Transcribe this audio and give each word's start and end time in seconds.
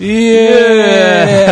Yeah! 0.00 1.48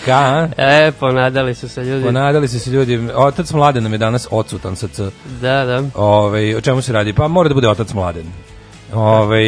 Ka? 0.06 0.48
E, 0.56 0.92
ponadali 1.00 1.54
su 1.54 1.68
se 1.68 1.84
ljudi. 1.84 2.04
Ponadali 2.04 2.48
su 2.48 2.60
se 2.60 2.70
ljudi. 2.70 3.08
Otac 3.14 3.50
Mladen 3.52 3.82
nam 3.82 3.92
je 3.92 3.98
danas 3.98 4.28
odsutan 4.30 4.76
sa 4.76 4.88
C. 4.88 5.10
Da, 5.40 5.64
da. 5.64 5.82
Ove, 5.94 6.56
o 6.56 6.60
čemu 6.60 6.82
se 6.82 6.92
radi? 6.92 7.12
Pa 7.12 7.28
mora 7.28 7.48
da 7.48 7.54
bude 7.54 7.68
otac 7.68 7.92
Mladen. 7.92 8.26
Ove, 8.94 9.38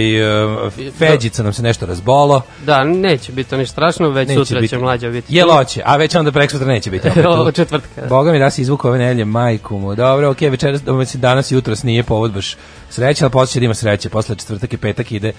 Feđica 0.99 1.43
nam 1.43 1.53
se 1.53 1.63
nešto 1.63 1.87
razbolo. 1.87 2.43
Da, 2.67 2.85
neće 2.85 3.33
biti 3.33 3.51
to 3.51 3.57
ništa 3.57 3.73
strašno, 3.73 4.11
već 4.11 4.29
Neće 4.29 4.45
sutra 4.45 4.61
biti. 4.61 4.71
će 4.71 4.79
mlađa 4.79 5.11
biti. 5.11 5.37
Jel 5.37 5.51
hoće, 5.51 5.83
a 5.85 5.97
već 5.97 6.15
onda 6.15 6.33
prek 6.33 6.51
sutra 6.51 6.67
neće 6.67 6.91
biti. 6.91 7.09
opet 7.41 7.55
četvrtka. 7.55 8.07
Boga 8.09 8.33
mi 8.33 8.39
da 8.39 8.51
si 8.51 8.63
izvuku 8.63 8.89
ove 8.89 8.99
nelje, 8.99 9.25
majku 9.25 9.79
mu. 9.79 9.95
Dobro, 9.95 10.31
okej, 10.31 10.51
večeras, 10.51 10.87
mislim, 10.87 11.21
danas 11.21 11.51
i 11.51 11.55
jutros 11.55 11.83
nije 11.83 12.03
povod 12.03 12.33
baš 12.33 12.57
sreće, 12.91 13.25
ali 13.25 13.33
posle 13.33 13.53
će 13.53 13.61
da 13.61 13.65
ima 13.65 13.75
sreće. 13.75 14.09
Posle 14.09 14.37
četvrtak 14.37 14.73
i 14.73 14.77
petak 14.77 15.13
ide 15.13 15.33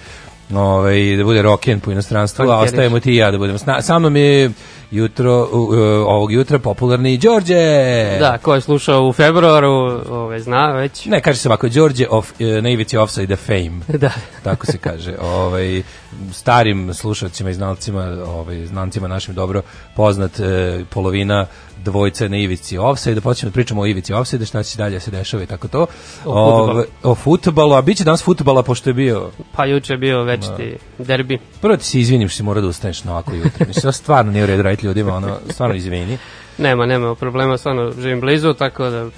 ovaj, 0.55 1.15
da 1.17 1.23
bude 1.23 1.41
roken 1.41 1.79
po 1.79 1.91
inostranstvu, 1.91 2.49
a 2.49 2.59
ostajemo 2.59 2.99
ti 2.99 3.11
i 3.11 3.15
ja 3.15 3.31
da 3.31 3.37
budemo. 3.37 3.59
Sa 3.81 3.99
mnom 3.99 4.15
je 4.15 4.51
jutro, 4.91 5.49
u, 5.51 5.57
u, 5.57 5.73
ovog 6.07 6.31
jutra 6.31 6.59
popularni 6.59 7.17
Đorđe. 7.17 8.17
Da, 8.19 8.37
ko 8.37 8.55
je 8.55 8.61
slušao 8.61 9.07
u 9.07 9.13
februaru, 9.13 10.01
ove, 10.09 10.39
zna 10.39 10.71
već. 10.71 11.05
Ne, 11.05 11.21
kaže 11.21 11.39
se 11.39 11.49
ovako, 11.49 11.69
Đorđe 11.69 12.07
of, 12.09 12.31
e, 12.39 12.61
na 12.61 12.69
ivici 12.69 12.97
offside 12.97 13.35
fame. 13.35 13.79
Da. 13.99 14.11
Tako 14.43 14.65
se 14.65 14.77
kaže. 14.77 15.15
Ovaj, 15.21 15.83
starim 16.31 16.93
slušalcima 16.93 17.49
i 17.49 17.53
znalcima, 17.53 18.17
ovaj, 18.27 18.65
znancima 18.65 19.07
našim 19.07 19.35
dobro 19.35 19.61
poznat 19.95 20.39
e, 20.39 20.83
polovina 20.89 21.45
dvojce 21.83 22.29
na 22.29 22.37
ivici 22.37 22.77
offside, 22.77 23.15
da 23.15 23.21
počnemo 23.21 23.49
da 23.49 23.53
pričamo 23.53 23.81
o 23.81 23.85
ivici 23.85 24.13
offside, 24.13 24.45
šta 24.45 24.63
će 24.63 24.77
dalje 24.77 24.99
se 24.99 25.11
dešava 25.11 25.43
i 25.43 25.45
tako 25.45 25.67
to. 25.67 25.87
O 26.25 26.65
fudbalu. 26.65 26.83
O 27.03 27.15
futbalu, 27.15 27.73
a 27.73 27.81
bit 27.81 27.97
će 27.97 28.03
danas 28.03 28.23
futbala 28.23 28.63
pošto 28.63 28.89
je 28.89 28.93
bio 28.93 29.29
Pa 29.55 29.65
juče 29.65 29.93
je 29.93 29.97
bio 29.97 30.23
večiti 30.23 30.77
derbi. 30.97 31.39
Prvo 31.61 31.77
ti 31.77 31.85
se 31.85 31.99
izvinim 31.99 32.27
što 32.29 32.37
si 32.37 32.43
mora 32.43 32.61
da 32.61 32.67
ustaneš 32.67 33.03
na 33.03 33.11
ovako 33.11 33.33
jutro. 33.35 33.65
Mislim, 33.67 33.81
to 33.81 33.91
stvarno 33.91 34.31
nije 34.31 34.43
u 34.43 34.47
redu 34.47 34.61
raditi 34.61 34.85
ljudima, 34.85 35.15
ono, 35.15 35.37
stvarno 35.49 35.75
izvini. 35.75 36.17
Nema, 36.57 36.85
nema 36.85 37.15
problema, 37.15 37.57
stvarno 37.57 37.91
živim 38.01 38.21
blizu, 38.21 38.53
tako 38.53 38.89
da... 38.89 39.09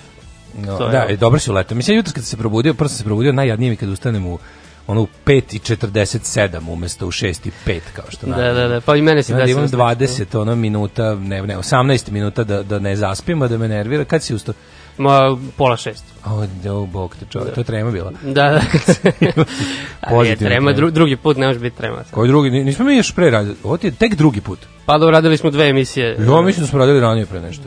No, 0.58 0.78
To 0.78 0.86
je 0.86 0.92
da, 0.92 1.06
i 1.06 1.18
dobro 1.18 1.40
si 1.40 1.52
uletao. 1.52 1.76
Mislim, 1.76 1.98
jutro 1.98 2.14
kad 2.14 2.26
se 2.26 2.38
probudio, 2.38 2.74
prvo 2.74 2.88
sam 2.88 2.98
se 2.98 3.04
probudio, 3.04 3.32
najjadnije 3.32 3.70
mi 3.70 3.76
kad 3.76 3.90
ustanem 3.90 4.28
u 4.28 4.40
ono 4.88 5.02
u 5.02 5.08
5 5.26 5.56
i 5.56 5.60
47 5.60 6.70
umesto 6.70 7.08
u 7.08 7.12
6 7.12 7.48
i 7.48 7.52
5 7.66 7.80
kao 7.94 8.06
što 8.10 8.28
Da, 8.28 8.36
naravno. 8.36 8.62
da, 8.62 8.68
da, 8.68 8.82
pa 8.82 8.96
i 8.96 9.02
mene 9.02 9.24
se 9.24 9.34
desilo. 9.34 9.52
imam 9.52 9.70
slično. 9.70 9.86
20 9.86 10.42
ono 10.42 10.56
minuta, 10.56 11.16
ne, 11.16 11.42
ne, 11.42 11.58
18 11.58 12.12
minuta 12.12 12.44
da, 12.44 12.64
da 12.64 12.80
ne 12.80 12.96
zaspim, 12.96 13.42
a 13.42 13.48
da 13.48 13.58
me 13.58 13.68
nervira. 13.68 14.06
Kad 14.06 14.24
si 14.24 14.36
ustao? 14.36 14.54
Ma, 14.98 15.38
pola 15.58 15.78
šest. 15.78 16.04
O, 16.26 16.46
oh, 16.70 16.90
bog 16.90 17.16
te 17.20 17.26
čovjek, 17.30 17.54
to 17.56 17.62
je 17.62 17.66
trema 17.66 17.92
bila. 17.92 18.12
Da, 18.24 18.32
da. 18.32 18.62
Ali 20.02 20.28
je 20.28 20.34
Pozitivno 20.36 20.50
trema, 20.50 20.74
dru, 20.74 20.92
drugi 20.92 21.16
put 21.16 21.38
ne 21.38 21.48
može 21.48 21.60
biti 21.60 21.78
trema. 21.78 22.04
Koji 22.12 22.28
drugi, 22.28 22.50
Ni- 22.50 22.64
nismo 22.64 22.86
mi 22.86 22.98
još 22.98 23.16
pre 23.16 23.30
radili, 23.30 23.56
ovo 23.64 23.78
ti 23.78 23.88
je 23.88 23.92
tek 23.92 24.16
drugi 24.16 24.42
put. 24.42 24.60
Pa 24.86 24.98
dobro, 24.98 25.12
radili 25.12 25.38
smo 25.38 25.50
dve 25.50 25.70
emisije. 25.70 26.18
Ja 26.20 26.42
mislim 26.42 26.64
da 26.64 26.68
smo 26.68 26.80
radili 26.80 27.00
ranije 27.00 27.26
pre 27.26 27.42
nešto. 27.42 27.64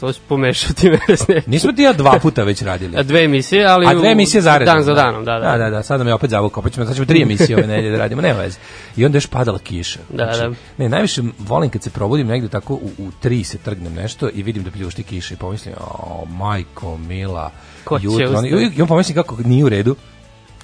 To 0.00 0.12
si 0.12 0.20
pomešao 0.28 0.72
ti 0.72 0.90
mene 0.90 1.16
s 1.16 1.28
ne. 1.28 1.42
Nismo 1.46 1.72
ti 1.72 1.82
ja 1.82 1.92
dva 1.92 2.18
puta 2.22 2.42
već 2.42 2.62
radili. 2.62 2.96
A 2.96 3.02
Dve 3.02 3.24
emisije, 3.24 3.66
ali 3.66 3.86
A 3.86 3.94
dve 3.94 4.08
emisije 4.10 4.40
zaredom. 4.40 4.74
Dan 4.74 4.82
za 4.82 4.94
danom, 4.94 5.24
da, 5.24 5.38
da. 5.38 5.50
Da, 5.50 5.58
da, 5.58 5.70
da, 5.70 5.82
sad 5.82 5.98
nam 6.00 6.08
je 6.08 6.14
opet 6.14 6.30
zavukao, 6.30 6.62
pa 6.62 6.70
ćemo, 6.70 6.86
sad 6.86 6.94
ćemo 6.94 7.06
tri 7.06 7.22
emisije 7.22 7.56
ove 7.56 7.66
nedelje 7.66 7.90
da 7.90 7.98
radimo, 7.98 8.22
nema 8.22 8.40
veze. 8.40 8.58
I 8.96 9.04
onda 9.04 9.16
još 9.16 9.26
padala 9.26 9.58
kiša. 9.58 9.98
Znači, 10.14 10.38
Da, 10.40 10.48
da. 10.48 10.54
Ne, 10.78 10.88
najviše 10.88 11.22
volim 11.38 11.70
kad 11.70 11.82
se 11.82 11.90
probudim 11.90 12.26
negde 12.26 12.48
tako 12.48 12.74
u, 12.74 12.90
u 12.98 13.10
tri 13.20 13.44
se 13.44 13.58
trgnem 13.58 13.94
nešto 13.94 14.28
i 14.34 14.42
vidim 14.42 14.62
da 14.62 14.70
pljušti 14.70 15.02
kiša 15.02 15.34
i 15.34 15.36
pomislim, 15.36 15.74
o, 15.80 16.24
majko, 16.24 16.98
mila, 16.98 17.50
Ko 17.84 17.98
jutro. 18.02 18.42
I, 18.44 18.72
I 18.76 18.82
on 18.82 18.88
pomislim 18.88 19.14
kako 19.14 19.36
nije 19.44 19.64
u 19.64 19.68
redu 19.68 19.96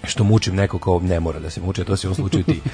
što 0.05 0.25
mučim 0.25 0.55
neko 0.55 0.79
ko 0.79 1.01
ne 1.01 1.21
mora 1.21 1.39
da 1.39 1.51
se 1.51 1.61
muči, 1.61 1.81
a 1.81 1.85
to 1.85 1.97
si 1.97 2.07
u 2.07 2.09
ovom 2.09 2.17
slučaju 2.17 2.45
ti. 2.45 2.61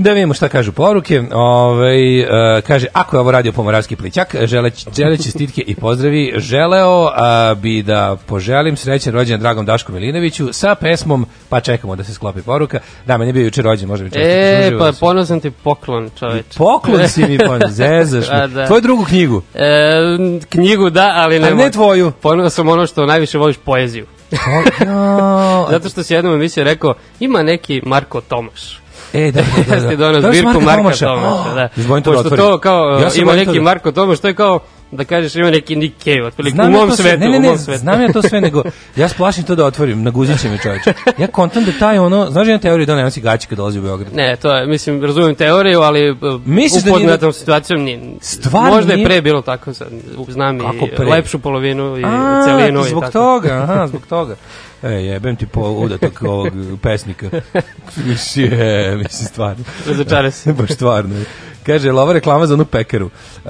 Da 0.00 0.12
vidimo 0.12 0.34
šta 0.34 0.48
kažu 0.48 0.72
poruke. 0.72 1.22
Ovaj 1.32 2.20
e, 2.20 2.62
kaže, 2.62 2.86
ako 2.92 3.16
je 3.16 3.20
ovo 3.20 3.30
radio 3.30 3.52
Pomoravski 3.52 3.96
plićak, 3.96 4.36
želeć, 4.44 4.86
želeći 4.96 5.30
stitke 5.30 5.62
i 5.66 5.74
pozdravi, 5.74 6.32
želeo 6.36 7.10
a, 7.14 7.54
bi 7.54 7.82
da 7.82 8.16
poželim 8.26 8.76
srećan 8.76 9.12
rođendan 9.12 9.40
dragom 9.40 9.66
Dašku 9.66 9.92
Milinoviću 9.92 10.52
sa 10.52 10.74
pesmom, 10.74 11.26
pa 11.48 11.60
čekamo 11.60 11.96
da 11.96 12.04
se 12.04 12.14
sklopi 12.14 12.42
poruka. 12.42 12.80
Da, 13.06 13.16
meni 13.16 13.28
je 13.28 13.32
bio 13.32 13.44
juče 13.44 13.62
rođen, 13.62 13.88
može 13.88 14.04
mi 14.04 14.10
čestiti. 14.10 14.74
E, 14.74 14.78
pa 14.78 14.92
ponosan 15.00 15.40
ti 15.40 15.50
poklon, 15.50 16.10
čoveč. 16.18 16.56
Poklon 16.56 17.08
si 17.08 17.24
mi 17.24 17.38
pa 17.38 17.58
zezaš 17.68 18.28
A, 18.30 18.40
me. 18.40 18.48
da. 18.48 18.66
Tvoju 18.66 18.80
drugu 18.80 19.04
knjigu. 19.04 19.42
E, 19.54 19.90
knjigu 20.48 20.90
da, 20.90 21.12
ali 21.16 21.38
ne, 21.38 21.48
A 21.48 21.54
ne 21.54 21.70
tvoju. 21.70 22.12
Ponosan 22.20 22.50
sam 22.50 22.68
ono 22.68 22.86
što 22.86 23.06
najviše 23.06 23.38
voliš 23.38 23.56
poeziju. 23.56 24.06
Ja. 24.30 25.66
Zato 25.70 25.88
što 25.88 26.02
si 26.02 26.14
jednom 26.14 26.34
emisiji 26.34 26.64
rekao, 26.64 26.94
ima 27.20 27.42
neki 27.42 27.82
Marko 27.84 28.20
Tomaš. 28.20 28.80
E, 29.12 29.30
da, 29.32 29.42
da, 29.42 29.62
da. 29.64 29.74
Da. 29.74 29.80
ste 29.80 29.96
donao 29.96 30.20
Daš 30.20 30.30
zbirku 30.30 30.60
Marka 30.60 30.76
Tomaša. 30.76 31.06
Tomaša, 31.06 31.54
da. 31.54 31.68
Da 31.78 31.94
Pošto 31.94 32.10
otvorim. 32.10 32.38
to 32.38 32.58
kao, 32.58 32.98
Ja 32.98 33.08
ima 33.16 33.32
neki 33.32 33.52
da- 33.52 33.62
Marko 33.62 33.92
Tomaš, 33.92 34.20
to 34.20 34.28
je 34.28 34.34
kao, 34.34 34.58
da 34.92 35.04
kažeš 35.04 35.34
ima 35.34 35.50
neki 35.50 35.76
Nick 35.76 35.98
Cave, 35.98 36.24
otprilike, 36.24 36.54
u 36.54 36.56
Znam 36.56 36.72
ja 36.72 36.78
mom 36.78 36.88
to 36.88 36.96
sve- 36.96 37.02
svetu, 37.04 37.18
ne, 37.20 37.28
ne, 37.28 37.38
u 37.38 37.40
ne, 37.40 37.48
mom 37.48 37.58
svetu. 37.58 37.78
znam 37.80 38.00
ja 38.02 38.08
to 38.08 38.22
sve, 38.22 38.40
nego 38.40 38.62
ja 38.96 39.08
splašim 39.08 39.44
to 39.44 39.54
da 39.54 39.64
otvorim, 39.64 40.02
naguzit 40.02 40.40
će 40.40 40.48
me 40.48 40.58
čovječ. 40.58 40.82
Ja 41.18 41.26
kontam 41.26 41.64
da 41.64 41.72
taj 41.72 41.98
ono, 41.98 42.30
znaš 42.30 42.46
jedna 42.46 42.58
teorija 42.60 42.86
da 42.86 42.94
on 42.94 43.00
nosi 43.00 43.20
gaći 43.20 43.46
kad 43.46 43.58
dolazi 43.58 43.78
u 43.78 43.82
Beograd? 43.82 44.14
Ne, 44.14 44.36
to 44.36 44.52
je, 44.52 44.66
mislim, 44.66 45.04
razumijem 45.04 45.34
teoriju, 45.34 45.80
ali 45.80 46.16
Misliš 46.44 46.82
da 46.82 46.90
nije- 46.90 46.98
upoznatom 46.98 47.32
situacijom 47.32 47.82
nije. 47.82 48.00
Stvarno 48.20 48.70
Možda 48.70 48.92
je 48.92 48.96
nije? 48.96 49.06
pre 49.06 49.20
bilo 49.22 49.42
tako, 49.42 49.72
znam 50.28 50.58
Kako 50.58 50.84
i 50.84 50.96
pre? 50.96 51.06
lepšu 51.06 51.38
polovinu 51.38 51.98
i 51.98 52.02
A, 52.04 52.42
celinu 52.46 52.80
i 52.80 52.88
zbog 52.88 53.02
tako. 53.02 53.12
toga, 53.12 53.52
aha, 53.54 53.86
zbog 53.86 54.06
toga. 54.06 54.36
E, 54.82 54.88
jebem 54.88 55.36
ti 55.36 55.46
po 55.46 55.60
udatak 55.60 56.22
ovog 56.22 56.48
pesnika. 56.82 57.30
Mislim, 58.06 58.52
je, 58.52 58.96
mislim, 58.96 59.28
stvarno. 59.28 59.64
Razočare 59.86 60.30
se. 60.30 60.52
Baš 60.52 60.70
stvarno. 60.70 61.14
Kaže, 61.66 61.88
jel 61.88 61.98
ovo 61.98 62.12
reklama 62.12 62.46
za 62.46 62.54
onu 62.54 62.64
pekaru. 62.64 63.10
E, 63.44 63.48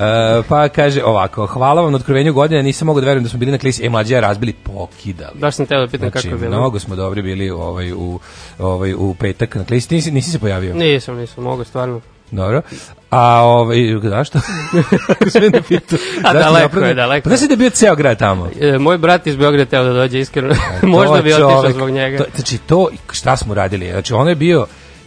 pa 0.49 0.69
kaže 0.69 1.05
ovako, 1.05 1.47
hvala 1.47 1.82
vam 1.82 1.93
na 1.93 1.97
otkrovenju 1.97 2.32
godine, 2.32 2.62
nisam 2.62 2.87
mogao 2.87 3.00
da 3.00 3.06
verujem 3.06 3.23
da 3.25 3.31
smo 3.31 3.38
bili 3.38 3.53
na 3.53 3.59
klisi. 3.59 3.87
E, 3.87 3.88
mlađe 3.88 4.21
razbili, 4.21 4.53
pokidali. 4.53 5.38
Baš 5.38 5.55
sam 5.55 5.67
teo 5.67 5.81
da 5.81 5.87
pitam 5.87 6.11
Znači, 6.11 6.29
kako 6.29 6.35
je 6.35 6.49
bilo. 6.49 6.59
mnogo 6.59 6.79
smo 6.79 6.97
dobri 6.97 7.23
bili 7.23 7.50
ovaj, 7.50 7.93
u, 7.93 8.21
ovaj, 8.59 8.94
u 8.94 9.15
petak 9.15 9.55
na 9.55 9.65
klisi. 9.65 9.94
Nisi, 9.94 10.11
nisi 10.11 10.31
se 10.31 10.38
pojavio? 10.38 10.75
Nisam, 10.75 11.17
nisam, 11.17 11.44
mogu 11.44 11.65
stvarno. 11.65 12.00
Dobro. 12.31 12.62
A 13.11 13.43
ovaj 13.43 13.79
zašto? 14.03 14.38
Sve 15.32 15.50
ne 15.50 15.62
pitu. 15.62 15.97
A 16.25 16.32
daleko 16.32 16.79
je, 16.79 16.94
daleko. 16.94 17.25
Pa 17.25 17.31
da 17.31 17.37
se 17.37 17.49
da 17.49 17.56
bio 17.56 17.71
ceo 17.71 17.97
grad 17.97 18.19
tamo. 18.19 18.50
E, 18.61 18.79
moj 18.79 18.99
brat 18.99 19.27
iz 19.27 19.37
Beograda 19.37 19.71
teo 19.71 19.85
da 19.85 19.93
dođe, 19.93 20.21
iskreno. 20.21 20.55
To 20.81 20.87
Možda 20.97 21.23
bi 21.23 21.32
otišao 21.32 21.73
zbog 21.73 21.91
njega. 21.91 22.19
To, 22.19 22.25
znači 22.35 22.59
to 22.59 22.88
šta 23.12 23.37
smo 23.37 23.55
radili? 23.55 23.91
Znači 23.91 24.12
ono 24.12 24.31
je 24.31 24.37
bio 24.37 24.67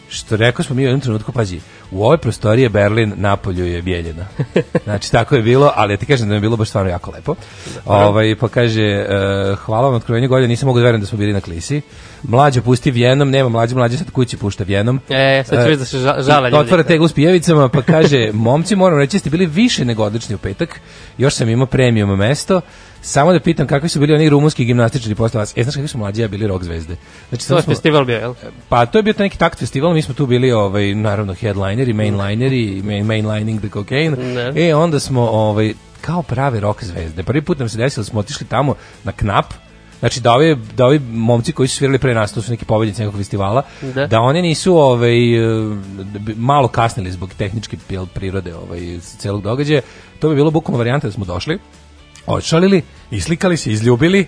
što 0.10 0.36
rekao 0.36 0.64
smo 0.64 0.76
mi 0.76 0.82
u 0.82 0.86
jednom 0.86 1.02
trenutku, 1.02 1.32
pazi, 1.32 1.60
u 1.94 2.04
ovoj 2.04 2.18
prostoriji 2.18 2.64
je 2.64 2.70
Berlin, 2.70 3.14
napolju 3.16 3.66
je 3.66 3.82
Bijeljina. 3.82 4.26
Znači, 4.84 5.12
tako 5.12 5.36
je 5.36 5.42
bilo, 5.42 5.72
ali 5.76 5.94
ja 5.94 5.98
ti 5.98 6.06
kažem 6.06 6.28
da 6.28 6.32
mi 6.32 6.38
je 6.38 6.42
bilo 6.42 6.58
baš 6.58 6.68
stvarno 6.70 6.90
jako 6.92 7.12
lepo. 7.12 7.36
Ovaj, 7.86 8.36
pa 8.36 8.48
kaže, 8.48 8.82
e, 8.82 9.06
hvala 9.56 9.84
vam 9.84 9.92
na 9.92 9.98
otkrovenju 9.98 10.28
godine, 10.28 10.48
nisam 10.48 10.68
mogu 10.68 10.80
da 10.80 10.86
verujem 10.86 11.02
da 11.02 11.08
smo 11.08 11.18
bili 11.18 11.34
na 11.34 11.42
klisi. 11.42 11.82
Mlađo 12.24 12.62
pusti 12.62 12.92
Vjenom, 12.92 13.30
nema 13.30 13.50
mlađe, 13.50 13.76
mlađe 13.76 13.98
sad 13.98 14.12
kući 14.12 14.38
pušta 14.38 14.64
Vjenom. 14.64 15.00
E, 15.10 15.44
sad 15.46 15.56
ću 15.56 15.62
E, 15.62 15.64
vidjeti 15.64 15.80
da 15.80 15.86
se 15.86 15.98
ža- 15.98 16.22
žale 16.22 16.50
ljudi. 16.50 16.62
Otvara 16.62 16.84
teglu 16.84 17.08
s 17.08 17.14
pijevicama, 17.14 17.70
pa 17.70 17.82
kaže, 17.82 18.30
momci, 18.48 18.76
moram 18.76 19.00
reći, 19.00 19.20
ste 19.20 19.30
bili 19.30 19.46
više 19.46 19.86
nego 19.86 20.04
odlični 20.04 20.36
u 20.36 20.40
petak, 20.40 20.80
još 21.18 21.34
sam 21.34 21.50
imao 21.50 21.66
premium 21.66 22.18
mesto, 22.18 22.62
samo 23.02 23.34
da 23.34 23.40
pitam 23.40 23.68
kakvi 23.68 23.90
su 23.90 24.00
bili 24.00 24.14
oni 24.14 24.30
rumunski 24.30 24.66
gimnastičari 24.66 25.16
posle 25.16 25.40
vas. 25.40 25.54
E, 25.58 25.64
znaš 25.64 25.76
kakvi 25.76 25.88
su 25.88 25.98
mlađi, 25.98 26.22
ja 26.22 26.28
bili 26.28 26.48
rock 26.48 26.64
zvezde. 26.64 26.96
Znači, 27.30 27.48
To 27.48 27.56
je 27.56 27.62
smo, 27.62 27.72
festival 27.74 28.06
bio, 28.06 28.18
jel? 28.18 28.34
pa 28.70 28.86
to 28.86 28.98
je 28.98 29.04
bio 29.04 29.14
taj 29.14 29.26
neki 29.26 29.38
takt 29.38 29.60
festival, 29.60 29.94
mi 29.94 30.02
smo 30.02 30.14
tu 30.14 30.26
bili, 30.26 30.52
ovaj, 30.52 30.96
naravno, 30.96 31.34
headlineri, 31.34 31.83
mainlineri, 31.92 32.82
main, 32.84 33.06
mainlining 33.06 33.60
the 33.60 33.70
cocaine. 33.70 34.16
Ne. 34.18 34.68
E, 34.68 34.76
onda 34.76 35.00
smo, 35.00 35.22
ovaj, 35.22 35.74
kao 36.02 36.22
prave 36.22 36.60
rock 36.60 36.84
zvezde. 36.84 37.24
Prvi 37.24 37.42
put 37.42 37.60
nam 37.60 37.70
se 37.70 37.78
desilo, 37.78 38.04
da 38.04 38.10
smo 38.10 38.20
otišli 38.20 38.48
tamo 38.48 38.76
na 39.04 39.12
knap, 39.12 39.46
Znači 40.04 40.22
da 40.22 40.34
ovi, 40.34 40.58
da 40.76 40.86
ovi 40.86 41.00
momci 41.00 41.52
koji 41.52 41.68
su 41.68 41.78
svirali 41.78 41.98
pre 41.98 42.14
nas, 42.14 42.34
to 42.34 42.42
su 42.42 42.52
neki 42.52 42.66
pobednici 42.66 43.02
nekog 43.02 43.18
festivala, 43.20 43.64
Da. 43.82 44.08
da 44.08 44.20
oni 44.20 44.42
nisu 44.42 44.78
ovaj, 44.78 45.16
malo 46.36 46.68
kasnili 46.68 47.12
zbog 47.12 47.34
tehničke 47.34 47.78
prirode 48.14 48.56
ovaj, 48.56 48.80
celog 49.18 49.42
događaja. 49.42 49.82
To 50.20 50.30
bi 50.30 50.36
bilo 50.36 50.52
bukvalno 50.52 50.78
varijanta 50.78 51.08
da 51.08 51.14
smo 51.14 51.26
došli, 51.26 51.60
odšalili, 52.26 52.82
islikali 53.12 53.58
se, 53.58 53.72
izljubili 53.72 54.26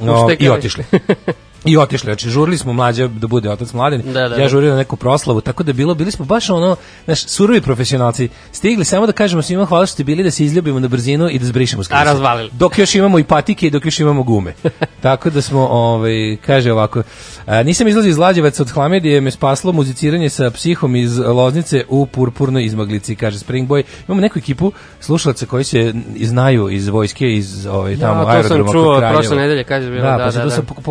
no, 0.00 0.28
i 0.38 0.48
otišli. 0.48 0.84
I 1.64 1.76
otišli, 1.76 2.04
znači 2.04 2.30
žurili 2.30 2.58
smo 2.58 2.72
mlađe 2.72 3.08
da 3.08 3.26
bude 3.26 3.50
otac 3.50 3.72
mladen. 3.72 4.02
Da, 4.04 4.28
da, 4.28 4.34
ja 4.34 4.42
da. 4.42 4.48
žurio 4.48 4.70
na 4.70 4.76
neku 4.76 4.96
proslavu, 4.96 5.40
tako 5.40 5.62
da 5.62 5.72
bilo, 5.72 5.94
bili 5.94 6.10
smo 6.10 6.24
baš 6.24 6.50
ono, 6.50 6.76
znaš, 7.04 7.26
surovi 7.26 7.60
profesionalci. 7.60 8.28
Stigli 8.52 8.84
samo 8.84 9.06
da 9.06 9.12
kažemo 9.12 9.42
svima 9.42 9.64
hvala 9.64 9.86
što 9.86 9.92
ste 9.92 10.04
bili 10.04 10.22
da 10.22 10.30
se 10.30 10.44
izljubimo 10.44 10.80
na 10.80 10.88
brzinu 10.88 11.28
i 11.30 11.38
da 11.38 11.46
zbrišemo 11.46 11.84
s 11.84 11.90
A, 11.90 12.04
razvalili. 12.04 12.50
Dok 12.52 12.78
još 12.78 12.94
imamo 12.94 13.18
i 13.18 13.24
patike 13.24 13.66
i 13.66 13.70
dok 13.70 13.84
još 13.84 14.00
imamo 14.00 14.22
gume. 14.22 14.54
tako 15.02 15.30
da 15.30 15.42
smo, 15.42 15.66
ovaj, 15.66 16.36
kaže 16.46 16.72
ovako, 16.72 17.02
a, 17.46 17.62
nisam 17.62 17.88
izlazio 17.88 18.10
iz 18.10 18.18
Lađevaca 18.18 18.62
od 18.62 18.70
Hlamedije, 18.70 19.20
me 19.20 19.30
spaslo 19.30 19.72
muziciranje 19.72 20.30
sa 20.30 20.50
psihom 20.50 20.96
iz 20.96 21.18
Loznice 21.18 21.84
u 21.88 22.06
purpurnoj 22.06 22.64
izmaglici, 22.64 23.16
kaže 23.16 23.38
Springboy. 23.38 23.82
Imamo 24.08 24.20
neku 24.20 24.38
ekipu 24.38 24.72
slušalaca 25.00 25.46
koji 25.46 25.64
se 25.64 25.94
znaju 26.20 26.68
iz 26.70 26.88
vojske, 26.88 27.32
iz 27.32 27.66
ovaj, 27.66 27.96
tamo 27.96 28.20
Ja, 28.20 28.24
to 28.24 28.48
sam 28.48 28.56
aerodroma 28.56 28.64
kod 28.64 28.72
čuo 28.72 29.00
prošle 29.12 29.36
nedelje, 29.36 29.64
kaže 29.64 29.90
bilo, 29.90 30.02
Da, 30.02 30.10
da, 30.10 30.18
pa 30.18 30.24
da, 30.24 30.30
zato 30.30 30.48
da. 30.48 30.82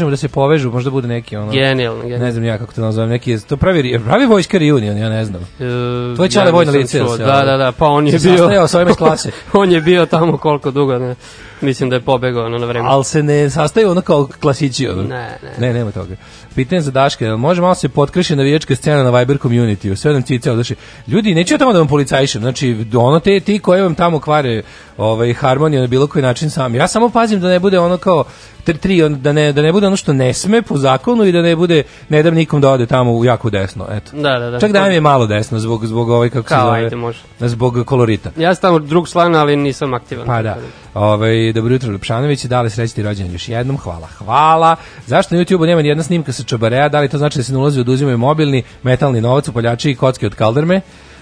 Pomažemo 0.00 0.10
da 0.10 0.16
se 0.16 0.28
povežu, 0.28 0.70
možda 0.70 0.90
bude 0.90 1.08
neki 1.08 1.36
ono. 1.36 1.52
Genijalno, 1.52 2.02
genijalno. 2.02 2.24
Ne 2.24 2.32
znam 2.32 2.44
ja 2.44 2.58
kako 2.58 2.72
to 2.72 2.80
nazovem, 2.80 3.10
neki 3.10 3.38
to 3.48 3.56
pravi 3.56 4.00
pravi 4.04 4.26
vojska 4.26 4.58
reunion, 4.58 4.98
ja 4.98 5.08
ne 5.08 5.24
znam. 5.24 5.42
E, 5.42 6.16
To 6.16 6.24
je 6.24 6.30
Čale 6.30 6.50
vojno 6.50 6.72
nisam 6.72 6.82
lice, 6.82 6.98
čuo. 6.98 7.16
se, 7.16 7.22
Da, 7.22 7.42
da, 7.44 7.56
da, 7.56 7.72
pa 7.72 7.86
on 7.86 8.06
je 8.06 8.18
bio... 8.18 8.36
sastajao 8.36 8.68
sa 8.68 8.78
ovima 8.78 8.90
iz 8.90 8.96
klase. 8.96 9.30
on 9.52 9.72
je 9.72 9.80
bio 9.80 10.06
tamo 10.06 10.38
koliko 10.38 10.70
dugo, 10.70 10.98
ne. 10.98 11.14
Mislim 11.60 11.90
da 11.90 11.96
je 11.96 12.00
pobegao 12.00 12.44
ono 12.44 12.58
na 12.58 12.66
vreme. 12.66 12.88
Ali 12.88 13.04
se 13.04 13.22
ne 13.22 13.50
sastaju 13.50 13.90
ono 13.90 14.00
kao 14.00 14.28
klasići. 14.40 14.88
Ono. 14.88 15.02
Ne, 15.02 15.38
ne. 15.42 15.52
Ne, 15.58 15.74
nema 15.74 15.90
toga. 15.90 16.14
Pitanje 16.54 16.80
za 16.80 16.90
Daške, 16.90 17.26
može 17.26 17.60
malo 17.60 17.74
se 17.74 17.88
potkreši 17.88 18.36
navijačka 18.36 18.76
scena 18.76 19.02
na 19.02 19.10
Viber 19.10 19.38
community, 19.38 19.94
sve 19.94 20.12
nam 20.12 20.22
cice 20.22 20.52
odaši. 20.52 20.74
Ljudi, 21.06 21.34
neću 21.34 21.54
ja 21.54 21.58
tamo 21.58 21.72
da 21.72 21.78
vam 21.78 21.88
policajšem, 21.88 22.42
znači 22.42 22.86
ono 22.94 23.20
te 23.20 23.40
ti 23.40 23.58
koji 23.58 23.82
vam 23.82 23.94
tamo 23.94 24.18
kvare 24.20 24.62
ovaj, 24.96 25.32
harmoniju 25.32 25.80
na 25.80 25.86
bilo 25.86 26.06
koji 26.06 26.22
način 26.22 26.50
sam. 26.50 26.74
Ja 26.74 26.88
samo 26.88 27.08
pazim 27.08 27.40
da 27.40 27.48
ne 27.48 27.58
bude 27.58 27.78
ono 27.78 27.96
kao 27.96 28.24
tri, 28.64 28.78
tri 28.78 29.02
on- 29.02 29.22
da, 29.22 29.32
ne, 29.32 29.52
da 29.52 29.62
ne 29.62 29.72
bude 29.72 29.86
ono 29.86 29.96
što 29.96 30.12
ne 30.12 30.32
sme 30.34 30.62
po 30.62 30.76
zakonu 30.76 31.24
i 31.24 31.32
da 31.32 31.42
ne 31.42 31.56
bude, 31.56 31.82
ne 32.08 32.22
dam 32.22 32.34
nikom 32.34 32.60
da 32.60 32.70
ode 32.70 32.86
tamo 32.86 33.12
u 33.12 33.24
jako 33.24 33.50
desno, 33.50 33.86
eto. 33.90 34.10
Da, 34.16 34.38
da, 34.38 34.50
da. 34.50 34.60
Čak 34.60 34.72
da 34.72 34.86
je 34.86 35.00
malo 35.00 35.26
desno 35.26 35.58
zbog, 35.58 35.86
zbog 35.86 36.08
ovaj, 36.10 36.30
kako 36.30 36.48
se 36.48 36.54
Kao, 36.54 36.66
zove, 36.66 36.78
ajde, 36.78 36.96
može. 36.96 37.18
zbog 37.40 37.84
kolorita. 37.86 38.30
Ja 38.36 38.54
sam 38.54 38.62
tamo 38.62 38.78
drug 38.78 39.08
član, 39.08 39.34
ali 39.34 39.56
nisam 39.56 39.94
aktivan. 39.94 40.26
Pa 40.26 40.42
da. 40.42 40.56
Ovaj 40.94 41.52
dobro 41.52 41.72
jutro 41.72 41.92
Lepšanović, 41.92 42.44
da 42.44 42.62
li 42.62 42.70
srećni 42.70 43.02
rođendan 43.02 43.32
još 43.32 43.48
jednom? 43.48 43.78
Hvala. 43.78 44.06
Hvala. 44.06 44.76
Zašto 45.06 45.34
na 45.34 45.40
YouTubeu 45.40 45.66
nema 45.66 45.82
ni 45.82 45.88
jedna 45.88 46.02
snimka 46.02 46.32
sa 46.32 46.42
Čabarea? 46.42 46.88
Da 46.88 47.00
li 47.00 47.08
to 47.08 47.18
znači 47.18 47.38
da 47.38 47.42
se 47.42 47.52
ne 47.52 47.58
ulazi 47.58 47.80
oduzimaju 47.80 48.18
mobilni, 48.18 48.62
metalni 48.82 49.20
novac, 49.20 49.48
upaljači 49.48 49.90
i 49.90 49.94
kocke 49.94 50.26
od 50.26 50.34
kalderme? 50.34 50.80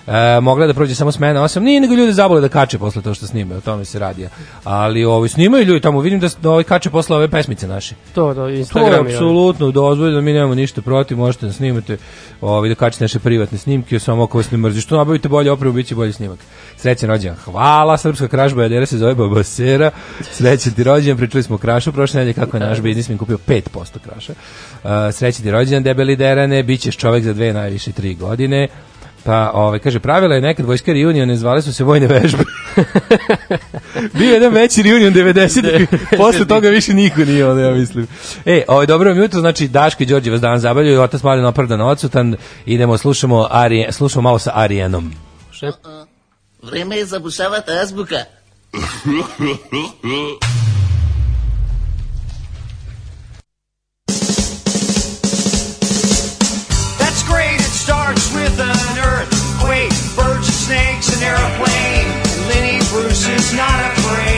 E, 0.09 0.41
mogla 0.41 0.65
je 0.65 0.67
da 0.67 0.75
prođe 0.75 0.95
samo 0.95 1.13
smena 1.13 1.43
8, 1.43 1.61
nije 1.61 1.81
nego 1.81 1.95
ljudi 1.95 2.13
zabole 2.13 2.41
da 2.41 2.49
kače 2.49 2.79
posle 2.79 3.03
to 3.03 3.15
što 3.15 3.27
snimaju, 3.27 3.59
o 3.59 3.61
tome 3.61 3.85
se 3.85 3.99
radi. 3.99 4.29
Ali 4.65 5.05
ovaj 5.05 5.29
snimaju 5.29 5.65
ljudi 5.65 5.81
tamo, 5.81 6.01
vidim 6.01 6.21
da, 6.21 6.29
da 6.43 6.51
ovaj 6.51 6.65
kače 6.65 6.91
posle 6.91 7.17
ove 7.17 7.29
pesmice 7.29 7.69
naše. 7.69 7.95
To, 8.15 8.35
to, 8.35 8.35
To 8.35 8.49
je 8.49 8.59
Instagram 8.59 8.93
i 8.93 8.99
ono. 8.99 9.11
apsolutno 9.11 9.71
dozvoljeno, 9.71 10.21
mi 10.21 10.33
nemamo 10.33 10.55
ništa 10.55 10.83
protiv, 10.83 11.19
možete 11.19 11.47
da 11.47 11.53
snimate, 11.53 11.97
ovaj, 12.41 12.69
da 12.69 12.75
kačete 12.75 13.05
naše 13.05 13.19
privatne 13.19 13.59
snimke, 13.59 13.99
samo 13.99 14.23
ako 14.23 14.39
vas 14.39 14.51
ne 14.51 14.59
mrzi. 14.59 14.81
Što 14.81 14.97
nabavite 14.97 15.29
bolje 15.29 15.51
opremu, 15.51 15.73
bit 15.75 15.87
će 15.87 15.95
bolji 15.95 16.13
snimak. 16.13 16.39
Srećan 16.77 17.09
rođendan. 17.09 17.41
Hvala, 17.45 17.97
srpska 17.99 18.29
kražba 18.29 18.63
jadera 18.63 18.87
se 18.87 18.99
zove 18.99 19.15
Babasera. 19.15 19.91
Srećan 20.31 20.73
ti 20.73 20.85
rođendan, 20.85 21.17
pričali 21.17 21.43
smo 21.43 21.55
o 21.55 21.59
krašu 21.59 21.93
prošle 21.93 22.19
nedelje 22.19 22.35
kako 22.35 22.57
je 22.57 22.61
naš 22.61 22.81
biznismen 22.81 23.19
kupio 23.19 23.39
5% 23.47 23.61
kraša. 24.05 24.33
Uh, 24.33 24.91
srećan 25.13 25.43
ti 25.43 25.51
rođendan, 25.51 25.83
debeli 25.83 26.17
derane, 26.17 26.63
bit 26.63 26.81
ćeš 26.81 26.97
čovek 26.97 27.25
za 27.25 27.33
dve, 27.33 27.53
najviše 27.53 27.93
tri 27.93 28.15
godine. 28.15 28.69
Pa, 29.25 29.51
ovaj, 29.55 29.79
kaže, 29.79 30.01
pravila 30.01 30.35
je 30.35 30.41
nekad 30.41 30.67
vojska 30.67 30.93
reunione, 30.93 31.37
zvale 31.37 31.63
su 31.63 31.75
se 31.75 31.85
vojne 31.85 32.07
vežbe. 32.07 32.45
Bio 34.19 34.35
jedan 34.35 34.53
veći 34.53 34.83
reunion 34.83 35.13
90 35.13 35.87
posle 36.19 36.47
toga 36.47 36.69
više 36.69 36.95
niko 36.95 37.21
nije, 37.21 37.51
ono, 37.51 37.61
ja 37.61 37.75
mislim. 37.75 38.07
E, 38.47 38.63
ovaj, 38.69 38.87
dobro 38.87 39.11
vam 39.11 39.19
jutro, 39.19 39.41
znači, 39.41 39.69
Daško 39.69 40.03
i 40.03 40.07
Đorđe 40.07 40.31
vas 40.31 40.41
dan 40.41 40.59
zabavljaju, 40.59 41.03
otac 41.03 41.23
Malin 41.23 41.45
opravdan 41.45 41.81
odsutan, 41.81 42.37
idemo, 42.67 42.99
slušamo, 42.99 43.49
Ari, 43.51 43.87
slušamo 43.91 44.23
malo 44.23 44.39
sa 44.39 44.51
Arijenom. 44.55 45.13
Vreme 46.63 46.97
je 46.97 47.05
zabušavata 47.05 47.73
azbuka. 47.83 48.25
an 58.61 58.99
earthquake, 58.99 59.93
birds, 60.17 60.49
snakes, 60.49 61.09
an 61.17 61.23
airplane. 61.23 62.07
Lenny 62.49 62.79
Bruce 62.91 63.29
is 63.29 63.53
not 63.55 63.79
afraid. 63.93 64.38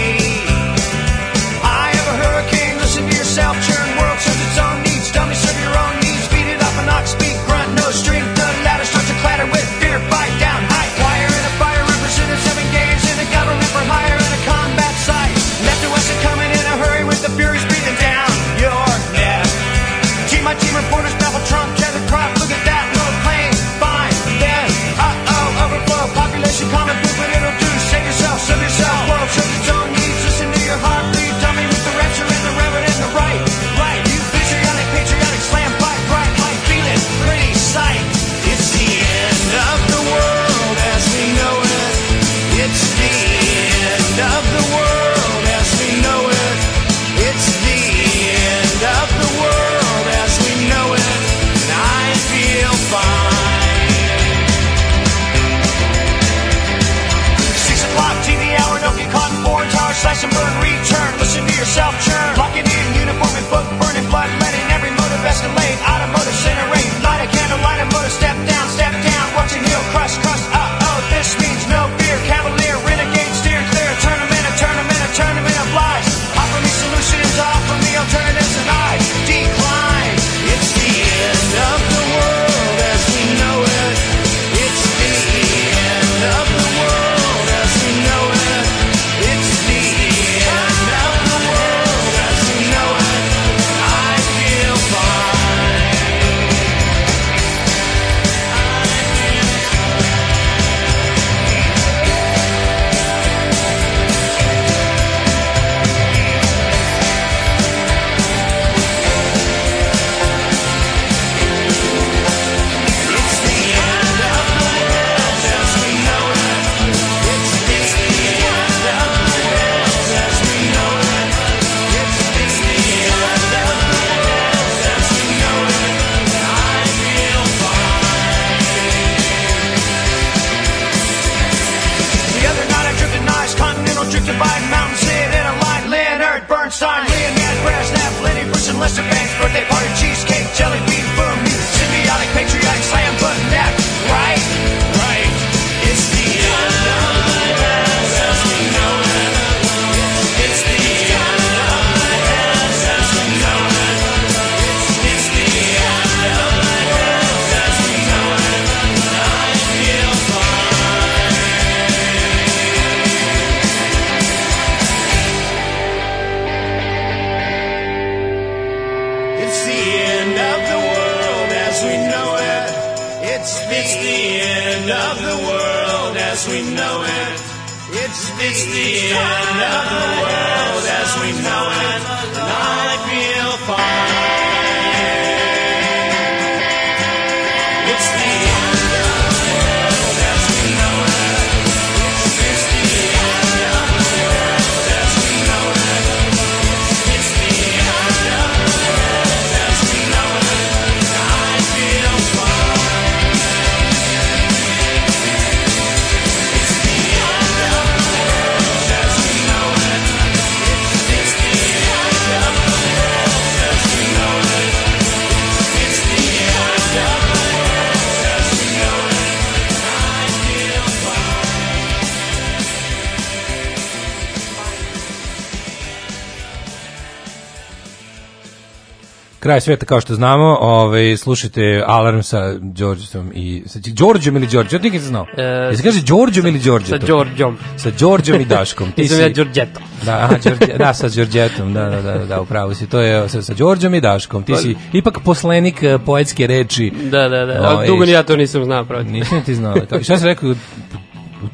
Kraj 229.41 229.61
sveta 229.61 229.87
kao 229.87 230.01
što 230.01 230.15
znamo, 230.15 230.59
ovaj 230.61 231.17
slušajte 231.17 231.85
Alarm 231.87 232.23
sa 232.23 232.55
Đorđom 232.59 233.33
i 233.35 233.63
sa 233.67 233.79
Đorđom 233.87 234.37
ili 234.37 234.47
Đorđe, 234.47 234.77
ja 234.77 234.83
nikad 234.83 235.01
znao. 235.01 235.27
Je 235.37 235.45
Jesi 235.45 235.83
kaže 235.83 236.03
Đorđom 236.03 236.47
ili 236.47 236.59
Đorđe? 236.59 236.87
Sa 236.87 236.99
Đorđom. 236.99 237.59
Sa 237.77 237.91
Đorđom 237.91 238.41
i 238.41 238.45
Daškom. 238.45 238.93
Ti 238.93 239.03
da 239.03 239.09
si 239.09 239.41
ja 239.59 239.67
Da, 240.05 240.13
aha, 240.13 240.37
Đorđe, 240.45 240.79
da 240.79 240.95
sa 240.95 241.09
Đorđetom, 241.09 241.75
da, 241.75 241.91
da, 241.91 242.03
da, 242.03 242.27
da, 242.27 242.41
upravo 242.41 242.75
si. 242.75 242.87
To 242.87 243.01
je 243.01 243.29
sa, 243.29 243.43
sa 243.43 243.55
Đorđom 243.55 243.95
i 243.95 244.01
Daškom. 244.01 244.43
Ti 244.43 244.53
pa- 244.53 244.59
si 244.59 244.77
ipak 244.93 245.19
poslenik 245.25 245.83
e, 245.83 245.99
poetske 246.07 246.47
reči. 246.47 246.93
Da, 247.03 247.29
da, 247.29 247.47
da. 247.47 247.53
A 247.53 247.73
ovaj, 247.73 247.87
dugo 247.87 248.05
ni 248.05 248.13
ja 248.13 248.23
to 248.23 248.37
nisam 248.37 248.65
znao, 248.65 248.85
pravo. 248.85 249.03
Nisam 249.03 249.43
ti 249.45 249.55
znao. 249.55 249.75
Kako, 249.75 250.05
šta 250.05 250.19
si 250.19 250.25
rekao? 250.25 250.55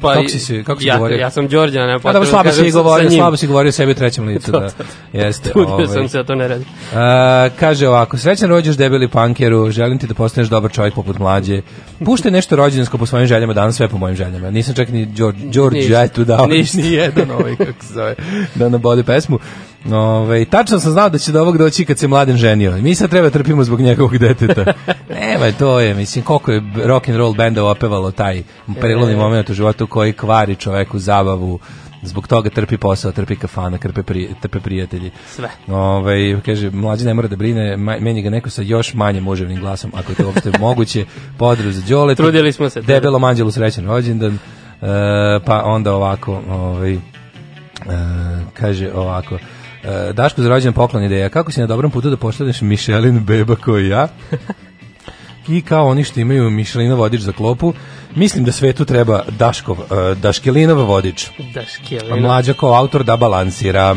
Pa, 0.01 0.13
kako 0.13 0.27
si 0.27 0.39
se, 0.39 0.63
kako 0.63 0.81
si 0.81 0.87
ja, 0.87 0.95
govorio? 0.95 1.17
Ja 1.17 1.29
sam 1.29 1.47
Đorđe, 1.47 1.79
ne, 1.79 1.99
pa. 1.99 2.13
Da, 2.13 2.25
slabo 2.25 2.51
si 2.51 2.71
govorio, 2.71 3.09
slabo 3.09 3.37
si 3.37 3.47
govorio 3.47 3.71
sebi 3.71 3.93
trećem 3.93 4.27
licu, 4.27 4.51
da. 4.51 4.69
Jeste, 5.13 5.49
Studio 5.49 5.73
ovaj. 5.73 5.87
sam 5.87 6.09
se, 6.09 6.17
da 6.17 6.23
to 6.23 6.35
ne 6.35 6.47
radi. 6.47 6.65
A, 6.95 7.49
kaže 7.59 7.87
ovako, 7.87 8.17
srećan 8.17 8.49
rođeš 8.49 8.77
debeli 8.77 9.07
pankeru, 9.07 9.71
želim 9.71 9.99
ti 9.99 10.07
da 10.07 10.13
postaneš 10.13 10.49
dobar 10.49 10.71
čovjek 10.71 10.93
poput 10.93 11.19
mlađe. 11.19 11.61
Pušte 12.05 12.31
nešto 12.31 12.55
rođendansko 12.55 12.97
po 12.97 13.05
svojim 13.05 13.27
željama, 13.27 13.53
danas 13.53 13.75
sve 13.75 13.87
po 13.87 13.97
mojim 13.97 14.15
željama. 14.15 14.51
Nisam 14.51 14.75
čak 14.75 14.89
ni 14.89 15.05
Đorđe 15.05 15.45
Đorđe 15.45 16.07
tu 16.07 16.23
dao. 16.23 16.47
Niš, 16.47 16.73
ni 16.73 16.91
jedan 16.91 17.31
ovaj, 17.31 17.55
kako 17.55 17.83
se 17.83 17.93
zove, 17.93 18.15
da 18.55 18.69
na 18.69 18.77
bode 18.77 19.03
pesmu. 19.03 19.39
Ove, 19.91 20.45
tačno 20.45 20.79
sam 20.79 20.91
znao 20.91 21.09
da 21.09 21.17
će 21.17 21.31
do 21.31 21.41
ovog 21.41 21.57
doći 21.57 21.85
kad 21.85 21.99
se 21.99 22.07
mladen 22.07 22.37
ženio. 22.37 22.71
Mi 22.71 22.95
sad 22.95 23.09
treba 23.09 23.29
trpimo 23.29 23.63
zbog 23.63 23.81
njegovog 23.81 24.17
deteta. 24.17 24.73
Nema, 25.09 25.51
to 25.59 25.79
je, 25.79 25.93
mislim, 25.93 26.23
koliko 26.25 26.51
je 26.51 26.61
rock 26.83 27.09
and 27.09 27.17
roll 27.17 27.33
benda 27.33 27.65
opevalo 27.65 28.11
taj 28.11 28.43
prilovni 28.81 29.13
e. 29.13 29.17
moment 29.17 29.49
u 29.49 29.53
životu 29.53 29.87
koji 29.87 30.13
kvari 30.13 30.55
čoveku 30.55 30.99
zabavu, 30.99 31.59
zbog 32.01 32.27
toga 32.27 32.49
trpi 32.49 32.77
posao, 32.77 33.11
trpi 33.11 33.35
kafana, 33.35 33.77
trpe, 33.77 34.03
pri, 34.03 34.29
trpe 34.41 34.59
prijatelji. 34.59 35.11
Sve. 35.27 35.49
Ovaj 35.67 36.41
kaže, 36.45 36.69
mlađi 36.71 37.05
ne 37.05 37.13
mora 37.13 37.27
da 37.27 37.35
brine, 37.35 37.77
meni 37.77 38.21
ga 38.21 38.29
neko 38.29 38.49
sa 38.49 38.61
još 38.61 38.93
manje 38.93 39.21
muževnim 39.21 39.59
glasom, 39.59 39.91
ako 39.95 40.11
je 40.11 40.15
to 40.15 40.25
uopšte 40.25 40.51
moguće, 40.59 41.05
podru 41.37 41.71
za 41.71 41.81
Đoleta. 41.89 42.23
Trudili 42.23 42.51
smo 42.51 42.69
se. 42.69 42.81
Debelom 42.81 43.23
anđelu 43.23 43.51
srećan 43.51 43.85
rođendan. 43.85 44.33
E, 44.33 44.39
pa 45.45 45.63
onda 45.65 45.95
ovako, 45.95 46.41
ovaj, 46.49 46.93
e, 46.93 46.99
kaže 48.53 48.91
ovako, 48.93 49.35
e, 49.83 50.13
Daško 50.13 50.41
za 50.41 50.49
rođendan 50.49 50.73
poklon 50.73 51.03
ideja, 51.03 51.29
kako 51.29 51.51
si 51.51 51.59
na 51.61 51.67
dobrom 51.67 51.91
putu 51.91 52.09
da 52.09 52.17
pošalješ 52.17 52.61
Mišelin 52.61 53.19
beba 53.25 53.55
koji 53.55 53.87
ja? 53.87 54.07
I 55.47 55.61
kao 55.61 55.87
oni 55.87 56.03
što 56.03 56.19
imaju 56.19 56.49
Mišelinov 56.49 56.97
vodič 56.97 57.21
za 57.21 57.31
klopu, 57.31 57.73
mislim 58.17 58.45
da 58.45 58.51
svetu 58.51 58.85
treba 58.85 59.23
Daškov, 59.39 59.77
e, 59.79 60.15
Daškelinov 60.15 60.77
vodič. 60.77 61.27
Da, 61.53 61.59
A 61.59 61.63
škjelina. 61.65 62.15
mlađa 62.15 62.53
kao 62.53 62.73
autor 62.73 63.03
da 63.03 63.17
balansira. 63.17 63.95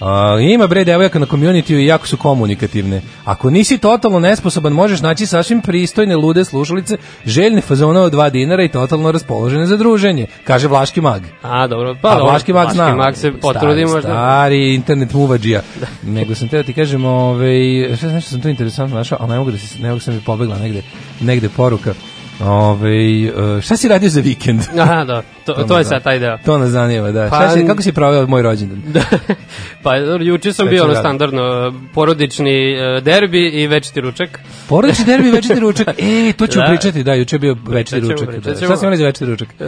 A, 0.00 0.38
ima 0.40 0.66
bre 0.66 0.84
devojaka 0.84 1.18
na 1.18 1.26
community 1.26 1.74
i 1.74 1.86
jako 1.86 2.06
su 2.06 2.16
komunikativne. 2.16 3.02
Ako 3.24 3.50
nisi 3.50 3.78
totalno 3.78 4.20
nesposoban, 4.20 4.72
možeš 4.72 5.00
naći 5.00 5.26
sasvim 5.26 5.60
pristojne 5.60 6.16
lude 6.16 6.44
slušalice, 6.44 6.96
željne 7.24 7.60
fazona 7.60 8.00
od 8.00 8.12
2 8.12 8.30
dinara 8.30 8.62
i 8.64 8.68
totalno 8.68 9.12
raspoložene 9.12 9.66
za 9.66 9.76
druženje, 9.76 10.26
kaže 10.44 10.68
Vlaški 10.68 11.00
mag. 11.00 11.22
A, 11.42 11.66
dobro. 11.66 11.94
Pa, 11.94 12.00
Pa 12.08 12.14
dobro, 12.14 12.30
Vlaški 12.30 12.52
mag 12.52 12.68
zna. 12.72 12.94
mag 12.94 13.16
se 13.16 13.32
potrudi 13.32 13.66
Stari, 13.66 13.84
možda. 13.84 14.00
Stari 14.08 14.74
internet 14.74 15.12
muvađija. 15.12 15.62
Nego 16.16 16.34
sam 16.34 16.48
teo 16.48 16.62
ti 16.62 16.72
kažem, 16.72 17.04
ovaj, 17.04 17.96
šta 17.96 18.06
nešto 18.06 18.30
sam 18.30 18.40
tu 18.40 18.48
interesantno 18.48 18.96
našao, 18.96 19.18
ali 19.20 19.30
ne 19.30 19.38
mogu 19.38 19.50
da 19.50 19.58
se, 19.58 19.78
ne 19.78 19.88
mogu 19.88 20.00
sam 20.00 20.14
mi 20.14 20.20
pobegla 20.20 20.58
negde, 20.58 20.82
negde 21.20 21.48
poruka. 21.48 21.94
Ovaj, 22.40 23.24
e, 23.24 23.60
šta 23.60 23.76
si 23.76 23.88
radio 23.88 24.10
za 24.10 24.20
vikend? 24.20 24.60
Aha, 24.78 25.04
da. 25.04 25.22
To, 25.54 25.64
to 25.64 25.74
je 25.74 25.78
me 25.78 25.84
sad 25.84 26.02
taj 26.02 26.18
deo. 26.18 26.38
To 26.46 26.58
nas 26.58 26.70
zanima, 26.70 27.10
da. 27.10 27.28
Pa- 27.30 27.50
si, 27.50 27.66
kako 27.66 27.82
si 27.82 27.92
proveo 27.92 28.26
moj 28.26 28.42
rođendan? 28.42 28.82
Da. 28.92 29.00
pa 29.82 29.96
juče 29.96 30.52
sam 30.52 30.68
bio 30.68 30.84
ono 30.84 30.94
standardno 30.94 31.74
porodični 31.94 32.72
e, 32.72 33.00
derbi 33.00 33.48
i 33.48 33.66
večiti 33.66 34.00
ručak. 34.00 34.40
Porodični 34.68 35.04
derbi 35.04 35.30
večiti 35.30 35.60
ručak. 35.60 35.88
E, 35.98 36.32
to 36.32 36.46
ćemo 36.46 36.64
Da. 36.64 36.68
pričati, 36.68 37.02
da, 37.02 37.14
juče 37.14 37.36
je 37.36 37.40
bio 37.40 37.56
večiti 37.68 38.00
ćemo, 38.00 38.12
ručak. 38.12 38.28
pričat 38.28 38.60
Da. 38.60 38.66
Šta 38.66 38.76
si 38.76 38.84
imali 38.84 38.96
za 38.96 39.04
večiti 39.04 39.26
ručak? 39.26 39.48
E, 39.60 39.64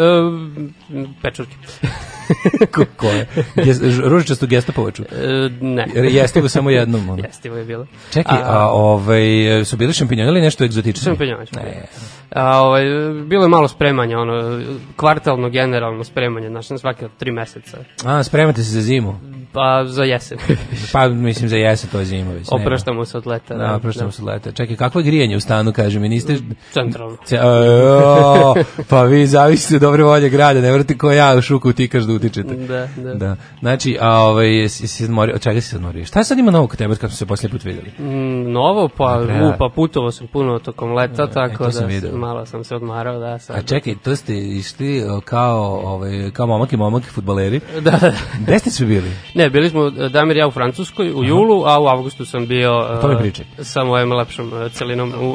pečurke. 1.23 1.55
Ko, 2.75 2.85
ko 2.97 3.07
je? 3.07 3.27
Ges- 3.57 4.09
Ružičastu 4.09 4.47
gestapovaču. 4.47 5.03
E, 5.03 5.49
ne. 5.61 5.87
Ga 6.35 6.49
samo 6.49 6.71
jednom. 6.71 7.09
Ono. 7.09 7.23
Jestivo 7.25 7.57
je 7.57 7.65
bilo. 7.65 7.87
Čekaj, 8.13 8.39
a, 8.45 8.69
ovaj, 8.69 9.23
su 9.65 9.77
bili 9.77 9.93
šampinjoni 9.93 10.31
ili 10.31 10.41
nešto 10.41 10.65
egzotično? 10.65 11.05
Šampinjoni. 11.05 11.47
Ne. 11.57 11.83
A, 12.31 12.61
ovaj, 12.63 12.83
bilo 13.27 13.43
je 13.43 13.49
malo 13.49 13.69
spremanja, 13.69 14.19
ono, 14.19 14.61
kvartalno, 14.97 15.49
generalno 15.71 16.05
spremanje, 16.05 16.49
znači 16.49 16.73
na 16.73 16.79
svake 16.79 17.09
tri 17.19 17.31
meseca. 17.31 17.79
A, 18.05 18.23
spremate 18.23 18.63
se 18.63 18.71
za 18.71 18.81
zimu. 18.81 19.21
Pa 19.53 19.85
za 19.87 20.05
jesen. 20.05 20.39
Pa, 20.93 21.09
mislim, 21.09 21.49
za 21.49 21.57
jesen, 21.57 21.91
to 21.91 21.99
je 21.99 22.05
zima 22.05 22.33
već. 22.33 22.49
Opraštamo 22.51 23.05
se 23.05 23.19
od 23.19 23.27
leta. 23.27 23.55
Da, 23.55 23.75
opraštamo 23.75 24.11
se 24.11 24.23
leta. 24.25 24.53
Čekaj, 24.53 24.77
kakvo 24.77 25.01
je 25.01 25.05
grijanje 25.05 25.37
u 25.37 25.41
stanu, 25.41 25.73
kaže 25.73 25.99
mi, 25.99 26.09
niste... 26.09 26.37
Centralno. 26.71 27.17
Ce, 27.25 27.41
o, 27.43 28.55
pa 28.89 29.03
vi 29.03 29.27
zavisite 29.27 29.75
od 29.75 29.81
dobre 29.81 30.03
volje 30.03 30.29
grada, 30.29 30.61
ne 30.61 30.73
vrti 30.73 30.99
ko 30.99 31.13
ja 31.13 31.35
u 31.39 31.43
šuku 31.43 31.69
utikaš 31.69 32.03
da 32.03 32.13
utičete. 32.13 32.55
Da, 32.55 32.89
da. 32.97 33.15
Da. 33.15 33.37
Znači, 33.61 33.99
a 34.01 34.19
ovaj 34.21 34.61
jesi 34.61 34.87
se 34.87 35.05
odmorio, 35.05 35.35
od 35.35 35.43
čega 35.43 35.61
si 35.61 35.69
se 35.69 35.77
odmorio? 35.77 36.05
Šta 36.05 36.25
sad 36.25 36.39
ima 36.39 36.51
novo 36.51 36.67
kod 36.67 36.79
tebe 36.79 36.97
kad 36.97 37.11
smo 37.11 37.17
se 37.17 37.27
posljednji 37.27 37.53
put 37.53 37.65
videli? 37.65 37.91
Mm, 37.99 38.53
novo, 38.53 38.89
pa, 38.97 39.19
Dobre, 39.19 39.47
u, 39.47 39.53
pa 39.59 39.69
putovao 39.75 40.11
sam 40.11 40.27
puno 40.27 40.59
tokom 40.59 40.93
leta, 40.93 41.27
tako 41.27 41.65
to 41.65 41.73
sam 41.73 42.01
da 42.01 42.17
malo 42.17 42.47
sam 42.47 42.65
se 42.65 42.75
odmarao, 42.75 43.19
da, 43.19 43.39
sad. 43.39 43.57
A 43.57 43.63
čekaj, 43.63 43.95
to 43.95 44.17
ste 44.17 44.39
išli 44.39 45.03
kao, 45.25 45.81
ovaj, 45.85 46.31
kao 46.33 46.47
momak 46.47 46.73
i 46.73 46.77
momak 46.77 47.03
fudbaleri. 47.05 47.61
Da, 47.75 47.91
da. 47.91 48.13
Gde 48.41 48.59
ste 48.59 48.71
svi 48.71 48.87
bili? 48.87 49.11
Ne, 49.41 49.51
bili 49.51 49.71
smo 49.71 49.87
e, 49.89 50.09
Damir 50.09 50.37
ja 50.37 50.47
u 50.47 50.51
Francuskoj 50.51 51.13
u 51.13 51.25
julu, 51.25 51.65
a 51.65 51.81
u 51.81 51.87
avgustu 51.87 52.25
sam 52.25 52.47
bio 52.47 52.71
To 53.01 53.09
mi 53.09 53.15
e, 53.15 53.19
pričaj. 53.19 53.45
sa 53.59 53.85
mojom 53.85 54.13
lepšom 54.13 54.53
e, 54.57 54.69
celinom 54.69 55.13
u, 55.15 55.27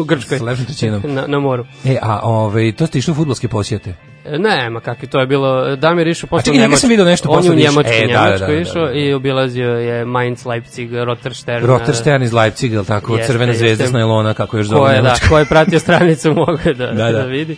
u 0.00 0.04
Grčkoj. 0.04 0.38
Sa 0.38 0.44
lepšom 0.44 0.66
trećinom. 0.66 1.02
na, 1.16 1.26
na 1.26 1.38
moru. 1.38 1.64
E, 1.84 1.96
a 2.02 2.20
ovaj, 2.22 2.72
to 2.72 2.86
ste 2.86 2.98
išli 2.98 3.10
u 3.10 3.14
fudbalske 3.14 3.48
posjete? 3.48 3.94
Ne, 4.38 4.70
ma 4.70 4.80
kakvi, 4.80 5.08
to 5.08 5.20
je 5.20 5.26
bilo, 5.26 5.76
Damir 5.76 6.08
išao 6.08 6.28
posle 6.28 6.42
čekaj, 6.42 6.52
u 6.52 6.54
njega 6.54 6.62
Njemačku. 6.62 6.80
sam 6.80 6.90
video 6.90 7.04
nešto 7.04 7.28
On 7.28 7.34
je 7.34 7.38
posle 7.38 7.50
u. 7.50 7.58
Njemačku, 7.58 7.92
E, 7.92 8.00
da, 8.02 8.12
da, 8.12 8.24
Njemačku 8.24 8.40
da, 8.40 8.46
da, 8.46 8.60
išao 8.60 8.86
da. 8.86 8.92
i 8.92 9.12
obilazio 9.12 9.68
je 9.68 10.04
Mainz, 10.06 10.46
Leipzig, 10.46 10.94
Rotterstern. 10.94 11.66
Rotterstern 11.66 12.22
iz 12.22 12.32
Leipziga, 12.32 12.76
ili 12.76 12.84
tako? 12.86 13.16
Jeste, 13.16 13.32
Crvena 13.32 13.52
zvezda 13.54 13.86
s 13.86 13.92
najlona, 13.92 14.34
kako 14.34 14.56
još 14.56 14.66
zove 14.66 14.90
je, 14.90 14.96
da, 14.96 15.02
Nemačka. 15.02 15.28
ko 15.28 15.38
je 15.38 15.44
pratio 15.44 15.78
stranicu 15.78 16.32
mogu 16.36 16.58
da, 16.66 16.72
Da, 16.86 16.92
da, 16.92 17.12
da. 17.12 17.22
vidi. 17.22 17.56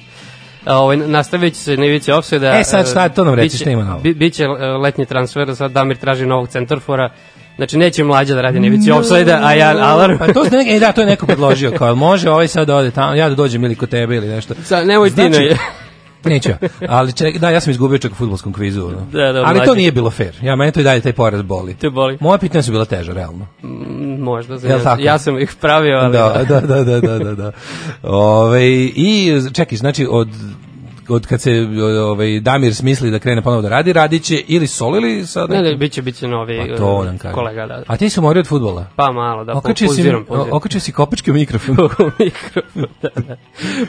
Ovaj, 0.66 0.96
nastavit 0.96 1.54
će 1.54 1.60
se 1.60 1.76
na 1.76 1.86
ivici 1.86 2.12
offside 2.12 2.46
E, 2.60 2.64
sad 2.64 2.90
šta, 2.90 3.08
to 3.08 3.24
nam 3.24 3.34
reci, 3.34 3.56
šta 3.56 3.70
ima 3.70 3.84
novo? 3.84 4.00
Bi, 4.00 4.14
biće 4.14 4.46
letnji 4.82 5.06
transfer, 5.06 5.56
sad 5.56 5.72
Damir 5.72 5.96
traži 5.96 6.26
novog 6.26 6.48
centarfora, 6.48 7.10
Znači 7.56 7.78
neće 7.78 8.04
mlađa 8.04 8.34
da 8.34 8.40
radi 8.40 8.60
na 8.60 8.66
ivici 8.66 8.90
offside 8.90 9.38
a 9.42 9.52
ja 9.54 9.76
alarm. 9.80 10.18
Pa 10.18 10.32
to, 10.32 10.44
ne, 10.44 10.76
e, 10.76 10.78
da, 10.78 10.92
to 10.92 11.00
je 11.00 11.06
neko 11.06 11.26
predložio, 11.32 11.72
kao, 11.78 11.94
može 11.94 12.30
ovaj 12.30 12.48
sad 12.48 12.66
da 12.66 12.76
ode 12.76 12.90
tamo, 12.90 13.14
ja 13.14 13.28
da 13.28 13.34
dođem 13.34 13.64
ili 13.64 13.74
kod 13.74 13.88
tebe 13.88 14.16
ili 14.16 14.28
nešto. 14.28 14.54
Sa, 14.64 14.84
nemoj 14.84 15.10
ti 15.10 15.14
Znači, 15.14 15.40
ne. 15.40 15.56
Neću 16.24 16.50
ja. 16.50 16.58
Ali 16.88 17.12
ček, 17.12 17.38
da, 17.38 17.50
ja 17.50 17.60
sam 17.60 17.70
izgubio 17.70 17.98
čak 17.98 18.12
u 18.12 18.14
fudbalskom 18.14 18.52
kvizu. 18.52 18.86
ono. 18.86 19.06
Da, 19.12 19.32
da, 19.32 19.42
Ali 19.44 19.60
to 19.64 19.74
nije 19.74 19.92
bilo 19.92 20.10
fair. 20.10 20.36
Ja, 20.42 20.56
meni 20.56 20.72
to 20.72 20.80
i 20.80 20.84
dalje 20.84 21.00
taj 21.00 21.12
poraz 21.12 21.42
boli. 21.42 21.74
Te 21.74 21.90
boli. 21.90 22.18
Moja 22.20 22.38
pitanja 22.38 22.62
su 22.62 22.72
bila 22.72 22.84
teža, 22.84 23.12
realno. 23.12 23.46
Mm, 23.62 24.22
Možda, 24.22 24.54
Jel 24.54 24.80
ja, 24.84 24.96
ja 25.00 25.18
sam 25.18 25.38
ih 25.38 25.54
pravio, 25.60 25.98
ali... 25.98 26.12
Da, 26.12 26.44
da, 26.48 26.60
da, 26.60 26.84
da, 26.84 27.00
da, 27.00 27.18
da. 27.18 27.34
da. 27.34 27.52
Ove, 28.02 28.72
I, 28.84 29.40
čekaj, 29.52 29.78
znači, 29.78 30.06
od 30.10 30.28
od 31.08 31.26
kad 31.26 31.40
se 31.40 31.52
ovaj 32.02 32.40
Damir 32.40 32.74
smisli 32.74 33.10
da 33.10 33.18
krene 33.18 33.42
ponovo 33.42 33.62
da 33.62 33.68
radi, 33.68 33.92
radiće 33.92 34.42
ili 34.48 34.66
solo 34.66 34.96
ili 34.96 35.26
sa 35.26 35.46
Ne, 35.46 35.62
ne, 35.62 35.76
biće, 35.76 36.02
biće 36.02 36.28
novi 36.28 36.58
Pa 36.60 36.76
to 36.76 37.00
e, 37.02 37.06
nam 37.06 37.18
kaže. 37.18 37.34
kolega, 37.34 37.66
da. 37.66 37.82
A 37.86 37.96
ti 37.96 38.10
si 38.10 38.20
morio 38.20 38.40
od 38.40 38.46
fudbala? 38.46 38.86
Pa 38.96 39.12
malo, 39.12 39.44
da, 39.44 39.52
Okačio 39.54 39.88
si, 39.88 40.12
okačio 40.50 40.80
si 40.80 40.92
kopački 40.92 41.30
u 41.30 41.34
mikrofon. 41.34 41.76
u 41.98 42.10
mikrofon, 42.18 42.86
da, 43.02 43.08
da. 43.18 43.36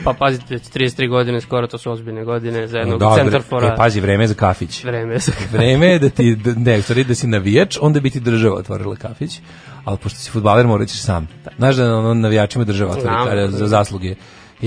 Pa 0.04 0.12
pazite, 0.12 0.44
već 0.50 0.62
33 0.64 1.08
godine, 1.08 1.40
skoro 1.40 1.66
to 1.66 1.78
su 1.78 1.92
ozbiljne 1.92 2.24
godine 2.24 2.66
za 2.66 2.78
jednog 2.78 2.98
Dobro, 2.98 3.16
centarfora. 3.16 3.66
e, 3.66 3.76
pazi, 3.76 4.00
vreme 4.00 4.24
je 4.24 4.28
za 4.28 4.34
kafić. 4.34 4.84
Vreme 4.84 5.12
je 5.12 5.18
za- 5.18 5.32
Vreme 5.52 5.86
je 5.86 5.98
da 5.98 6.08
ti, 6.08 6.36
da, 6.36 6.52
ne, 6.56 6.82
stvari 6.82 7.04
da 7.04 7.14
si 7.14 7.26
navijač, 7.26 7.78
onda 7.80 8.00
bi 8.00 8.10
ti 8.10 8.20
država 8.20 8.56
otvorila 8.56 8.96
kafić, 8.96 9.40
ali 9.84 9.96
pošto 9.98 10.18
si 10.18 10.30
futbaler, 10.30 10.66
morat 10.66 10.88
ćeš 10.88 11.00
sam. 11.00 11.28
Znaš 11.56 11.76
da 11.76 11.96
ono, 11.96 12.14
navijačima 12.14 12.64
država 12.64 12.90
otvori 12.92 13.48
za 13.50 13.66
zasluge. 13.66 14.14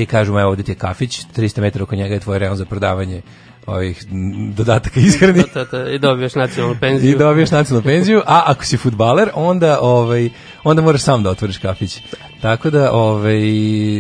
I 0.02 0.06
kažu 0.06 0.34
mu, 0.34 0.40
evo 0.40 0.50
ovdje 0.50 0.66
ti 0.66 0.72
je 0.72 0.76
kafić, 0.76 1.22
300 1.36 1.62
metara 1.62 1.84
oko 1.84 1.96
njega 1.96 2.14
je 2.14 2.20
tvoj 2.20 2.40
reon 2.40 2.56
za 2.58 2.66
prodavanje 2.66 3.22
ovih 3.66 4.06
dodataka 4.56 5.00
ishrani 5.00 5.44
Ta, 5.54 5.66
ta, 5.66 5.90
I 5.90 6.00
dobiješ 6.00 6.36
nacionalnu 6.36 6.78
penziju. 6.80 7.12
i 7.12 7.18
dobiješ 7.18 7.52
nacionalnu 7.52 7.86
penziju, 7.86 8.22
a 8.26 8.44
ako 8.46 8.66
si 8.66 8.78
futbaler, 8.78 9.30
onda 9.34 9.80
ovaj 9.82 10.30
onda 10.64 10.82
moraš 10.82 11.02
sam 11.02 11.24
da 11.24 11.30
otvoriš 11.30 11.58
kafić. 11.58 12.02
Tako 12.42 12.70
da 12.70 12.92
ovaj 12.94 13.38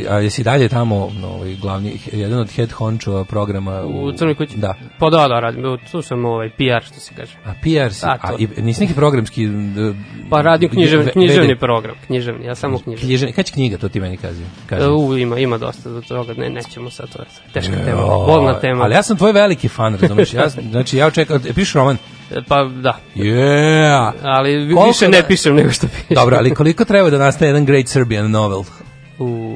a 0.09 0.19
jesi 0.19 0.43
dalje 0.43 0.69
tamo 0.69 1.11
no, 1.13 1.27
ovaj 1.27 1.55
glavni 1.55 1.99
jedan 2.13 2.39
od 2.39 2.51
head 2.51 2.71
hončova 2.71 3.23
programa 3.25 3.81
u, 3.83 4.03
U 4.03 4.11
Crnoj 4.11 4.35
kući? 4.35 4.57
Da. 4.57 4.75
Pa 4.99 5.09
da, 5.09 5.27
da, 5.27 5.39
radim. 5.39 5.63
Tu 5.91 6.01
sam 6.01 6.25
ovaj 6.25 6.49
PR, 6.49 6.85
što 6.85 6.99
se 6.99 7.13
kaže. 7.15 7.31
A 7.45 7.53
PR 7.53 7.93
si, 7.93 8.01
Da, 8.01 8.17
a, 8.21 8.27
to. 8.27 8.35
i 8.39 8.47
nisi 8.57 8.81
neki 8.81 8.93
programski... 8.93 9.47
d- 9.47 9.93
Pa 10.29 10.41
radim 10.41 10.69
književni, 10.69 11.11
književni 11.11 11.47
vede- 11.47 11.59
program. 11.59 11.95
Književni, 12.05 12.45
ja 12.45 12.55
samo 12.55 12.79
književni. 12.79 13.07
Književni, 13.07 13.33
kad 13.33 13.45
će 13.45 13.53
knjiga, 13.53 13.77
to 13.77 13.89
ti 13.89 13.99
meni 13.99 14.17
kaži. 14.17 14.43
kaži. 14.65 14.83
E, 14.83 14.87
U, 14.87 15.17
ima, 15.17 15.39
ima 15.39 15.57
dosta 15.57 15.89
do 15.89 16.01
toga. 16.01 16.33
Ne, 16.33 16.49
nećemo 16.49 16.89
sad, 16.89 17.09
to 17.09 17.21
je 17.21 17.25
teška 17.53 17.75
tema. 17.75 18.01
Bolna 18.01 18.59
tema. 18.59 18.83
Ali 18.83 18.93
ja 18.93 19.03
sam 19.03 19.17
tvoj 19.17 19.31
veliki 19.31 19.67
fan, 19.67 19.95
razumiješ? 19.95 20.33
Ja, 20.33 20.49
znači, 20.49 20.97
ja 20.97 21.07
očekam, 21.07 21.37
e, 21.39 21.53
pišeš 21.53 21.73
roman? 21.73 21.97
Pa 22.47 22.63
da, 22.63 22.99
Yeah! 23.15 24.11
ali 24.23 24.53
Koliko 24.53 24.87
više 24.87 25.07
ne 25.07 25.21
da- 25.21 25.27
pišem 25.27 25.55
nego 25.55 25.71
što 25.71 25.87
pišem. 25.87 26.15
Dobro, 26.15 26.37
ali 26.37 26.53
koliko 26.53 26.85
treba 26.85 27.09
da 27.09 27.17
nastane 27.17 27.47
jedan 27.49 27.65
Great 27.65 27.87
Serbian 27.87 28.31
novel? 28.31 28.63
U, 29.19 29.55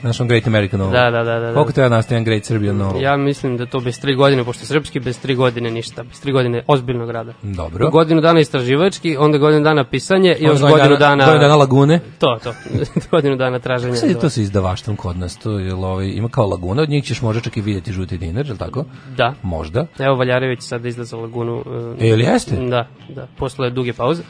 Znaš 0.00 0.20
on 0.20 0.28
Great 0.28 0.46
American 0.46 0.80
novel? 0.80 0.92
da, 0.92 1.10
da, 1.10 1.24
da, 1.24 1.38
da. 1.38 1.54
Koliko 1.54 1.72
treba 1.72 1.88
da 1.88 1.96
nastane 1.96 2.16
jedan 2.16 2.24
Great 2.24 2.44
Serbian 2.44 2.76
novel? 2.76 3.02
Ja 3.02 3.16
mislim 3.16 3.56
da 3.56 3.66
to 3.66 3.80
bez 3.80 4.00
tri 4.00 4.14
godine, 4.14 4.44
pošto 4.44 4.62
je 4.62 4.66
srpski, 4.66 5.00
bez 5.00 5.18
tri 5.18 5.34
godine 5.34 5.70
ništa. 5.70 6.02
Bez 6.02 6.20
tri 6.20 6.32
godine 6.32 6.62
ozbiljnog 6.66 7.10
rada. 7.10 7.32
Dobro. 7.42 7.90
Godinu 7.90 8.20
dana 8.20 8.40
istraživački, 8.40 9.16
onda 9.16 9.38
godinu 9.38 9.64
dana 9.64 9.84
pisanje 9.84 10.36
i 10.40 10.44
još 10.44 10.60
Godinu 10.60 10.96
dana... 10.96 11.24
Godinu 11.24 11.40
dana 11.40 11.56
lagune. 11.56 12.00
To, 12.18 12.38
to. 12.42 12.54
godinu 13.10 13.36
dana 13.36 13.58
traženja. 13.58 13.96
Sad 13.96 14.08
je 14.08 14.18
to 14.18 14.30
sa 14.30 14.40
izdavaštvom 14.40 14.96
kod 14.96 15.18
nas, 15.18 15.36
to 15.36 15.58
je, 15.58 15.74
ovaj, 15.74 16.06
ima 16.06 16.28
kao 16.28 16.46
laguna, 16.46 16.82
od 16.82 16.88
njih 16.88 17.04
ćeš 17.04 17.22
možda 17.22 17.40
čak 17.40 17.56
i 17.56 17.60
vidjeti 17.60 17.92
žuti 17.92 18.18
dinar, 18.18 18.46
je 18.46 18.52
li 18.52 18.58
tako? 18.58 18.84
Da. 19.16 19.34
Možda. 19.42 19.86
Evo 19.98 20.16
Valjarević 20.16 20.60
sad 20.62 20.86
izlaza 20.86 21.16
Lagunu. 21.16 21.64
E, 22.00 22.06
jel 22.06 22.20
jeste? 22.20 22.56
Da, 22.56 22.88
da, 23.08 23.26
posle 23.38 23.70
duge 23.70 23.92
pauze. 23.92 24.22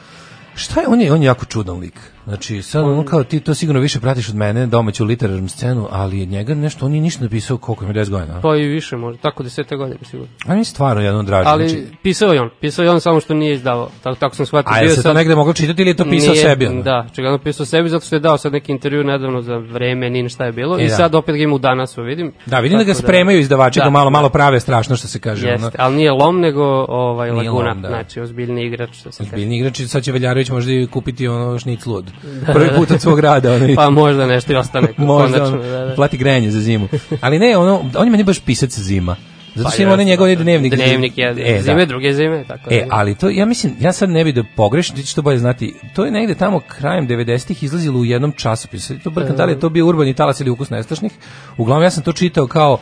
Šta 0.54 0.80
je, 0.80 0.88
on 0.88 1.00
je, 1.00 1.12
on 1.12 1.22
je 1.22 1.26
jako 1.26 1.44
čudan 1.44 1.78
lik. 1.78 2.13
Znači, 2.24 2.62
sad 2.62 2.84
ono 2.84 3.04
kao 3.04 3.24
ti 3.24 3.40
to 3.40 3.54
sigurno 3.54 3.80
više 3.80 4.00
pratiš 4.00 4.28
od 4.28 4.34
mene, 4.34 4.66
domaću 4.66 5.04
literarnu 5.04 5.48
scenu, 5.48 5.88
ali 5.90 6.20
je 6.20 6.26
njega 6.26 6.54
nešto, 6.54 6.86
on 6.86 6.92
nije 6.92 7.02
ništa 7.02 7.22
napisao 7.24 7.56
koliko 7.56 7.84
ima 7.84 7.94
10 7.94 8.10
godina. 8.10 8.40
Pa 8.40 8.56
i 8.56 8.62
više 8.62 8.96
može, 8.96 9.18
tako 9.18 9.42
desete 9.42 9.76
godine 9.76 9.96
sigurno. 10.02 10.32
A 10.46 10.54
mi 10.54 10.64
stvarno 10.64 11.02
jedno 11.02 11.22
draži. 11.22 11.48
Ali 11.48 11.68
znači, 11.68 11.86
pisao 12.02 12.32
je 12.32 12.40
on, 12.40 12.50
pisao 12.60 12.82
je 12.82 12.90
on 12.90 13.00
samo 13.00 13.20
što 13.20 13.34
nije 13.34 13.54
izdavao. 13.54 13.90
Tako, 14.02 14.16
tako 14.16 14.36
sam 14.36 14.46
shvatio. 14.46 14.72
a 14.72 14.78
je 14.78 14.88
se 14.88 14.96
to 14.96 15.02
sad- 15.02 15.16
negde 15.16 15.34
moglo 15.34 15.52
čitati 15.52 15.82
ili 15.82 15.90
je 15.90 15.96
to 15.96 16.04
pisao 16.04 16.32
Nije, 16.32 16.42
sebi? 16.42 16.66
ono? 16.66 16.82
Da, 16.82 17.06
čega 17.14 17.38
pisao 17.38 17.66
sebi 17.66 17.88
zato 17.88 18.06
što 18.06 18.16
je 18.16 18.20
dao 18.20 18.38
sad 18.38 18.52
neki 18.52 18.72
intervju 18.72 19.04
nedavno 19.04 19.42
za 19.42 19.56
vreme, 19.56 20.10
ni 20.10 20.28
šta 20.28 20.44
je 20.44 20.52
bilo. 20.52 20.78
E, 20.78 20.84
I 20.84 20.88
da. 20.88 20.94
sad 20.94 21.14
opet 21.14 21.36
ga 21.36 21.42
ima 21.42 21.54
u 21.54 21.58
danas, 21.58 21.98
vidim. 21.98 22.32
Da, 22.46 22.60
vidim 22.60 22.78
da 22.78 22.84
ga 22.84 22.92
Tako 22.92 23.02
spremaju 23.02 23.38
izdavači, 23.38 23.78
da, 23.78 23.84
Da, 23.84 23.90
malo, 23.90 24.04
da. 24.04 24.10
malo 24.10 24.28
prave 24.28 24.60
strašno 24.60 24.96
što 24.96 25.08
se 25.08 25.18
kaže. 25.20 25.46
ono. 25.46 25.54
Jeste, 25.56 25.78
ali 25.78 25.96
nije 25.96 26.12
lom, 26.12 26.40
nego 26.40 26.64
ovaj, 26.88 27.30
Nije 27.30 27.42
Laguna, 27.42 27.68
lom, 27.68 27.82
da. 27.82 27.88
znači 27.88 28.20
ozbiljni 28.20 28.64
igrač, 28.64 28.90
što 28.92 29.12
se 29.12 29.24
kaže. 29.24 29.36
Biljni 29.36 29.58
igrači, 29.58 29.88
sad 29.88 30.02
će 30.02 30.12
Veljarović 30.12 30.50
možda 30.50 30.72
i 30.72 30.86
kupiti 30.86 31.28
ono 31.28 31.58
šniclu 31.58 31.94
od 31.94 32.10
prvi 32.46 32.68
put 32.76 32.90
od 32.90 33.00
svog 33.00 33.20
rada. 33.20 33.52
Ono, 33.52 33.74
Pa 33.76 33.90
možda 33.90 34.26
nešto 34.26 34.52
i 34.52 34.56
ostane. 34.56 34.88
možda 34.96 35.38
konačno, 35.38 35.56
on, 35.56 35.62
da, 35.62 35.84
da. 35.84 35.94
plati 35.94 36.16
grejanje 36.16 36.50
za 36.50 36.60
zimu. 36.60 36.88
Ali 37.20 37.38
ne, 37.38 37.56
ono, 37.56 37.90
on 37.96 38.06
je 38.06 38.10
meni 38.10 38.24
baš 38.24 38.40
pisac 38.40 38.78
zima. 38.78 39.16
Zato 39.54 39.70
što 39.70 39.76
Pa 39.76 39.82
ima 39.82 39.92
onaj 39.92 40.04
njegov 40.04 40.28
da, 40.28 40.34
da. 40.34 40.42
dnevnik. 40.42 40.74
Dnevnik 40.74 41.18
je, 41.18 41.34
E, 41.38 41.54
da. 41.56 41.62
zime, 41.62 41.86
druge 41.86 42.12
zime, 42.12 42.44
tako 42.48 42.70
E, 42.70 42.78
da. 42.80 42.86
ali 42.90 43.14
to, 43.14 43.28
ja 43.30 43.46
mislim, 43.46 43.76
ja 43.80 43.92
sad 43.92 44.10
ne 44.10 44.24
bi 44.24 44.32
da 44.32 44.44
pogrešim, 44.56 44.96
ti 44.96 45.02
ćeš 45.02 45.14
to 45.14 45.22
bolje 45.22 45.38
znati, 45.38 45.74
to 45.94 46.04
je 46.04 46.10
negde 46.10 46.34
tamo 46.34 46.60
krajem 46.68 47.08
90-ih 47.08 47.62
izlazilo 47.62 48.00
u 48.00 48.04
jednom 48.04 48.32
časopisu. 48.32 48.94
To 48.98 49.10
brkam, 49.10 49.36
da 49.36 49.44
li 49.44 49.52
je 49.52 49.60
to 49.60 49.68
bio 49.68 49.86
urbani 49.86 50.14
talas 50.14 50.40
ili 50.40 50.50
ukus 50.50 50.70
nestašnih. 50.70 51.12
Uglavnom, 51.56 51.82
ja 51.84 51.90
sam 51.90 52.02
to 52.02 52.12
čitao 52.12 52.46
kao 52.46 52.78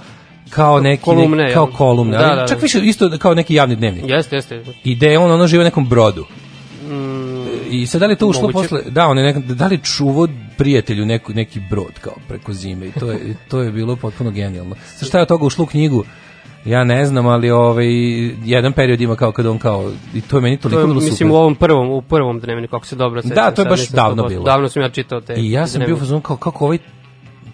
kao 0.51 0.81
neki 0.81 1.03
Kolumne, 1.03 1.37
neki, 1.43 1.55
kao 1.55 1.67
kolumne, 1.67 2.19
Da, 2.19 2.25
ali 2.25 2.35
da, 2.37 2.41
da. 2.41 2.47
čak 2.49 2.63
više 2.63 2.81
isto 2.81 3.19
kao 3.19 3.35
neki 3.35 3.55
javni 3.55 3.77
dnevnik. 3.77 4.05
Jeste, 4.09 4.37
jeste. 4.37 4.63
I 4.85 4.95
da 4.97 5.07
je 5.07 5.19
on 5.19 5.31
ono 5.31 5.47
živi 5.47 5.61
u 5.61 5.65
nekom 5.65 5.89
brodu. 5.89 6.27
I 7.73 7.87
sad 7.87 8.01
da 8.01 8.07
li 8.07 8.17
to 8.17 8.27
ušlo 8.27 8.43
Moguće. 8.43 8.69
posle, 8.69 8.91
da, 8.91 9.07
on 9.07 9.19
je 9.19 9.25
nek, 9.25 9.37
da 9.39 9.67
li 9.67 9.75
je 9.75 9.81
čuvo 9.81 10.29
prijatelju 10.59 11.07
neku, 11.07 11.33
neki 11.33 11.61
brod 11.61 11.99
kao 12.01 12.15
preko 12.29 12.53
zime 12.53 12.87
i 12.87 12.93
to 12.93 13.11
je, 13.13 13.19
to 13.49 13.61
je 13.61 13.71
bilo 13.73 13.97
potpuno 13.97 14.31
genijalno. 14.31 14.75
Sa 14.87 15.05
šta 15.07 15.19
je 15.19 15.23
od 15.23 15.29
toga 15.29 15.45
ušlo 15.45 15.63
u 15.65 15.69
knjigu? 15.69 16.05
Ja 16.65 16.85
ne 16.85 17.07
znam, 17.07 17.27
ali 17.27 17.51
ovaj 17.51 17.87
jedan 18.45 18.73
period 18.73 19.01
ima 19.01 19.17
kao 19.17 19.33
kad 19.33 19.47
on 19.47 19.59
kao 19.59 19.93
i 20.15 20.21
to 20.21 20.37
je 20.37 20.41
meni 20.41 20.57
To 20.57 20.63
toliko 20.63 20.81
je, 20.81 20.87
bilo 20.87 20.95
mislim, 20.97 21.17
super. 21.17 21.27
u 21.27 21.35
ovom 21.35 21.55
prvom, 21.55 21.91
u 21.91 22.03
prvom 22.03 22.41
dnevniku, 22.41 22.77
ako 22.77 22.87
se 22.87 22.97
dobro 22.97 23.23
sećam. 23.23 23.35
Da, 23.35 23.51
to 23.51 23.63
je 23.63 23.69
baš 23.69 23.89
davno 23.89 24.23
100%. 24.23 24.29
bilo. 24.29 24.45
Davno 24.45 24.69
sam 24.69 24.83
ja 24.83 24.89
čitao 24.91 25.21
te 25.21 25.35
I 25.35 25.51
ja 25.51 25.67
sam 25.67 25.79
bio 25.79 25.85
u 25.85 25.87
dnevnike. 25.87 26.01
fazonu 26.01 26.21
kao 26.21 26.37
kako 26.37 26.65
ovaj 26.65 26.79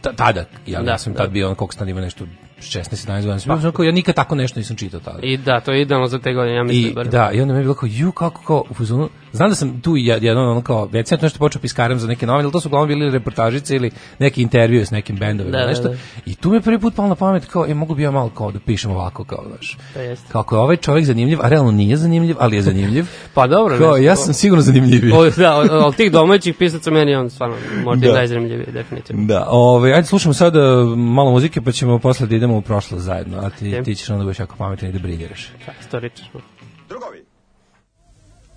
ta- 0.01 0.13
tada, 0.13 0.45
ja, 0.67 0.83
Da, 0.83 0.91
ja 0.91 0.99
sam 0.99 1.13
da. 1.13 1.17
tad 1.17 1.31
bio 1.31 1.49
on 1.49 1.55
koliko 1.55 1.75
sad 1.75 1.89
ima 1.89 2.01
nešto 2.01 2.25
16 2.61 3.07
17 3.09 3.27
godina. 3.47 3.73
Kao 3.73 3.85
ja 3.85 3.93
nikad 3.93 4.15
tako 4.15 4.35
nešto 4.35 4.61
nisam 4.61 4.77
čitao 4.77 5.01
tada. 5.01 5.19
I 5.23 5.37
da, 5.37 5.61
to 5.61 5.73
je 5.73 5.83
idealno 5.83 6.07
za 6.07 6.19
te 6.19 6.33
godine, 6.33 6.57
ja 6.57 6.63
mislim. 6.63 6.91
I 6.91 6.95
bar. 6.95 7.09
da, 7.09 7.31
i 7.33 7.41
onda 7.41 7.55
mi 7.55 7.61
je 7.61 7.63
bilo 7.63 7.75
kao, 7.75 7.89
ju, 7.93 8.13
kako, 8.13 8.43
kao, 8.43 8.65
u 8.71 8.75
fazonu, 8.75 9.09
znam 9.33 9.49
da 9.49 9.55
sam 9.55 9.81
tu 9.81 9.93
jed- 9.93 10.23
jedno, 10.23 10.51
ono 10.51 10.63
kao, 10.63 10.89
već 10.93 11.09
sam 11.09 11.19
nešto 11.23 11.39
počeo 11.39 11.61
piskaram 11.61 11.99
za 11.99 12.09
neke 12.09 12.27
novine, 12.27 12.45
ali 12.45 12.53
to 12.53 12.61
su 12.61 12.69
uglavnom 12.69 12.89
bili 12.89 13.11
reportažice 13.11 13.77
ili 13.77 13.91
neki 14.19 14.43
intervju 14.43 14.87
s 14.87 14.91
nekim 14.91 15.17
bendovima, 15.17 15.57
Da, 15.59 15.63
da, 15.63 15.69
nešto. 15.69 15.89
da. 15.89 15.95
I 16.27 16.35
tu 16.35 16.51
mi 16.51 16.57
je 16.57 16.61
prvi 16.61 16.79
put 16.79 16.95
palo 16.95 17.09
na 17.09 17.15
pamet, 17.15 17.45
kao, 17.47 17.67
e, 17.67 17.75
mogu 17.75 17.95
bi 17.95 18.03
ja 18.03 18.11
malo 18.11 18.29
kao 18.31 18.51
da 18.53 18.59
pišem 18.61 18.91
ovako, 18.91 19.25
kao, 19.25 19.45
znaš. 19.49 19.77
To 19.95 20.01
jeste. 20.01 20.27
Kako 20.33 20.55
je 20.57 20.61
ovaj 20.61 20.77
čovjek 20.77 21.05
zanimljiv, 21.07 21.39
a 21.43 21.49
realno 21.49 21.71
nije 21.71 21.97
zanimljiv, 21.97 22.37
ali 22.39 22.57
je 22.57 22.63
zanimljiv. 22.63 23.07
Pa 23.35 23.47
dobro. 23.47 23.79
kao, 23.79 23.97
ja 23.97 24.17
sam 24.17 24.35
sigurno 24.35 24.63
zanimljiviji. 24.63 25.13
O, 25.13 25.31
da, 25.31 25.57
od, 25.57 25.71
od 25.71 25.97
tih 25.97 26.13
domaćih 26.13 26.55
pisaca 26.55 26.91
meni 26.91 27.15
on 27.15 27.31
stvarno 27.31 27.57
možda 27.85 28.07
Da. 28.07 28.13
i 28.13 28.15
najzanimljiviji, 28.15 28.67
definitivno. 28.73 29.25
Da, 29.27 29.47
ovaj, 29.51 29.93
ajde 29.95 30.07
slušamo 30.07 30.33
sad 30.35 30.57
uh, 30.57 30.63
malo 30.97 31.31
muzike, 31.31 31.61
pa 31.61 31.73
ćemo 31.73 31.99
posle 31.99 32.27
da 32.27 32.37
idemo 32.37 32.48
u 32.57 32.63
prošlost 32.63 33.05
zajedno, 33.05 33.39
a 33.39 33.51
ti, 33.51 33.81
ti 33.85 33.95
ćeš 33.95 34.11
onda 34.11 34.25
budeš 34.25 34.39
jako 34.39 34.57
pametan 34.57 34.89
i 34.89 34.93
da 34.93 34.99
briljiraš. 34.99 35.49
Istoričar 35.81 36.27
smo. 36.31 36.41
Drugovi, 36.89 37.25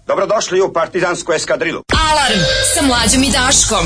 dobrodošli 0.07 0.61
u 0.61 0.73
partizansku 0.73 1.33
eskadrilu. 1.33 1.81
Alarm 2.11 2.39
sa 2.75 2.85
mlađom 2.85 3.23
i 3.23 3.31
Daškom. 3.31 3.85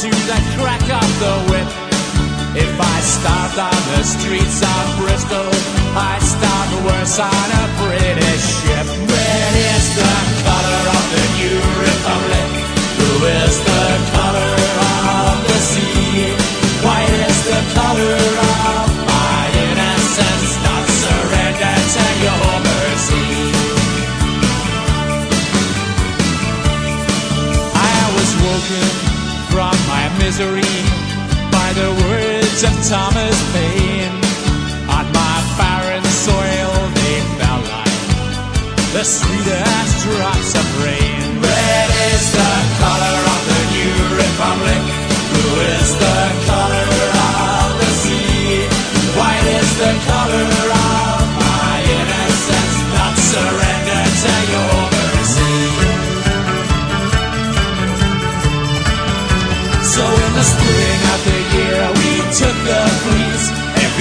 To 0.00 0.08
the 0.08 0.40
crack 0.56 0.80
of 0.80 1.08
the 1.20 1.34
whip. 1.52 1.68
If 2.56 2.72
I 2.72 2.96
starved 3.04 3.58
on 3.60 3.80
the 3.92 4.02
streets 4.02 4.64
of 4.64 4.84
Bristol, 4.96 5.44
I'd 5.92 6.24
starve 6.24 6.72
worse 6.88 7.20
on 7.20 7.48
a 7.60 7.64
British 7.84 8.44
ship. 8.64 8.86
Red 8.96 9.54
is 9.60 9.86
the 10.00 10.14
color 10.40 10.82
of 10.96 11.04
the 11.12 11.24
new 11.36 11.60
republic. 11.84 12.48
Blue 12.96 13.28
is 13.44 13.56
the 13.60 13.84
color 14.16 14.52
of 15.20 15.36
the 15.44 15.58
sea. 15.68 16.32
White 16.80 17.20
is 17.28 17.38
the 17.44 17.60
color 17.76 18.29
misery 30.30 30.78
by 31.50 31.68
the 31.74 31.90
words 32.06 32.62
of 32.62 32.74
Thomas 32.88 33.38
Paine. 33.52 34.14
On 34.96 35.04
my 35.20 35.36
barren 35.58 36.04
soil 36.26 36.72
they 36.98 37.18
fell 37.38 37.62
like 37.74 37.98
the 38.94 39.02
sweetest 39.02 39.92
drops 40.04 40.54
of 40.54 40.66
rain. 40.84 41.42
Red 41.42 41.90
is 42.14 42.24
the 42.36 42.49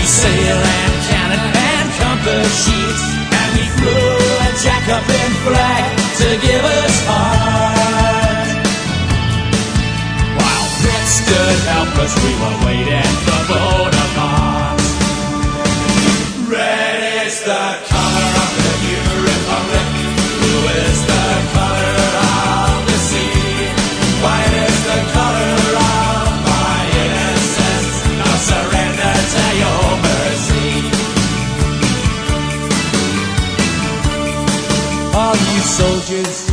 sail 0.10 0.58
and 0.58 0.94
cannon 1.06 1.44
and 1.70 1.88
compass 2.02 2.50
sheets, 2.66 3.04
and 3.30 3.50
we 3.54 3.66
flew 3.78 4.10
a 4.42 4.50
Jacobin 4.58 5.32
flag 5.46 5.84
to 6.18 6.28
give 6.42 6.64
us 6.66 6.96
heart. 7.06 8.50
While 10.34 10.68
Pitt 10.82 11.06
stood 11.20 11.60
helpless, 11.70 12.14
we 12.26 12.32
were 12.42 12.58
waiting 12.66 13.14
for 13.26 13.42
Bonaparte. 13.54 13.99
Soldiers, 35.62 36.49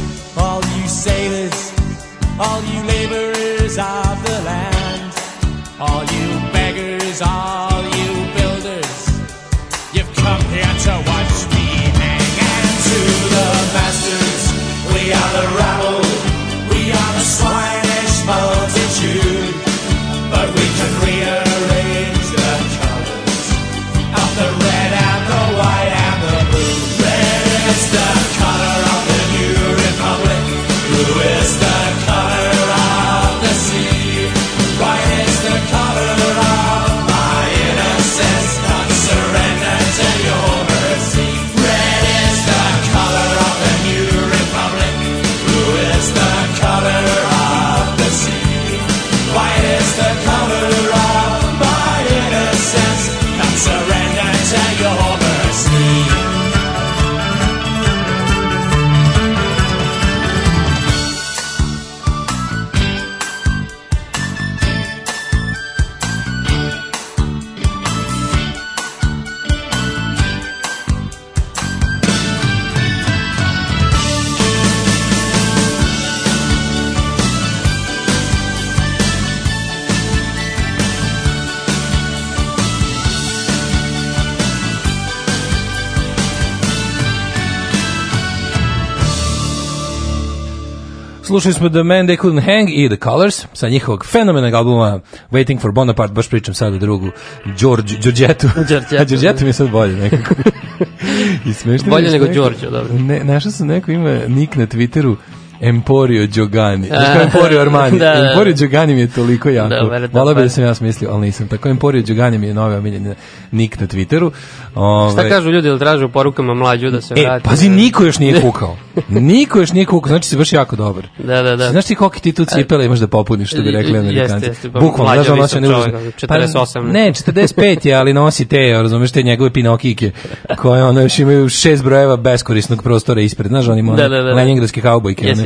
Slušali 91.36 91.54
smo 91.54 91.68
The 91.68 91.82
Man 91.82 92.06
They 92.06 92.18
Couldn't 92.18 92.40
Hang 92.40 92.70
i 92.70 92.88
The 92.88 92.96
Colors 92.96 93.46
sa 93.52 93.68
njihovog 93.68 94.06
fenomenog 94.06 94.54
albuma 94.54 95.00
Waiting 95.30 95.60
for 95.60 95.72
Bonaparte, 95.72 96.14
baš 96.14 96.28
pričam 96.28 96.54
sad 96.54 96.74
o 96.74 96.78
drugu 96.78 97.10
George, 97.58 97.94
Georgetu. 98.02 98.48
Georgetu. 98.54 98.96
A 99.00 99.04
Georgetu 99.04 99.44
mi 99.44 99.48
je 99.48 99.52
sad 99.52 99.70
bolje 99.70 99.96
nekako. 99.96 100.34
I 101.46 101.90
Bolje 101.90 102.10
nego 102.10 102.26
Đorđe, 102.26 102.70
dobro. 102.70 102.98
Ne, 102.98 103.24
našao 103.24 103.52
sam 103.52 103.66
neko 103.66 103.90
ima 103.90 104.20
nik 104.28 104.56
na 104.56 104.66
Twitteru 104.66 105.16
Emporio 105.60 106.26
Giogani. 106.26 106.88
Kao 106.88 107.22
Emporio 107.22 107.60
Armani. 107.60 107.98
Da, 107.98 108.14
da. 108.14 108.28
Emporio 108.28 108.54
Giogani 108.54 108.94
mi 108.94 109.00
je 109.00 109.06
toliko 109.08 109.48
jako. 109.50 109.68
Da, 109.68 110.08
Hvala 110.12 110.34
bi 110.34 110.42
da 110.42 110.48
sam 110.48 110.64
ja 110.64 110.74
smislio, 110.74 111.10
ali 111.10 111.20
nisam. 111.20 111.48
Tako 111.48 111.68
Emporio 111.68 112.02
Giogani 112.02 112.38
mi 112.38 112.46
je 112.46 112.54
novi 112.54 112.74
omiljeni 112.74 113.14
nik 113.52 113.80
na 113.80 113.86
Twitteru. 113.86 114.30
Šta 114.70 114.80
Ove, 115.20 115.28
kažu 115.28 115.50
ljudi 115.50 115.68
da 115.68 115.78
traže 115.78 116.04
u 116.04 116.08
porukama 116.08 116.54
mlađu 116.54 116.90
da 116.90 117.00
se 117.00 117.14
E, 117.14 117.22
vrati? 117.22 117.44
pazi, 117.44 117.68
niko 117.68 118.04
još 118.04 118.18
nije 118.18 118.40
kukao. 118.42 118.76
Niko 119.08 119.58
još 119.60 119.72
nije 119.72 119.86
kukao, 119.86 120.08
znači 120.08 120.28
si 120.28 120.36
baš 120.36 120.52
jako 120.52 120.76
dobar. 120.76 121.06
Da, 121.18 121.42
da, 121.42 121.56
da. 121.56 121.70
Znaš 121.70 121.84
ti 121.84 121.94
koliki 121.94 122.20
ti 122.20 122.32
tu 122.32 122.44
cipele 122.46 122.84
imaš 122.84 122.98
da 122.98 123.06
popuniš, 123.06 123.48
što 123.48 123.62
bi 123.62 123.70
rekli 123.70 123.92
Jeste, 123.92 123.98
amerikanci. 124.00 124.46
jeste, 124.46 124.68
Bukvalno, 124.70 125.04
mlađa 125.04 125.22
znaš, 125.22 125.28
on 125.30 125.36
visok 125.36 125.60
nosi 125.60 125.72
one 125.72 125.90
čovjek, 125.90 125.96
uzne- 125.98 126.12
48. 126.28 126.72
Pa, 126.76 126.80
ne, 126.82 127.08
45 127.08 127.86
je, 127.86 127.94
ali 127.94 128.12
nosi 128.12 128.44
te, 128.44 128.72
razumeš, 128.72 129.10
te 129.10 129.22
njegove 129.22 129.50
pinokike, 129.52 130.10
koje 130.56 130.84
ono 130.84 131.00
još 131.00 131.18
imaju 131.18 131.48
šest 131.48 131.84
brojeva 131.84 132.16
beskorisnog 132.16 132.82
prostora 132.82 133.20
ispred, 133.20 133.48
znaš, 133.48 133.68
on 133.68 133.78
ima 133.78 133.92
Da, 133.92 134.02
da, 134.02 134.08
da, 134.08 134.22
da. 134.22 134.34
lenjingradske 134.34 134.80
kaubojke. 134.80 135.26
Jes, 135.26 135.38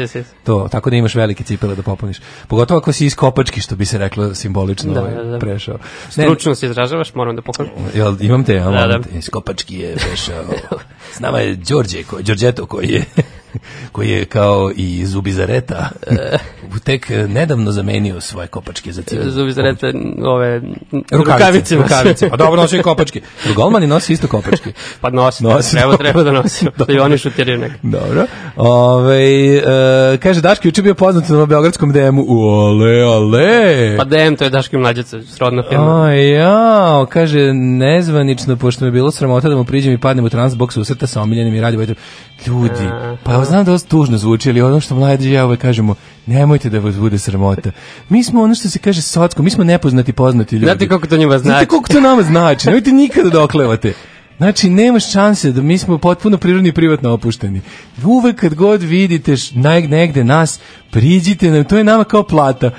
To, 0.44 0.68
tako 0.70 0.90
da 0.90 0.96
imaš 0.96 1.14
velike 1.14 1.44
cipele 1.44 1.74
da 1.74 1.82
popuniš. 1.82 2.20
Pogotovo 2.48 2.78
ako 2.78 2.92
si 2.92 3.06
iz 3.06 3.14
kopački, 3.16 3.60
što 3.60 3.76
bi 3.76 3.84
se 3.84 3.98
reklo 3.98 4.34
simbolično 4.34 4.94
Da, 4.94 5.00
ovaj, 5.00 5.14
da, 5.14 5.22
da. 5.22 5.38
prešao. 5.38 5.78
Ne, 6.16 6.24
Stručno 6.24 6.54
se 6.54 6.66
izražavaš, 6.66 7.14
moram 7.14 7.36
da 7.36 7.42
pokažem. 7.42 7.72
Jel, 7.94 8.16
imam 8.20 8.44
te, 8.44 8.54
ja, 8.54 8.64
Da, 8.64 8.70
da, 8.70 8.86
da. 8.86 8.98
da. 8.98 9.18
Iz 9.18 9.28
Kopački 9.28 9.78
je 9.78 9.96
prešao. 9.96 10.44
S 11.12 11.20
nama 11.20 11.38
je 11.38 11.54
Đorđe, 11.54 12.02
ko, 12.02 12.22
Đorđeto 12.22 12.66
koji 12.66 12.88
je 12.88 13.04
koji 13.92 14.08
je 14.08 14.24
kao 14.24 14.70
i 14.76 14.98
iz 14.98 15.14
Ubizareta 15.14 15.90
tek 16.84 17.10
nedavno 17.28 17.72
zamenio 17.72 18.20
svoje 18.20 18.48
kopačke 18.48 18.92
za 18.92 19.02
cijelu. 19.02 19.30
Zubi 19.30 19.52
zarete 19.52 19.92
ove 20.24 20.62
Rukavice, 21.10 21.76
rukavice. 21.76 22.30
Pa 22.30 22.36
dobro, 22.36 22.62
nosi 22.62 22.76
i 22.76 22.82
kopačke. 22.82 23.20
Golmani 23.56 23.86
nosi 23.86 24.12
isto 24.12 24.28
kopačke. 24.28 24.72
Pa 25.00 25.10
nosi, 25.10 25.44
Nosi, 25.44 25.70
treba, 25.70 25.90
dobro. 25.90 26.04
treba 26.04 26.22
da 26.22 26.32
nosi. 26.32 26.66
Da 26.78 26.94
i 26.94 26.98
oni 26.98 27.18
šutiraju 27.18 27.58
neka. 27.58 27.74
Dobro. 27.82 28.26
Ove, 28.56 29.56
e, 29.56 30.18
kaže, 30.22 30.40
Daško 30.40 30.68
juče 30.68 30.82
bio 30.82 30.94
poznat 30.94 31.28
na 31.28 31.46
Beogradskom 31.46 31.92
DM-u. 31.92 32.24
Ole, 32.28 33.04
ole. 33.04 33.96
Pa 33.96 34.04
DM, 34.04 34.34
to 34.38 34.44
je 34.44 34.50
Daški 34.50 34.76
mlađaca, 34.76 35.22
srodna 35.22 35.62
firma. 35.68 36.04
A 36.04 36.12
jao, 36.12 37.06
kaže, 37.06 37.52
nezvanično, 37.54 38.56
pošto 38.56 38.84
me 38.84 38.88
je 38.88 38.92
bilo 38.92 39.10
sramota 39.10 39.48
da 39.48 39.56
mu 39.56 39.64
priđem 39.64 39.92
i 39.92 40.00
padnem 40.00 40.24
u 40.24 40.28
transbox 40.28 40.80
usrta 40.80 41.06
sa 41.06 41.22
omiljenim 41.22 41.54
i 41.54 41.60
radi 41.60 41.76
Ljudi, 42.46 42.88
pa 43.22 43.39
ja 43.40 43.44
znam 43.44 43.64
da 43.64 43.72
vas 43.72 43.84
tužno 43.84 44.18
zvuči, 44.18 44.50
ali 44.50 44.62
ono 44.62 44.80
što 44.80 44.94
mlađi 44.94 45.32
ja 45.32 45.46
uvek 45.46 45.60
kažemo, 45.60 45.94
nemojte 46.26 46.70
da 46.70 46.78
vas 46.78 46.96
bude 46.96 47.18
sramota. 47.18 47.70
Mi 48.08 48.24
smo 48.24 48.42
ono 48.42 48.54
što 48.54 48.68
se 48.68 48.78
kaže 48.78 49.02
socko, 49.02 49.42
mi 49.42 49.50
smo 49.50 49.64
nepoznati 49.64 50.12
poznati 50.12 50.54
ljudi. 50.56 50.66
Znate 50.66 50.88
koliko 50.88 51.06
to 51.06 51.16
njima 51.16 51.38
Znate 51.38 51.50
znači? 51.50 51.66
koliko 51.66 51.92
to 51.92 52.00
nama 52.00 52.22
znači, 52.22 52.66
nemojte 52.66 52.92
nikada 52.92 53.30
da 53.30 53.42
oklevate. 53.42 53.92
Znači, 54.40 54.70
nemaš 54.70 55.12
šanse 55.12 55.52
da 55.52 55.62
mi 55.62 55.78
smo 55.78 55.98
potpuno 55.98 56.38
prirodni 56.38 56.68
i 56.68 56.72
privatno 56.72 57.12
opušteni. 57.12 57.60
Uvek 58.04 58.36
kad 58.40 58.54
god 58.54 58.82
vidite 58.82 59.32
neg- 59.32 59.88
negde 59.88 60.24
nas, 60.24 60.60
priđite 60.90 61.50
nam, 61.50 61.64
to 61.64 61.78
je 61.78 61.84
nama 61.84 62.04
kao 62.04 62.22
plata. 62.22 62.70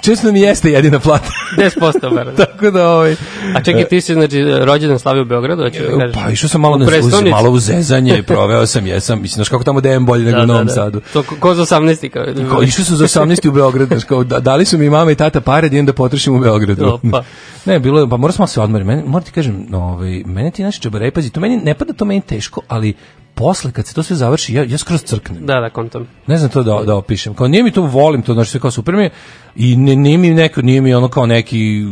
Često 0.00 0.26
nam 0.26 0.36
i 0.36 0.40
jeste 0.40 0.70
jedina 0.70 0.98
plata. 0.98 1.28
10% 1.56 2.14
bar. 2.14 2.26
da. 2.26 2.46
Tako 2.46 2.70
da, 2.70 2.88
ovaj... 2.88 3.16
A 3.54 3.62
čekaj, 3.62 3.84
ti 3.84 4.00
si, 4.00 4.14
znači, 4.14 4.44
rođendan 4.44 4.98
slavio 4.98 5.22
u 5.22 5.24
Beogradu, 5.24 5.62
hoćeš 5.62 5.82
da 5.82 5.98
kažeš? 5.98 6.14
Pa 6.14 6.30
išao 6.30 6.48
sam 6.48 6.60
malo, 6.60 6.76
U 6.76 6.78
na, 6.78 6.86
uz, 7.02 7.22
malo 7.30 7.50
u 7.50 7.58
zezanje, 7.58 8.22
proveo 8.22 8.66
sam, 8.66 8.86
jesam, 8.86 9.22
mislim, 9.22 9.34
znaš 9.34 9.48
kako 9.48 9.64
tamo 9.64 9.80
DM 9.80 10.04
bolje 10.04 10.24
nego 10.24 10.42
u 10.42 10.46
Novom 10.46 10.68
Sadu. 10.68 11.00
To 11.12 11.22
ko, 11.22 11.36
ko 11.40 11.54
za 11.54 11.62
18. 11.64 12.08
kao. 12.08 12.24
Kao, 12.50 12.62
išao 12.62 12.84
sam 12.84 12.96
za 12.96 13.04
18. 13.04 13.48
u 13.48 13.52
Beograd, 13.52 13.88
znaš, 13.88 14.04
kao, 14.04 14.24
da, 14.24 14.40
dali 14.40 14.64
su 14.64 14.78
mi 14.78 14.90
mama 14.90 15.10
i 15.10 15.14
tata 15.14 15.40
pare 15.40 15.68
da 15.68 15.74
idem 15.74 15.86
da 15.86 15.92
potrošim 15.92 16.36
u 16.36 16.40
Beogradu. 16.40 16.86
Opa. 16.86 17.22
Ne, 17.64 17.78
bilo 17.78 18.00
je, 18.00 18.08
pa 18.08 18.16
moram 18.16 18.32
samo 18.32 18.46
se 18.46 18.60
odmori. 18.60 18.84
Meni, 18.84 19.02
moram 19.06 19.24
ti 19.24 19.32
kažem, 19.32 19.66
ovaj, 19.72 20.22
mene 20.26 20.50
ti 20.50 20.62
naši 20.62 20.80
čabarej, 20.80 21.10
pazi, 21.10 21.30
to 21.30 21.40
meni, 21.40 21.56
ne 21.56 21.74
pada 21.74 21.92
to 21.92 22.04
meni 22.04 22.20
teško, 22.20 22.60
ali 22.68 22.94
posle 23.40 23.72
kad 23.72 23.86
se 23.86 23.94
to 23.94 24.02
sve 24.02 24.16
završi, 24.16 24.54
ja, 24.54 24.64
ja 24.64 24.78
skroz 24.78 25.02
crknem. 25.02 25.46
Da, 25.46 25.60
da, 25.60 25.70
kontom. 25.70 26.06
Ne 26.26 26.36
znam 26.36 26.50
to 26.50 26.62
da, 26.62 26.82
da 26.86 26.96
opišem. 26.96 27.34
Kao 27.34 27.48
nije 27.48 27.62
mi 27.62 27.70
to 27.70 27.82
volim 27.82 28.22
to, 28.22 28.34
znači 28.34 28.50
sve 28.50 28.60
kao 28.60 28.70
super 28.70 28.94
mi 28.94 29.02
je 29.02 29.10
i 29.56 29.76
ne, 29.76 29.96
nije 29.96 30.18
mi 30.18 30.30
neko, 30.30 30.62
nije 30.62 30.80
mi 30.80 30.94
ono 30.94 31.08
kao 31.08 31.26
neki 31.26 31.84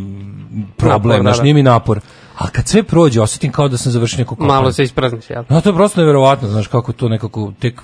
problem, 0.76 1.02
Napor, 1.02 1.16
da, 1.16 1.22
znači 1.22 1.38
da. 1.38 1.42
nije 1.42 1.54
mi 1.54 1.62
napor. 1.62 2.00
A 2.38 2.50
kad 2.50 2.68
sve 2.68 2.82
prođe, 2.82 3.20
osjetim 3.20 3.52
kao 3.52 3.68
da 3.68 3.76
sam 3.76 3.92
završio 3.92 4.18
neko 4.18 4.34
kopanje. 4.34 4.48
Malo 4.48 4.72
se 4.72 4.82
isprazniš, 4.82 5.30
jel? 5.30 5.44
No, 5.48 5.60
to 5.60 5.68
je 5.68 5.74
prosto 5.74 6.00
neverovatno, 6.00 6.48
znaš, 6.48 6.66
kako 6.66 6.92
to 6.92 7.08
nekako 7.08 7.52
tek 7.58 7.82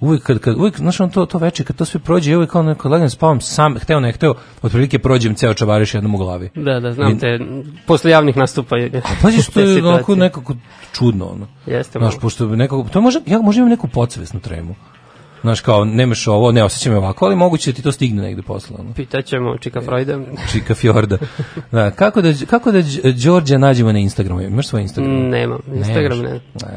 uvijek 0.00 0.22
kad, 0.22 0.38
kad 0.38 0.56
uvijek, 0.56 0.76
znaš, 0.76 1.00
on 1.00 1.10
to, 1.10 1.26
to 1.26 1.38
veče, 1.38 1.64
kad 1.64 1.76
to 1.76 1.84
sve 1.84 2.00
prođe, 2.00 2.30
ja 2.30 2.36
uvijek 2.38 2.50
kao 2.50 2.62
neko 2.62 2.88
legnem 2.88 3.10
spavam 3.10 3.40
sam, 3.40 3.78
hteo 3.78 4.00
ne 4.00 4.12
hteo, 4.12 4.34
otprilike 4.62 4.98
prođem 4.98 5.34
ceo 5.34 5.54
čavariš 5.54 5.94
jednom 5.94 6.14
u 6.14 6.18
glavi. 6.18 6.50
Da, 6.54 6.80
da, 6.80 6.92
znam 6.92 7.12
I- 7.12 7.18
te, 7.18 7.38
posle 7.86 8.10
javnih 8.10 8.36
nastupa. 8.36 8.76
je- 8.76 9.02
pazi 9.22 9.42
što 9.42 9.60
je 9.60 9.84
onako 9.84 10.14
nekako 10.14 10.54
čudno, 10.92 11.26
ono. 11.26 11.46
Jeste 11.66 11.98
Znaš, 11.98 12.12
malo. 12.12 12.20
pošto 12.20 12.46
nekako, 12.46 12.84
to 12.84 13.00
može, 13.00 13.20
ja 13.26 13.38
možda 13.38 13.58
imam 13.58 13.70
neku 13.70 13.88
podsvesnu 13.88 14.40
tremu. 14.40 14.74
Znaš, 15.40 15.60
kao, 15.60 15.84
nemaš 15.84 16.26
ovo, 16.28 16.52
ne 16.52 16.64
osjećam 16.64 16.92
je 16.92 16.98
ovako, 16.98 17.24
ali 17.24 17.36
moguće 17.36 17.72
da 17.72 17.76
ti 17.76 17.82
to 17.82 17.92
stigne 17.92 18.22
negde 18.22 18.42
posle, 18.42 18.76
ono. 18.80 18.92
Pitaćemo 18.92 19.56
Čika 19.58 19.80
Freuda. 19.80 20.18
Čika 20.52 20.74
Fjorda. 20.74 21.18
Da, 21.72 21.90
kako 21.90 22.22
da, 22.22 22.32
kako 22.46 22.72
da 22.72 22.78
Đ- 22.78 23.24
Đorđa 23.24 23.58
nađemo 23.58 23.92
na 23.92 23.98
Instagramu? 23.98 24.40
Imaš 24.40 24.68
svoj 24.68 24.82
Instagram? 24.82 25.12
Nemam, 25.14 25.58
Instagram 25.74 26.18
Nemaš. 26.18 26.40
ne. 26.62 26.70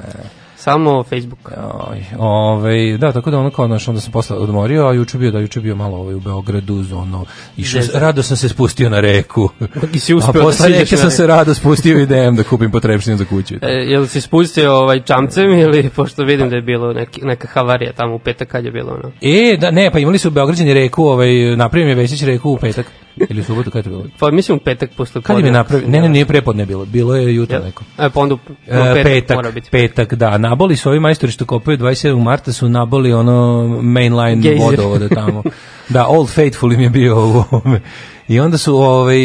Samo 0.62 1.04
Facebook. 1.04 1.52
Aj, 1.92 2.04
ovaj, 2.18 2.98
da, 2.98 3.12
tako 3.12 3.32
da 3.32 3.40
ono 3.40 3.50
kao, 3.50 3.68
znaš, 3.68 3.88
onda 3.88 4.02
sam 4.02 4.12
posle 4.12 4.38
odmorio, 4.38 4.88
a 4.88 4.94
juče 4.94 5.18
bio, 5.18 5.32
da, 5.32 5.40
juče 5.40 5.60
bio 5.60 5.76
malo 5.76 5.98
ovaj, 5.98 6.16
u 6.16 6.20
Beogradu, 6.20 6.76
uz 6.76 6.92
ono, 6.92 7.26
išao, 7.58 7.82
rado 7.94 8.24
sam 8.24 8.38
se 8.38 8.50
spustio 8.50 8.90
na 8.90 9.00
reku. 9.00 9.50
I 9.94 10.00
si 10.00 10.14
uspeo 10.14 10.30
a 10.30 10.34
da 10.34 10.42
posle 10.42 10.66
siđeš 10.66 10.80
reke 10.80 10.98
sam 10.98 11.12
se 11.12 11.28
rado 11.28 11.54
spustio 11.54 12.00
i 12.00 12.04
idem 12.04 12.36
da 12.36 12.44
kupim 12.44 12.72
potrepštine 12.72 13.18
za 13.18 13.26
kuću. 13.26 13.56
E, 13.62 13.68
jel 13.68 14.06
si 14.08 14.22
spustio 14.22 14.74
ovaj 14.74 15.02
čamcem 15.02 15.60
ili, 15.60 15.90
pošto 15.96 16.24
vidim 16.24 16.50
da 16.50 16.56
je 16.56 16.62
bilo 16.62 16.94
neki, 16.94 17.22
neka 17.24 17.48
havarija 17.48 17.94
tamo 17.94 18.16
u 18.16 18.20
petak 18.20 18.48
kad 18.48 18.66
je 18.66 18.72
bilo 18.72 18.92
ono? 18.92 19.12
E, 19.22 19.58
da, 19.58 19.72
ne, 19.72 19.92
pa 19.92 20.00
imali 20.00 20.18
su 20.18 20.28
u 20.28 20.32
Beograđani 20.32 20.74
reku, 20.74 21.04
ovaj, 21.04 21.56
napravio 21.56 21.86
mi 21.86 21.92
je 21.92 21.96
Vesić 21.96 22.24
reku 22.24 22.50
u 22.50 22.58
petak, 22.58 22.86
ili 23.30 23.42
u 23.42 23.44
subotu, 23.44 23.72
kada 23.72 23.90
je 23.90 23.96
bilo? 23.96 24.06
Pa 24.20 24.32
mislim 24.32 24.58
u 24.58 24.62
petak 24.62 24.92
posle 24.98 25.22
Kad 25.22 25.30
je 25.30 25.38
mi 25.38 25.42
podne. 25.42 25.52
napravio? 25.60 25.88
Ne, 25.88 26.02
ne, 26.02 26.10
nije 26.10 26.26
prepodne 26.26 26.66
bilo, 26.66 26.86
bilo 26.86 27.16
je 27.16 27.36
jutro 27.36 27.56
Jel? 27.58 27.66
neko. 27.66 27.84
E, 27.98 28.10
pa 28.10 28.20
onda 28.20 28.36
petak, 28.66 29.04
petak, 29.04 29.36
mora 29.36 29.52
biti. 29.52 29.70
petak, 29.70 30.14
da. 30.14 30.38
Naboli 30.38 30.76
su 30.76 30.90
ovi 30.90 31.00
majstori 31.00 31.32
što 31.32 31.46
kopaju 31.46 31.78
27. 31.78 32.24
marta 32.24 32.52
su 32.54 32.70
naboli 32.70 33.14
ono 33.14 33.68
mainline 33.82 34.42
Gejzir. 34.42 34.62
vodovoda 34.62 35.10
tamo. 35.10 35.44
da, 35.90 36.08
Old 36.08 36.30
Faithful 36.30 36.74
im 36.74 36.82
je 36.82 36.90
bio 36.90 37.16
u 37.18 37.44
ovome. 37.52 37.82
I 38.28 38.40
onda 38.40 38.58
su, 38.58 38.76
ovaj, 38.76 39.18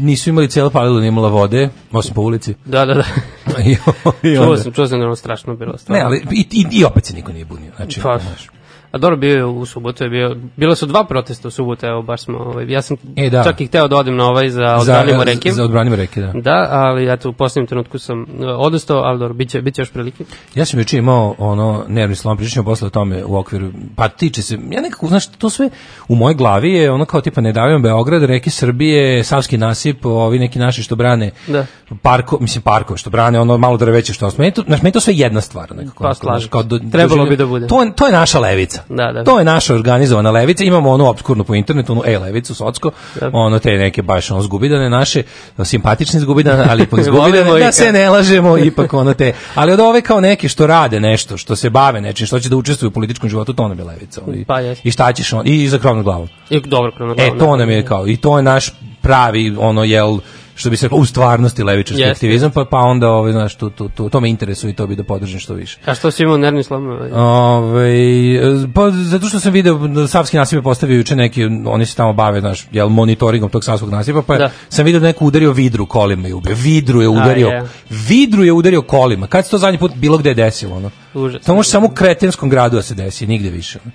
nisu 0.00 0.30
imali 0.30 0.48
cijelo 0.48 0.70
palilo, 0.70 1.00
nije 1.00 1.08
imala 1.08 1.28
vode, 1.28 1.68
osim 1.92 2.14
po 2.14 2.20
ulici. 2.20 2.54
Da, 2.64 2.84
da, 2.84 2.94
da. 2.94 3.04
I, 3.64 3.76
i 4.22 4.36
čuo 4.36 4.56
sam, 4.56 4.72
čuo 4.72 4.86
sam 4.86 4.98
da 4.98 5.02
je 5.02 5.06
ono 5.06 5.16
strašno 5.16 5.56
bilo. 5.56 5.72
ne, 5.72 5.78
stvarno. 5.78 6.04
ali 6.06 6.22
i, 6.30 6.46
i, 6.50 6.66
i 6.72 6.84
opet 6.84 7.04
se 7.04 7.14
niko 7.14 7.32
nije 7.32 7.44
bunio. 7.44 7.72
Znači, 7.76 8.00
Pa, 8.00 8.18
znaš. 8.18 8.48
A 8.92 8.98
dobro, 8.98 9.16
bio 9.16 9.36
je 9.36 9.44
u 9.44 9.66
subotu, 9.66 10.04
je 10.04 10.10
bio, 10.10 10.36
bilo 10.56 10.74
su 10.74 10.86
dva 10.86 11.04
protesta 11.04 11.48
u 11.48 11.52
subotu, 11.52 11.86
evo, 11.86 12.02
baš 12.02 12.20
smo, 12.20 12.38
ovaj, 12.38 12.66
ja 12.66 12.82
sam 12.82 12.96
E, 13.16 13.30
da. 13.30 13.44
čak 13.44 13.60
i 13.60 13.66
hteo 13.66 13.88
da 13.88 13.96
odem 13.96 14.16
na 14.16 14.24
ovaj 14.24 14.50
za 14.50 14.76
odbranimo 14.76 15.24
reke. 15.24 15.50
Za, 15.50 15.54
za 15.54 15.64
odbranimo 15.64 15.96
reke, 15.96 16.20
da. 16.20 16.32
Da, 16.34 16.68
ali 16.70 17.12
eto, 17.12 17.28
u 17.28 17.34
posljednjem 17.34 17.66
trenutku 17.66 17.98
sam 17.98 18.22
e, 18.22 18.46
odustao, 18.46 18.98
ali 18.98 19.18
dobro, 19.18 19.34
bit 19.34 19.50
će, 19.50 19.62
bit 19.62 19.74
će 19.74 19.82
još 19.82 19.90
prilike. 19.90 20.24
Ja 20.54 20.64
sam 20.64 20.78
juče 20.80 20.98
imao 20.98 21.34
ono 21.38 21.84
nervni 21.88 22.16
slom, 22.16 22.36
pričat 22.36 22.52
ćemo 22.52 22.64
posle 22.64 22.86
o 22.86 22.90
tome 22.90 23.24
u 23.24 23.36
okviru, 23.36 23.66
pa 23.96 24.08
tiče 24.08 24.42
se, 24.42 24.58
ja 24.70 24.80
nekako, 24.80 25.06
znaš, 25.06 25.26
to 25.28 25.50
sve 25.50 25.70
u 26.08 26.14
mojoj 26.14 26.34
glavi 26.34 26.72
je 26.72 26.90
ono 26.90 27.04
kao 27.04 27.20
tipa 27.20 27.40
ne 27.40 27.52
davimo 27.52 27.78
Beograd, 27.80 28.22
reke 28.22 28.50
Srbije, 28.50 28.92
Savski 29.24 29.58
nasip, 29.58 30.06
ovi 30.06 30.38
neki 30.38 30.58
naši 30.58 30.82
što 30.82 30.96
brane 30.96 31.30
Da. 31.46 31.66
parko, 32.02 32.38
mislim 32.40 32.62
parkove 32.62 32.98
što 32.98 33.10
brane, 33.10 33.40
ono 33.40 33.56
malo 33.58 33.76
drveće 33.76 34.12
što 34.12 34.26
osme. 34.26 34.42
Meni 34.42 34.52
to, 34.52 34.62
znaš, 34.62 34.82
meni 34.82 34.92
to 34.92 35.00
sve 35.00 35.14
jedna 35.16 35.40
stvar. 35.40 35.72
Nekako, 35.72 35.98
Pa, 35.98 36.06
onako, 36.06 36.20
znaš, 36.22 36.46
kao 36.46 36.62
do- 36.62 36.78
Trebalo 36.78 37.08
doživljam- 37.08 37.28
bi 37.28 37.36
da 37.36 37.46
bude. 37.46 37.66
To, 37.66 37.82
je- 37.82 37.92
to 37.92 38.06
je 38.06 38.12
naša 38.12 38.38
levica. 38.38 38.81
Da, 38.88 39.12
da. 39.12 39.24
To 39.24 39.38
je 39.38 39.44
naša 39.44 39.74
organizovana 39.74 40.30
levica. 40.30 40.64
Imamo 40.64 40.90
onu 40.90 41.06
obskurnu 41.06 41.44
po 41.44 41.54
internetu, 41.54 41.92
onu 41.92 42.02
e-levicu, 42.06 42.54
socko, 42.54 42.90
Da. 43.20 43.30
ono 43.32 43.58
te 43.58 43.70
neke 43.70 44.02
baš 44.02 44.30
ono 44.30 44.42
zgubidane 44.42 44.90
naše, 44.90 45.22
simpatične 45.58 46.20
zgubidane, 46.20 46.64
ali 46.68 46.82
ipak 46.82 47.02
zgubidane, 47.04 47.58
da 47.58 47.72
se 47.72 47.84
kad- 47.84 47.94
ne 47.94 48.10
lažemo, 48.10 48.58
ipak 48.58 48.92
ono 48.92 49.14
te. 49.14 49.32
Ali 49.54 49.72
od 49.72 49.80
ove 49.80 50.00
kao 50.00 50.20
neke 50.20 50.48
što 50.48 50.66
rade 50.66 51.00
nešto, 51.00 51.36
što 51.36 51.56
se 51.56 51.70
bave 51.70 52.00
nečim, 52.00 52.26
što 52.26 52.40
će 52.40 52.48
da 52.48 52.56
učestvuju 52.56 52.88
u 52.88 52.92
političkom 52.92 53.28
životu, 53.28 53.52
to 53.52 53.68
nam 53.68 53.78
je 53.78 53.84
levica. 53.84 54.20
I, 54.34 54.44
Pa. 54.44 54.60
I 54.84 54.90
šta 54.90 55.12
ćeš 55.12 55.32
on, 55.32 55.46
i 55.46 55.68
za 55.68 55.78
krovnu 55.78 56.02
glavu. 56.02 56.28
I 56.50 56.60
dobro, 56.60 56.92
krono 56.92 57.14
E, 57.18 57.30
to 57.38 57.56
nam 57.56 57.70
je 57.70 57.84
kao, 57.84 58.08
i 58.08 58.16
to 58.16 58.36
je 58.36 58.42
naš 58.42 58.70
pravi, 59.00 59.56
ono, 59.58 59.84
jel, 59.84 60.18
što 60.62 60.70
bi 60.70 60.76
se 60.76 60.88
u 60.92 61.04
stvarnosti 61.04 61.62
levičarski 61.62 62.00
Jeste. 62.02 62.12
aktivizam, 62.12 62.50
pa, 62.50 62.64
pa 62.64 62.78
onda, 62.78 63.08
ovaj, 63.08 63.32
znaš, 63.32 63.54
to, 63.54 63.68
to, 63.70 63.88
to, 63.88 64.08
to 64.08 64.20
me 64.20 64.30
interesuje 64.30 64.70
i 64.70 64.74
to 64.74 64.86
bi 64.86 64.96
da 64.96 65.04
podržim 65.04 65.40
što 65.40 65.54
više. 65.54 65.78
A 65.84 65.94
što 65.94 66.10
si 66.10 66.22
imao 66.22 66.36
nervni 66.36 66.62
slom? 66.62 66.86
ovaj? 66.88 67.10
Ove, 67.12 68.72
pa 68.74 68.90
zato 68.90 69.26
što 69.26 69.40
sam 69.40 69.52
video 69.52 69.74
da 69.88 70.06
Savski 70.08 70.36
nasip 70.36 70.56
je 70.56 70.62
postavio 70.62 70.96
juče 70.96 71.16
neki, 71.16 71.44
oni 71.66 71.86
se 71.86 71.96
tamo 71.96 72.12
bave, 72.12 72.40
znaš, 72.40 72.66
jel, 72.72 72.88
monitoringom 72.88 73.50
tog 73.50 73.64
Savskog 73.64 73.90
nasipa, 73.90 74.22
pa 74.22 74.38
Da. 74.38 74.50
sam 74.68 74.84
video 74.84 75.00
da 75.00 75.06
neko 75.06 75.24
udario 75.24 75.52
vidru 75.52 75.86
kolima 75.86 76.28
i 76.28 76.32
ubio. 76.32 76.54
Vidru 76.58 77.02
je 77.02 77.08
udario, 77.08 77.48
je. 77.48 77.62
vidru 77.90 78.44
je 78.44 78.52
udario 78.52 78.82
kolima. 78.82 79.26
Kad 79.26 79.44
se 79.44 79.50
to 79.50 79.58
zadnji 79.58 79.78
put 79.78 79.92
bilo 79.94 80.18
gde 80.18 80.34
desilo, 80.34 80.76
ono? 80.76 80.90
Užas. 81.14 81.42
To 81.42 81.54
može 81.54 81.70
samo 81.70 81.86
u 81.86 81.90
kretenskom 81.90 82.48
gradu 82.50 82.76
da 82.76 82.82
se 82.82 82.94
desi, 82.94 83.26
nigde 83.26 83.50
više. 83.50 83.78
ono. 83.84 83.92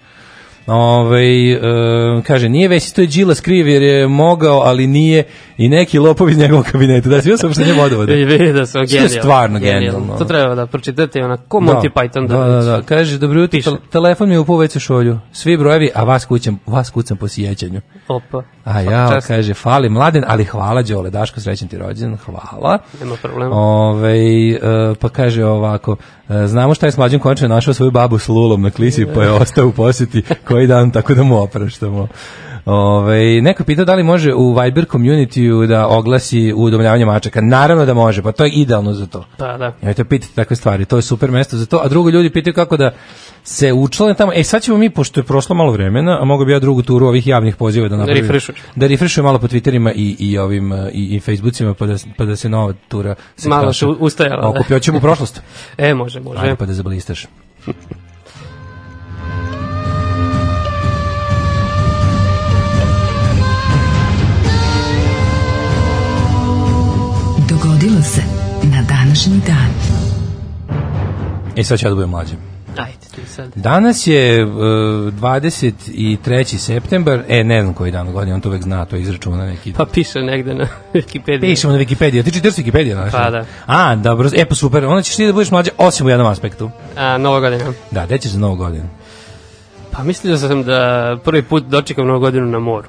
Ovaj 0.67 1.51
e, 1.51 1.59
kaže, 2.23 2.49
nije 2.49 2.67
već 2.67 2.91
to 2.91 3.01
je 3.01 3.07
Đilas 3.07 3.41
kriv 3.41 3.67
jer 3.67 3.81
je 3.81 4.07
mogao, 4.07 4.59
ali 4.59 4.87
nije 4.87 5.23
i 5.57 5.69
neki 5.69 5.99
lopov 5.99 6.29
iz 6.29 6.37
njegovog 6.37 6.65
kabineta. 6.71 7.09
Da, 7.09 7.21
sve 7.21 7.37
sam 7.37 7.53
što 7.53 7.61
nije 7.61 7.73
vodovoda. 7.73 8.13
I 8.13 8.25
vidi 8.25 8.53
da 8.53 8.65
su 8.65 8.79
Što 8.87 8.97
je 8.97 9.09
stvarno 9.09 9.59
genijalno. 9.59 10.17
To 10.17 10.25
treba 10.25 10.55
da 10.55 10.65
pročitate, 10.65 11.23
ona, 11.23 11.37
ko 11.37 11.57
Monty 11.57 11.89
Python. 11.95 12.27
Da, 12.27 12.37
da, 12.37 12.61
da. 12.61 12.81
Kaže, 12.81 13.17
dobro 13.17 13.41
jutro, 13.41 13.59
tel- 13.59 13.77
telefon 13.91 14.29
mi 14.29 14.35
je 14.35 14.39
upao 14.39 14.57
već 14.57 14.75
u 14.75 14.79
šolju. 14.79 15.19
Svi 15.31 15.57
brojevi, 15.57 15.89
a 15.95 16.03
vas 16.03 16.25
kućam, 16.25 16.59
vas 16.65 16.89
kucam 16.89 17.17
po 17.17 17.27
sjećanju. 17.27 17.81
Opa. 18.07 18.43
A 18.63 18.81
ja, 18.81 19.09
Čast. 19.13 19.27
kaže, 19.27 19.53
fali 19.53 19.89
mladen, 19.89 20.23
ali 20.27 20.45
hvala 20.45 20.81
Đole, 20.81 21.09
Daško, 21.09 21.39
srećan 21.39 21.67
ti 21.67 21.77
rođendan, 21.77 22.17
hvala. 22.17 22.77
Nema 22.99 23.15
problema. 23.21 23.55
Ove, 23.55 24.17
e, 24.49 24.59
pa 24.99 25.09
kaže 25.09 25.45
ovako, 25.45 25.95
e, 26.29 26.47
znamo 26.47 26.73
šta 26.73 26.85
je 26.85 26.91
s 26.91 26.97
mlađim 26.97 27.19
končno 27.19 27.47
našao 27.47 27.73
svoju 27.73 27.91
babu 27.91 28.17
s 28.19 28.27
lulom 28.27 28.61
na 28.61 28.69
klisi, 28.69 29.07
pa 29.15 29.23
je 29.23 29.31
ostao 29.31 29.67
u 29.67 29.71
posjeti 29.71 30.23
koji 30.57 30.67
dan, 30.67 30.91
tako 30.91 31.13
da 31.13 31.23
mu 31.23 31.41
opraštamo. 31.41 32.07
Ove, 32.65 33.41
neko 33.41 33.63
pita 33.63 33.83
da 33.85 33.95
li 33.95 34.03
može 34.03 34.33
u 34.33 34.53
Viber 34.53 34.85
community 34.85 35.67
da 35.67 35.87
oglasi 35.87 36.53
udomljavanje 36.55 37.05
mačaka. 37.05 37.41
Naravno 37.41 37.85
da 37.85 37.93
može, 37.93 38.21
pa 38.21 38.31
to 38.31 38.45
je 38.45 38.51
idealno 38.51 38.93
za 38.93 39.05
to. 39.05 39.25
Pa 39.37 39.57
da. 39.57 39.73
Nemojte 39.81 40.05
pitati 40.05 40.35
takve 40.35 40.55
stvari, 40.55 40.85
to 40.85 40.95
je 40.95 41.01
super 41.01 41.31
mesto 41.31 41.57
za 41.57 41.65
to. 41.65 41.81
A 41.83 41.87
drugo 41.87 42.09
ljudi 42.09 42.29
pitaju 42.29 42.53
kako 42.53 42.77
da 42.77 42.91
se 43.43 43.73
učlane 43.73 44.13
tamo. 44.13 44.31
E 44.35 44.43
sad 44.43 44.61
ćemo 44.61 44.77
mi, 44.77 44.89
pošto 44.89 45.19
je 45.19 45.23
prošlo 45.23 45.55
malo 45.55 45.71
vremena, 45.71 46.21
a 46.21 46.25
mogu 46.25 46.45
bi 46.45 46.51
ja 46.51 46.59
drugu 46.59 46.81
turu 46.81 47.07
ovih 47.07 47.27
javnih 47.27 47.55
poziva 47.55 47.87
da 47.87 47.97
napravim. 47.97 48.21
refreshuješ. 48.21 48.59
Da 48.75 48.87
refreshujem 48.87 49.25
malo 49.25 49.39
po 49.39 49.47
Twitterima 49.47 49.91
i, 49.95 50.15
i 50.19 50.37
ovim 50.37 50.73
i, 50.93 51.15
i 51.15 51.19
Facebookima 51.19 51.73
pa 51.73 51.85
da, 51.85 51.95
pa 52.17 52.25
da 52.25 52.35
se 52.35 52.49
nova 52.49 52.73
tura 52.87 53.15
se 53.35 53.49
Malo 53.49 53.73
se 53.73 53.85
ustajala, 53.85 54.41
da. 54.41 54.47
Okupi, 54.47 54.73
hoćemo 54.73 54.97
u 54.97 55.01
prošlost. 55.01 55.41
E, 55.77 55.93
može, 55.93 56.19
može. 56.19 56.39
Ajde 56.39 56.55
pa 56.55 56.65
da 56.65 56.73
zablistaš. 56.73 57.25
Današnji 69.17 69.41
dan. 69.47 69.69
E 71.55 71.63
sad 71.63 71.79
ću 71.79 71.85
ja 71.85 71.89
da 71.89 71.95
budem 71.95 72.09
mlađi. 72.09 72.33
Ajde, 72.77 72.97
ti 73.15 73.21
sad. 73.27 73.51
Danas 73.55 74.07
je 74.07 74.45
uh, 74.45 74.51
23. 74.51 76.57
septembar, 76.57 77.19
e 77.27 77.43
ne 77.43 77.61
znam 77.61 77.73
koji 77.73 77.91
dan 77.91 78.13
godine, 78.13 78.35
on 78.35 78.41
to 78.41 78.49
uvek 78.49 78.63
zna, 78.63 78.85
to 78.85 78.95
je 78.95 79.01
izračuna 79.01 79.45
neki. 79.45 79.73
Pa 79.73 79.85
piše 79.85 80.19
negde 80.19 80.53
na 80.53 80.67
Wikipediji. 80.93 81.41
Pišemo 81.41 81.73
na 81.73 81.79
Wikipediji, 81.79 82.23
ti 82.23 82.31
čitaš 82.31 82.53
Wikipediju, 82.53 82.93
znaš? 82.93 83.11
Pa 83.11 83.29
da. 83.29 83.45
A, 83.65 83.95
dobro, 83.95 84.29
e 84.35 84.45
pa 84.45 84.55
super, 84.55 84.85
onda 84.85 85.01
ćeš 85.01 85.15
ti 85.15 85.25
da 85.25 85.33
budeš 85.33 85.51
mlađi, 85.51 85.69
osim 85.77 86.05
u 86.05 86.09
jednom 86.09 86.27
aspektu. 86.27 86.71
A, 86.97 87.17
Nova 87.17 87.39
godina. 87.39 87.65
Da, 87.91 88.05
gde 88.05 88.17
ćeš 88.17 88.31
za 88.31 88.39
novu 88.39 88.55
godinu? 88.55 88.89
Pa 89.91 90.03
mislio 90.03 90.37
sam 90.37 90.63
da 90.63 91.17
prvi 91.23 91.41
put 91.41 91.63
dočekam 91.63 92.07
Novu 92.07 92.19
godinu 92.19 92.45
na 92.45 92.59
moru. 92.59 92.87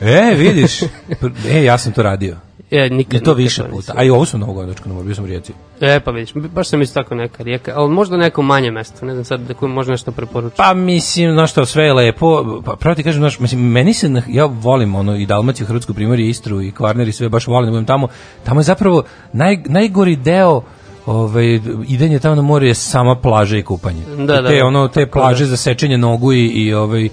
E, 0.00 0.34
vidiš, 0.36 0.82
e, 1.54 1.64
ja 1.64 1.78
sam 1.78 1.92
to 1.92 2.02
radio. 2.02 2.36
E, 2.74 2.88
nikad, 2.90 3.20
I 3.20 3.24
to 3.24 3.34
više 3.34 3.62
puta. 3.70 3.92
A 3.96 4.04
i 4.04 4.10
ovo 4.10 4.24
sam 4.24 4.40
godinu 4.40 4.66
dočekao 4.66 4.88
na 4.88 4.94
moru, 4.94 5.06
bio 5.06 5.14
sam 5.14 5.24
u 5.24 5.26
Rijeci. 5.26 5.52
E, 5.80 6.00
pa 6.00 6.10
vidiš, 6.10 6.34
baš 6.34 6.68
sam 6.68 6.82
isto 6.82 7.02
tako 7.02 7.14
neka 7.14 7.42
rijeka, 7.42 7.72
ali 7.76 7.90
možda 7.90 8.16
neko 8.16 8.42
manje 8.42 8.70
mesto, 8.70 9.06
ne 9.06 9.12
znam 9.12 9.24
sad 9.24 9.40
da 9.40 9.54
koju 9.54 9.68
možda 9.68 9.90
nešto 9.90 10.12
preporučiti. 10.12 10.56
Pa 10.56 10.74
mislim, 10.74 11.32
znaš 11.32 11.50
što, 11.50 11.66
sve 11.66 11.84
je 11.84 11.92
lepo. 11.92 12.60
Pa 12.64 12.76
pravo 12.76 12.94
ti 12.94 13.02
kažem, 13.02 13.20
znaš, 13.20 13.38
mislim, 13.38 13.70
meni 13.70 13.94
se, 13.94 14.22
ja 14.28 14.44
volim 14.44 14.94
ono 14.94 15.16
i 15.16 15.26
Dalmaciju, 15.26 15.66
Hrvatsku 15.66 15.94
primorje, 15.94 16.28
Istru 16.28 16.62
i 16.62 16.72
Kvarner 16.72 17.08
i 17.08 17.12
sve, 17.12 17.28
baš 17.28 17.46
volim 17.46 17.66
da 17.66 17.70
budem 17.70 17.86
tamo. 17.86 18.08
Tamo 18.44 18.60
je 18.60 18.64
zapravo 18.64 19.02
naj, 19.32 19.56
najgori 19.66 20.16
deo 20.16 20.62
ovaj 21.06 21.60
idenje 21.88 22.18
tamo 22.18 22.34
na 22.34 22.42
more 22.42 22.66
je 22.66 22.74
sama 22.74 23.14
plaža 23.14 23.56
i 23.56 23.62
kupanje. 23.62 24.02
Da, 24.18 24.42
da, 24.42 24.48
te 24.48 24.58
da. 24.58 24.66
ono 24.66 24.88
te 24.88 25.06
plaže 25.06 25.44
da. 25.44 25.50
za 25.50 25.56
sečenje 25.56 25.98
nogu 25.98 26.32
i, 26.32 26.46
i 26.46 26.74
ovaj 26.74 27.08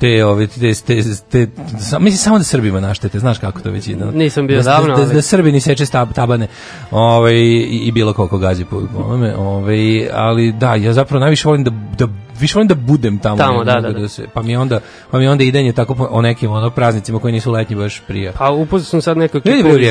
te 0.00 0.24
ove 0.24 0.46
te, 0.46 0.74
te, 0.86 1.02
te, 1.30 1.46
sam, 1.80 2.04
mislim 2.04 2.18
samo 2.18 2.38
da 2.38 2.44
Srbima 2.44 2.80
naštete, 2.80 3.18
znaš 3.18 3.38
kako 3.38 3.60
to 3.60 3.70
već 3.70 3.88
ide. 3.88 4.04
Nisam 4.04 4.46
bio 4.46 4.56
da, 4.56 4.62
davno, 4.62 4.96
da, 4.96 5.04
da, 5.04 5.14
da 5.14 5.22
Srbi 5.22 5.52
ni 5.52 5.60
seče 5.60 5.86
stab, 5.86 6.12
tabane 6.12 6.46
ovaj, 6.90 7.34
i, 7.34 7.80
i 7.84 7.92
bilo 7.92 8.12
koliko 8.12 8.38
gazi 8.38 8.64
po 8.64 8.76
ovome, 8.98 9.36
ovaj, 9.36 10.08
ali 10.12 10.52
da, 10.52 10.74
ja 10.74 10.92
zapravo 10.92 11.20
najviše 11.20 11.48
volim 11.48 11.64
da, 11.64 11.70
da 11.98 12.08
više 12.40 12.58
volim 12.58 12.68
da 12.68 12.74
budem 12.74 13.18
tamo, 13.18 13.36
Tamo, 13.36 13.52
nego 13.52 13.64
da, 13.64 13.80
da, 13.80 13.98
da. 13.98 14.08
se, 14.08 14.26
pa 14.34 14.42
mi 14.42 14.56
onda 14.56 14.80
pa 15.10 15.18
mi 15.18 15.28
onda 15.28 15.44
idenje 15.44 15.72
tako 15.72 15.94
po, 15.94 16.08
o 16.10 16.22
nekim 16.22 16.50
ono 16.50 16.70
praznicima 16.70 17.18
koji 17.18 17.32
nisu 17.32 17.50
letnji 17.52 17.76
baš 17.76 18.02
prija. 18.06 18.32
Pa 18.38 18.50
upoznao 18.50 18.84
sam 18.84 19.02
sad 19.02 19.16
Rijeku 19.16 19.38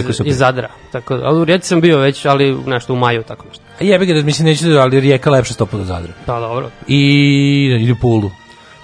iz, 0.09 0.21
iz 0.25 0.37
Zadra. 0.37 0.69
Tako, 0.91 1.13
ali 1.13 1.41
u 1.41 1.45
Rijeci 1.45 1.67
sam 1.67 1.81
bio 1.81 1.97
već, 1.97 2.25
ali 2.25 2.57
nešto 2.65 2.93
u 2.93 2.95
maju, 2.95 3.23
tako 3.23 3.45
nešto. 3.47 3.63
A 3.81 3.83
jebi 3.83 4.05
ga 4.05 4.13
da 4.13 4.23
mislim 4.23 4.45
neću, 4.45 4.67
da- 4.67 4.81
ali 4.81 4.99
Rijeka 4.99 5.29
lepša 5.29 5.53
stopa 5.53 5.77
do 5.77 5.83
Zadra. 5.83 6.13
Pa 6.25 6.39
dobro, 6.39 6.69
I 6.87 7.01
ili 7.81 7.91
u 7.91 7.95
Pulu. 8.01 8.31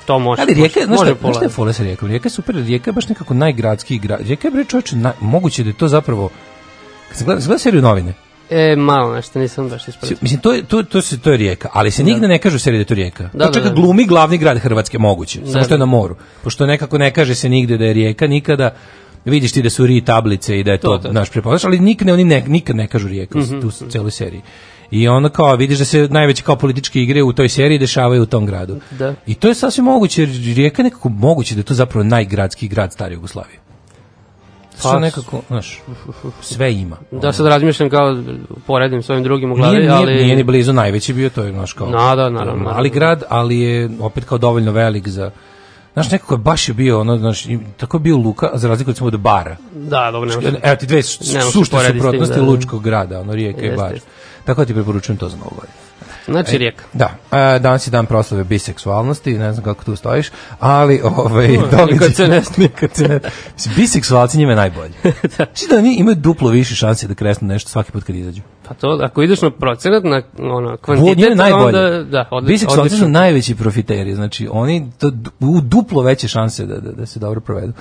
To 0.06 0.20
može. 0.20 0.42
Ali 0.42 0.54
Rijeka, 0.54 0.80
je, 0.80 0.88
može, 0.88 0.98
znaš 0.98 1.18
šta, 1.18 1.28
može 1.28 1.40
znaš 1.40 1.54
šta 1.54 1.68
je 1.68 1.74
sa 1.74 1.84
Rijekom? 1.84 2.08
Rijeka 2.08 2.28
je 2.28 2.32
super, 2.32 2.56
Rijeka 2.56 2.90
je 2.90 2.94
baš 2.94 3.08
nekako 3.10 3.34
najgradski 3.34 3.98
grad. 3.98 4.20
Rijeka 4.22 4.48
je 4.48 4.52
bre 4.52 4.66
čovječe, 4.66 4.96
moguće 5.22 5.64
da 5.64 5.70
je 5.70 5.74
to 5.74 5.88
zapravo 5.88 6.30
kad 7.08 7.18
se 7.18 7.26
gleda, 7.26 7.42
se 7.42 7.48
gleda 7.48 7.60
seriju 7.60 7.82
novine, 7.82 8.14
E, 8.50 8.76
malo 8.76 9.16
nešto, 9.16 9.40
nisam 9.40 9.70
baš 9.70 9.88
ispratio. 9.88 10.18
Mislim, 10.22 10.42
to 10.42 10.54
je, 10.54 10.64
to, 10.64 10.84
to, 10.84 11.02
se, 11.02 11.20
to 11.20 11.32
je 11.32 11.38
rijeka, 11.38 11.70
ali 11.74 11.92
se 11.92 12.04
nigde 12.04 12.28
ne 12.28 12.40
kaže 12.40 12.56
u 12.56 12.60
seriji 12.60 12.78
da 12.78 12.82
je 12.82 12.86
to 12.86 12.94
rijeka. 12.94 13.30
Da, 13.34 13.48
to 13.48 13.54
čak 13.54 13.64
da, 13.64 13.70
da. 13.70 13.76
glumi 13.76 14.06
glavni 14.06 14.38
grad 14.38 14.58
Hrvatske, 14.58 15.00
moguće, 15.00 15.40
samo 15.40 15.54
Da, 15.54 15.64
što 15.64 15.74
je 15.74 15.78
da. 15.78 15.86
na 15.86 15.86
moru. 15.86 16.16
Pošto 16.44 16.66
nekako 16.66 16.98
ne 16.98 17.14
kaže 17.14 17.36
se 17.36 17.50
nigde 17.50 17.78
da 17.78 17.86
je 17.86 17.94
rijeka, 17.94 18.28
nikada 18.28 18.76
vidiš 19.26 19.52
ti 19.52 19.62
da 19.62 19.70
su 19.70 19.86
ri 19.86 20.02
tablice 20.02 20.60
i 20.60 20.64
da 20.64 20.72
je 20.72 20.78
to, 20.78 20.88
To, 20.88 20.98
to. 20.98 21.14
naš 21.14 21.30
prepoznaš, 21.30 21.64
ali 21.66 21.80
nikad 21.80 22.08
ne, 22.08 22.14
oni 22.14 22.24
ne, 22.24 22.44
nikad 22.48 22.76
ne 22.76 22.88
kažu 22.88 23.08
rijeka 23.08 23.40
Mhm, 23.40 23.58
u 23.58 23.62
tu 23.62 23.72
celoj 23.90 24.12
seriji. 24.12 24.42
I 24.92 25.08
onda 25.08 25.30
kao 25.30 25.56
vidiš 25.56 25.80
da 25.80 25.86
se 25.86 26.08
najveće 26.12 26.44
kao 26.44 26.56
političke 26.56 27.02
igre 27.02 27.24
u 27.24 27.34
toj 27.34 27.50
seriji 27.50 27.80
dešavaju 27.80 28.22
u 28.22 28.26
tom 28.26 28.46
gradu. 28.46 28.80
Da. 28.92 29.14
I 29.28 29.36
to 29.36 29.48
je 29.48 29.56
sasvim 29.56 29.86
moguće, 29.86 30.22
jer 30.22 30.30
rijeka 30.56 30.82
je 30.82 30.84
nekako 30.84 31.10
moguće 31.10 31.56
da 31.56 31.60
je 31.60 31.64
to 31.64 31.74
zapravo 31.74 32.04
najgradski 32.04 32.68
grad 32.68 32.94
stare 32.94 33.14
Jugoslavije. 33.14 33.60
Što 34.80 34.90
Pa, 34.92 35.00
nekako, 35.00 35.42
znaš, 35.48 35.82
sve 36.42 36.74
ima. 36.74 36.98
Da 37.12 37.34
sad 37.34 37.46
razmišljam 37.46 37.90
kao 37.90 38.18
poredim 38.68 39.04
s 39.04 39.10
ovim 39.10 39.24
drugim 39.24 39.52
u 39.52 39.56
glavi, 39.56 39.76
Nije, 39.78 39.90
nije, 39.90 39.98
ali... 39.98 40.24
nije 40.24 40.36
ni 40.36 40.44
blizu 40.44 40.74
najveći 40.74 41.14
bio, 41.14 41.30
to 41.30 41.44
je 41.44 41.52
naš 41.52 41.74
kao... 41.74 41.88
Da, 41.88 42.16
da, 42.16 42.30
naravno, 42.30 42.64
mali 42.64 42.90
grad, 42.90 43.24
ali 43.30 43.60
je 43.60 43.90
opet 44.00 44.26
kao 44.26 44.38
dovoljno 44.38 44.72
velik 44.72 45.08
za... 45.08 45.32
Znaš, 45.96 46.12
nekako 46.12 46.34
je 46.34 46.38
baš 46.38 46.68
je 46.68 46.74
bio, 46.74 47.00
ono, 47.00 47.18
znaš, 47.18 47.46
tako 47.78 47.98
je 47.98 48.02
bio 48.02 48.18
Luka, 48.18 48.50
za 48.54 48.68
razliku 48.68 48.92
od 48.92 48.98
samo 48.98 49.08
od 49.08 49.20
bara. 49.20 49.58
Da, 49.74 50.12
dobro, 50.12 50.30
ne 50.30 50.36
može. 50.36 50.54
Evo 50.64 50.76
ti 50.76 50.86
dve 50.86 51.04
sušte 51.04 51.42
suprotnosti 51.52 52.34
da, 52.34 52.36
da. 52.36 52.42
Lučkog 52.42 52.84
grada, 52.84 53.20
ono, 53.20 53.34
rijeke 53.34 53.66
i 53.66 53.76
bar. 53.76 54.00
Tako 54.46 54.62
da 54.62 54.66
ti 54.66 54.74
preporučujem 54.74 55.18
to 55.18 55.30
za 55.30 55.38
novu 55.38 55.52
godinu. 55.56 55.74
Znači 56.26 56.58
Rijeka. 56.58 56.84
Da, 56.94 57.12
a, 57.32 57.60
danas 57.60 57.88
je 57.88 57.92
dan 57.92 58.06
proslave 58.06 58.44
biseksualnosti, 58.44 59.38
ne 59.38 59.54
znam 59.54 59.64
kako 59.64 59.84
tu 59.84 59.96
stojiš, 59.96 60.32
ali 60.60 61.02
ovaj 61.04 61.48
događaj- 61.72 61.92
nikad 61.94 62.16
se 62.16 62.28
ne 62.28 62.42
nikad 62.58 62.90
se 62.94 63.08
ne. 63.08 63.20
Biseksualci 63.76 64.38
njima 64.38 64.52
je 64.52 64.56
najbolje. 64.56 64.94
Znači 65.36 65.68
da 65.70 65.78
oni 65.78 65.96
imaju 65.96 66.16
duplo 66.16 66.50
više 66.50 66.76
šanse 66.76 67.08
da 67.08 67.14
kresnu 67.14 67.48
nešto 67.48 67.70
svaki 67.70 67.92
put 67.92 68.04
kad 68.04 68.16
izađu. 68.16 68.42
Pa 68.68 68.74
to, 68.74 69.00
ako 69.02 69.22
ideš 69.22 69.42
na 69.42 69.52
procenat, 69.52 70.04
na 70.04 70.22
ono, 70.40 70.78
kvantitet, 70.78 71.30
je 71.30 71.36
najbolje. 71.36 71.66
onda, 71.66 72.04
da, 72.04 72.28
od, 72.32 72.46
Biseksualci 72.46 72.98
su 72.98 73.08
najveći 73.08 73.56
profiteri, 73.56 74.16
znači 74.16 74.48
oni 74.52 74.92
to, 75.00 75.12
u 75.40 75.62
duplo 75.62 76.02
veće 76.02 76.28
šanse 76.28 76.66
da, 76.66 76.80
da, 76.80 76.92
da 76.92 77.06
se 77.06 77.20
dobro 77.20 77.42
provedu. 77.42 77.74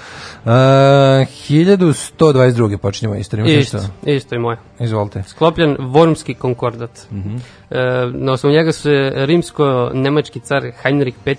Uh, 0.45 0.51
1122. 0.51 2.77
počinjemo 2.77 3.17
istoriju. 3.17 3.47
Isto, 3.47 3.77
nešto? 3.77 3.93
isto 4.07 4.35
i 4.35 4.39
moje. 4.39 4.59
Izvolite. 4.81 5.23
Sklopljen 5.23 5.77
Wormski 5.77 6.35
konkordat. 6.35 7.01
Mhm. 7.13 7.37
e, 7.71 8.11
na 8.13 8.33
osnovu 8.33 8.55
njega 8.55 8.73
se 8.73 9.13
rimsko-nemački 9.15 10.41
car 10.41 10.63
Heinrich 10.83 11.17
V 11.27 11.31
e, 11.31 11.37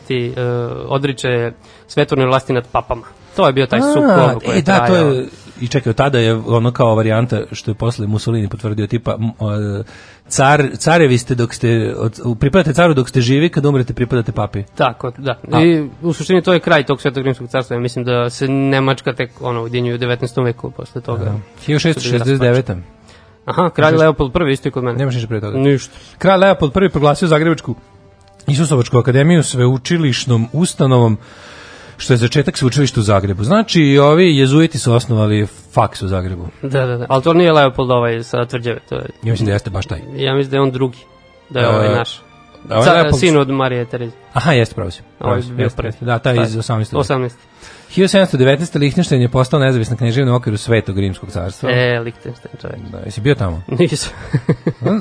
odriče 0.88 1.52
svetorne 1.88 2.26
vlasti 2.26 2.54
nad 2.54 2.68
papama. 2.72 3.06
To 3.36 3.48
je 3.48 3.54
bio 3.54 3.66
taj 3.66 3.80
sukob 3.82 4.41
koji 4.46 4.56
e, 4.56 4.58
je 4.58 4.62
da, 4.62 4.80
to 4.80 4.86
trajao. 4.86 5.12
je, 5.12 5.26
i 5.62 5.68
čekaj, 5.68 5.89
od 5.89 5.95
tada 5.95 6.20
je 6.20 6.34
ono 6.34 6.72
kao 6.72 6.95
varijanta 6.95 7.41
što 7.51 7.72
je 7.72 7.76
posle 7.76 8.08
Mussolini 8.08 8.47
potvrdio 8.47 8.88
tipa 8.88 9.18
car, 10.28 10.68
carevi 10.78 11.18
ste 11.18 11.36
dok 11.36 11.53
ste, 11.53 11.93
od, 11.97 12.38
pripadate 12.39 12.74
caru 12.74 12.93
dok 12.93 13.10
ste 13.10 13.22
živi, 13.22 13.49
kad 13.49 13.66
umrete 13.66 13.93
pripadate 13.93 14.32
papi. 14.32 14.64
Tako, 14.76 15.12
da. 15.18 15.39
A- 15.51 15.62
I 15.62 15.89
u 16.01 16.14
suštini 16.14 16.41
to 16.41 16.53
je 16.53 16.60
kraj 16.60 16.86
tog 16.86 17.01
svetog 17.01 17.24
rimskog 17.24 17.49
carstva. 17.49 17.76
Ja 17.76 17.80
mislim 17.80 18.06
da 18.06 18.30
se 18.30 18.47
Nemačka 18.47 19.14
tek 19.14 19.32
ono 19.41 19.64
udjenjuje 19.64 19.95
u 19.95 19.99
19. 19.99 20.43
veku 20.43 20.72
posle 20.72 21.01
toga. 21.01 21.34
1669. 21.68 22.82
Aha, 23.45 23.70
kralj 23.70 23.95
Leopold 23.95 24.32
I 24.49 24.51
isto 24.51 24.68
i 24.68 24.72
kod 24.72 24.84
mene. 24.84 24.97
Nemaš 24.97 25.14
ništa 25.14 25.28
pre 25.28 25.41
toga. 25.41 25.58
Ništa. 25.58 25.93
Kralj 26.18 26.39
Leopold 26.39 26.74
prvi 26.74 26.89
proglasio 26.89 27.28
Zagrebačku 27.28 27.76
Isusovačku 28.47 28.97
akademiju 28.97 29.43
sveučilišnom 29.43 30.47
ustanovom 30.53 31.18
što 31.98 32.14
je 32.14 32.18
začetak 32.18 32.58
sveučilišta 32.58 33.00
u 33.00 33.04
Zagrebu. 33.04 33.43
Znači, 33.43 33.82
i 33.82 34.00
ovi 34.00 34.38
jezuiti 34.38 34.80
su 34.80 34.93
osnovali 34.93 35.48
faks 35.74 36.02
u 36.02 36.08
Zagrebu. 36.08 36.48
Da, 36.62 36.86
da, 36.86 36.98
da. 36.98 37.06
Ali 37.10 37.24
to 37.24 37.34
nije 37.34 37.52
Leopold 37.52 37.91
ovaj 37.91 38.24
sa 38.24 38.46
tvrđave. 38.46 38.80
To 38.80 38.96
je, 38.96 39.06
Ja 39.24 39.32
mislim 39.32 39.46
da 39.46 39.54
jeste 39.54 39.70
baš 39.70 39.86
taj. 39.86 40.00
ja 40.16 40.36
mislim 40.36 40.52
da 40.52 40.58
je 40.58 40.62
on 40.62 40.72
drugi. 40.72 40.98
Da 41.50 41.60
je 41.60 41.68
ovaj 41.68 41.88
E, 41.88 41.91
naš. 41.91 42.22
Da, 42.64 42.78
ovaj 42.78 42.89
Leopold- 43.04 43.20
sin 43.20 43.38
od 43.38 43.50
Marije 43.50 43.86
Terezije. 43.86 44.18
Aha, 44.34 44.52
jeste 44.52 44.76
pravo 44.76 44.91
si. 44.91 45.02
Ovo 45.20 45.34
je 45.34 45.41
Pravo 45.41 45.41
si, 45.41 45.52
bio 45.52 45.70
prvi. 45.76 45.91
Da, 46.02 46.20
taj 46.20 46.36
iz 46.36 46.56
18. 46.56 46.78
veka. 46.80 46.98
18. 46.98 47.30
1719. 47.92 48.80
Lihtenštajn 48.80 49.22
je 49.22 49.30
postao 49.30 49.60
nezavisna 49.60 49.96
knježevina 49.96 50.34
u 50.34 50.36
okviru 50.36 50.58
Svetog 50.58 51.00
Rimskog 51.00 51.32
carstva. 51.32 51.72
E, 51.72 52.00
Lichtenstein 52.00 52.56
čovjek. 52.62 52.80
Da, 52.92 52.98
jesi 53.06 53.22
bio 53.22 53.36
tamo? 53.36 53.62
Nisam. 53.80 54.10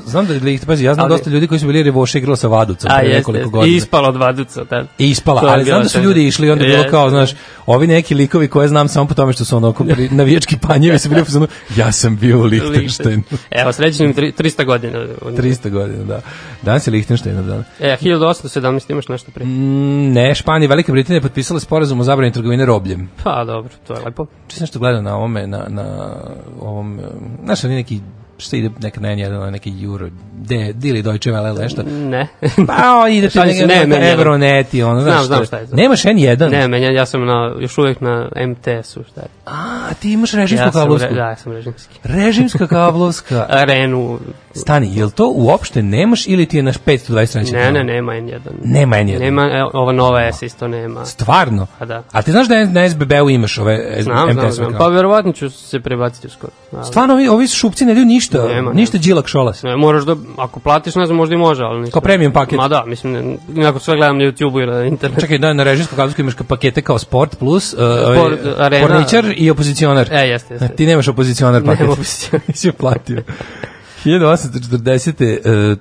Znam, 0.05 0.25
da 0.25 0.33
je 0.33 0.39
Licht, 0.39 0.65
pazi, 0.65 0.85
ja 0.85 0.93
znam 0.93 1.05
Ali- 1.05 1.13
dosta 1.13 1.29
ljudi 1.29 1.47
koji 1.47 1.59
su 1.59 1.67
bili 1.67 1.83
revoše 1.83 2.17
igrali 2.17 2.37
sa 2.37 2.47
Vaducom 2.47 2.91
A, 2.91 2.95
pre 2.95 3.05
jeste, 3.05 3.17
nekoliko 3.17 3.39
jeste. 3.39 3.51
godina. 3.51 3.73
I 3.73 3.77
ispalo 3.77 4.07
od 4.09 4.15
vaduca. 4.15 4.63
Da. 4.63 4.85
I 4.97 5.09
ispala, 5.09 5.41
To 5.41 5.47
ali 5.47 5.63
znam 5.63 5.83
da 5.83 5.89
su 5.89 6.01
ljudi 6.01 6.27
išli 6.27 6.47
i 6.47 6.51
onda 6.51 6.63
je 6.63 6.67
bilo 6.67 6.77
Jeste. 6.79 6.91
kao, 6.91 7.09
znaš, 7.09 7.31
ovi 7.65 7.87
neki 7.87 8.15
likovi 8.15 8.47
koje 8.47 8.67
znam 8.67 8.87
samo 8.87 9.07
po 9.07 9.13
tome 9.13 9.33
što 9.33 9.45
su 9.45 9.57
onako 9.57 9.83
pri, 9.83 10.09
navijački 10.19 10.57
panjevi 10.57 10.99
su 10.99 11.09
bili 11.09 11.21
u 11.21 11.25
fazonu, 11.25 11.47
ja 11.75 11.91
sam 11.91 12.17
bio 12.17 12.39
u 12.39 12.43
Lichtensteinu. 12.43 13.23
Evo, 13.51 13.71
srećnim 13.71 14.13
300 14.13 14.65
godina. 14.65 14.99
300 15.21 15.69
godina, 15.69 16.03
da. 16.03 16.21
Danas 16.61 16.87
je 16.87 16.91
Lichtenstein 16.91 17.47
dan. 17.47 17.63
E, 17.79 17.97
1817 18.01 18.91
imaš 18.91 19.07
nešto 19.07 19.31
prije. 19.31 19.47
Mm, 19.47 20.13
ne, 20.13 20.35
Španija 20.35 20.65
i 20.65 20.69
Velika 20.69 20.91
Britanija 20.91 21.21
potpisale 21.21 21.59
sporazum 21.59 21.99
o 21.99 22.03
zabrani 22.03 22.31
trgovine 22.31 22.65
robljem. 22.85 23.09
Pa, 23.23 23.43
dobro, 23.43 23.71
to 23.87 23.93
je 23.93 23.99
lepo. 24.05 24.25
Či 24.47 24.55
sam 24.57 24.63
nešto 24.63 24.79
gledao 24.79 25.01
na 25.01 25.15
ovome, 25.15 25.47
na, 25.47 25.65
na 25.69 26.15
ovom, 26.61 26.99
eh, 26.99 27.03
znaš, 27.43 27.63
ali 27.63 27.75
neki 27.75 28.01
šta 28.37 28.57
ide 28.57 28.69
neka 28.79 29.01
na 29.01 29.07
N1, 29.07 29.49
neki 29.49 29.83
Euro, 29.83 30.07
de, 30.33 30.73
Dili 30.73 31.01
Deutsche 31.01 31.31
Welle 31.31 31.49
ili 31.49 31.59
nešto. 31.59 31.83
Ne. 31.85 32.27
Pa, 32.67 32.73
o, 32.97 33.07
ide 33.07 33.29
to 33.29 33.45
neka, 33.45 33.59
ne, 33.59 33.75
neka 33.75 33.87
meni, 33.89 34.07
Euronet 34.07 34.73
i 34.73 34.83
ono, 34.83 35.01
Znam, 35.01 35.13
znaš 35.13 35.25
znam 35.25 35.37
što- 35.37 35.45
šta 35.45 35.57
je 35.57 35.67
to. 35.67 35.75
Nemaš 35.75 36.03
N1? 36.03 36.49
Ne, 36.49 36.67
menja, 36.67 36.89
ja 36.89 37.05
sam 37.05 37.25
na, 37.25 37.55
još 37.59 37.77
uvijek 37.77 38.01
na 38.01 38.29
MTS-u, 38.37 39.03
šta 39.03 39.21
je. 39.21 39.27
A, 39.45 39.53
ti 39.93 40.11
imaš 40.11 40.31
režimsku 40.31 40.67
ja 40.67 40.71
kablovsku. 40.71 41.09
re- 41.09 41.15
Da, 41.15 41.21
ja 41.21 41.35
sam 41.35 41.51
režimski. 41.51 41.99
Režimska 42.15 42.67
kablovska. 42.67 43.45
Arenu. 43.61 44.19
Stani, 44.53 44.95
jel 44.95 45.09
to 45.09 45.27
uopšte 45.27 45.83
nemaš 45.83 46.27
ili 46.27 46.45
ti 46.45 46.57
je 46.57 46.63
naš 46.63 46.75
523? 46.77 47.53
Ne, 47.53 47.71
ne, 47.73 47.83
nema 47.83 48.11
N1. 48.13 48.39
Nema 48.63 48.95
N1. 48.95 49.19
Nema, 49.19 49.69
ova 49.73 49.91
nova 49.91 50.31
S 50.31 50.41
isto 50.41 50.67
nema. 50.67 51.05
Stvarno? 51.05 51.67
A 51.79 51.85
da. 51.85 52.03
A 52.11 52.21
ti 52.21 52.31
znaš 52.31 52.47
da 52.47 52.65
na 52.65 52.89
SBB-u 52.89 53.29
imaš 53.29 53.57
ove 53.57 53.97
Znam, 53.99 54.15
znam, 54.15 54.29
MTS-ove 54.29 54.51
znam. 54.51 54.65
kabele? 54.65 54.79
Pa 54.79 54.87
verovatno 54.87 55.31
ću 55.31 55.49
se 55.49 55.79
prebaciti 55.79 56.27
uskoro. 56.27 56.53
Stvarno, 56.83 57.13
ovi, 57.13 57.27
ovi 57.27 57.47
šupci 57.47 57.85
ne 57.85 57.93
daju 57.93 58.05
ništa, 58.05 58.24
Nema, 58.33 58.73
ništa 58.73 58.97
džilak 58.97 59.27
šolas. 59.27 59.63
Ne, 59.63 59.75
moraš 59.75 60.03
da, 60.03 60.15
ako 60.37 60.59
platiš, 60.59 60.95
ne 60.95 61.05
znam, 61.05 61.17
možda 61.17 61.35
i 61.35 61.37
može, 61.37 61.63
ali 61.63 61.79
nisam. 61.79 61.91
Kao 61.91 62.01
premium 62.01 62.33
paket. 62.33 62.57
Ma 62.57 62.67
da, 62.67 62.83
mislim, 62.85 63.37
ne, 63.53 63.65
ako 63.65 63.79
sve 63.79 63.95
gledam 63.95 64.17
na 64.17 64.23
YouTube-u 64.23 64.59
ili 64.59 64.71
na 64.71 64.83
internetu. 64.83 65.21
Čekaj, 65.21 65.37
da, 65.37 65.53
na 65.53 65.63
režimskom 65.63 65.95
kablovsku 65.95 66.21
imaš 66.21 66.33
pakete 66.47 66.81
kao 66.81 66.99
Sport 66.99 67.37
Plus, 67.39 67.73
uh, 67.73 67.79
Sport, 67.79 68.39
ovaj, 68.45 68.65
Arena. 68.65 68.87
porničar 68.87 69.33
i 69.37 69.51
opozicionar. 69.51 70.13
E, 70.13 70.27
jeste, 70.27 70.53
jeste. 70.53 70.67
Ti 70.75 70.85
nemaš 70.85 71.07
opozicionar 71.07 71.63
paket. 71.63 71.79
Nemam 71.79 71.93
opozicionar. 71.93 72.41
Nisi 72.47 72.71
platio. 72.71 73.23
1840. 74.05 75.71
Uh, 75.71 75.77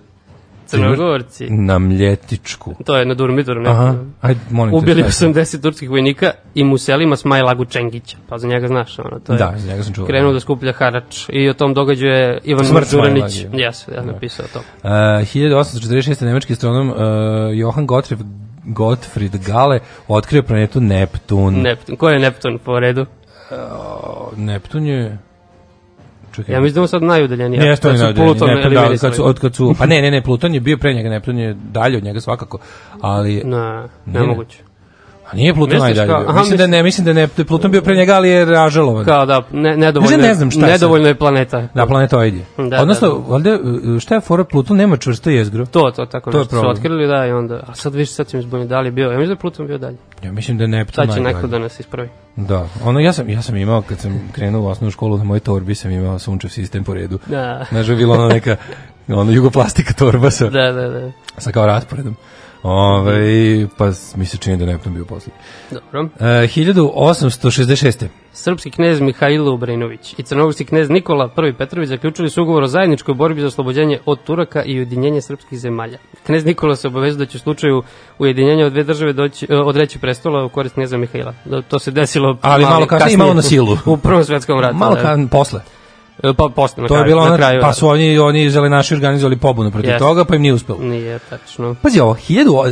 Crnogorci. 0.78 1.46
na 1.50 1.78
Mljetičku. 1.78 2.74
To 2.86 2.96
je 2.96 3.06
na 3.06 3.14
Durmitoru. 3.14 3.62
Aha, 3.66 3.82
Aha. 3.82 3.94
ajde, 4.20 4.40
molim 4.50 4.72
te. 4.72 4.76
Ubili 4.76 5.10
šta 5.10 5.26
je 5.26 5.32
to? 5.32 5.40
80 5.40 5.62
turskih 5.62 5.90
vojnika 5.90 6.30
i 6.54 6.64
Muselima 6.64 7.16
Smajlagu 7.16 7.64
Čengića. 7.64 8.16
Pa 8.28 8.38
za 8.38 8.48
njega 8.48 8.68
znaš, 8.68 8.98
ono, 8.98 9.18
to 9.18 9.32
je. 9.32 9.38
Da, 9.38 9.54
za 9.56 9.68
njega 9.68 9.82
sam 9.82 9.94
čuo. 9.94 10.06
Krenuo 10.06 10.32
da 10.32 10.40
skuplja 10.40 10.72
harač 10.72 11.28
i 11.28 11.48
o 11.48 11.54
tom 11.54 11.74
događaju 11.74 12.12
je 12.12 12.40
Ivan 12.44 12.64
Smrt 12.64 12.90
Đuranić. 12.90 13.46
Jes, 13.52 13.88
ja 13.88 14.02
napisao 14.02 14.46
to. 14.52 14.58
Uh, 14.58 14.90
1846. 14.90 16.24
nemački 16.24 16.52
astronom 16.52 16.90
uh, 16.90 16.96
Johann 17.54 17.86
Gottfried, 17.86 18.20
Gottfried 18.64 19.36
Gale 19.46 19.80
otkrio 20.08 20.42
planetu 20.42 20.80
Neptun. 20.80 21.54
Neptun. 21.54 21.96
Ko 21.96 22.08
je 22.08 22.18
Neptun 22.18 22.58
po 22.58 22.80
redu? 22.80 23.06
Neptun 24.36 24.86
je... 24.86 25.18
Čekaj. 26.34 26.54
Ja 26.54 26.60
mislim 26.60 26.74
da 26.74 26.80
je 26.80 26.88
sad 26.88 27.02
najudaljeniji. 27.02 27.60
Ne, 27.60 27.76
Kad 27.76 27.98
su 27.98 28.04
najudaljeniji. 28.04 28.74
Da, 28.74 28.98
kad 29.00 29.14
su, 29.14 29.26
od 29.26 29.40
kad 29.40 29.54
su, 29.54 29.74
pa 29.78 29.86
ne, 29.86 30.02
ne, 30.02 30.10
ne, 30.10 30.22
Pluton 30.22 30.54
je 30.54 30.60
bio 30.60 30.76
pre 30.76 30.94
njega, 30.94 31.08
Neptun 31.08 31.38
je 31.38 31.56
dalje 31.72 31.96
od 31.96 32.04
njega 32.04 32.20
svakako, 32.20 32.58
ali... 33.00 33.42
Ne, 33.44 33.82
nemoguće. 34.06 34.58
A 35.34 35.36
nije 35.36 35.54
Pluton 35.54 35.78
najdalje 35.78 36.06
bio. 36.06 36.24
aha, 36.28 36.38
mislim 36.38 36.58
da 36.58 36.66
ne, 36.66 36.82
mislim 36.82 37.04
da 37.04 37.12
ne, 37.12 37.28
da 37.36 37.44
Pluton 37.44 37.70
bio 37.70 37.82
pre 37.82 37.96
njega, 37.96 38.14
ali 38.14 38.28
je 38.28 38.44
ražalovan. 38.44 39.04
Kao 39.04 39.26
da, 39.26 39.42
ne, 39.52 39.76
nedovoljno, 39.76 40.16
Ne 40.16 40.34
znam 40.34 40.50
šta 40.50 40.66
je 40.66 40.72
nedovoljno 40.72 41.08
je 41.08 41.14
planeta. 41.14 41.68
Da, 41.74 41.86
planetoid 41.86 42.34
je. 42.34 42.44
Da, 42.68 42.82
Odnosno, 42.82 43.08
da, 43.08 43.14
valjda, 43.14 43.58
uh, 43.62 43.98
šta 44.00 44.14
je 44.14 44.20
fora, 44.20 44.44
Pluton 44.44 44.76
nema 44.76 44.96
čvrsto 44.96 45.30
jezgro. 45.30 45.66
To, 45.66 45.90
to, 45.90 46.06
tako 46.06 46.30
To 46.30 46.38
nešto 46.38 46.60
su 46.60 46.68
otkrili, 46.68 47.06
da, 47.06 47.26
i 47.26 47.32
onda, 47.32 47.60
a 47.66 47.74
sad 47.74 47.94
više 47.94 48.12
sad 48.12 48.28
se 48.28 48.36
mi 48.36 48.42
zbunio, 48.42 48.66
da 48.66 48.80
li 48.80 48.88
je 48.88 48.92
bio, 48.92 49.04
ja 49.04 49.10
mislim 49.10 49.26
da 49.26 49.32
je 49.32 49.36
Pluton 49.36 49.66
bio 49.66 49.78
dalje. 49.78 49.96
Ja 50.22 50.32
mislim 50.32 50.58
da 50.58 50.64
je 50.64 50.68
Neptun 50.68 50.94
Sad 50.94 51.14
će 51.14 51.20
najdalje. 51.20 51.34
neko 51.34 51.46
da 51.46 51.58
nas 51.58 51.80
ispravi. 51.80 52.08
Da, 52.36 52.68
ono 52.84 53.00
ja 53.00 53.12
sam 53.12 53.28
ja 53.28 53.42
sam 53.42 53.56
imao 53.56 53.82
kad 53.82 53.98
sam 53.98 54.28
krenuo 54.32 54.62
u 54.62 54.66
osnovnu 54.66 54.90
školu 54.90 55.18
na 55.18 55.24
mojoj 55.24 55.40
torbi 55.40 55.74
sam 55.74 55.90
imao 55.90 56.18
sunčev 56.18 56.48
sistem 56.48 56.84
po 56.84 56.94
redu. 56.94 57.18
Da. 57.26 57.64
Znaš, 57.70 57.88
je 57.88 57.96
bilo 57.96 58.14
ono 58.14 58.28
neka 58.28 58.56
ono 59.08 59.32
jugoplastika 59.32 59.92
torba 59.92 60.30
sa, 60.30 60.50
Da, 60.50 60.72
da, 60.72 60.88
da. 60.88 61.10
sa 61.38 61.52
kao 61.52 61.66
rasporedom. 61.66 62.16
Ove, 62.64 63.68
pa 63.76 63.90
mi 64.16 64.26
se 64.26 64.36
čini 64.36 64.56
da 64.56 64.66
Neptun 64.66 64.94
bio 64.94 65.04
posljednji. 65.04 65.38
Dobro. 65.70 66.08
E, 66.20 66.24
1866. 66.24 68.06
Srpski 68.32 68.70
knez 68.70 69.00
Mihajlo 69.00 69.54
Ubrenović 69.54 70.14
i 70.18 70.22
crnogorski 70.22 70.64
knez 70.64 70.90
Nikola 70.90 71.30
I 71.48 71.52
Petrović 71.52 71.88
zaključili 71.88 72.30
su 72.30 72.42
ugovor 72.42 72.62
o 72.62 72.66
zajedničkoj 72.66 73.14
borbi 73.14 73.40
za 73.40 73.46
oslobođenje 73.46 73.98
od 74.06 74.22
Turaka 74.22 74.62
i 74.62 74.76
ujedinjenje 74.76 75.20
srpskih 75.20 75.58
zemalja. 75.58 75.98
Knez 76.26 76.44
Nikola 76.44 76.76
se 76.76 76.88
obavezao 76.88 77.18
da 77.18 77.26
će 77.26 77.36
u 77.36 77.40
slučaju 77.40 77.82
ujedinjenja 78.18 78.66
od 78.66 78.72
dve 78.72 78.82
države 78.84 79.12
doći, 79.12 79.46
e, 79.50 79.56
odreći 79.56 79.98
prestola 79.98 80.44
u 80.44 80.48
korist 80.48 80.74
kneza 80.74 80.96
Mihajla. 80.96 81.34
Da, 81.44 81.62
To 81.62 81.78
se 81.78 81.90
desilo 81.90 82.38
Ali 82.42 82.64
malo 82.64 82.86
kasnije 82.86 83.14
i 83.14 83.16
malo 83.16 83.34
na 83.34 83.42
silu. 83.42 83.78
U 83.86 83.96
Prvom 83.96 84.24
svetskom 84.24 84.60
ratu. 84.60 84.76
Malo 84.76 84.94
da. 84.94 85.02
kan, 85.02 85.28
posle. 85.28 85.60
E, 86.24 86.34
Pa 86.36 86.48
posle, 86.54 86.82
na 86.82 86.88
To 86.88 86.96
je 86.96 87.04
bilo 87.04 87.28
na 87.28 87.36
kraju. 87.36 87.60
pa 87.60 87.72
su 87.72 87.88
oni, 87.88 88.18
oni 88.18 88.50
zelenaši 88.50 88.94
organizovali 88.94 89.36
pobunu 89.36 89.70
protiv 89.70 89.90
Jeste. 89.90 90.04
toga, 90.04 90.24
pa 90.24 90.36
im 90.36 90.42
nije 90.42 90.54
uspelo. 90.54 90.78
Nije 90.78 91.18
tačno. 91.18 91.74
Pazi 91.82 92.00
ovo, 92.00 92.14
hiljadu, 92.14 92.64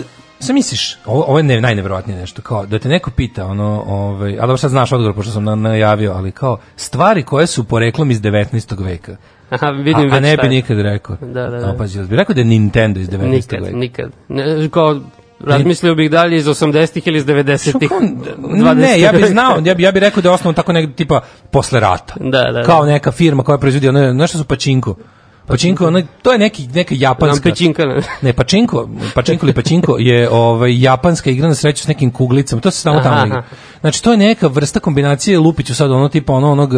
Sam 0.42 0.55
misliš, 0.55 0.96
ovo, 1.07 1.24
ovo 1.28 1.38
je 1.38 1.42
ne, 1.42 1.61
nešto, 2.07 2.42
kao 2.42 2.66
da 2.66 2.78
te 2.78 2.88
neko 2.88 3.11
pita, 3.11 3.46
ono, 3.46 3.84
ovaj, 3.86 4.32
a 4.38 4.40
dobro 4.40 4.57
sad 4.57 4.70
znaš 4.70 4.92
odgovor, 4.92 5.14
pošto 5.14 5.32
sam 5.32 5.44
na, 5.44 5.55
najavio, 5.55 6.12
ali 6.12 6.32
kao, 6.32 6.59
stvari 6.76 7.22
koje 7.22 7.46
su 7.46 7.64
poreklom 7.64 8.11
iz 8.11 8.20
19. 8.20 8.84
veka. 8.84 9.16
Aha, 9.50 9.70
vidim 9.70 10.12
a, 10.12 10.16
a 10.16 10.20
ne 10.20 10.34
šta 10.34 10.42
bi 10.42 10.48
nikad 10.48 10.80
rekao. 10.80 11.16
Da, 11.20 11.50
da, 11.50 11.59
da. 11.59 11.70
A, 11.70 11.74
pazi, 11.78 11.98
jel 11.98 12.07
bi 12.07 12.16
rekao 12.16 12.34
da 12.34 12.40
je 12.40 12.44
Nintendo 12.44 13.00
iz 13.00 13.09
19. 13.09 13.28
Nikad, 13.28 13.62
veka? 13.64 13.76
nikad. 13.76 14.11
Ne, 14.28 14.68
kao, 14.68 15.00
razmislio 15.45 15.95
bih 15.95 16.11
dalje 16.11 16.36
iz 16.36 16.47
80-ih 16.47 17.07
ili 17.07 17.18
iz 17.18 17.24
90-ih. 17.24 17.59
Što 17.61 17.78
kao- 17.80 18.01
20. 18.38 18.74
Ne, 18.80 19.01
ja 19.01 19.12
bih 19.12 19.26
znao, 19.26 19.59
ja 19.64 19.74
bih 19.74 19.84
ja 19.84 19.93
bi 19.93 20.01
rekao 20.01 20.22
da 20.22 20.28
je 20.28 20.34
osnovan 20.34 20.55
tako 20.55 20.72
negde 20.72 20.93
tipa 20.95 21.20
posle 21.51 21.80
rata. 21.80 22.14
Da, 22.16 22.43
da, 22.43 22.53
da. 22.53 22.62
Kao 22.62 22.84
neka 22.86 23.12
firma 23.12 23.43
koja 23.43 23.59
proizvodi 23.59 23.88
ono, 23.88 24.12
znaš 24.12 24.30
šta 24.30 24.38
su 24.38 24.45
pačinko? 24.45 24.95
Pačinko, 25.47 25.86
ono, 25.86 26.03
to 26.22 26.32
je 26.32 26.38
neki, 26.38 26.66
neka 26.66 26.95
Nam 26.95 27.01
japanska... 27.03 27.51
pećinka. 27.51 27.86
ne. 27.86 28.01
Ne, 28.22 28.32
pačinko, 28.32 28.88
pačinko 29.14 29.47
ili 29.47 29.53
pačinko 29.53 29.97
je 29.99 30.30
ovaj 30.30 30.80
japanska 30.80 31.30
igra 31.30 31.49
na 31.49 31.55
sreću 31.55 31.82
s 31.82 31.88
nekim 31.88 32.11
kuglicama. 32.11 32.62
To 32.62 32.70
se 32.70 32.80
samo 32.80 33.01
tamo 33.01 33.26
igra. 33.26 33.43
Znači 33.80 34.03
to 34.03 34.11
je 34.11 34.16
neka 34.16 34.47
vrsta 34.47 34.80
kombinacije 34.80 35.38
lupiću 35.38 35.74
sad 35.74 35.90
ono 35.90 36.09
tipa 36.09 36.32
ono 36.32 36.53
onog 36.53 36.70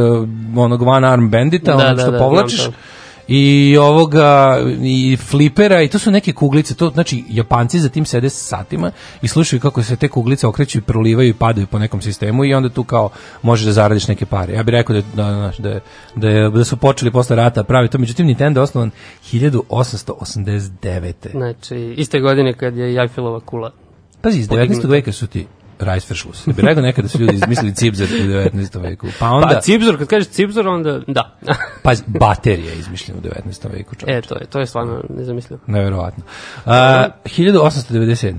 onog 0.56 0.82
one 0.82 1.08
arm 1.08 1.28
bandita, 1.28 1.72
Da, 1.72 1.78
onog 1.78 1.96
da, 1.96 2.02
što 2.02 2.10
da, 2.10 2.18
povlačiš. 2.18 2.64
to. 2.64 2.72
I 3.28 3.76
ovoga 3.80 4.58
i 4.82 5.16
flipera 5.16 5.82
i 5.82 5.88
to 5.88 5.98
su 5.98 6.10
neke 6.10 6.32
kuglice, 6.32 6.74
to 6.74 6.90
znači 6.90 7.24
Japanci 7.28 7.80
za 7.80 7.88
tim 7.88 8.04
sede 8.04 8.30
satima 8.30 8.90
i 9.22 9.28
slušaju 9.28 9.60
kako 9.60 9.82
se 9.82 9.96
te 9.96 10.08
kuglice 10.08 10.46
okreću 10.46 10.78
i 10.78 10.80
prolivaju 10.80 11.28
i 11.28 11.34
padaju 11.34 11.66
po 11.66 11.78
nekom 11.78 12.02
sistemu 12.02 12.44
i 12.44 12.54
onda 12.54 12.68
tu 12.68 12.84
kao 12.84 13.10
možeš 13.42 13.66
da 13.66 13.72
zaradiš 13.72 14.08
neke 14.08 14.26
pare. 14.26 14.52
Ja 14.52 14.62
bih 14.62 14.72
rekao 14.72 14.96
da 14.96 15.02
da 15.14 15.52
da, 15.58 15.80
da, 16.14 16.50
da 16.50 16.64
su 16.64 16.76
počeli 16.76 17.10
posle 17.10 17.36
rata 17.36 17.64
pravi 17.64 17.88
to, 17.88 17.98
međutim 17.98 18.26
Nintendo 18.26 18.60
je 18.60 18.62
osnovan 18.62 18.90
1889. 19.32 21.30
Znači, 21.30 21.94
iste 21.96 22.20
godine 22.20 22.52
kad 22.52 22.76
je 22.76 23.00
Eiffilova 23.00 23.40
kula. 23.40 23.72
Pazi, 24.20 24.40
iz 24.40 24.48
19. 24.48 24.88
veka 24.88 25.12
su 25.12 25.26
ti 25.26 25.46
Reisverschluss. 25.78 26.46
Ja 26.46 26.52
bih 26.52 26.64
rekao 26.64 26.82
nekada 26.82 27.08
su 27.08 27.18
ljudi 27.18 27.34
izmislili 27.34 27.74
cipzer 27.74 28.08
u 28.12 28.24
19. 28.24 28.82
veku. 28.82 29.06
Pa 29.18 29.28
onda, 29.28 29.48
Pa 29.48 29.60
Cipzor, 29.60 29.98
kad 29.98 30.08
kažeš 30.08 30.28
Cipzor, 30.28 30.68
onda 30.68 31.00
da. 31.06 31.36
pazi, 31.82 32.02
baterija 32.06 32.72
je 32.72 32.78
izmišljena 32.78 33.20
u 33.20 33.22
19. 33.22 33.72
veku. 33.72 33.94
Čovječ. 33.94 34.24
e, 34.24 34.28
to 34.28 34.38
je, 34.38 34.46
to 34.46 34.60
je 34.60 34.66
stvarno 34.66 35.02
nezamislivo. 35.08 35.60
Neverovatno. 35.66 36.24
A, 36.66 37.08
1897. 37.24 38.34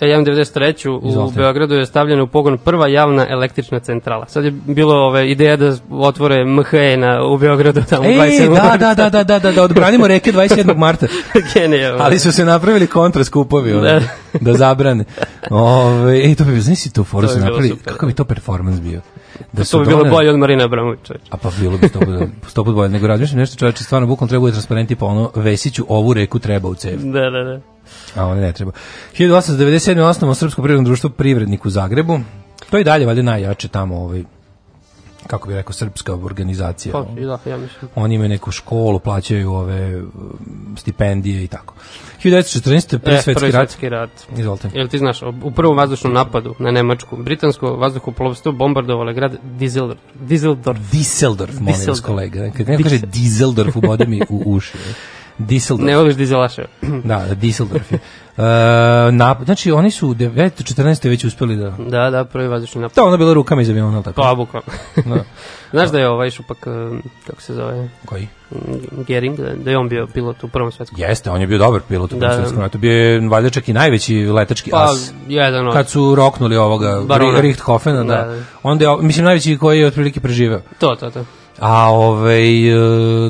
E, 0.00 0.08
imam 0.08 0.24
93. 0.24 0.88
u 0.88 1.08
Izvolite. 1.08 1.38
Beogradu 1.38 1.74
je 1.74 1.86
stavljena 1.86 2.22
u 2.22 2.26
pogon 2.26 2.58
prva 2.58 2.88
javna 2.88 3.26
električna 3.28 3.80
centrala. 3.80 4.26
Sad 4.28 4.44
je 4.44 4.50
bilo 4.50 4.94
ove, 4.94 5.30
ideja 5.30 5.56
da 5.56 5.76
otvore 5.90 6.44
MHE 6.44 6.96
na, 6.96 7.24
u 7.24 7.38
Beogradu 7.38 7.82
tamo 7.90 8.04
Ej, 8.04 8.18
27. 8.18 8.54
da, 8.54 8.76
da, 8.76 8.94
da, 8.94 9.10
da, 9.10 9.24
da, 9.24 9.38
da, 9.38 9.52
da 9.52 9.62
odbranimo 9.62 10.06
reke 10.06 10.32
27. 10.32 10.76
marta. 10.76 11.06
Genijalno. 11.54 12.04
Ali 12.04 12.18
su 12.18 12.32
se 12.32 12.44
napravili 12.44 12.86
kontraskupovi 12.86 13.72
ono, 13.72 13.82
Da. 13.82 14.00
da 14.40 14.54
zabrane. 14.54 15.04
Ove, 15.50 16.18
ej, 16.18 16.34
to 16.34 16.44
bi, 16.44 16.60
znaš 16.60 16.78
si 16.78 16.92
tu 16.92 17.04
foru 17.04 17.26
To 17.26 17.32
se 17.32 17.40
napravili, 17.40 17.68
super. 17.68 17.92
kakav 17.92 18.06
bi 18.08 18.14
to 18.14 18.24
performans 18.24 18.80
bio? 18.80 19.00
Da 19.52 19.64
to 19.64 19.78
bi 19.78 19.86
bilo 19.86 19.98
doneli- 19.98 20.10
bolje 20.10 20.30
od 20.30 20.38
Marina 20.38 20.64
Abramović. 20.64 21.10
A 21.30 21.36
pa 21.36 21.50
bilo 21.60 21.78
bi 21.78 21.88
sto 21.88 21.98
put, 22.00 22.28
sto 22.48 22.64
put 22.64 22.74
bolje. 22.74 22.88
Nego 22.88 23.06
razmišljam 23.06 23.38
nešto 23.38 23.56
čoveče, 23.56 23.84
stvarno 23.84 24.06
bukom 24.06 24.28
treba 24.28 24.40
bude 24.40 24.52
transparenti 24.52 24.96
pa 24.96 25.06
ono, 25.06 25.30
Vesiću 25.34 25.84
ovu 25.88 26.12
reku 26.14 26.38
treba 26.38 26.68
u 26.68 26.74
cev. 26.74 26.98
Da, 27.02 27.30
da, 27.30 27.42
da. 27.44 27.60
A 28.14 28.26
ono 28.26 28.40
ne 28.40 28.52
treba. 28.52 28.72
1897. 29.18 30.00
osnovno 30.00 30.34
Srpsko 30.34 30.62
privredno 30.62 30.84
društvo 30.84 31.10
Privrednik 31.10 31.66
u 31.66 31.70
Zagrebu. 31.70 32.20
To 32.70 32.76
je 32.76 32.80
i 32.80 32.84
dalje 32.84 33.06
valjda 33.06 33.22
najjače 33.22 33.68
tamo 33.68 33.96
ovaj 33.96 34.24
kako 35.28 35.48
bi 35.48 35.54
rekao, 35.54 35.72
srpska 35.72 36.14
organizacija. 36.14 36.92
Pa, 36.92 37.02
da, 37.02 37.50
ja 37.50 37.56
mislim. 37.56 37.90
Oni 37.94 38.14
imaju 38.14 38.28
neku 38.28 38.50
školu, 38.50 38.98
plaćaju 38.98 39.52
ove 39.52 40.02
stipendije 40.76 41.44
i 41.44 41.46
tako. 41.46 41.74
1914. 42.24 42.98
prvi 42.98 43.16
E, 43.16 43.22
svetski 43.22 43.34
prvi 43.40 43.52
rat. 43.52 43.70
svetski 43.70 43.88
rat. 43.88 44.10
Izvolite. 44.36 44.70
Jel 44.74 44.88
ti 44.88 44.98
znaš, 44.98 45.22
u 45.42 45.50
prvom 45.50 45.76
vazdušnom 45.76 46.12
napadu 46.12 46.54
na 46.58 46.70
Nemačku, 46.70 47.16
britansko 47.16 47.76
vazduhoplovstvo 47.76 48.52
bombardovalo 48.52 49.12
grad 49.12 49.36
Dizeldorf. 49.42 50.00
Dizeldorf. 50.14 50.78
Disseldorf, 50.92 51.60
molim 51.60 51.80
vas 51.88 52.00
kolega. 52.00 52.50
Kad 52.56 52.68
neko 52.68 52.82
kaže 52.82 52.98
Dizeldorf, 52.98 53.76
ubode 53.76 54.06
mi 54.06 54.20
u 54.28 54.42
uši. 54.46 54.72
Disseldorf. 55.38 55.86
Ne 55.86 55.96
voliš 55.96 56.14
dizelaše. 56.14 56.64
Da, 56.82 57.24
da, 57.28 57.34
Disseldorf 57.34 57.92
je. 57.92 57.98
Uh, 58.38 58.44
na, 59.14 59.36
znači, 59.44 59.72
oni 59.72 59.90
su 59.90 60.08
u 60.08 60.14
914. 60.14 61.08
već 61.08 61.24
uspeli 61.24 61.56
da... 61.56 61.70
Da, 61.78 62.10
da, 62.10 62.24
prvi 62.24 62.48
vazdušni 62.48 62.80
napad. 62.80 62.94
To 62.94 63.04
ono 63.04 63.16
bilo 63.16 63.34
rukama 63.34 63.62
iz 63.62 63.70
aviona, 63.70 64.02
tako? 64.02 64.22
Pa, 64.22 64.34
bukvalno. 64.34 64.66
Da. 64.96 65.24
Znaš 65.72 65.90
da 65.90 65.98
je 65.98 66.08
ovaj 66.08 66.30
šupak, 66.30 66.58
kako 67.26 67.42
se 67.42 67.54
zove, 67.54 67.88
Koji? 68.04 68.28
Gering, 69.06 69.36
da, 69.36 69.54
da 69.54 69.70
je 69.70 69.78
on 69.78 69.88
bio 69.88 70.06
pilot 70.06 70.44
u 70.44 70.48
prvom 70.48 70.72
svetskom. 70.72 71.00
Jeste, 71.00 71.30
on 71.30 71.40
je 71.40 71.46
bio 71.46 71.58
dobar 71.58 71.80
pilot 71.88 72.12
u 72.12 72.14
Da, 72.14 72.20
Prvom 72.20 72.36
da. 72.36 72.42
svetskom 72.42 72.62
ratu. 72.62 72.78
Bio 72.78 72.92
je 72.92 73.28
valjda 73.28 73.50
čak 73.50 73.68
i 73.68 73.72
najveći 73.72 74.16
letački 74.16 74.70
Pa, 74.70 74.84
as. 74.84 75.12
jedan 75.28 75.68
od... 75.68 75.72
Kad 75.72 75.88
su 75.88 76.14
roknuli 76.14 76.56
ovoga 76.56 77.02
Barona. 77.06 77.40
Richthofena, 77.40 78.04
da. 78.04 78.16
Da, 78.16 78.24
da. 78.24 78.42
Onda 78.62 78.84
je, 78.84 78.96
mislim, 79.00 79.24
najveći 79.24 79.58
koji 79.58 79.80
je 79.80 79.86
otprilike 79.86 80.20
preživeo. 80.20 80.60
To, 80.78 80.96
to, 80.96 81.10
to. 81.10 81.24
A 81.60 81.90
ovaj 81.90 82.68
e, 82.68 82.74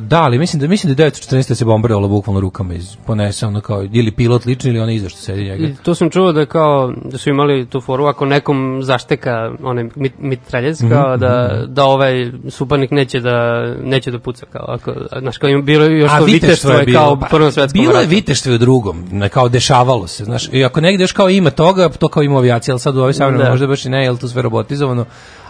da, 0.00 0.22
ali 0.22 0.38
mislim 0.38 0.60
da 0.60 0.66
mislim 0.68 0.94
da 0.94 1.02
je 1.02 1.10
914 1.10 1.54
se 1.54 1.64
bombardovalo 1.64 2.08
bukvalno 2.08 2.40
rukama 2.40 2.74
iz 2.74 2.96
ponese 2.96 3.46
ono 3.46 3.60
kao 3.60 3.84
ili 3.92 4.10
pilot 4.10 4.44
lični 4.46 4.70
ili 4.70 4.80
onaj 4.80 4.94
iza 4.94 5.08
što 5.08 5.18
sedi 5.18 5.44
njega. 5.44 5.66
I 5.66 5.74
to 5.82 5.94
sam 5.94 6.10
čuo 6.10 6.32
da 6.32 6.40
je 6.40 6.46
kao 6.46 6.92
da 7.04 7.18
su 7.18 7.30
imali 7.30 7.66
tu 7.66 7.80
foru 7.80 8.04
ako 8.04 8.24
nekom 8.26 8.80
zašteka 8.82 9.50
onaj 9.62 9.88
mit, 9.94 10.12
mitraljez 10.18 10.82
Mhm, 10.82 10.92
kao 10.92 11.16
da 11.16 11.62
da 11.66 11.84
ovaj 11.84 12.12
suparnik 12.48 12.90
neće 12.90 13.20
da 13.20 13.64
neće 13.82 14.10
da 14.10 14.18
puca 14.18 14.46
kao 14.46 14.64
ako 14.68 14.92
znaš 15.20 15.38
kao 15.38 15.50
im 15.50 15.64
bilo 15.64 15.84
je 15.84 15.98
još 15.98 16.10
to 16.18 16.24
viteštvo 16.24 16.48
viteštvo 16.48 16.72
je 16.72 16.84
bilo, 16.84 17.00
kao 17.00 17.20
pa, 17.20 17.26
prvom 17.26 17.52
svetskom 17.52 17.80
Bilo 17.80 17.92
je 17.92 17.98
ratu. 17.98 18.10
viteštvo 18.10 18.52
i 18.52 18.54
u 18.54 18.58
drugom, 18.58 19.04
ne, 19.12 19.28
kao 19.28 19.48
dešavalo 19.48 20.06
se, 20.06 20.24
znaš. 20.24 20.48
I 20.52 20.64
ako 20.64 20.80
negde 20.80 21.04
još 21.04 21.12
kao 21.12 21.28
ima 21.30 21.50
toga, 21.50 21.88
to 21.88 22.08
kao 22.08 22.22
ima 22.22 22.34
u 22.34 22.38
avijaciji, 22.38 22.72
ali 22.72 22.80
sad 22.80 22.96
u 22.96 23.00
ovoj 23.00 23.12
savremenoj 23.12 23.44
Da. 23.44 23.50
možda 23.50 23.66
baš 23.66 23.84
i 23.84 23.88
ne, 23.88 24.04
jel 24.04 24.16
to 24.16 24.28
sve 24.28 24.42
robotizovano. 24.42 25.04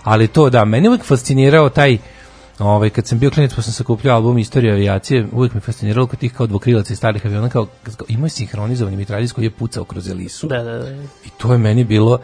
Ali 0.05 0.29
to 0.29 0.51
da, 0.51 0.65
meni 0.65 0.89
uvek 0.89 1.05
fascinirao 1.05 1.69
taj 1.69 1.99
Ovaj 2.59 2.91
kad 2.91 3.07
sam 3.07 3.19
bio 3.19 3.31
klinac 3.31 3.55
pa 3.55 3.63
sam 3.63 3.73
sakupljao 3.73 4.17
album 4.17 4.39
Istorija 4.39 4.73
avijacije, 4.73 5.27
uvek 5.33 5.55
me 5.55 5.61
fasciniralo 5.61 6.07
kod 6.07 6.19
tih 6.19 6.33
kao 6.33 6.47
dvokrilaca 6.47 6.93
i 6.93 6.97
starih 6.97 7.27
aviona 7.27 7.49
kao, 7.49 7.67
kao 7.97 8.07
imaju 8.09 8.31
sinhronizovani 8.31 8.97
mitraljez 8.97 9.33
koji 9.33 9.45
je 9.45 9.51
pucao 9.51 9.85
kroz 9.85 10.09
Elisu. 10.09 10.47
Da, 10.47 10.63
da, 10.63 10.79
da. 10.79 10.91
I 11.25 11.29
to 11.39 11.53
je 11.53 11.59
meni 11.59 11.85
bilo 11.85 12.19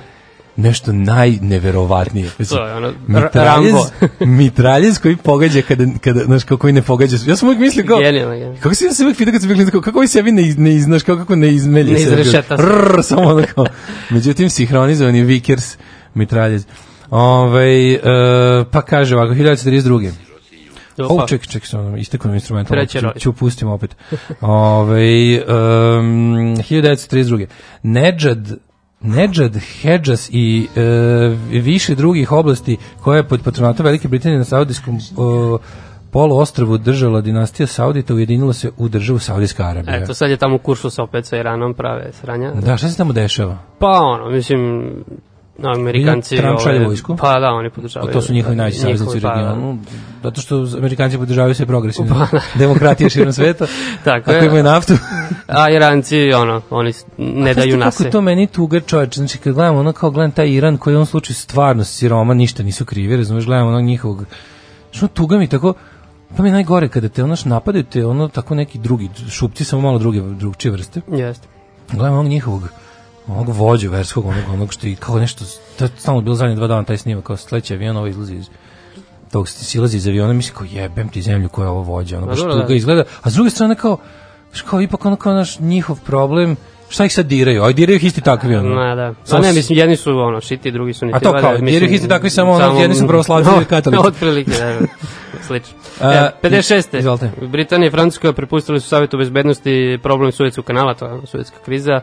nešto 0.56 0.92
najneverovatnije. 0.92 2.30
To 2.48 2.66
je 2.66 2.74
ono, 2.74 2.92
mitraljez, 3.06 3.74
mitraljez 4.40 4.98
koji 4.98 5.16
pogađa 5.16 5.62
kada, 5.62 5.84
kada, 6.00 6.24
znaš, 6.24 6.44
kako 6.44 6.56
koji 6.56 6.72
ne 6.72 6.82
pogađa. 6.82 7.16
Ja 7.26 7.36
sam 7.36 7.48
uvijek 7.48 7.60
mislio 7.60 7.84
kao, 7.86 7.98
Genijalno, 7.98 8.32
genijalno. 8.34 8.58
kako 8.60 8.74
si 8.74 8.84
ja 8.84 8.92
se 8.92 9.02
uvijek 9.02 9.18
pitao 9.18 9.32
kad 9.32 9.40
sam 9.40 9.54
bio 9.54 9.70
kao, 9.70 9.80
kako 9.80 10.00
vi 10.00 10.08
sebi 10.08 10.32
ne, 10.32 10.54
ne 10.58 10.78
znaš, 10.80 11.02
kako, 11.02 11.18
kako 11.18 11.36
ne 11.36 11.54
izmelje 11.54 11.92
Ne 11.92 12.00
izrešeta 12.00 12.56
se. 12.56 12.62
Rrr, 12.62 13.02
samo 13.02 13.22
ono 13.22 13.42
kao, 13.54 13.66
međutim, 14.10 14.50
sinhronizovani 14.50 15.22
Vickers 15.22 15.76
mitraljez. 16.14 16.66
Ove, 17.14 17.92
e, 17.92 18.00
pa 18.70 18.82
kaže 18.82 19.16
ovako, 19.16 19.34
1932. 19.34 20.10
Opa. 20.98 21.24
O, 21.24 21.26
ček, 21.26 21.46
ček, 21.46 21.66
sam 21.66 21.96
istekao 21.96 22.28
nam 22.28 22.34
instrumental. 22.34 22.76
Treći 22.76 22.98
Ću, 22.98 23.06
ću 23.18 23.32
pustim 23.32 23.68
opet. 23.68 23.96
Ove, 24.40 25.42
um, 25.42 26.56
1932. 26.56 27.46
Nedžad 27.82 28.38
Nedžad, 29.00 29.56
Hedžas 29.82 30.30
i 30.32 30.68
e, 30.76 30.80
više 31.50 31.94
drugih 31.94 32.32
oblasti 32.32 32.76
koje 33.02 33.18
je 33.18 33.28
pod 33.28 33.42
patronatom 33.44 33.86
Velike 33.86 34.08
Britanije 34.08 34.38
na 34.38 34.44
Saudijskom 34.44 34.98
o, 35.16 35.58
poluostrvu 36.10 36.78
držala 36.78 37.20
dinastija 37.20 37.66
Saudita 37.66 38.14
ujedinila 38.14 38.52
se 38.52 38.70
u 38.76 38.88
državu 38.88 39.18
Saudijska 39.18 39.64
Arabija. 39.64 39.96
Eto, 39.96 40.14
sad 40.14 40.30
je 40.30 40.36
tamo 40.36 40.56
u 40.56 40.58
kursu 40.58 40.90
sa 40.90 41.02
opet 41.02 41.26
sa 41.26 41.36
Iranom 41.36 41.74
prave 41.74 42.12
sranja. 42.12 42.52
Da, 42.52 42.76
šta 42.76 42.88
se 42.88 42.96
tamo 42.96 43.12
dešava? 43.12 43.58
Pa 43.78 44.00
ono, 44.02 44.30
mislim, 44.30 44.90
Amerikanci... 45.62 46.36
Trump 46.36 46.60
šalje 46.60 46.76
ove, 46.76 46.86
vojsku? 46.86 47.16
Pa 47.16 47.40
da, 47.40 47.48
oni 47.48 47.70
podržavaju. 47.70 48.12
to 48.12 48.22
su 48.22 48.32
njihovi 48.32 48.56
najveći 48.56 48.78
saveznici 48.78 49.18
u 49.18 49.20
pa, 49.20 49.34
regionu. 49.34 49.78
Zato 50.22 50.40
što 50.40 50.66
Amerikanci 50.78 51.18
podržavaju 51.18 51.54
sve 51.54 51.66
progresivne 51.66 52.12
demokratije 52.58 53.10
širom 53.10 53.32
sveta. 53.38 53.66
Tako 54.04 54.30
Ako 54.30 54.40
je. 54.40 54.46
imaju 54.46 54.62
naftu. 54.64 54.92
A 55.46 55.70
Iranci, 55.70 56.32
ono, 56.32 56.62
oni 56.70 56.92
ne 57.18 57.54
daju 57.54 57.70
Kako 57.70 57.84
nase. 57.84 58.04
je 58.04 58.10
to 58.10 58.20
meni 58.20 58.46
tuga 58.46 58.80
čoveč, 58.80 59.16
znači 59.16 59.38
kad 59.38 59.52
gledamo 59.54 59.78
ono 59.78 59.92
kao 59.92 60.10
gledam 60.10 60.30
taj 60.30 60.50
Iran 60.50 60.76
koji 60.76 60.94
u 60.94 60.98
ovom 60.98 61.06
slučaju 61.06 61.34
stvarno 61.34 61.84
siroma, 61.84 62.34
ništa 62.34 62.62
nisu 62.62 62.84
krivi, 62.84 63.16
razumeš, 63.16 63.44
gledamo 63.44 63.68
onog 63.68 63.84
njihovog, 63.84 64.24
što 64.90 65.08
tuga 65.08 65.38
mi 65.38 65.46
tako, 65.46 65.74
pa 66.36 66.42
mi 66.42 66.48
je 66.48 66.52
najgore 66.52 66.88
kada 66.88 67.08
te 67.08 67.24
onoš 67.24 67.44
napadaju 67.44 67.84
te 67.84 68.06
ono 68.06 68.28
tako 68.28 68.54
neki 68.54 68.78
drugi, 68.78 69.10
šupci 69.30 69.64
samo 69.64 69.82
malo 69.82 69.98
druge, 69.98 70.20
drugčije 70.20 70.72
vrste, 70.72 71.00
Jeste. 71.12 71.48
gledamo 71.92 72.18
onog 72.18 72.30
njihovog, 72.30 72.68
onog 73.26 73.48
vođu 73.48 73.90
verskog, 73.90 74.26
onog, 74.26 74.44
onog 74.52 74.72
što 74.72 74.86
i 74.86 74.96
kao 74.96 75.18
nešto, 75.18 75.44
to 75.78 75.84
je 75.84 75.90
stalno 75.98 76.20
bilo 76.20 76.34
zadnje 76.34 76.54
dva 76.54 76.66
dana 76.66 76.84
taj 76.84 76.98
snimak, 76.98 77.24
kao 77.24 77.36
sledeći 77.36 77.74
avion, 77.74 77.96
ovo 77.96 78.06
izlazi 78.06 78.34
iz 78.34 78.48
tog 79.32 79.48
silazi 79.48 79.96
iz 79.96 80.06
aviona, 80.06 80.32
mislim 80.32 80.54
kao 80.56 80.66
jebem 80.70 81.08
ti 81.08 81.22
zemlju 81.22 81.48
koja 81.48 81.64
je 81.64 81.70
ovo 81.70 81.82
vođa, 81.82 82.16
ono 82.16 82.26
Pa 82.26 82.30
baš 82.30 82.40
tuga 82.40 82.64
da. 82.68 82.74
izgleda, 82.74 83.04
a 83.22 83.30
s 83.30 83.34
druge 83.34 83.50
strane 83.50 83.74
kao, 83.74 83.96
kao 84.70 84.80
ipak 84.80 85.04
ono 85.04 85.16
kao 85.16 85.32
naš 85.32 85.58
njihov 85.58 86.00
problem, 86.06 86.56
šta 86.88 87.04
ih 87.04 87.14
sad 87.14 87.26
diraju, 87.26 87.62
a 87.62 87.72
diraju 87.72 87.96
ih 87.96 88.04
isti 88.04 88.20
takvi, 88.20 88.56
ono. 88.56 88.74
Ma 88.74 88.94
da. 88.94 89.14
Samo 89.24 89.42
A 89.42 89.46
ne, 89.46 89.52
mislim, 89.52 89.78
jedni 89.78 89.96
su 89.96 90.18
ono, 90.18 90.40
šiti, 90.40 90.70
drugi 90.70 90.92
su 90.92 91.06
niti 91.06 91.16
A 91.16 91.20
to 91.20 91.32
kao, 91.40 91.54
jer 91.60 91.82
ih 91.82 91.92
isti 91.92 92.08
takvi 92.08 92.30
samo 92.30 92.52
ono, 92.52 92.80
jedni 92.80 92.96
su 92.96 93.06
pravoslavci, 93.08 93.50
drugi 93.50 93.64
katolici. 93.64 94.06
Otprilike, 94.06 94.50
da, 94.50 94.80
slično. 95.46 95.74
E, 96.00 96.30
56. 96.42 96.98
izvolite. 96.98 97.30
Britanija 97.42 97.88
i 97.88 97.90
Francuska 97.90 98.32
prepustili 98.32 98.80
su 98.80 98.88
Savjetu 98.88 99.18
bezbednosti 99.18 99.98
problem 100.02 100.32
Suetskog 100.32 100.64
kanala, 100.64 100.94
to 100.94 101.06
je 101.06 101.20
suetska 101.24 101.56
kriza. 101.64 102.00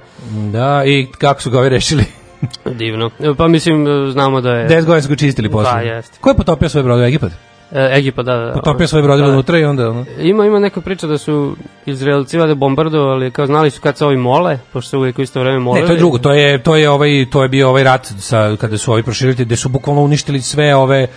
Da, 0.52 0.84
i 0.86 1.08
kako 1.18 1.42
su 1.42 1.50
ga 1.52 1.60
ovi 1.60 1.70
rešili? 1.70 2.04
Divno. 2.80 3.10
E, 3.20 3.34
Pa 3.38 3.48
mislim, 3.48 3.88
e, 3.88 4.12
znamo 4.12 4.42
da 4.42 4.52
je... 4.52 4.68
10 4.70 4.76
godina 4.86 5.02
su 5.02 5.10
ga 5.10 5.16
čistili 5.16 5.50
posle. 5.50 5.72
Da, 5.74 5.80
jeste. 5.80 6.18
Ko 6.22 6.30
je 6.30 6.36
potopio 6.36 6.70
svoje 6.70 6.84
brodove? 6.84 7.08
Egipat? 7.08 7.32
E, 7.72 7.90
Egipat, 7.94 8.26
da, 8.26 8.36
da. 8.38 8.54
Potopio 8.54 8.88
svoje 8.88 9.04
brodove 9.04 9.28
Da. 9.28 9.34
unutra 9.34 9.58
i 9.58 9.64
onda... 9.64 9.90
Ono, 9.90 10.06
Ima 10.20 10.46
ima 10.46 10.60
neka 10.60 10.82
priča 10.82 11.08
da 11.08 11.18
su 11.18 11.56
Izraelci 11.86 12.38
valjda 12.38 12.56
bombardovali, 12.56 13.32
kao 13.32 13.46
znali 13.46 13.70
su 13.70 13.82
kad 13.82 13.98
se 13.98 14.06
ovi 14.06 14.18
mole, 14.18 14.60
pošto 14.74 14.90
se 14.90 14.98
uvijek 14.98 15.20
u 15.20 15.22
isto 15.22 15.40
vreme 15.40 15.60
molili. 15.60 15.82
ne, 15.82 15.88
to 15.88 15.94
je 15.94 15.98
drugo, 16.00 16.18
to 16.18 16.34
je, 16.34 16.64
to 16.64 16.76
je, 16.76 16.90
ovaj, 16.90 17.26
to 17.32 17.44
je 17.44 17.50
bio 17.50 17.70
ovaj 17.70 17.84
rat 17.84 18.08
sa, 18.20 18.56
kada 18.56 18.78
su 18.78 18.92
ovi 18.92 19.04
proširili, 19.04 19.46
gde 19.46 19.56
su 19.56 19.70
bukvalno 19.70 20.02
uništili 20.02 20.42
sve 20.42 20.76
ove 20.76 21.08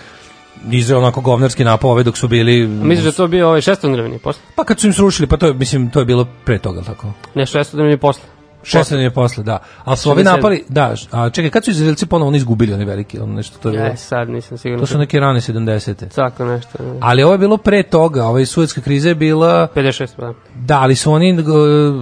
Izrael 0.71 1.01
onako 1.01 1.21
govnarski 1.21 1.63
napao 1.63 1.91
ove 1.91 2.03
dok 2.03 2.17
su 2.17 2.27
bili... 2.27 2.67
Misliš 2.67 3.05
da 3.05 3.11
to 3.11 3.27
bio 3.27 3.47
ovaj 3.47 3.61
šestodnevni 3.61 4.19
posle? 4.19 4.41
Pa 4.55 4.63
kad 4.63 4.79
su 4.79 4.87
im 4.87 4.93
srušili, 4.93 5.27
pa 5.27 5.37
to 5.37 5.47
je, 5.47 5.53
mislim, 5.53 5.89
to 5.89 5.99
je 5.99 6.05
bilo 6.05 6.27
pre 6.45 6.59
toga, 6.59 6.81
tako? 6.81 7.07
Ne, 7.35 7.45
šestodnevni 7.45 7.97
posle. 7.97 8.23
Šestan 8.65 8.99
je 8.99 9.09
posle, 9.09 9.43
da. 9.43 9.57
Ali 9.83 9.97
su 9.97 10.11
ovi 10.11 10.23
67. 10.23 10.25
napali, 10.25 10.63
da, 10.69 10.95
a 11.11 11.29
čekaj, 11.29 11.49
kad 11.49 11.65
su 11.65 11.71
Izraelci 11.71 12.05
ponovo 12.05 12.27
oni 12.27 12.37
izgubili 12.37 12.73
oni 12.73 12.85
veliki, 12.85 13.19
ono 13.19 13.33
nešto, 13.33 13.57
to 13.57 13.69
je 13.69 13.71
bilo, 13.71 13.85
Ja, 13.85 13.95
sad 13.95 14.29
nisam 14.29 14.57
siguran. 14.57 14.79
to 14.79 14.85
su 14.85 14.97
neke 14.97 15.19
rane 15.19 15.39
70. 15.39 16.15
Tako 16.15 16.45
nešto. 16.45 16.83
ne. 16.83 16.97
Ali 17.01 17.23
ovo 17.23 17.33
je 17.33 17.37
bilo 17.37 17.57
pre 17.57 17.83
toga, 17.83 18.25
ovaj 18.25 18.45
suetska 18.45 18.81
kriza 18.81 19.09
je 19.09 19.15
bila 19.15 19.67
56, 19.75 20.07
pa 20.17 20.21
da. 20.25 20.33
Da, 20.55 20.79
ali 20.79 20.95
su 20.95 21.11
oni, 21.11 21.33
uh, 21.33 21.45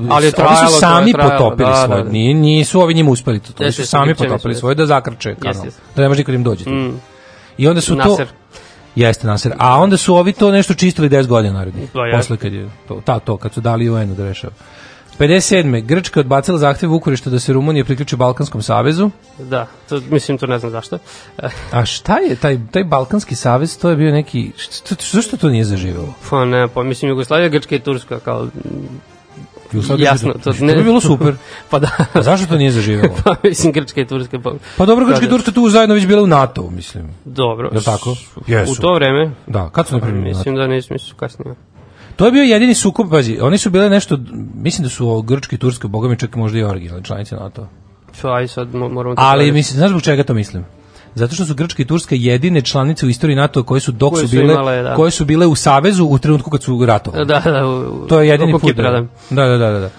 Ali 0.10 0.26
je 0.26 0.28
ovi 0.28 0.32
trajalo, 0.32 0.70
su 0.70 0.80
sami 0.80 1.10
je 1.10 1.14
trajalo, 1.14 1.38
potopili 1.40 1.70
da, 1.70 1.86
svoje, 1.86 2.04
da. 2.04 2.10
Nije, 2.10 2.34
nisu 2.34 2.82
ovi 2.82 2.94
njima 2.94 3.12
uspeli 3.12 3.40
to, 3.40 3.54
to 3.54 3.72
su 3.72 3.88
sami 3.88 4.16
potopili 4.16 4.56
svoje 4.56 4.76
da 4.76 4.86
zakrče 4.86 5.36
kanal, 5.36 5.66
jeste. 5.66 5.82
da 5.96 6.02
ne 6.02 6.08
može 6.08 6.18
nikom 6.20 6.32
da 6.32 6.36
im 6.36 6.44
dođe. 6.44 6.70
Mm, 6.70 7.00
I 7.58 7.68
onda 7.68 7.82
su 7.82 7.96
Nasser. 7.96 8.28
to... 8.28 8.34
Jeste 8.96 9.28
Nasser. 9.28 9.54
A 9.58 9.80
onda 9.80 9.98
su 9.98 10.16
ovi 10.16 10.34
to 10.34 10.52
nešto 10.52 10.74
čistili 10.74 11.10
10 11.10 11.28
godina 11.28 11.54
narednih. 11.54 11.90
Pa. 11.94 12.00
Posle 12.18 12.38
kad 12.38 12.54
je 12.54 12.70
to, 12.88 13.02
ta, 13.06 13.20
to, 13.20 13.38
kad 13.38 13.54
su 13.54 13.62
dali 13.62 13.90
UN-u 13.90 14.16
da 14.16 14.24
rešava. 14.24 14.54
57. 15.20 15.86
Grčka 15.86 16.20
odbacila 16.20 16.58
zahtev 16.58 16.90
Vukurešta 16.90 17.30
da 17.30 17.40
se 17.40 17.54
Rumunija 17.54 17.86
priključi 17.86 18.16
Balkanskom 18.16 18.62
savezu. 18.62 19.10
Da, 19.40 19.68
to, 19.90 20.02
mislim, 20.10 20.38
to 20.38 20.48
ne 20.48 20.60
znam 20.60 20.72
zašto. 20.72 20.98
A 21.72 21.86
šta 21.86 22.18
je 22.18 22.36
taj, 22.36 22.60
taj 22.72 22.84
Balkanski 22.84 23.36
savez? 23.36 23.78
To 23.78 23.90
je 23.90 23.96
bio 23.96 24.12
neki... 24.12 24.52
Što, 24.58 24.96
zašto 25.12 25.38
to 25.38 25.50
nije 25.50 25.64
zaživelo? 25.64 26.14
Pa 26.30 26.46
ne, 26.46 26.68
pa 26.68 26.84
mislim 26.84 27.10
Jugoslavija, 27.10 27.50
Grčka 27.50 27.76
i 27.76 27.80
Turska 27.80 28.20
kao 28.20 28.48
Jugoslavija- 29.74 30.06
jasno, 30.06 30.34
to 30.44 30.54
ne 30.60 30.76
bi 30.76 30.84
bilo 30.84 31.02
super. 31.02 31.36
pa 31.70 31.80
da. 31.80 31.90
A 32.14 32.22
zašto 32.22 32.48
to 32.48 32.58
nije 32.58 32.72
zaživelo? 32.72 33.16
pa 33.24 33.36
mislim 33.44 33.74
Grčka 33.74 34.02
i 34.02 34.08
Turska 34.08 34.40
pa. 34.40 34.52
Pa 34.78 34.86
dobro, 34.86 35.06
Grčka 35.06 35.18
i 35.18 35.22
Kada- 35.22 35.32
Turska 35.32 35.52
tu 35.52 35.70
zajedno 35.70 35.96
već 35.96 36.08
bile 36.08 36.22
u 36.22 36.28
NATO, 36.28 36.70
mislim. 36.70 37.04
Dobro. 37.26 37.70
Jel 37.74 37.84
tako? 37.84 38.10
U 38.36 38.42
Jesu. 38.48 38.82
to 38.82 38.94
vreme 38.94 39.32
Da, 39.48 39.70
kad 39.70 39.88
su 39.88 40.00
primili 40.00 40.24
NATO? 40.24 40.38
mislim 40.38 40.56
da 40.56 40.68
nisu, 40.68 40.94
mislim 40.94 41.18
kasnije. 41.18 41.56
To 42.16 42.26
je 42.26 42.32
bio 42.32 42.44
jedini 42.44 42.74
sukob, 42.74 43.10
pazi, 43.10 43.38
oni 43.42 43.58
su 43.58 43.70
bile 43.70 43.90
nešto, 43.90 44.18
mislim 44.56 44.84
da 44.84 44.90
su 44.90 45.22
Grčka 45.22 45.56
i 45.56 45.60
Turska, 45.60 45.88
boga 45.88 46.08
mi 46.08 46.20
čak 46.20 46.36
možda 46.36 46.60
i 46.60 46.64
originalne 46.64 47.04
članice 47.04 47.36
NATO. 47.36 47.68
Pa 48.22 48.34
aj 48.34 48.48
sad 48.48 48.68
mo- 48.68 48.90
moramo 48.90 49.16
Ali 49.18 49.52
mislim, 49.52 49.78
znaš 49.78 49.90
zbog 49.90 50.02
čega 50.02 50.24
to 50.24 50.34
mislim? 50.34 50.66
Zato 51.16 51.36
što 51.36 51.46
su 51.46 51.54
Grčka 51.56 51.84
i 51.84 51.86
Turska 51.86 52.16
jedine 52.16 52.62
članice 52.62 53.06
u 53.06 53.10
istoriji 53.10 53.36
NATO 53.36 53.64
koje 53.64 53.82
su 53.82 53.92
dok 53.92 54.14
Koje 54.14 54.22
su 54.22 54.28
su 54.28 54.36
bile 54.36 54.54
imale, 54.54 54.84
da. 54.84 54.96
koje 54.96 55.12
su 55.12 55.26
bile 55.26 55.48
u 55.48 55.56
savezu 55.56 56.06
u 56.06 56.20
trenutku 56.20 56.50
kad 56.50 56.64
su 56.64 56.86
ratovali. 56.86 57.26
Da, 57.26 57.40
da, 57.40 57.68
u, 57.68 58.08
To 58.08 58.22
je 58.22 58.28
jedini 58.28 58.60
put. 58.60 58.76
Da. 58.76 59.06
Da, 59.30 59.46
da, 59.46 59.58
da, 59.58 59.72
da. 59.72 59.80
da. 59.80 59.90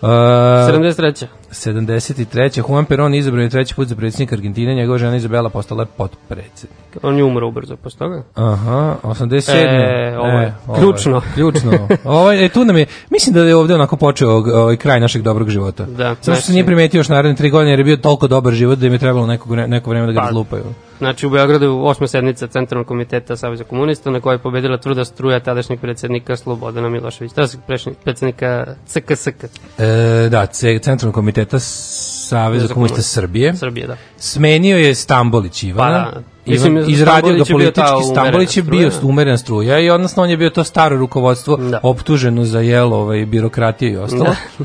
Uh, 0.00 0.10
73. 0.10 1.26
73. 1.54 2.62
Juan 2.68 2.86
Perón 2.86 3.14
izabran 3.18 3.42
je 3.44 3.50
treći 3.50 3.74
put 3.74 3.88
za 3.88 3.94
predsjednika 3.96 4.34
Argentine, 4.34 4.74
njegova 4.74 4.98
žena 4.98 5.16
Izabela 5.16 5.48
postala 5.50 5.82
je 5.82 5.86
potpredsjednik. 5.96 6.78
On 7.02 7.16
je 7.18 7.24
umro 7.24 7.48
ubrzo 7.48 7.76
posle 7.76 7.98
toga. 7.98 8.22
Aha, 8.34 8.96
87. 9.02 9.50
E, 9.50 10.18
ovo 10.18 10.40
je 10.40 10.54
ključno. 10.78 11.22
ključno. 11.34 11.88
Ovo 12.04 12.32
je, 12.32 12.44
e, 12.44 12.48
tu 12.48 12.64
nam 12.64 12.76
je, 12.76 12.86
mislim 13.10 13.34
da 13.34 13.40
je 13.40 13.56
ovde 13.56 13.74
onako 13.74 13.96
počeo 13.96 14.30
ovaj 14.30 14.76
kraj 14.76 15.00
našeg 15.00 15.22
dobrog 15.22 15.48
života. 15.48 15.84
Da, 15.84 16.14
Zato 16.22 16.36
što 16.36 16.46
se 16.46 16.52
nije 16.52 16.66
primetio 16.66 16.98
još 16.98 17.08
naredne 17.08 17.36
tri 17.36 17.50
godine 17.50 17.70
jer 17.72 17.78
je 17.78 17.84
bio 17.84 17.96
toliko 17.96 18.26
dobar 18.28 18.52
život 18.52 18.78
da 18.78 18.86
im 18.86 18.92
je 18.92 18.98
trebalo 18.98 19.26
nekog, 19.26 19.52
vre- 19.52 19.66
neko 19.66 19.90
vreme 19.90 20.06
da 20.06 20.12
ga 20.12 20.20
Pa, 20.20 20.24
razlupaju. 20.26 20.64
Znači 20.98 21.26
u 21.26 21.30
Beogradu 21.30 21.80
osma 21.84 22.06
sednica 22.06 22.46
Centralnog 22.46 22.86
komiteta 22.86 23.36
Saveza 23.36 23.64
komunista 23.64 24.10
na 24.10 24.20
kojoj 24.20 24.34
je 24.34 24.38
pobedila 24.38 24.78
tvrda 24.78 25.04
struja 25.04 25.40
tadašnjeg 25.40 25.80
predsjednika 25.80 26.36
Slobodana 26.36 26.88
Miloševića, 26.88 27.34
tadašnjeg 27.34 27.96
predsjednika 28.04 28.66
CKSK 28.86 29.44
E, 29.78 30.28
da, 30.30 30.46
Centralnog 30.46 31.14
komiteta 31.14 31.58
Saveza 31.58 32.66
Za 32.66 32.74
komunista. 32.74 33.02
Srbije. 33.02 33.56
Srbije, 33.56 33.86
da. 33.86 33.96
Smenio 34.16 34.76
je 34.78 34.94
Stambolić 34.94 35.62
Ivana. 35.62 36.04
Pa 36.04 36.10
da. 36.10 36.22
Mislim, 36.46 36.76
Ivan, 36.76 36.90
izradio 36.90 37.34
ga 37.34 37.44
politički, 37.52 38.04
Stambolić 38.10 38.56
je 38.56 38.62
bio 38.62 38.90
umerena 39.02 39.38
struja 39.38 39.78
i 39.78 39.90
odnosno 39.90 40.22
on 40.22 40.30
je 40.30 40.36
bio 40.36 40.50
to 40.50 40.64
staro 40.64 40.96
rukovodstvo 40.96 41.56
Da. 41.56 41.80
optuženo 41.82 42.44
za 42.44 42.60
jelo 42.60 42.96
ovaj, 42.96 43.26
birokratiju 43.26 43.92
i 43.92 43.96
ostalo. 43.96 44.24
Da. 44.24 44.64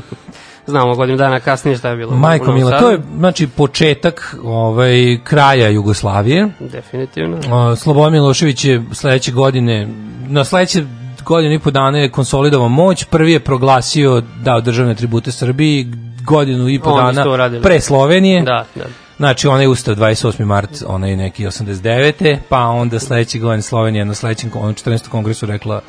Znamo 0.66 0.94
godinu 0.94 1.18
dana 1.18 1.40
kasnije 1.40 1.76
šta 1.76 1.88
je 1.88 1.96
bilo. 1.96 2.16
Majko 2.16 2.52
Mila, 2.52 2.80
to 2.80 2.90
je 2.90 3.00
znači 3.16 3.46
početak 3.46 4.36
ovaj 4.44 5.18
kraja 5.24 5.68
Jugoslavije. 5.68 6.48
Definitivno. 6.60 7.38
A, 7.50 7.76
Slobodan 7.76 8.12
Milošević 8.12 8.64
je 8.64 8.82
sledeće 8.92 9.32
godine 9.32 9.88
na 10.28 10.44
sledeće 10.44 10.84
godinu 11.24 11.54
i 11.54 11.58
po 11.58 11.70
dana 11.70 11.98
je 11.98 12.10
konsolidovao 12.10 12.68
moć, 12.68 13.04
prvi 13.04 13.32
je 13.32 13.40
proglasio 13.40 14.22
dao 14.42 14.60
državne 14.60 14.94
tribute 14.94 15.32
Srbiji 15.32 15.86
godinu 16.24 16.68
i 16.68 16.78
po 16.78 16.90
Oni 16.90 17.14
dana 17.14 17.60
pre 17.62 17.80
Slovenije. 17.80 18.42
Da, 18.42 18.64
da. 18.74 18.84
Znači, 19.16 19.48
onaj 19.48 19.66
ustav 19.66 19.94
28. 19.94 20.44
mart, 20.44 20.70
onaj 20.86 21.16
neki 21.16 21.46
89. 21.46 22.38
Pa 22.48 22.58
onda 22.58 22.98
sledeće 22.98 23.38
godine 23.38 23.62
Slovenija 23.62 24.04
na 24.04 24.14
sledećem 24.14 24.50
kon- 24.50 24.74
14. 24.74 25.08
kongresu 25.08 25.46
rekla 25.46 25.80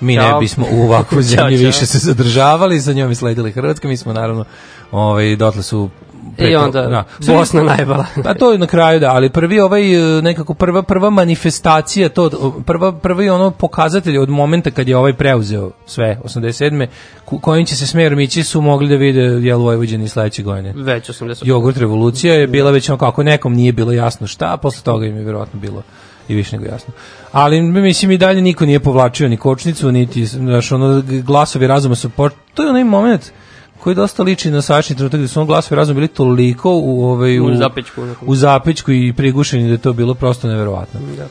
mi 0.00 0.16
ne 0.16 0.34
bismo 0.40 0.66
u 0.72 0.82
ovakvoj 0.82 1.22
zemlji 1.32 1.56
više 1.56 1.86
se 1.86 1.98
zadržavali, 1.98 2.80
za 2.80 2.92
njom 2.92 3.12
i 3.12 3.52
Hrvatska, 3.52 3.88
mi 3.88 3.96
smo 3.96 4.12
naravno 4.12 4.44
ovaj, 4.92 5.36
dotle 5.36 5.62
su 5.62 5.90
I 6.38 6.56
onda 6.56 7.04
Bosna 7.26 7.62
najbala. 7.62 8.06
Pa 8.24 8.34
to 8.34 8.52
je 8.52 8.58
na 8.58 8.66
kraju 8.66 9.00
da, 9.00 9.10
ali 9.10 9.30
prvi 9.30 9.60
ovaj 9.60 10.18
e, 10.18 10.22
nekako 10.22 10.54
prva 10.54 10.82
prva 10.82 11.10
manifestacija 11.10 12.08
to 12.08 12.54
prva 12.66 12.92
prvi 12.92 13.30
ono 13.30 13.50
pokazatelj 13.50 14.18
od 14.18 14.28
momenta 14.28 14.70
kad 14.70 14.88
je 14.88 14.96
ovaj 14.96 15.12
preuzeo 15.12 15.70
sve 15.86 16.20
87. 16.24 16.86
ku- 17.24 17.38
kojim 17.38 17.66
će 17.66 17.76
se 17.76 17.86
smerom 17.86 18.20
ići 18.20 18.42
su 18.42 18.60
mogli 18.60 18.88
da 18.88 18.94
vide 18.94 19.20
jel 19.20 19.58
Vojvođani 19.58 20.08
sledeće 20.08 20.42
godine. 20.42 20.72
Već 20.76 21.10
80. 21.10 21.40
Jogurt 21.44 21.76
revolucija 21.76 22.34
je 22.34 22.46
bila 22.46 22.70
već 22.70 22.88
ono 22.88 22.98
kako 22.98 23.22
nekom 23.22 23.54
nije 23.54 23.72
bilo 23.72 23.92
jasno 23.92 24.26
šta, 24.26 24.52
a 24.52 24.56
posle 24.56 24.82
toga 24.82 25.06
im 25.06 25.16
je 25.16 25.24
verovatno 25.24 25.60
bilo 25.60 25.82
i 26.28 26.34
više 26.34 26.56
nego 26.56 26.68
jasno. 26.72 26.94
Ali 27.32 27.62
mislim 27.62 28.10
i 28.10 28.18
dalje 28.18 28.42
niko 28.42 28.66
nije 28.66 28.80
povlačio 28.80 29.28
ni 29.28 29.36
kočnicu, 29.36 29.92
niti 29.92 30.26
znaš, 30.26 30.72
ono 30.72 31.02
glasovi 31.06 31.66
razuma 31.66 31.94
su 31.94 32.10
po... 32.10 32.28
to 32.54 32.62
je 32.62 32.70
onaj 32.70 32.84
moment 32.84 33.32
koji 33.80 33.94
dosta 33.96 34.22
liči 34.22 34.50
na 34.50 34.62
sadašnji 34.62 34.96
trenutak 34.96 35.20
gde 35.20 35.28
su 35.28 35.40
ono 35.40 35.46
glasovi 35.46 35.76
razuma 35.76 35.94
bili 35.94 36.08
toliko 36.08 36.70
u 36.74 37.04
ovaj 37.04 37.40
U 37.40 37.56
zapećku 37.56 38.04
nekom. 38.06 38.28
u 38.28 38.34
zapećku 38.34 38.92
i 38.92 39.12
prigušeni 39.12 39.66
da 39.66 39.72
je 39.72 39.78
to 39.78 39.92
bilo 39.92 40.14
prosto 40.14 40.48
neverovatno. 40.48 41.00
Da. 41.16 41.28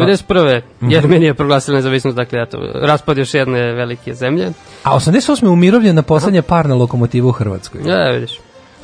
91. 0.00 0.60
Mhm. 0.82 0.90
Jermenija 0.90 1.28
je 1.28 1.34
proglasila 1.34 1.76
nezavisnost, 1.76 2.16
dakle, 2.16 2.42
eto, 2.42 2.58
raspad 2.74 3.18
još 3.18 3.34
jedne 3.34 3.72
velike 3.72 4.14
zemlje. 4.14 4.52
A 4.82 4.94
88. 4.96 5.44
je 5.44 5.48
umirovljena 5.50 6.02
poslednja 6.02 6.42
parna 6.42 6.74
lokomotiva 6.74 7.28
u 7.28 7.32
Hrvatskoj. 7.32 7.80
Ja, 7.86 8.10
vidiš. 8.10 8.30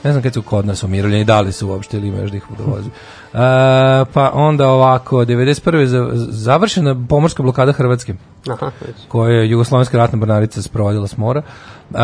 Ne 0.05 0.13
znam 0.13 0.23
kad 0.23 0.35
su 0.35 0.43
kod 0.43 0.67
nas 0.67 0.83
umirovljeni, 0.83 1.25
da 1.25 1.41
li 1.41 1.53
su 1.53 1.69
uopšte 1.69 1.97
ili 1.97 2.09
ima 2.09 2.19
još 2.19 2.31
da 2.31 2.37
ih 2.37 2.43
dovozi. 2.59 2.89
E, 2.89 2.93
pa 4.05 4.31
onda 4.35 4.69
ovako, 4.69 5.17
91. 5.17 5.85
za, 5.85 6.09
završena 6.31 7.07
pomorska 7.09 7.43
blokada 7.43 7.73
Hrvatske, 7.73 8.15
Aha, 8.49 8.71
koju 9.09 9.33
je 9.33 9.51
Jugoslovenska 9.51 9.99
ratna 9.99 10.19
mornarica 10.19 10.63
sprovodila 10.63 11.07
s 11.07 11.17
mora. 11.17 11.41
E, 11.41 11.95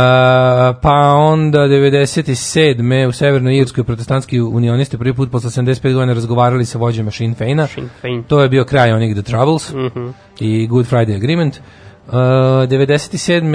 pa 0.74 0.92
onda 1.14 1.58
97. 1.58 2.68
u 3.08 3.12
Severnoj 3.12 3.56
Irskoj 3.56 3.84
protestantski 3.84 4.40
unionisti 4.40 4.98
prvi 4.98 5.14
put 5.14 5.30
posle 5.30 5.50
75 5.52 5.92
godina 5.92 6.12
razgovarali 6.12 6.64
sa 6.64 6.78
vođama 6.78 7.10
Sinn 7.10 7.34
Feina. 7.34 7.66
Sinn 7.66 7.88
Fein. 8.00 8.22
To 8.22 8.40
je 8.40 8.48
bio 8.48 8.64
kraj 8.64 8.92
onih 8.92 9.14
The 9.14 9.22
Troubles 9.22 9.72
Mhm. 9.72 10.08
i 10.40 10.66
Good 10.66 10.86
Friday 10.86 11.16
Agreement. 11.16 11.60
Uh, 12.06 12.14
97. 12.14 13.54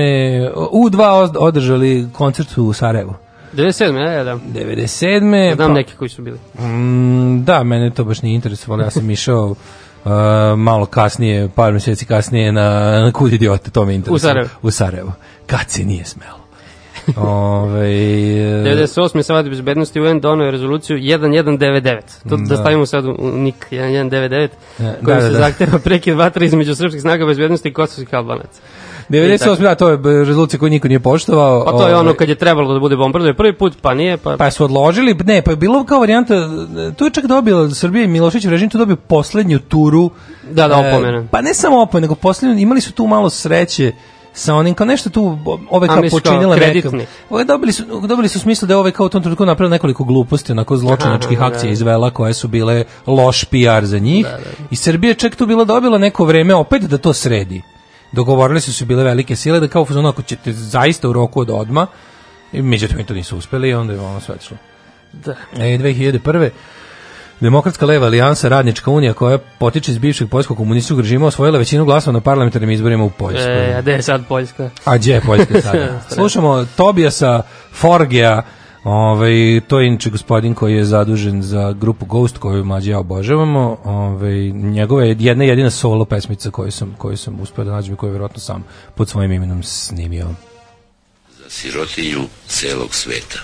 U 0.71 0.89
dva 0.89 1.13
od- 1.13 1.37
održali 1.39 2.07
koncert 2.13 2.57
u 2.57 2.73
Sarajevu. 2.73 3.13
97. 3.53 3.97
Ja, 3.97 4.11
ja, 4.11 4.23
da. 4.23 4.35
97. 4.35 5.55
Znam 5.55 5.67
pa- 5.67 5.73
neki 5.73 5.93
koji 5.93 6.09
su 6.09 6.21
bili. 6.21 6.37
Mm, 6.59 7.43
da, 7.43 7.63
mene 7.63 7.91
to 7.91 8.03
baš 8.03 8.21
nije 8.21 8.35
interesovalo. 8.35 8.83
Ja 8.83 8.89
sam 8.89 9.09
išao 9.19 9.45
uh, 9.45 10.11
malo 10.57 10.85
kasnije, 10.85 11.49
par 11.49 11.71
mjeseci 11.71 12.05
kasnije 12.05 12.51
na, 12.51 12.69
na 12.99 13.11
Kud 13.11 13.33
idiote, 13.33 13.71
to 13.71 13.85
me 13.85 13.95
interesuje. 13.95 14.15
U 14.15 14.19
Sarajevo. 14.19 14.49
U 14.61 14.71
Sarajevo. 14.71 15.11
Kad 15.47 15.69
se 15.69 15.83
nije 15.83 16.05
smelo. 16.05 16.39
Ove, 17.17 17.79
98. 17.81 19.21
Savet 19.21 19.49
bezbednosti 19.49 20.01
UN 20.01 20.19
donio 20.19 20.45
je 20.45 20.51
rezoluciju 20.51 20.97
1199. 20.97 21.99
To 22.29 22.37
da, 22.37 22.43
Da. 22.45 22.57
stavimo 22.57 22.85
sad 22.85 23.05
u 23.05 23.15
nik 23.35 23.67
1199, 23.71 24.49
Da, 24.77 24.93
koji 24.95 25.15
da, 25.15 25.21
se 25.21 25.29
da. 25.29 25.37
zahteva 25.39 25.79
prekid 25.79 26.15
vatre 26.15 26.45
između 26.45 26.75
srpskih 26.75 27.01
snaga 27.01 27.25
bezbednosti 27.25 27.69
i 27.69 27.73
kosovskih 27.73 28.13
albanaca. 28.13 28.61
98. 29.10 29.62
Da, 29.62 29.76
to 29.76 29.89
je 29.89 29.97
rezolucija 30.26 30.60
koju 30.60 30.70
niko 30.70 30.88
nije 30.88 30.99
poštovao. 30.99 31.66
Pa 31.66 31.72
to 31.72 31.88
je 31.88 31.95
ono 31.95 32.10
Ovaj, 32.10 32.18
kad 32.18 32.30
je 32.30 32.36
trebalo 32.36 32.74
da 32.74 32.80
bude 32.80 32.95
bombardovanje 32.95 33.34
prvi 33.34 33.53
put, 33.53 33.74
pa 33.82 33.93
nije, 33.93 34.18
pa... 34.18 34.38
Pa 34.38 34.51
su 34.51 34.64
odložili, 34.64 35.14
ne, 35.14 35.41
pa 35.41 35.51
je 35.51 35.57
bilo 35.57 35.84
kao 35.84 35.99
varijanta, 35.99 36.49
tu 36.97 37.05
je 37.05 37.12
čak 37.12 37.26
dobila 37.26 37.70
Srbija 37.70 38.03
i 38.03 38.07
Milošević 38.07 38.45
režim 38.45 38.70
tu 38.70 38.78
dobio 38.78 38.95
poslednju 38.95 39.60
turu. 39.60 40.10
Da, 40.51 40.68
da, 40.68 40.74
e, 40.74 40.89
opomene. 40.89 41.28
pa 41.32 41.41
ne 41.41 41.53
samo 41.53 41.82
opomene, 41.82 42.01
nego 42.01 42.16
poslednju, 42.16 42.60
imali 42.60 42.82
su 42.82 42.91
tu 42.91 43.07
malo 43.07 43.30
sreće 43.30 43.91
sa 44.34 44.55
onim, 44.55 44.74
kao 44.74 44.86
nešto 44.86 45.10
tu, 45.10 45.38
ove 45.70 45.88
kao 45.88 46.03
počinila 46.12 46.55
kreditni? 46.55 47.05
Ove 47.30 47.43
dobili 47.43 47.72
su, 47.72 47.84
dobili 48.07 48.28
su 48.28 48.39
smisla 48.39 48.66
da 48.66 48.74
je 48.74 48.78
ovaj 48.78 48.91
kao 48.91 49.05
u 49.05 49.10
tom 49.10 49.22
trenutku 49.22 49.45
napravio 49.45 49.70
nekoliko 49.70 50.03
gluposti, 50.03 50.51
onako 50.51 50.78
zločinačkih 50.78 51.38
Aha, 51.38 51.49
da, 51.49 51.55
akcija 51.55 51.70
da. 51.70 51.74
izvela 51.74 52.12
koje 52.12 52.34
su 52.34 52.47
bile 52.47 52.84
loš 53.07 53.43
PR 53.43 53.86
za 53.86 53.99
njih. 53.99 54.28
I 54.72 54.76
Srbija 54.76 55.14
čak 55.14 55.36
tu 55.36 55.45
bila 55.45 55.66
dobila 55.66 55.97
neko 55.97 56.26
vreme 56.26 56.55
opet 56.55 56.82
da 56.82 56.97
to 56.97 57.14
sredi. 57.14 57.62
Dogovorili 58.12 58.62
su 58.62 58.74
se 58.74 58.86
bile 58.86 59.03
velike 59.03 59.36
sile 59.36 59.60
da 59.60 59.68
kao 59.68 59.86
fazonu 59.86 60.10
ako 60.10 60.22
ćete 60.22 60.53
zaista 60.53 61.10
u 61.10 61.14
roku 61.14 61.41
od 61.41 61.49
odma, 61.49 61.88
i 62.53 62.62
međutim 62.62 63.05
to 63.05 63.14
nisu 63.14 63.38
uspeli 63.38 63.70
i 63.70 63.74
onda 63.74 63.93
je 63.93 63.99
ono 63.99 64.20
sve 64.20 64.36
otišlo. 64.36 64.57
Da. 65.14 65.32
E, 65.32 65.78
2001. 65.78 66.49
Demokratska 67.39 67.86
leva 67.86 68.05
alijansa 68.05 68.47
Radnička 68.47 68.91
unija 68.91 69.14
koja 69.14 69.38
potiče 69.38 69.91
iz 69.91 69.97
bivšeg 69.97 70.30
poljskog 70.30 70.57
komunističkog 70.57 70.99
režima 70.99 71.26
osvojila 71.26 71.57
većinu 71.57 71.86
glasova 71.86 72.14
na 72.14 72.22
parlamentarnim 72.22 72.72
izborima 72.72 73.03
u 73.03 73.10
Poljskoj. 73.10 73.72
E, 73.72 73.76
a 73.76 73.82
gde 73.82 73.91
je 73.91 74.01
sad 74.01 74.28
Poljska? 74.28 74.70
A 74.86 74.97
gdje 74.97 75.14
je 75.14 75.22
Poljska 75.22 75.62
sada? 75.72 76.01
Slušamo 76.10 76.66
Tobijasa 76.76 77.41
Forgea, 77.74 78.41
ovaj, 78.84 79.61
to 79.67 79.80
je 79.80 79.88
inače 79.88 80.09
gospodin 80.09 80.53
koji 80.53 80.75
je 80.75 80.86
zadužen 80.86 81.41
za 81.43 81.71
grupu 81.71 82.05
Ghost 82.05 82.38
koju 82.38 82.65
mlađe 82.65 82.91
ja 82.91 82.99
obožavamo. 82.99 83.77
Ovaj, 83.84 84.51
njegova 84.51 85.03
je 85.03 85.15
jedna 85.19 85.43
jedina 85.43 85.69
solo 85.69 86.05
pesmica 86.05 86.51
koju 86.51 86.71
sam, 86.71 86.95
koju 86.97 87.17
sam 87.17 87.39
uspio 87.39 87.63
da 87.63 87.71
nađem 87.71 87.93
i 87.93 87.97
koju 87.97 88.07
je 88.07 88.11
vjerojatno 88.11 88.39
sam 88.39 88.63
pod 88.95 89.09
svojim 89.09 89.32
imenom 89.32 89.63
snimio. 89.63 90.27
za 91.38 91.49
sirotinju 91.49 92.19
celog 92.47 92.95
sveta. 92.95 93.39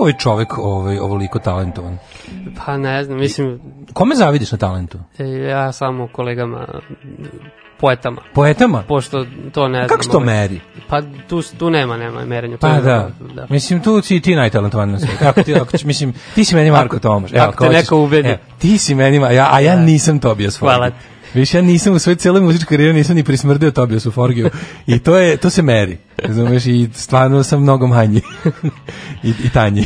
Kako 0.00 0.02
ovaj 0.02 0.12
čovek 0.14 0.58
ovaj, 0.58 0.98
ovoliko 0.98 1.38
talentovan? 1.38 1.98
Pa 2.56 2.76
ne 2.76 3.04
znam, 3.04 3.18
mislim, 3.18 3.60
Kome 3.92 4.14
zavidiš 4.14 4.52
na 4.52 4.58
talentu? 4.58 4.98
e, 5.18 5.24
ja 5.24 5.72
samo 5.72 6.08
kolegama 6.08 6.66
poetama. 7.80 8.20
Poetama? 8.34 8.82
Pošto 8.82 9.26
to 9.52 9.68
ne 9.68 9.78
znam. 9.78 9.88
Kako 9.88 10.02
se 10.02 10.10
to 10.10 10.16
ovaj. 10.16 10.26
meri? 10.26 10.60
Pa 10.88 11.02
tu, 11.28 11.42
tu 11.58 11.70
nema, 11.70 11.96
nema 11.96 12.24
merenja. 12.24 12.56
to 12.56 12.60
Pa 12.60 12.80
da. 12.80 13.10
da. 13.34 13.46
Mislim, 13.50 13.80
tu 13.80 14.02
si 14.02 14.20
ti 14.20 14.34
najtalentovaniji 14.34 14.92
na 14.92 14.98
svijetu. 14.98 15.24
Ako 15.24 15.42
ti, 15.42 15.54
ako, 15.54 15.76
mislim, 15.84 16.12
ti 16.34 16.44
si 16.44 16.54
meni 16.54 16.70
Marko 16.70 16.96
Ako- 16.96 17.02
Tomaš. 17.02 17.32
ako 17.34 17.64
te 17.64 17.70
neko 17.70 17.96
ubedi. 17.98 18.28
evo, 18.28 18.38
ti 18.58 18.78
si 18.78 18.94
meni, 18.94 19.18
Ma- 19.18 19.30
ja, 19.30 19.48
a 19.52 19.60
ja 19.60 19.76
nisam 19.76 20.18
Tobijas 20.18 20.58
Forgiju. 20.58 20.76
Hvala 20.76 20.90
ti. 20.90 20.96
Viš, 21.34 21.54
ja 21.54 21.62
nisam 21.62 21.94
u 21.94 21.98
svojoj 21.98 22.16
cijeloj 22.16 22.40
muzičkoj 22.40 22.68
karijeri 22.68 22.94
nisam 22.94 23.16
ni 23.16 23.24
prismrdio 23.24 23.70
Tobijasu 23.70 24.10
Forgiju. 24.10 24.50
I 24.86 24.98
to 24.98 25.16
je, 25.16 25.36
to 25.36 25.50
se 25.50 25.62
meri. 25.62 25.98
Razumeš, 26.18 26.66
i 26.66 26.88
stvarno 26.92 27.42
sam 27.42 27.62
mnogo 27.62 27.86
manji. 27.86 28.20
I, 29.22 29.28
i 29.44 29.50
tanji. 29.54 29.84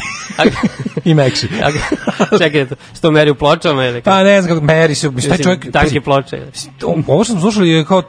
I 1.05 1.15
mekši. 1.15 1.49
Čekaj, 2.43 2.69
to- 2.69 2.75
što 2.97 3.11
meri 3.11 3.31
u 3.31 3.35
pločama 3.35 3.87
ili? 3.87 4.03
Pa 4.03 4.23
ne 4.23 4.43
znam 4.43 4.55
kako 4.55 4.67
meri 4.67 4.95
se, 4.95 5.11
Mislim, 5.11 5.39
čovjek... 5.43 5.73
tanke 5.73 6.01
ploče. 6.01 6.43
ovo 7.07 7.25
što 7.25 7.33
smo 7.33 7.41
slušali 7.41 7.71
je 7.71 7.85
kao 7.85 8.03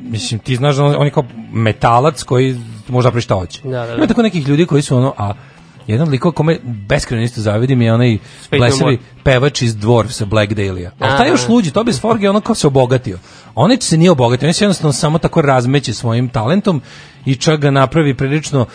mislim 0.00 0.40
ti 0.40 0.56
znaš 0.56 0.76
da 0.76 0.84
on, 0.84 0.94
on 0.98 1.04
je 1.06 1.10
kao 1.10 1.24
metalac 1.52 2.22
koji 2.22 2.56
može 2.88 3.06
napravi 3.06 3.22
šta 3.22 3.34
hoće. 3.34 3.60
Da, 3.64 3.70
da, 3.70 3.86
da. 3.86 3.94
Ima 3.94 4.06
tako 4.06 4.22
nekih 4.22 4.48
ljudi 4.48 4.66
koji 4.66 4.82
su 4.82 4.96
ono 4.96 5.14
a 5.18 5.32
jedan 5.90 6.08
liko 6.08 6.32
kome 6.32 6.58
beskrajno 6.64 7.24
isto 7.24 7.40
zavidim 7.40 7.82
je 7.82 7.94
onaj 7.94 8.18
blesavi 8.50 8.98
pevač 9.24 9.62
iz 9.62 9.76
Dwarfsa 9.76 10.24
Black 10.24 10.52
Dahlia. 10.52 10.90
A 10.98 11.08
taj 11.08 11.26
Aha. 11.26 11.26
još 11.26 11.48
luđi, 11.48 11.70
Tobias 11.70 12.00
Forge 12.00 12.26
je 12.26 12.30
ono 12.30 12.40
kao 12.40 12.54
se 12.54 12.66
obogatio. 12.66 13.18
On 13.54 13.80
se 13.80 13.96
nije 13.96 14.10
obogatio, 14.10 14.48
on 14.48 14.54
se 14.54 14.64
jednostavno 14.64 14.92
samo 14.92 15.18
tako 15.18 15.42
razmeće 15.42 15.94
svojim 15.94 16.28
talentom 16.28 16.82
i 17.24 17.34
čak 17.36 17.60
ga 17.60 17.70
napravi 17.70 18.14
prilično, 18.14 18.66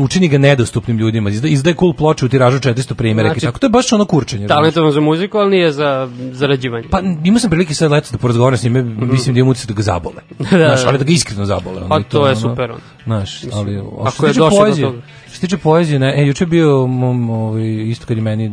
učini 0.00 0.28
ga 0.28 0.38
nedostupnim 0.38 0.98
ljudima. 0.98 1.30
Izda, 1.30 1.48
izdaje 1.48 1.76
cool 1.76 1.92
ploče 1.92 2.26
u 2.26 2.28
tiražu 2.28 2.58
400 2.58 2.94
primjeraka 2.94 3.36
i 3.36 3.40
Znači, 3.40 3.46
tako. 3.46 3.58
To 3.58 3.66
je 3.66 3.70
baš 3.70 3.92
ono 3.92 4.04
kurčenje. 4.04 4.46
Talentovan 4.46 4.92
za 4.92 5.00
muziku, 5.00 5.38
ali 5.38 5.50
nije 5.50 5.72
za 5.72 6.08
zarađivanje. 6.32 6.88
Pa 6.90 7.00
imao 7.24 7.40
sam 7.40 7.50
prilike 7.50 7.74
sad 7.74 7.90
leto 7.90 8.08
da 8.12 8.18
porazgovaram 8.18 8.58
s 8.58 8.62
njime, 8.62 8.82
mislim 8.82 9.34
da 9.34 9.40
imam 9.40 9.50
utisak 9.50 9.68
da 9.68 9.74
ga 9.74 9.82
zabole. 9.82 10.22
Da, 10.50 10.56
Znaš, 10.56 10.82
da. 10.82 10.88
ali 10.88 10.98
da 10.98 11.04
ga 11.04 11.12
iskreno 11.12 11.44
zabole. 11.46 11.76
ono, 11.76 11.88
Pa 11.88 11.98
i 11.98 12.02
to 12.02 12.26
je 12.26 12.32
ono, 12.32 12.40
super. 12.40 12.72
Znaš, 13.04 13.40
ali 13.52 13.82
ako 14.04 14.26
je 14.26 14.32
došao 14.32 14.68
do 14.68 14.76
toga. 14.76 15.02
Što 15.36 15.40
se 15.40 15.46
tiče 15.46 15.62
poezije, 15.62 15.98
ne, 15.98 16.14
e, 16.16 16.26
juče 16.26 16.44
je 16.44 16.48
bio 16.48 16.86
mom, 16.86 17.30
ovaj, 17.30 17.64
isto 17.64 18.06
kad 18.06 18.16
je 18.16 18.22
meni 18.22 18.52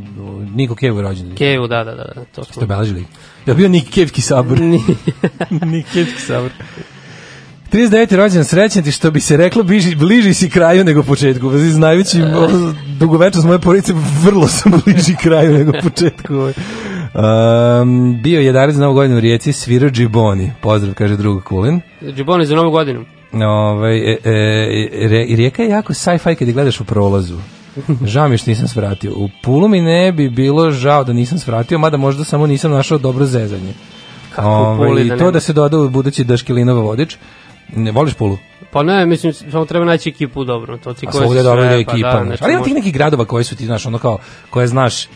Niko 0.55 0.75
Kevo 0.75 0.99
je 0.99 1.03
rođen. 1.03 1.36
Kevu, 1.36 1.67
da, 1.67 1.84
da, 1.84 1.91
da, 1.91 2.03
da, 2.15 2.25
to 2.36 2.43
smo. 2.43 2.53
Ste 2.53 2.63
obeležili? 2.63 3.05
Je 3.45 3.53
bio 3.53 3.69
Nik 3.69 3.89
Kevski 3.89 4.21
sabor? 4.21 4.59
Nik 5.73 5.86
Kevski 5.93 6.21
sabor. 6.21 6.51
39. 7.71 8.15
rođendan 8.15 8.45
srećan 8.45 8.84
ti 8.84 8.91
što 8.91 9.11
bi 9.11 9.19
se 9.19 9.38
reklo 9.38 9.63
bliži, 9.63 9.95
bliži 9.95 10.34
si 10.34 10.49
kraju 10.49 10.84
nego 10.84 11.03
početku. 11.03 11.49
Znajući 11.57 12.21
ovo, 12.21 12.73
dugovečnost 12.99 13.47
moje 13.47 13.59
porodice, 13.59 13.93
vrlo 14.23 14.47
sam 14.47 14.71
bliži 14.86 15.15
kraju 15.15 15.53
nego 15.57 15.71
početku. 15.84 16.34
Um, 17.13 18.21
bio 18.23 18.41
je 18.41 18.53
11 18.53 18.73
na 18.73 18.79
novu 18.79 18.93
godinu 18.93 19.17
u 19.17 19.19
Rijeci, 19.19 19.53
svirao 19.53 19.89
Džiboni. 19.89 20.51
Pozdrav, 20.61 20.93
kaže 20.93 21.17
drug 21.17 21.43
Kulin. 21.43 21.81
Džiboni 22.15 22.45
za 22.45 22.55
novu 22.55 22.71
godinu. 22.71 23.05
Ovaj, 23.34 23.97
e, 23.97 24.17
e, 24.23 25.25
i 25.27 25.36
Rijeka 25.36 25.63
je 25.63 25.69
jako 25.69 25.93
sci-fi 25.93 26.36
kad 26.36 26.47
je 26.47 26.53
gledaš 26.53 26.79
u 26.79 26.86
prolazu. 26.86 27.38
Žao 28.05 28.27
mi 28.27 28.38
što 28.38 28.51
nisam 28.51 28.67
svratio. 28.67 29.11
U 29.15 29.29
Pulu 29.43 29.67
mi 29.67 29.81
ne 29.81 30.11
bi 30.11 30.29
bilo 30.29 30.71
žao 30.71 31.03
da 31.03 31.13
nisam 31.13 31.38
svratio, 31.39 31.79
mada 31.79 31.97
možda 31.97 32.23
samo 32.23 32.47
nisam 32.47 32.71
našao 32.71 32.97
dobro 32.97 33.25
zezanje. 33.25 33.73
Kako 34.36 34.47
Ovaj, 34.49 34.88
Puli 34.88 35.01
i 35.01 35.09
da 35.09 35.15
to 35.17 35.19
nema? 35.19 35.31
da 35.31 35.39
se 35.39 35.53
doda 35.53 35.79
u 35.79 35.89
budući 35.89 36.23
Daškilinova 36.23 36.81
vodič. 36.81 37.17
Ne, 37.75 37.91
voliš 37.91 38.13
Pulu? 38.13 38.38
Pa 38.71 38.84
ne, 38.84 39.05
mislim, 39.05 39.34
samo 39.34 39.65
treba 39.65 39.86
naći 39.86 40.09
ekipu 40.09 40.43
dobro. 40.43 40.77
To 40.77 40.93
ti 40.93 41.07
A 41.07 41.11
koje 41.11 41.21
svugde 41.21 41.39
je 41.39 41.43
sve, 41.43 41.63
je 41.63 41.86
pa 41.86 41.91
ekipa. 41.91 42.23
da, 42.23 42.36
Ali 42.39 42.53
ima 42.53 42.63
tih 42.63 42.73
nekih 42.73 42.93
gradova 42.93 43.25
koji 43.25 43.43
su 43.43 43.55
ti, 43.55 43.65
znaš, 43.65 43.86
ono 43.86 43.97
kao, 43.97 44.17
koje 44.49 44.67
znaš, 44.67 45.07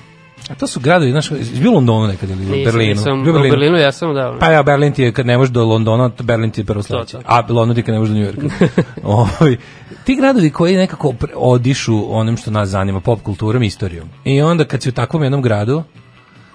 a 0.49 0.55
to 0.55 0.67
su 0.67 0.79
gradovi, 0.79 1.11
znaš, 1.11 1.31
jesi 1.31 1.59
bio 1.61 1.71
u 1.71 1.73
Londonu 1.73 2.07
nekad 2.07 2.29
ili 2.29 2.45
u 2.45 2.49
Nisam, 2.49 2.63
Berlinu? 2.63 2.89
nisam, 2.89 3.23
Bio 3.23 3.33
u 3.33 3.41
Berlinu 3.41 3.77
ja 3.77 3.91
sam, 3.91 4.13
da. 4.13 4.35
Pa 4.39 4.51
ja, 4.51 4.63
Berlin 4.63 4.93
ti 4.93 5.03
je, 5.03 5.11
kad 5.11 5.25
ne 5.25 5.37
možeš 5.37 5.53
do 5.53 5.65
Londona, 5.65 6.11
Berlin 6.23 6.51
ti 6.51 6.61
je 6.61 6.65
prvo 6.65 6.83
sledeće. 6.83 7.17
A 7.25 7.43
London 7.49 7.75
ti 7.75 7.79
je 7.79 7.83
kad 7.83 7.93
ne 7.93 7.99
možeš 7.99 8.13
do 8.13 8.19
Njujorka. 8.19 8.47
Ovaj, 9.03 9.57
ti 10.03 10.15
gradovi 10.15 10.49
koji 10.49 10.75
nekako 10.75 11.13
odišu 11.35 12.17
onim 12.17 12.37
što 12.37 12.51
nas 12.51 12.69
zanima, 12.69 12.99
pop 12.99 13.21
kulturom 13.21 13.63
i 13.63 13.67
istorijom. 13.67 14.09
I 14.25 14.41
onda 14.41 14.65
kad 14.65 14.81
si 14.81 14.89
u 14.89 14.91
takvom 14.91 15.23
jednom 15.23 15.41
gradu, 15.41 15.83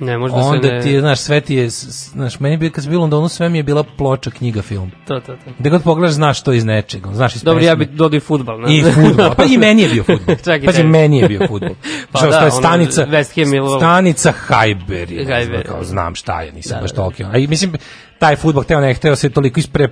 Ne, 0.02 0.18
možda 0.18 0.38
onda 0.38 0.68
se 0.68 0.74
ne... 0.74 0.80
ti 0.82 0.90
je, 0.90 1.00
znaš, 1.00 1.18
sve 1.18 1.40
ti 1.40 1.54
je, 1.54 1.68
znaš, 1.70 2.40
meni 2.40 2.56
bi, 2.56 2.70
kad 2.70 2.84
sam 2.84 2.90
bio 2.90 2.98
u 2.98 3.02
Londonu, 3.02 3.28
sve 3.28 3.48
mi 3.48 3.58
je 3.58 3.62
bila 3.62 3.82
ploča, 3.82 4.30
knjiga, 4.30 4.62
film. 4.62 4.90
To, 5.06 5.20
to, 5.20 5.32
to. 5.32 5.50
Gde 5.58 5.70
god 5.70 5.82
pogledaš, 5.82 6.14
znaš 6.14 6.42
to 6.42 6.52
iz 6.52 6.64
nečega, 6.64 7.10
znaš 7.12 7.36
iz 7.36 7.42
Dobro, 7.42 7.64
ja 7.64 7.74
bi 7.74 7.86
dodao 7.86 8.16
i 8.16 8.20
futbal. 8.20 8.60
Ne? 8.60 8.76
I 8.76 8.82
fudbal. 8.84 9.34
Pa 9.34 9.44
i 9.44 9.56
meni 9.58 9.82
je 9.82 9.88
bio 9.88 10.04
fudbal. 10.04 10.36
Čak 10.44 10.62
i 10.62 10.66
Pazi, 10.66 10.82
meni 10.84 11.18
je 11.18 11.28
bio 11.28 11.40
fudbal. 11.48 11.70
Pa 12.12 12.18
Što 12.18 12.28
da, 12.28 12.36
je 12.36 12.42
ono, 12.42 12.50
stanica, 12.50 13.06
West 13.06 13.44
Ham 13.44 13.54
ili- 13.54 13.78
stanica 13.78 14.32
Hajber. 14.32 15.12
je, 15.12 15.26
Hajber. 15.26 15.46
znam, 15.46 15.62
Kao, 15.74 15.84
znam 15.84 16.14
šta 16.14 16.42
je, 16.42 16.52
nisam 16.52 16.76
Da, 16.76 16.80
baš 16.82 16.90
da. 16.90 16.96
toliko. 16.96 17.22
A 17.32 17.38
i 17.38 17.46
mislim, 17.46 17.72
taj 18.18 18.36
fudbal, 18.36 18.62
hteo 18.64 18.80
ne 18.80 18.94
hteo, 18.94 19.16
se 19.16 19.30
toliko 19.30 19.60
ispre, 19.60 19.88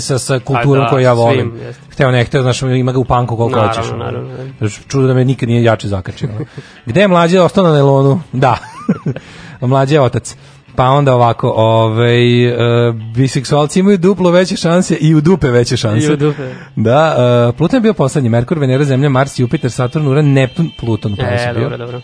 sa, 0.00 0.18
sa 0.18 0.38
kulturom 0.38 0.84
da, 0.84 0.90
koju 0.90 1.02
ja 1.02 1.14
svim, 1.14 1.24
volim. 1.24 1.56
jeste. 1.56 1.82
Hteo 1.90 2.10
ne 2.10 2.24
hteo, 2.24 2.42
znaš, 2.42 2.62
ima 2.62 2.92
ga 2.92 2.98
u 2.98 3.04
panku 3.04 3.36
koliko 3.36 3.56
Naravno, 3.56 3.76
hoćeš. 3.76 3.92
ono. 3.92 4.04
naravno, 4.04 4.28
naravno. 4.28 4.52
Znaš, 4.58 4.80
Čudo 4.88 5.06
da 5.06 5.14
me 5.14 5.24
nikad 5.24 5.48
nije 5.48 5.62
jače 5.62 5.88
zakačio. 5.88 6.28
ono. 6.36 6.44
Gde 6.86 7.00
je 7.00 7.08
mlađe 7.08 7.40
ostao 7.40 7.64
na 7.64 7.72
nelonu? 7.72 8.20
Da. 8.32 8.58
mlađe 9.60 9.94
je 9.94 10.00
otac. 10.00 10.36
Pa 10.76 10.84
onda 10.84 11.14
ovako, 11.14 11.50
ovaj, 11.56 12.46
uh, 12.46 12.94
biseksualci 13.16 13.80
imaju 13.80 13.98
duplo 13.98 14.30
veće 14.30 14.56
šanse 14.56 14.94
i 14.94 15.14
u 15.14 15.20
dupe 15.20 15.48
veće 15.50 15.76
šanse. 15.76 16.06
I 16.06 16.12
u 16.12 16.16
dupe. 16.16 16.42
Da, 16.76 17.16
uh, 17.48 17.56
Pluton 17.56 17.76
je 17.76 17.80
bio 17.80 17.92
poslednji, 17.94 18.28
Merkur, 18.30 18.58
Venera, 18.58 18.84
Zemlja, 18.84 19.08
Mars, 19.08 19.38
Jupiter, 19.38 19.70
Saturn, 19.70 20.06
Uran, 20.08 20.32
Neptun, 20.32 20.70
Pluton. 20.80 21.16
pa 21.16 21.22
E, 21.22 21.34
je 21.34 21.52
bio. 21.52 21.62
dobro, 21.62 21.76
dobro. 21.76 22.00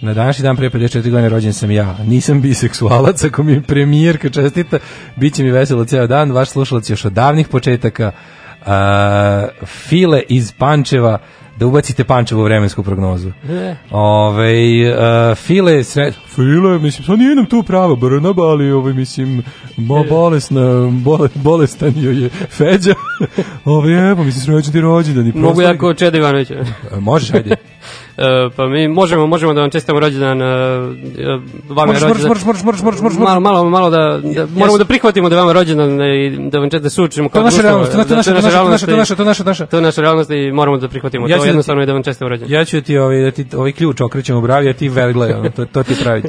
Na 0.00 0.14
današnji 0.14 0.42
dan 0.42 0.56
prije 0.56 0.70
54 0.70 1.02
godine 1.10 1.28
rođen 1.28 1.52
sam 1.52 1.70
ja. 1.70 1.96
Nisam 2.06 2.40
biseksualac, 2.40 3.24
ako 3.24 3.42
mi 3.42 3.62
premijerka 3.62 4.30
čestita, 4.30 4.78
bit 5.16 5.34
će 5.34 5.42
mi 5.44 5.50
veselo 5.50 5.84
ceo 5.84 6.06
dan. 6.06 6.32
Vaš 6.32 6.48
slušalac 6.48 6.90
još 6.90 7.04
od 7.04 7.12
davnih 7.12 7.48
početaka. 7.48 8.12
Uh, 8.66 9.66
file 9.66 10.22
iz 10.28 10.52
Pančeva, 10.52 11.18
da 11.56 11.66
ubacite 11.66 12.04
Pančevu 12.04 12.40
u 12.40 12.44
vremensku 12.44 12.82
prognozu. 12.82 13.32
E. 13.48 13.76
Ove, 13.90 14.52
uh, 14.90 15.36
file, 15.36 15.84
sre... 15.84 16.12
File, 16.34 16.78
mislim, 16.78 17.04
sad 17.04 17.18
nije 17.18 17.34
nam 17.34 17.46
tu 17.46 17.62
prava 17.62 17.96
Brnaba, 17.96 18.42
ali 18.42 18.72
ovaj, 18.72 18.92
mislim, 18.92 19.42
bo, 19.76 20.04
bolesna, 20.04 20.90
bole, 20.90 21.28
bolestan 21.34 21.92
joj 21.96 22.22
je 22.22 22.28
Feđa. 22.28 22.94
Ove, 23.64 23.92
evo, 23.92 24.24
mislim, 24.24 24.44
srećan 24.44 24.72
ti 24.72 24.80
rođendan. 24.80 25.24
Mogu 25.26 25.40
proslavi 25.40 25.64
ja 25.64 25.72
ga. 25.72 25.78
kao 25.78 25.94
Čeda 25.94 26.18
Ivanović. 26.18 26.50
E, 26.50 26.64
Možeš, 27.00 27.34
ajde. 27.34 27.56
E, 28.16 28.48
pa 28.56 28.66
mi 28.66 28.88
možemo, 28.88 29.26
možemo 29.26 29.54
da 29.54 29.60
vam 29.60 29.70
čestitamo 29.70 30.00
rođendan. 30.00 30.42
Uh, 30.42 30.46
vama 31.68 31.92
je 31.92 32.00
rođendan. 32.00 32.32
Malo, 33.18 33.40
malo, 33.40 33.70
malo 33.70 33.90
da, 33.90 34.20
da 34.34 34.46
moramo 34.54 34.78
da 34.78 34.84
prihvatimo 34.84 35.28
da 35.28 35.34
je 35.34 35.40
vama 35.40 35.52
rođendan 35.52 36.00
i 36.02 36.48
da 36.50 36.58
vam 36.58 36.70
čete 36.70 36.90
sučimo 36.90 37.28
To 37.28 37.38
je 37.38 37.44
naša 37.44 37.62
realnost, 37.62 37.92
to 37.92 37.98
je 37.98 38.16
naša, 38.16 38.30
je 38.30 38.34
naša, 38.34 38.50
to 38.50 38.64
je 38.64 38.70
naša, 38.70 38.86
to 38.86 38.92
je 38.92 38.96
naša, 38.96 39.14
to 39.14 39.22
je 39.22 39.26
naša, 39.26 39.42
je 39.42 39.46
naša. 39.46 39.66
To 39.66 39.76
je 39.76 39.82
naša 39.82 40.00
realnost 40.00 40.30
i 40.30 40.52
moramo 40.52 40.76
da 40.76 40.88
prihvatimo 40.88 41.28
Ja 41.28 41.36
to 41.36 41.42
da 41.42 41.48
jednostavno 41.48 41.82
i 41.82 41.86
da 41.86 41.92
vam 41.92 42.02
čestitamo 42.02 42.28
rođendan. 42.28 42.58
Ja 42.58 42.64
ću 42.64 42.80
ti 42.80 42.98
ovaj 42.98 43.22
da 43.22 43.30
ti 43.30 43.46
ovaj 43.56 43.72
ključ 43.72 44.00
okrećem 44.00 44.36
u 44.36 44.40
bravi, 44.40 44.68
a 44.68 44.72
ti 44.72 44.88
vergle, 44.88 45.36
ono, 45.36 45.50
to 45.50 45.64
to 45.64 45.82
ti 45.82 45.94
pravi. 46.02 46.22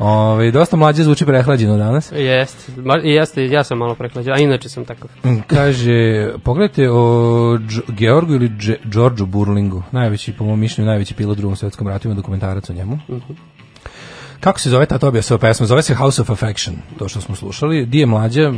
Ovaj 0.00 0.50
dosta 0.50 0.76
mlađe 0.76 1.02
zvuči 1.02 1.26
prehlađeno 1.26 1.76
danas. 1.76 2.12
Jeste, 2.12 2.72
jeste, 3.02 3.46
ja 3.46 3.64
sam 3.64 3.78
malo 3.78 3.94
preklađen, 3.94 4.32
a 4.32 4.38
inače 4.38 4.68
sam 4.68 4.84
takav. 4.84 5.10
Mm, 5.24 5.40
Kaže, 5.46 6.28
pogledajte 6.44 6.90
o 6.90 7.58
Georgu 7.88 8.34
ili 8.34 8.50
Đorđu 8.84 9.26
Burlingu, 9.26 9.82
najveći, 9.92 10.32
po 10.32 10.44
mom 10.44 10.60
mišljenju, 10.60 10.90
najveći 11.00 11.14
pilot 11.14 11.38
u 11.38 11.40
drugom 11.40 11.56
svetskom 11.56 11.88
ratu, 11.88 12.08
ima 12.08 12.14
dokumentarac 12.14 12.70
o 12.70 12.72
njemu. 12.72 12.98
Kako 14.40 14.60
se 14.60 14.70
zove 14.70 14.86
ta 14.86 14.98
Tobijasova 14.98 15.38
pesma? 15.38 15.66
Zove 15.66 15.82
se 15.82 15.94
House 15.94 16.22
of 16.22 16.30
Affection, 16.30 16.76
to 16.98 17.08
što 17.08 17.20
smo 17.20 17.36
slušali. 17.36 17.86
Di 17.86 17.98
je 17.98 18.06
mlađa? 18.06 18.52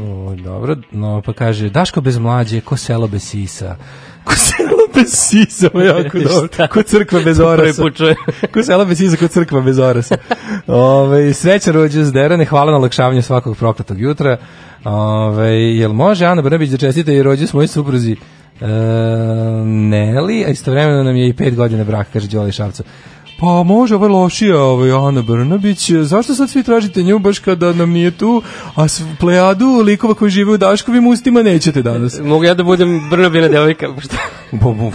Dobro, 0.45 0.77
no 0.91 1.23
pa 1.27 1.33
kaže, 1.33 1.71
Daško 1.71 2.01
bez 2.01 2.19
mlađe, 2.19 2.61
ko 2.61 2.77
selo 2.77 3.07
bez 3.07 3.23
sisa. 3.23 3.77
Ko 4.25 4.35
selo 4.37 4.87
bez 4.95 5.11
sisa, 5.11 5.71
ma 5.75 5.83
jako 5.83 6.19
dobro. 6.29 6.69
Ko 6.69 6.83
crkva 6.83 7.21
bez 7.21 7.41
orasa. 7.53 7.83
Ko 8.55 8.63
selo 8.63 8.85
bez 8.85 8.99
sisa, 8.99 9.17
ko 9.17 9.29
crkva 9.29 9.61
bez 9.61 9.79
orasa. 9.79 10.17
Ove, 10.67 11.35
sreća 11.35 11.73
rođe 11.73 12.05
s 12.05 12.13
Derane, 12.13 12.45
hvala 12.45 12.71
na 12.71 12.77
olakšavanju 12.77 13.23
svakog 13.23 13.57
prokletog 13.57 14.01
jutra. 14.01 14.37
Ove, 14.85 15.53
jel 15.53 15.93
može 15.93 16.27
Ana 16.27 16.43
Brnabić 16.43 16.71
da 16.71 16.77
čestite 16.77 17.15
i 17.15 17.23
rođe 17.23 17.47
s 17.47 17.53
mojoj 17.53 17.69
supruzi 17.69 18.17
e, 18.63 19.65
Neli, 19.65 20.45
a 20.45 20.49
istovremeno 20.49 21.03
nam 21.03 21.17
je 21.17 21.29
i 21.29 21.33
pet 21.33 21.55
godina 21.55 21.85
brak, 21.85 22.07
kaže 22.13 22.29
Đoli 22.29 22.53
Šavca. 22.53 22.83
Pa 23.43 23.63
može, 23.63 23.95
ovo 23.95 24.09
lošija 24.09 24.61
ovaj, 24.63 24.91
Ana 24.91 25.23
Brnabić. 25.23 25.91
Zašto 25.91 26.35
sad 26.35 26.51
svi 26.51 26.63
tražite 26.63 27.03
nju 27.03 27.19
baš 27.19 27.39
kada 27.39 27.73
nam 27.73 27.91
nije 27.91 28.11
tu, 28.11 28.43
a 28.75 28.89
s 28.89 29.03
plejadu 29.21 29.67
likova 29.67 30.15
koji 30.15 30.31
žive 30.31 30.53
u 30.53 30.57
Daškovim 30.57 31.07
ustima 31.07 31.43
nećete 31.43 31.83
danas? 31.83 32.21
Mogu 32.21 32.45
ja 32.45 32.55
da 32.55 32.63
budem 32.63 33.11
Brnabina 33.11 33.49
devojka, 33.49 33.87
bo- 34.53 34.93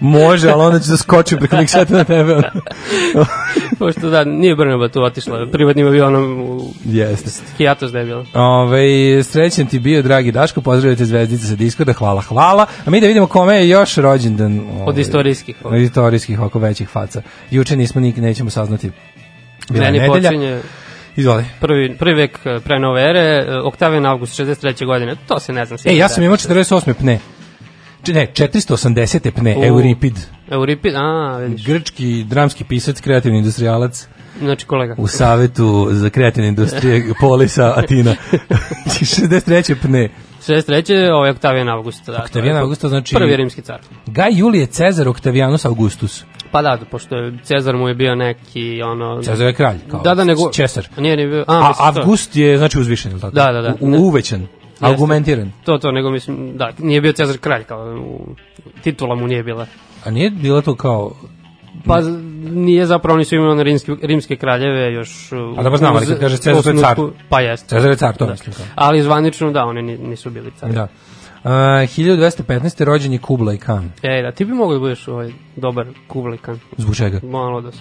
može, 0.00 0.50
ali 0.50 0.62
onda 0.62 0.80
ću 0.80 0.90
da 0.90 0.96
skočim 0.96 1.38
preko 1.38 1.56
njih 1.56 1.70
seta 1.70 1.94
na 1.94 2.04
tebe. 2.04 2.42
Pošto 3.78 4.10
da, 4.10 4.24
nije 4.24 4.56
Brnaba 4.56 4.88
tu 4.88 5.02
otišla, 5.02 5.46
privatnim 5.52 5.86
avionom 5.86 6.40
u 6.40 6.60
Jeste. 6.84 7.30
hijatos 7.58 7.92
da 7.92 7.98
je 7.98 8.04
bilo. 8.04 8.24
Ove, 8.34 9.24
srećan 9.24 9.66
ti 9.66 9.78
bio, 9.78 10.02
dragi 10.02 10.32
Daško, 10.32 10.60
pozdravite 10.60 11.04
zvezdice 11.04 11.46
sa 11.46 11.54
Discorda, 11.54 11.92
hvala, 11.92 12.20
hvala. 12.20 12.66
A 12.86 12.90
mi 12.90 13.00
da 13.00 13.06
vidimo 13.06 13.26
kome 13.26 13.56
je 13.56 13.68
još 13.68 13.96
rođendan. 13.96 14.60
Ovaj, 14.60 14.86
Od 14.86 14.98
istorijskih. 14.98 15.56
Od 15.64 15.80
istorijskih, 15.80 16.40
oko 16.40 16.58
većih 16.58 16.88
faca. 16.88 17.22
Juče 17.50 17.71
nismo 17.76 18.00
nik, 18.00 18.16
nećemo 18.16 18.50
saznati. 18.50 18.90
Bila 19.70 19.84
Meni 19.84 19.98
nedelja. 19.98 20.28
počinje 20.28 20.60
Izvoli. 21.16 21.44
prvi, 21.60 21.96
prvi 21.96 22.14
vek 22.14 22.38
eh, 22.44 22.60
pre 22.60 22.78
nove 22.78 23.02
ere, 23.02 23.20
eh, 23.38 23.58
Oktavijan 23.58 24.06
August 24.06 24.34
63. 24.34 24.86
godine, 24.86 25.16
to 25.28 25.40
se 25.40 25.52
ne 25.52 25.64
znam. 25.64 25.78
E, 25.84 25.96
ja 25.96 26.08
sam 26.08 26.24
imao 26.24 26.36
48. 26.36 26.92
pne. 26.94 27.18
Č- 28.02 28.12
Ne, 28.12 28.26
480. 28.26 29.30
pne, 29.30 29.56
U. 29.56 29.64
Euripid. 29.64 30.14
Euripid, 30.50 30.94
a, 30.96 31.36
vidiš, 31.38 31.66
Grčki 31.66 32.24
dramski 32.24 32.64
pisac, 32.64 33.00
kreativni 33.00 33.38
industrijalac 33.38 34.08
znači 34.40 34.66
kolega. 34.66 34.94
u 34.98 35.06
Savetu 35.06 35.88
za 35.90 36.10
kreativne 36.10 36.48
industrije 36.48 37.04
Polisa 37.20 37.72
Atina. 37.76 38.14
63. 38.86 39.74
pne. 39.76 40.08
63. 40.40 40.72
Ovo 41.10 41.24
je 41.24 41.30
Oktavijan 41.30 41.68
August. 41.68 42.06
Da, 42.06 42.22
Oktavijan 42.22 42.56
August, 42.56 42.80
znači- 42.80 43.14
Prvi 43.14 43.36
rimski 43.36 43.62
car. 43.62 43.80
Gaj 44.06 44.30
Julije 44.32 44.66
Cezar 44.66 45.08
Octavianus 45.08 45.64
Augustus. 45.64 46.24
Pa 46.52 46.62
da, 46.62 46.78
pošto 46.90 47.16
je 47.16 47.38
Cezar 47.42 47.76
mu 47.76 47.88
je 47.88 47.94
bio 47.94 48.14
neki, 48.14 48.82
ono... 48.82 49.22
Cezar 49.22 49.46
je 49.46 49.52
kralj, 49.52 49.78
kao 49.90 50.00
Da, 50.00 50.14
da, 50.14 50.24
nego... 50.24 50.50
Cesar. 50.52 50.88
Nije 50.96 51.16
ni 51.16 51.26
bio... 51.26 51.44
A, 51.48 51.56
A, 51.56 51.74
Avgust 51.78 52.36
je 52.36 52.58
znači 52.58 52.78
uzvišen, 52.78 53.20
tako? 53.20 53.34
Da, 53.34 53.52
da, 53.52 53.60
da. 53.60 53.74
U, 53.80 53.88
uvećan, 53.88 54.46
argumentiran. 54.80 55.52
To, 55.64 55.78
to, 55.78 55.92
nego 55.92 56.10
mislim, 56.10 56.56
da, 56.56 56.72
nije 56.78 57.00
bio 57.00 57.12
Cezar 57.12 57.38
kralj, 57.38 57.64
kao 57.64 57.96
u, 58.00 58.34
titula 58.82 59.14
mu 59.14 59.26
nije 59.26 59.42
bila. 59.42 59.66
A 60.04 60.10
nije 60.10 60.30
bilo 60.30 60.60
to 60.60 60.74
kao 60.74 61.12
Pa 61.86 62.00
nije 62.50 62.86
zapravo, 62.86 63.14
oni 63.14 63.24
su 63.24 63.34
imali 63.34 63.50
one 63.50 63.64
rimske, 64.02 64.36
kraljeve 64.36 64.92
još... 64.92 65.32
A 65.56 65.62
dobro 65.62 65.76
znam, 65.76 65.96
ali 65.96 66.06
kad 66.06 66.20
kaže 66.20 66.36
Cezar, 66.36 66.74
je 66.74 66.80
car. 66.80 66.96
Pa 67.28 67.40
jeste. 67.40 67.68
Cezar 67.68 67.90
je 67.90 67.96
car, 67.96 68.16
to 68.16 68.24
Da. 68.26 68.30
mislim 68.30 68.54
kao. 68.54 68.66
Ali 68.74 69.02
zvanično, 69.02 69.50
da, 69.50 69.64
oni 69.64 69.82
ni- 69.82 69.98
nisu 69.98 70.30
bili 70.30 70.50
cari. 70.56 70.72
Da. 70.72 70.88
Uh, 71.44 71.50
1215. 71.50 72.84
rođen 72.84 73.12
je 73.12 73.18
Kublai 73.18 73.58
Khan. 73.58 73.90
E, 74.02 74.22
da, 74.22 74.32
ti 74.32 74.44
bi 74.44 74.52
mogao 74.52 74.74
da 74.74 74.80
budeš 74.80 75.08
ovaj 75.08 75.30
dobar 75.56 75.86
Kublai 76.06 76.38
Khan. 76.38 76.58
Zbog 76.76 76.96
čega? 76.96 77.20
Malo 77.22 77.60
da 77.60 77.72
se... 77.72 77.78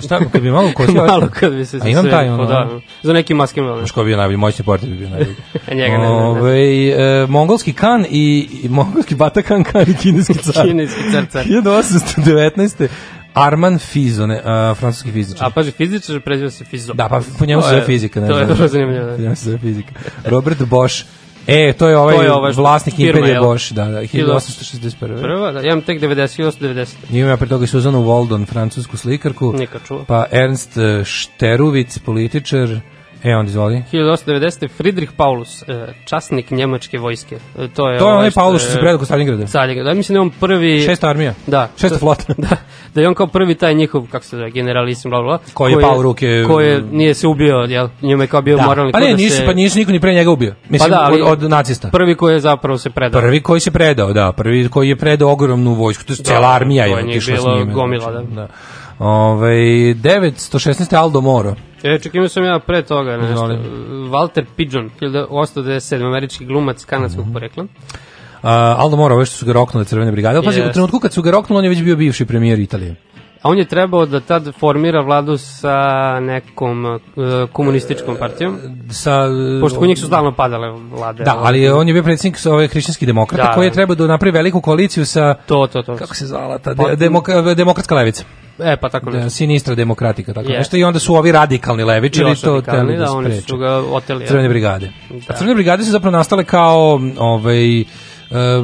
Šta, 0.00 0.18
kad 0.32 0.42
bi 0.42 0.50
malo 0.50 0.70
kosio? 0.74 0.94
Malo 1.06 1.28
kad 1.30 1.54
bi 1.54 1.64
se... 1.64 1.78
A 1.82 1.88
imam 1.88 2.02
sve- 2.04 2.10
taj, 2.10 2.28
ono, 2.28 2.44
da, 2.46 2.68
za 3.02 3.12
neki 3.12 3.34
maskim 3.34 3.64
velom. 3.64 3.88
Ko 3.88 4.02
bi 4.02 4.06
bio 4.06 4.16
najbolji, 4.16 4.36
moćni 4.36 4.64
portir 4.64 4.88
bi 4.88 4.96
bio 4.96 5.08
najbolji. 5.08 5.36
Njega 5.74 5.98
ne. 5.98 6.06
Ove, 6.08 6.58
e, 6.88 7.26
mongolski 7.28 7.72
kan 7.72 8.04
i, 8.10 8.48
i 8.62 8.68
mongolski 8.68 9.14
batakan 9.14 9.64
kan 9.64 9.82
i 9.82 9.94
kineski 9.94 10.34
car. 10.44 10.66
Kineski 10.66 11.00
car, 11.12 11.26
car. 11.26 11.44
1819. 11.46 12.88
Arman 13.34 13.78
Fizone, 13.78 14.40
a, 14.44 14.74
francuski 14.74 15.12
fizičar. 15.12 15.46
A 15.46 15.50
paži, 15.50 15.70
fizičar 15.70 16.20
preziva 16.20 16.50
se 16.50 16.64
Fizo. 16.64 16.92
Da, 16.92 17.08
pa 17.08 17.20
po 17.38 17.46
njemu 17.46 17.62
se 17.62 17.68
zove 17.68 17.80
je- 17.80 17.86
fizika. 17.86 18.20
Ne 18.20 18.28
To 18.28 18.38
je 18.38 18.44
vrlo 18.44 18.68
zanimljivo. 18.68 19.04
Po 19.04 19.10
Da. 19.10 19.16
njemu 19.22 19.36
se 19.36 19.44
zove 19.44 19.58
fizika. 19.58 19.92
Robert 20.24 20.62
Bosch. 20.64 21.04
E, 21.50 21.72
to 21.72 21.88
je 21.88 21.96
ovaj, 21.98 22.16
To 22.16 22.22
je 22.22 22.32
ovaj 22.32 22.52
vlasnik 22.52 22.96
firma, 22.96 23.18
Imperije? 23.18 23.40
Bosch, 23.40 23.72
da, 23.72 23.84
da, 23.84 24.00
1861. 24.00 25.20
Prva, 25.20 25.52
da, 25.52 25.60
ja 25.60 25.72
imam 25.72 25.82
tek 25.82 26.00
90, 26.00 26.44
890. 26.44 26.94
Imam 27.10 27.30
ja 27.30 27.36
pre 27.36 27.48
toga 27.48 27.64
i 27.64 27.66
Suzanu 27.66 28.02
Waldon, 28.02 28.46
francusku 28.46 28.96
slikarku. 28.96 29.52
Nikad 29.52 29.80
čuo. 29.88 30.04
Pa 30.04 30.24
Ernst 30.30 30.76
eh, 30.76 31.04
Šterovic, 31.04 31.98
političar. 31.98 32.80
E, 33.24 33.36
on 33.36 33.46
izvoli. 33.46 33.82
1890. 33.92 34.68
Friedrich 34.68 35.12
Paulus, 35.12 35.62
e, 35.62 35.66
časnik 36.04 36.50
njemačke 36.50 36.98
vojske. 36.98 37.34
E, 37.34 37.38
To 37.58 37.62
je, 37.62 37.68
To 37.68 37.84
je 37.86 38.02
ovaj 38.02 38.16
onaj 38.16 38.30
Paulus 38.30 38.62
što 38.62 38.70
se 38.70 38.78
predao 38.78 38.98
kod 38.98 39.06
Stalingrada. 39.06 39.46
Stalingrada. 39.46 39.90
Da, 39.90 39.94
mislim 39.94 40.14
da 40.14 40.18
je 40.18 40.22
on 40.22 40.30
prvi... 40.30 40.82
Šesta 40.82 41.08
armija. 41.08 41.34
Da. 41.46 41.68
Šesta 41.76 41.98
flota. 41.98 42.24
Da, 42.38 42.56
da 42.94 43.00
je 43.00 43.08
on 43.08 43.14
kao 43.14 43.26
prvi 43.26 43.54
taj 43.54 43.74
njihov, 43.74 44.06
kako 44.06 44.24
se 44.24 44.36
zove, 44.36 44.50
generalisim, 44.50 45.10
bla, 45.10 45.22
bla, 45.22 45.38
Koji 45.54 45.72
je 45.72 45.80
pao 45.80 46.02
ruke- 46.02 46.44
Koji 46.46 46.66
je, 46.66 46.82
nije 46.82 47.14
se 47.14 47.26
ubio, 47.26 47.56
jel, 47.58 47.88
njima 48.02 48.22
je 48.22 48.28
kao 48.28 48.42
bio 48.42 48.58
moralni 48.58 48.92
Pa 48.92 49.00
ne, 49.00 49.06
da 49.06 49.16
nisu, 49.16 49.36
se... 49.36 49.46
pa 49.46 49.52
nisu 49.52 49.78
niko 49.78 49.92
ni 49.92 50.00
pre 50.00 50.14
njega 50.14 50.30
ubio. 50.30 50.54
Mislim, 50.68 50.90
Pa 50.90 50.96
da, 50.96 51.02
ali- 51.02 51.22
od, 51.22 51.42
od 51.42 51.50
nacista. 51.50 51.88
Prvi 51.88 52.14
koji 52.14 52.34
je 52.34 52.40
zapravo 52.40 52.78
se 52.78 52.90
predao. 52.90 53.20
Prvi 53.20 53.40
koji 53.40 53.60
se 53.60 53.70
predao, 53.70 54.12
da, 54.12 54.32
prvi 54.32 54.68
koji 54.68 54.88
je 54.88 54.96
predao 54.96 55.30
ogromnu 55.30 55.74
vojsku, 55.74 56.04
to 56.04 56.12
je 56.12 56.16
Da, 56.16 56.22
cela 56.24 56.48
armija 56.48 56.84
je 56.84 56.94
otišla 56.96 57.36
s 57.36 57.44
njime. 57.46 57.72
gomila, 57.74 58.12
znači, 58.12 58.26
da. 58.26 58.34
da. 58.36 58.48
Ove, 59.00 59.48
916. 59.94 60.96
Aldo 60.96 61.20
Moro. 61.20 61.54
E, 61.84 61.98
čekaj, 61.98 62.18
imao 62.18 62.28
sam 62.28 62.44
ja 62.44 62.58
pre 62.58 62.82
toga 62.82 63.16
nešto. 63.16 63.32
Izvoli. 63.32 63.56
Walter 64.10 64.44
Pidgeon, 64.56 64.90
1897, 64.92 66.06
američki 66.06 66.44
glumac 66.44 66.84
kanadskog 66.84 67.24
Mhm. 67.24 67.32
porekla. 67.32 67.62
Uh, 67.62 67.68
Aldo 68.78 68.96
Moro, 68.96 69.14
ove 69.14 69.24
što 69.26 69.36
su 69.36 69.46
ga 69.46 69.52
roknule 69.52 69.84
crvene 69.84 70.12
brigade. 70.12 70.36
Ali 70.36 70.44
pazi, 70.44 70.60
u 70.60 70.64
Jest. 70.64 70.72
trenutku 70.72 70.98
kad 70.98 71.12
su 71.12 71.22
ga 71.22 71.30
roknuli, 71.30 71.58
on 71.58 71.64
je 71.64 71.70
već 71.70 71.82
bio 71.82 71.96
bivši 71.96 72.24
premijer 72.26 72.58
Italije. 72.58 72.94
A 73.42 73.48
on 73.48 73.58
je 73.58 73.64
trebao 73.64 74.06
da 74.06 74.20
tad 74.20 74.48
formira 74.54 75.00
vladu 75.00 75.36
sa 75.38 75.76
nekom 76.20 76.84
uh, 76.84 77.00
komunističkom 77.52 78.16
partijom. 78.16 78.58
Sa, 78.90 79.26
Pošto 79.60 79.78
kod 79.78 79.88
njih 79.88 79.98
su 79.98 80.06
stalno 80.06 80.32
padale 80.32 80.68
vlade. 80.90 81.24
Da, 81.24 81.34
ali 81.38 81.68
on 81.68 81.88
je 81.88 81.94
bio 81.94 82.02
predsjednik 82.02 82.38
sa 82.38 82.52
ove 82.52 82.68
hrišćanskih 82.68 83.06
demokrata 83.06 83.42
Da, 83.42 83.54
koji 83.54 83.66
je 83.66 83.70
da. 83.70 83.74
trebao 83.74 83.94
da 83.96 84.06
napravi 84.06 84.32
veliku 84.32 84.60
koaliciju 84.60 85.06
sa 85.06 85.34
To, 85.36 85.66
to, 85.66 85.82
to. 85.82 85.96
kako 85.96 86.14
se 86.14 86.26
zvala 86.26 86.58
ta 86.58 86.74
Pa- 86.74 86.88
de, 86.88 86.96
demoka- 86.98 87.54
demokratska 87.54 87.94
levica. 87.94 88.24
E, 88.60 88.76
pa 88.76 88.88
tako 88.88 89.10
Da, 89.10 89.16
nešto. 89.16 89.30
sinistra 89.30 89.74
demokratika, 89.74 90.32
tako 90.32 90.48
Jest. 90.48 90.58
nešto. 90.58 90.76
I 90.76 90.84
onda 90.84 90.98
su 90.98 91.14
ovi 91.14 91.32
radikalni 91.32 91.84
levičari 91.84 92.34
to 92.34 92.54
radikalni, 92.54 92.80
teli 92.86 92.98
da, 92.98 93.04
da, 93.04 93.12
oni 93.12 93.40
su 93.40 93.56
ga 93.56 93.82
oteli. 93.90 94.26
Crvene 94.26 94.48
brigade. 94.48 94.92
Da. 95.10 95.16
A 95.28 95.36
crvene 95.36 95.54
brigade 95.54 95.84
su 95.84 95.90
zapravo 95.90 96.16
nastale 96.16 96.44
kao 96.44 97.00
ovaj 97.18 97.84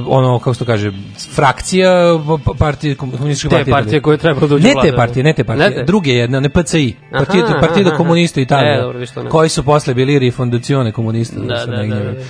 ono, 0.06 0.38
kako 0.38 0.54
se 0.54 0.64
kaže, 0.64 0.92
frakcija 1.34 1.90
pa- 2.44 2.52
partije, 2.58 2.94
komunističke 2.94 3.48
Te 3.48 3.54
partije. 3.56 3.72
partije 3.72 4.00
koje 4.00 4.18
treba 4.18 4.46
da 4.46 4.54
Ne 4.54 4.74
te 4.82 4.92
partije, 4.96 5.24
ne 5.24 5.32
te 5.32 5.44
partije, 5.44 5.70
Ne 5.70 5.76
te? 5.76 5.84
druge 5.84 6.10
jedne, 6.10 6.40
ne 6.40 6.48
PCI, 6.48 6.94
partije, 7.12 7.44
Aha, 7.44 7.58
partije 7.60 7.90
komunista 7.96 8.40
aha. 8.40 8.44
Italije, 8.44 8.80
E, 9.16 9.28
koji 9.28 9.48
su 9.48 9.62
posle 9.62 9.94
bili 9.94 10.18
rifondacione 10.18 10.92
komunista. 10.92 11.40
Da, 11.40 11.66
da, 11.66 11.76
negdje. 11.76 11.98
da, 11.98 12.12
da. 12.12 12.20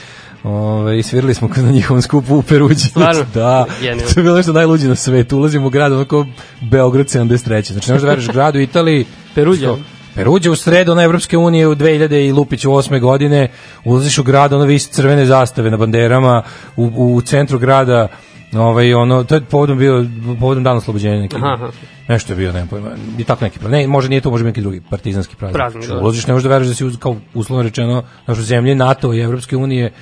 Ove, 0.44 0.98
i 0.98 1.02
svirali 1.02 1.34
smo 1.34 1.48
na 1.56 1.70
njihovom 1.70 2.02
skupu 2.02 2.36
u 2.36 2.42
Peruđi. 2.42 2.88
Stvarno? 2.88 3.24
da, 3.34 3.66
Genijalno. 3.80 4.12
to 4.14 4.20
je 4.20 4.24
bilo 4.24 4.36
nešto 4.36 4.52
najluđe 4.52 4.88
na 4.88 4.94
svetu. 4.94 5.36
Ulazimo 5.38 5.66
u 5.66 5.70
grad, 5.70 5.92
onako 5.92 6.26
Beograd 6.60 7.06
73. 7.06 7.72
Znači, 7.72 7.88
ne 7.88 7.94
možeš 7.94 8.02
da 8.02 8.08
veruješ 8.08 8.28
grad 8.28 8.56
u 8.56 8.60
Italiji. 8.60 9.04
Peruđa? 9.34 9.74
Što? 10.14 10.20
Peruđa 10.20 10.50
u 10.50 10.56
sredu 10.56 10.94
na 10.94 11.02
Evropske 11.02 11.36
unije 11.36 11.68
u 11.68 11.74
2000 11.74 12.28
i 12.28 12.32
Lupić 12.32 12.64
u 12.64 12.70
8. 12.70 13.00
godine. 13.00 13.48
Ulaziš 13.84 14.18
u 14.18 14.22
grad, 14.22 14.52
ono 14.52 14.64
visi 14.64 14.92
crvene 14.92 15.26
zastave 15.26 15.70
na 15.70 15.76
banderama. 15.76 16.42
U, 16.76 17.14
u 17.14 17.20
centru 17.20 17.58
grada 17.58 18.08
Ovaj 18.58 18.94
ono 18.94 19.24
to 19.24 19.34
je 19.34 19.40
povodom 19.40 19.78
bio 19.78 20.06
povodom 20.40 20.64
dana 20.64 20.76
oslobođenja 20.76 21.20
neki. 21.20 21.36
Aha. 21.36 21.70
Nešto 22.08 22.32
je 22.32 22.36
bio, 22.36 22.52
nemam 22.52 22.68
pojma. 22.68 22.90
I 23.18 23.24
tako 23.24 23.44
neki. 23.44 23.58
Ne, 23.68 23.86
može 23.86 24.08
nije 24.08 24.20
to, 24.20 24.30
može 24.30 24.44
neki 24.44 24.60
drugi 24.60 24.82
partizanski 24.90 25.36
praznik. 25.36 25.56
Praznik, 25.56 25.88
da. 25.88 25.98
Ulaziš, 25.98 26.26
ne 26.26 26.32
možeš 26.32 26.44
da 26.44 26.48
veruješ 26.48 26.68
da 26.68 26.74
si 26.74 26.84
uz, 26.84 26.96
kao 26.98 27.16
uslovno 27.34 27.62
rečeno 27.62 28.02
našu 28.26 28.42
zemlje 28.42 28.74
NATO 28.74 29.14
i 29.14 29.20
Evropske 29.20 29.56
unije 29.56 29.92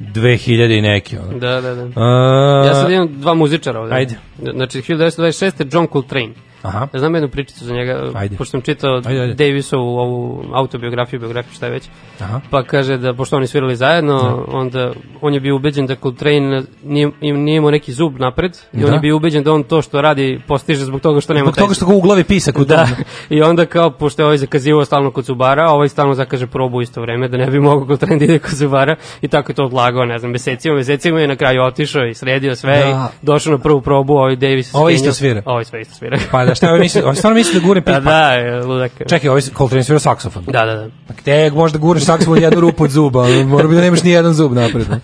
2000 0.00 0.78
i 0.78 0.80
neki. 0.80 1.18
Ono. 1.18 1.38
Da, 1.38 1.60
da, 1.60 1.74
da. 1.74 2.00
A, 2.00 2.64
Ja 2.66 2.74
sad 2.74 2.90
imam 2.90 3.20
dva 3.20 3.34
muzičara 3.34 3.80
ovde. 3.80 3.94
Ajde. 3.94 4.14
Znači, 4.54 4.78
1926. 4.80 5.60
je 5.60 5.68
John 5.72 5.86
Coltrane. 5.92 6.32
Aha. 6.62 6.88
Ja 6.92 6.98
znam 7.00 7.14
jednu 7.14 7.28
pričicu 7.28 7.64
za 7.64 7.74
njega, 7.74 8.10
Ajde. 8.14 8.36
pošto 8.36 8.50
sam 8.50 8.60
čitao 8.60 9.00
Ajde, 9.04 9.20
ajde. 9.20 9.34
Davisovu 9.34 9.98
ovu 9.98 10.44
autobiografiju, 10.52 11.20
biografiju, 11.20 11.54
šta 11.54 11.66
je 11.66 11.72
već. 11.72 11.88
Aha. 12.20 12.40
Pa 12.50 12.62
kaže 12.62 12.96
da, 12.96 13.14
pošto 13.14 13.36
oni 13.36 13.46
svirali 13.46 13.76
zajedno, 13.76 14.44
onda 14.48 14.92
on 15.20 15.34
je 15.34 15.40
bio 15.40 15.56
ubeđen 15.56 15.86
da 15.86 15.94
Coltrane 15.96 16.62
nije, 16.84 17.10
nije 17.20 17.56
imao 17.56 17.70
neki 17.70 17.92
zub 17.92 18.18
napred 18.18 18.52
i 18.72 18.76
on 18.76 18.90
Da. 18.90 18.94
je 18.94 19.00
bio 19.00 19.16
ubeđen 19.16 19.42
da 19.42 19.52
on 19.52 19.62
to 19.62 19.82
što 19.82 20.00
radi 20.00 20.40
postiže 20.48 20.84
zbog 20.84 21.00
toga 21.00 21.20
što 21.20 21.34
nema 21.34 21.44
Zbog 21.44 21.56
toga 21.56 21.74
što 21.74 21.86
ga 21.86 21.94
u 21.94 22.00
glavi 22.00 22.24
pisak 22.24 22.58
u 22.58 22.64
Da, 22.64 22.86
i 23.30 23.42
onda 23.42 23.66
kao, 23.66 23.90
pošto 23.90 24.22
je 24.22 24.26
ovaj 24.26 24.38
zakazivao 24.38 24.84
stalno 24.84 25.10
kod 25.10 25.24
Zubara, 25.24 25.70
ovaj 25.70 25.88
stalno 25.88 26.14
zakaže 26.14 26.46
probu 26.46 26.82
isto 26.82 27.00
vreme, 27.00 27.28
da 27.28 27.36
ne 27.36 27.46
bi 27.46 27.60
mogao 27.60 27.86
Coltrane 27.86 28.16
da 28.16 28.24
ide 28.24 28.38
kod 28.38 28.50
Zubara, 28.52 28.96
i 29.22 29.28
tako 29.28 29.50
je 29.52 29.56
to 29.56 29.64
odlagao, 29.64 30.04
ne 30.04 30.18
znam, 30.18 30.30
mesecima, 30.32 30.74
mesecima 30.74 31.20
i 31.20 31.26
na 31.26 31.36
kraju 31.36 31.62
otišao 31.62 32.06
i 32.06 32.14
sredio 32.14 32.56
sve, 32.56 32.78
Da. 32.78 33.08
i 33.12 33.26
došao 33.26 33.50
na 33.52 33.58
prvu 33.58 33.80
probu, 33.80 34.12
ovaj 34.12 34.36
Davis 34.36 34.68
skenjao. 34.68 34.90
isto 34.90 35.12
svira. 35.12 35.42
Ovaj 35.44 35.64
sve 35.64 35.80
isto 35.80 35.94
svira. 35.94 36.18
Pa 36.30 36.44
da 36.44 36.51
šta 36.54 36.66
ovaj 36.68 36.80
misli, 36.80 37.02
ovaj 37.02 37.16
stvarno 37.16 37.38
misli 37.38 37.60
da 37.60 37.66
gure 37.66 37.80
Da, 37.80 37.84
pipak. 37.84 38.04
da, 38.04 38.32
je, 38.32 38.64
ludak. 38.64 38.92
Čekaj, 39.08 39.28
ovaj 39.28 39.40
Coltrane 39.42 39.84
svira 39.84 39.98
saksofon. 39.98 40.44
Da, 40.44 40.64
da, 40.64 40.74
da. 40.74 40.88
Pa 41.08 41.14
gde 41.14 41.50
možda 41.50 41.78
guraš 41.78 42.02
saksofon 42.02 42.42
jednu 42.42 42.60
rupu 42.60 42.84
od 42.84 42.90
zuba, 42.90 43.20
ali 43.20 43.44
mora 43.44 43.68
bi 43.68 43.74
da 43.74 43.80
nemaš 43.80 44.02
ni 44.02 44.10
jedan 44.10 44.34
zub 44.34 44.52
napred. 44.52 44.90
ne? 44.90 45.00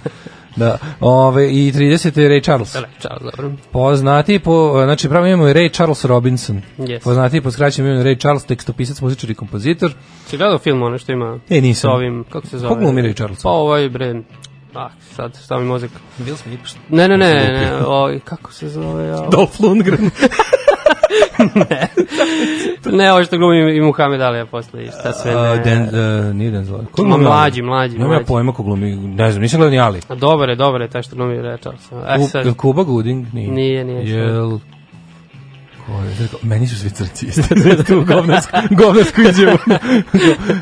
Da, 0.57 0.79
ove, 1.01 1.51
i 1.51 1.73
30. 1.73 2.21
je 2.21 2.29
Ray 2.31 2.45
Charles. 2.45 2.73
Da, 2.73 2.83
čao, 3.01 3.19
dobro. 3.21 3.51
Poznati 3.73 4.39
po, 4.39 4.81
znači 4.85 5.09
pravo 5.09 5.27
imamo 5.27 5.47
je 5.47 5.55
Ray 5.55 5.73
Charles 5.73 6.05
Robinson. 6.05 6.63
Yes. 6.79 7.03
Poznati 7.03 7.41
po 7.41 7.51
skraćenom 7.51 7.91
imenu 7.91 8.05
Ray 8.05 8.21
Charles, 8.21 8.45
tekstopisac, 8.45 9.01
muzičar 9.01 9.31
i 9.31 9.35
kompozitor. 9.35 9.93
Si 10.27 10.37
gledao 10.37 10.59
film 10.59 10.83
ono 10.83 10.99
što 10.99 11.13
ima 11.13 11.39
E, 11.51 11.61
nisam. 11.61 11.81
sa 11.81 11.91
ovim, 11.91 12.25
kako 12.25 12.47
se 12.47 12.59
zove? 12.59 12.75
Ko 12.75 12.81
glumi 12.81 13.03
Ray 13.03 13.17
Charles? 13.17 13.43
Pa 13.43 13.49
ovaj 13.49 13.89
bre, 13.89 14.15
ah, 14.75 14.89
sad 15.17 15.37
stavi 15.37 15.65
mozak. 15.65 15.91
Will 16.21 16.37
Smith. 16.37 16.63
Ne, 16.89 17.09
ne, 17.09 17.17
ne, 17.19 17.35
ne, 17.35 17.77
ovaj, 17.77 18.21
kako 18.21 18.53
se 18.53 18.69
zove? 18.69 19.07
Ja? 19.07 19.17
Dolph 19.33 19.61
Lundgren. 19.61 20.11
Ne, 22.99 23.13
ovo 23.13 23.25
što 23.25 23.39
glumi 23.39 23.77
i 23.77 23.81
Muhammed 23.81 24.21
Ali, 24.21 24.41
a 24.41 24.47
posle 24.47 24.85
i 24.85 24.87
šta 24.87 25.13
sve 25.13 25.35
ne. 25.35 25.53
Uh, 25.53 25.65
Den, 25.65 25.83
uh, 25.83 26.35
nije 26.35 26.51
Denzel. 26.51 26.79
Ko 26.93 27.03
Ma, 27.03 27.09
glumi 27.09 27.25
mlađi, 27.25 27.63
mlađi, 27.63 27.99
Nemam 27.99 28.13
ja 28.13 28.25
pojma 28.27 28.53
ko 28.53 28.63
glumi, 28.63 28.97
ne 28.97 29.31
znam, 29.31 29.43
nisam 29.43 29.59
gledao 29.59 29.71
ni 29.71 29.81
Ali. 29.81 30.01
A 30.09 30.15
dobar 30.15 30.49
je, 30.49 30.57
dobar 30.57 30.81
je 30.81 30.89
taj 30.89 31.03
što 31.03 31.17
glumi 31.17 31.35
Ray 31.35 31.61
Charles. 31.61 31.93
E, 31.93 32.29
sad, 32.29 32.57
Kuba 32.57 32.83
Gooding? 32.83 33.27
Nije. 33.33 33.51
Nije, 33.51 33.85
nije. 33.85 34.11
Jel... 34.11 34.51
Ko 34.51 34.55
je? 34.55 34.78
Meni 36.43 36.67
su 36.67 36.77
svi 36.77 36.91
crci. 36.91 37.27
tu 37.89 38.05
govnarsku, 38.05 38.57
govnarsku 38.71 39.21
izjavu. 39.21 39.59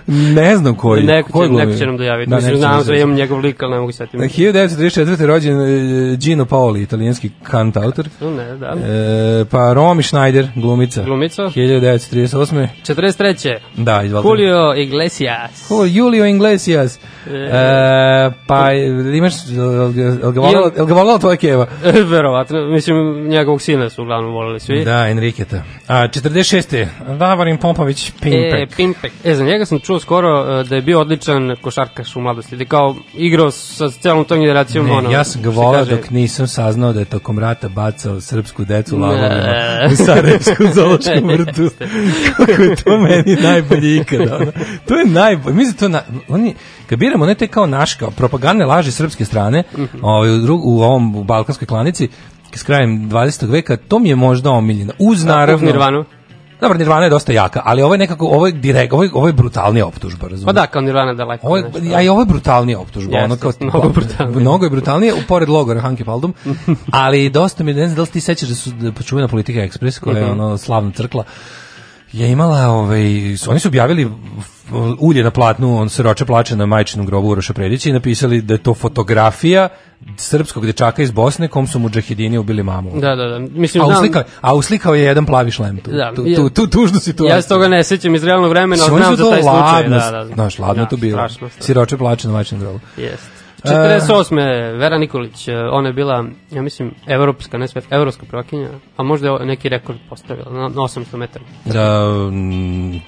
ne 0.34 0.56
znam 0.56 0.74
ko 0.74 0.96
je. 0.96 1.02
neko, 1.02 1.28
će, 1.28 1.48
glumi? 1.48 1.66
neko 1.66 1.78
će 1.78 1.86
nam 1.86 1.96
dojaviti. 1.96 2.30
Da, 2.30 2.36
Mislim, 2.36 2.52
neko 2.52 2.56
će 2.56 2.60
znam 2.60 2.84
dojaviti. 2.84 3.02
imam 3.02 3.16
njegov 3.16 3.40
lik, 3.40 3.62
ali 3.62 3.72
ne 3.72 3.78
mogu 3.78 3.92
setiti. 3.92 4.16
1934. 4.18 5.26
rođen 5.26 5.60
e, 5.60 6.16
Gino 6.16 6.44
Paoli, 6.44 6.82
italijanski 6.82 7.30
kantautor. 7.42 8.08
Ne, 8.20 8.56
da. 8.56 8.66
E, 8.66 9.44
pa 9.50 9.58
Romy 9.58 10.02
Schneider, 10.02 10.48
glumica. 10.54 11.02
Glumica. 11.02 11.42
1938. 11.42 12.66
43. 12.86 13.56
Da, 13.76 14.02
izvolite. 14.02 14.28
Julio 14.28 14.74
Iglesias. 14.76 15.68
Ko, 15.68 15.84
Julio 15.84 16.26
Iglesias. 16.26 16.98
E, 17.26 18.30
pa 18.46 18.72
imaš, 19.16 19.32
jel 19.48 20.32
ga- 20.32 20.94
volala 20.94 21.18
tvoja 21.18 21.36
keva? 21.36 21.66
Verovatno, 22.12 22.66
mislim, 22.66 23.28
njegovog 23.28 23.62
sina 23.62 23.90
su 23.90 24.02
uglavnom 24.02 24.32
volili 24.32 24.60
svi. 24.60 24.84
Da, 24.84 25.08
Enriketa. 25.16 25.62
A, 25.88 25.94
46. 26.04 26.86
Davorin 27.10 27.56
Popović, 27.58 28.08
E, 28.08 28.12
Pimpek. 28.20 28.76
Pimpek. 28.76 29.12
E, 29.24 29.34
za 29.34 29.44
njega 29.44 29.64
sam 29.64 29.80
čuo 29.80 30.00
skoro 30.00 30.28
e, 30.60 30.64
da 30.64 30.76
je 30.76 30.82
bio 30.82 31.00
odličan 31.00 31.56
košarkaš 31.56 32.16
u 32.16 32.20
mladosti. 32.20 32.56
Da 32.56 32.64
kao 32.64 32.94
igrao 33.14 33.50
sa 33.50 33.90
celom 33.90 34.24
tom 34.24 34.40
generacijom. 34.40 34.86
Ne, 34.86 34.92
ono, 34.92 35.10
ja 35.10 35.24
sam 35.24 35.42
ga 35.42 35.50
volao 35.50 35.72
kaže- 35.74 35.90
dok 35.92 36.10
nisam 36.10 36.46
saznao 36.46 36.92
da 36.92 37.00
je 37.00 37.04
tokom 37.06 37.38
rata 37.38 37.68
bacao 37.68 38.20
srpsku 38.20 38.64
decu 38.64 38.96
lavovima 38.98 39.28
Ne. 39.28 39.88
u 39.92 39.96
Sarajevsku 39.96 40.64
zoološkom 40.74 41.28
vrtu. 41.30 41.70
Kako 42.36 42.62
je 42.62 42.76
to 42.76 42.98
meni 42.98 43.36
najbolje 43.36 43.96
ikada. 43.96 44.36
ono. 44.36 44.52
To 44.88 44.94
je 44.94 45.06
najbolje. 45.06 45.54
Mislim, 45.56 45.72
da 45.72 45.78
to 45.78 45.88
na, 45.88 46.02
oni, 46.28 46.54
kad 46.86 46.98
biramo 46.98 47.26
ne 47.26 47.34
te 47.34 47.46
kao 47.46 47.66
naš, 47.68 47.94
kao 47.94 48.10
propagandne 48.10 48.64
laži 48.66 48.92
srpske 48.92 49.24
strane, 49.24 49.62
Mhm. 49.74 49.98
ovaj, 50.02 50.30
u, 50.30 50.38
drug, 50.38 50.60
u 50.64 50.82
ovom 50.82 51.16
u 51.16 51.24
balkanskoj 51.24 51.66
klanici, 51.66 52.08
s 52.54 52.62
krajem 52.62 53.10
20. 53.10 53.46
veka, 53.46 53.76
to 53.78 53.98
mi 53.98 54.08
je 54.08 54.16
možda 54.16 54.50
omiljeno. 54.50 54.92
Uz 54.98 55.24
naravno... 55.24 55.66
Nirvanu. 55.66 56.04
Dobro, 56.60 56.78
Nirvana 56.78 57.04
je 57.04 57.10
dosta 57.10 57.32
jaka, 57.32 57.62
ali 57.64 57.82
ovo 57.82 57.94
je 57.94 57.98
nekako, 57.98 58.26
ovo 58.26 58.46
je 58.46 58.52
direkt, 58.52 58.92
ovo 58.92 59.02
je, 59.02 59.10
ovo 59.12 59.26
je 59.26 59.32
brutalnija 59.32 59.86
optužba, 59.86 60.22
razumiješ? 60.22 60.46
Pa 60.46 60.52
da, 60.52 60.66
kao 60.66 60.82
Nirvana 60.82 61.14
daleko. 61.14 61.46
Ovo 61.46 61.56
je, 61.56 61.62
nešto. 61.62 61.96
a 61.96 62.02
i 62.02 62.08
ovo 62.08 62.20
je 62.20 62.26
brutalnija 62.26 62.80
optužba, 62.80 63.12
Jeste, 63.12 63.24
ono 63.24 63.36
kao 63.36 63.52
mnogo 63.70 63.88
brutalnije. 63.88 64.40
Mnogo 64.40 64.66
je 64.66 64.70
brutalnije, 64.70 65.14
u 65.14 65.18
pored 65.28 65.48
logora 65.48 65.80
Hanke 65.80 66.04
Paldum, 66.04 66.34
ali 66.90 67.30
dosta 67.30 67.64
mi, 67.64 67.74
ne 67.74 67.86
znam 67.86 67.96
da 67.96 68.02
li 68.02 68.08
ti 68.08 68.20
sećaš 68.20 68.48
da 68.48 68.54
su 68.54 68.70
da 68.70 68.92
počuvena 68.92 69.28
politika 69.28 69.60
Ekspres, 69.60 69.98
koja 69.98 70.18
je 70.18 70.24
Mhm. 70.24 70.40
ono 70.40 70.58
slavna 70.58 70.90
crkla, 70.90 71.24
je 72.12 72.30
imala, 72.30 72.68
ovaj, 72.68 73.04
oni 73.48 73.60
su 73.60 73.68
objavili 73.68 74.10
ulje 74.98 75.24
na 75.24 75.30
platnu, 75.30 75.78
on 75.78 75.88
se 75.88 76.02
roče 76.02 76.24
plače 76.24 76.56
na 76.56 76.66
majčinom 76.66 77.06
grobu 77.06 77.28
Uroša 77.28 77.52
Predića 77.52 77.90
i 77.90 77.92
napisali 77.92 78.42
da 78.42 78.54
je 78.54 78.58
to 78.58 78.74
fotografija 78.74 79.68
srpskog 80.16 80.66
dečaka 80.66 81.02
iz 81.02 81.10
Bosne 81.10 81.48
kom 81.48 81.66
su 81.66 81.78
mu 81.78 81.88
džahidini 81.88 82.38
ubili 82.38 82.62
mamu. 82.62 82.90
Da, 82.94 83.14
da, 83.14 83.24
da. 83.24 83.38
Mislim, 83.38 83.84
A 83.84 83.86
uslikao, 83.86 84.22
a 84.40 84.54
uslikao 84.54 84.94
je 84.94 85.02
jedan 85.02 85.26
plavi 85.26 85.50
šlem 85.50 85.76
tu, 85.76 85.90
Da, 85.90 86.12
tu, 86.14 86.24
tu, 86.36 86.50
tu 86.50 86.66
tužnu 86.66 87.00
situaciju. 87.00 87.36
ja 87.36 87.42
se 87.42 87.48
toga 87.48 87.68
ne 87.68 87.84
sećam 87.84 88.14
iz 88.14 88.24
realnog 88.24 88.50
vremena, 88.50 88.82
ali 88.82 89.02
znam 89.02 89.16
za 89.16 89.30
taj 89.30 89.42
slučaj. 89.42 89.54
ladno, 89.54 89.96
Da, 89.96 90.10
da. 90.10 90.34
znaš, 90.34 90.58
ladno 90.58 90.82
Ja, 90.82 90.88
to 90.88 90.96
bilo. 90.96 91.18
Strašno, 91.18 91.48
strašno. 91.48 91.66
Siroče 91.66 91.96
plače 91.96 92.28
na 92.28 92.32
majčinom 92.32 92.60
grobu. 92.60 92.80
Jest. 92.96 93.35
48. 93.66 94.78
Vera 94.78 94.98
Nikolić, 94.98 95.48
e, 95.48 95.56
ona 95.72 95.88
je 95.88 95.92
bila, 95.92 96.24
ja 96.50 96.62
mislim, 96.62 96.94
evropska, 97.06 97.58
ne 97.58 97.68
svetska, 97.68 97.94
evropska 97.94 98.26
prvakinja, 98.26 98.68
a 98.96 99.02
možda 99.02 99.28
je 99.28 99.46
neki 99.46 99.68
rekord 99.68 99.98
postavila 100.08 100.50
na, 100.50 100.60
na 100.60 100.68
800 100.68 101.16
metara. 101.16 101.44
Da, 101.64 102.06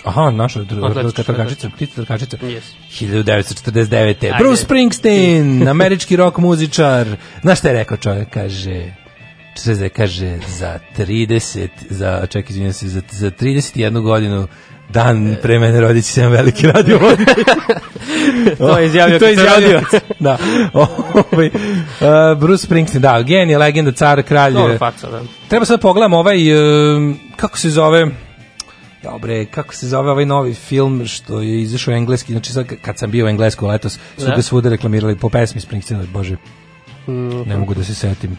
aha, 0.04 0.30
naša 0.30 0.60
dr- 0.60 0.90
Atletička 0.90 1.22
trkačica, 1.22 1.70
ptica 1.70 1.94
trkačica. 1.94 2.36
Yes. 2.36 2.62
1949. 3.00 4.24
Ajde. 4.24 4.34
Bruce 4.38 4.64
Springsteen, 4.64 5.68
američki 5.74 6.16
rock 6.16 6.38
muzičar. 6.38 7.06
Znaš 7.42 7.58
šta 7.58 7.68
je 7.68 7.74
rekao 7.74 7.96
čovjek? 7.96 8.30
Kaže, 8.30 8.82
se 9.54 9.88
kaže, 9.88 10.38
za 10.58 10.78
30, 10.98 11.68
za, 11.90 12.26
čekaj, 12.26 12.50
izvinjam 12.50 12.72
se, 12.72 12.88
za, 12.88 13.02
za 13.10 13.30
31 13.30 14.02
godinu 14.02 14.48
dan 14.88 15.36
pre 15.42 15.58
mene 15.58 15.80
rodit 15.80 16.04
će 16.04 16.12
se 16.12 16.20
jedan 16.20 16.32
veliki 16.32 16.66
radio 16.66 16.98
To 18.58 18.78
je 18.78 18.86
izjavio 18.86 19.18
to 19.18 19.26
je 19.26 19.32
izjavio. 19.32 19.80
da. 20.20 20.38
Uh, 20.74 20.86
Bruce 22.40 22.66
Springsteen, 22.66 23.02
da, 23.02 23.22
genije, 23.22 23.58
legenda, 23.58 23.92
car, 23.92 24.22
kralj. 24.22 24.52
Dobro 24.52 24.78
faca, 24.78 25.10
da. 25.10 25.22
Treba 25.48 25.64
sad 25.64 25.78
da 25.78 25.82
pogledamo 25.82 26.18
ovaj, 26.18 26.52
um, 26.96 27.18
kako 27.36 27.58
se 27.58 27.70
zove, 27.70 28.06
Dobre, 29.02 29.44
kako 29.44 29.74
se 29.74 29.88
zove 29.88 30.10
ovaj 30.10 30.26
novi 30.26 30.54
film 30.54 31.06
što 31.06 31.40
je 31.40 31.60
izašao 31.60 31.94
engleski, 31.94 32.32
znači 32.32 32.52
sad 32.52 32.66
kad 32.82 32.98
sam 32.98 33.10
bio 33.10 33.26
u 33.26 33.28
englesku 33.28 33.66
letos, 33.66 33.98
su 34.18 34.26
Da. 34.26 34.36
ga 34.36 34.42
svuda 34.42 34.68
reklamirali 34.68 35.16
po 35.16 35.28
pesmi 35.28 35.60
Springsteena, 35.60 36.04
bože, 36.12 36.36
Mm, 37.06 37.42
ne 37.46 37.56
mogu 37.56 37.74
da 37.74 37.84
se 37.84 37.94
setim. 37.94 38.36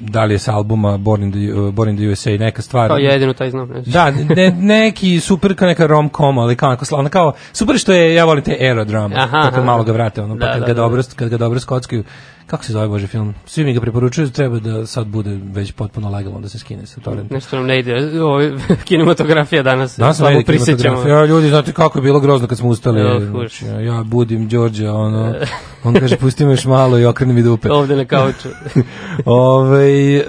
Da 0.00 0.24
li 0.24 0.34
je 0.34 0.38
s 0.38 0.48
albuma 0.48 0.96
Born 0.96 1.22
in 1.22 1.32
the, 1.32 1.60
uh, 1.60 1.74
Born 1.74 1.90
in 1.90 1.96
the 1.96 2.06
USA 2.06 2.30
neka 2.30 2.62
stvar? 2.62 2.88
Kao 2.88 2.96
jedino 2.96 3.32
taj 3.32 3.50
znam. 3.50 3.68
Ne. 3.68 3.82
Da, 3.86 4.10
ne, 4.10 4.50
neki 4.50 5.20
super 5.20 5.54
kao 5.54 5.68
neka 5.68 5.86
rom-com, 5.86 6.38
ali 6.38 6.56
kao, 6.56 6.76
ono 6.90 7.08
kao 7.08 7.32
super 7.52 7.78
što 7.78 7.92
je, 7.92 8.14
ja 8.14 8.24
volim 8.24 8.44
te 8.44 8.56
aerodrama, 8.60 9.16
Aha, 9.16 9.38
aha. 9.38 9.62
malo 9.62 9.84
ga 9.84 9.92
vrate, 9.92 10.22
ono, 10.22 10.34
pa 10.34 10.46
Da, 10.46 10.52
kad, 10.52 10.60
da, 10.60 10.66
ga 10.66 10.72
da. 10.72 10.80
dobro, 10.82 11.02
kad 11.16 11.28
ga 11.28 11.36
dobro 11.36 11.60
skockaju, 11.60 12.04
kako 12.50 12.64
se 12.64 12.72
zove 12.72 12.88
Bože 12.88 13.06
film? 13.06 13.34
Svi 13.46 13.64
mi 13.64 13.72
ga 13.72 13.80
preporučuju, 13.80 14.30
treba 14.30 14.58
da 14.58 14.86
sad 14.86 15.06
bude 15.06 15.38
već 15.52 15.72
potpuno 15.72 16.10
legalno 16.10 16.40
da 16.40 16.48
se 16.48 16.58
skine 16.58 16.86
sa 16.86 17.00
torrenta. 17.00 17.34
Nešto 17.34 17.56
nam 17.56 17.66
ne 17.66 17.78
ide. 17.78 17.94
Ovo, 18.22 18.40
kinematografija 18.84 19.62
danas. 19.62 19.98
Danas 19.98 20.16
prisjećamo. 20.46 20.76
kinematografiju. 20.76 21.12
Ja, 21.12 21.24
ljudi, 21.24 21.48
znate 21.48 21.72
kako 21.72 21.98
je 21.98 22.02
bilo 22.02 22.20
grozno 22.20 22.48
kad 22.48 22.58
smo 22.58 22.68
ustali. 22.68 23.00
Ja, 23.00 23.20
Znači, 23.20 23.64
ja 23.66 24.02
budim 24.02 24.48
Đorđa, 24.48 24.92
ono, 24.92 25.34
on 25.84 25.94
kaže, 25.94 26.16
pusti 26.16 26.44
me 26.44 26.50
još 26.50 26.64
malo 26.64 26.98
i 26.98 27.04
okrene 27.04 27.32
mi 27.32 27.42
dupe. 27.42 27.72
Ovde 27.72 27.96
na 27.96 28.04
kauču. 28.04 28.48
Ove, 29.24 30.16
uh, 30.16 30.24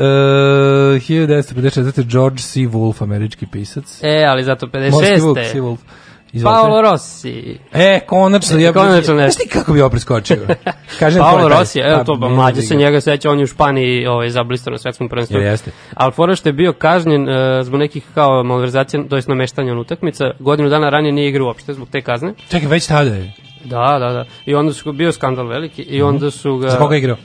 1954. 1.01 2.03
George 2.03 2.41
C. 2.41 2.59
Wolfe, 2.59 3.03
američki 3.03 3.45
pisac. 3.45 3.99
E, 4.03 4.25
ali 4.27 4.43
zato 4.43 4.69
Morski 4.91 5.21
vuk, 5.21 5.37
56. 5.37 5.51
C. 5.51 5.59
Wolfe. 5.59 6.08
Izvolite. 6.33 6.61
Paolo 6.61 6.81
Rossi. 6.81 7.57
E, 7.73 7.99
konačno, 8.05 8.59
ja 8.59 8.73
Konačno 8.73 8.95
nešto. 8.95 9.13
Znaš 9.13 9.35
ti 9.35 9.49
kako 9.49 9.73
bi 9.73 9.81
ovo 9.81 9.89
preskočio? 9.89 10.37
Kažem 10.99 11.21
Paolo 11.21 11.43
je. 11.43 11.49
Rossi, 11.49 11.79
evo 11.79 11.97
Pa, 11.97 12.03
to, 12.03 12.15
ne 12.15 12.29
mlađe 12.29 12.61
se 12.61 12.75
ga. 12.75 12.79
njega 12.79 13.01
seća, 13.01 13.31
on 13.31 13.37
je 13.39 13.43
u 13.43 13.47
Španiji 13.47 14.07
ovaj, 14.07 14.29
zablistao 14.29 14.71
na 14.71 14.77
svetskom 14.77 15.09
prvenstvu. 15.09 15.37
Jel 15.37 15.43
jeste? 15.51 15.71
Ali 15.93 16.11
fora 16.11 16.35
što 16.35 16.49
je 16.49 16.53
bio 16.53 16.73
kažnjen 16.73 17.29
uh, 17.29 17.35
zbog 17.63 17.79
nekih 17.79 18.03
kao 18.13 18.43
malverzacija, 18.43 19.03
to 19.09 19.15
jest 19.15 19.27
nameštanja 19.27 19.71
on 19.71 19.79
utakmica, 19.79 20.25
godinu 20.39 20.69
dana 20.69 20.89
ranije 20.89 21.11
nije 21.11 21.29
igrao 21.29 21.47
uopšte 21.47 21.73
zbog 21.73 21.89
te 21.89 22.01
kazne. 22.01 22.33
Čekaj, 22.49 22.67
već 22.69 22.87
tada 22.87 23.15
je. 23.15 23.33
Da, 23.63 23.97
da, 23.99 24.09
da. 24.13 24.25
I 24.45 24.55
onda 24.55 24.73
su 24.73 24.93
bio 24.93 25.11
skandal 25.11 25.47
veliki 25.47 25.81
i 25.81 26.01
onda 26.01 26.31
su 26.31 26.57
ga... 26.57 26.67
Mhm. 26.67 26.71
Za 26.71 26.77
koga 26.77 26.95
je 26.95 26.99
igrao? 26.99 27.17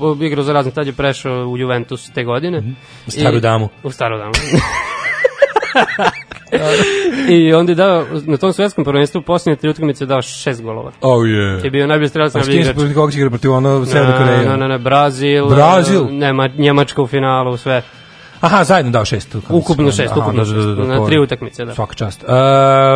Uh, 0.00 0.22
igrao 0.22 0.44
za 0.44 0.52
razne, 0.52 0.72
tad 0.72 0.86
je 0.86 0.92
prešao 0.92 1.46
u 1.46 1.58
Juventus 1.58 2.10
te 2.14 2.24
godine. 2.24 2.62
U 3.06 3.10
staru 3.10 3.36
I- 3.36 3.40
damu. 3.40 3.68
U 3.82 3.90
staru 3.90 4.18
damu. 4.18 4.32
I 7.28 7.52
onda 7.52 7.72
je 7.72 7.76
dao, 7.76 8.04
na 8.26 8.36
tom 8.36 8.52
svetskom 8.52 8.84
prvenstvu, 8.84 9.22
posljednje 9.22 9.56
tri 9.56 9.70
utakmice 9.70 10.06
dao 10.06 10.22
šest 10.22 10.62
golova. 10.62 10.92
Oh 11.00 11.22
yeah. 11.22 11.64
Je 11.64 11.70
bio 11.70 11.86
najbolji 11.86 12.08
strelac 12.08 12.34
A 12.34 12.38
na 12.38 12.44
s 12.44 12.46
kim 12.46 12.54
se 12.54 12.60
igrač. 12.60 12.76
protiv 12.76 12.94
koga 12.94 13.12
će 13.12 13.18
igra 13.18 13.30
protiv 13.30 13.52
ono 13.52 13.86
Severna 13.86 14.18
Koreja? 14.18 14.50
Ne, 14.50 14.56
ne, 14.56 14.68
ne, 14.68 14.78
Brazil, 14.78 15.48
Brazil? 15.48 16.02
e, 16.08 16.12
Nema, 16.12 16.46
Njemačka 16.58 17.02
u 17.02 17.06
finalu, 17.06 17.56
sve. 17.56 17.82
Aha, 18.40 18.64
zajedno 18.64 18.92
dao 18.92 19.04
šest. 19.04 19.36
Ukupno 19.48 19.90
šest, 19.92 20.12
aha, 20.12 20.20
ukupno 20.20 20.44
da, 20.44 20.50
da, 20.50 20.56
da, 20.56 20.62
šest, 20.62 20.76
da, 20.88 20.98
na 21.00 21.06
tri 21.06 21.18
utakmice, 21.18 21.64
da. 21.64 21.74
Svaka 21.74 21.94
čast. 21.94 22.24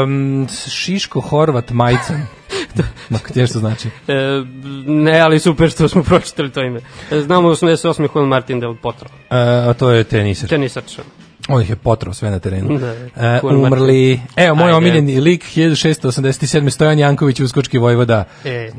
Um, 0.04 0.46
Šiško, 0.70 1.20
Horvat, 1.20 1.70
Majcan. 1.70 2.26
Ma, 3.10 3.18
gdje 3.28 3.46
što 3.46 3.58
znači? 3.58 3.88
E, 4.08 4.42
ne, 4.86 5.20
ali 5.20 5.38
super 5.38 5.70
što 5.70 5.88
smo 5.88 6.02
pročitali 6.08 6.50
to 6.50 6.62
ime. 6.62 6.80
Znamo 7.10 7.48
88. 7.48 8.08
Juan 8.14 8.28
Martin 8.28 8.60
del 8.60 8.74
Potro. 8.82 9.08
E, 9.30 9.36
a 9.68 9.74
to 9.74 9.90
je 9.90 10.04
teniser. 10.04 10.48
Tenisač. 10.48 10.98
On 11.48 11.62
ih 11.62 11.70
je 11.70 11.76
potrao 11.76 12.14
sve 12.14 12.30
na 12.30 12.38
terenu. 12.38 12.78
Da. 12.78 13.40
Juan 13.42 13.56
umrli. 13.56 14.20
Evo, 14.36 14.54
moj 14.54 14.64
Ajde. 14.64 14.76
omiljeni 14.76 15.20
lik 15.20 15.44
1687. 15.44 16.70
Stojan 16.70 16.98
Janković, 16.98 17.40
Uskočki 17.40 17.78
vojvoda. 17.78 18.24
E. 18.44 18.50
E, 18.50 18.70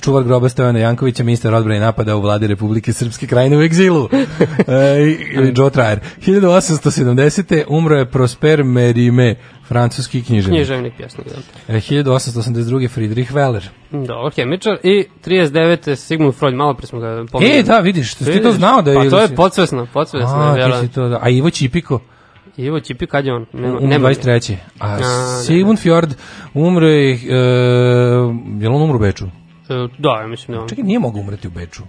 čuvar 0.00 0.24
groba 0.24 0.48
Stojana 0.48 0.78
Jankovića, 0.78 1.24
ministar 1.24 1.54
odbrane 1.54 1.80
napada 1.80 2.16
u 2.16 2.20
vladi 2.20 2.46
Republike 2.46 2.92
Srpske 2.92 3.26
krajine 3.26 3.56
u 3.56 3.62
egzilu. 3.62 4.08
i 5.06 5.52
Joe 5.56 5.70
Trajer. 5.70 6.00
1870. 6.26 7.64
umro 7.68 7.96
je 7.96 8.10
Prosper 8.10 8.64
Merime, 8.64 9.34
francuski 9.68 10.22
književnik. 10.22 10.58
Književnik 10.58 10.92
pjesnik, 10.96 11.26
da. 11.26 11.74
E, 11.74 11.80
1882. 11.80 12.88
Friedrich 12.88 13.32
Weller. 13.32 13.62
Dobro, 13.90 14.30
hemičar. 14.36 14.78
I 14.82 15.04
39. 15.24 15.96
Sigmund 15.96 16.34
Freud, 16.34 16.54
malo 16.54 16.74
pre 16.74 16.86
smo 16.86 17.00
ga 17.00 17.24
pominjali. 17.32 17.58
E, 17.58 17.62
da, 17.62 17.78
vidiš, 17.78 18.14
ti 18.14 18.42
to 18.42 18.52
znao 18.52 18.82
da 18.82 18.90
je... 18.90 18.96
Pa 18.96 19.10
to 19.10 19.20
je 19.20 19.28
podsvesno, 19.28 19.86
podsvesno. 19.92 20.36
A, 20.36 20.58
je, 20.58 20.80
ti 20.80 20.86
si 20.86 20.92
to, 20.92 21.08
da. 21.08 21.18
A 21.22 21.28
Ivo 21.28 21.50
Čipiko? 21.50 22.00
Ivo 22.56 22.80
Čipi, 22.80 23.06
kad 23.06 23.26
je 23.26 23.34
on? 23.34 23.46
Nema, 23.52 23.80
nema 23.80 24.08
23. 24.08 24.56
A, 24.78 24.88
A, 24.88 25.42
Sigmund 25.46 25.78
Fjord 25.78 26.14
umro 26.54 26.86
je... 26.88 27.12
E, 27.12 27.16
je 28.60 28.68
li 28.68 28.74
on 28.74 28.82
umro 28.82 28.96
u 28.96 29.00
Beču? 29.00 29.24
E, 29.24 29.28
Da, 29.98 30.10
ja 30.20 30.26
mislim 30.26 30.56
da 30.56 30.62
on. 30.62 30.68
Čekaj, 30.68 30.84
nije 30.84 30.98
mogao 30.98 31.20
umreti 31.20 31.48
u 31.48 31.50
Beču. 31.50 31.82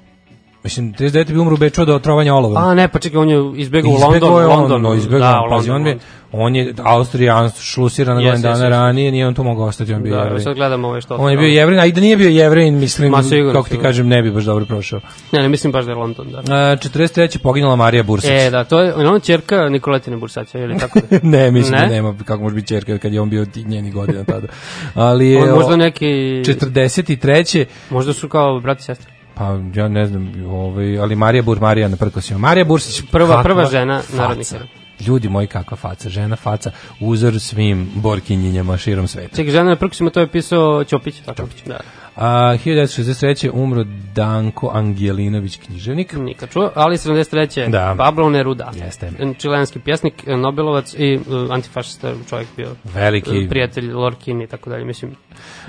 Mislim, 0.68 0.94
39. 0.94 1.32
bi 1.34 1.40
umro 1.40 1.54
u 1.54 1.58
Beču 1.58 1.82
od 1.82 1.90
otrovanja 1.90 2.34
olovom. 2.36 2.58
A 2.60 2.74
ne, 2.74 2.88
pa 2.88 3.00
čekaj, 3.00 3.18
on 3.18 3.30
je 3.30 3.38
izbegao 3.56 3.90
u 3.90 3.94
London. 3.94 4.14
Izbegao 4.14 4.42
je 4.42 4.48
London, 4.48 4.86
ono, 4.86 4.96
izbegao, 4.96 5.20
da, 5.20 5.48
pazi, 5.50 5.70
on, 5.72 5.88
je, 5.88 5.98
on 6.32 6.56
je 6.56 6.74
Austrija 6.84 7.50
šlusirana 7.52 8.22
Jeste, 8.22 8.30
godin 8.30 8.42
dana 8.44 8.56
jeste. 8.56 8.70
ranije, 8.70 9.12
nije 9.12 9.28
on 9.28 9.34
tu 9.34 9.44
mogao 9.44 9.66
ostati, 9.66 9.94
on 9.94 10.04
bio 10.04 10.16
Da, 10.16 10.22
jevrin. 10.22 10.42
sad 10.42 10.56
gledamo 10.56 10.88
ove 10.88 11.02
što... 11.02 11.16
On 11.16 11.32
je 11.32 11.38
bio 11.38 11.48
jevrin, 11.48 11.80
a 11.80 11.86
i 11.86 11.92
da 11.92 12.02
nije 12.02 12.18
bio 12.18 12.30
jevrin, 12.30 12.78
mislim, 12.78 13.12
Ma, 13.12 13.24
sigurno, 13.24 13.54
kako 13.54 13.64
ti 13.64 13.70
sigurno. 13.70 13.90
kažem, 13.90 14.08
ne 14.08 14.22
bi 14.22 14.32
baš 14.32 14.44
dobro 14.44 14.66
prošao. 14.66 15.00
Ne, 15.32 15.42
ne, 15.42 15.50
mislim 15.50 15.72
baš 15.74 15.86
da 15.86 15.92
je 15.92 15.98
London, 15.98 16.28
da. 16.32 16.40
E, 16.40 16.78
43. 16.78 17.38
poginula 17.38 17.76
Marija 17.76 18.04
Bursać. 18.04 18.32
E, 18.32 18.50
da, 18.50 18.64
to 18.64 18.80
je 18.80 18.94
ona 18.96 19.20
ćerka 19.20 19.70
Nikoletine 19.70 20.18
Bursaća, 20.18 20.60
ili 20.60 20.78
tako 20.80 21.00
da? 21.02 21.20
ne, 21.24 21.52
mislim 21.52 21.74
Ne? 21.74 21.82
da 21.82 21.88
nema, 21.88 22.16
kako 22.26 22.44
može 22.44 22.56
biti 22.56 22.68
čerka 22.68 22.98
kad 22.98 23.14
je 23.14 23.22
on 23.22 23.30
bio 23.30 23.46
njeni 23.58 23.92
godina 23.92 24.24
tada. 24.24 24.48
Ali 24.94 25.28
je... 25.28 25.44
On 25.44 25.50
možda 25.50 25.74
o, 25.74 25.78
neki... 25.78 26.06
43. 26.06 27.66
Možda 27.90 28.14
su 28.14 28.30
kao 28.30 28.60
brat 28.60 28.80
i. 28.80 29.17
Pa 29.38 29.60
ja 29.76 29.88
ne 29.88 30.06
znam, 30.06 30.34
ovaj, 30.50 31.00
ali 31.00 31.16
Marija 31.16 31.44
Bur, 31.44 31.60
Marija 31.62 31.88
na 31.88 31.98
prkosima. 31.98 32.40
Marija 32.40 32.66
Bursić, 32.66 33.04
Prva, 33.12 33.28
kakva 33.28 33.44
prva 33.44 33.66
žena 33.66 34.02
heroj. 34.12 34.68
Ljudi 35.08 35.30
moji, 35.30 35.48
kakva 35.48 35.78
faca, 35.78 36.10
žena 36.10 36.36
faca, 36.36 36.72
uzor 37.00 37.40
svim 37.40 37.90
borkinjinjama 37.96 38.78
širom 38.78 39.08
sveta. 39.08 39.36
Čekaj, 39.36 39.52
žena 39.52 39.70
na 39.70 39.76
prkusima 39.76 40.10
to 40.10 40.20
je 40.20 40.28
pisao 40.28 40.84
Ćopić. 40.84 41.16
tako? 41.26 41.42
Ćopić. 41.42 41.64
Da. 41.66 41.80
A 42.18 42.28
1963. 42.56 43.50
umro 43.54 43.84
Danko 44.16 44.72
Angelinović, 44.74 45.58
književnik. 45.58 46.14
Nikad 46.14 46.50
čuo, 46.50 46.72
ali 46.76 46.98
73. 46.98 47.70
Da. 47.70 47.96
Pablo 47.98 48.30
Neruda. 48.30 48.72
Jeste. 48.76 49.12
Čilenski 49.38 49.80
pjesnik, 49.80 50.14
Nobelovac 50.28 50.94
i 50.94 51.16
uh, 51.18 51.52
antifašista 51.52 52.14
čovjek 52.30 52.48
bio. 52.58 52.70
Veliki. 52.86 53.38
Uh, 53.38 53.50
Prijatelj 53.50 53.92
Lorkin 53.92 54.42
i 54.42 54.48
tako 54.48 54.70
dalje, 54.70 54.86
mislim. 54.86 55.16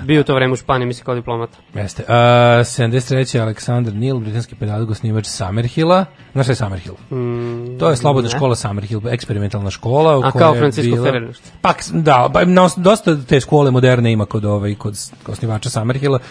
Bio 0.01 0.21
u 0.21 0.23
to 0.23 0.35
vreme 0.35 0.53
u 0.53 0.57
Španiji, 0.57 0.87
mislim, 0.87 1.05
kao 1.05 1.15
diplomata. 1.15 1.57
Jeste. 1.73 2.03
A, 2.07 2.13
73. 2.59 3.41
Aleksandar 3.41 3.93
Nil, 3.93 4.19
britanski 4.19 4.55
pedagog, 4.55 4.89
osnivač 4.91 5.25
Summerhilla. 5.27 6.05
Znaš 6.31 6.45
šta 6.45 6.51
je 6.51 6.55
Summerhill? 6.55 6.95
Mm, 7.11 7.77
To 7.79 7.89
je 7.89 7.95
slobodna 7.95 8.29
ne. 8.29 8.35
škola 8.35 8.55
Summerhill, 8.55 9.01
eksperimentalna 9.07 9.69
škola. 9.69 10.17
U 10.17 10.21
A 10.21 10.31
kao 10.31 10.55
Francisco 10.55 10.91
bila- 10.91 11.05
Ferrer? 11.05 11.37
Pa, 11.61 11.73
da, 11.91 12.29
ba, 12.33 12.39
os- 12.61 12.77
dosta 12.77 13.17
te 13.19 13.39
škole 13.39 13.71
moderne 13.71 14.11
ima 14.11 14.25
kod, 14.25 14.45
ovaj, 14.45 14.75
kod 14.75 14.95
osnivača 15.27 15.69
Summerhilla. 15.69 16.19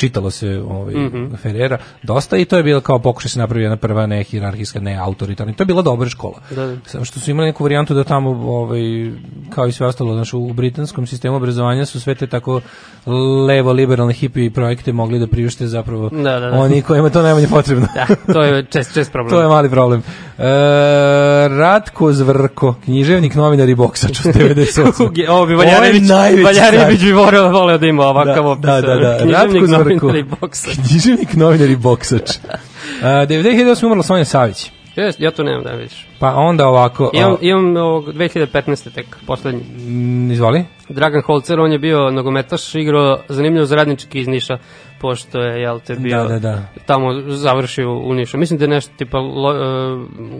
Čitalo 0.00 0.30
se 0.30 0.48
ovaj, 0.60 0.94
Mhm. 0.94 1.34
Ferrera 1.34 1.78
dosta 2.02 2.36
i 2.36 2.44
to 2.44 2.56
je 2.56 2.62
bilo 2.62 2.80
kao 2.80 2.98
pokušaj 2.98 3.28
se 3.28 3.38
napravi 3.38 3.62
jedna 3.64 3.76
prva 3.76 4.06
ne 4.06 4.22
hirarhijska, 4.22 4.80
ne 4.80 4.96
autoritarna. 4.96 5.52
To 5.52 5.62
je 5.62 5.66
bila 5.66 5.82
dobra 5.82 6.08
škola. 6.08 6.38
Da, 6.50 6.66
da. 6.66 6.76
Samo 6.86 7.04
što 7.04 7.20
su 7.20 7.30
imali 7.30 7.46
neku 7.46 7.62
varijantu 7.62 7.94
da 7.94 8.04
tamo, 8.04 8.30
ovaj, 8.30 8.80
kao 9.50 9.66
i 9.66 9.72
sve 9.72 9.86
ostalo, 9.86 10.14
znači, 10.14 10.36
u 10.36 10.52
britanskom 10.52 11.06
sistemu 11.06 11.36
obrazovanja 11.36 11.86
su 11.86 12.00
sve 12.00 12.14
te 12.14 12.26
tako 12.26 12.60
levo 13.46 13.72
liberalne 13.72 14.12
hipi 14.12 14.50
projekte 14.50 14.92
mogli 14.92 15.18
da 15.18 15.26
priušte 15.26 15.66
zapravo 15.66 16.08
Da, 16.08 16.18
da, 16.30 16.40
da. 16.40 16.52
oni 16.52 16.82
kojima 16.82 17.10
to 17.10 17.22
najmanje 17.22 17.46
potrebno. 17.48 17.86
Da, 17.94 18.06
to 18.32 18.42
je 18.42 18.64
čest, 18.64 18.94
čest 18.94 19.12
problem. 19.12 19.30
To 19.36 19.42
je 19.42 19.48
mali 19.48 19.70
problem. 19.70 20.02
E, 20.38 20.42
Ratko 21.50 22.12
Zvrko, 22.12 22.74
književnik, 22.84 23.34
novinar 23.34 23.68
i 23.68 23.74
boksač 23.74 24.20
u 24.20 24.28
98. 24.28 25.28
Ovo 25.28 25.46
bi 25.46 25.54
Valjarević, 25.54 26.02
Valjarević 26.44 27.00
bi 27.00 27.12
voleo, 27.12 27.78
da 27.78 27.86
ima 27.86 28.02
ovakav 28.04 28.46
opis. 28.46 28.62
Da, 28.62 28.80
da, 28.80 28.94
da. 28.94 29.18
Ratko 29.24 29.66
Zvrko. 29.66 29.89
Novinar 29.94 30.16
i 30.16 30.22
boksač. 30.22 30.76
Književnik, 30.88 31.36
novinar 31.36 31.70
i 31.70 31.76
boksač. 31.76 32.30
Uh, 33.00 33.06
2008. 33.06 33.86
umrla 33.86 34.02
Sonja 34.02 34.24
Savić. 34.24 34.70
Jes, 34.96 35.16
ja 35.18 35.30
to 35.30 35.42
nemam 35.42 35.62
da 35.64 35.70
vidiš. 35.70 36.06
Pa 36.18 36.34
onda 36.34 36.68
ovako... 36.68 37.10
Imam, 37.14 37.32
a, 37.32 37.36
imam 37.40 37.76
ovog 37.76 38.08
2015. 38.08 38.94
tek, 38.94 39.06
poslednji. 39.26 39.60
mm, 39.60 40.30
izvoli. 40.30 40.64
Dragan 40.88 41.22
Holcer, 41.22 41.60
on 41.60 41.72
je 41.72 41.78
bio 41.78 42.10
nogometaš, 42.10 42.74
igrao 42.74 43.18
zanimljivo 43.28 43.66
za 43.66 43.76
radnički 43.76 44.20
iz 44.20 44.28
Niša, 44.28 44.58
pošto 45.00 45.40
je, 45.40 45.60
jel 45.60 45.80
te, 45.80 45.94
bio 45.94 46.22
Da, 46.22 46.28
da, 46.28 46.38
da. 46.38 46.62
tamo 46.86 47.06
završio 47.26 47.92
u 47.92 48.14
Nišu. 48.14 48.38
Mislim 48.38 48.58
da 48.58 48.64
je 48.64 48.68
nešto 48.68 48.92
tipa 48.96 49.18
lo, 49.18 49.52
e, 49.52 49.58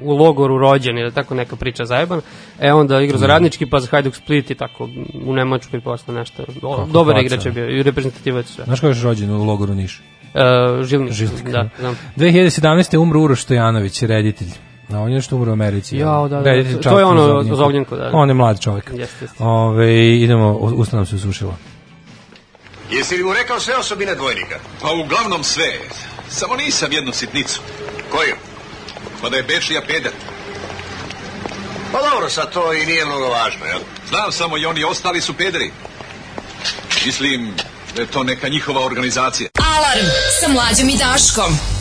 u 0.03 0.17
logoru 0.17 0.59
rođen 0.59 0.99
ili 0.99 1.13
tako 1.13 1.35
neka 1.35 1.57
priča 1.57 1.85
zajebana. 1.85 2.23
E 2.61 2.73
onda 2.73 3.01
igrao 3.01 3.19
za 3.19 3.27
radnički, 3.27 3.67
pa 3.67 3.81
za 3.81 3.89
Hajduk 3.91 4.15
Split 4.15 4.51
i 4.51 4.55
tako 4.55 4.89
u 5.25 5.33
Nemačkoj 5.33 5.81
posle 5.81 6.15
nešto. 6.15 6.43
O, 6.63 6.77
Kako 6.77 6.89
dobar 6.89 7.15
faca. 7.15 7.27
igrač 7.27 7.47
je 7.47 7.53
bio 7.53 7.71
i 7.71 7.83
reprezentativac 7.83 8.47
sve. 8.47 8.65
Znaš 8.65 8.81
ko 8.81 8.87
je 8.87 8.95
rođen 9.03 9.31
u 9.31 9.45
logoru 9.45 9.75
Niš? 9.75 10.03
E, 10.35 10.41
Žilnik. 10.83 11.13
Žilnik, 11.13 11.45
Da, 11.45 11.69
znam. 11.81 11.97
2017. 12.17 12.97
umro 12.99 13.21
Uroš 13.21 13.43
Stojanović, 13.43 14.03
reditelj. 14.03 14.49
A 14.93 14.99
on 14.99 15.09
je 15.09 15.15
nešto 15.15 15.37
umro 15.37 15.51
u 15.51 15.53
Americi. 15.53 15.97
Jao, 15.97 16.29
da, 16.29 16.37
da. 16.37 16.43
Reditelj 16.43 16.81
To 16.81 16.99
je 16.99 17.05
ono. 17.05 17.55
Zovnjenko, 17.55 17.97
da, 17.97 18.03
da. 18.05 18.11
On 18.13 18.29
je 18.29 18.35
mlad 18.35 18.61
čovjek. 18.61 18.91
Jeste, 18.97 19.25
jeste. 19.25 19.45
Ove, 19.45 20.17
idemo, 20.19 20.53
usta 20.53 20.97
nam 20.97 21.07
se 21.07 21.17
usušila. 21.17 21.55
Jesi 22.91 23.17
li 23.17 23.25
mu 23.25 23.33
rekao 23.33 23.61
sve 23.61 23.77
osobine 23.77 24.15
dvojnika? 24.15 24.59
Pa 24.83 24.93
uglavnom 24.93 25.45
sve. 25.45 25.79
Samo 26.31 26.57
nisam 26.57 26.93
jednu 26.93 27.13
sitnicu. 27.13 27.61
Koju? 28.11 28.37
Pa 29.23 29.29
da 29.29 29.37
je 29.37 29.43
Bečija 29.43 29.83
peder. 29.87 30.13
Pa 31.93 32.03
dobro, 32.11 32.31
sad 32.31 32.53
to 32.53 32.73
i 32.73 32.87
nije 32.87 33.05
mnogo 33.05 33.29
važno, 33.29 33.67
jel? 33.67 33.81
Znam 34.09 34.33
samo 34.33 34.59
i 34.59 34.67
oni 34.67 34.85
ostali 34.85 35.21
su 35.21 35.35
pederi. 35.35 35.73
Mislim 37.07 37.55
da 37.95 38.03
je 38.03 38.09
to 38.09 38.25
neka 38.25 38.49
njihova 38.49 38.85
organizacija. 38.85 39.51
Alarm 39.77 40.07
sa 40.41 40.49
mlađom 40.49 40.89
i 40.89 40.97
Daškom. 40.97 41.80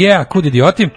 Yeah, 0.00 0.24
kud 0.24 0.46
idioti. 0.46 0.88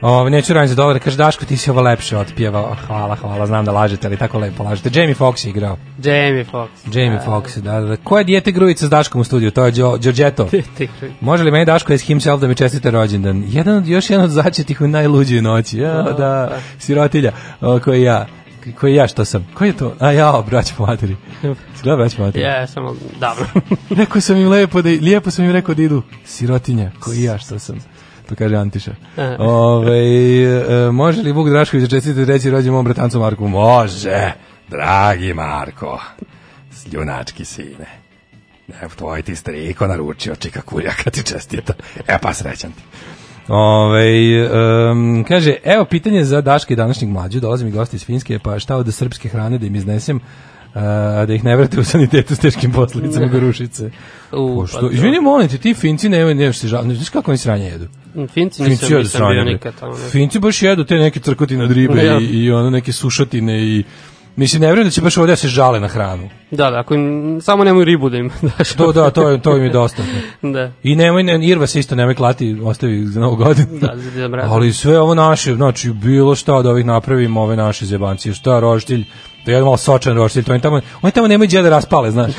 Ove, 0.00 0.30
neću 0.30 0.54
raditi 0.54 0.68
za 0.68 0.74
dolare, 0.74 0.98
kaže 0.98 1.16
Daško, 1.16 1.44
ti 1.44 1.56
si 1.56 1.70
ovo 1.70 1.80
lepše 1.80 2.16
otpjevao. 2.16 2.76
Hvala, 2.86 3.16
hvala, 3.16 3.46
znam 3.46 3.64
da 3.64 3.72
lažete, 3.72 4.06
ali 4.06 4.16
tako 4.16 4.38
lepo 4.38 4.62
lažete. 4.62 5.00
Jamie 5.00 5.14
Foxx 5.14 5.46
je 5.46 5.50
igrao. 5.50 5.76
Jamie 6.02 6.44
Foxx. 6.52 6.68
Jamie 6.98 7.20
Foxx, 7.26 7.60
da, 7.60 7.80
da, 7.80 7.86
da. 7.86 7.96
Ko 7.96 8.18
je 8.18 8.24
dijete 8.24 8.52
grujica 8.52 8.86
s 8.86 8.90
Daškom 8.90 9.20
u 9.20 9.24
studiju? 9.24 9.50
To 9.50 9.64
je 9.64 9.70
Đo, 9.70 9.98
Đorđeto. 9.98 10.48
Može 11.20 11.44
li 11.44 11.50
meni 11.50 11.64
Daško 11.64 11.92
iz 11.92 12.02
himself 12.02 12.40
da 12.40 12.48
mi 12.48 12.54
čestite 12.54 12.90
rođendan? 12.90 13.44
Jedan 13.46 13.76
od, 13.76 13.88
još 13.88 14.10
jedan 14.10 14.24
od 14.24 14.30
začetih 14.30 14.80
u 14.80 14.88
najluđoj 14.88 15.42
noći. 15.42 15.78
Ja, 15.78 16.02
da, 16.02 16.58
sirotilja, 16.78 17.32
o, 17.60 17.78
koji 17.78 18.02
ja. 18.02 18.26
Koji 18.80 18.94
ja 18.94 19.06
što 19.06 19.24
sam? 19.24 19.46
Koji 19.54 19.68
je 19.68 19.76
to? 19.76 19.94
A 19.98 20.12
ja, 20.12 20.42
brać 20.46 20.72
po 20.76 20.86
materi. 20.86 21.16
Gleda 21.82 21.96
brać 21.96 22.16
po 22.16 22.22
materi. 22.22 22.44
Ja, 22.44 22.66
samo 22.66 22.94
davno. 23.20 23.46
rekao 24.00 24.20
sam 24.20 24.36
im 24.36 24.48
lepo 24.48 24.82
da, 24.82 24.88
lijepo 24.88 25.30
sam 25.30 25.44
im 25.44 25.50
rekao 25.50 25.74
da 25.74 25.82
idu 25.82 26.02
sirotinja, 26.24 26.90
koji 27.00 27.22
ja 27.22 27.38
što 27.38 27.58
sam. 27.58 27.78
To 28.30 28.36
kaže 28.36 28.56
Antiša. 28.56 28.94
Ove, 29.38 29.98
e, 30.42 30.90
može 30.90 31.22
li 31.22 31.32
Vuk 31.32 31.48
Drašković 31.48 31.90
čestiti 31.90 32.24
reći 32.24 32.50
rođen 32.50 32.72
mom 32.72 32.84
bratancu 32.84 33.18
Marku? 33.18 33.48
Može, 33.48 34.32
dragi 34.68 35.34
Marko, 35.34 36.00
sljunački 36.72 37.44
sine. 37.44 37.86
Evo, 38.82 38.90
tvoj 38.96 39.22
ti 39.22 39.36
striko 39.36 39.86
naručio, 39.86 40.34
čika 40.34 40.60
kuljaka 40.60 41.10
ti 41.10 41.22
čestita. 41.22 41.72
E 42.08 42.18
pa 42.22 42.34
srećan 42.34 42.72
ti. 42.72 42.82
Ove, 43.48 44.50
um, 44.90 45.24
kaže, 45.28 45.56
evo 45.64 45.84
pitanje 45.84 46.24
za 46.24 46.40
Daške 46.40 46.74
i 46.74 46.76
današnjeg 46.76 47.10
mlađu, 47.10 47.40
dolazi 47.40 47.64
mi 47.64 47.70
gosti 47.70 47.96
iz 47.96 48.04
Finske, 48.04 48.38
pa 48.38 48.58
šta 48.58 48.76
od 48.76 48.94
srpske 48.94 49.28
hrane 49.28 49.58
da 49.58 49.66
im 49.66 49.76
iznesem, 49.76 50.20
a 50.74 51.24
da 51.26 51.34
ih 51.34 51.44
ne 51.44 51.56
vrate 51.56 51.80
u 51.80 51.84
sanitetu 51.84 52.34
s 52.34 52.38
teškim 52.38 52.72
posledicama 52.72 53.26
gorušice. 53.26 53.90
U, 54.32 54.60
Pošto, 54.60 54.80
pa 54.80 54.94
izvini, 54.94 55.20
molim 55.20 55.48
te, 55.48 55.58
ti 55.58 55.74
Finci 55.74 56.08
nemaju, 56.08 56.34
nemaš 56.34 56.58
se 56.58 56.68
žal, 56.68 56.82
znaš 56.82 57.08
kako 57.08 57.30
oni 57.30 57.38
sranje 57.38 57.66
jedu? 57.66 57.86
Finci 58.28 58.62
nisam, 58.62 58.88
jedu 58.90 59.02
nisam 59.02 59.28
bio 59.30 59.44
nikad 59.44 59.74
tamo. 59.80 59.92
ne. 59.92 60.10
Finci 60.10 60.38
baš 60.38 60.62
jedu 60.62 60.84
te 60.84 60.94
neke 60.94 61.20
crkotine 61.20 61.64
od 61.64 61.70
ribe 61.70 62.04
Ja. 62.04 62.18
i, 62.18 62.24
i 62.24 62.52
ono 62.52 62.70
neke 62.70 62.92
sušatine 62.92 63.62
i 63.62 63.84
Mislim, 64.36 64.62
ne 64.62 64.66
vjerujem 64.68 64.86
da 64.86 64.90
će 64.90 65.00
baš 65.00 65.16
ovdje 65.16 65.32
da 65.32 65.36
se 65.36 65.48
žale 65.48 65.80
na 65.80 65.88
hranu. 65.88 66.28
Da, 66.50 66.70
da, 66.70 66.80
ako 66.80 66.94
im, 66.94 67.38
samo 67.42 67.64
nemoj 67.64 67.84
ribu 67.84 68.08
da 68.10 68.16
im 68.16 68.30
daš. 68.58 68.72
To, 68.72 68.92
da, 68.92 69.10
to, 69.10 69.28
je, 69.28 69.42
to 69.42 69.56
im 69.56 69.62
je 69.64 69.70
dosta. 69.70 70.02
da. 70.42 70.72
I 70.82 70.96
nemoj, 70.96 71.22
ne, 71.22 71.46
Irva 71.46 71.66
se 71.66 71.80
isto 71.80 71.94
nemoj 71.94 72.14
klati, 72.14 72.60
ostavi 72.62 73.06
za 73.06 73.20
novu 73.20 73.36
godinu. 73.36 73.66
Da, 73.80 73.92
za 73.96 74.10
Deda 74.10 74.28
Mraza. 74.28 74.52
Ali 74.54 74.72
sve 74.72 75.00
ovo 75.00 75.14
naše, 75.14 75.54
znači 75.54 75.90
bilo 75.90 76.34
šta 76.34 76.54
od 76.54 76.66
ovih 76.66 76.84
napravimo, 76.86 77.40
ove 77.42 77.56
naše 77.56 77.86
zebancije, 77.86 78.34
šta 78.34 78.60
roštilj, 78.60 79.04
da 79.46 79.52
jedan 79.52 79.64
malo 79.64 79.76
sočan 79.76 80.14
roštilj, 80.14 80.44
to 80.44 80.52
oni 80.52 80.60
tamo, 80.60 80.80
oni 81.02 81.12
tamo 81.12 81.28
nemaju 81.28 81.46
gdje 81.46 81.62
da 81.62 81.70
raspale, 81.70 82.10
znaš. 82.10 82.32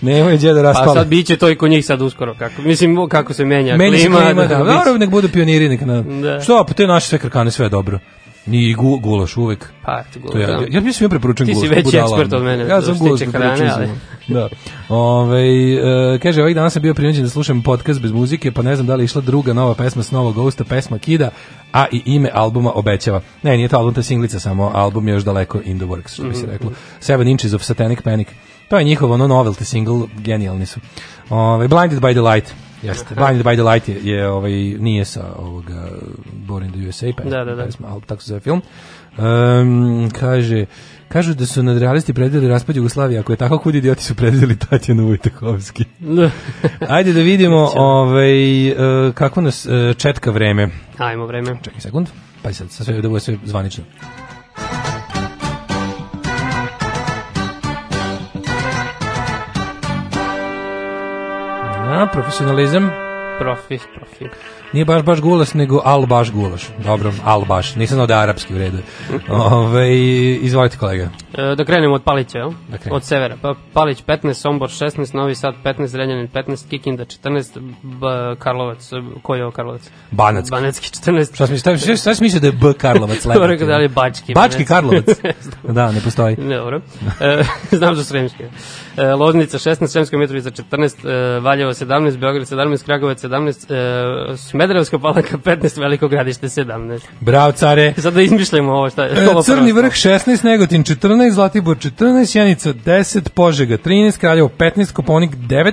nemaju 0.00 0.36
gdje 0.36 0.52
da 0.52 0.58
Pa 0.58 0.62
raspale. 0.62 0.94
sad 0.94 1.06
biće 1.06 1.36
to 1.36 1.50
i 1.50 1.56
kod 1.56 1.70
njih 1.70 1.86
sad 1.86 2.02
uskoro. 2.02 2.34
Kako, 2.34 2.62
mislim, 2.62 3.08
kako 3.08 3.32
se 3.32 3.44
menja 3.44 3.76
Meni 3.76 3.98
se 3.98 4.02
klima. 4.02 4.18
klima, 4.18 4.42
da, 4.42 4.54
biće- 4.56 4.74
dobro, 4.76 4.98
nek 4.98 5.10
budu 5.10 5.28
pioniri, 5.28 5.68
nek 5.68 5.80
na... 5.80 6.02
Da. 6.02 6.40
Što, 6.40 6.64
pa 6.64 6.74
te 6.74 6.86
naše 6.86 7.06
sve 7.06 7.18
krkane, 7.18 7.50
sve 7.50 7.66
je 7.66 7.70
dobro. 7.70 7.98
Ni 8.46 8.74
gu, 8.74 8.98
gulaš 8.98 9.36
uvek. 9.36 9.72
Pa, 9.84 10.02
gulaš, 10.16 10.32
To 10.32 10.38
ja, 10.38 10.46
da. 10.46 10.52
ja, 10.52 10.66
ja 10.70 10.80
mislim 10.80 11.04
ja 11.04 11.08
preporučujem 11.08 11.48
Ti 11.48 11.54
si 11.54 11.68
gulaš. 11.68 11.76
veći 11.76 11.96
ekspert 11.96 12.32
od 12.32 12.42
mene, 12.42 12.64
Ja 12.64 12.82
sam 12.82 12.98
gulaš 12.98 13.20
preporučujem 13.20 13.70
svima. 13.72 13.94
Da. 14.28 14.48
Ove, 14.88 15.40
e, 16.14 16.18
kaže, 16.18 16.42
ovih 16.42 16.54
dana 16.54 16.70
sam 16.70 16.82
bio 16.82 16.94
prinuđen 16.94 17.22
da 17.24 17.30
slušam 17.30 17.62
podcast 17.62 18.00
bez 18.00 18.12
muzike, 18.12 18.52
pa 18.52 18.62
ne 18.62 18.74
znam 18.74 18.86
da 18.86 18.94
li 18.94 19.02
je 19.02 19.04
išla 19.04 19.22
druga 19.22 19.52
nova 19.52 19.74
pesma 19.74 20.02
s 20.02 20.10
novog 20.10 20.34
Ghosta, 20.34 20.64
pesma 20.64 20.98
Kida, 20.98 21.30
a 21.72 21.86
i 21.92 22.02
ime 22.06 22.30
albuma 22.34 22.72
obećava. 22.74 23.20
Ne, 23.42 23.56
nije 23.56 23.68
to 23.68 23.76
album, 23.76 23.94
to 23.94 24.00
je 24.00 24.04
singlica 24.04 24.40
samo, 24.40 24.70
album 24.74 25.08
je 25.08 25.14
još 25.14 25.22
daleko 25.22 25.60
in 25.64 25.78
the 25.78 25.86
works, 25.86 26.12
što 26.12 26.22
bi 26.22 26.34
se 26.34 26.42
Mhm. 26.42 26.50
reklo. 26.50 26.70
Seven 27.00 27.28
Inches 27.28 27.52
of 27.52 27.62
Satanic 27.62 28.02
Panic. 28.02 28.28
To 28.68 28.78
je 28.78 28.84
njihov 28.84 29.12
ono 29.12 29.26
novelty 29.26 29.64
single, 29.64 30.06
genijalni 30.18 30.66
su. 30.66 30.80
Ove, 31.30 31.68
Blinded 31.68 32.00
by 32.00 32.12
the 32.12 32.20
Light. 32.22 32.54
Jeste, 32.82 33.14
Blinded 33.14 33.46
by 33.46 33.54
the 33.54 33.62
Light 33.62 33.88
je, 33.88 34.12
je 34.12 34.28
ovaj, 34.28 34.52
nije 34.78 35.04
sa 35.04 35.24
ovoga 35.38 35.88
Born 36.32 36.64
in 36.64 36.72
the 36.72 36.88
USA, 36.88 37.06
pesma, 37.16 37.30
Da, 37.30 37.44
da, 37.44 37.54
da. 37.54 37.64
pesma, 37.64 37.88
ali 37.88 38.02
tako 38.02 38.22
se 38.22 38.28
zove 38.28 38.40
film. 38.40 38.62
Um, 39.18 40.10
kaže, 40.20 40.66
kažu 41.08 41.34
da 41.34 41.46
su 41.46 41.62
nadrealisti 41.62 42.12
predvidjeli 42.12 42.48
raspad 42.48 42.76
Jugoslavije, 42.76 43.20
ako 43.20 43.32
je 43.32 43.36
tako, 43.36 43.58
kud 43.58 43.74
idioti 43.74 44.04
su 44.04 44.14
predvidjeli 44.14 44.56
Tatjana 44.56 45.02
Vojtehovski. 45.02 45.84
Ajde 46.88 47.12
da 47.12 47.20
vidimo 47.20 47.70
ovaj, 47.74 48.68
e, 48.68 49.12
kako 49.14 49.40
nas 49.40 49.66
e, 49.66 49.94
četka 49.96 50.30
vreme. 50.30 50.68
Ajmo 50.98 51.26
vreme. 51.26 51.58
Čekaj 51.62 51.80
sekund, 51.80 52.08
pa 52.42 52.52
sad, 52.52 52.70
sad 52.70 52.86
sve 52.86 53.02
da 53.02 53.08
bude 53.08 53.20
sve 53.20 53.36
zvanično. 53.44 53.84
Na, 61.90 62.06
profesionalizam. 62.06 62.90
Profi, 63.38 63.78
profi. 63.94 64.24
Nije 64.72 64.84
baš 64.84 65.02
baš 65.02 65.20
gulaš, 65.20 65.54
nego 65.54 65.82
al 65.84 66.06
baš 66.06 66.30
gulaš. 66.32 66.68
Dobro, 66.84 67.12
al 67.24 67.44
baš. 67.44 67.74
Nisam 67.74 67.94
znao 67.94 68.06
da 68.06 68.14
je 68.14 68.20
arapski 68.20 68.54
u 68.54 68.58
redu. 68.58 68.78
Ove, 69.28 69.96
izvolite 70.42 70.76
kolega. 70.78 71.08
E, 71.34 71.54
da 71.56 71.64
krenemo 71.64 71.94
od 71.94 72.02
Palića, 72.02 72.38
jel? 72.38 72.50
Da 72.68 72.78
krenemo. 72.78 72.96
od 72.96 73.04
severa. 73.04 73.36
Pa, 73.42 73.54
Palić 73.72 74.04
15, 74.04 74.34
Sombor 74.34 74.68
16, 74.68 75.14
Novi 75.14 75.34
Sad 75.34 75.54
15, 75.64 75.86
Zrenjanin 75.86 76.28
15, 76.28 76.68
Kikinda 76.70 77.04
14, 77.04 77.72
B, 77.82 78.06
Karlovac, 78.38 78.90
koji 79.22 79.38
je 79.38 79.44
ovo 79.44 79.52
Karlovac? 79.52 79.90
Banatski. 80.10 80.50
Banatski 80.50 80.88
14. 80.88 81.34
Šta 81.34 81.46
si 81.46 81.52
mislio, 81.52 81.76
šta, 81.76 81.96
šta 81.96 82.14
si 82.14 82.22
mislio 82.22 82.40
da 82.40 82.46
je 82.46 82.52
B 82.52 82.72
Karlovac 82.78 83.24
lepo? 83.24 83.40
To 83.40 83.46
rekao 83.46 83.66
da 83.66 83.76
li 83.76 83.84
je 83.84 83.88
Bački. 83.88 84.34
Bački. 84.34 84.64
Karlovac. 84.64 85.04
da, 85.78 85.92
ne 85.92 86.00
postoji. 86.00 86.36
Dobro. 86.36 86.80
E, 87.20 87.42
znam 87.78 87.94
za 87.94 88.04
Sremske. 88.04 88.48
E, 89.00 89.14
Loznica 89.14 89.58
16, 89.58 89.86
Sremska 89.88 90.18
Mitrovica 90.18 90.50
14, 90.50 91.04
e, 91.04 91.40
Valjevo 91.40 91.72
17, 91.72 92.18
Beograd 92.18 92.46
17, 92.46 92.84
Kragovac 92.84 93.24
17, 93.24 93.66
e, 93.70 94.36
Smederevska 94.36 94.98
palanka 94.98 95.38
15, 95.38 95.80
Veliko 95.80 96.08
gradište 96.08 96.48
17. 96.48 97.00
Bravo, 97.20 97.52
care. 97.52 97.94
Sad 97.98 98.14
da 98.14 98.22
izmišljamo 98.22 98.72
ovo 98.72 98.90
šta 98.90 99.04
je. 99.04 99.30
Ovo 99.30 99.42
Crni 99.42 99.72
vrh 99.72 99.92
16, 99.92 100.44
Negotin 100.44 100.84
14, 100.84 101.30
Zlatibor 101.30 101.76
14, 101.76 102.26
Sjenica 102.26 102.72
10, 102.72 103.28
Požega 103.28 103.76
13, 103.76 104.18
Kraljevo 104.18 104.48
15, 104.58 104.92
Koponik 104.92 105.30
9, 105.36 105.72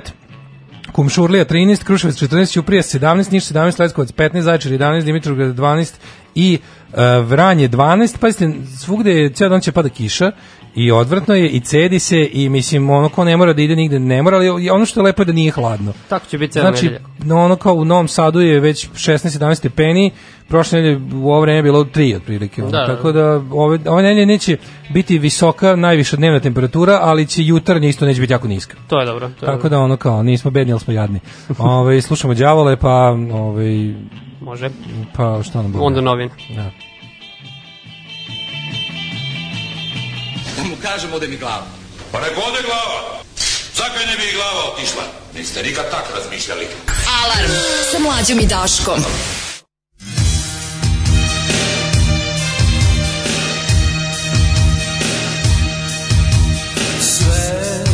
Kumšurlija 0.92 1.44
13, 1.44 1.84
Kruševac 1.84 2.22
14, 2.22 2.52
Ćuprija 2.52 2.82
17, 2.82 3.32
Niš 3.32 3.44
17, 3.44 3.80
Leskovac 3.80 4.12
15, 4.12 4.40
Zaječar 4.40 4.72
11, 4.72 5.04
Dimitrovgrad 5.04 5.56
12 5.56 5.94
i 6.34 6.58
e, 6.92 7.20
Vranje 7.20 7.68
12. 7.68 8.18
Pazite, 8.18 8.52
svugde 8.78 9.12
je, 9.12 9.32
cijel 9.32 9.50
dan 9.50 9.60
će 9.60 9.72
pada 9.72 9.88
kiša 9.88 10.32
i 10.74 10.90
odvratno 10.90 11.34
je 11.34 11.48
i 11.48 11.60
cedi 11.60 11.98
se 11.98 12.28
i 12.32 12.48
mislim 12.48 12.90
ono 12.90 13.08
ko 13.08 13.24
ne 13.24 13.36
mora 13.36 13.52
da 13.52 13.62
ide 13.62 13.76
nigde 13.76 13.98
ne 13.98 14.22
mora, 14.22 14.36
ali 14.36 14.70
ono 14.70 14.86
što 14.86 15.00
je 15.00 15.04
lepo 15.04 15.22
je 15.22 15.26
da 15.26 15.32
nije 15.32 15.50
hladno. 15.50 15.92
Tako 16.08 16.26
će 16.26 16.38
biti 16.38 16.52
cijela 16.52 16.70
Znači, 16.70 16.90
no, 17.18 17.44
ono 17.44 17.56
kao 17.56 17.74
u 17.74 17.84
Novom 17.84 18.08
Sadu 18.08 18.40
je 18.40 18.60
već 18.60 18.88
16-17 18.88 19.54
stepeni, 19.54 20.10
prošle 20.48 20.80
nedelje 20.82 21.00
u 21.14 21.30
ovo 21.30 21.40
vreme 21.40 21.58
je 21.58 21.62
bilo 21.62 21.84
3 21.84 22.16
otprilike. 22.16 22.62
ono. 22.62 22.70
Da, 22.70 22.78
da. 22.78 22.86
Tako 22.86 23.12
da 23.12 23.42
ove, 23.50 23.78
ove 23.86 24.02
nedelje 24.02 24.26
neće 24.26 24.56
biti 24.90 25.18
visoka, 25.18 25.76
najviša 25.76 26.16
dnevna 26.16 26.40
temperatura, 26.40 26.98
ali 27.02 27.26
će 27.26 27.44
jutarnje 27.44 27.88
isto 27.88 28.06
neće 28.06 28.20
biti 28.20 28.32
jako 28.32 28.48
niska. 28.48 28.76
To 28.88 29.00
je 29.00 29.06
dobro. 29.06 29.30
To 29.40 29.46
je 29.46 29.52
Tako 29.52 29.68
da 29.68 29.78
ono 29.78 29.96
kao, 29.96 30.22
nismo 30.22 30.50
bedni, 30.50 30.72
ali 30.72 30.80
smo 30.80 30.92
jadni. 30.92 31.20
Ove, 31.58 32.00
slušamo 32.00 32.34
đavole, 32.34 32.76
pa, 32.76 33.16
ove, 33.32 33.94
Može. 34.40 34.70
pa 35.16 35.42
šta 35.42 35.62
nam 35.62 35.72
bude? 35.72 35.84
Onda 35.84 36.00
novine. 36.00 36.30
Da. 36.56 36.70
Mu 40.68 40.76
kažemo 40.82 41.18
da 41.18 41.26
mi 41.26 41.36
glava. 41.36 41.66
Pa 42.12 42.20
nek 42.20 42.30
ode 42.30 42.62
glava. 42.62 43.22
Zakaj 43.74 44.06
ne 44.06 44.16
bi 44.16 44.28
i 44.28 44.32
glava 44.32 44.72
otišla? 44.72 45.02
Niste 45.34 45.62
nikad 45.62 45.90
tak 45.90 46.04
razmišljali. 46.14 46.68
Alarm 47.22 47.52
sa 47.92 47.98
mlađom 47.98 48.40
i 48.40 48.46
Daškom. 48.46 49.04
Sve 57.00 57.84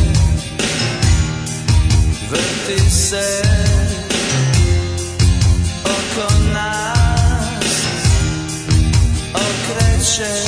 vrti 2.31 2.91
se 2.91 3.41
oko 5.83 6.33
nas 6.53 7.75
okreće 9.33 10.44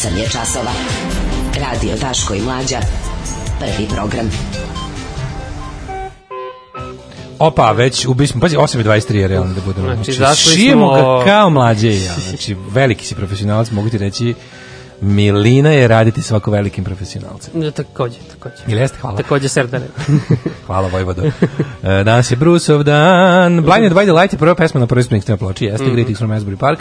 8 0.00 0.16
je 0.16 0.24
časova. 0.24 0.70
Radio 1.60 1.96
Daško 1.96 2.34
i 2.34 2.40
Mlađa. 2.40 2.78
Prvi 3.58 3.88
program. 3.88 4.30
Opa, 7.38 7.72
već 7.72 8.06
ubismo, 8.06 8.40
pazi, 8.40 8.56
8.23 8.56 9.14
je 9.14 9.28
realno 9.28 9.54
da 9.54 9.60
budemo. 9.60 9.94
Znači, 9.94 10.12
Znači, 10.12 10.42
šijemo 10.42 10.86
smo- 10.88 11.18
ga 11.18 11.24
kao 11.24 11.50
mlađe 11.50 11.88
i 11.88 12.04
ja. 12.04 12.14
Znači, 12.28 12.56
veliki 12.68 13.06
si 13.06 13.14
profesionalac, 13.14 13.70
mogu 13.70 13.90
ti 13.90 13.98
reći, 13.98 14.34
milina 15.02 15.70
je 15.70 15.88
raditi 15.88 16.22
svako 16.22 16.50
velikim 16.50 16.84
profesionalcem. 16.84 17.62
Ja, 17.62 17.70
takođe, 17.70 18.18
takođe. 18.30 18.62
Ili 18.66 18.80
jeste? 18.80 18.98
Hvala. 18.98 19.16
Takođe 19.16 19.48
serdane. 19.48 19.86
Hvala 20.66 20.88
Vojvodo. 20.88 21.22
E, 21.22 21.30
danas 21.82 22.30
je 22.30 22.36
Brusov 22.36 22.82
dan. 22.82 23.52
Blinded 23.56 23.92
by 23.92 24.04
the 24.04 24.12
Light 24.12 24.32
je 24.32 24.38
prva 24.38 24.54
pesma 24.54 24.80
na 24.80 24.86
prvoj 24.86 25.02
Springsteen 25.02 25.38
ploči, 25.38 25.64
jeste 25.64 25.84
Mhm. 25.84 25.92
Greetings 25.92 26.18
from 26.18 26.30
Asbury 26.30 26.56
Park. 26.56 26.78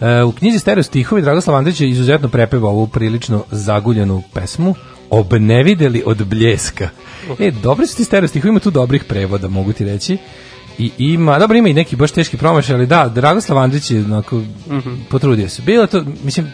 E, 0.00 0.22
u 0.22 0.32
knjizi 0.32 0.58
Stereo 0.58 0.82
stihovi 0.82 1.22
Dragoslav 1.22 1.56
Andrić 1.56 1.80
je 1.80 1.90
izuzetno 1.90 2.28
prepevao 2.28 2.70
ovu 2.70 2.86
prilično 2.86 3.44
zaguljenu 3.50 4.22
pesmu 4.34 4.74
Obnevideli 5.10 6.02
od 6.06 6.24
bljeska. 6.24 6.88
E, 7.38 7.50
dobri 7.52 7.86
su 7.86 7.96
ti 7.96 8.04
stereo 8.04 8.28
stihovi, 8.28 8.48
ima 8.48 8.60
tu 8.60 8.70
dobrih 8.70 9.04
prevoda, 9.04 9.48
mogu 9.48 9.72
ti 9.72 9.84
reći. 9.84 10.18
I 10.78 10.92
ima, 10.98 11.38
dobro 11.38 11.56
ima 11.56 11.68
i 11.68 11.74
neki 11.74 11.96
baš 11.96 12.10
teški 12.10 12.36
promašaj, 12.36 12.74
ali 12.74 12.86
da, 12.86 13.08
Dragoslav 13.08 13.58
Andrić 13.58 13.90
je 13.90 14.00
onako 14.00 14.36
Mhm. 14.68 14.94
potrudio 15.10 15.48
se. 15.48 15.62
Bilo 15.62 15.86
to, 15.86 16.04
mislim, 16.24 16.52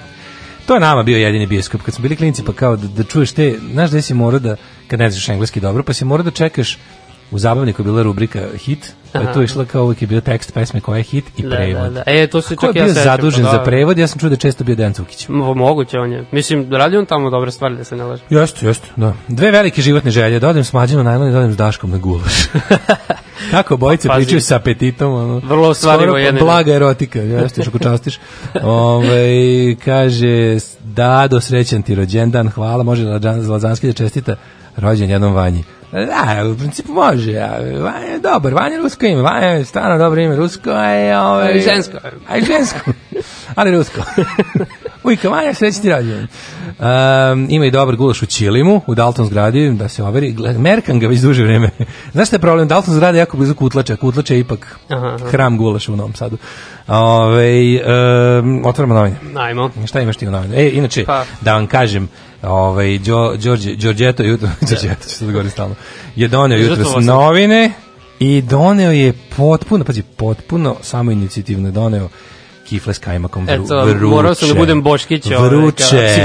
to 0.69 0.75
je 0.75 0.81
nama 0.81 1.03
bio 1.03 1.19
jedini 1.19 1.47
bioskop. 1.47 1.83
Kad 1.83 1.95
smo 1.95 2.03
bili 2.03 2.17
klinci, 2.17 2.45
pa 2.45 2.53
kao 2.53 2.77
da, 2.77 2.89
da 2.89 3.05
čuješ 3.05 3.33
te, 3.33 3.59
znaš 3.73 3.91
da 3.91 4.03
si 4.03 4.15
morao 4.15 4.41
da, 4.41 4.57
kad 4.89 5.01
ne 5.01 5.11
znaš 5.11 5.29
engleski 5.29 5.61
dobro, 5.61 5.83
pa 5.83 5.93
si 5.93 6.05
morao 6.05 6.25
da 6.25 6.31
čekaš 6.31 6.79
u 7.31 7.39
zabavniku 7.39 7.85
bila 7.85 8.03
rubrika 8.03 8.49
hit, 8.57 8.93
pa 9.13 9.19
je 9.19 9.33
tu 9.33 9.43
išla 9.43 9.65
kao 9.65 9.85
uvijek 9.85 10.03
je 10.03 10.09
bio 10.09 10.21
tekst 10.21 10.55
pesme 10.55 10.81
koja 10.81 10.97
je 10.97 11.03
hit 11.03 11.25
i 11.37 11.43
Da, 11.43 11.57
prevod. 11.57 11.83
da, 11.83 11.91
da. 11.91 12.03
E, 12.07 12.27
to 12.27 12.41
se 12.41 12.55
je 12.55 12.59
čak 12.59 12.77
ja 12.77 12.85
bio 12.85 12.95
sećam, 12.95 13.05
zadužen 13.05 13.45
pa 13.45 13.51
za 13.51 13.57
da. 13.59 13.65
prevod? 13.65 13.99
Ja 13.99 14.07
sam 14.07 14.19
čuo 14.19 14.29
da 14.29 14.33
je 14.33 14.39
često 14.39 14.65
bio 14.65 14.75
Dejan 14.75 14.93
Cukić. 14.93 15.29
Mo- 15.29 15.55
Moguće 15.55 15.99
on 15.99 16.13
je. 16.13 16.25
Mislim, 16.33 16.73
radi 16.73 16.97
on 16.97 17.07
tamo 17.07 17.31
dobre 17.31 17.51
stvari 17.51 17.77
da 17.77 17.85
se 17.85 17.97
ne 17.97 18.05
laže. 18.05 18.23
Jeste, 18.31 18.67
jeste, 18.67 18.89
da. 18.97 19.15
Dve 19.29 19.51
velike 19.51 19.83
životne 19.83 20.11
želje, 20.11 20.41
da 20.41 20.49
odem 20.49 20.65
s 20.65 20.73
mlađim 20.73 20.97
na 20.97 21.03
najlon 21.03 21.29
i 21.29 21.33
da 21.33 21.39
odem 21.39 21.53
s 21.53 21.57
Daškom 21.57 21.91
na 21.91 21.99
gulaš. 21.99 22.35
Kako 23.51 23.77
bojice 23.77 24.09
Pa, 24.09 24.15
pričaju 24.15 24.41
sa 24.41 24.57
apetitom, 24.57 25.13
ono. 25.15 25.39
Vrlo 25.39 25.69
ostvarivo 25.69 26.03
skoro 26.05 26.19
jedno. 26.19 26.41
Blaga 26.41 26.75
erotika, 26.75 27.19
jeste 27.19 27.63
što 27.63 27.79
častiš. 27.79 28.19
Ove, 28.63 29.27
kaže, 29.85 30.57
da, 30.85 31.27
do 31.31 31.41
srećan 31.41 31.83
ti 31.83 31.95
rođendan, 31.95 32.49
hvala, 32.49 32.83
može 32.83 33.05
Lazanski 33.49 33.87
da 33.87 33.93
čestita 33.93 34.37
rođen 34.77 35.11
jednom 35.11 35.35
vanji. 35.35 35.65
Da, 35.93 36.49
u 36.55 36.57
principu 36.57 36.93
može. 36.93 37.33
Ja. 37.33 37.59
Vanja 37.83 38.07
je 38.07 38.19
dobar, 38.19 38.55
Vanja 38.55 38.75
je 38.75 38.83
rusko 38.83 39.07
ime, 39.07 39.23
Vanja 39.23 39.47
je 39.47 39.65
stvarno 39.65 39.99
dobro 39.99 40.21
ime, 40.21 40.37
rusko 40.37 40.71
je... 40.71 41.19
Ove, 41.19 41.45
A 41.45 41.51
i 41.51 41.61
žensko. 41.61 41.99
A 42.29 42.37
i 42.37 42.45
žensko, 42.45 42.79
ali 43.55 43.71
rusko. 43.71 44.01
Ujka, 45.05 45.29
Vanja, 45.29 45.55
sreći 45.55 45.83
ti 45.83 45.91
rođendan. 45.91 46.27
Um, 46.79 47.47
ima 47.51 47.67
i 47.67 47.71
dobar 47.71 47.97
gulaš 47.97 48.23
u 48.23 48.27
Čilimu, 48.27 48.81
u 48.87 48.95
Dalton 48.95 49.27
zgradi, 49.27 49.71
da 49.71 49.89
se 49.89 50.05
overi. 50.05 50.37
Merkam 50.59 51.01
ga 51.01 51.09
već 51.09 51.21
duže 51.21 51.43
vreme. 51.45 51.71
Znaš 52.13 52.29
šta 52.29 52.37
je 52.37 52.41
problem? 52.41 52.69
Dalton 52.69 52.95
zgrada 52.95 53.19
je 53.19 53.21
jako 53.21 53.37
blizu 53.37 53.55
Kutlača. 53.55 53.97
Kutlača 53.97 54.35
je 54.35 54.41
ipak 54.41 54.79
Aha, 54.89 55.07
aha. 55.07 55.29
hram 55.31 55.57
gulaša 55.59 55.93
u 55.93 55.97
Novom 55.97 56.15
Sadu. 56.15 56.37
Ove, 56.89 57.81
um, 58.41 58.63
otvaramo 58.67 58.95
novine. 58.95 59.17
Ajmo. 59.37 59.71
Šta 59.87 60.01
imaš 60.01 60.17
ti 60.17 60.29
u 60.29 60.31
novine? 60.31 60.57
E, 60.57 60.71
inače, 60.71 61.05
Pa. 61.05 61.25
da 61.41 61.55
vam 61.55 61.67
kažem, 61.67 62.09
ovaj 62.43 62.99
Đo 62.99 63.37
Đorđe 63.37 63.77
Đorđeto 63.77 64.23
jutro 64.23 64.49
Đorđeto 64.69 65.09
se 65.09 65.27
da 65.27 65.33
govori 65.33 65.51
stalno. 65.51 65.75
Je 66.17 66.29
doneo 66.29 66.59
jutros 66.59 67.05
novine 67.05 67.73
i 68.19 68.43
doneo 68.43 68.93
je 68.93 69.13
potpuno, 69.37 69.85
pazi, 69.85 70.03
potpuno 70.03 70.77
samo 70.83 71.11
inicijativno 71.13 71.71
doneo 71.71 72.09
kifle 72.69 72.95
s 72.95 72.99
kajmakom 72.99 73.47
vru, 73.47 73.65
Eto, 73.65 73.85
vruće. 73.85 74.05
morao 74.05 74.35
sam 74.35 74.49
da 74.49 74.55
budem 74.55 74.83
Boškić, 74.83 75.27
ovaj, 75.27 75.49
Vruće. 75.49 76.17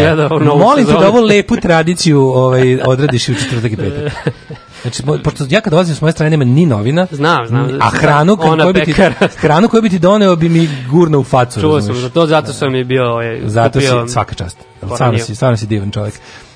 novu 0.41 0.59
Molim 0.59 0.85
te 0.85 0.91
da 0.91 1.07
ovu 1.07 1.21
lepu 1.21 1.55
tradiciju 1.57 2.21
ovaj, 2.21 2.79
odradiš 2.85 3.29
i 3.29 3.31
u 3.31 3.35
četvrtak 3.35 3.71
i 3.71 3.77
petak. 3.77 4.13
Znači, 4.83 5.03
pošto 5.23 5.45
ja 5.49 5.61
kad 5.61 5.71
dolazim 5.71 5.95
s 5.95 6.01
moje 6.01 6.11
strane 6.11 6.29
nema 6.29 6.45
ni 6.45 6.65
novina, 6.65 7.07
Znam, 7.11 7.47
znam. 7.47 7.77
a 7.81 7.89
hranu, 7.89 8.37
Ona 8.41 8.63
koju 8.63 8.73
bi 8.73 8.83
ti, 8.83 8.93
hranu 9.41 9.67
koju 9.69 9.81
bi 9.81 9.89
ti 9.89 9.99
doneo 9.99 10.35
bi 10.35 10.49
mi 10.49 10.69
gurno 10.89 11.19
u 11.19 11.23
facu. 11.23 11.61
Čuo 11.61 11.81
sam 11.81 11.95
za 11.95 12.09
to, 12.09 12.25
zato 12.25 12.53
sam 12.53 12.75
i 12.75 12.83
bio... 12.83 13.03
Ovaj, 13.05 13.39
Zato 13.43 13.79
si, 13.81 13.87
kupio- 13.87 14.07
svaka 14.07 14.35
čast. 14.35 14.57
Stvarno 14.85 15.19
si, 15.19 15.35
stvarno 15.35 15.57
si 15.57 15.67
divan 15.67 15.91
čovjek. 15.91 16.13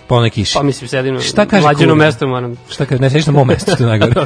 Po 0.07 0.15
onoj 0.15 0.29
kiši. 0.29 0.53
Pa 0.53 0.63
mislim, 0.63 0.87
sedim 0.87 1.13
na 1.13 1.21
Šta 1.21 1.45
kaže 1.45 1.61
mlađeno 1.61 1.95
mesto, 1.95 2.27
moram... 2.27 2.55
Šta 2.69 2.85
kaže, 2.85 3.01
ne 3.01 3.09
sediš 3.09 3.25
na 3.25 3.33
mom 3.33 3.47
mestu, 3.47 3.71
što 3.71 3.83
je 3.83 3.87
najgore. 3.87 4.13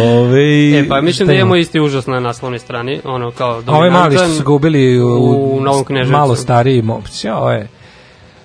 Ove, 0.00 0.78
E, 0.78 0.88
pa 0.88 1.00
mislim 1.00 1.26
da 1.26 1.32
ima? 1.32 1.40
imamo 1.40 1.56
isti 1.56 1.80
užas 1.80 2.06
na 2.06 2.20
naslovnoj 2.20 2.58
strani, 2.58 3.00
ono 3.04 3.30
kao 3.30 3.62
A 3.66 3.72
Ovaj 3.72 3.90
mali 3.90 4.04
što 4.06 4.18
dominantan 4.18 4.36
su 4.36 4.44
ga 4.44 4.52
ubili 4.52 5.00
u, 5.00 5.08
u 5.52 5.60
Novom 5.60 5.84
Kneževcu. 5.84 6.12
Malo 6.12 6.36
stariji 6.36 6.82
mops. 6.82 7.24
Ja, 7.24 7.36
ovo 7.36 7.50
je. 7.50 7.68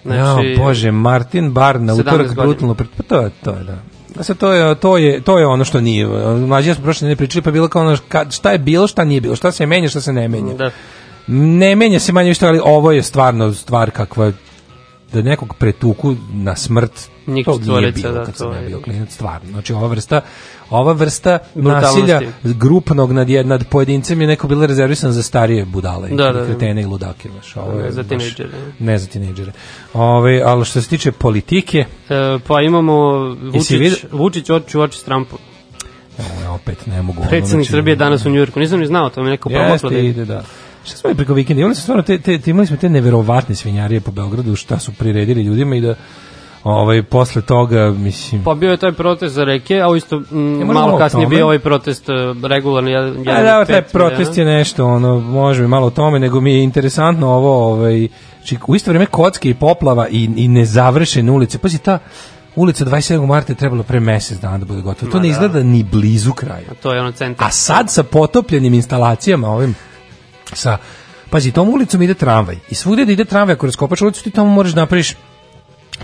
Znači, 0.06 0.48
ja, 0.48 0.58
bože, 0.58 0.92
Martin 0.92 1.52
Bar 1.52 1.82
na 1.82 1.94
17 1.94 2.00
utorak 2.00 2.36
brutalno. 2.36 2.76
Pa 2.76 3.04
to 3.08 3.22
je, 3.22 3.30
to 3.44 3.52
je, 3.52 3.64
da. 3.64 4.24
Se 4.24 4.36
to 4.36 4.54
je 4.54 4.76
to 4.76 4.98
je 4.98 5.22
to 5.22 5.40
je 5.40 5.48
ono 5.48 5.66
što 5.66 5.82
nije. 5.82 6.08
Mlađi 6.48 6.70
ja 6.70 6.76
smo 6.76 6.84
prošle 6.84 7.08
ne 7.08 7.16
pričali 7.16 7.42
pa 7.42 7.52
bilo 7.52 7.68
kao 7.68 7.82
ono 7.82 7.98
šta 8.30 8.52
je 8.52 8.58
bilo, 8.58 8.88
šta 8.88 9.04
nije 9.04 9.22
bilo, 9.22 9.36
šta 9.36 9.52
se 9.52 9.66
menja, 9.66 9.90
šta 9.90 10.02
se 10.02 10.14
ne 10.14 10.28
menja. 10.28 10.54
Da. 10.54 10.72
Ne 11.28 11.76
menja 11.76 12.00
se 12.00 12.12
manje 12.12 12.30
više, 12.30 12.48
ali 12.48 12.62
ovo 12.64 12.92
je 12.92 13.04
stvarno 13.04 13.54
stvar 13.54 13.92
kakva 13.92 14.32
da 15.14 15.22
nekog 15.22 15.56
pretuku 15.60 16.16
na 16.34 16.56
smrt 16.56 17.11
Njih 17.28 17.46
to 17.46 17.58
nije 17.60 17.92
bilo 17.92 18.12
da, 18.12 18.26
kad 18.26 18.36
sam 18.38 18.54
ja 18.54 18.62
bio 18.62 18.80
klinac, 18.80 19.14
stvarno. 19.14 19.50
Znači 19.50 19.74
ova 19.74 19.88
vrsta 19.88 20.22
ova 20.70 20.94
vrsta 20.94 21.40
nasilja 21.56 22.22
grupnog 22.44 23.12
nad, 23.12 23.28
jed- 23.28 23.46
nad 23.46 23.68
pojedincem 23.68 24.22
je 24.22 24.28
neko 24.28 24.48
bilo 24.48 24.66
rezervisan 24.66 25.12
za 25.12 25.24
starije 25.24 25.66
budale 25.66 26.10
Da, 26.10 26.16
da, 26.24 26.32
da. 26.32 26.46
kretene 26.46 26.82
i 26.82 26.86
ludake. 26.86 27.30
Znaš, 27.30 27.56
ovo 27.58 27.80
je 27.80 27.92
za 27.92 28.02
baš- 28.02 28.10
tinejdžere. 28.10 28.50
Ne 28.80 28.98
za 28.98 29.08
tinejdžere. 29.08 29.52
Ove, 29.94 30.42
ali 30.42 30.66
što 30.66 30.82
se 30.82 30.90
tiče 30.90 31.12
politike, 31.12 31.86
E, 32.10 32.16
pa 32.48 32.62
imamo 32.62 32.94
Vučić, 33.44 33.70
vidio- 33.72 33.98
Vučić 34.12 34.50
oči 34.50 34.78
u 34.78 34.82
oči 34.82 35.00
s 35.00 35.04
Trumpom. 35.04 35.40
evo, 36.20 36.54
opet 36.56 36.86
ne 36.88 37.02
mogu. 37.02 37.22
ono, 37.22 37.30
Predsjednik 37.30 37.50
znači- 37.60 37.72
Srbije 37.72 37.96
danas 37.96 38.26
u 38.26 38.30
Njujorku. 38.30 38.60
Nisam 38.60 38.80
ni 38.80 38.86
znao, 38.88 39.10
to 39.10 39.24
mi 39.24 39.30
neko 39.30 39.50
promaklo 39.50 39.90
da 39.90 39.98
ide, 40.00 40.26
da. 40.26 40.44
Šta 40.84 40.98
smo 40.98 41.14
preko 41.14 41.34
vikenda? 41.34 41.62
Imali 41.62 41.76
smo 41.76 41.82
stvarno 41.82 42.04
te, 42.04 42.20
te, 42.20 42.40
te, 42.40 42.52
imali 42.52 42.68
smo 42.68 42.78
te 42.78 42.90
neverovatne 42.90 43.56
svinjarije 43.56 44.02
po 44.02 44.12
Beogradu, 44.12 44.56
šta 44.56 44.80
su 44.80 44.92
priredili 44.92 45.42
ljudima 45.44 45.76
i 45.76 45.82
da 45.82 45.96
ovaj, 46.64 47.04
posle 47.04 47.42
toga, 47.42 47.90
mislim... 47.90 48.44
Pa 48.44 48.54
bio 48.54 48.72
je 48.72 48.78
taj 48.78 48.92
protest 48.92 49.36
za 49.36 49.44
reke, 49.44 49.82
a 49.82 49.96
isto 49.98 50.16
m, 50.16 50.24
možemo 50.32 50.74
malo 50.74 50.96
o 50.96 50.98
kasnije 50.98 51.28
bio 51.28 51.46
ovaj 51.46 51.60
protest 51.60 52.10
e, 52.10 52.14
regularni. 52.48 52.92
Ja, 52.92 53.00
jedan 53.00 53.44
da, 53.44 53.66
taj 53.66 53.82
protest 53.82 54.38
je 54.38 54.46
nešto, 54.46 54.86
ono, 54.86 55.20
može 55.20 55.62
mi 55.62 55.68
malo 55.68 55.88
o 55.88 55.90
tome, 55.90 56.20
nego 56.20 56.42
mi 56.42 56.54
je 56.54 56.64
interesantno 56.64 57.30
ovo, 57.30 57.74
ovaj, 57.74 58.08
či, 58.46 58.58
u 58.68 58.76
isto 58.76 58.92
vrijeme 58.92 59.06
kocke 59.06 59.50
i 59.50 59.54
poplava 59.54 60.08
i, 60.08 60.30
i 60.36 60.48
nezavršene 60.48 61.32
ulice. 61.32 61.58
Pazi, 61.58 61.78
ta 61.78 62.00
ulica 62.56 62.86
27. 62.86 63.26
marta 63.26 63.54
je 63.54 63.58
trebalo 63.58 63.84
pre 63.84 64.00
mesec 64.00 64.40
dana 64.40 64.58
da 64.58 64.66
bude 64.66 64.82
gotovo. 64.82 65.12
To 65.12 65.18
Ma 65.18 65.24
ne 65.24 65.28
da. 65.28 65.32
izgleda 65.32 65.64
ni 65.64 65.84
blizu 65.84 66.34
kraja. 66.34 66.74
To 66.82 66.94
je 66.94 67.02
ono 67.02 67.12
centar. 67.12 67.48
A 67.48 67.52
sad 67.52 67.90
sa 67.90 68.04
potopljenim 68.04 68.74
instalacijama 68.74 69.48
ovim 69.48 69.76
sa 70.54 70.78
pazi 71.30 71.52
tom 71.52 71.70
ulicom 71.70 72.02
ide 72.02 72.14
tramvaj 72.14 72.56
i 72.70 72.76
svugde 72.76 73.06
da 73.06 73.12
ide 73.12 73.26
tramvaj 73.26 73.54
ako 73.54 73.66
raskopaš 73.66 74.02
ulicu 74.02 74.24
ti 74.24 74.32
tamo 74.32 74.50
moraš 74.50 74.72
da 74.72 74.82
napraviš 74.82 75.16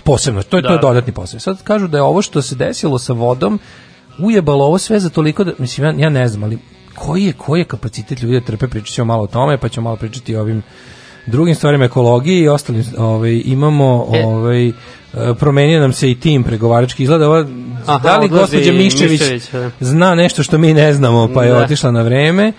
posebno 0.04 0.42
to 0.42 0.56
je 0.56 0.62
to 0.62 0.68
je 0.68 0.76
Da. 0.76 0.80
dodatni 0.82 1.12
posao 1.12 1.40
sad 1.40 1.62
kažu 1.62 1.88
da 1.88 1.98
je 1.98 2.02
ovo 2.02 2.22
što 2.22 2.42
se 2.42 2.54
desilo 2.54 2.98
sa 2.98 3.12
vodom 3.12 3.58
ujebalo 4.18 4.64
ovo 4.64 4.78
sve 4.78 5.00
za 5.00 5.08
toliko 5.10 5.44
da 5.44 5.52
mislim 5.58 5.86
ja, 5.86 5.94
ja 6.04 6.10
ne 6.10 6.28
znam 6.28 6.42
ali 6.44 6.58
koji 6.94 7.24
je 7.24 7.32
koji 7.32 7.60
je 7.60 7.64
kapacitet 7.64 8.22
ljudi 8.22 8.40
da 8.40 8.46
trpe 8.46 8.68
pričat 8.68 8.94
ćemo 8.94 9.04
malo 9.04 9.22
o 9.22 9.26
tome 9.26 9.58
pa 9.58 9.68
ćemo 9.68 9.84
malo 9.84 9.96
pričati 9.96 10.36
o 10.36 10.40
ovim 10.40 10.62
drugim 11.26 11.54
stvarima 11.54 11.84
ekologiji 11.84 12.38
i 12.38 12.48
ostalim 12.48 12.84
ovaj 12.98 13.42
imamo 13.44 14.06
E. 14.14 14.24
ovaj 14.24 14.68
e, 14.68 14.72
promenio 15.38 15.80
nam 15.80 15.92
se 15.92 16.10
i 16.10 16.14
tim 16.14 16.44
pregovarački 16.44 17.02
izgleda 17.02 17.26
ova, 17.28 17.46
Aha, 17.86 17.98
da 17.98 18.18
li 18.18 18.28
gospođa 18.28 18.72
Miščević, 18.72 19.20
Miščević, 19.20 19.50
da. 19.52 19.70
zna 19.80 20.14
nešto 20.14 20.42
što 20.42 20.58
mi 20.58 20.74
ne 20.74 20.92
znamo 20.92 21.28
pa 21.34 21.44
je 21.44 21.52
Da. 21.52 21.58
otišla 21.58 21.90
na 21.90 22.02
vreme 22.02 22.52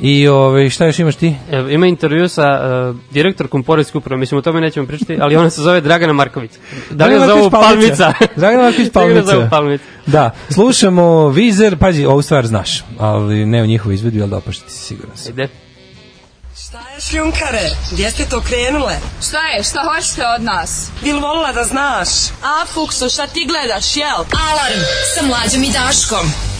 i 0.00 0.28
ovaj 0.28 0.70
šta 0.70 0.86
još 0.86 0.98
imaš 0.98 1.16
ti 1.16 1.34
E, 1.50 1.64
ima 1.74 1.86
intervju 1.86 2.28
sa 2.28 2.42
uh, 2.90 2.96
direktorkom 3.10 3.62
Poreske 3.62 3.98
uprave, 3.98 4.20
mislim 4.20 4.38
o 4.38 4.42
tome 4.42 4.60
nećemo 4.60 4.86
pričati, 4.86 5.18
ali 5.20 5.36
ona 5.36 5.50
se 5.50 5.62
zove 5.62 5.80
Dragana 5.80 6.12
Marković. 6.12 6.50
Da 6.90 7.06
li 7.06 7.14
je 7.14 7.26
zovu 7.26 7.50
Palmica? 7.50 8.12
Dragana 8.36 8.62
Marković 8.62 8.88
Da 8.92 9.00
Palmica. 9.00 9.48
Palmica? 9.50 9.84
Da, 10.06 10.30
slušamo 10.50 11.28
Vizer, 11.28 11.76
pazi, 11.76 12.04
ovu 12.04 12.22
stvar 12.22 12.46
znaš, 12.46 12.84
ali 12.98 13.46
ne 13.46 13.62
u 13.62 13.66
njihovu 13.66 13.92
izvedu, 13.92 14.20
ali 14.20 14.30
dopašti 14.30 14.72
si 14.72 14.78
siguran 14.78 15.16
sam. 15.16 15.32
Ide. 15.32 15.48
Šta 16.68 16.78
je 16.94 17.00
šljunkare? 17.00 17.70
Gdje 17.92 18.10
ste 18.10 18.24
to 18.24 18.40
krenule? 18.40 18.94
Šta 19.28 19.38
je, 19.48 19.62
šta 19.62 19.82
hoćete 19.82 20.22
od 20.36 20.42
nas? 20.44 20.90
Bil 21.02 21.20
volila 21.20 21.52
da 21.52 21.64
znaš? 21.64 22.08
A, 22.42 22.66
Fukso, 22.66 23.08
šta 23.08 23.26
ti 23.26 23.46
gledaš, 23.48 23.96
jel? 23.96 24.24
Alarm 24.50 24.80
sa 25.14 25.26
mlađom 25.26 25.62
i 25.62 25.72
Daškom. 25.72 26.57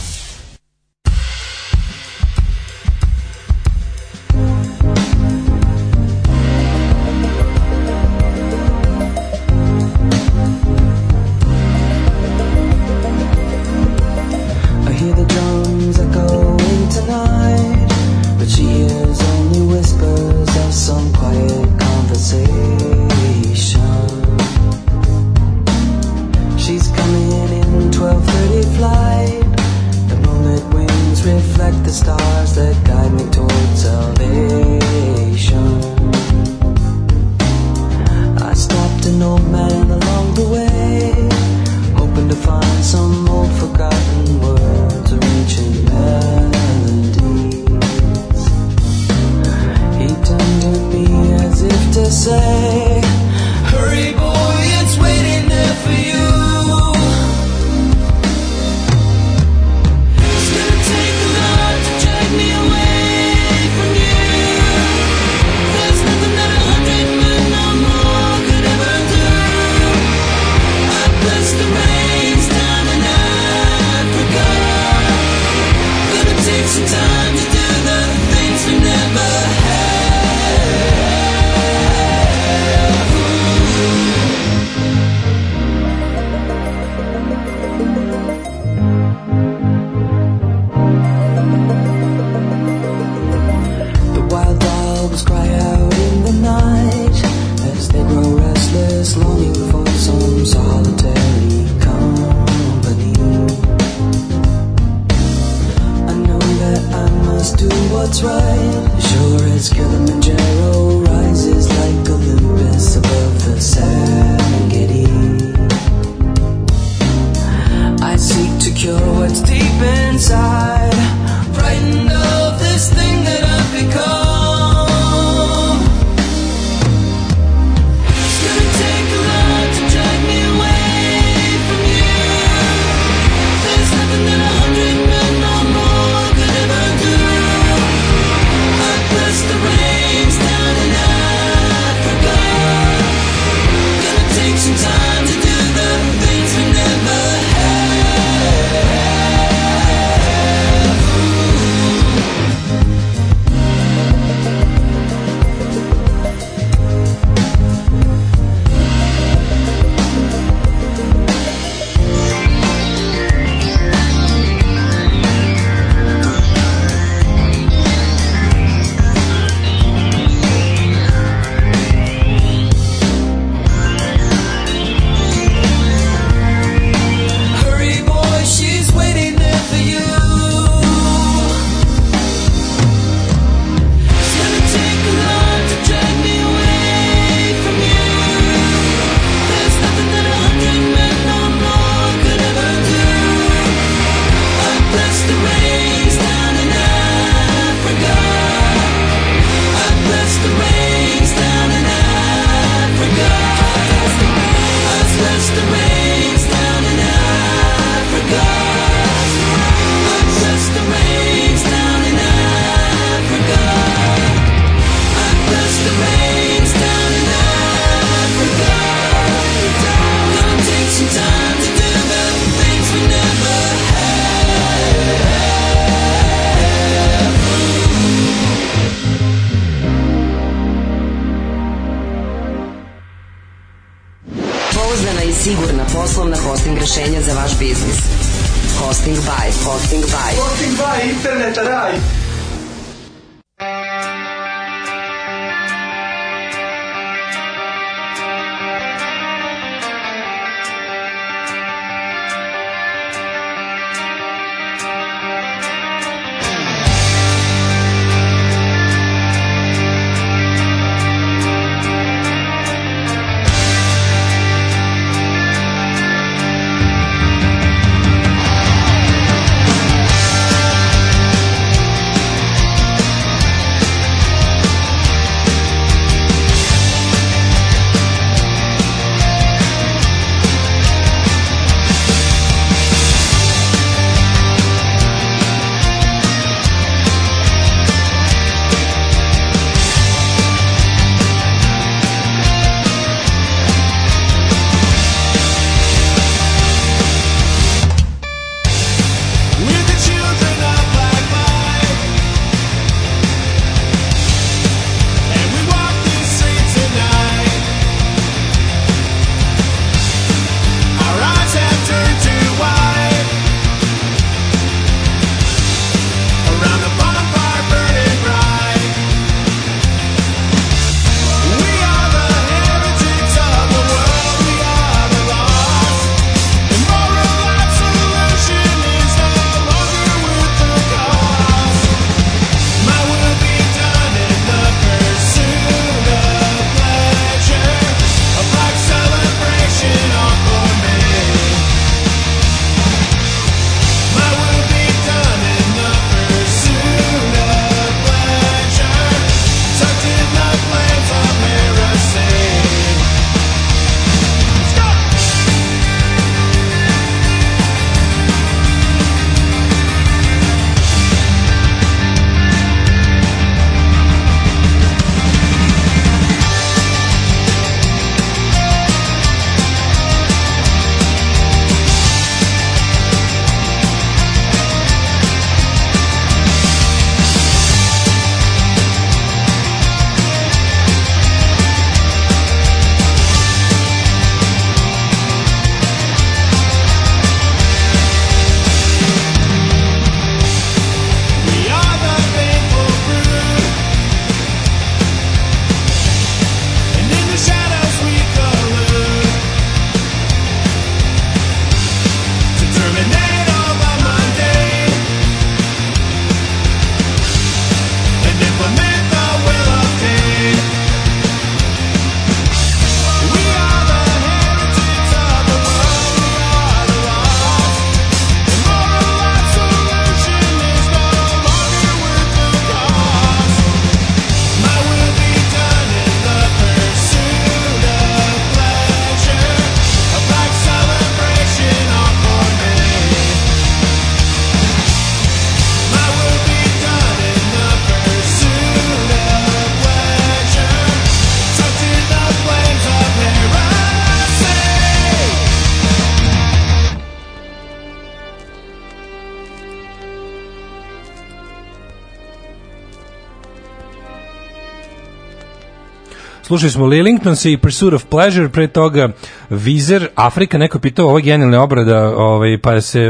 Slušali 456.49 456.71
smo 456.71 456.87
Lillingtons 456.87 457.45
i 457.45 457.57
Pursuit 457.57 457.95
of 457.95 458.05
Pleasure, 458.05 458.49
pre 458.49 458.69
toga 458.69 459.09
Vizer, 459.51 460.09
Afrika, 460.15 460.59
neko 460.59 460.79
pitao 460.79 461.07
ovo 461.07 461.21
genijalna 461.21 461.63
obrada, 461.63 462.17
ovaj, 462.17 462.59
pa 462.63 462.73
je 462.73 462.81
se 462.81 463.01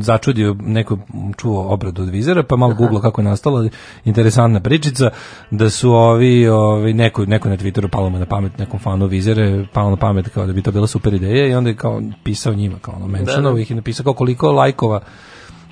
začudio, 0.00 0.56
neko 0.60 0.98
čuo 1.36 1.72
obradu 1.72 2.02
od 2.02 2.08
Vizera, 2.08 2.42
pa 2.42 2.56
malo 2.56 2.74
googlo 2.74 3.00
kako 3.00 3.20
je 3.20 3.24
nastala, 3.24 3.68
interesantna 4.04 4.60
pričica, 4.60 5.10
da 5.50 5.70
su 5.70 5.92
ovi, 5.92 6.48
ovi 6.48 6.94
neko, 6.94 7.24
neko 7.24 7.48
na 7.48 7.56
Twitteru 7.56 7.88
palo 7.88 8.10
mu 8.10 8.18
na 8.18 8.26
pamet, 8.26 8.58
nekom 8.58 8.80
fanu 8.80 9.06
Vizere, 9.06 9.66
palo 9.72 9.90
na 9.90 9.96
pamet 9.96 10.28
kao 10.28 10.46
da 10.46 10.52
bi 10.52 10.62
to 10.62 10.72
bila 10.72 10.86
super 10.86 11.14
ideja 11.14 11.46
i 11.46 11.54
onda 11.54 11.70
je 11.70 11.76
kao 11.76 12.02
pisao 12.24 12.54
njima, 12.54 12.78
kao 12.80 12.94
ono, 12.96 13.06
mentionovo 13.06 13.52
Da, 13.52 13.54
da. 13.54 13.60
ih 13.60 13.70
i 13.70 13.74
napisao 13.74 14.04
kao 14.04 14.12
koliko 14.12 14.52
lajkova 14.52 15.00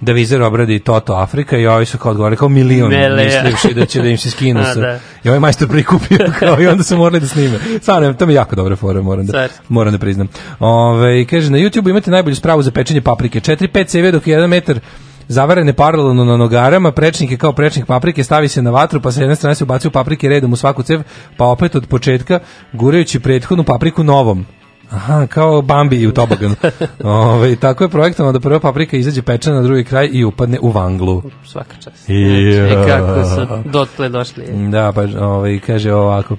da 0.05 0.13
Vizer 0.13 0.43
obradi 0.43 0.79
Toto 0.79 1.15
Afrika 1.15 1.59
i 1.59 1.67
ovi 1.67 1.87
su 1.87 1.99
kao 1.99 2.11
odgovorili 2.11 2.37
kao 2.37 2.49
milion 2.49 2.91
Mele, 2.91 3.25
mislivši 3.25 3.75
da 3.75 3.87
će 3.87 4.03
da 4.03 4.09
im 4.09 4.19
se 4.19 4.31
skinu 4.31 4.61
A, 4.65 4.75
sa, 4.75 4.81
da. 4.81 4.99
i 5.25 5.29
ovaj 5.29 5.41
majstor 5.41 5.69
prikupio 5.69 6.19
kao 6.41 6.61
i 6.61 6.67
onda 6.67 6.83
su 6.83 6.97
morali 6.97 7.21
da 7.21 7.27
snime. 7.27 7.59
Stvarno, 7.81 8.13
to 8.13 8.27
mi 8.27 8.33
je 8.33 8.37
jako 8.37 8.57
dobra 8.57 8.77
fora, 8.77 9.03
moram 9.03 9.27
da, 9.27 9.49
moram 9.69 9.93
da 9.93 9.99
priznam. 9.99 10.29
Ove, 10.59 11.25
kaže, 11.25 11.51
na 11.51 11.59
YouTube 11.59 11.91
imate 11.91 12.11
najbolju 12.11 12.37
spravu 12.37 12.63
za 12.63 12.71
pečenje 12.71 13.01
paprike. 13.01 13.41
4-5 13.41 13.87
CV 13.87 14.13
dok 14.13 14.27
je 14.27 14.39
1 14.39 14.47
metar 14.47 14.81
zavarene 15.29 15.73
paralelno 15.73 16.25
na 16.25 16.37
nogarama, 16.37 16.93
prečnik 16.93 17.31
je 17.31 17.37
kao 17.37 17.53
prečnik 17.53 17.87
paprike, 17.87 18.25
stavi 18.25 18.49
se 18.49 18.63
na 18.63 18.71
vatru, 18.71 19.01
pa 19.01 19.13
sa 19.13 19.21
jedne 19.21 19.37
strane 19.37 19.55
se 19.55 19.65
ubacuju 19.65 19.91
paprike 19.91 20.29
redom 20.29 20.53
u 20.53 20.57
svaku 20.57 20.83
cev, 20.83 21.03
pa 21.37 21.45
opet 21.45 21.75
od 21.75 21.87
početka, 21.87 22.41
gurajući 22.73 23.21
prethodnu 23.21 23.65
papriku 23.65 24.05
novom. 24.05 24.47
Aha, 24.91 25.27
kao 25.27 25.63
Bambi 25.63 26.07
u 26.07 26.13
toboganu. 26.13 26.55
Ove, 27.05 27.57
tako 27.57 27.85
je 27.85 27.89
projektovano 27.89 28.33
da 28.33 28.41
prva 28.41 28.61
paprika 28.61 28.97
izađe 28.97 29.23
pečena 29.23 29.57
na 29.57 29.63
drugi 29.63 29.85
kraj 29.85 30.09
i 30.13 30.25
upadne 30.25 30.59
u 30.61 30.71
vanglu. 30.71 31.23
Svaka 31.45 31.77
čast. 31.77 32.09
Ja. 32.09 32.69
Znači, 32.69 32.91
kako 32.91 33.25
su 33.25 33.71
dotle 33.71 34.09
došli. 34.09 34.45
Da, 34.71 34.93
pa 34.95 35.25
ovaj, 35.27 35.61
kaže 35.67 35.93
ovako. 35.93 36.37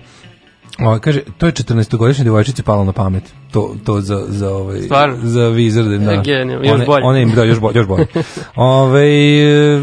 Ovaj, 0.79 0.99
kaže, 0.99 1.21
to 1.37 1.45
je 1.45 1.51
14-godišnja 1.53 2.23
devojčica 2.23 2.63
palo 2.63 2.83
na 2.83 2.91
pamet. 2.91 3.23
To, 3.51 3.75
to 3.85 4.01
za, 4.01 4.25
za, 4.27 4.49
ovaj, 4.49 4.81
Stvarno? 4.81 5.15
za 5.23 5.39
Wizard. 5.41 6.05
Da. 6.05 6.11
E, 6.11 6.21
genijalno, 6.23 6.65
još 6.65 6.73
One- 6.73 6.85
bolje. 6.85 7.03
One, 7.03 7.21
im, 7.21 7.31
da, 7.31 7.43
još 7.43 7.59
bolje. 7.59 7.77
Još 7.77 7.87
bolje. 7.87 8.05
Ove, 8.55 9.07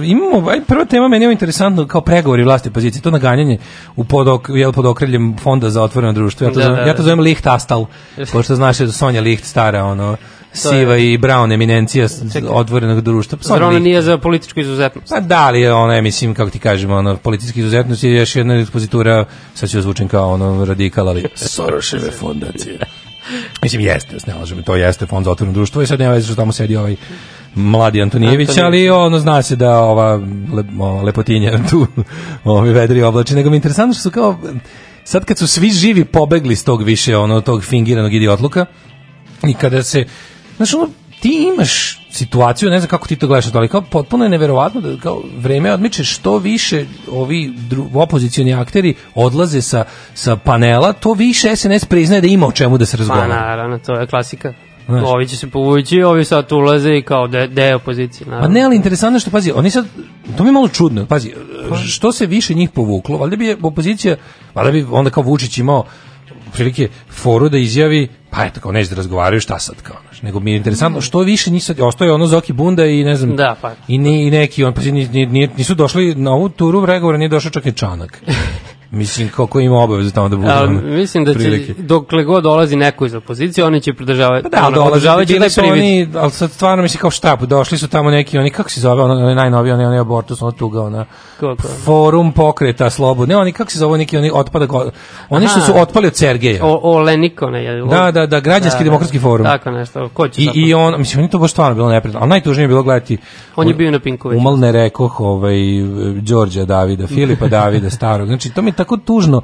imamo, 0.04 0.50
aj, 0.50 0.60
prva 0.60 0.84
tema 0.84 1.08
meni 1.08 1.24
je 1.24 1.32
interesantno 1.32 1.86
kao 1.86 2.00
pregovori 2.00 2.44
vlasti 2.44 2.68
opozicije, 2.68 3.02
to 3.02 3.10
naganjanje 3.10 3.58
u 3.96 4.04
pod, 4.04 4.28
ok, 4.28 4.48
jel, 4.48 4.72
pod 4.72 4.86
okriljem 4.86 5.36
fonda 5.38 5.70
za 5.70 5.82
otvoreno 5.82 6.12
društvo. 6.12 6.46
Ja 6.46 6.52
to, 6.52 6.58
Da, 6.58 6.64
zovem, 6.64 6.76
da, 6.76 6.82
ja 6.82 6.92
to 6.92 6.96
da. 6.96 7.02
zovem 7.02 7.20
Licht 7.20 7.46
Astal, 7.46 7.86
pošto 8.32 8.54
znaš 8.54 8.78
da 8.78 8.84
je 8.84 8.92
Sonja 8.92 9.20
Licht 9.20 9.44
stara, 9.44 9.84
ono, 9.84 10.16
siva 10.54 10.96
i 10.96 11.18
brown 11.18 11.54
eminencija 11.54 12.08
s- 12.08 12.22
otvorenog 12.48 13.00
društva. 13.00 13.38
Pa 13.38 13.44
Zar 13.44 13.62
ona 13.62 13.78
nije 13.78 14.02
za 14.02 14.18
političku 14.18 14.60
izuzetnost? 14.60 15.08
Pa 15.10 15.20
da 15.20 15.50
li 15.50 15.60
je 15.60 15.72
ona, 15.72 16.00
mislim, 16.00 16.34
kako 16.34 16.50
ti 16.50 16.58
kažemo, 16.58 16.96
ono, 16.96 17.16
politički 17.16 17.60
izuzetnost 17.60 18.04
je 18.04 18.12
još 18.12 18.36
jedna 18.36 18.54
ekspozitura, 18.54 19.24
sad 19.54 19.70
ću 19.70 19.76
da 19.76 19.82
zvučim 19.82 20.08
kao 20.08 20.32
ono 20.32 20.64
radikal, 20.64 21.08
ali 21.08 21.24
Soroševe 21.36 22.10
fondacije. 22.10 22.78
Mislim, 23.62 23.82
jeste, 23.82 24.16
ne 24.26 24.34
lažem, 24.34 24.62
to 24.62 24.76
jeste 24.76 25.06
fond 25.06 25.24
za 25.24 25.30
otvoreno 25.30 25.54
društvo 25.54 25.82
i 25.82 25.86
sad 25.86 25.98
nema 25.98 26.12
veze 26.12 26.26
što 26.26 26.34
tamo 26.34 26.52
sedi 26.52 26.76
ovaj 26.76 26.96
mladi 27.54 28.02
Antonijević, 28.02 28.48
Antonijević. 28.48 28.88
ali 28.88 28.90
ono 28.90 29.18
zna 29.18 29.42
se 29.42 29.56
da 29.56 29.78
ova, 29.78 30.14
le, 30.52 30.64
ova 30.80 31.02
lepotinja 31.02 31.58
tu 31.70 31.86
ovi 32.44 32.72
vedri 32.72 33.02
oblači, 33.02 33.34
nego 33.34 33.50
mi 33.50 33.56
je 33.56 33.58
interesantno 33.58 33.94
što 33.94 34.02
su 34.02 34.10
kao 34.10 34.38
sad 35.04 35.24
kad 35.24 35.38
su 35.38 35.46
svi 35.46 35.70
živi 35.70 36.04
pobegli 36.04 36.56
s 36.56 36.64
tog 36.64 36.82
više 36.82 37.16
ono 37.16 37.40
tog 37.40 37.64
fingiranog 37.64 38.14
idiotluka 38.14 38.66
i 39.48 39.54
kada 39.54 39.82
se 39.82 40.04
znaš 40.56 40.74
ono 40.74 40.88
ti 41.20 41.48
imaš 41.54 42.00
situaciju, 42.10 42.70
ne 42.70 42.78
znam 42.78 42.88
kako 42.88 43.08
ti 43.08 43.16
to 43.16 43.26
gledaš, 43.26 43.54
ali 43.54 43.68
kao 43.68 43.82
potpuno 43.82 44.24
je 44.24 44.28
neverovatno 44.28 44.80
da 44.80 44.96
kao 45.00 45.22
vreme 45.36 45.72
odmiče 45.72 46.04
što 46.04 46.38
više 46.38 46.86
ovi 47.12 47.54
opozicioni 47.94 48.54
akteri 48.54 48.94
odlaze 49.14 49.62
sa, 49.62 49.84
sa 50.14 50.36
panela, 50.36 50.92
to 50.92 51.12
više 51.12 51.56
SNS 51.56 51.84
priznaje 51.84 52.20
da 52.20 52.26
ima 52.26 52.46
o 52.46 52.52
čemu 52.52 52.78
da 52.78 52.86
se 52.86 52.96
Pa 52.96 52.98
razgovara. 52.98 53.28
naravno, 53.28 53.78
to 53.78 54.00
je 54.00 54.06
klasika. 54.06 54.52
Znaš. 54.86 55.02
Ovi 55.06 55.28
će 55.28 55.36
se 55.36 55.50
povući, 55.50 56.02
ovi 56.02 56.24
sad 56.24 56.52
ulaze 56.52 56.96
i 56.96 57.02
kao 57.02 57.28
de, 57.28 57.46
deo 57.46 57.76
opozicije. 57.76 58.24
Pa 58.24 58.30
Naravno. 58.30 58.54
ne, 58.54 58.62
ali 58.62 58.76
interesantno 58.76 59.20
što, 59.20 59.30
pazi, 59.30 59.52
oni 59.54 59.70
sad, 59.70 59.86
to 60.36 60.42
mi 60.42 60.48
je 60.48 60.52
malo 60.52 60.68
čudno, 60.68 61.06
pazi, 61.06 61.34
što 61.88 62.12
se 62.12 62.26
više 62.26 62.54
njih 62.54 62.70
povuklo, 62.70 63.18
valjda 63.18 63.36
bi 63.36 63.56
opozicija, 63.62 64.16
valjda 64.54 64.72
bi 64.72 64.86
onda 64.90 65.10
kao 65.10 65.22
Vučić 65.22 65.58
imao 65.58 65.84
prilike 66.52 66.88
foru 67.10 67.48
da 67.48 67.58
izjavi, 67.58 68.08
pa 68.30 68.44
eto, 68.44 68.60
kao 68.60 68.72
neće 68.72 68.90
da 68.90 68.96
razgovaraju, 68.96 69.40
šta 69.40 69.58
sad, 69.58 69.82
kao, 69.82 69.96
znaš, 70.02 70.22
nego 70.22 70.40
mi 70.40 70.50
je 70.50 70.56
interesantno, 70.56 71.00
što 71.00 71.18
više 71.18 71.50
njih 71.50 71.64
sad, 71.64 71.80
ostaje 71.80 72.12
ono 72.12 72.26
Zoki 72.26 72.52
Bunda 72.52 72.86
i 72.86 73.04
ne 73.04 73.16
znam, 73.16 73.36
Da, 73.36 73.56
pa. 73.62 73.74
i, 73.88 73.98
ni, 73.98 74.26
i 74.26 74.30
neki, 74.30 74.64
on, 74.64 74.74
pa 74.74 74.80
ni, 74.80 75.08
ni, 75.08 75.26
ni- 75.26 75.50
nisu 75.56 75.74
došli 75.74 76.14
na 76.14 76.30
ovu 76.32 76.48
turu 76.48 76.82
pregovora, 76.82 77.18
nije 77.18 77.28
došao 77.28 77.50
čak 77.50 77.66
i 77.66 77.72
Čanak. 77.72 78.22
Mislim, 78.92 79.28
kako 79.28 79.60
ima 79.60 79.78
obavezu 79.78 80.10
tamo 80.10 80.28
da 80.28 80.36
bude. 80.36 80.52
Ono, 80.52 80.80
mislim 80.82 81.24
da 81.24 81.32
će, 81.32 81.38
prilike. 81.38 81.74
dokle 81.78 82.24
god 82.24 82.42
dolazi 82.42 82.76
neko 82.76 83.06
iz 83.06 83.14
opozicije, 83.14 83.64
oni 83.64 83.80
će 83.80 83.92
pridržavati. 83.92 84.48
Pa 84.50 84.60
da, 84.60 84.66
ono, 84.66 84.82
održavajući 84.82 85.32
bili 85.32 85.50
su 85.50 85.60
oni, 85.60 86.08
ali 86.14 86.30
sad 86.30 86.50
stvarno 86.50 86.82
mislim 86.82 87.00
kao 87.00 87.10
šta, 87.10 87.36
došli 87.36 87.78
su 87.78 87.88
tamo 87.88 88.10
neki, 88.10 88.38
oni, 88.38 88.50
kako 88.50 88.70
se 88.70 88.80
zove, 88.80 89.02
ono, 89.02 89.14
onaj 89.14 89.34
najnoviji, 89.34 89.72
onaj, 89.72 89.86
onaj 89.86 89.98
abortus, 89.98 90.42
ono 90.42 90.52
tuga, 90.52 90.82
ona, 90.82 91.04
Kako? 91.40 91.68
forum 91.84 92.32
pokreta 92.32 92.90
slobod, 92.90 93.28
ne, 93.28 93.36
oni, 93.36 93.52
kako 93.52 93.70
se 93.70 93.78
zove, 93.78 93.98
neki, 93.98 94.18
oni 94.18 94.30
otpada, 94.34 94.66
oni 95.28 95.48
što 95.48 95.60
su 95.60 95.72
otpali 95.76 96.06
od 96.06 96.16
Sergeja. 96.16 96.64
O, 96.64 96.80
o 96.82 96.98
Lenikone 96.98 97.64
je. 97.64 97.84
Da, 97.84 98.10
da, 98.10 98.26
da, 98.26 98.40
građanski 98.40 98.84
demokratski 98.84 99.18
forum. 99.18 99.46
Tako 99.46 99.70
nešto, 99.70 100.08
ko 100.08 100.28
će 100.28 100.42
I, 100.42 100.44
zapravo? 100.44 100.66
I 100.66 100.74
on, 100.74 100.94
mislim, 100.98 101.20
meni 101.20 101.30
to 101.30 101.38
baš 101.38 101.50
stvarno 101.50 101.74
bilo 101.74 101.88
neprijatno, 101.88 102.20
ali 102.20 102.28
najtužnije 102.28 102.64
je 102.64 102.68
bilo 102.68 102.82
gledati 102.82 103.18
On 103.56 103.68
je 103.68 103.74
bio 103.74 103.90
na 103.90 103.98
Pinku 103.98 104.28
već. 104.28 104.38
Umal 104.38 104.58
ne 104.58 104.72
rekoh 104.72 105.20
ovaj, 105.20 105.56
Đorđa 106.20 106.64
Davida, 106.64 107.06
Filipa 107.06 107.48
Davida 107.58 107.90
starog. 107.90 108.26
Znači, 108.26 108.50
to 108.50 108.62
mi 108.62 108.68
je 108.68 108.72
tako 108.84 108.96
tužno. 108.96 109.42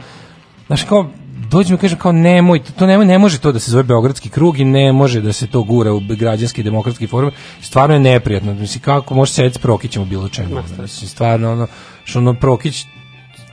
Znaš, 0.66 0.82
kao, 0.82 1.06
dođe 1.50 1.72
mi 1.72 1.78
kaže 1.78 1.96
kao 1.96 2.12
nemoj, 2.12 2.62
to 2.78 2.86
nemoj, 2.86 3.06
ne 3.06 3.18
može 3.18 3.38
to 3.38 3.52
da 3.52 3.58
se 3.58 3.70
zove 3.70 3.82
Beogradski 3.82 4.28
krug 4.28 4.58
i 4.58 4.64
ne 4.64 4.92
može 4.92 5.20
da 5.20 5.32
se 5.32 5.46
to 5.46 5.62
gura 5.62 5.92
u 5.92 6.00
građanski 6.00 6.62
demokratski 6.62 7.06
forum. 7.06 7.30
Stvarno 7.60 7.94
je 7.94 8.00
neprijatno. 8.00 8.54
Mislim, 8.54 8.82
kako 8.82 9.14
može 9.14 9.32
sedeti 9.32 9.54
s 9.54 9.58
Prokićem 9.58 10.02
u 10.02 10.06
bilo 10.06 10.28
čemu. 10.28 10.62
Mislim, 10.82 11.08
stvarno, 11.08 11.52
ono, 11.52 11.66
što 12.04 12.18
ono, 12.18 12.34
Prokić 12.34 12.86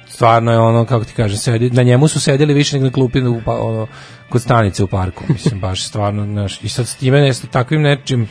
stvarno 0.08 0.52
je 0.52 0.60
ono, 0.60 0.86
kako 0.86 1.06
ti 1.06 1.14
kažem, 1.14 1.38
sedi, 1.38 1.70
na 1.70 1.84
njemu 1.84 2.08
su 2.08 2.20
sedeli 2.20 2.54
više 2.54 2.76
nego 2.76 2.86
na 2.86 2.92
klupi 2.92 3.22
u, 3.22 3.42
pa, 3.46 3.60
ono, 3.60 3.88
kod 4.30 4.42
stanice 4.42 4.84
u 4.84 4.88
parku. 4.88 5.24
Mislim, 5.28 5.60
baš 5.60 5.88
stvarno, 5.88 6.26
znaš, 6.26 6.64
i 6.64 6.70
sad 6.70 6.88
s 6.88 6.96
time, 6.96 7.22
ne, 7.22 7.34
s 7.34 7.42
takvim 7.52 7.82
nečim, 7.82 8.28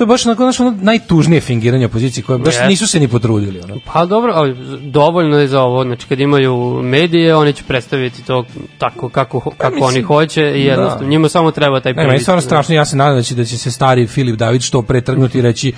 to 0.00 0.04
je 0.04 0.08
baš 0.08 0.26
onako, 0.26 0.42
znaš, 0.42 0.60
ono 0.60 0.76
najtužnije 0.80 1.40
fingiranje 1.40 1.86
opozicije 1.86 2.24
koje 2.24 2.38
baš 2.38 2.54
Jeste. 2.54 2.66
nisu 2.66 2.86
se 2.86 3.00
ni 3.00 3.08
potrudili. 3.08 3.60
Ono. 3.60 3.80
Pa 3.92 4.04
dobro, 4.06 4.32
ali 4.34 4.56
dovoljno 4.82 5.38
je 5.38 5.48
za 5.48 5.60
ovo, 5.62 5.84
znači 5.84 6.06
kad 6.06 6.20
imaju 6.20 6.80
medije, 6.82 7.36
oni 7.36 7.52
će 7.52 7.64
predstaviti 7.64 8.24
to 8.24 8.44
tako 8.78 9.08
kako, 9.08 9.40
kako 9.40 9.54
Pa 9.58 9.68
mislim, 9.68 9.84
oni 9.84 10.02
hoće 10.02 10.42
i 10.42 10.64
jednostavno, 10.64 11.04
da. 11.04 11.10
njima 11.10 11.28
samo 11.28 11.50
treba 11.50 11.80
taj 11.80 11.92
Ne, 11.92 12.02
je 12.02 12.08
privid. 12.08 12.22
stvarno 12.22 12.40
strašno, 12.40 12.74
ja 12.74 12.84
se 12.84 12.96
nadam 12.96 13.16
da 13.16 13.22
će, 13.22 13.34
da 13.34 13.44
će 13.44 13.58
se 13.58 13.70
stari 13.70 14.06
Filip 14.06 14.36
David 14.36 14.62
što 14.62 14.82
pretrgnuti 14.82 15.38
i 15.38 15.42
reći 15.42 15.72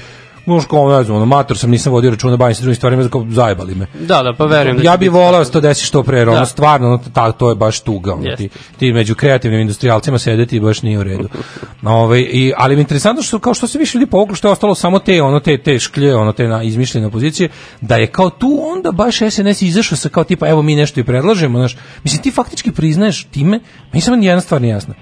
Možeš 0.46 0.68
kao, 0.68 0.98
ne 0.98 1.04
znam, 1.04 1.16
ono, 1.16 1.26
mator 1.26 1.58
sam, 1.58 1.70
nisam 1.70 1.92
vodio 1.92 2.10
računa, 2.10 2.36
bavim 2.36 2.54
se 2.54 2.62
drugim 2.62 2.76
stvarima, 2.76 3.08
kao, 3.08 3.26
zajebali 3.30 3.74
me. 3.74 3.86
Da, 4.00 4.22
da, 4.22 4.34
pa 4.38 4.44
verujem 4.44 4.76
da 4.76 4.82
ja 4.82 4.96
bih 4.96 5.10
volao 5.10 5.32
tako. 5.32 5.44
da 5.44 5.50
to 5.50 5.60
desi 5.60 5.84
što 5.84 6.02
pre, 6.02 6.22
ono 6.22 6.32
Da. 6.32 6.46
stvarno, 6.46 6.86
ono, 6.86 7.00
ta, 7.12 7.32
to 7.32 7.48
je 7.48 7.54
baš 7.54 7.80
tuga, 7.80 8.14
ono, 8.14 8.36
ti, 8.36 8.48
ti 8.78 8.92
među 8.92 9.14
kreativnim 9.14 9.60
industrijalcima 9.60 10.18
sedeti 10.18 10.60
baš 10.60 10.82
nije 10.82 10.98
u 10.98 11.02
redu. 11.02 11.28
Ove, 11.82 12.20
i, 12.20 12.52
ali 12.56 12.76
mi 12.76 12.80
je 12.80 12.82
interesantno 12.82 13.22
što, 13.22 13.38
kao 13.38 13.54
što 13.54 13.66
se 13.66 13.78
više 13.78 13.98
ljudi 13.98 14.10
povuklo, 14.10 14.34
što 14.34 14.48
je 14.48 14.52
ostalo 14.52 14.74
samo 14.74 14.98
te, 14.98 15.22
ono, 15.22 15.40
te, 15.40 15.58
te 15.58 15.78
šklje, 15.78 16.16
ono, 16.16 16.32
te 16.32 16.48
na, 16.48 16.62
izmišljene 16.62 17.06
opozicije, 17.06 17.48
da 17.80 17.96
je 17.96 18.06
kao 18.06 18.30
tu 18.30 18.60
onda 18.62 18.92
baš 18.92 19.18
SNS 19.18 19.62
izašao 19.62 19.98
sa 19.98 20.08
kao 20.08 20.24
tipa, 20.24 20.48
evo 20.48 20.62
mi 20.62 20.76
nešto 20.76 21.00
i 21.00 21.04
predlažemo, 21.04 21.58
znaš, 21.58 21.76
mislim, 22.04 22.22
ti 22.22 22.30
faktički 22.30 22.72
priznaješ 22.72 23.24
time, 23.24 23.60
meni 23.92 24.00
samo 24.00 24.22
jedna 24.22 24.40
stvar 24.40 24.62
nije 24.62 24.72
jasna, 24.72 24.94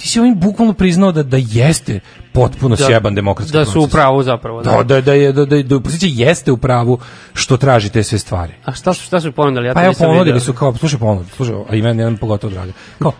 ti 0.00 0.08
si 0.08 0.20
ovim 0.20 0.40
bukvalno 0.40 0.72
priznao 0.72 1.12
da, 1.12 1.22
da 1.22 1.36
jeste 1.40 2.00
potpuno 2.32 2.76
Da- 2.76 2.86
sjeban 2.86 3.14
demokratski 3.14 3.56
Da 3.58 3.64
su 3.64 3.80
u 3.80 3.88
pravu 3.88 4.22
zapravo. 4.22 4.62
Da, 4.62 4.82
da, 4.82 5.00
da, 5.00 5.12
je, 5.12 5.32
da, 5.32 5.44
da, 5.44 5.62
da 5.62 5.76
opozicija 5.76 6.28
jeste 6.28 6.52
u 6.52 6.56
pravu 6.56 6.98
što 7.34 7.56
traži 7.56 7.88
te 7.88 8.02
sve 8.02 8.18
stvari. 8.18 8.52
A 8.64 8.72
šta 8.72 8.94
su, 8.94 9.04
šta 9.04 9.20
su 9.20 9.32
ponudili? 9.32 9.66
Ja 9.66 9.74
Pa 9.74 9.84
evo 9.84 9.94
ponudili 9.98 10.40
su 10.40 10.52
kao, 10.52 10.76
slušaj 10.76 10.98
ponud, 10.98 11.26
slušaj, 11.36 11.54
a 11.70 11.74
i 11.74 11.82
meni 11.82 12.00
jedan 12.00 12.16
pogotovo 12.16 12.52
draga. 12.52 12.72
Kao, 12.98 13.12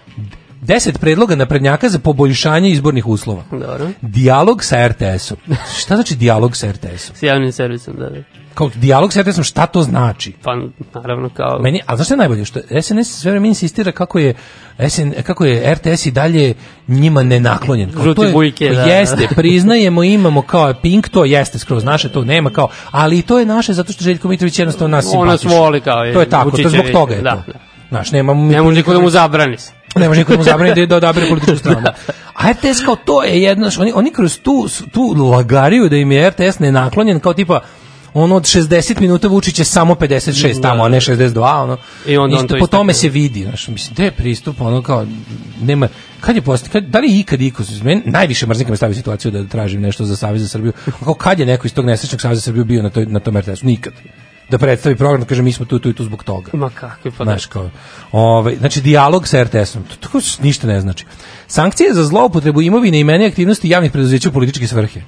deset 0.60 1.00
predloga 1.00 1.34
naprednjaka 1.36 1.88
za 1.88 1.98
poboljšanje 1.98 2.70
izbornih 2.70 3.06
uslova. 3.06 3.42
Dobro. 3.50 3.88
Dijalog 4.00 4.64
sa 4.64 4.88
RTS-om. 4.88 5.36
Šta 5.78 5.94
znači 5.94 6.16
dijalog 6.16 6.56
sa 6.56 6.70
RTS-om? 6.72 7.16
S 7.16 7.22
javnim 7.22 7.52
servisom, 7.52 7.94
da, 7.98 8.10
da. 8.10 8.22
Kao 8.54 8.70
dijalog 8.74 9.12
sa 9.12 9.22
RTS-om, 9.22 9.44
šta 9.44 9.66
to 9.66 9.82
znači? 9.82 10.32
Pa, 10.42 10.50
naravno, 10.94 11.28
kao... 11.28 11.58
Meni, 11.62 11.80
a 11.86 11.96
znaš 11.96 12.06
šta 12.06 12.14
je 12.14 12.18
najbolje? 12.18 12.44
Što 12.44 12.60
SNS 12.82 13.20
sve 13.20 13.30
vreme 13.30 13.48
insistira 13.48 13.92
kako 13.92 14.18
je, 14.18 14.34
SN, 14.88 15.10
kako 15.22 15.44
je 15.44 15.74
RTS 15.74 16.06
i 16.06 16.10
dalje 16.10 16.54
njima 16.88 17.22
nenaklonjen. 17.22 17.92
Kao, 17.92 18.02
Žuti 18.04 18.16
to 18.16 18.24
je, 18.24 18.32
bujke, 18.32 18.66
kao, 18.66 18.74
da. 18.74 18.82
Jeste, 18.82 19.28
priznajemo, 19.36 20.04
imamo 20.04 20.42
kao 20.42 20.74
Pink, 20.82 21.08
to 21.08 21.24
jeste 21.24 21.58
skroz 21.58 21.84
naše, 21.84 22.08
to 22.12 22.24
nema 22.24 22.50
kao, 22.50 22.68
ali 22.90 23.18
i 23.18 23.22
to 23.22 23.38
je 23.38 23.46
naše 23.46 23.72
zato 23.72 23.92
što 23.92 24.04
Željko 24.04 24.28
Mitrović 24.28 24.58
jednostavno 24.58 24.96
nas 24.96 25.06
On 25.14 25.26
nas 25.26 25.40
simpatiše. 25.40 25.60
voli 25.60 25.80
kao 25.80 26.06
i 26.08 26.12
To 26.12 26.20
je 26.20 26.28
tako, 26.28 26.50
to 26.50 26.62
je 26.62 26.68
zbog 26.68 26.84
toga 26.92 27.14
je 27.14 27.22
da, 27.22 27.36
to. 27.36 27.52
da. 27.52 27.58
Znaš, 27.88 28.12
nemamo 28.12 28.44
mi 28.44 28.52
Ne 28.54 28.62
može 28.62 28.76
niko 28.76 28.92
da 28.92 29.00
mu 29.00 29.10
zabrani 29.10 29.58
se. 29.58 29.79
Ne 29.96 30.08
može 30.08 30.20
niko 30.20 30.32
da 30.32 30.38
mu 30.38 30.44
zabrani 30.44 30.74
da, 30.74 30.86
da 30.86 30.96
odabere 30.96 31.28
političku 31.28 31.56
stranu. 31.62 31.80
Da. 31.80 31.94
A 32.34 32.52
RTS 32.52 32.84
kao 32.84 32.96
to 32.96 33.22
je 33.24 33.42
jedno, 33.42 33.70
oni, 33.78 33.92
oni 33.94 34.10
kroz 34.10 34.38
tu, 34.38 34.68
tu 34.92 35.14
lagariju 35.30 35.88
da 35.88 35.96
im 35.96 36.12
je 36.12 36.30
RTS 36.30 36.58
nenaklonjen 36.58 37.20
kao 37.20 37.34
tipa 37.34 37.60
ono 38.14 38.36
od 38.36 38.42
60 38.42 39.00
minuta 39.00 39.28
Vučić 39.28 39.58
je 39.58 39.64
samo 39.64 39.94
56 39.94 40.62
tamo, 40.62 40.84
a 40.84 40.88
ne 40.88 41.00
62, 41.00 41.62
ono. 41.62 41.76
I 42.06 42.16
onda 42.16 42.36
on 42.36 42.44
Isto 42.44 42.54
to 42.54 42.60
po 42.60 42.66
tome 42.66 42.94
se 42.94 43.08
vidi, 43.08 43.42
znaš, 43.42 43.68
mislim, 43.68 43.94
gde 43.94 44.04
je 44.04 44.10
pristup, 44.10 44.60
ono 44.60 44.82
kao, 44.82 45.06
nema, 45.62 45.88
kad 46.20 46.36
je 46.36 46.42
post, 46.42 46.68
kad, 46.68 46.84
da 46.84 46.98
li 46.98 47.20
ikad 47.20 47.40
iko, 47.40 47.62
meni 47.82 48.02
najviše 48.04 48.46
mrzim 48.46 48.64
kad 48.64 48.70
me 48.70 48.76
stavi 48.76 48.94
situaciju 48.94 49.30
da 49.30 49.44
tražim 49.44 49.80
nešto 49.80 50.04
za 50.04 50.16
Savez 50.16 50.42
za 50.42 50.48
Srbiju, 50.48 50.72
kao 51.04 51.14
kad 51.14 51.38
je 51.38 51.46
neko 51.46 51.66
iz 51.66 51.74
tog 51.74 51.86
nesrećnog 51.86 52.20
Saveza 52.20 52.38
za 52.38 52.44
Srbiju 52.44 52.64
bio 52.64 52.82
na, 52.82 52.90
toj, 52.90 53.06
na 53.06 53.20
tom 53.20 53.38
RTS-u, 53.38 53.66
nikad. 53.66 53.92
Da 54.50 54.58
predstavi 54.58 54.96
program, 54.96 55.20
da 55.20 55.26
kaže 55.26 55.42
mi 55.42 55.52
smo 55.52 55.66
tu, 55.66 55.78
tu 55.78 55.90
i 55.90 55.94
tu 55.94 56.04
zbog 56.04 56.24
toga. 56.24 56.50
Ma 56.52 56.70
kakvi 56.70 57.10
pa 57.18 57.24
Znaš, 57.24 57.46
kao, 57.46 57.70
ovaj, 58.12 58.56
znači, 58.56 58.80
dijalog 58.80 59.28
sa 59.28 59.44
RTS-om, 59.44 59.82
to 59.82 59.96
tako 60.00 60.20
ništa 60.42 60.66
ne 60.66 60.80
znači. 60.80 61.04
Sankcije 61.46 61.94
za 61.94 62.04
zloupotrebu 62.04 62.62
imovine 62.62 63.00
i 63.00 63.04
mene 63.04 63.26
aktivnosti 63.26 63.68
javnih 63.68 63.92
preduzeća 63.92 64.28
u 64.28 64.32
političke 64.32 64.66
svrhe. 64.66 65.00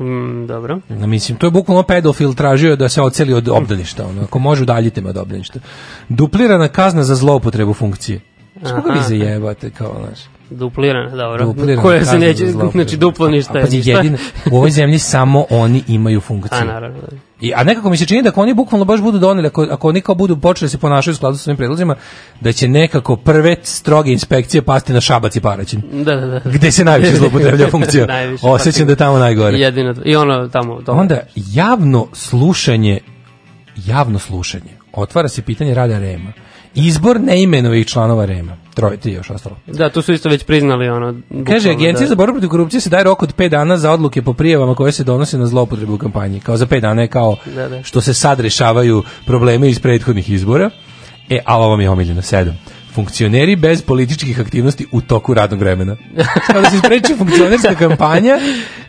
Mm, 0.00 0.46
dobro. 0.46 0.80
Na, 0.88 1.06
mislim, 1.06 1.38
to 1.38 1.46
je 1.46 1.50
bukvalno 1.50 1.82
pedofil 1.82 2.34
tražio 2.34 2.76
da 2.76 2.88
se 2.88 3.02
oceli 3.02 3.32
od 3.32 3.48
obdaništa, 3.48 4.06
ono, 4.06 4.22
ako 4.22 4.38
može 4.38 4.62
udaljite 4.62 5.00
me 5.00 5.10
od 5.10 5.16
obdaništa. 5.16 5.60
Duplirana 6.08 6.68
kazna 6.68 7.04
za 7.04 7.14
zloupotrebu 7.14 7.74
funkcije. 7.74 8.20
Skoga 8.64 8.92
vi 8.92 8.98
Aha. 8.98 9.08
zajebate, 9.08 9.70
kao, 9.70 9.96
znaš. 10.06 10.35
Duplirana, 10.50 11.16
dobro. 11.16 11.46
Duplirana 11.46 11.82
Koje 11.82 12.04
se 12.04 12.18
neće, 12.18 12.46
znači 12.72 12.96
duplo 12.96 13.28
ništa. 13.28 13.58
A 13.58 13.60
pazi, 13.60 13.76
ništa. 13.76 13.90
jedino, 13.90 14.18
u 14.50 14.56
ovoj 14.56 14.70
zemlji 14.70 14.98
samo 14.98 15.44
oni 15.50 15.82
imaju 15.88 16.20
funkciju. 16.20 16.58
A, 16.58 16.64
naravno. 16.64 17.00
da. 17.00 17.16
I, 17.40 17.52
a 17.54 17.64
nekako 17.64 17.90
mi 17.90 17.96
se 17.96 18.06
čini 18.06 18.22
da 18.22 18.28
ako 18.28 18.40
oni 18.42 18.54
bukvalno 18.54 18.84
baš 18.84 19.00
budu 19.00 19.18
doneli, 19.18 19.46
ako, 19.46 19.66
ako 19.70 19.88
oni 19.88 20.00
kao 20.00 20.14
budu 20.14 20.36
počeli 20.36 20.66
da 20.66 20.70
se 20.70 20.78
ponašaju 20.78 21.12
u 21.12 21.16
skladu 21.16 21.36
sa 21.36 21.42
svojim 21.42 21.56
predlozima, 21.56 21.96
da 22.40 22.52
će 22.52 22.68
nekako 22.68 23.16
prve 23.16 23.56
stroge 23.62 24.12
inspekcije 24.12 24.62
pasti 24.62 24.92
na 24.92 25.00
Šabac 25.00 25.36
i 25.36 25.40
Paraćin. 25.40 25.82
Da, 25.92 26.16
da, 26.16 26.26
da. 26.26 26.40
Gde 26.44 26.72
se 26.72 26.84
najviše 26.84 27.16
zloupotrebljava 27.20 27.70
funkcija. 27.70 28.06
Najviše, 28.16 28.46
Osjećam 28.46 28.82
pa 28.82 28.86
da 28.86 28.92
je 28.92 28.96
tamo 28.96 29.18
najgore. 29.18 29.58
Jedino, 29.58 29.94
I 30.04 30.16
ono 30.16 30.48
tamo. 30.48 30.82
tamo. 30.82 31.00
Onda 31.00 31.20
javno 31.36 32.06
slušanje, 32.12 33.00
javno 33.86 34.18
slušanje. 34.18 34.76
Otvara 34.92 35.28
se 35.28 35.42
pitanje 35.42 35.74
rada 35.74 35.98
Rema. 35.98 36.32
Izbor 36.76 37.20
neimenovih 37.20 37.86
članova 37.86 38.24
Rema. 38.24 38.56
Troje, 38.74 38.96
tri 38.96 39.12
još 39.12 39.30
ostalo. 39.30 39.56
Da, 39.66 39.90
tu 39.90 40.02
su 40.02 40.12
isto 40.12 40.28
već 40.28 40.44
priznali 40.44 40.88
ono. 40.88 41.06
Kaže, 41.06 41.18
bukvalno 41.34 41.70
agencija 41.72 42.00
da- 42.00 42.06
za 42.06 42.14
borbu 42.14 42.32
protiv 42.32 42.48
korupcije 42.48 42.80
se 42.80 42.90
daje 42.90 43.04
rok 43.04 43.22
od 43.22 43.34
5 43.34 43.48
dana 43.48 43.76
za 43.76 43.90
odluke 43.92 44.22
po 44.22 44.32
prijavama 44.32 44.74
koje 44.74 44.92
se 44.92 45.04
donose 45.04 45.38
na 45.38 45.46
zloupotrebu 45.46 45.94
u 45.94 45.98
kampanji. 45.98 46.40
Kao 46.40 46.56
za 46.56 46.66
5 46.66 46.80
dana 46.80 47.02
je 47.02 47.08
kao 47.08 47.36
Da, 47.46 47.68
da. 47.68 47.82
što 47.82 48.00
se 48.00 48.14
sad 48.14 48.40
rešavaju 48.40 49.02
probleme 49.26 49.68
iz 49.68 49.78
prethodnih 49.80 50.30
izbora. 50.30 50.70
E, 51.30 51.38
a 51.44 51.58
ovo 51.58 51.76
mi 51.76 51.84
je 51.84 51.90
omiljeno, 51.90 52.22
sedam. 52.22 52.58
Funkcioneri 52.94 53.56
bez 53.56 53.82
političkih 53.82 54.40
aktivnosti 54.40 54.86
u 54.92 55.00
toku 55.00 55.34
radnog 55.34 55.60
vremena. 55.60 55.96
Kao 56.46 56.60
da 56.62 56.70
se 56.70 56.76
ispreči 56.76 57.14
funkcionerska 57.18 57.74
kampanja, 57.74 58.38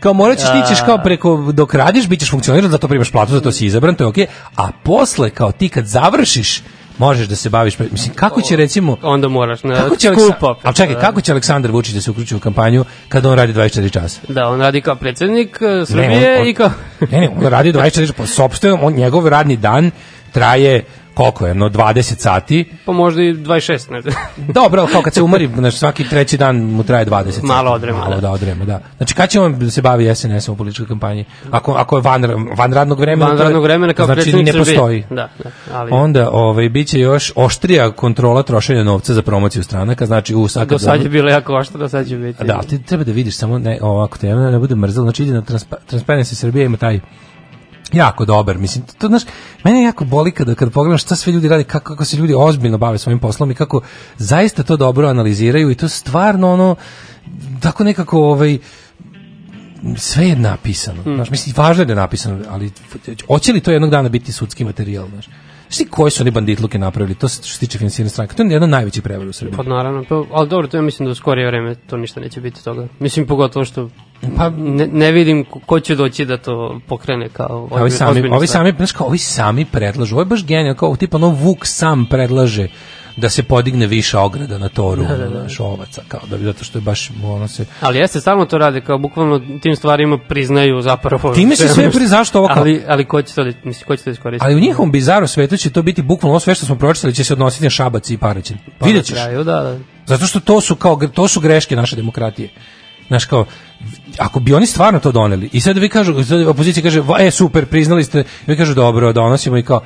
kao 0.00 0.12
morat 0.12 0.38
ćeš, 0.38 0.46
ti 0.46 0.68
ćeš 0.68 0.78
kao 0.80 0.98
preko, 0.98 1.52
dok 1.52 1.74
radiš, 1.74 2.08
bit 2.08 2.20
ćeš 2.20 2.30
funkcioner, 2.30 2.68
zato 2.68 2.88
primaš 2.88 3.10
platu, 3.12 3.32
zato 3.32 3.52
si 3.52 3.66
izabran, 3.66 3.94
to 3.94 4.04
je 4.04 4.08
okej. 4.08 4.26
A 4.56 4.68
posle, 4.84 5.30
kao 5.30 5.52
ti 5.52 5.68
kad 5.68 5.86
završiš, 5.86 6.62
možeš 6.98 7.26
da 7.26 7.36
se 7.36 7.48
baviš, 7.50 7.78
mislim, 7.80 8.14
kako 8.14 8.40
će 8.42 8.56
recimo, 8.56 8.96
Onda 9.02 9.28
moraš 9.28 9.62
na 9.62 9.74
kako 9.76 9.96
će 9.96 10.08
Aleksa- 10.08 10.54
Ali 10.62 10.74
čekaj, 10.74 10.94
da. 10.94 11.00
kako 11.00 11.20
će 11.20 11.32
Aleksandar 11.32 11.70
Vučić 11.70 11.94
da 11.94 12.00
se 12.00 12.10
uključi 12.10 12.36
u 12.36 12.40
kampanju 12.40 12.84
kada 13.08 13.30
on 13.30 13.36
radi 13.36 13.52
24 13.52 13.90
časa? 13.90 14.20
Da, 14.28 14.48
on 14.48 14.60
radi 14.60 14.80
kao 14.80 14.96
predsjednik 14.96 15.58
eh, 15.60 15.66
Ne, 15.66 15.86
Srbije 15.86 16.34
on- 16.34 16.40
on- 16.40 16.48
i 16.48 16.54
kao... 16.54 16.70
Ne, 17.02 17.20
ne, 17.20 17.28
on 17.30 17.42
radi 17.42 17.72
24 17.72 18.00
časa, 18.00 18.12
po 18.12 18.26
sopstvenom, 18.26 18.80
on, 18.82 18.92
njegov 18.92 19.28
radni 19.28 19.56
dan 19.56 19.90
traje 20.32 20.84
koliko 21.18 21.46
je, 21.46 21.54
no 21.54 21.68
20 21.68 22.02
sati. 22.18 22.70
Pa 22.84 22.92
možda 22.92 23.22
i 23.22 23.34
26, 23.34 23.90
ne 23.90 24.02
znam. 24.02 24.14
Dobro, 24.54 24.86
kao 24.86 25.02
kad 25.02 25.14
se 25.14 25.22
umori, 25.22 25.48
znači 25.48 25.78
svaki 25.78 26.04
treći 26.04 26.36
dan 26.36 26.56
mu 26.56 26.82
traje 26.84 27.06
20 27.06 27.30
sati. 27.30 27.46
Malo 27.46 27.70
odrema, 27.70 27.98
Malo 27.98 28.14
da. 28.14 28.20
da 28.20 28.30
odrema, 28.30 28.64
da. 28.64 28.80
Znači 28.96 29.14
kad 29.14 29.30
će 29.30 29.40
on 29.40 29.58
da 29.58 29.70
se 29.70 29.82
bavi 29.82 30.14
SNS-om 30.14 30.54
u 30.54 30.56
političkoj 30.56 30.86
kampanji? 30.86 31.24
Ako, 31.50 31.72
ako 31.72 31.96
je 31.96 32.02
van, 32.02 32.24
van 32.56 32.72
radnog 32.72 33.00
vremena, 33.00 33.26
Van 33.26 33.38
radnog 33.38 33.62
vremena 33.62 33.92
kao 33.92 34.06
znači 34.06 34.32
ne 34.32 34.52
Srbije. 34.52 34.58
postoji. 34.58 35.04
Da, 35.10 35.28
da, 35.44 35.50
ali- 35.72 35.90
Onda 35.92 36.30
ovaj, 36.30 36.68
bit 36.68 36.88
će 36.88 36.98
još 37.00 37.32
oštrija 37.36 37.90
kontrola 37.90 38.42
trošenja 38.42 38.84
novca 38.84 39.14
za 39.14 39.22
promociju 39.22 39.62
stranaka, 39.62 40.06
znači 40.06 40.34
u 40.34 40.48
sad 40.48 40.68
Do 40.68 40.78
sad 40.78 41.02
je 41.02 41.08
bilo 41.08 41.30
jako 41.30 41.54
oštro, 41.54 41.78
do 41.78 41.88
sad 41.88 42.08
će 42.08 42.16
biti. 42.16 42.44
Da, 42.44 42.62
ti 42.62 42.82
treba 42.82 43.04
da 43.04 43.12
vidiš 43.12 43.36
samo 43.36 43.58
ne, 43.58 43.78
ovako, 43.82 44.18
te 44.18 44.26
ne 44.28 44.58
bude 44.58 44.74
mrzelo, 44.74 45.04
znači 45.04 45.22
ide 45.22 45.32
na 45.32 45.42
transpa, 45.42 45.76
Transparency 45.90 46.34
Srbija 46.34 46.64
ima 46.64 46.76
taj 46.76 47.00
jako 47.92 48.24
dobar, 48.24 48.58
mislim, 48.58 48.84
to, 48.84 48.92
to 48.98 49.06
znaš, 49.06 49.22
mene 49.64 49.82
jako 49.82 50.04
boli 50.04 50.30
kada, 50.30 50.54
kada 50.54 50.70
pogledam 50.70 50.98
šta 50.98 51.16
sve 51.16 51.32
ljudi 51.32 51.48
rade, 51.48 51.64
kako, 51.64 51.84
kako 51.84 52.04
se 52.04 52.16
ljudi 52.16 52.34
ozbiljno 52.36 52.78
bave 52.78 52.98
svojim 52.98 53.18
poslom 53.18 53.50
i 53.50 53.54
kako 53.54 53.80
zaista 54.16 54.62
to 54.62 54.76
dobro 54.76 55.08
analiziraju 55.08 55.70
i 55.70 55.74
to 55.74 55.88
stvarno 55.88 56.52
ono, 56.52 56.76
tako 57.60 57.84
nekako 57.84 58.18
ovaj, 58.18 58.58
sve 59.96 60.28
je 60.28 60.36
napisano. 60.36 61.02
Hmm. 61.02 61.14
Znaš, 61.14 61.30
mislim, 61.30 61.54
važno 61.56 61.82
je 61.82 61.86
da 61.86 61.92
je 61.92 61.96
napisano, 61.96 62.44
ali 62.48 62.72
hoće 63.26 63.52
li 63.52 63.60
to 63.60 63.70
jednog 63.70 63.90
dana 63.90 64.08
biti 64.08 64.32
sudski 64.32 64.64
materijal, 64.64 65.08
znaš? 65.08 65.28
Znaš 65.68 65.76
ti 65.78 65.86
koji 65.90 66.10
su 66.10 66.22
oni 66.22 66.30
banditluke 66.30 66.78
napravili, 66.78 67.14
to 67.14 67.28
što 67.28 67.42
se 67.42 67.58
tiče 67.58 67.78
finansiranja 67.78 68.10
stranka, 68.10 68.34
to 68.34 68.42
je 68.42 68.50
jedna 68.50 68.64
od 68.64 68.70
najvećih 68.70 69.02
prevara 69.02 69.30
u 69.30 69.32
Srbiji. 69.32 69.56
Pa 69.56 69.62
naravno, 69.62 70.04
pa, 70.08 70.22
ali 70.32 70.48
dobro, 70.48 70.68
to 70.68 70.76
ja 70.76 70.82
mislim 70.82 71.06
da 71.06 71.12
u 71.12 71.14
skorije 71.14 71.46
vreme 71.46 71.74
to 71.74 71.96
ništa 71.96 72.20
neće 72.20 72.40
biti 72.40 72.64
toga. 72.64 72.88
Mislim 72.98 73.26
pogotovo 73.26 73.64
što 73.64 73.88
Pa- 74.36 74.50
ne, 74.50 74.86
ne 74.86 75.12
vidim 75.12 75.44
ko- 75.66 75.80
će 75.80 75.94
doći 75.94 76.24
da 76.24 76.36
to 76.36 76.80
pokrene 76.86 77.28
kao 77.28 77.68
ovi 77.70 77.90
sami, 77.90 78.28
ovi 78.30 78.46
sami, 78.46 78.72
znaš 78.76 78.92
kao, 78.92 79.06
ovi 79.06 79.18
sami 79.18 79.64
predlažu, 79.64 80.14
ovo 80.14 80.22
je 80.22 80.26
baš 80.26 80.46
genijalno, 80.46 80.74
kao 80.74 80.96
tipa 80.96 81.16
ono 81.16 81.28
Vuk 81.28 81.66
sam 81.66 82.06
predlaže 82.10 82.68
da 83.18 83.28
se 83.28 83.42
podigne 83.42 83.86
viša 83.86 84.20
ograda 84.20 84.58
na 84.58 84.68
toru, 84.68 85.02
Da, 85.02 85.08
da, 85.08 85.24
da. 85.24 85.40
znaš, 85.40 85.60
ovaca, 85.60 86.02
kao 86.08 86.20
da 86.26 86.36
bi, 86.36 86.44
zato 86.44 86.64
što 86.64 86.78
je 86.78 86.82
baš, 86.82 87.10
ono 87.24 87.48
se... 87.48 87.66
Ali 87.80 87.98
jeste, 87.98 88.20
stalno 88.20 88.44
to 88.46 88.58
rade, 88.58 88.80
kao 88.80 88.98
bukvalno 88.98 89.40
tim 89.62 89.76
stvarima 89.76 90.18
priznaju 90.18 90.82
zapravo. 90.82 91.34
Time 91.34 91.56
se 91.56 91.68
sve 91.68 91.90
pri- 91.90 92.06
zašto 92.06 92.38
ovo 92.38 92.48
kao- 92.48 92.56
Ali, 92.58 92.82
ali 92.88 93.04
ko 93.04 93.22
će 93.22 93.34
to, 93.34 93.44
da- 93.44 93.52
mislim, 93.64 93.86
ko 93.86 93.96
će 93.96 94.04
to 94.04 94.10
iskoristiti? 94.10 94.44
Ali 94.44 94.56
u 94.56 94.60
njihovom 94.60 94.92
bizaru 94.92 95.26
svetu 95.26 95.56
će 95.56 95.70
to 95.70 95.82
biti 95.82 96.02
bukvalno 96.02 96.32
ovo 96.32 96.40
sve 96.40 96.54
što 96.54 96.66
smo 96.66 96.76
pročitali 96.76 97.14
će 97.14 97.24
se 97.24 97.32
odnositi 97.32 97.64
na 97.64 97.70
Šabac 97.70 98.10
i 98.10 98.18
Paraćin. 98.18 98.56
Pa 98.78 98.86
Vidjet 98.86 99.04
ćeš. 99.04 99.14
kraju, 99.14 99.44
da, 99.44 99.60
da. 99.62 99.78
Zato 100.06 100.26
što 100.26 100.40
to 100.40 100.60
su 100.60 100.76
kao 100.76 100.96
to 100.96 101.28
su 101.28 101.40
greške 101.40 101.76
naše 101.76 101.96
demokratije. 101.96 102.48
Znaš 103.08 103.24
kao 103.24 103.44
ako 104.18 104.40
bi 104.40 104.54
oni 104.54 104.66
stvarno 104.66 105.00
to 105.00 105.12
doneli 105.12 105.48
i 105.52 105.60
sad 105.60 105.78
vi 105.78 105.88
kažu 105.88 106.24
sad 106.24 106.40
opozicija 106.42 106.82
kaže 106.82 107.00
"Va, 107.00 107.16
e 107.20 107.30
super 107.30 107.66
priznali 107.66 108.04
ste 108.04 108.24
vi 108.46 108.56
kažu 108.56 108.74
dobro 108.74 109.12
donosimo 109.12 109.56
i 109.56 109.62
kao 109.62 109.82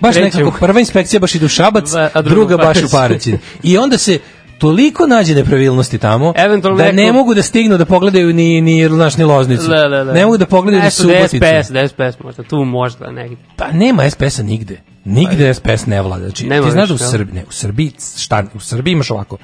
baš 0.00 0.14
Krećemo. 0.14 0.44
nekako 0.44 0.58
prva 0.58 0.80
inspekcija 0.80 1.20
baš 1.20 1.34
ide 1.34 1.44
u 1.44 1.48
Šabac 1.48 1.90
Ba- 1.90 2.10
a 2.14 2.22
druga, 2.22 2.30
druga 2.48 2.56
baš 2.58 2.78
u 2.78 2.90
Paraćin. 2.90 3.38
I 3.62 3.78
onda 3.78 3.98
se 3.98 4.18
toliko 4.58 5.06
nađe 5.06 5.34
nepravilnosti 5.34 5.98
tamo 5.98 6.32
Eventualno 6.36 6.78
da 6.78 6.84
ne 6.84 6.92
neko- 6.92 7.12
mogu 7.12 7.34
da 7.34 7.42
stignu 7.42 7.78
da 7.78 7.84
pogledaju 7.84 8.32
ni 8.32 8.60
ni 8.60 8.88
znaš 8.88 9.16
ni 9.16 9.24
Loznicu. 9.24 9.68
Da, 9.68 9.88
da, 9.88 10.04
da. 10.04 10.12
Ne 10.12 10.24
mogu 10.24 10.38
da 10.38 10.46
pogledaju 10.46 10.84
ni 10.84 10.90
Suboticu. 10.90 11.36
DSPS, 11.36 11.70
DSPS 11.70 12.20
možda, 12.20 12.42
tu 12.42 12.56
možda 12.56 13.10
negdje. 13.10 13.36
Pa 13.56 13.72
nema 13.72 14.02
SPS-a 14.04 14.42
nigde. 14.42 14.80
Nigde 15.04 15.54
SPS 15.54 15.86
ne 15.86 16.02
vlada. 16.02 16.24
Znači, 16.24 16.46
Nema 16.46 16.66
ti 16.66 16.72
znaš 16.72 16.88
da 16.88 16.94
u? 16.94 16.98
Srbiji, 16.98 17.34
ne, 17.34 17.44
u 17.48 17.52
Srbiji, 17.52 17.92
šta, 18.18 18.44
u 18.54 18.60
Srbiji 18.60 18.92
imaš 18.92 19.10
ovako, 19.10 19.36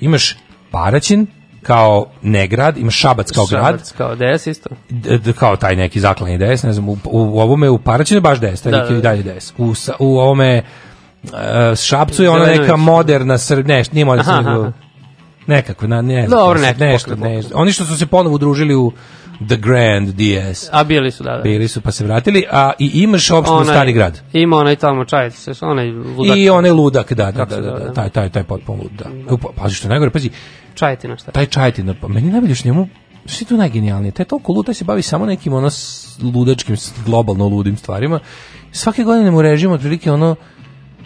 imaš 0.00 0.36
Paraćin 0.70 1.26
kao 1.66 2.06
negrad, 2.22 2.78
imaš 2.78 2.98
Šabac 2.98 3.30
kao 3.30 3.46
grad, 3.46 3.64
Šabac 3.64 3.92
Kao 3.92 4.14
DS 4.16 4.46
isto. 4.46 4.70
d- 4.88 5.18
d- 5.18 5.32
kao 5.32 5.56
taj 5.56 5.76
neki 5.76 6.00
zaklani 6.00 6.38
DS, 6.38 6.62
ne 6.62 6.72
znam, 6.72 6.88
u, 6.88 6.98
u 7.04 7.40
ovome 7.40 7.70
u 7.70 7.78
Paraćinu 7.78 8.20
baš 8.20 8.38
DS, 8.38 8.62
taj 8.62 8.72
Da, 8.72 8.80
neki 8.80 8.92
da, 8.92 8.98
i 8.98 9.02
dalje 9.02 9.22
DS. 9.22 9.52
U, 9.58 9.74
u 9.98 10.18
ovome 10.18 10.48
e, 10.52 11.76
Šapcu 11.76 12.22
je 12.22 12.30
ona 12.30 12.44
neka 12.46 12.76
moderna 12.76 13.38
Srb, 13.38 13.66
ne, 13.66 13.82
nije 13.92 14.04
moderna 14.04 14.38
aha. 14.38 14.72
nekako, 15.46 15.86
na, 15.86 16.02
ne 16.02 16.26
Dobro, 16.26 16.60
nešto, 16.60 16.84
nešto, 16.84 17.10
pokret, 17.10 17.30
nešto. 17.30 17.50
Oni 17.54 17.72
što 17.72 17.84
su 17.84 17.96
se 17.98 18.06
ponovo 18.06 18.34
udružili 18.34 18.74
u 18.74 18.92
The 19.40 19.56
Grand 19.56 20.08
DS. 20.10 20.68
A 20.72 20.84
bili 20.84 21.10
su, 21.10 21.22
da, 21.24 21.36
da. 21.36 21.42
Bili 21.42 21.68
su 21.68 21.80
pa 21.80 21.90
se 21.90 22.04
vratili, 22.04 22.44
a 22.50 22.72
i 22.78 22.90
imaš 22.94 23.30
opštinu 23.30 23.58
Onaj- 23.58 23.64
Stari 23.64 23.92
grad. 23.92 24.20
Ima 24.32 24.56
onaj 24.56 24.76
tamo 24.76 25.04
čajac, 25.04 25.34
sve 25.34 25.54
su 25.54 25.66
onaj 25.66 25.90
ludak. 25.90 26.36
I 26.36 26.50
onaj 26.50 26.70
ludak, 26.70 27.12
da, 27.12 27.30
da, 27.32 27.44
da, 27.44 27.54
se 27.54 27.60
da, 27.60 27.70
da, 27.70 27.92
taj, 27.92 28.10
taj, 28.10 28.30
taj 28.30 28.42
potpuno 28.44 28.82
lud, 28.82 28.92
da. 28.92 29.36
Pa, 29.36 29.48
Pazi 29.56 29.74
što 29.74 29.86
je 29.86 29.90
najgore, 29.90 30.10
pazi, 30.10 30.30
Čajetina 30.74 31.16
šta? 31.16 31.30
taj 31.30 31.46
čajtina, 31.46 31.94
pa 32.00 32.08
meni 32.08 32.30
najbolje 32.30 32.54
što 32.54 32.68
njemu, 32.68 32.88
što 33.26 33.44
je 33.44 33.48
tu 33.48 33.56
najgenijalnije, 33.56 34.12
taj 34.12 34.26
toliko 34.26 34.52
lud, 34.52 34.66
taj 34.66 34.74
se 34.74 34.84
bavi 34.84 35.02
samo 35.02 35.26
nekim 35.26 35.52
ono 35.52 35.70
ludačkim, 36.34 36.76
globalno 37.06 37.48
ludim 37.48 37.76
stvarima. 37.76 38.20
Svake 38.72 39.02
godine 39.04 39.30
mu 39.30 39.42
režim 39.42 39.70
otprilike 39.72 40.12
ono, 40.12 40.36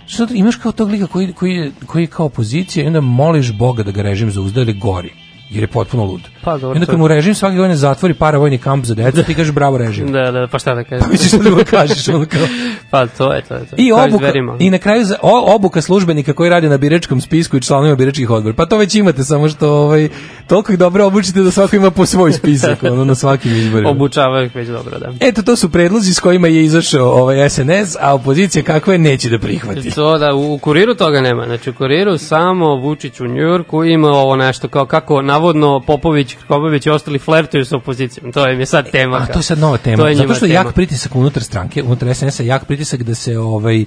što 0.07 0.27
to- 0.27 0.35
imaš 0.35 0.57
kao 0.57 0.73
tog 0.73 0.91
lika 0.91 1.07
koji, 1.07 1.33
koji, 1.33 1.53
je, 1.53 1.73
koji 1.87 2.03
je 2.03 2.07
kao 2.07 2.27
opozicija 2.27 2.85
i 2.85 2.87
onda 2.87 3.01
moliš 3.01 3.53
Boga 3.53 3.83
da 3.83 3.91
ga 3.91 4.03
režim 4.03 4.31
zauzda 4.31 4.61
ili 4.61 4.73
gori, 4.73 5.13
jer 5.51 5.63
je 5.63 5.67
potpuno 5.67 6.05
lud. 6.05 6.21
Pa, 6.45 6.53
dobro, 6.53 6.69
I 6.69 6.73
onda 6.73 6.81
to 6.81 6.87
kad 6.87 6.95
je- 6.95 6.99
mu 6.99 7.09
režim 7.09 7.35
svake 7.35 7.57
godine 7.57 7.77
zatvori 7.77 8.15
paravojni 8.15 8.59
kamp 8.59 8.85
za 8.85 8.95
decu, 8.95 9.23
ti 9.23 9.35
kažeš 9.35 9.53
bravo 9.55 9.79
režim. 9.79 10.13
Da, 10.13 10.31
da, 10.31 10.47
pa 10.47 10.59
šta 10.59 10.75
da 10.75 10.85
kažem? 10.85 11.09
Misliš 11.11 11.29
šta 11.29 11.39
da 11.39 11.51
mu 11.51 11.57
kažeš, 11.71 12.09
ono 12.09 12.27
kao... 12.27 12.47
Pa 12.91 13.07
to 13.07 13.33
je, 13.33 13.43
to 13.43 13.55
je, 13.55 13.61
to 13.61 13.77
je. 13.77 13.87
I 13.87 13.93
obuka, 13.93 14.09
izverima. 14.17 14.57
i 14.59 14.71
na 14.71 14.79
kraju 14.79 15.05
za, 15.05 15.17
o, 15.23 15.55
obuka 15.55 15.83
službenika 15.83 16.33
koji 16.33 16.51
radi 16.51 16.69
na 16.69 16.77
biračkom 16.77 17.21
spisku 17.21 17.57
i 17.57 17.61
članovima 17.61 17.97
biračkih 17.97 18.31
odbora. 18.31 18.55
Pa 18.55 18.67
to 18.67 18.77
već 18.77 18.95
imate, 18.95 19.25
samo 19.25 19.49
što 19.49 19.71
ovaj, 19.71 20.09
toliko 20.47 20.73
ih 20.73 20.79
dobro 20.79 21.07
obučite 21.07 21.41
da 21.41 21.51
svako 21.51 21.77
ima 21.77 21.91
po 21.91 22.07
svoj 22.07 22.33
spisak 22.33 22.83
ono, 22.83 23.05
na 23.05 23.15
svakim 23.15 23.57
izborima. 23.57 23.91
Obučavaju 23.91 24.47
ih 24.47 24.55
već 24.57 24.69
dobro, 24.69 24.99
da. 24.99 25.13
Eto, 25.21 25.43
to 25.43 25.57
su 25.57 25.71
predlozi 25.71 26.15
s 26.15 26.21
kojima 26.21 26.49
je 26.49 26.65
izašao 26.65 27.11
ovaj 27.11 27.51
SNS, 27.51 27.97
a 28.01 28.15
opozicija 28.15 28.63
kako 28.65 28.93
je 28.93 28.99
neće 28.99 29.31
da 29.31 29.39
prihvati. 29.39 29.91
To 29.91 30.19
da, 30.19 30.35
u 30.35 30.59
kuriru 30.59 30.95
toga 30.95 31.21
nema. 31.21 31.45
Znači, 31.47 31.71
u 31.71 31.75
kuriru 31.75 32.19
samo 32.19 32.75
Vučić 32.77 33.21
u 33.21 33.27
Njujorku 33.27 33.85
ima 33.85 34.09
ovo 34.09 34.37
nešto 34.37 34.69
kao 34.69 34.87
kako 34.87 35.23
navodno 35.39 35.81
Popović, 35.81 36.35
Krkobabić 36.35 36.87
i 36.87 36.91
ostali 36.91 37.19
flertuju 37.19 37.65
sa 37.65 37.77
opozicijom. 37.77 38.33
To 38.33 38.47
je 38.47 38.67
sad 38.67 38.91
tema. 38.91 39.17
A 39.17 39.27
to 39.27 39.39
je 39.39 39.43
sad 39.43 39.59
nova 39.59 39.77
tema. 39.77 39.97
To 39.97 40.09
je 40.09 40.15
Zato 40.15 40.35
što 40.35 40.47
je 40.47 40.53
jak 40.53 40.75
pritisak 40.75 41.17
unutar 41.17 41.43
stranke, 41.43 41.83
unutar 41.83 42.15
SNS-a 42.15 42.43
jak 42.43 42.65
pritisak 42.65 43.03
da 43.03 43.15
se 43.15 43.39
ovaj 43.39 43.83
uh, 43.83 43.87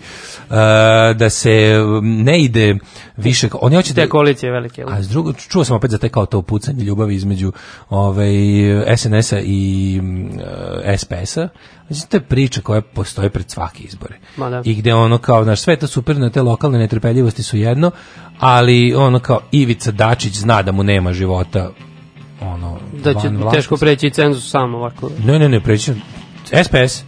da 1.16 1.30
se 1.30 1.76
ne 2.02 2.42
ide 2.42 2.76
više 3.18 3.48
oni 3.54 3.76
hoće 3.76 3.94
da 3.94 4.02
Te 4.02 4.10
koalicije 4.10 4.52
velike. 4.52 4.84
A 4.88 5.02
s 5.02 5.10
drugo, 5.10 5.34
čuo 5.34 5.64
sam 5.64 5.76
opet 5.76 5.92
za 5.92 5.98
te 5.98 6.10
kao 6.10 6.26
to 6.26 6.42
pucanje 6.42 6.84
ljubavi 6.84 7.16
između 7.16 7.52
ovaj, 7.90 8.34
SNS-a 8.98 9.40
i 9.40 10.00
mm, 10.02 10.30
eh, 10.84 10.98
SPS-a. 10.98 11.48
Znači, 11.92 12.10
to 12.10 12.18
je 12.18 12.22
priča 12.22 12.62
koja 12.62 12.82
postoji 12.82 13.30
pred 13.30 13.52
svake 13.52 13.84
izbore. 13.84 14.20
Ma 14.38 14.50
da. 14.50 14.62
I 14.66 14.76
gde 14.76 14.94
ono 14.94 15.18
kao, 15.18 15.44
znaš, 15.44 15.62
sve 15.62 15.76
to 15.76 15.88
super, 15.88 16.18
na 16.18 16.30
te 16.30 16.42
lokalne 16.42 16.80
netrpeljivosti 16.80 17.44
su 17.44 17.58
jedno, 17.58 17.92
ali 18.40 18.96
ono 18.96 19.20
kao 19.20 19.40
Ivica 19.52 19.92
Dačić 19.92 20.34
zna 20.34 20.62
da 20.62 20.72
mu 20.72 20.84
nema 20.84 21.14
života 21.14 21.72
ono, 22.42 22.80
Da 23.04 23.14
će 23.14 23.30
teško 23.52 23.78
preći 23.78 24.10
cenzus 24.10 24.52
sam 24.52 24.76
ovako. 24.76 25.10
Ne, 25.26 25.40
ne, 25.40 25.50
ne, 25.50 25.60
preći. 25.60 25.94
SPS 26.46 27.04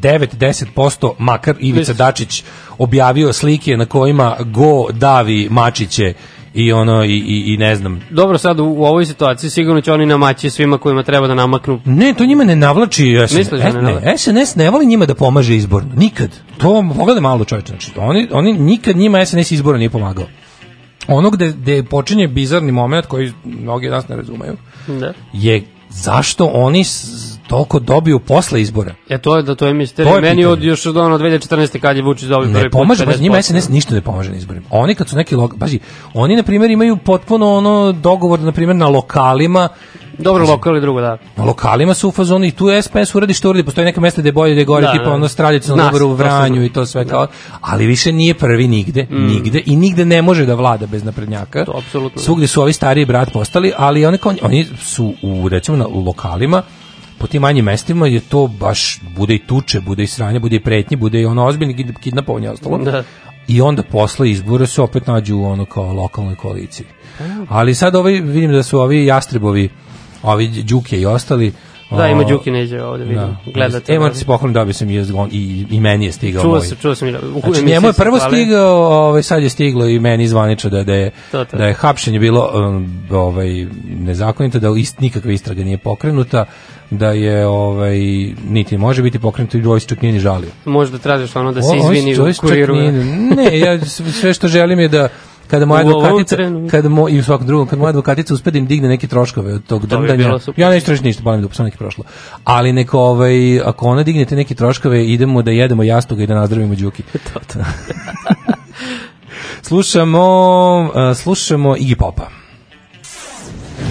9-10% 0.00 1.12
makar 1.18 1.54
Ivica 1.58 1.78
Mislim. 1.78 1.96
Dačić 1.96 2.44
objavio 2.78 3.32
slike 3.32 3.76
na 3.76 3.86
kojima 3.86 4.36
go 4.40 4.86
davi 4.92 5.48
mačiće 5.50 6.14
i 6.56 6.72
ono 6.72 7.04
i, 7.04 7.08
i, 7.08 7.44
i 7.46 7.56
ne 7.56 7.76
znam 7.76 8.00
Dobro, 8.10 8.38
sad 8.38 8.60
u, 8.60 8.64
u 8.66 8.84
ovoj 8.84 9.06
situaciji 9.06 9.50
sigurno 9.50 9.80
će 9.80 9.92
oni 9.92 10.06
namaći 10.06 10.50
svima 10.50 10.78
kojima 10.78 11.02
treba 11.02 11.26
da 11.26 11.34
namaknu. 11.34 11.80
Ne, 11.84 12.14
to 12.14 12.24
njima 12.26 12.44
ne 12.44 12.56
navlači 12.56 13.18
SNS. 13.20 13.36
Misliš 13.36 13.60
da 13.62 13.72
ne 13.72 13.82
navlači? 13.82 14.18
SNS 14.18 14.56
ne 14.56 14.70
voli 14.70 14.86
njima 14.86 15.06
da 15.06 15.14
pomaže 15.14 15.56
izborno. 15.56 15.90
Nikad. 15.96 16.30
To 16.58 16.84
pogledaj 16.96 17.20
malo 17.20 17.44
čovječe. 17.44 17.68
Znači, 17.68 17.90
oni, 17.96 18.28
oni 18.32 18.52
nikad 18.52 18.96
njima 18.96 19.26
SNS 19.26 19.50
izborno 19.50 19.78
nije 19.78 19.90
pomagao. 19.90 20.24
Ono 21.08 21.30
gde, 21.30 21.48
gde 21.48 21.82
počinje 21.82 22.28
bizarni 22.28 22.72
moment 22.72 23.06
koji 23.06 23.32
mnogi 23.44 23.88
nas 23.88 24.08
ne 24.08 24.16
razumeju 24.16 24.56
Da. 24.88 25.12
je 25.32 25.62
zašto 25.90 26.46
oni 26.46 26.84
s- 26.84 27.35
toliko 27.46 27.78
dobiju 27.78 28.18
posle 28.18 28.60
izbora. 28.60 28.94
E 29.08 29.18
to 29.18 29.36
je 29.36 29.42
da 29.42 29.54
to 29.54 29.66
je 29.66 29.74
misterija. 29.74 30.12
To 30.12 30.16
je 30.16 30.22
Meni 30.22 30.36
pitanje. 30.36 30.46
od 30.48 30.62
još 30.62 30.86
od 30.86 30.96
ono 30.96 31.18
2014. 31.18 31.78
kad 31.78 31.96
je 31.96 32.02
Vučić 32.02 32.24
dobio 32.24 32.42
prvi 32.44 32.54
Ne 32.54 32.62
put 32.62 32.72
pomaže, 32.72 33.06
50%. 33.06 33.20
njima 33.20 33.42
SNS 33.42 33.68
ništa 33.68 33.94
ne 33.94 34.00
pomaže 34.00 34.30
na 34.30 34.36
izborima. 34.36 34.66
Oni 34.70 34.94
kad 34.94 35.08
su 35.08 35.16
neki 35.16 35.36
log, 35.36 35.56
pazi, 35.60 35.78
oni 36.14 36.36
na 36.36 36.42
primjer 36.42 36.70
imaju 36.70 36.96
potpuno 36.96 37.54
ono 37.54 37.92
dogovor 37.92 38.40
na 38.40 38.52
primjer 38.52 38.76
na 38.76 38.88
lokalima 38.88 39.68
Dobro, 40.18 40.46
lokal 40.46 40.76
i 40.76 40.80
drugo, 40.80 41.00
da. 41.00 41.18
Na 41.36 41.44
lokalima 41.44 41.94
su 41.94 42.08
u 42.08 42.12
fazonu 42.12 42.44
i 42.44 42.50
tu 42.50 42.66
SPS 42.82 43.14
uradi 43.14 43.34
što 43.34 43.50
uradi, 43.50 43.64
postoji 43.64 43.84
neka 43.84 44.00
mesta 44.00 44.20
gde 44.20 44.28
je 44.28 44.32
bolje 44.32 44.54
da 44.54 44.60
je 44.60 44.64
gore, 44.64 44.82
Da, 44.82 44.92
tipa 44.92 45.04
da. 45.04 45.10
ono 45.10 45.28
straljica 45.28 45.70
na 45.70 45.74
Zna 45.74 45.84
Doboru 45.84 46.06
u 46.06 46.08
se, 46.08 46.16
to 46.16 46.22
se 46.22 46.24
Vranju 46.24 46.64
i 46.64 46.68
to 46.68 46.86
sve 46.86 47.04
kao, 47.04 47.26
ali 47.60 47.86
više 47.86 48.12
nije 48.12 48.34
prvi 48.34 48.68
nigde, 48.68 49.06
Mm. 49.10 49.26
nigde 49.26 49.62
i 49.66 49.76
nigde 49.76 50.04
ne 50.04 50.22
može 50.22 50.46
da 50.46 50.54
vlada 50.54 50.86
bez 50.86 51.04
naprednjaka. 51.04 51.64
To 51.64 51.72
apsolutno. 51.78 52.22
Svugde 52.22 52.46
su 52.46 52.62
ovi 52.62 52.72
stariji 52.72 53.04
brat 53.04 53.32
postali, 53.32 53.72
ali 53.76 54.06
oni, 54.06 54.18
kao, 54.18 54.34
oni 54.42 54.66
su 54.80 55.14
u, 55.22 55.48
recimo, 55.48 55.76
na, 55.76 55.86
lokalima, 55.86 56.62
po 57.18 57.26
tim 57.26 57.42
manjim 57.42 57.64
mestima 57.64 58.06
je 58.06 58.20
to 58.20 58.46
baš, 58.48 59.00
bude 59.10 59.34
i 59.34 59.38
tuče, 59.38 59.80
bude 59.80 60.02
i 60.02 60.06
sranje, 60.06 60.40
bude 60.40 60.56
i 60.56 60.60
pretnje, 60.60 60.96
bude 60.96 61.20
i 61.20 61.26
ono 61.26 61.46
ozbiljni 61.46 61.74
kid- 61.74 61.98
kidnapovanje 61.98 62.50
ostalo. 62.50 62.78
Da. 62.78 63.02
I 63.48 63.60
onda 63.60 63.82
posle 63.82 64.30
izbora 64.30 64.66
se 64.66 64.82
opet 64.82 65.06
nađu 65.06 65.36
u 65.36 65.44
ono 65.44 65.64
kao 65.64 65.92
lokalnoj 65.92 66.34
koaliciji. 66.36 66.86
Ali 67.48 67.74
sad 67.74 67.94
ovi, 67.94 68.20
vidim 68.20 68.52
da 68.52 68.62
su 68.62 68.80
ovi 68.80 69.06
jastrebovi, 69.06 69.68
ovi 70.22 70.48
Đuke 70.48 71.00
i 71.00 71.06
ostali, 71.06 71.52
Da, 71.90 72.08
ima 72.08 72.24
Đuki 72.24 72.50
neđe 72.50 72.82
ovde, 72.82 73.04
vidim. 73.04 73.36
Gledate. 73.46 73.94
E, 73.94 73.98
morate 73.98 74.18
se 74.18 74.24
pohvalim, 74.24 74.52
dobio 74.52 74.72
sam 74.72 74.90
i, 74.90 74.94
i, 75.32 75.66
i 75.70 75.80
meni 75.80 76.04
je 76.04 76.12
stigao 76.12 76.42
Čuo 76.42 76.50
moj. 76.50 76.60
sam, 76.60 76.76
čuo 76.78 76.94
sam 76.94 77.12
da- 77.12 77.20
Znači, 77.44 77.64
njemu 77.64 77.86
je 77.86 77.92
prvo 77.92 78.18
hvali. 78.18 78.32
stigao, 78.32 78.76
ovaj, 78.98 79.22
sad 79.22 79.42
je 79.42 79.48
stiglo 79.48 79.86
i 79.86 79.98
meni 80.00 80.28
zvanično 80.28 80.70
da, 80.70 80.84
da, 80.84 80.94
je, 80.94 81.10
To, 81.32 81.44
to. 81.44 81.56
da 81.56 81.66
je 81.66 81.74
hapšenje 81.74 82.18
bilo 82.18 82.50
um, 82.54 83.00
ovaj, 83.12 83.66
nezakonito, 83.86 84.58
da 84.58 84.68
ist, 84.70 85.00
nikakva 85.00 85.32
istraga 85.32 85.64
nije 85.64 85.78
pokrenuta, 85.78 86.44
da 86.90 87.10
je 87.10 87.46
ovaj, 87.46 87.98
niti 88.48 88.78
može 88.78 89.02
biti 89.02 89.18
pokrenuto 89.18 89.76
i 89.76 89.80
se 89.80 89.86
čak 89.86 90.02
nije 90.02 90.12
ni 90.12 90.20
žalio. 90.20 90.48
Možda 90.64 90.98
tražiš 90.98 91.36
ono 91.36 91.52
da 91.52 91.62
se 91.62 91.68
O- 91.68 91.76
izvini 91.76 92.14
čovjek 92.16 92.36
u 92.36 92.46
kuriru. 92.46 92.74
nije- 92.74 92.92
ne, 93.36 93.58
ja 93.58 93.84
sve 94.20 94.34
što 94.34 94.48
želim 94.48 94.80
je 94.80 94.88
da 94.88 95.08
kada 95.50 95.66
moja 95.66 95.80
advokatica, 95.80 96.36
kada 96.70 96.88
mo, 96.88 97.08
i 97.08 97.18
u 97.18 97.22
svakom 97.24 97.46
drugom, 97.46 97.66
kada 97.66 97.80
moja 97.80 97.88
advokatica 97.88 98.34
uspe 98.34 98.50
da 98.50 98.58
im 98.58 98.66
digne 98.66 98.88
neke 98.88 99.06
troškove 99.06 99.54
od 99.54 99.66
tog 99.66 99.86
drndanja, 99.86 100.38
ja 100.56 100.70
neću 100.70 100.86
tražiti 100.86 101.06
ništa, 101.06 101.22
balim 101.22 101.42
da 101.42 101.48
posle 101.48 101.64
neki 101.64 101.76
prošlo. 101.78 102.04
Ali 102.44 102.72
neko, 102.72 103.00
ovaj, 103.00 103.60
ako 103.60 103.86
ona 103.86 104.02
dignete 104.02 104.36
neke 104.36 104.54
troškove, 104.54 105.06
idemo 105.06 105.42
da 105.42 105.50
jedemo 105.50 105.82
jastoga 105.82 106.22
i 106.22 106.26
da 106.26 106.34
nazdravimo 106.34 106.74
Đuki. 106.74 107.02
to, 107.32 107.40
to. 107.52 107.58
slušamo, 109.62 110.22
uh, 111.10 111.16
slušamo 111.16 111.76
Iggy 111.76 111.94
Popa. 111.94 112.45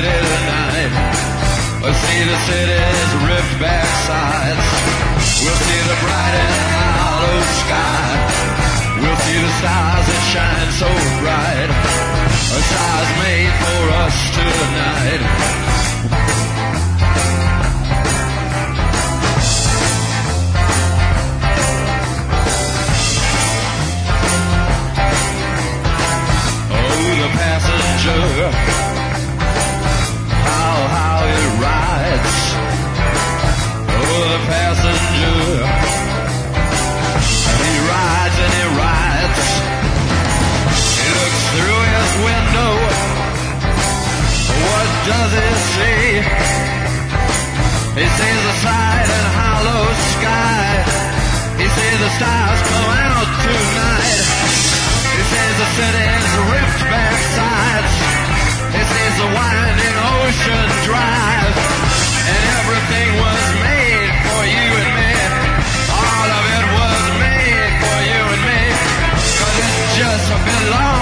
City 0.00 0.16
tonight. 0.32 0.92
We'll 1.82 1.92
see 1.92 2.20
the 2.24 2.38
city's 2.48 3.12
ripped 3.28 3.56
back 3.60 3.84
sides. 4.08 4.64
We'll 5.44 5.60
see 5.68 5.80
the 5.88 5.96
bright 6.04 6.36
and 6.40 6.56
hollow 7.04 7.40
sky. 7.60 8.08
We'll 9.00 9.20
see 9.24 9.38
the 9.44 9.52
stars 9.60 10.04
that 10.08 10.22
shine 10.32 10.70
so 10.80 10.88
bright. 11.20 11.70
A 12.56 12.58
stars 12.70 13.10
made 13.20 13.52
for 13.60 13.82
us 14.04 14.16
tonight. 14.36 15.22
Does 45.10 45.32
he 45.34 45.50
see? 45.74 46.06
He 47.98 48.06
sees 48.06 48.42
the 48.48 48.56
side 48.62 49.08
and 49.18 49.26
hollow 49.38 49.84
sky. 50.14 50.70
He 51.58 51.66
sees 51.66 51.98
the 52.06 52.10
stars 52.18 52.60
come 52.70 52.90
out 53.10 53.28
tonight. 53.42 54.26
He 55.16 55.22
sees 55.32 55.54
the 55.62 55.68
city's 55.78 56.30
ripped 56.52 56.82
back 56.94 57.18
sides. 57.38 57.94
He 58.76 58.82
sees 58.92 59.14
the 59.22 59.30
winding 59.34 59.96
ocean 60.14 60.68
drive. 60.86 61.54
And 62.30 62.42
everything 62.58 63.08
was 63.24 63.42
made 63.66 64.12
for 64.26 64.42
you 64.54 64.68
and 64.80 64.90
me. 65.00 65.12
All 65.90 66.28
of 66.38 66.44
it 66.58 66.66
was 66.78 67.02
made 67.26 67.72
for 67.82 67.98
you 68.10 68.22
and 68.34 68.42
me. 68.46 68.62
Cause 69.42 69.56
it 69.66 69.74
just 69.98 70.28
belongs 70.46 70.99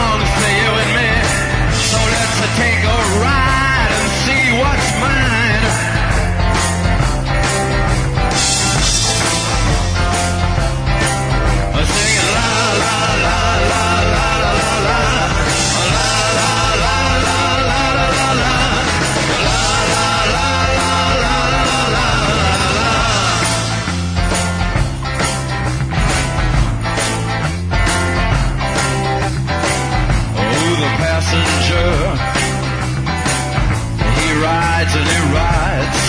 he 35.06 35.20
rides. 35.34 36.04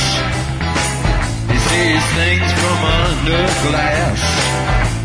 He 1.52 1.58
sees 1.70 2.04
things 2.18 2.48
from 2.62 2.80
under 3.02 3.44
glass. 3.68 4.22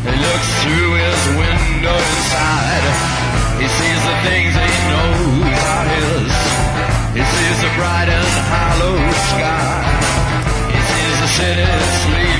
He 0.07 0.15
looks 0.15 0.51
through 0.63 0.93
his 1.05 1.21
window 1.37 1.97
inside. 1.97 2.85
He 3.61 3.69
sees 3.69 4.01
the 4.11 4.17
things 4.29 4.53
he 4.55 4.75
knows 4.91 5.59
are 5.75 5.89
his. 5.97 6.33
He 7.19 7.23
sees 7.23 7.59
the 7.65 7.71
bright 7.79 8.09
and 8.09 8.33
hollow 8.53 8.97
sky. 9.33 9.83
He 10.73 10.81
sees 10.91 11.17
the 11.23 11.31
city 11.39 11.67
sleep 12.05 12.34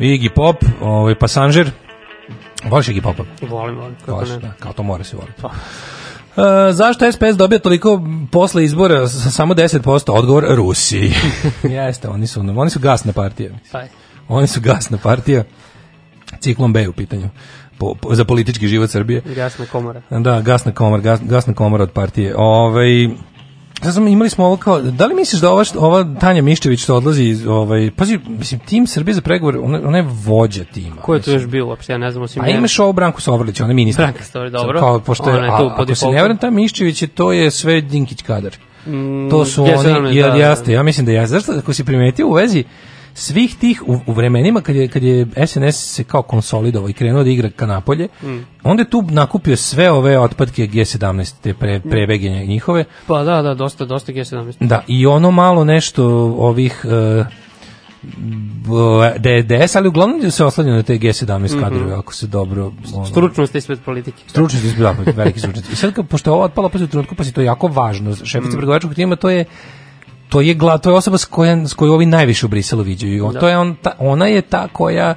Iggy 0.00 0.28
Pop, 0.34 0.56
ovaj, 0.80 1.14
pasanžer. 1.14 1.70
Voliš 2.64 2.86
Iggy 2.88 3.02
Popa? 3.02 3.24
Volim, 3.48 3.76
volim. 3.76 3.96
Kako 4.00 4.12
Voliš, 4.12 4.30
ne? 4.30 4.38
da, 4.38 4.52
kao 4.60 4.72
to 4.72 4.82
mora 4.82 5.04
se 5.04 5.16
voliti. 5.16 5.42
Pa. 5.42 5.48
E, 6.68 6.72
zašto 6.72 7.12
SPS 7.12 7.36
dobija 7.36 7.58
toliko 7.58 8.02
posle 8.32 8.64
izbora 8.64 9.08
sa 9.08 9.30
samo 9.30 9.54
10%? 9.54 10.10
Odgovor 10.12 10.44
Rusiji. 10.48 11.12
Jeste, 11.62 12.08
oni 12.08 12.26
su, 12.26 12.40
oni 12.56 12.70
su 12.70 12.80
gasna 12.80 13.12
partija. 13.12 13.50
Taj. 13.72 13.88
Oni 14.28 14.46
su 14.46 14.60
gasna 14.60 14.98
partija. 14.98 15.44
Ciklon 16.40 16.72
B 16.72 16.88
u 16.88 16.92
pitanju. 16.92 17.28
Po, 17.78 17.94
po- 17.94 18.14
za 18.14 18.24
politički 18.24 18.68
život 18.68 18.90
Srbije. 18.90 19.22
Gasna 19.34 19.66
komora. 19.66 20.02
Da, 20.10 20.40
gasna 20.40 20.72
komora, 20.72 21.02
gas, 21.02 21.20
gasna 21.22 21.54
komora 21.54 21.82
od 21.82 21.90
partije. 21.90 22.34
Ovaj 22.36 23.08
Ja 23.84 23.90
znam, 23.90 24.08
imali 24.08 24.30
smo 24.30 24.44
ovo 24.44 24.56
kao, 24.56 24.80
da 24.80 25.06
li 25.06 25.14
misliš 25.14 25.40
da 25.40 25.50
ova, 25.50 25.64
ova 25.78 26.14
Tanja 26.20 26.42
Miščević 26.42 26.82
što 26.82 26.94
odlazi, 26.94 27.24
iz, 27.24 27.46
ovaj, 27.46 27.90
pazi, 27.96 28.18
mislim, 28.28 28.60
tim 28.60 28.86
Srbije 28.86 29.14
za 29.14 29.20
pregovor, 29.20 29.58
ona, 29.62 29.80
ona 29.84 29.98
je 29.98 30.06
vođa 30.24 30.64
tima. 30.64 30.96
Ko 30.96 31.14
je 31.14 31.22
tu 31.22 31.30
još 31.30 31.46
bio 31.46 31.66
uopšte? 31.66 31.92
Ja 31.92 31.98
ne 31.98 32.10
znam 32.10 32.22
osim 32.22 32.42
A 32.42 32.46
njene. 32.46 32.58
imaš 32.58 32.78
ovo 32.78 32.92
Branku 32.92 33.20
Sovrlić, 33.20 33.60
ona 33.60 33.70
je 33.70 33.74
ministar. 33.74 34.04
Branka 34.04 34.24
Sovrlić, 34.24 34.52
dobro. 34.52 34.80
Kao, 34.80 35.00
pošto 35.00 35.30
je, 35.30 35.36
Ona 35.36 35.46
je 35.46 35.58
tu 35.58 35.64
a, 35.64 35.74
ako 35.78 35.94
se 35.94 36.06
ne 36.06 36.22
varam, 36.22 36.36
ta 36.36 36.50
Miščević 36.50 37.02
je, 37.02 37.08
to 37.08 37.32
je 37.32 37.50
sve 37.50 37.80
Dinkić 37.80 38.22
kadar. 38.22 38.56
Mm, 38.86 39.30
to 39.30 39.44
su 39.44 39.64
G17, 39.64 39.96
oni, 39.96 40.16
jer 40.16 40.30
da, 40.30 40.36
jeste, 40.36 40.66
da. 40.66 40.72
ja 40.72 40.82
mislim 40.82 41.06
da 41.06 41.12
jeste. 41.12 41.34
Zašto, 41.34 41.52
ako 41.52 41.72
si 41.72 41.84
primetio 41.84 42.28
u 42.28 42.32
vezi 42.32 42.64
svih 43.16 43.56
tih, 43.56 43.82
u, 43.86 43.98
u 44.06 44.12
vremenima 44.12 44.60
kad 44.60 44.76
je, 44.76 44.88
kad 44.88 45.02
je 45.02 45.26
SNS 45.46 45.76
se 45.86 46.04
kao 46.04 46.22
konsolidovao 46.22 46.88
i 46.88 46.92
krenuo 46.92 47.24
da 47.24 47.30
igra 47.30 47.50
ka 47.50 47.66
napolje, 47.66 48.08
Mm. 48.22 48.38
onda 48.62 48.82
je 48.82 48.90
tu 48.90 49.02
nakupio 49.02 49.56
sve 49.56 49.90
ove 49.90 50.18
otpadke 50.18 50.62
G17, 50.64 51.34
te 51.40 51.54
pre, 51.54 51.80
prebege 51.80 52.28
njihove, 52.28 52.84
Pa 53.06 53.22
da, 53.22 53.42
da, 53.42 53.54
dosta, 53.54 53.84
dosta 53.84 54.12
G17. 54.12 54.52
Da, 54.60 54.82
i 54.86 55.06
ono 55.06 55.30
malo 55.30 55.64
nešto 55.64 56.04
ovih 56.38 56.84
uh, 56.84 57.26
DDS, 59.16 59.76
ali 59.76 59.88
uglavnom 59.88 60.30
se 60.30 60.44
oslanja 60.44 60.72
na 60.72 60.82
te 60.82 60.94
G17 60.94 61.24
Mhm. 61.46 61.60
kadrove, 61.60 61.94
ako 61.94 62.14
se 62.14 62.26
dobro... 62.26 62.72
Ono, 62.94 63.06
Stručnost 63.06 63.54
i 63.54 63.60
svet 63.60 63.80
politike. 63.80 64.22
Stručnost 64.26 64.64
je 64.64 64.72
bila 64.72 64.94
veliki 65.06 65.38
stručnost. 65.40 65.72
I 65.72 65.76
sad, 65.76 66.08
pošto 66.08 66.30
je 66.30 66.34
ovo 66.34 66.42
otpalo 66.44 66.68
pa 66.68 66.78
u 66.78 66.86
trenutku, 66.86 67.14
pa 67.14 67.24
si 67.24 67.32
to 67.32 67.40
jako 67.42 67.66
važno, 67.68 68.16
šefica 68.16 68.48
Mm. 68.48 68.56
pregovaračkog 68.56 68.94
tima, 68.94 69.16
to 69.16 69.30
je 69.30 69.44
to 70.28 70.40
je 70.40 70.54
gla, 70.54 70.78
to 70.78 70.90
je 70.90 70.96
osoba 70.96 71.18
s, 71.18 71.24
koja, 71.24 71.68
s 71.68 71.74
koju 71.74 71.92
ovi 71.92 72.06
najviše 72.06 72.46
u 72.46 72.48
Briselu 72.48 72.82
viđaju. 72.82 73.30
Da. 73.32 73.40
to 73.40 73.48
je 73.48 73.58
on, 73.58 73.76
ta, 73.82 73.92
ona 73.98 74.26
je 74.26 74.42
ta 74.42 74.68
koja 74.68 75.14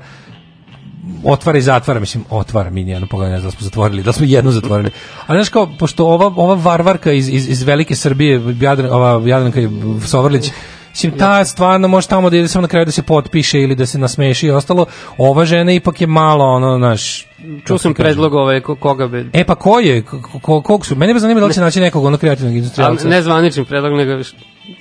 otvara 1.23 1.57
i 1.57 1.61
zatvara, 1.61 1.99
mislim, 1.99 2.23
otvara 2.29 2.69
mi 2.69 2.83
nijedno 2.83 3.07
pogledaj, 3.07 3.33
ne 3.33 3.39
znam 3.39 3.51
da 3.51 3.57
smo 3.57 3.63
zatvorili, 3.63 4.03
da 4.03 4.11
smo 4.11 4.25
jednu 4.25 4.51
zatvorili. 4.51 4.91
Ali 5.27 5.37
znaš 5.37 5.49
kao, 5.49 5.69
pošto 5.79 6.05
ova, 6.05 6.25
ova 6.25 6.55
varvarka 6.55 7.11
iz, 7.11 7.29
iz, 7.29 7.49
iz 7.49 7.63
velike 7.63 7.95
Srbije, 7.95 8.41
Jadran, 8.61 8.91
ova 8.91 9.27
Jadranka 9.27 9.59
Sovrlić, 10.05 10.51
Mislim, 10.91 11.17
ta 11.17 11.45
stvarno 11.45 11.87
može 11.87 12.07
tamo 12.07 12.29
da 12.29 12.37
ide 12.37 12.47
samo 12.47 12.61
na 12.61 12.67
kraju 12.67 12.85
da 12.85 12.91
se 12.91 13.01
potpiše 13.01 13.59
ili 13.59 13.75
da 13.75 13.85
se 13.85 13.97
nasmeši 13.97 14.47
i 14.47 14.51
ostalo. 14.51 14.85
Ova 15.17 15.45
žena 15.45 15.71
ipak 15.71 16.01
je 16.01 16.07
malo, 16.07 16.45
ono, 16.45 16.77
naš... 16.77 17.28
Čuo 17.65 17.77
sam 17.77 17.93
predlog 17.93 18.33
ovaj, 18.33 18.61
ko- 18.61 18.75
koga 18.75 19.07
bi... 19.07 19.29
E 19.33 19.43
pa 19.43 19.55
ko 19.55 19.79
je? 19.79 20.01
Ko, 20.01 20.21
ko, 20.41 20.61
kog 20.61 20.85
su? 20.85 20.95
Mene 20.95 21.13
bi 21.13 21.19
zanima 21.19 21.39
da 21.39 21.45
li 21.45 21.53
će 21.53 21.61
naći 21.61 21.79
nekog 21.79 22.05
ono 22.05 22.17
kreativnog 22.17 22.55
industrijalca. 22.55 23.07
ne 23.07 23.21
zvanični 23.21 23.65
predlog, 23.65 23.93
nego 23.93 24.23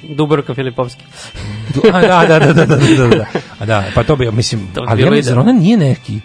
Dubrovka 0.09 0.55
Filipovski. 0.55 1.05
A, 1.93 2.01
da, 2.01 2.25
da, 2.29 2.39
da, 2.39 2.53
da, 2.53 2.67
da, 2.67 2.77
da, 2.77 3.07
da. 3.09 3.27
A 3.59 3.67
da, 3.67 3.85
pa 3.95 4.03
to 4.03 4.17
bi, 4.17 4.31
mislim, 4.31 4.61
To 4.75 4.81
bi 4.81 4.87
ali 4.89 5.03
ja 5.03 5.11
mislim, 5.11 5.39
ona 5.39 5.53
nije 5.53 5.77
neki 5.77 6.21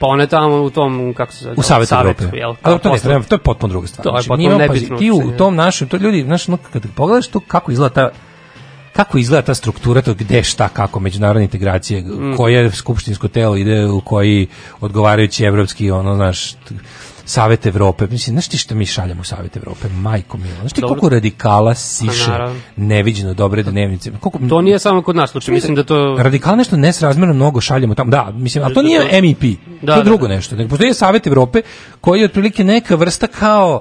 Pa 0.00 0.06
ona 0.06 0.22
je 0.22 0.26
tamo 0.26 0.56
u 0.56 0.70
tom, 0.70 1.14
kako 1.16 1.32
se 1.32 1.44
zove? 1.44 1.54
u 1.56 1.62
Savetu 1.62 1.94
Evrope. 1.94 2.24
jel? 2.32 2.54
Ali 2.62 2.78
to, 2.78 2.92
ne, 3.04 3.22
to 3.22 3.34
je 3.34 3.38
potpuno 3.38 3.70
druga 3.70 3.86
stvar. 3.86 4.02
To 4.02 4.08
je 4.08 4.12
Znači, 4.12 4.28
potpuno 4.28 4.58
nebitno 4.58 4.98
Ti 4.98 5.10
u 5.10 5.32
tom 5.32 5.56
našem, 5.56 5.88
to 5.88 5.96
ljudi, 5.96 6.22
znaš, 6.22 6.48
ono, 6.48 6.58
kad 6.72 6.86
pogledaš 6.94 7.28
to 7.28 7.40
kako 7.40 7.72
izgleda 7.72 7.94
ta 7.94 8.10
kako 8.96 9.18
izgleda 9.18 9.42
ta 9.42 9.54
struktura 9.54 10.02
to 10.02 10.14
gde 10.14 10.42
šta 10.42 10.68
kako 10.68 11.00
međunarodne 11.00 11.42
integracije 11.44 12.00
Mm. 12.02 12.36
koje 12.36 12.70
skupštinsko 12.72 13.28
telo 13.28 13.56
ide 13.56 13.86
u 13.86 14.00
koji 14.00 14.46
odgovarajući 14.80 15.44
evropski 15.44 15.90
ono 15.90 16.14
znaš 16.14 16.54
Savet 17.28 17.66
Evrope, 17.66 18.06
mislim, 18.10 18.34
znaš 18.34 18.48
ti 18.48 18.58
šta 18.58 18.74
mi 18.74 18.86
šaljemo 18.86 19.20
u 19.20 19.24
Savet 19.24 19.56
Evrope, 19.56 19.88
majko 19.88 20.38
milo, 20.38 20.56
znaš 20.60 20.72
ti 20.72 20.80
Dobro. 20.80 20.88
koliko 20.88 21.08
radikala 21.08 21.74
siše 21.74 22.26
Pa, 22.26 22.52
neviđeno 22.76 23.34
dobre 23.34 23.62
dnevnice, 23.62 24.10
koliko, 24.20 24.38
To 24.48 24.60
nije 24.60 24.78
samo 24.78 25.02
kod 25.02 25.16
nas 25.16 25.30
slučaj, 25.30 25.54
mislim 25.54 25.74
da 25.74 25.84
to... 25.84 26.16
Radikal 26.18 26.56
nešto 26.56 26.76
nesrazmjerno 26.76 27.34
mnogo 27.34 27.60
šaljemo 27.60 27.94
tamo. 27.94 28.10
Da, 28.10 28.30
mislim, 28.34 28.64
ali 28.64 28.74
to 28.74 28.82
Da, 28.82 28.88
nije 28.88 29.00
da. 29.00 29.20
MEP. 29.22 29.58
Da, 29.82 29.92
to 29.92 29.98
je 29.98 30.04
da, 30.04 30.08
drugo 30.10 30.28
da. 30.28 30.34
nešto. 30.34 30.56
Nego 30.56 30.68
postoji 30.70 30.94
Savet 30.94 31.26
Evrope 31.26 31.62
koji 32.00 32.20
je 32.20 32.24
otprilike 32.24 32.64
neka 32.64 32.94
vrsta 32.94 33.26
kao 33.26 33.80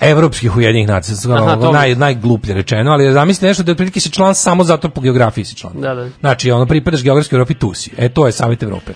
evropskih 0.00 0.56
ujedinjenih 0.56 0.88
nacija, 0.88 1.16
Aha, 1.36 1.52
ono, 1.60 1.72
naj, 1.72 1.94
najgluplje 1.94 2.54
rečeno, 2.54 2.90
ali 2.92 3.12
zamislite 3.12 3.46
nešto 3.46 3.62
da 3.62 3.72
otprilike 3.72 4.00
si 4.00 4.10
član 4.10 4.34
samo 4.34 4.64
zato 4.64 4.88
po 4.88 5.00
geografiji 5.00 5.44
si 5.44 5.56
član. 5.56 5.72
Da, 5.76 5.94
da. 5.94 6.08
Znači, 6.20 6.50
ono, 6.50 6.66
pripadaš 6.66 7.02
geografskoj 7.02 7.36
Evropi, 7.36 7.54
tu 7.54 7.74
si. 7.74 7.90
E, 7.98 8.08
to 8.08 8.26
je 8.26 8.32
Savjet 8.32 8.62
Evrope. 8.62 8.92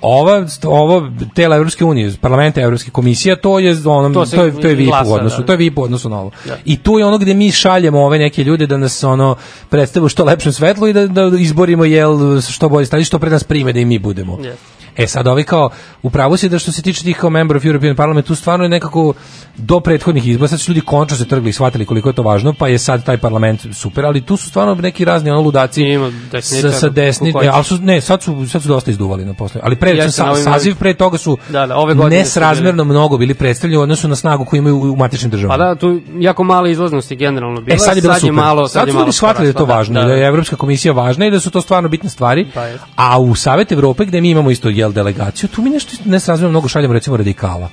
Ova, 0.00 0.46
ovo 0.64 1.08
tela 1.34 1.56
Evropske 1.56 1.84
unije, 1.84 2.12
parlamenta 2.20 2.60
Evropske 2.60 2.90
komisije, 2.90 3.36
to 3.40 3.58
je 3.58 3.76
ono, 3.84 4.14
To 4.14 4.26
to, 4.26 4.44
je 4.44 4.60
to 4.60 4.68
je 4.68 4.74
VIP 4.74 4.88
glasa, 4.88 5.10
u 5.10 5.14
odnosu, 5.14 5.40
da. 5.40 5.46
to 5.46 5.52
je 5.52 5.56
VIP 5.56 5.78
u 5.78 5.82
odnosu 5.82 6.08
na 6.08 6.20
ovo. 6.20 6.30
Da. 6.44 6.56
I 6.64 6.76
tu 6.76 6.98
je 6.98 7.04
ono 7.04 7.18
gde 7.18 7.34
mi 7.34 7.50
šaljemo 7.50 8.00
ove 8.00 8.18
neke 8.18 8.44
ljude 8.44 8.66
da 8.66 8.76
nas 8.76 9.04
ono 9.04 9.36
predstave 9.68 10.06
u 10.06 10.08
što 10.08 10.24
lepšem 10.24 10.52
svetlu 10.52 10.88
i 10.88 10.92
da, 10.92 11.06
da 11.06 11.30
izborimo 11.38 11.84
jel 11.84 12.40
što 12.40 12.68
bolje 12.68 12.86
stvari, 12.86 13.04
što 13.04 13.18
pre 13.18 13.30
nas 13.30 13.44
prime 13.44 13.72
da 13.72 13.80
i 13.80 13.84
mi 13.84 13.98
budemo. 13.98 14.36
Yes. 14.36 14.54
E 14.96 15.06
sad 15.06 15.26
ovi 15.26 15.44
kao, 15.44 15.70
upravo 16.02 16.36
si 16.36 16.48
da 16.48 16.58
što 16.58 16.72
se 16.72 16.82
tiče 16.82 17.02
tih 17.04 17.16
kao 17.16 17.30
member 17.30 17.56
of 17.56 17.64
European 17.64 17.96
Parliament, 17.96 18.26
tu 18.26 18.34
stvarno 18.34 18.64
je 18.64 18.68
nekako 18.68 19.14
do 19.56 19.80
prethodnih 19.80 20.28
izbora, 20.28 20.48
sad 20.48 20.60
su 20.60 20.70
ljudi 20.70 20.80
končno 20.80 21.16
se 21.16 21.28
trgli 21.28 21.50
i 21.50 21.52
shvatili 21.52 21.86
koliko 21.86 22.08
je 22.08 22.12
to 22.12 22.22
važno, 22.22 22.52
pa 22.52 22.68
je 22.68 22.78
sad 22.78 23.04
taj 23.04 23.18
parlament 23.18 23.66
super, 23.72 24.06
ali 24.06 24.20
tu 24.20 24.36
su 24.36 24.48
stvarno 24.48 24.74
neki 24.74 25.04
razni 25.04 25.30
ono 25.30 25.40
ludaci 25.40 25.82
Ima 25.82 26.10
sa, 26.40 26.72
sa 26.72 26.88
desni, 26.88 27.32
ne, 27.42 27.48
ali 27.52 27.64
su, 27.64 27.78
ne, 27.82 28.00
sad 28.00 28.22
su, 28.22 28.46
sad 28.48 28.62
su 28.62 28.68
dosta 28.68 28.90
izduvali 28.90 29.24
na 29.24 29.34
posle, 29.34 29.60
ali 29.64 29.76
pre, 29.76 30.10
sa, 30.10 30.34
saziv 30.34 30.76
pre 30.76 30.94
toga 30.94 31.18
su 31.18 31.38
Da, 31.48 31.66
da, 31.66 31.76
ove 31.76 31.94
godine 31.94 32.18
nesrazmerno 32.18 32.84
mnogo 32.84 33.18
bili 33.18 33.34
predstavljeni 33.34 33.78
u 33.78 33.82
odnosu 33.82 34.08
na 34.08 34.16
snagu 34.16 34.44
koju 34.44 34.58
imaju 34.58 34.76
u 34.76 34.96
matičnim 34.96 35.30
državama. 35.30 35.58
Pa 35.58 35.64
da, 35.64 35.74
tu 35.74 36.00
jako 36.18 36.44
male 36.44 36.70
izlaznosti 36.70 37.16
generalno 37.16 37.60
bila. 37.60 37.74
E 37.74 37.78
sad 37.78 37.96
je 37.96 38.02
bilo 38.02 38.14
super. 38.14 38.32
malo, 38.32 38.68
sad 38.68 38.86
je 38.86 38.92
su 38.92 38.96
malo 38.96 39.06
ljudi 39.06 39.16
shvatili 39.16 39.46
da 39.46 39.48
je 39.48 39.54
to 39.54 39.64
važno, 39.64 40.04
da, 40.04 40.14
je 40.14 40.26
Evropska 40.26 40.56
komisija 40.56 40.92
važna 40.92 41.26
i 41.26 41.30
da 41.30 41.40
su 41.40 41.50
to 41.50 41.60
stvarno 41.60 41.88
bitne 41.88 42.10
stvari. 42.10 42.40
Jest. 42.40 42.84
a 42.96 43.18
u 43.18 43.34
Savet 43.34 43.72
Evrope 43.72 44.04
gde 44.04 44.20
mi 44.20 44.30
imamo 44.30 44.50
isto 44.50 44.68
jel 44.86 44.92
delegaciju, 44.92 45.48
tu 45.48 45.62
mi 45.62 45.70
nešto 45.70 45.92
nesrazmjerno 46.04 46.50
mnogo 46.50 46.68
šaljemo 46.68 46.94
recimo 46.94 47.16
radikala. 47.16 47.70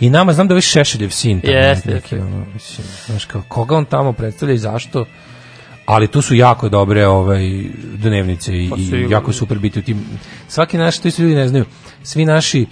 I 0.00 0.10
nama 0.10 0.32
znam 0.32 0.48
da 0.48 0.52
je 0.52 0.54
ovaj 0.54 0.62
Šešeljev 0.62 1.10
sin 1.10 1.40
tamo 1.40 1.54
Jeste, 1.54 1.94
neki, 1.94 2.16
ono, 2.16 2.46
mislim, 2.54 2.86
znaš 3.06 3.24
kao, 3.24 3.42
koga 3.48 3.76
on 3.76 3.84
tamo 3.84 4.12
predstavlja 4.12 4.54
i 4.54 4.58
zašto? 4.58 5.06
Ali 5.86 6.08
tu 6.08 6.22
su 6.22 6.34
jako 6.34 6.68
dobre 6.68 7.06
ovaj 7.06 7.64
dnevnice 7.94 8.52
i, 8.64 8.70
Pa 8.70 8.76
i 8.76 9.06
jako 9.10 9.32
super 9.32 9.58
biti 9.58 9.78
u 9.78 9.82
tim. 9.82 10.04
Svaki 10.48 10.78
naš, 10.78 10.98
to 10.98 11.08
isto 11.08 11.22
ljudi 11.22 11.34
ne 11.34 11.48
znaju, 11.48 11.64
svi 12.02 12.24
naši 12.24 12.66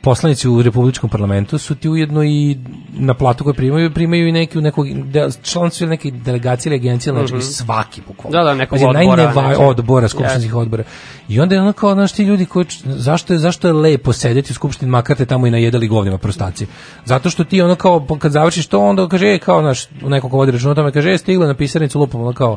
poslanici 0.00 0.48
u 0.48 0.62
republičkom 0.62 1.10
parlamentu 1.10 1.58
su 1.58 1.74
ti 1.74 1.88
ujedno 1.88 2.22
i 2.24 2.56
na 2.92 3.14
platu 3.14 3.44
koju 3.44 3.54
primaju, 3.54 3.90
primaju 3.90 4.28
i 4.28 4.32
neki 4.32 4.58
u 4.58 4.60
nekog 4.60 5.02
del, 5.02 5.30
član 5.42 5.70
su 5.70 5.84
ili 5.84 5.90
neke 5.90 6.10
delegacije 6.10 6.70
ili 6.70 6.80
agencije 6.80 7.10
ili 7.10 7.20
nečega, 7.20 7.38
Mhm. 7.38 7.44
svaki 7.44 8.00
bukvalno. 8.08 8.38
Da, 8.38 8.44
da, 8.44 8.54
nekog 8.54 8.76
Pazi, 8.76 8.84
odbora, 8.84 8.98
najneva- 9.16 9.48
nečeg. 9.48 9.60
odbora, 9.60 10.08
skupštinskih 10.08 10.54
odbora. 10.54 10.84
I 11.28 11.40
onda 11.40 11.54
je 11.54 11.60
ono 11.60 11.72
kao, 11.72 11.94
znaš, 11.94 12.12
ti 12.12 12.22
ljudi 12.22 12.46
koji, 12.46 12.66
zašto 12.84 13.32
je, 13.32 13.38
zašto 13.38 13.66
je 13.66 13.72
lepo 13.72 14.12
sedeti 14.12 14.52
u 14.52 14.54
skupštini, 14.54 14.90
makar 14.90 15.16
te 15.16 15.26
tamo 15.26 15.46
i 15.46 15.50
najedali 15.50 15.88
govnima 15.88 16.18
prostaci. 16.18 16.66
Zato 17.04 17.30
što 17.30 17.44
ti 17.44 17.62
ono 17.62 17.74
kao, 17.74 18.06
kad 18.18 18.32
završiš 18.32 18.66
to, 18.66 18.80
onda 18.80 19.08
kaže, 19.08 19.26
e, 19.26 19.38
kao, 19.38 19.60
znaš, 19.60 19.86
neko 20.02 20.28
ko 20.28 20.36
vodi 20.36 20.52
računa 20.52 20.74
tome, 20.74 20.92
kaže, 20.92 21.10
e, 21.10 21.18
stigla 21.18 21.46
na 21.46 21.54
pisarnicu 21.54 21.98
lupom, 21.98 22.20
ono 22.22 22.32
kao, 22.32 22.56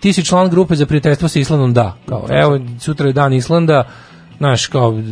ti 0.00 0.12
si 0.12 0.24
član 0.24 0.50
grupe 0.50 0.74
za 0.74 0.86
prijateljstvo 0.86 1.28
sa 1.28 1.38
Islandom, 1.38 1.74
da. 1.74 1.96
Kao, 2.06 2.26
evo, 2.30 2.60
sutra 2.78 3.06
je 3.06 3.12
dan 3.12 3.32
Islanda, 3.32 3.84
Znaš, 4.40 4.66
kao, 4.66 5.02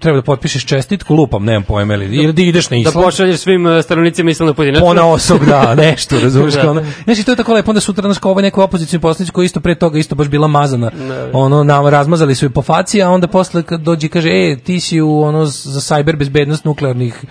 treba 0.00 0.16
da 0.16 0.22
potpišeš 0.22 0.66
čestitku, 0.66 1.14
lupam, 1.14 1.44
nemam 1.44 1.62
pojma, 1.62 1.94
ili, 1.94 2.16
ili 2.16 2.32
da 2.32 2.42
ideš 2.42 2.70
na 2.70 2.74
Da 2.74 2.80
Island. 2.80 3.04
pošalješ 3.04 3.40
svim 3.40 3.66
uh, 3.66 3.82
stanovnicima 3.82 4.30
Islanda 4.30 4.54
pojedinačno. 4.54 4.86
Pona 4.86 5.06
osob, 5.06 5.40
da, 5.44 5.74
nešto, 5.84 6.20
razumiješ 6.20 6.54
Da. 6.54 6.60
kao 6.60 6.70
ono. 6.70 6.82
Znači, 7.04 7.24
to 7.24 7.32
je 7.32 7.36
tako 7.36 7.54
lepo, 7.54 7.70
onda 7.70 7.80
sutra 7.80 8.08
nas 8.08 8.18
kao 8.18 8.30
ovaj 8.30 8.42
neko 8.42 8.64
opozicijni 8.64 9.00
poslanici 9.00 9.32
koji 9.32 9.46
isto 9.46 9.60
pre 9.60 9.74
toga 9.74 9.98
isto 9.98 10.14
baš 10.14 10.28
bila 10.28 10.46
mazana. 10.48 10.90
Da. 10.90 11.30
Ono, 11.32 11.64
nam 11.64 11.86
razmazali 11.86 12.34
su 12.34 12.44
je 12.44 12.50
po 12.50 12.62
faci, 12.62 13.02
a 13.02 13.10
onda 13.10 13.26
posle 13.26 13.62
kad 13.62 13.80
dođe 13.80 14.06
i 14.06 14.10
kaže, 14.10 14.28
e, 14.28 14.56
ti 14.56 14.80
si 14.80 15.00
u 15.00 15.22
ono 15.22 15.44
za 15.46 15.80
cyber 15.80 16.16
bezbednost 16.16 16.64
nuklearnih 16.64 17.24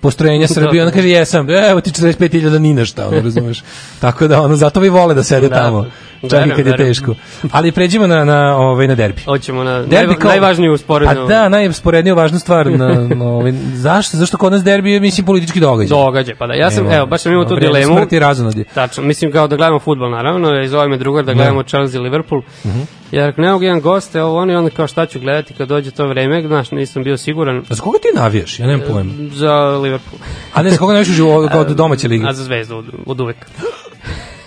postrojenja 0.00 0.48
Srbije, 0.48 0.82
onda 0.82 0.94
kaže 0.94 1.08
jesam, 1.08 1.46
evo 1.50 1.80
ti 1.80 1.90
45.000 1.92 2.58
ni 2.58 2.74
na 2.74 2.84
šta, 2.84 3.08
ono, 3.08 3.20
razumeš. 3.20 3.62
Tako 4.00 4.28
da, 4.28 4.42
ono, 4.42 4.56
zato 4.56 4.80
vi 4.80 4.88
vole 4.88 5.14
da 5.14 5.22
sede 5.22 5.48
Da. 5.48 5.54
tamo, 5.56 5.86
čak 6.30 6.46
i 6.46 6.50
kad 6.50 6.66
je 6.66 6.76
teško. 6.76 7.14
Ali 7.52 7.72
pređimo 7.72 8.06
na, 8.06 8.24
na, 8.24 8.56
ovaj, 8.56 8.88
na 8.88 8.94
derbi. 8.94 9.22
Hoćemo 9.22 9.64
na 9.64 9.82
Derbi 9.82 10.14
kao- 10.14 10.30
najvažniju 10.30 10.76
sporednu 10.76 11.14
Pa 11.16 11.24
da, 11.24 11.48
najsporedniju 11.48 12.14
važnu 12.14 12.38
stvar. 12.38 12.66
Na, 12.68 12.88
na, 12.94 13.24
ovaj, 13.24 13.52
zašto? 13.74 14.16
Zašto 14.16 14.36
kod 14.36 14.52
nas 14.52 14.64
derbi 14.64 14.92
je, 14.92 15.00
mislim, 15.00 15.26
politički 15.26 15.60
događaj? 15.60 15.88
događaj. 15.90 16.34
Pa 16.34 16.46
da, 16.46 16.54
ja 16.54 16.70
sam, 16.70 16.90
evo, 16.90 17.06
baš 17.06 17.20
sam 17.20 17.32
imao 17.32 17.44
tu 17.44 17.56
dilemu. 17.56 17.96
Smrti 17.96 18.18
razonodi. 18.18 18.64
Tačno, 18.64 19.02
mislim 19.02 19.32
kao 19.32 19.48
da 19.48 19.56
gledamo 19.56 19.78
fudbal 19.78 20.10
naravno, 20.10 20.60
i 20.60 20.68
zove 20.68 20.88
me 20.88 20.96
drugar 20.96 21.24
da 21.24 21.34
gledamo 21.34 21.62
Chelsea 21.62 22.00
i 22.00 22.04
Liverpool. 22.04 22.42
Mhm. 22.64 22.80
Ja 23.12 23.26
rekao, 23.26 23.42
ne 23.42 23.52
mogu 23.52 23.64
jedan 23.64 23.80
gost, 23.80 24.14
evo 24.14 24.36
oni, 24.36 24.54
onda 24.54 24.70
kao 24.70 24.86
šta 24.86 25.06
ću 25.06 25.20
gledati 25.20 25.54
kad 25.54 25.68
dođe 25.68 25.90
to 25.90 26.06
vreme, 26.06 26.42
znaš, 26.46 26.70
nisam 26.70 27.02
bio 27.04 27.16
siguran. 27.16 27.58
A 27.70 27.74
za 27.74 27.82
koga 27.82 27.98
ti 27.98 28.08
navijaš? 28.14 28.58
Ja 28.58 28.66
nemam 28.66 28.86
pojma. 28.92 29.12
Za 29.32 29.54
Liverpool. 29.54 30.20
A 30.54 30.62
ne, 30.62 30.70
za 30.70 30.76
koga 30.78 30.92
navijaš 30.92 31.18
u 31.18 31.28
od 31.58 31.76
domaće 31.76 32.08
lige? 32.08 32.28
A 32.28 32.32
za 32.32 32.44
zvezdu 32.44 32.76
od, 32.76 32.84
od 33.06 33.20
uvek. 33.20 33.36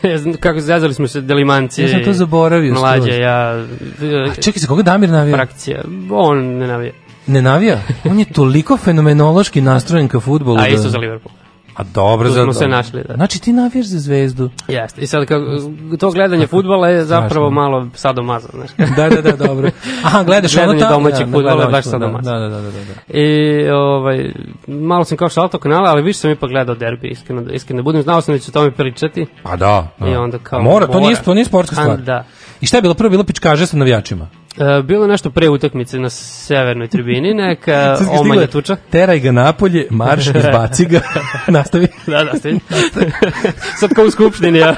Ja 0.03 0.17
znam, 0.17 0.33
Kako 0.33 0.59
zazali 0.59 0.93
smo 0.93 1.07
se 1.07 1.21
delimanci. 1.21 1.81
Ja 1.81 1.87
sam 1.87 2.03
to 2.03 2.13
zaboravio 2.13 2.73
Mlađe, 2.73 3.17
ja... 3.17 3.49
A 4.29 4.41
čekaj, 4.41 4.59
za 4.59 4.67
koga 4.67 4.83
Damir 4.83 5.09
navija? 5.09 5.35
Frakcija. 5.35 5.81
On 6.11 6.37
ne 6.57 6.67
navija. 6.67 6.91
Ne 7.27 7.41
navija? 7.41 7.81
On 8.09 8.19
je 8.19 8.25
toliko 8.25 8.77
fenomenološki 8.77 9.61
nastrojen 9.61 10.07
ka 10.07 10.19
futbolu. 10.19 10.57
A 10.57 10.61
da- 10.61 10.67
isto 10.67 10.89
za 10.89 10.97
Liverpool. 10.97 11.33
A 11.75 11.83
dobro, 11.83 12.27
Tu 12.27 12.33
za... 12.33 12.43
smo 12.43 12.53
se 12.53 12.67
našli, 12.67 13.03
da. 13.07 13.13
Znači 13.13 13.41
ti 13.41 13.53
navijaš 13.53 13.85
za 13.85 13.99
zvezdu. 13.99 14.49
Jeste. 14.67 15.01
I 15.01 15.07
sad 15.07 15.25
kao, 15.25 15.39
to 15.99 16.11
gledanje 16.11 16.47
fudbala 16.47 16.89
je 16.89 17.05
zapravo 17.05 17.29
Strašno. 17.29 17.49
malo 17.49 17.87
sadomazo, 17.95 18.47
znaš. 18.53 18.69
da, 18.97 19.09
da, 19.09 19.21
da, 19.21 19.45
dobro. 19.47 19.69
Aha, 20.03 20.23
gledaš 20.23 20.55
ono 20.57 20.63
Gledanje 20.65 20.79
tamo. 20.79 20.93
domaćeg 20.93 21.19
da, 21.19 21.25
da, 21.25 21.31
fudbala 21.31 21.65
baš 21.67 21.85
sadomazo. 21.85 22.31
Da, 22.31 22.39
da, 22.39 22.49
da, 22.49 22.61
da, 22.61 22.71
da. 22.71 23.17
I 23.19 23.69
ovaj, 23.69 24.31
malo 24.67 25.03
sam 25.05 25.17
kao 25.17 25.29
šalto 25.29 25.57
kanala, 25.57 25.89
ali 25.89 26.01
više 26.01 26.19
sam 26.19 26.31
ipak 26.31 26.49
gledao 26.49 26.75
derbi, 26.75 27.07
iskreno, 27.07 27.41
da- 27.41 27.53
iskreno 27.53 27.81
da 27.81 27.83
budem. 27.83 28.01
Znao 28.01 28.21
sam 28.21 28.35
da 28.35 28.39
će 28.39 28.51
o 28.51 28.53
tome 28.53 28.71
pričati. 28.71 29.25
Pa 29.43 29.55
da. 29.55 29.87
da. 29.99 30.07
I 30.07 30.15
onda 30.15 30.37
kao... 30.39 30.59
A 30.59 30.61
mora, 30.61 30.87
to 30.87 30.99
nije, 30.99 31.15
to 31.15 31.33
nije 31.33 31.45
sportska 31.45 31.75
A, 31.81 31.83
stvar. 31.83 31.97
Da. 32.01 32.25
I 32.61 32.65
šta 32.65 32.77
je 32.77 32.81
bilo? 32.81 32.93
Prvo 32.93 33.09
bilo 33.09 33.23
pičkaže 33.23 33.65
sa 33.67 33.77
navijačima. 33.77 34.27
E, 34.57 34.81
bilo 34.81 35.07
nešto 35.07 35.29
pre 35.29 35.49
utakmice 35.49 35.99
na 35.99 36.09
severnoj 36.09 36.87
tribini, 36.87 37.33
neka 37.33 37.95
stigla, 38.17 38.47
tuča. 38.47 38.75
Teraj 38.89 39.19
ga 39.19 39.31
napolje, 39.31 39.87
marš, 39.89 40.27
izbaci 40.39 40.85
ga. 40.85 41.01
Nastavi. 41.47 41.87
Da, 42.07 42.23
da, 42.23 42.37
stim. 42.39 42.59
Sad 43.77 43.93
kao 43.93 44.05
u 44.05 44.11
skupštini, 44.11 44.59
ja. 44.59 44.75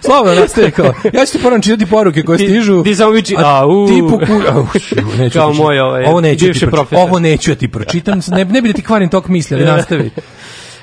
Slobodno 0.00 0.40
nastavi 0.40 0.70
kao. 0.70 0.92
Ja 1.12 1.26
ću 1.26 1.32
ti 1.32 1.42
poram 1.42 1.62
čitati 1.62 1.86
poruke 1.86 2.22
koje 2.22 2.38
Ti- 2.38 2.44
stižu. 2.44 2.82
ti 2.84 2.94
samo 2.94 3.10
viči, 3.10 3.34
a 3.38 3.60
au. 3.62 3.86
Ti 3.88 4.02
poku... 4.10 4.78
Šu, 4.78 4.94
neću 5.18 5.38
Kao 5.38 5.52
moj, 5.52 5.80
ovaj, 5.80 6.04
ovo 6.04 6.20
neću 6.20 6.44
bivši 6.44 6.60
ti 6.60 6.70
profesor. 6.70 7.04
Ovo 7.08 7.18
neću 7.18 7.50
ja 7.50 7.54
ti 7.54 7.68
pročitam. 7.68 8.20
Ne, 8.28 8.44
ne 8.44 8.62
bi 8.62 8.68
da 8.68 8.74
ti 8.74 8.82
kvarim 8.82 9.08
tok 9.08 9.28
misli, 9.28 9.56
ali 9.56 9.64
nastavi. 9.64 10.10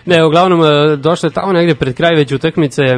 Ne, 0.06 0.26
uglavnom, 0.26 0.64
e, 0.64 0.96
došlo 0.96 1.28
je 1.28 1.34
tamo 1.34 1.54
negde 1.54 1.76
pred 1.76 1.96
kraj 1.96 2.16
već 2.16 2.32
utakmice, 2.32 2.82
e, 2.84 2.98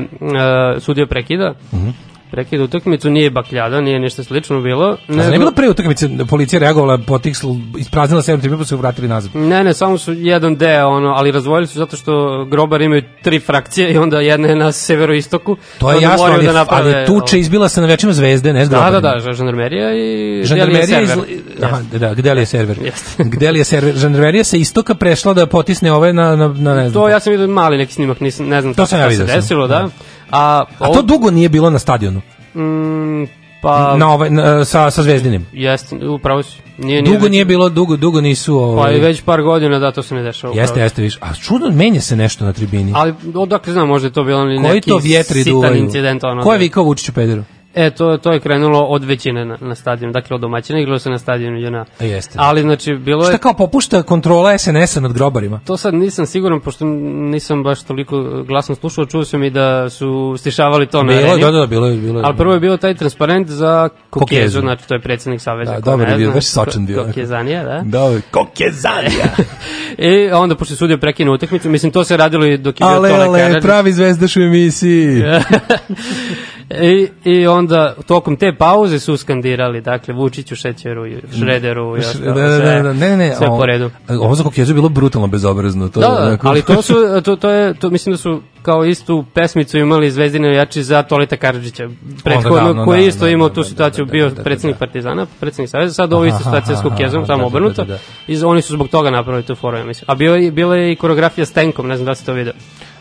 sudija 0.80 1.07
prekida. 1.07 1.53
Mhm. 1.73 1.89
Prekida 2.31 2.63
utakmicu, 2.63 3.09
nije 3.09 3.29
bakljada, 3.29 3.81
nije 3.81 3.99
ništa 3.99 4.23
slično 4.23 4.61
bilo. 4.61 4.97
A 5.07 5.13
zar 5.13 5.31
ne 5.31 5.37
bilo 5.37 5.51
pre 5.51 5.69
utakmice 5.69 6.09
policija 6.29 6.59
reagovala, 6.59 6.97
potiksl, 6.97 7.47
ispraznila 7.77 8.21
sedam 8.21 8.39
tribuna 8.39 8.59
pa 8.59 8.65
su 8.65 8.77
vratili 8.77 9.07
nazad. 9.07 9.35
Ne, 9.35 9.63
ne, 9.63 9.73
samo 9.73 9.97
su 9.97 10.13
jedan 10.13 10.55
deo, 10.55 10.87
ono, 10.87 11.09
ali 11.09 11.31
razvojili 11.31 11.67
su 11.67 11.79
zato 11.79 11.97
što 11.97 12.45
grobar 12.51 12.81
imaju 12.81 13.01
tri 13.23 13.39
frakcije 13.39 13.91
i 13.93 13.97
onda 13.97 14.19
jedna 14.19 14.47
je 14.47 14.55
na 14.55 14.71
severoistoku. 14.71 15.57
To 15.79 15.91
je 15.91 16.01
jasno, 16.01 16.25
ali, 16.25 16.45
da 16.45 16.53
naprave, 16.53 16.93
ali 16.95 17.05
tuče 17.05 17.39
izbila 17.39 17.69
se 17.69 17.81
na 17.81 17.87
večima 17.87 18.13
zvezde, 18.13 18.53
ne 18.53 18.65
s 18.65 18.69
Da, 18.69 18.89
da, 18.91 18.99
da, 18.99 19.33
žandarmerija 19.33 19.93
i 19.95 20.41
Žandarmerija 20.45 21.01
iz... 21.01 21.09
server. 21.09 21.25
Aha, 21.63 21.81
da, 21.93 22.13
gde 22.13 22.33
li 22.33 22.41
je 22.41 22.45
server? 22.45 22.77
Jeste. 22.83 23.23
gde 23.33 23.51
li 23.51 23.59
je 23.59 23.63
server? 23.63 23.95
Žandarmerija 23.95 24.43
se 24.43 24.59
istoka 24.59 24.95
prešla 24.95 25.33
da 25.33 25.45
potisne 25.45 25.91
ove 25.91 26.13
na, 26.13 26.35
na, 26.35 26.47
na 26.47 26.75
ne 26.75 26.89
znam. 26.89 27.03
To 27.03 27.09
ja 27.09 27.19
sam 27.19 27.31
vidio 27.31 27.47
mali 27.47 27.77
neki 27.77 27.93
snimak, 27.93 28.19
nisam, 28.19 28.47
ne 28.47 28.61
znam 28.61 28.73
To 28.73 28.85
sam 28.85 28.99
ja 28.99 29.11
se 29.11 29.23
desilo, 29.23 29.67
da. 29.67 29.79
Da. 29.79 29.89
A, 30.31 30.65
A 30.79 30.87
to 30.87 31.01
dugo 31.01 31.31
nije 31.31 31.49
bilo 31.49 31.69
na 31.69 31.79
stadionu. 31.79 32.21
Mm, 32.55 33.25
pa... 33.61 33.97
na 33.97 34.13
ovaj, 34.13 34.29
na, 34.29 34.65
sa, 34.65 34.91
sa 34.91 35.03
zvezdinim. 35.03 35.45
Jeste, 35.53 35.95
upravo 35.97 36.43
si. 36.43 36.57
Nije, 36.77 37.01
nije 37.01 37.03
Dugo 37.03 37.23
već- 37.23 37.31
nije 37.31 37.45
bilo, 37.45 37.69
dugo, 37.69 37.95
dugo 37.95 38.21
nisu... 38.21 38.51
Pa 38.51 38.57
Ovaj, 38.57 38.97
i 38.97 38.99
već 38.99 39.21
par 39.21 39.41
godina 39.41 39.79
da 39.79 39.91
to 39.91 40.03
se 40.03 40.15
ne 40.15 40.23
dešava. 40.23 40.53
Jeste, 40.53 40.71
upravo. 40.71 40.83
jeste, 40.85 41.01
viš. 41.01 41.17
A 41.21 41.33
čudno, 41.35 41.69
menja 41.69 42.01
se 42.01 42.15
nešto 42.15 42.45
na 42.45 42.53
tribini. 42.53 42.91
Ali 42.95 43.13
odakle 43.35 43.73
znam, 43.73 43.87
možda 43.87 44.07
je 44.07 44.11
to 44.11 44.23
bilo 44.23 44.45
neki 44.45 44.89
to 44.89 44.97
vjetri 44.97 45.35
sitan 45.35 45.53
duvaju? 45.53 45.75
incident. 45.75 46.23
Ono, 46.23 46.43
Ko 46.43 46.51
je 46.51 46.57
da- 46.57 46.61
vikao 46.61 46.83
Vučiću 46.83 47.13
pederu? 47.13 47.43
E, 47.76 47.89
to, 47.89 48.18
to 48.18 48.31
je 48.31 48.39
krenulo 48.39 48.81
od 48.81 49.03
većine 49.03 49.45
na, 49.45 49.57
na 49.61 49.76
stadionu, 49.76 50.14
dakle 50.14 50.35
od 50.35 50.41
domaćina, 50.41 50.80
igralo 50.80 50.99
se 50.99 51.10
na 51.10 51.19
stadionu 51.19 51.57
JNA. 51.60 51.85
A 51.99 52.03
jeste. 52.03 52.34
Ali, 52.41 52.61
znači, 52.61 52.94
bilo 52.94 53.23
je... 53.23 53.27
Šta 53.31 53.38
kao 53.38 53.53
popušta 53.53 54.03
kontrola 54.03 54.57
SNS-a 54.57 54.99
nad 54.99 55.14
grobarima? 55.14 55.60
To 55.65 55.77
sad 55.77 55.94
nisam 55.94 56.26
siguran, 56.26 56.60
pošto 56.60 56.85
nisam 56.85 57.64
baš 57.64 57.84
toliko 57.84 58.44
glasno 58.44 58.76
slušao, 58.76 59.06
čuo 59.06 59.26
sam 59.26 59.44
i 59.44 59.49
da 59.49 59.89
su 59.89 60.35
stišavali 60.38 60.88
to 60.88 61.03
na 61.03 61.07
Bilo 61.07 61.19
je, 61.19 61.26
areni. 61.27 61.41
da, 61.41 61.52
da, 61.52 61.60
da, 61.60 61.65
bilo 61.65 61.88
je, 61.88 61.98
bilo 61.98 62.19
je. 62.19 62.26
Ali 62.26 62.38
prvo 62.38 62.53
je 62.53 62.60
bio 62.60 62.77
taj 62.77 62.95
transparent 62.95 63.48
za 63.49 63.89
Kokezu, 64.10 64.35
Kokezu. 64.35 64.60
znači 64.60 64.88
to 64.88 64.94
je 64.94 65.02
predsjednik 65.02 65.41
Saveza. 65.41 65.80
Da, 65.80 65.95
ne 65.95 66.11
je 66.11 66.18
bio, 66.18 66.31
baš 66.31 66.45
sočan 66.45 66.85
bio. 66.85 67.03
Kokezanija, 67.03 67.64
da. 67.64 67.81
Da, 67.85 68.19
kokezanija. 68.31 69.26
I 69.98 70.31
onda, 70.31 70.56
pošto 70.56 70.73
je 70.73 70.77
sudio 70.77 70.98
prekinuo 70.98 71.35
utakmicu, 71.35 71.69
mislim, 71.69 71.91
to 71.91 72.03
se 72.03 72.18
radilo 72.18 72.45
i 72.45 72.57
dok 72.57 72.76
je 72.76 72.85
bio 72.85 72.88
Ale, 72.88 73.10
Tole 73.10 73.23
ale, 73.26 73.39
Karadžić. 73.39 73.64
pravi 73.64 73.94
zvezdaš 73.94 74.35
u 74.35 74.41
emisiji. 74.41 75.23
I, 76.69 77.07
I 77.23 77.48
onda 77.48 77.95
tokom 78.07 78.35
te 78.35 78.56
pauze 78.56 78.99
su 78.99 79.18
skandirali, 79.18 79.81
dakle, 79.81 80.14
Vučiću, 80.14 80.56
Šećeru, 80.56 81.06
Šrederu 81.39 81.98
i 81.98 82.02
Da, 82.02 82.07
ostalo. 82.07 82.34
da, 82.34 82.41
da, 82.41 82.57
sve- 82.57 82.81
da, 82.84 82.94
ne, 82.94 83.10
ne, 83.10 83.18
ne, 83.18 83.35
Sve 83.35 83.48
ovo- 83.48 83.57
po 83.57 83.65
redu. 83.65 83.89
Ovo 84.10 84.35
za 84.35 84.44
kokezu 84.44 84.72
je 84.72 84.73
bilo 84.73 84.89
brutalno 84.89 85.27
bezobrazno. 85.27 85.89
To 85.89 85.99
Da, 85.99 86.07
da, 86.07 86.38
ali 86.41 86.61
to 86.61 86.81
su, 86.81 86.94
to, 87.23 87.35
to 87.35 87.49
je, 87.49 87.73
to, 87.73 87.89
mislim 87.89 88.14
da 88.14 88.18
su 88.18 88.41
kao 88.61 88.85
istu 88.85 89.26
pesmicu 89.34 89.77
imali 89.77 90.11
Zvezdine 90.11 90.56
jači 90.56 90.84
za 90.84 91.03
Tolita 91.03 91.38
Karadžića, 91.38 91.89
prethodno, 92.23 92.57
davno, 92.57 92.85
koji 92.85 92.98
da, 92.98 93.02
je 93.03 93.07
isto 93.07 93.26
da, 93.26 93.31
imao 93.31 93.49
da, 93.49 93.56
tu 93.56 93.61
da, 93.61 93.68
situaciju, 93.68 94.06
da, 94.06 94.11
bio 94.11 94.30
da, 94.30 94.35
da, 94.35 94.44
predsjednik 94.44 94.77
Partizana, 94.80 95.26
predsjednik 95.39 95.69
Saveza, 95.69 95.94
sad 95.94 96.14
ovo 96.14 96.26
isto 96.26 96.38
situacija 96.44 96.76
s 96.76 96.80
aha, 96.80 96.98
samo 96.98 97.23
da, 97.26 97.35
da, 97.38 97.45
obrnuto, 97.45 97.84
da, 97.85 97.94
da. 97.94 97.99
i 98.27 98.44
oni 98.44 98.61
su 98.61 98.73
zbog 98.73 98.88
toga 98.88 99.10
napravili 99.10 99.44
tu 99.44 99.56
foru, 99.56 99.77
ja 99.77 99.85
mislim. 99.85 100.06
A 100.07 100.15
bio 100.15 100.52
bila 100.52 100.76
je 100.76 100.91
i 100.91 100.95
koreografija 100.95 101.45
s 101.45 101.52
tenkom, 101.52 101.88
ne 101.88 101.95
znam 101.95 102.06
da 102.06 102.11
li 102.11 102.15
ste 102.15 102.26
to 102.26 102.34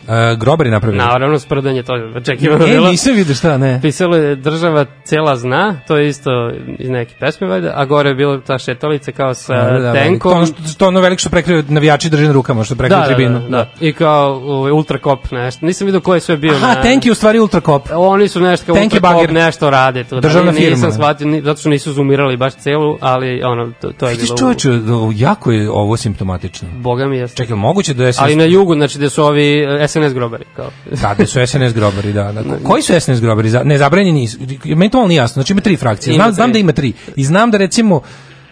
vidio. 0.07 0.31
E, 0.31 0.35
grobari 0.35 0.69
napravili. 0.69 0.97
Naravno, 0.99 1.39
sprdanje, 1.39 1.83
to 1.83 1.95
je 1.95 2.15
očekivano 2.15 2.65
E, 2.65 2.67
bilo. 2.67 2.89
nisam 2.89 3.15
vidio 3.15 3.35
šta, 3.35 3.57
ne. 3.57 3.79
Pisalo 3.81 4.15
je 4.15 4.35
država 4.35 4.85
cela 5.03 5.35
zna, 5.35 5.79
to 5.87 5.97
je 5.97 6.07
isto 6.07 6.31
iz 6.79 6.89
neke 6.89 7.15
pesme, 7.19 7.47
valjda, 7.47 7.73
a 7.75 7.85
gore 7.85 8.09
je 8.09 8.15
bilo 8.15 8.37
ta 8.37 8.57
šetalica 8.57 9.11
kao 9.11 9.33
sa 9.33 9.53
Da, 9.63 9.79
da, 9.79 9.93
tenkom. 9.93 10.31
To 10.31 10.37
ono, 10.37 10.45
što, 10.45 10.55
što 10.67 10.87
ono 10.87 10.99
veliko 11.01 11.19
što 11.19 11.29
prekriju 11.29 11.63
navijači 11.67 12.09
drže 12.09 12.25
na 12.25 12.31
rukama, 12.31 12.63
što 12.63 12.75
prekriju 12.75 12.97
da, 12.97 13.07
da, 13.07 13.15
tribinu. 13.15 13.39
da, 13.39 13.47
da, 13.49 13.67
I 13.79 13.93
kao 13.93 14.33
ovaj, 14.35 14.71
ultrakop 14.71 15.31
nešto. 15.31 15.65
Nisam 15.65 15.85
vidio 15.85 16.01
ko 16.01 16.13
je 16.13 16.19
sve 16.19 16.37
bio. 16.37 16.53
Aha, 16.53 16.67
na... 16.67 16.81
tank 16.81 17.05
je 17.05 17.11
u 17.11 17.15
stvari 17.15 17.39
ultrakop. 17.39 17.87
Oni 17.93 18.27
su 18.27 18.41
nešto 18.41 18.65
kao 18.65 18.75
Tank 18.75 18.93
ultrakop, 18.93 19.31
nešto 19.31 19.69
rade. 19.69 20.03
To, 20.03 20.19
Državna 20.19 20.51
da, 20.51 20.59
Nisam 20.59 20.75
firma. 20.75 20.91
shvatio, 20.91 21.27
ni, 21.27 21.41
zato 21.41 21.59
što 21.59 21.69
nisu 21.69 21.93
zoomirali 21.93 22.37
baš 22.37 22.53
celu, 22.53 22.97
ali 23.01 23.41
ono, 23.43 23.71
to, 23.81 23.91
to 23.91 24.05
je 24.05 24.11
Vidiš 24.11 24.27
bilo... 24.27 24.37
čovječe, 24.37 24.69
da, 24.69 24.93
jako 25.15 25.51
je 25.51 25.69
ovo 25.69 25.97
simptomatično. 25.97 26.67
Boga 26.73 27.07
mi 27.07 27.17
jeste. 27.17 27.37
Čekaj, 27.37 27.55
moguće 27.55 27.93
da 27.93 28.05
je... 28.05 28.13
Ali 28.19 28.35
na 28.35 28.43
jugu, 28.43 28.75
znači 28.75 28.99
da 28.99 29.09
su 29.09 29.23
ovi 29.23 29.59
eh, 29.59 29.83
SNS 29.99 30.13
grobari. 30.13 30.45
Kao. 30.55 30.69
Da, 31.01 31.15
da 31.17 31.25
su 31.25 31.39
SNS 31.47 31.73
grobari, 31.73 32.13
da. 32.13 32.31
da. 32.31 32.43
Koji 32.63 32.81
su 32.81 32.93
SNS 32.99 33.21
grobari? 33.21 33.51
Ne, 33.63 33.77
zabranjeni 33.77 34.19
nisu. 34.19 34.37
Meni 34.65 34.89
to 34.89 34.97
malo 34.97 35.07
nije 35.07 35.17
jasno. 35.17 35.33
Znači 35.33 35.53
ima 35.53 35.61
tri 35.61 35.77
frakcije. 35.77 36.13
Znam, 36.15 36.31
znam 36.31 36.51
da 36.51 36.59
ima 36.59 36.71
tri. 36.71 36.93
I 37.15 37.23
znam 37.23 37.51
da 37.51 37.57
recimo... 37.57 38.01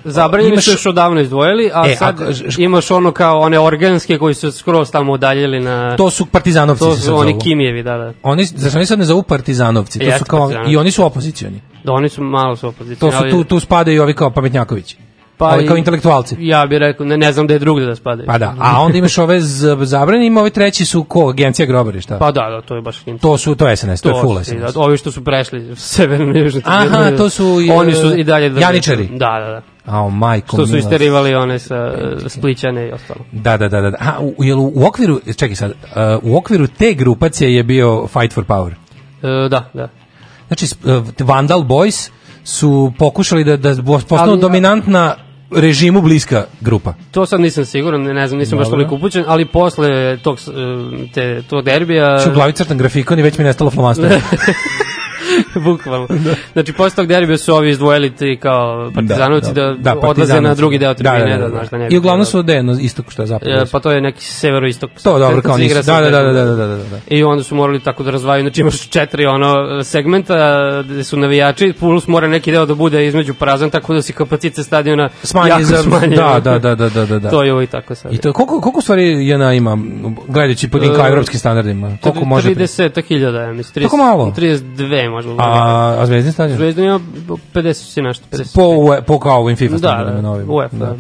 Zabranjeni 0.07 0.53
imaš- 0.53 0.65
su 0.65 0.71
još 0.71 0.85
odavno 0.85 1.21
izdvojili, 1.21 1.71
a 1.73 1.83
E, 1.87 1.95
sad 1.95 2.21
ako- 2.21 2.31
imaš 2.57 2.91
ono 2.91 3.11
kao 3.11 3.39
one 3.39 3.59
organske 3.59 4.17
koji 4.17 4.33
su 4.35 4.51
skroz 4.51 4.91
tamo 4.91 5.11
udaljili 5.13 5.59
na... 5.59 5.95
To 5.97 6.09
su 6.09 6.25
partizanovci 6.25 6.79
To 6.79 6.95
su 6.95 7.15
oni 7.15 7.31
zovu. 7.31 7.41
Kimijevi, 7.41 7.83
da, 7.83 7.97
da. 7.97 8.13
Oni, 8.23 8.45
zašto 8.45 8.77
oni 8.77 8.85
sad 8.85 8.99
ne 8.99 9.05
zovu 9.05 9.23
partizanovci? 9.23 9.99
To 9.99 10.05
Jeste 10.05 10.19
su 10.19 10.25
kao. 10.25 10.51
I 10.67 10.77
oni 10.77 10.91
su 10.91 11.05
opozicioni. 11.05 11.61
Da, 11.83 11.91
oni 11.93 12.09
su 12.09 12.23
malo 12.23 12.55
su 12.55 12.67
opozicijni. 12.67 12.99
To 12.99 13.11
su, 13.11 13.17
ali- 13.17 13.31
tu, 13.31 13.43
tu 13.43 13.59
spadaju 13.59 14.01
ovi 14.03 14.13
kao 14.13 14.29
pametnjakovići. 14.29 14.97
Pa 15.37 15.45
ovi 15.45 15.67
kao 15.67 15.77
intelektualci. 15.77 16.35
Ja 16.39 16.65
bih 16.65 16.77
rekao, 16.77 17.05
ne, 17.05 17.17
ne 17.17 17.33
znam 17.33 17.47
da 17.47 17.53
je 17.53 17.59
drugde 17.59 17.85
da 17.85 17.95
spadaju. 17.95 18.27
Pa 18.27 18.37
da, 18.37 18.55
a 18.59 18.81
onda 18.81 18.97
imaš 18.97 19.17
ove 19.17 19.39
zabrane, 19.85 20.25
ima 20.25 20.41
ovi 20.41 20.49
treći 20.49 20.85
su 20.85 21.03
ko, 21.03 21.29
agencija 21.29 21.65
grobari, 21.65 22.01
šta? 22.01 22.17
Pa 22.17 22.31
da, 22.31 22.49
da, 22.49 22.61
to 22.61 22.75
je 22.75 22.81
baš 22.81 23.03
hint. 23.03 23.21
To 23.21 23.37
su, 23.37 23.55
to 23.55 23.67
je 23.67 23.75
SNS, 23.75 24.01
to, 24.01 24.09
je 24.09 24.21
full 24.21 24.43
SNS. 24.43 24.73
Da, 24.73 24.79
ovi 24.81 24.97
što 24.97 25.11
su 25.11 25.23
prešli 25.23 25.75
severno 25.75 26.39
južno. 26.39 26.61
Aha, 26.63 27.11
to 27.17 27.29
su 27.29 27.61
i, 27.61 27.71
Oni 27.71 27.93
su 27.93 28.07
e, 28.07 28.19
i 28.19 28.23
dalje 28.23 28.49
drže. 28.49 28.61
Janičari. 28.61 29.07
Da, 29.11 29.39
da, 29.45 29.51
da. 29.51 29.61
Ao, 29.85 30.09
majko 30.09 30.57
Što 30.57 30.67
su 30.67 30.77
isterivali 30.77 31.35
one 31.35 31.59
sa 31.59 31.75
e, 31.75 32.29
Splićane 32.29 32.87
i 32.87 32.91
ostalo. 32.91 33.19
Da, 33.31 33.57
da, 33.57 33.67
da, 33.67 33.81
da. 33.81 33.97
A, 33.99 34.19
u, 34.37 34.43
jel 34.43 34.59
u, 34.59 34.85
okviru, 34.87 35.19
čekaj 35.37 35.55
sad, 35.55 35.71
uh, 35.71 35.77
u 36.23 36.37
okviru 36.37 36.67
te 36.67 36.93
grupacije 36.93 37.55
je 37.55 37.63
bio 37.63 38.07
Fight 38.07 38.33
for 38.33 38.45
Power. 38.45 38.71
E, 39.23 39.49
da, 39.49 39.69
da. 39.73 39.89
Znači, 40.47 40.65
uh, 40.83 41.05
Vandal 41.19 41.61
Boys 41.61 42.09
su 42.45 42.93
pokušali 42.97 43.43
da, 43.43 43.57
da 43.57 43.75
postanu 43.83 44.31
Ali- 44.31 44.41
dominantna 44.41 45.15
režimu 45.51 46.01
bliska 46.01 46.45
grupa. 46.61 46.93
To 47.11 47.25
sad 47.25 47.39
nisam 47.39 47.65
siguran, 47.65 48.01
ne, 48.01 48.27
znam, 48.27 48.39
nisam 48.39 48.57
baš 48.57 48.69
toliko 48.69 48.95
upućen, 48.95 49.23
ali 49.27 49.45
posle 49.45 50.17
tog, 50.17 50.37
e, 50.37 51.11
te, 51.13 51.41
tog 51.41 51.65
derbija... 51.65 52.19
Što 52.19 52.29
u 52.29 52.33
glavi 52.33 52.53
crtan 52.53 52.77
grafikon 52.77 53.19
i 53.19 53.21
već 53.21 53.37
mi 53.37 53.43
je 53.43 53.45
nestalo 53.45 53.71
flomaster. 53.71 54.11
Bukvalno. 55.55 56.07
Znači, 56.53 56.73
posle 56.73 56.95
tog 56.95 57.07
derbija 57.07 57.37
su 57.37 57.55
ovi 57.55 57.69
izdvojili 57.69 58.09
ti 58.11 58.37
kao 58.41 58.91
partizanovci 58.95 59.53
da, 59.53 59.67
odlaze 59.67 60.01
partizanovci. 60.01 60.41
na 60.41 60.53
drugi 60.55 60.77
deo 60.77 60.93
tribine, 60.93 61.19
da, 61.19 61.29
Da, 61.29 61.37
da, 61.37 61.43
da, 61.43 61.49
znaš 61.49 61.69
da 61.69 61.77
ne 61.77 61.85
I 61.85 61.89
bi 61.89 61.97
uglavnom 61.97 62.19
bilo- 62.19 62.25
su 62.25 62.39
od 62.39 62.65
na 62.65 62.77
istoku 62.81 63.11
što 63.11 63.21
je 63.21 63.27
zapad. 63.27 63.47
E, 63.47 63.65
pa 63.71 63.79
to 63.79 63.91
je 63.91 64.01
neki 64.01 64.25
severoistok. 64.25 64.91
To 65.03 65.19
dobro, 65.19 65.41
kao 65.41 65.57
nisu. 65.57 65.75
Da, 65.75 66.01
da, 66.01 66.09
da, 66.11 66.21
da, 66.23 66.33
da, 66.33 66.45
da, 66.45 66.55
da, 66.57 66.77
da. 66.77 66.97
I 67.07 67.23
onda 67.23 67.43
su 67.43 67.55
morali 67.55 67.79
tako 67.79 68.03
da 68.03 68.11
razvaju, 68.11 68.41
znači 68.41 68.61
imaš 68.61 68.89
četiri 68.89 69.25
ono 69.25 69.55
segmenta 69.83 70.35
gde 70.83 71.03
su 71.03 71.17
navijači, 71.17 71.73
plus 71.73 72.07
mora 72.07 72.27
neki 72.27 72.51
deo 72.51 72.65
da 72.65 72.75
bude 72.75 73.07
između 73.07 73.33
prazan, 73.33 73.69
tako 73.69 73.93
da 73.93 74.01
se 74.01 74.13
kapacitet 74.13 74.65
stadiona 74.65 75.09
Smanji 75.23 75.49
jako 75.49 75.63
za- 75.63 75.77
smanji. 75.77 76.15
da, 76.15 76.39
da, 76.41 76.59
da, 76.59 76.75
da, 76.75 76.89
da, 76.89 77.19
da. 77.19 77.29
To 77.29 77.43
je 77.43 77.53
uvijek 77.53 77.69
tako 77.69 77.95
sad. 77.95 78.13
I 78.13 78.17
to 78.17 78.33
koliko 78.33 78.61
koliko 78.61 78.81
stvari 78.81 79.27
JNA 79.27 79.53
ima 79.53 79.77
gledajući 80.27 80.69
po 80.69 80.79
tim 80.79 80.93
kao 80.95 81.05
E, 81.05 81.09
evropskim 81.09 81.39
standardima? 81.39 81.97
Koliko 82.01 82.25
može? 82.25 82.49
30.000 82.49 83.11
je, 83.37 83.53
mislim. 83.53 83.73
30, 83.75 83.83
Tako 83.83 83.97
malo? 83.97 84.33
32 84.37 85.09
možda. 85.09 85.31
A, 85.45 85.95
a 85.99 86.05
Zvezdin 86.05 86.31
stadion? 86.33 86.57
Zvezda 86.57 86.81
ima 86.83 86.99
50 87.53 87.73
si 87.73 88.01
nešto, 88.01 88.25
50. 88.31 88.55
Po, 88.55 89.01
po 89.07 89.19
kao 89.19 89.39
ovim 89.41 89.55
FIFA 89.55 89.71
Da, 89.71 89.77
standardima 89.77 90.15
da, 90.15 90.21
novim. 90.21 90.49
UEFA. 90.49 90.75
Da. 90.77 90.95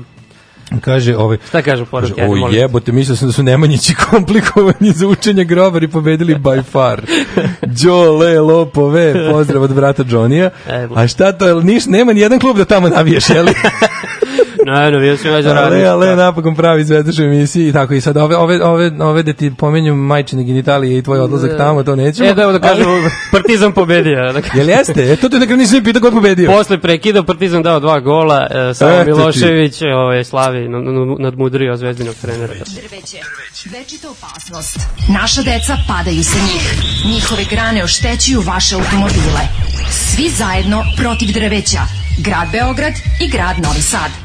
Kaže, 0.81 1.17
ovaj, 1.17 1.37
Šta 1.47 1.61
kažu 1.61 1.85
poruke? 1.85 2.13
Kaže, 2.15 2.43
o 2.43 2.49
jebote, 2.51 2.91
mislio 2.91 3.15
sam 3.15 3.27
da 3.27 3.31
su 3.31 3.43
Nemanjići 3.43 3.95
komplikovani 4.09 4.91
za 4.91 5.07
učenje 5.07 5.43
grobari 5.43 5.87
pobedili 5.87 6.35
by 6.35 6.63
far. 6.63 7.01
Đole, 7.83 8.39
lopove, 8.39 9.31
pozdrav 9.31 9.63
od 9.63 9.73
brata 9.73 10.03
Johnija. 10.09 10.49
E, 10.69 10.87
A 10.95 11.07
šta 11.07 11.31
to, 11.31 11.61
niš, 11.61 11.85
nema 11.85 12.13
ni 12.13 12.19
jedan 12.19 12.39
klub 12.39 12.57
da 12.57 12.65
tamo 12.65 12.89
navijaš, 12.89 13.29
jel? 13.29 13.45
Ne, 14.71 14.91
ne, 14.91 14.99
bio 14.99 15.17
sam 15.17 15.31
za 15.31 15.49
ale, 15.49 15.53
radništvo. 15.53 15.89
ale, 15.89 16.15
napokon 16.15 16.55
pravi 16.55 16.83
zvezdaš 16.83 17.19
u 17.19 17.23
emisiji 17.23 17.69
i 17.69 17.73
tako 17.73 17.93
i 17.93 18.01
sad 18.01 18.17
ove, 18.17 18.35
ove, 18.35 18.63
ove, 18.63 18.91
ove 18.99 19.23
da 19.23 19.33
ti 19.33 19.51
pomenju 19.57 19.95
majčine 19.95 20.43
genitalije 20.43 20.97
i 20.97 21.01
tvoj 21.01 21.19
odlazak 21.19 21.51
tamo, 21.57 21.83
to 21.83 21.95
nećemo. 21.95 22.29
E, 22.29 22.33
da, 22.33 22.51
da 22.51 22.59
kažem, 22.59 22.87
Ali- 22.87 23.09
Partizan 23.31 23.71
pobedio. 23.71 24.33
Da 24.33 24.41
kažem. 24.41 24.59
Jel 24.59 24.69
jeste? 24.69 25.11
E, 25.11 25.15
to 25.15 25.29
te 25.29 25.39
nekako 25.39 25.57
nisam 25.57 25.83
pitao 25.83 26.01
ko 26.01 26.07
je 26.07 26.11
pobedio. 26.11 26.51
Posle 26.51 26.77
prekida 26.77 27.23
Partizan 27.23 27.63
dao 27.63 27.79
dva 27.79 27.99
gola, 27.99 28.47
e, 28.69 28.73
samo 28.73 29.03
ti. 29.03 29.09
Milošević 29.11 29.81
ovaj, 29.81 30.23
slavi 30.23 30.67
nadmudrio 31.19 31.75
zvezdinog 31.77 32.15
trenera. 32.15 32.53
Drveće. 32.53 33.17
Večita 33.79 34.07
opasnost. 34.09 34.79
Naša 35.21 35.41
deca 35.41 35.77
padaju 35.87 36.23
sa 36.23 36.37
njih. 36.39 36.63
Njihove 37.13 37.43
grane 37.49 37.83
oštećuju 37.83 38.41
vaše 38.41 38.75
automobile. 38.75 39.41
Svi 39.91 40.29
zajedno 40.29 40.83
protiv 40.97 41.33
drveća. 41.33 41.79
Grad 42.19 42.47
Beograd 42.51 42.93
i 43.21 43.29
grad 43.29 43.55
Novi 43.63 43.81
Sad. 43.81 44.24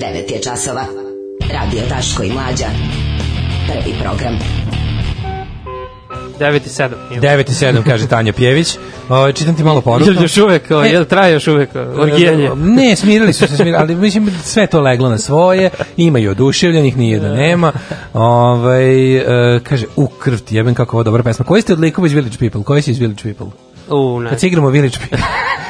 9 0.00 0.32
je 0.32 0.42
časova. 0.42 0.84
Radio 1.52 1.82
Daško 1.88 2.22
i 2.22 2.32
Mlađa. 2.32 2.66
Prvi 3.66 3.94
program. 4.02 4.38
9 6.40 6.56
i 6.56 6.68
7. 6.68 6.90
9 7.20 7.50
i 7.50 7.52
7, 7.52 7.84
kaže 7.84 8.06
Tanja 8.06 8.32
Pjević. 8.32 8.78
O, 9.08 9.32
čitam 9.32 9.56
ti 9.56 9.64
malo 9.64 9.80
poruku. 9.80 10.10
Jel 10.10 10.22
još 10.22 10.36
uvek, 10.36 10.70
o, 10.70 10.84
E, 10.84 10.88
jel 10.88 11.04
traje 11.04 11.32
još 11.32 11.48
uvek 11.48 11.70
o, 11.74 11.78
orgijanje? 11.78 12.50
Ne, 12.56 12.96
smirili 12.96 13.32
su 13.32 13.48
se, 13.48 13.56
smirili, 13.56 13.76
ali 13.76 13.94
mislim 13.94 14.30
sve 14.42 14.66
to 14.66 14.80
leglo 14.80 15.08
na 15.08 15.18
svoje, 15.18 15.70
ima 15.96 16.18
i 16.18 16.28
oduševljenih, 16.28 16.96
nije 16.96 17.20
da 17.20 17.32
nema. 17.32 17.72
Ovaj 18.12 19.16
e, 19.16 19.60
kaže, 19.60 19.86
u 19.96 20.06
krv 20.06 20.38
ti 20.38 20.56
jebem 20.56 20.74
kako 20.74 20.96
ovo 20.96 21.04
dobra 21.04 21.22
pesma. 21.22 21.44
Koji 21.44 21.62
ste 21.62 21.72
od 21.72 21.80
likova 21.80 22.06
iz 22.06 22.12
Village 22.12 22.36
People? 22.38 22.62
Koji 22.62 22.82
si 22.82 22.90
iz 22.90 22.98
Village 22.98 23.22
People? 23.22 23.46
U, 23.88 24.20
ne. 24.20 24.30
Kad 24.30 24.40
se 24.40 24.46
igramo 24.46 24.68
Village 24.68 24.96
People. 24.98 25.18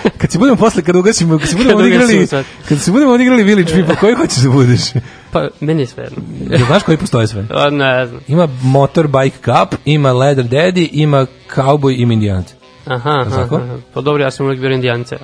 kad 0.20 0.32
se 0.32 0.38
budemo 0.38 0.56
posle, 0.56 0.82
kad 0.82 0.96
ugasimo, 0.96 1.38
kad 1.38 1.48
se 1.48 1.56
budemo 1.56 1.78
odigrali, 1.78 2.26
kad 2.68 2.80
se 2.80 2.92
budemo 2.92 3.12
odigrali 3.12 3.44
Village 3.44 3.72
People, 3.72 3.96
koji 3.96 4.14
hoćeš 4.14 4.38
da 4.38 4.50
budeš? 4.50 4.80
Pa, 5.32 5.48
meni 5.60 5.82
je 5.82 5.86
sve 5.86 6.04
jedno. 6.04 6.66
Znaš 6.66 6.82
koji 6.82 6.98
postoje 6.98 7.26
sve? 7.26 7.46
A, 7.50 7.70
ne 7.70 8.06
znam. 8.06 8.20
Ima 8.28 8.48
Motorbike 8.62 9.36
Cup, 9.44 9.78
ima 9.84 10.12
Leather 10.12 10.44
Daddy, 10.44 10.88
ima 10.92 11.26
Cowboy 11.54 11.98
i 11.98 12.02
Indijanac. 12.02 12.54
Aha, 12.86 13.24
aha, 13.26 13.40
aha. 13.40 13.78
Pa 13.94 14.00
dobro, 14.00 14.22
ja 14.22 14.30
sam 14.30 14.46
uvijek 14.46 14.60
bio 14.60 14.70
indijanca. 14.70 15.16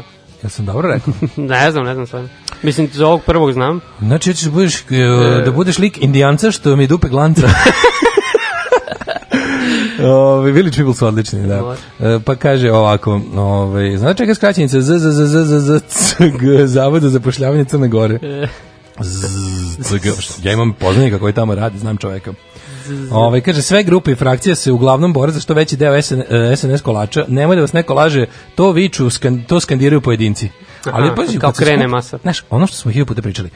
Jel 0.43 0.51
sam 0.51 0.67
dobro 0.67 0.89
rekao? 0.89 1.15
ne 1.57 1.71
znam, 1.71 1.85
ne 1.85 1.95
znam 1.95 2.07
stvarno. 2.07 2.29
Mislim, 2.63 2.89
za 2.93 3.07
ovog 3.07 3.23
prvog 3.27 3.53
znam. 3.53 3.81
Znači, 4.01 4.31
hoćeš 4.31 4.45
da 4.45 4.51
budeš, 4.51 4.81
e, 4.91 5.43
da 5.45 5.51
budeš 5.51 5.79
lik 5.79 6.03
indijanca 6.03 6.51
što 6.51 6.77
mi 6.77 6.87
dupe 6.87 7.09
glanca. 7.09 7.49
Ove, 10.05 10.53
Village 10.53 10.77
People 10.77 10.95
su 10.95 11.07
odlični, 11.07 11.47
da. 11.47 11.77
E, 12.01 12.19
pa 12.25 12.35
kaže 12.35 12.73
ovako, 12.73 13.21
ove, 13.37 13.99
znači 13.99 14.19
čega 14.19 14.35
skraćenica 14.35 14.81
Z, 14.81 14.99
Z, 14.99 15.11
Z, 15.11 15.27
Z, 15.27 15.45
Z, 15.45 15.61
Z, 15.61 15.81
C, 15.89 16.31
G, 16.31 16.67
Zavod 16.67 17.03
za 17.03 17.09
zapošljavanje 17.11 17.65
Crne 17.65 17.89
Gore. 17.89 18.19
Z, 19.01 19.27
C, 19.83 19.99
G. 19.99 20.11
Ja 20.43 20.53
imam 20.53 20.73
poznanika 20.73 21.19
koji 21.19 21.33
tamo 21.33 21.55
radi, 21.55 21.79
znam 21.79 21.97
čoveka. 21.97 22.33
Ove, 23.11 23.41
kaže, 23.41 23.63
sve 23.63 23.83
grupe 23.83 24.13
i 24.13 24.15
frakcije 24.15 24.55
se 24.55 24.73
uglavnom 24.73 25.13
bore 25.13 25.33
za 25.33 25.41
što 25.41 25.55
veći 25.55 25.77
deo 25.77 26.03
SN, 26.03 26.21
e, 26.21 26.57
SNS 26.57 26.81
kolača. 26.83 27.25
Nemoj 27.29 27.57
da 27.57 27.63
vas 27.63 27.73
neko 27.73 27.95
laže, 27.95 28.27
to 28.55 28.73
viču, 28.73 29.11
skan, 29.11 29.45
to 29.49 29.61
skandiraju 29.61 30.01
pojedinci. 30.01 30.49
Ali, 30.93 31.07
Aha, 31.07 31.15
pazi, 31.15 31.39
kao 31.39 31.53
krene 31.53 31.85
skup- 31.85 31.91
masa. 31.91 32.19
Znaš, 32.23 32.45
ono 32.51 32.67
što 32.67 32.77
smo 32.77 32.91
hiljadu 32.91 33.09
puta 33.09 33.23
pričali, 33.23 33.51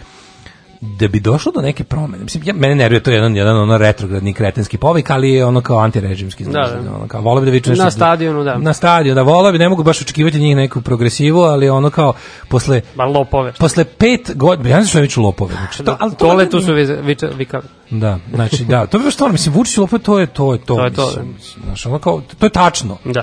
da 0.80 1.08
bi 1.08 1.20
došlo 1.20 1.52
do 1.52 1.60
neke 1.60 1.84
promene. 1.84 2.24
Mislim, 2.24 2.42
ja, 2.46 2.54
mene 2.54 2.74
nervuje 2.74 3.00
to 3.02 3.10
je 3.10 3.14
jedan, 3.14 3.36
jedan 3.36 3.56
ono 3.56 3.78
retrogradni 3.78 4.32
kretenski 4.34 4.78
povik, 4.78 5.10
ali 5.10 5.30
je 5.30 5.44
ono 5.44 5.60
kao 5.60 5.78
antirežimski. 5.78 6.44
Znaš, 6.44 6.70
Da, 6.70 6.80
da. 6.80 6.94
Ono, 6.96 7.08
kao, 7.08 7.20
volio 7.20 7.40
bi 7.40 7.46
da 7.46 7.52
viču 7.52 7.70
nešto... 7.70 7.84
Na 7.84 7.90
stadionu, 7.90 8.44
da. 8.44 8.58
Na 8.58 8.72
stadionu, 8.72 9.14
da, 9.14 9.22
volio 9.22 9.52
bi, 9.52 9.58
ne 9.58 9.68
mogu 9.68 9.82
baš 9.82 10.00
očekivati 10.00 10.36
od 10.36 10.42
njih 10.42 10.56
neku 10.56 10.80
progresivu, 10.80 11.40
ali 11.40 11.68
ono 11.68 11.90
kao, 11.90 12.12
posle... 12.48 12.80
Ba 12.94 13.04
lopove. 13.04 13.52
Posle 13.52 13.84
pet 13.84 14.30
godina, 14.34 14.68
ja 14.68 14.76
ne 14.76 14.82
znam 14.82 14.88
što 14.88 14.98
ne 14.98 15.02
viču 15.02 15.22
lopove. 15.22 15.54
Znači, 15.54 15.82
to, 15.84 15.96
ali 16.00 16.10
to, 16.10 16.16
Tole 16.16 16.50
tu 16.50 16.60
su 16.60 16.72
viče- 16.72 17.30
vikali. 17.36 17.64
Da, 17.90 18.18
znači, 18.34 18.64
da, 18.64 18.86
to 18.86 18.98
bi 18.98 19.04
baš 19.04 19.14
stvarno, 19.14 19.32
mislim, 19.32 19.54
Vučić 19.54 19.76
lopove, 19.76 20.02
to 20.02 20.18
je 20.18 20.26
to, 20.26 20.52
je 20.52 20.58
to, 20.58 20.74
To 20.74 20.84
je 20.84 20.92
to, 20.92 21.06
mislim, 21.06 21.64
znaš, 21.64 21.86
ono 21.86 21.98
kao, 21.98 22.22
to 22.38 22.46
je 22.46 22.50
tačno. 22.50 22.96
Da. 23.04 23.22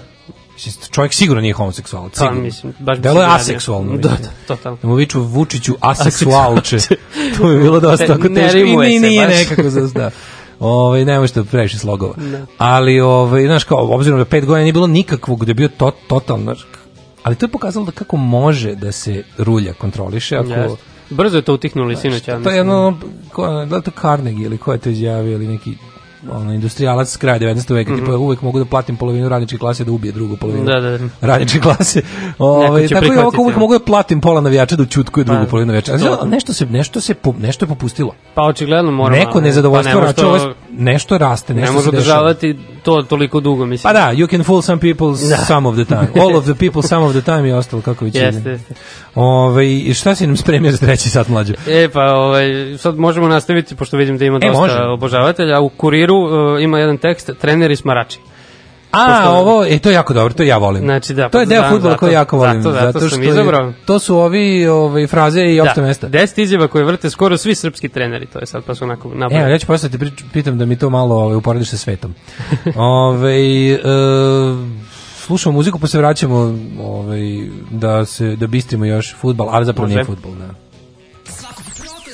Mislim, 0.54 0.74
čovjek 0.92 1.14
sigurno 1.14 1.42
nije 1.42 1.54
homoseksualac, 1.54 2.12
Pa, 2.12 2.18
sigurno. 2.20 2.42
mislim, 2.42 2.74
baš 2.80 2.98
Delo 2.98 3.22
je 3.22 3.28
aseksualno. 3.30 3.98
Da, 3.98 4.10
da, 4.10 4.30
totalno. 4.48 4.78
Da 4.82 4.88
mu 4.88 4.96
viču 4.96 5.22
Vučiću 5.22 5.76
aseksualče. 5.80 6.78
to 7.38 7.48
bi 7.48 7.60
bilo 7.62 7.80
dosta 7.80 8.04
Ne- 8.04 8.08
tako 8.08 8.30
ne 8.30 8.42
teško. 8.42 8.58
I 8.84 9.00
nije, 9.00 9.28
nekako 9.28 9.70
za 9.70 9.88
da. 9.88 10.12
Ovaj 10.60 11.06
ne 11.06 11.20
možete 11.20 11.44
previše 11.44 11.78
slogova. 11.78 12.14
Da. 12.18 12.46
Ali 12.58 13.00
ovaj 13.00 13.46
znaš 13.46 13.64
kao 13.64 13.94
obzirom 13.94 14.20
da 14.20 14.26
pet 14.26 14.46
godina 14.46 14.64
nije 14.64 14.74
bilo 14.74 14.88
nikakvog 14.88 15.46
da 15.46 15.50
je 15.50 15.56
bio 15.56 15.68
to 15.68 15.92
totalno 16.08 16.56
ali 17.24 17.36
to 17.36 17.46
je 17.46 17.50
pokazalo 17.50 17.86
da 17.86 17.92
kako 17.92 18.18
može 18.18 18.76
da 18.76 18.92
se 18.92 19.24
rulja 19.38 19.74
kontroliše 19.74 20.36
ako 20.38 20.50
Jeste. 20.50 20.84
Brzo 21.10 21.38
je 21.38 21.42
to 21.42 21.54
utihnuli 21.54 21.96
sinoć. 21.96 22.28
ja 22.28 22.44
to 22.44 22.50
je 22.50 22.58
jedno, 22.58 22.98
ko, 23.32 23.48
da 23.48 23.76
li 23.76 23.76
je 23.76 23.82
to 23.82 23.92
Carnegie 24.02 24.46
ili 24.46 24.58
ko 24.58 24.72
je 24.74 24.78
to 24.78 24.90
izjavio 24.90 25.34
ili 25.34 25.48
neki 25.48 25.74
ono, 26.32 26.54
industrijalac 26.54 27.10
s 27.10 27.18
kraja 27.18 27.40
19. 27.40 27.74
veka, 27.74 27.96
tipa 27.96 28.12
uvek 28.14 28.42
mogu 28.42 28.60
da 28.60 28.66
platim 28.66 28.98
polovinu 28.98 29.30
radničke 29.30 29.58
klase 29.58 29.84
da 29.84 29.92
ubije 29.92 30.12
drugu 30.12 30.38
polovinu. 30.38 30.66
Da, 30.66 30.80
da, 30.80 30.98
da. 30.98 31.08
radničke 31.22 31.60
klase. 31.60 32.02
Ovaj 32.40 32.88
će 32.88 32.94
tako 32.94 33.06
i 33.06 33.18
ovako 33.18 33.42
uvek 33.42 33.56
mogu 33.58 33.74
da 33.74 33.86
platim 33.86 34.22
pola 34.22 34.42
navijača 34.42 34.76
da 34.76 34.84
učutkuje 34.84 35.24
drugu 35.24 35.42
Pa, 35.42 35.50
polovinu 35.50 35.68
navijača. 35.68 35.92
Ali 35.92 36.02
to. 36.02 36.26
nešto 36.26 36.54
se 36.54 36.66
nešto 36.66 37.02
se 37.02 37.16
nešto 37.40 37.66
je 37.66 37.70
popustilo. 37.70 38.14
Pa 38.34 38.42
očigledno 38.44 38.92
mora 38.92 39.16
Neko 39.16 39.42
ne. 39.42 39.48
nezadovoljstvo 39.48 39.92
Pa 39.94 40.08
ne 40.18 40.24
može 40.24 40.46
je- 40.46 40.54
nešto 40.72 41.18
raste, 41.18 41.54
Ne 41.54 41.62
nešto 41.62 41.74
može 41.74 41.86
se 41.86 41.92
dešava. 41.92 42.20
održavati 42.22 42.58
to 42.84 43.02
toliko 43.02 43.40
dugo, 43.40 43.66
mislim. 43.66 43.90
Pa 43.90 44.00
da, 44.00 44.14
you 44.14 44.30
can 44.30 44.44
fool 44.44 44.62
some 44.62 44.80
people 44.82 45.08
Da. 45.30 45.38
some 45.38 45.70
of 45.70 45.76
the 45.76 45.86
time. 45.86 46.08
All 46.24 46.36
of 46.36 46.44
the 46.44 46.56
people 46.56 46.82
some 46.82 47.06
of 47.06 47.12
the 47.12 47.22
time 47.22 47.50
i 47.50 47.54
ostalo 47.54 47.82
kako 47.82 48.06
već 48.06 48.16
Jeste, 48.16 48.50
jeste. 48.50 48.74
Ovaj, 49.16 49.66
i 49.68 49.94
šta 49.94 50.16
si 50.16 50.28
nam 50.28 50.38
spremio 50.38 50.72
za 50.72 50.78
treći 50.78 51.10
sat 51.10 51.28
mlađe? 51.28 51.54
E 51.68 51.90
pa 51.90 52.02
ovaj 52.04 52.46
sad 52.78 52.98
možemo 52.98 53.28
nastaviti 53.28 53.76
pošto 53.76 53.98
vidim 53.98 54.18
da 54.18 54.26
ima 54.26 54.38
E, 54.38 54.48
dosta 54.48 54.62
može. 54.62 54.80
obožavatelja. 54.80 55.60
U 55.62 55.70
Kuriru 55.70 56.16
e, 56.58 56.64
ima 56.64 56.80
jedan 56.80 56.98
tekst 56.98 57.30
treneri 57.42 57.76
smarači. 57.76 58.20
A, 58.94 59.30
ovo, 59.32 59.66
e, 59.66 59.80
to 59.80 59.90
je 59.90 59.94
jako 59.94 60.14
dobro, 60.14 60.34
to 60.34 60.44
ja 60.44 60.58
volim. 60.58 60.84
Znači, 60.84 61.14
da, 61.14 61.30
to 61.30 61.40
je 61.40 61.46
pa 61.46 61.50
deo 61.50 61.80
zato- 61.80 61.98
koji 61.98 62.14
jako 62.14 62.38
volim. 62.38 62.62
zato- 62.62 62.76
zato 62.76 63.00
sam 63.00 63.10
što 63.10 63.20
je- 63.20 63.30
izabrao. 63.30 63.74
to 63.86 64.00
su 64.00 64.18
ovi 64.18 64.68
ovaj, 64.68 65.08
fraze 65.08 65.42
i 65.42 65.62
opšte 65.62 65.82
mesta. 65.82 66.08
Da, 66.08 66.18
10 66.18 66.40
izjava 66.40 66.68
koje 66.68 66.84
vrte 66.86 67.10
skoro 67.10 67.38
svi 67.38 67.56
srpski 67.56 67.90
treneri, 67.90 68.26
to 68.26 68.40
je 68.40 68.46
sad 68.46 68.64
pa 68.64 68.76
su 68.76 68.84
onako 68.84 69.08
Evo, 69.08 69.18
nabrali. 69.18 69.52
ja 69.52 69.58
ću 69.58 69.68
posle 69.68 69.90
ti 69.90 69.98
prič- 69.98 70.24
pitam 70.34 70.58
da 70.58 70.66
mi 70.66 70.76
to 70.76 70.90
malo 70.90 71.16
ovaj, 71.16 71.36
uporediš 71.36 71.70
sa 71.70 71.78
svetom. 71.78 72.14
Ove, 72.76 73.40
e, 73.70 73.80
slušamo 75.18 75.54
muziku 75.54 75.80
pa 75.80 75.88
se 75.88 75.98
vraćamo 75.98 76.58
ovaj, 76.82 77.20
da 77.72 78.06
se 78.06 78.36
da 78.36 78.48
bistrimo 78.48 78.86
još 78.86 79.16
fudbal, 79.16 79.48
ali 79.50 79.66
zapravo 79.66 79.86
Može. 79.86 79.96
nije 79.96 80.06
fudbal. 80.06 80.32
Da 80.32 80.63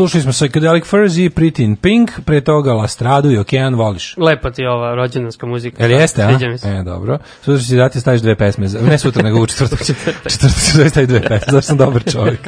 Slušali 0.00 0.22
smo 0.22 0.32
Psychedelic 0.32 0.84
Furs 0.84 1.16
i 1.16 1.30
Pretty 1.30 1.64
in 1.64 1.76
Pink, 1.76 2.10
pre 2.24 2.40
toga 2.40 2.72
Lastradu 2.72 3.30
i 3.30 3.38
Okean 3.38 3.74
voliš. 3.74 4.14
Lepa 4.16 4.50
ti 4.50 4.62
je 4.62 4.70
ova 4.70 4.94
rođendanska 4.94 5.46
muzika. 5.46 5.82
Jel 5.82 6.00
jeste, 6.00 6.22
a? 6.22 6.48
Mi 6.48 6.58
se. 6.58 6.68
E, 6.68 6.82
dobro. 6.82 7.18
Sutra 7.44 7.64
ti 7.68 7.76
dati 7.76 8.00
staviš 8.00 8.20
dve 8.20 8.34
pesme. 8.34 8.66
Ne 8.68 8.98
sutra, 8.98 9.22
nego 9.22 9.40
u 9.40 9.46
četvrtak. 9.46 9.78
četvrtak 10.30 10.32
ću 10.32 10.78
dati 10.78 10.90
staviš 10.90 11.08
dve 11.08 11.20
pesme, 11.20 11.46
zato 11.46 11.62
sam 11.62 11.76
dobar 11.76 12.02
čovjek. 12.12 12.40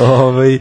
ovaj, 0.00 0.54
e, 0.54 0.60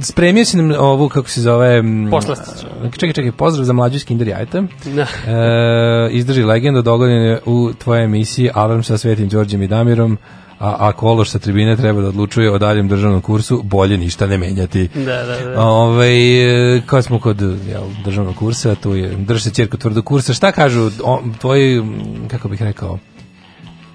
spremio 0.00 0.44
si 0.44 0.56
nam 0.56 0.72
ovu, 0.78 1.08
kako 1.08 1.28
se 1.28 1.40
zove... 1.40 1.78
m, 1.78 2.08
Poslasticu. 2.10 2.66
Čekaj, 2.92 3.12
čekaj, 3.12 3.32
pozdrav 3.32 3.64
za 3.64 3.72
mlađu 3.72 3.96
iz 3.96 4.04
Kinder 4.04 4.28
Jajta. 4.28 4.62
Da. 4.84 5.06
E, 5.32 6.10
izdrži 6.10 6.42
legenda 6.42 6.82
dogodine 6.82 7.38
u 7.46 7.70
tvojoj 7.78 8.04
emisiji 8.04 8.50
Alarm 8.54 8.82
sa 8.82 8.98
Svetim 8.98 9.28
Đorđem 9.28 9.62
i 9.62 9.68
Damirom, 9.68 10.18
a 10.58 10.76
ako 10.88 11.08
Ološ 11.08 11.30
sa 11.30 11.38
tribine 11.38 11.76
treba 11.76 12.00
da 12.00 12.08
odlučuje 12.08 12.50
o 12.50 12.58
daljem 12.58 12.88
državnom 12.88 13.20
kursu, 13.20 13.62
bolje 13.62 13.96
ništa 13.98 14.26
ne 14.26 14.38
menjati. 14.38 14.88
Da, 14.94 15.22
da, 15.22 15.50
da. 15.50 15.60
Ove, 15.60 16.82
kad 16.86 17.04
smo 17.04 17.18
kod 17.18 17.40
jel, 17.40 17.82
državnog 18.04 18.36
kursa, 18.36 18.74
tu 18.74 18.94
je, 18.94 19.16
drži 19.16 19.42
se 19.42 19.50
ćerko 19.50 19.76
tvrdo 19.76 20.02
kursa, 20.02 20.34
šta 20.34 20.52
kažu 20.52 20.90
o, 21.04 21.22
tvoji, 21.40 21.82
kako 22.28 22.48
bih 22.48 22.62
rekao, 22.62 22.98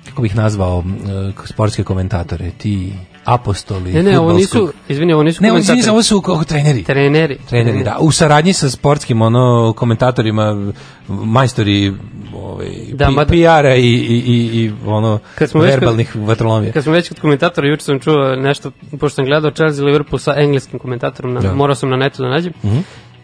kako 0.09 0.21
bih 0.21 0.35
nazvao 0.35 0.83
m, 0.85 1.33
sportske 1.45 1.83
komentatore, 1.83 2.51
ti 2.57 2.93
apostoli 3.25 3.93
Ne, 3.93 4.03
ne, 4.03 4.19
ovo 4.19 4.29
fudbalskog- 4.29 4.35
nisu, 4.35 4.73
izvini, 4.89 5.13
ovo 5.13 5.23
nisu 5.23 5.43
Ne, 5.43 5.49
komentatori. 5.49 5.79
izvini, 5.79 5.91
ovo 5.91 6.03
su 6.03 6.21
kao 6.21 6.43
treneri. 6.43 6.83
Treneri. 6.83 7.37
Treneri, 7.39 7.83
da, 7.83 7.97
u 7.99 8.11
saradnji 8.11 8.53
sa 8.53 8.69
sportskim 8.69 9.21
ono 9.21 9.73
komentatorima, 9.73 10.71
majstori 11.07 11.93
ovaj, 12.35 12.67
Da, 12.93 13.25
PR-a 13.27 13.75
i, 13.75 13.81
i, 13.83 13.93
i, 14.17 14.35
i 14.55 14.71
ono 14.85 15.19
Kad 15.35 15.49
smo 15.49 15.61
već 15.61 15.71
verbalnih 15.71 16.15
vatrolomija. 16.17 16.71
Kad 16.73 16.83
smo 16.83 16.91
već 16.91 17.09
kod 17.09 17.19
komentatora, 17.19 17.67
juče 17.67 17.83
sam 17.83 17.99
čuo 17.99 18.35
nešto, 18.35 18.71
pošto 18.91 19.09
sam 19.09 19.25
gledao 19.25 19.51
Chelsea 19.51 19.85
Liverpool 19.85 20.19
sa 20.19 20.33
engleskim 20.37 20.79
komentatorom, 20.79 21.33
na, 21.33 21.39
Da. 21.41 21.53
morao 21.53 21.75
sam 21.75 21.89
na 21.89 21.97
netu 21.97 22.21
da 22.21 22.29
nađem, 22.29 22.53
Mhm. 22.63 22.77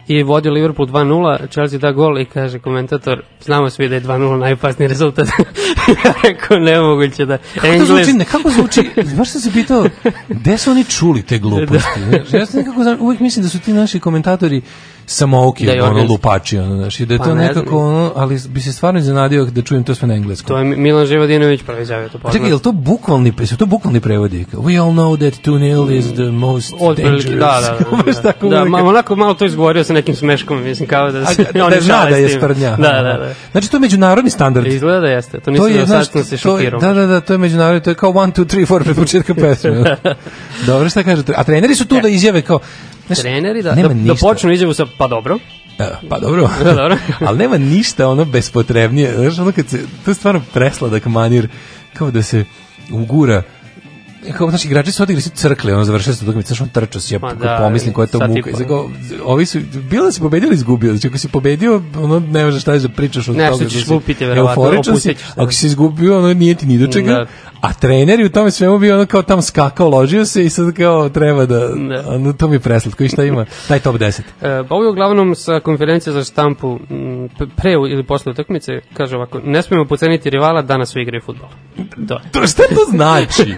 I 0.08 0.22
vodio 0.22 0.52
Liverpool 0.52 0.88
2-0, 0.88 1.50
Chelsea 1.50 1.78
da 1.78 1.92
gol 1.92 2.18
i 2.18 2.24
kaže 2.24 2.58
komentator, 2.58 3.22
znamo 3.40 3.70
svi 3.70 3.88
da 3.88 3.94
je 3.94 4.00
2-0 4.00 4.38
najopasniji 4.38 4.88
rezultat. 4.88 5.28
ja 6.04 6.12
rekao, 6.22 6.58
nemoguće 6.58 7.26
da 7.26 7.38
Kako 7.38 7.60
to 7.60 7.72
Engles... 7.72 7.88
zvuči, 7.88 8.12
ne, 8.12 8.24
kako 8.24 8.50
zvuči, 8.50 8.90
baš 9.16 9.30
sam 9.30 9.40
se 9.40 9.52
pitao, 9.52 9.86
gde 10.28 10.58
su 10.58 10.70
oni 10.70 10.84
čuli 10.84 11.22
te 11.22 11.38
gluposti? 11.38 12.00
Znaš, 12.08 12.32
ja 12.40 12.46
sam 12.46 12.60
nekako, 12.60 13.04
uvijek 13.04 13.20
mislim 13.20 13.42
da 13.42 13.48
su 13.48 13.60
ti 13.60 13.72
naši 13.72 14.00
komentatori 14.00 14.62
samouki, 15.06 15.66
Da 15.66 15.72
je 15.72 15.82
ono, 15.82 16.04
lupači, 16.04 16.58
ono, 16.58 16.76
znaš, 16.76 17.00
i 17.00 17.06
da 17.06 17.14
je 17.14 17.18
Pa 17.18 17.24
to 17.24 17.34
ne 17.34 17.46
nekako, 17.46 17.78
ono, 17.78 18.12
ali 18.16 18.38
bi 18.48 18.60
se 18.60 18.72
stvarno 18.72 19.00
iznenadio 19.00 19.44
da 19.44 19.62
čujem 19.62 19.84
to 19.84 19.94
sve 19.94 20.08
na 20.08 20.14
engleskom. 20.14 20.48
To 20.48 20.58
je 20.58 20.64
Milan 20.64 21.06
Živadinović 21.06 21.62
prvi 21.62 21.82
izjavio 21.82 22.08
to 22.08 22.18
Pa 22.18 22.32
Čekaj, 22.32 22.50
je 22.50 22.58
to 22.58 22.72
bukvalni, 22.72 23.32
su 23.46 23.56
to 23.56 23.66
bukvalni 23.66 24.00
prevodi? 24.00 24.46
We 24.52 24.82
all 24.82 24.92
know 24.92 25.16
that 25.16 25.46
2-0 25.46 25.98
is 25.98 26.04
the 26.04 26.30
most 26.30 26.74
Otprilike, 26.80 27.28
dangerous. 27.28 27.40
da, 27.40 27.60
da, 27.60 28.22
da. 28.22 28.48
Da, 28.48 28.56
da 28.56 28.64
ma, 28.64 28.78
onako 28.78 29.16
malo 29.16 29.34
to 29.34 29.44
izgovorio 29.44 29.84
sa 29.84 29.92
nekim 29.92 30.16
smeškom, 30.16 30.62
mislim, 30.62 30.88
kao 30.88 31.12
da 31.12 31.26
se 31.26 31.44
da, 31.54 31.64
oni 31.66 31.74
da 31.74 31.80
zna 31.80 31.94
šale 31.94 32.10
da 32.10 32.16
je 32.16 32.28
s 32.28 32.32
tim. 32.32 32.40
sprdnja. 32.40 32.70
Da, 32.70 32.92
da, 32.92 33.02
da. 33.02 33.34
Znači, 33.52 33.70
to 33.70 33.76
je 33.76 33.80
međunarodni 33.80 34.30
standard. 34.30 34.66
Izgleda 34.66 35.00
da 35.00 35.06
jeste, 35.06 35.40
to 35.40 35.50
nisam 35.50 35.72
da 35.72 35.86
sačno 35.86 36.24
se 36.24 36.36
šokirao. 36.36 36.80
Da, 36.80 36.92
da, 36.94 37.06
da, 37.06 37.20
to 37.20 37.34
je 37.34 37.38
međunarodni, 37.38 37.82
to 37.82 37.90
je 37.90 37.94
kao 37.94 38.12
1, 38.12 38.32
2, 38.32 38.44
3, 38.44 38.66
4 38.66 38.84
pred 38.84 38.96
početka 38.96 39.34
pesme. 39.34 39.96
Dobro, 40.66 40.88
šta 40.88 41.02
kažete? 41.02 41.34
A 41.36 41.44
treneri 41.44 41.74
su 41.74 41.86
tu 41.86 42.00
da 42.00 42.08
izjave 42.08 42.42
kao... 42.42 42.60
Znaš, 43.06 43.18
Treneri 43.18 43.62
da, 43.62 43.72
da, 43.72 43.88
da 43.88 44.14
počnu 44.14 44.52
izjavu 44.52 44.74
sa 44.74 44.86
pa 44.98 45.08
dobro. 45.08 45.38
E, 45.78 45.90
Pa 46.08 46.18
dobro. 46.18 46.50
Da, 46.64 46.72
dobro. 46.82 46.96
Ali 47.26 47.38
nema 47.38 47.58
ništa 47.58 48.08
ono 48.08 48.24
bespotrebnije. 48.24 49.14
Znaš, 49.16 49.38
ono 49.38 49.52
kad 49.52 49.68
se, 49.68 49.80
to 50.04 50.10
je 50.10 50.14
stvarno 50.14 50.42
presladak 50.52 51.06
manir, 51.06 51.48
kao 51.94 52.10
da 52.10 52.22
se 52.22 52.44
ugura 52.92 53.42
kao 54.32 54.50
znači 54.50 54.68
igrači 54.68 54.92
su 54.92 55.02
odigrali 55.02 55.22
su 55.22 55.30
crkle, 55.30 55.74
ono 55.74 55.84
završili 55.84 56.16
su 56.16 56.24
utakmicu, 56.24 56.46
znaš 56.46 56.60
on 56.60 56.68
trčao 56.68 57.00
se, 57.00 57.14
ja 57.14 57.18
da, 57.18 57.58
pomislim 57.62 57.94
koja 57.94 58.04
je 58.04 58.10
to 58.10 58.18
muka. 58.18 58.32
tipa. 58.32 58.50
I 58.50 58.52
sad 58.52 58.66
kao, 58.66 58.90
ovi 59.24 59.46
su 59.46 59.60
bilo 59.90 60.04
da 60.04 60.12
si 60.12 60.20
pobedio 60.20 60.46
ili 60.46 60.54
izgubio. 60.54 60.92
Znači 60.92 61.08
ako 61.08 61.18
si 61.18 61.28
pobedio, 61.28 61.82
ono 61.96 62.20
ne 62.20 62.44
možeš 62.44 62.62
šta 62.62 62.78
da 62.78 62.88
pričaš 62.88 63.28
od 63.28 63.36
Nešto 63.36 63.58
toga. 63.58 63.70
ćeš 63.70 63.78
da 63.80 63.86
si 63.86 63.92
lupiti, 63.92 64.24
verovatno, 64.24 64.62
euforičan 64.62 64.84
si. 64.84 64.90
opustit 64.90 65.18
ćeš 65.18 65.26
se. 65.26 65.32
Ako 65.36 65.52
si 65.52 65.66
izgubio, 65.66 66.18
ono 66.18 66.34
nije 66.34 66.54
ti 66.54 66.66
ni 66.66 66.78
do 66.78 66.86
čega. 66.86 67.12
Da. 67.12 67.26
A 67.66 67.72
treneri 67.72 68.24
u 68.24 68.28
tome 68.28 68.50
svemu 68.50 68.78
bio 68.78 68.94
ono 68.94 69.06
kao 69.06 69.22
tam 69.22 69.42
skakao, 69.42 69.88
ložio 69.88 70.24
se 70.24 70.44
i 70.44 70.50
sad 70.50 70.72
kao 70.74 71.08
treba 71.08 71.46
da, 71.46 71.68
ono, 72.06 72.32
to 72.32 72.48
mi 72.48 72.54
je 72.54 72.60
preslatko. 72.60 73.04
I 73.04 73.08
šta 73.08 73.24
ima? 73.24 73.44
Taj 73.68 73.78
top 73.78 73.96
10. 73.96 74.20
E, 74.20 74.22
pa 74.68 74.74
ovo 74.74 74.84
je 74.84 74.90
uglavnom 74.90 75.34
sa 75.34 75.60
konferencije 75.60 76.12
za 76.12 76.24
štampu 76.24 76.78
pre 77.56 77.76
u- 77.78 77.88
ili 77.88 78.02
posle 78.02 78.32
utakmice, 78.32 78.72
kaže 78.94 79.16
ovako, 79.16 79.40
ne 79.44 79.62
smijemo 79.62 79.84
poceniti 79.84 80.30
rivala, 80.30 80.62
danas 80.62 80.90
svi 80.90 81.02
igraju 81.02 81.22
futbol. 81.26 81.48
To. 82.08 82.20
To 82.32 82.46
šta 82.46 82.62
to 82.68 82.90
znači? 82.90 83.54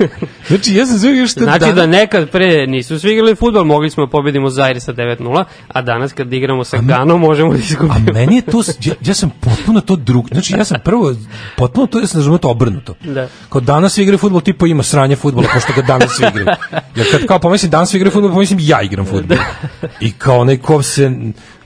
Znači, 0.48 0.74
ja 0.74 0.86
sam 0.86 1.14
još 1.16 1.30
što 1.30 1.40
Znači 1.40 1.72
da 1.72 1.86
nekad 1.86 2.30
pre 2.30 2.66
nisu 2.66 2.98
svi 2.98 3.12
igrali 3.12 3.34
futbol, 3.34 3.64
mogli 3.64 3.90
smo 3.90 4.06
da 4.06 4.10
pobedimo 4.10 4.50
Zaire 4.50 4.80
sa 4.80 4.92
9-0, 4.92 5.44
a 5.68 5.82
danas 5.82 6.12
kad 6.12 6.32
igramo 6.32 6.64
sa 6.64 6.78
Ganom 6.82 7.20
možemo 7.20 7.52
da 7.52 7.58
izgubimo. 7.58 7.94
A 7.94 8.12
meni 8.12 8.36
je 8.36 8.42
to, 8.42 8.62
ja, 8.84 8.94
ja 9.00 9.14
sam 9.14 9.30
potpuno 9.40 9.80
to 9.80 9.96
drug, 9.96 10.28
znači 10.32 10.54
ja 10.54 10.64
sam 10.64 10.80
prvo, 10.84 11.14
potpuno 11.56 11.86
to, 11.86 12.00
ja 12.00 12.06
sam 12.06 12.18
razumio 12.18 12.38
to 12.38 12.50
obrnuto. 12.50 12.94
Da. 13.04 13.28
Kao 13.48 13.60
danas 13.60 13.97
svi 13.98 14.02
igraju 14.02 14.18
fudbal, 14.18 14.40
tipo 14.40 14.66
ima 14.66 14.82
sranje 14.82 15.16
fudbala, 15.16 15.48
pošto 15.54 15.72
ga 15.76 15.82
danas 15.82 16.10
svi 16.16 16.26
igraju. 16.26 16.46
Jer 16.96 17.10
kad 17.10 17.26
kao 17.26 17.38
pomislim 17.38 17.70
danas 17.70 17.90
svi 17.90 17.96
igraju 17.96 18.12
fudbal, 18.12 18.30
pomislim 18.30 18.58
ja 18.62 18.82
igram 18.82 19.06
fudbal. 19.06 19.38
I 20.00 20.12
kao 20.12 20.38
onaj 20.38 20.56
ko 20.56 20.82
se, 20.82 21.10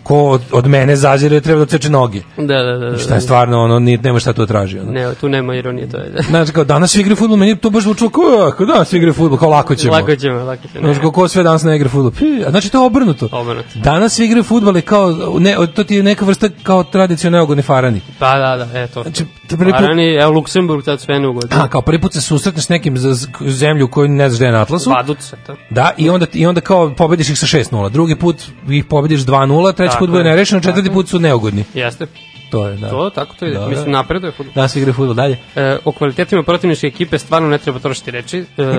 ko 0.02 0.28
od, 0.28 0.42
od 0.52 0.66
mene 0.66 0.96
zazire 0.96 1.40
treba 1.40 1.58
da 1.58 1.66
ceče 1.66 1.90
noge. 1.90 2.20
Da, 2.36 2.62
da, 2.62 2.78
da. 2.78 2.90
da. 2.90 2.98
Šta 2.98 3.14
je 3.14 3.20
stvarno, 3.20 3.58
ono, 3.62 3.78
nije, 3.78 3.98
nema 3.98 4.18
šta 4.18 4.32
tu 4.32 4.46
traži. 4.46 4.78
Ono. 4.78 4.92
Ne, 4.92 5.14
tu 5.20 5.28
nema 5.28 5.54
ironije, 5.54 5.88
to 5.88 5.96
je. 5.96 6.12
Znači, 6.28 6.52
kao 6.52 6.64
danas 6.64 6.92
svi 6.92 7.00
igraju 7.00 7.16
fudbal, 7.16 7.36
meni 7.36 7.50
je 7.50 7.56
to 7.56 7.70
baš 7.70 7.82
zvučilo 7.82 8.10
kao, 8.10 8.46
ako 8.48 8.64
danas 8.64 8.88
svi 8.88 8.96
igraju 8.96 9.14
fudbal, 9.14 9.38
kao 9.38 9.48
lako 9.48 9.74
ćemo. 9.74 9.92
Lako 9.92 10.16
ćemo, 10.16 10.44
lako 10.44 10.62
ćemo. 10.72 10.84
Znači, 10.84 11.00
kako 11.00 11.28
sve 11.28 11.42
danas 11.42 11.62
ne 11.62 11.76
igra 11.76 11.88
fudbal. 11.88 12.10
Pi, 12.10 12.44
a 12.46 12.50
Znači, 12.50 12.70
to 12.70 12.82
je 12.82 12.86
obrnuto. 12.86 13.28
Obrnuto. 13.32 13.68
Danas 13.74 14.12
svi 14.12 14.24
igraju 14.24 14.42
fudbal 14.44 14.76
i 14.76 14.82
kao, 14.82 15.36
ne, 15.38 15.56
to 15.74 15.84
ti 15.84 15.94
je 15.94 16.02
neka 16.02 16.24
vrsta 16.24 16.48
kao 16.62 16.84
tradicionalno 16.84 17.62
farani. 17.62 18.00
Pa 18.18 18.38
da, 18.38 18.56
da, 18.56 18.80
eto. 18.80 19.02
Znači, 19.02 19.24
prvi 19.48 19.72
put- 19.72 19.82
Arani, 19.84 20.14
evo 20.14 20.30
Luksemburg, 20.32 20.84
tad 20.84 21.00
sve 21.00 21.18
ne 21.18 21.28
ugodno. 21.28 21.56
A, 21.62 21.68
kao 21.68 21.82
prvi 21.82 22.00
put 22.00 22.12
se 22.12 22.20
susretneš 22.20 22.64
s 22.64 22.68
nekim 22.68 22.98
za 22.98 23.14
zemlju 23.46 23.88
koju 23.88 24.08
ne 24.08 24.28
znaš 24.28 24.38
da 24.38 24.46
je 24.46 24.52
na 24.52 24.62
Atlasu. 24.62 24.90
Vadut 24.90 25.20
se 25.20 25.36
to. 25.46 25.56
Da, 25.70 25.90
i 25.96 26.10
onda, 26.10 26.26
i 26.32 26.46
onda 26.46 26.60
kao 26.60 26.94
pobediš 26.96 27.30
ih 27.30 27.38
sa 27.38 27.46
6-0. 27.46 27.90
Drugi 27.90 28.16
put 28.16 28.36
ih 28.68 28.84
pobediš 28.84 29.20
2-0, 29.20 29.72
treći 29.72 29.91
Tako 29.92 30.02
put 30.02 30.10
bude 30.10 30.24
nerešeno, 30.24 30.60
četvrti 30.60 30.90
put 30.90 31.08
su 31.08 31.18
neugodni. 31.18 31.64
Jeste. 31.74 32.06
To 32.50 32.68
je, 32.68 32.76
da. 32.76 32.90
To, 32.90 33.10
tako 33.10 33.34
to 33.38 33.46
ide. 33.46 33.58
Da, 33.58 33.68
Mislim, 33.68 33.84
da. 33.84 33.90
napreduje 33.90 34.32
futbol. 34.32 34.54
Danas 34.54 34.76
igra 34.76 34.92
fudbal 34.92 35.14
dalje. 35.14 35.38
E, 35.56 35.78
o 35.84 35.92
kvalitetima 35.92 36.42
protivničke 36.42 36.86
ekipe 36.86 37.18
stvarno 37.18 37.48
ne 37.48 37.58
treba 37.58 37.78
trošiti 37.78 38.10
reči. 38.10 38.38
E, 38.38 38.44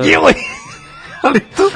ali 1.23 1.39
to, 1.39 1.69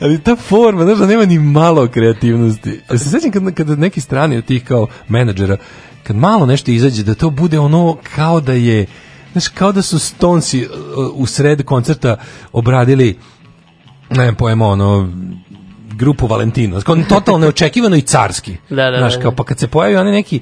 ali 0.00 0.20
ta 0.20 0.36
forma, 0.36 0.84
znaš 0.84 0.98
da 0.98 1.06
nema 1.06 1.24
ni 1.24 1.38
malo 1.38 1.88
kreativnosti. 1.88 2.80
Ja 2.90 2.98
se 2.98 3.10
sećam 3.10 3.30
kad, 3.30 3.54
kad 3.54 3.78
neki 3.78 4.00
strani 4.00 4.36
od 4.36 4.44
tih 4.44 4.64
kao 4.64 4.86
menadžera, 5.08 5.56
kad 6.02 6.16
malo 6.16 6.46
nešto 6.46 6.70
izađe, 6.70 7.02
da 7.02 7.14
to 7.14 7.30
bude 7.30 7.58
ono 7.58 7.96
kao 8.14 8.40
da 8.40 8.52
je, 8.52 8.86
znaš, 9.32 9.48
kao 9.48 9.72
da 9.72 9.82
su 9.82 9.98
Stonesi 9.98 10.66
uh, 10.66 10.70
u 11.14 11.26
sred 11.26 11.64
koncerta 11.64 12.16
obradili, 12.52 13.18
ne 14.10 14.24
znam 14.24 14.34
pojma, 14.34 14.66
ono, 14.66 15.08
grupu 15.94 16.26
Valentino. 16.26 16.80
Kao 16.80 16.96
totalno 16.98 17.38
neočekivano 17.38 17.96
i 17.96 18.02
carski. 18.02 18.56
Da, 18.70 18.90
da, 18.90 18.98
Znaš, 18.98 19.14
da, 19.14 19.20
kao, 19.20 19.30
da. 19.30 19.36
pa 19.36 19.44
kad 19.44 19.58
se 19.58 19.68
pojavi 19.68 19.96
onaj 19.96 20.12
neki, 20.12 20.40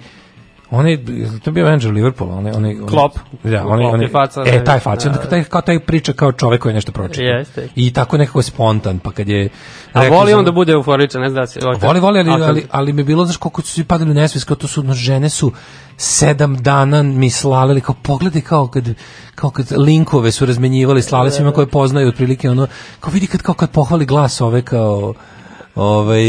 onaj, 0.71 0.97
to 1.45 1.51
je 1.51 1.53
bio 1.53 1.65
menadžer 1.65 1.93
Liverpoola, 1.93 2.35
onaj, 2.35 2.53
onaj 2.53 2.77
Klopp. 2.89 3.19
Da, 3.45 3.67
onaj, 3.67 4.03
je 4.03 4.09
faca, 4.09 4.43
e, 4.47 4.53
ne, 4.53 4.65
taj 4.65 4.79
faca, 4.81 5.09
da, 5.09 5.19
taj, 5.21 5.45
kao 5.45 5.61
taj 5.61 5.79
priča 5.79 6.13
kao 6.13 6.33
čovek 6.33 6.63
koji 6.63 6.71
je 6.71 6.75
nešto 6.75 6.93
pročitao. 6.93 7.25
Jeste. 7.27 7.69
I 7.77 7.93
tako 7.93 8.17
nekako 8.19 8.43
spontan, 8.43 8.99
pa 8.99 9.13
kad 9.13 9.29
je... 9.29 9.49
A 9.93 10.09
voli 10.09 10.31
za- 10.31 10.39
on 10.39 10.45
da 10.45 10.53
bude 10.53 10.73
euforičan, 10.73 11.21
ne 11.21 11.29
znam 11.29 11.43
da 11.43 11.47
se... 11.47 11.61
Voli, 11.83 12.01
voli, 12.01 12.19
ali, 12.19 12.31
A 12.31 12.33
kad- 12.33 12.43
ali, 12.43 12.67
ali 12.71 12.93
mi 12.93 13.01
je 13.01 13.05
bilo, 13.05 13.25
znaš, 13.25 13.37
koliko 13.37 13.63
su 13.63 13.69
svi 13.69 13.85
padali 13.85 14.11
u 14.11 14.15
nesvijest, 14.15 14.47
kao 14.47 14.57
to 14.57 14.67
su, 14.67 14.83
no, 14.83 14.95
žene 14.95 15.29
su 15.29 15.53
sedam 15.97 16.57
dana 16.57 17.03
mi 17.03 17.31
slalili, 17.31 17.81
kao 17.81 17.95
pogledaj 18.03 18.43
kao 18.43 18.67
kad, 18.67 18.89
kao 19.35 19.51
kad 19.51 19.67
linkove 19.77 20.33
su 20.33 20.47
razmenjivali, 20.47 21.03
slali 21.03 21.31
svima 21.31 21.53
koje 21.53 21.67
poznaju 21.67 22.09
otprilike, 22.09 22.51
ono, 22.51 22.67
kao 23.01 23.11
vidi 23.13 23.27
kad, 23.27 23.43
kao 23.43 23.55
kad 23.55 23.71
pohvali 23.71 24.07
glas 24.07 24.41
ove 24.41 24.63
kao 24.63 25.15
ovaj 25.75 26.25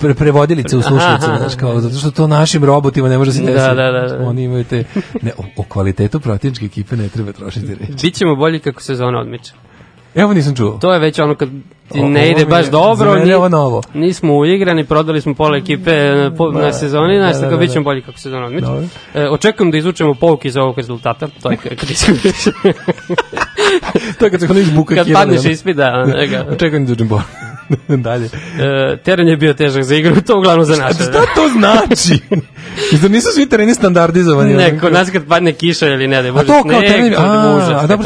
pre, 0.00 0.14
prevodilice 0.14 0.76
u 0.76 0.82
slušalice, 0.82 1.26
znaš, 1.26 1.54
kao 1.54 1.80
zato 1.80 1.98
što 1.98 2.10
to 2.10 2.26
našim 2.26 2.64
robotima 2.64 3.08
ne 3.08 3.18
može 3.18 3.32
se 3.32 3.40
Da, 3.40 3.46
desiti. 3.46 3.76
da, 3.76 3.90
da, 3.90 4.16
da. 4.16 4.28
Oni 4.28 4.44
imaju 4.44 4.64
te 4.64 4.84
ne, 5.22 5.32
o, 5.38 5.42
o 5.56 5.62
kvalitetu 5.62 6.20
protivničke 6.20 6.64
ekipe 6.66 6.96
ne 6.96 7.08
treba 7.08 7.32
trošiti 7.32 7.74
reči. 7.74 7.92
Bićemo 8.02 8.36
bolji 8.36 8.58
kako 8.58 8.82
sezona 8.82 9.20
odmiče. 9.20 9.52
Evo 10.14 10.34
nisam 10.34 10.54
čuo. 10.54 10.78
To 10.80 10.92
je 10.92 10.98
već 10.98 11.18
ono 11.18 11.34
kad 11.34 11.48
ne 11.94 12.30
ide 12.30 12.44
baš 12.46 12.64
je- 12.64 12.70
dobro, 12.70 12.96
za 13.04 13.14
mene 13.14 13.26
ni- 13.26 13.34
ovo 13.34 13.48
novo. 13.48 13.82
nismo 13.94 14.34
uigrani, 14.34 14.84
prodali 14.84 15.20
smo 15.20 15.34
pola 15.34 15.56
ekipe 15.56 15.90
na, 15.92 16.30
po, 16.30 16.50
Da, 16.50 16.58
na 16.58 16.72
sezoni, 16.72 17.14
da, 17.14 17.20
znaš, 17.20 17.34
da, 17.34 17.40
tako 17.40 17.50
da, 17.50 17.56
bit 17.56 17.70
ćemo 17.70 17.82
da. 17.82 17.84
bolji 17.84 18.02
kako 18.02 18.18
sezona 18.18 18.46
odmiče. 18.46 18.66
E, 19.14 19.28
očekujem 19.28 19.70
da 19.70 19.78
izvučemo 19.78 20.14
pouke 20.14 20.48
iz 20.48 20.56
ovog 20.56 20.76
rezultata, 20.76 21.28
to 21.42 21.50
je 21.50 21.56
kad 21.56 21.90
izgubiš. 21.90 22.44
to 24.18 24.24
je 24.24 24.30
kad 24.30 24.40
se 24.40 24.46
kod 24.46 24.56
njih 24.56 24.72
buka 24.72 24.94
Kad 24.94 25.12
padneš 25.12 25.44
ispit, 25.44 25.76
da, 25.76 25.90
Da, 25.90 26.04
neka. 26.06 26.44
Očekujem 26.50 26.86
da 26.86 26.92
uđem 26.92 27.08
bolje. 27.08 27.22
Dalje. 27.88 28.24
E, 28.24 28.96
teren 28.96 29.28
je 29.28 29.36
bio 29.36 29.54
težak 29.54 29.82
za 29.82 29.94
igru, 29.94 30.20
to 30.20 30.38
uglavnom 30.38 30.64
za 30.64 30.76
naše. 30.76 30.94
Šta 30.94 31.12
to 31.34 31.48
znači? 31.50 32.18
Zar 32.92 33.10
nisu 33.10 33.28
svi 33.30 33.48
tereni 33.48 33.74
standardizovani? 33.74 34.54
Ne, 34.54 34.78
kod 34.78 34.92
nas 34.92 35.10
kad 35.10 35.26
padne 35.26 35.52
kiša 35.52 35.86
ili 35.86 36.06
ne, 36.06 36.22
da 36.22 36.28
je 36.28 36.30
A 36.30 36.32
bože 36.32 36.46
sneg, 36.46 37.12
a, 37.14 37.22
a 37.74 37.86
da, 37.86 37.96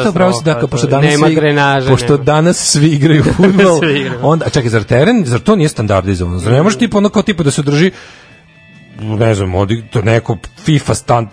grenaže, 1.30 1.88
pošto 1.88 2.12
nema. 2.12 2.24
danas 2.24 2.56
svi 2.58 2.86
igraju 2.86 3.22
fudbal, 3.24 3.46
Svi 3.48 3.52
igraju. 3.52 3.68
onda, 3.68 3.68
a 3.68 3.69
čekaj, 4.44 4.68
zar 4.68 4.82
teren, 4.84 5.24
zar 5.24 5.40
to 5.40 5.56
nije 5.56 5.68
standardizovano? 5.68 6.38
Zar 6.38 6.52
ne 6.52 6.62
može 6.62 6.78
tipa 6.78 6.98
ono 6.98 7.08
kao 7.08 7.22
tipa 7.22 7.42
da 7.42 7.50
se 7.50 7.62
drži, 7.62 7.90
ne 9.00 9.34
znam, 9.34 9.54
odi, 9.54 9.84
to 9.84 10.02
neko 10.02 10.36
FIFA 10.56 10.94
stand, 10.94 11.28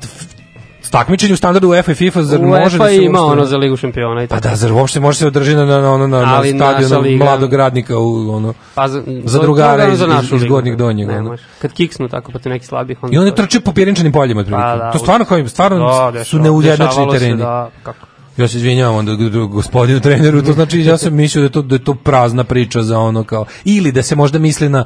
takmičenje 0.92 1.34
u 1.34 1.38
standardu 1.38 1.70
UEFA 1.70 1.92
i 1.92 1.96
FIFA, 1.96 2.24
zar 2.24 2.40
može 2.40 2.56
UEFA 2.56 2.78
da 2.78 2.90
se 2.90 2.96
ima 2.98 3.22
ono 3.22 3.46
za 3.46 3.58
ligu 3.58 3.78
šampiona 3.78 4.24
i 4.24 4.28
Pa 4.28 4.36
tako. 4.36 4.50
da, 4.50 4.56
zar 4.56 4.72
uopšte 4.72 5.00
može 5.00 5.18
se 5.18 5.28
održi 5.28 5.56
na, 5.56 5.66
na, 5.66 5.82
na, 5.82 5.98
na, 5.98 6.08
na 6.08 6.36
Ali 6.36 6.54
naša 6.54 6.88
stadionu 6.88 7.18
mladog 7.18 7.54
radnika 7.54 7.98
u, 7.98 8.30
ono, 8.32 8.54
Pa 8.76 8.88
za, 8.88 9.04
za 9.24 9.40
drugara 9.40 9.88
iz, 9.88 10.00
za 10.00 10.06
iz, 10.16 10.26
iz 10.26 10.32
ligu. 10.34 10.48
gornjih 10.48 10.78
donjih. 10.78 11.08
Ne 11.08 11.14
ono. 11.14 11.30
može. 11.30 11.44
Kad 11.62 11.74
kiksnu 11.74 12.10
tako 12.10 12.32
protiv 12.32 12.52
nekih 12.52 12.68
slabih, 12.68 12.98
onda 13.02 13.16
I 13.16 13.20
oni 13.20 13.36
trče 13.36 13.60
po 13.60 13.72
pjerinčanim 13.72 14.12
poljima 14.12 14.42
otprilike. 14.42 14.64
Pa 14.64 14.76
da, 14.76 14.92
to 14.92 15.00
stvarno 15.00 15.26
kao 15.26 15.48
stvarno 15.48 15.78
Da, 15.78 16.12
su 16.24 16.38
dešava- 16.38 16.44
neujednačeni 16.44 16.88
dešavalo 16.88 17.14
se, 17.14 17.20
tereni. 17.20 17.38
Da, 17.38 17.70
kako? 17.84 18.08
Ja 18.38 18.48
se 18.48 18.58
izvinjavam 18.58 18.96
onda 18.96 19.16
gospodinu 19.46 20.00
treneru, 20.00 20.42
to 20.42 20.54
znači 20.54 20.80
ja 20.80 20.98
sam 20.98 21.16
mislio 21.16 21.42
da 21.42 21.46
je 21.46 21.52
to 21.52 21.62
da 21.62 21.76
je 21.76 21.84
to 21.84 21.94
prazna 21.94 22.44
priča 22.44 22.82
za 22.82 23.00
ono 23.00 23.24
kao 23.24 23.46
ili 23.66 23.92
da 23.92 24.04
se 24.04 24.16
možda 24.16 24.40
misli 24.40 24.70
na 24.70 24.86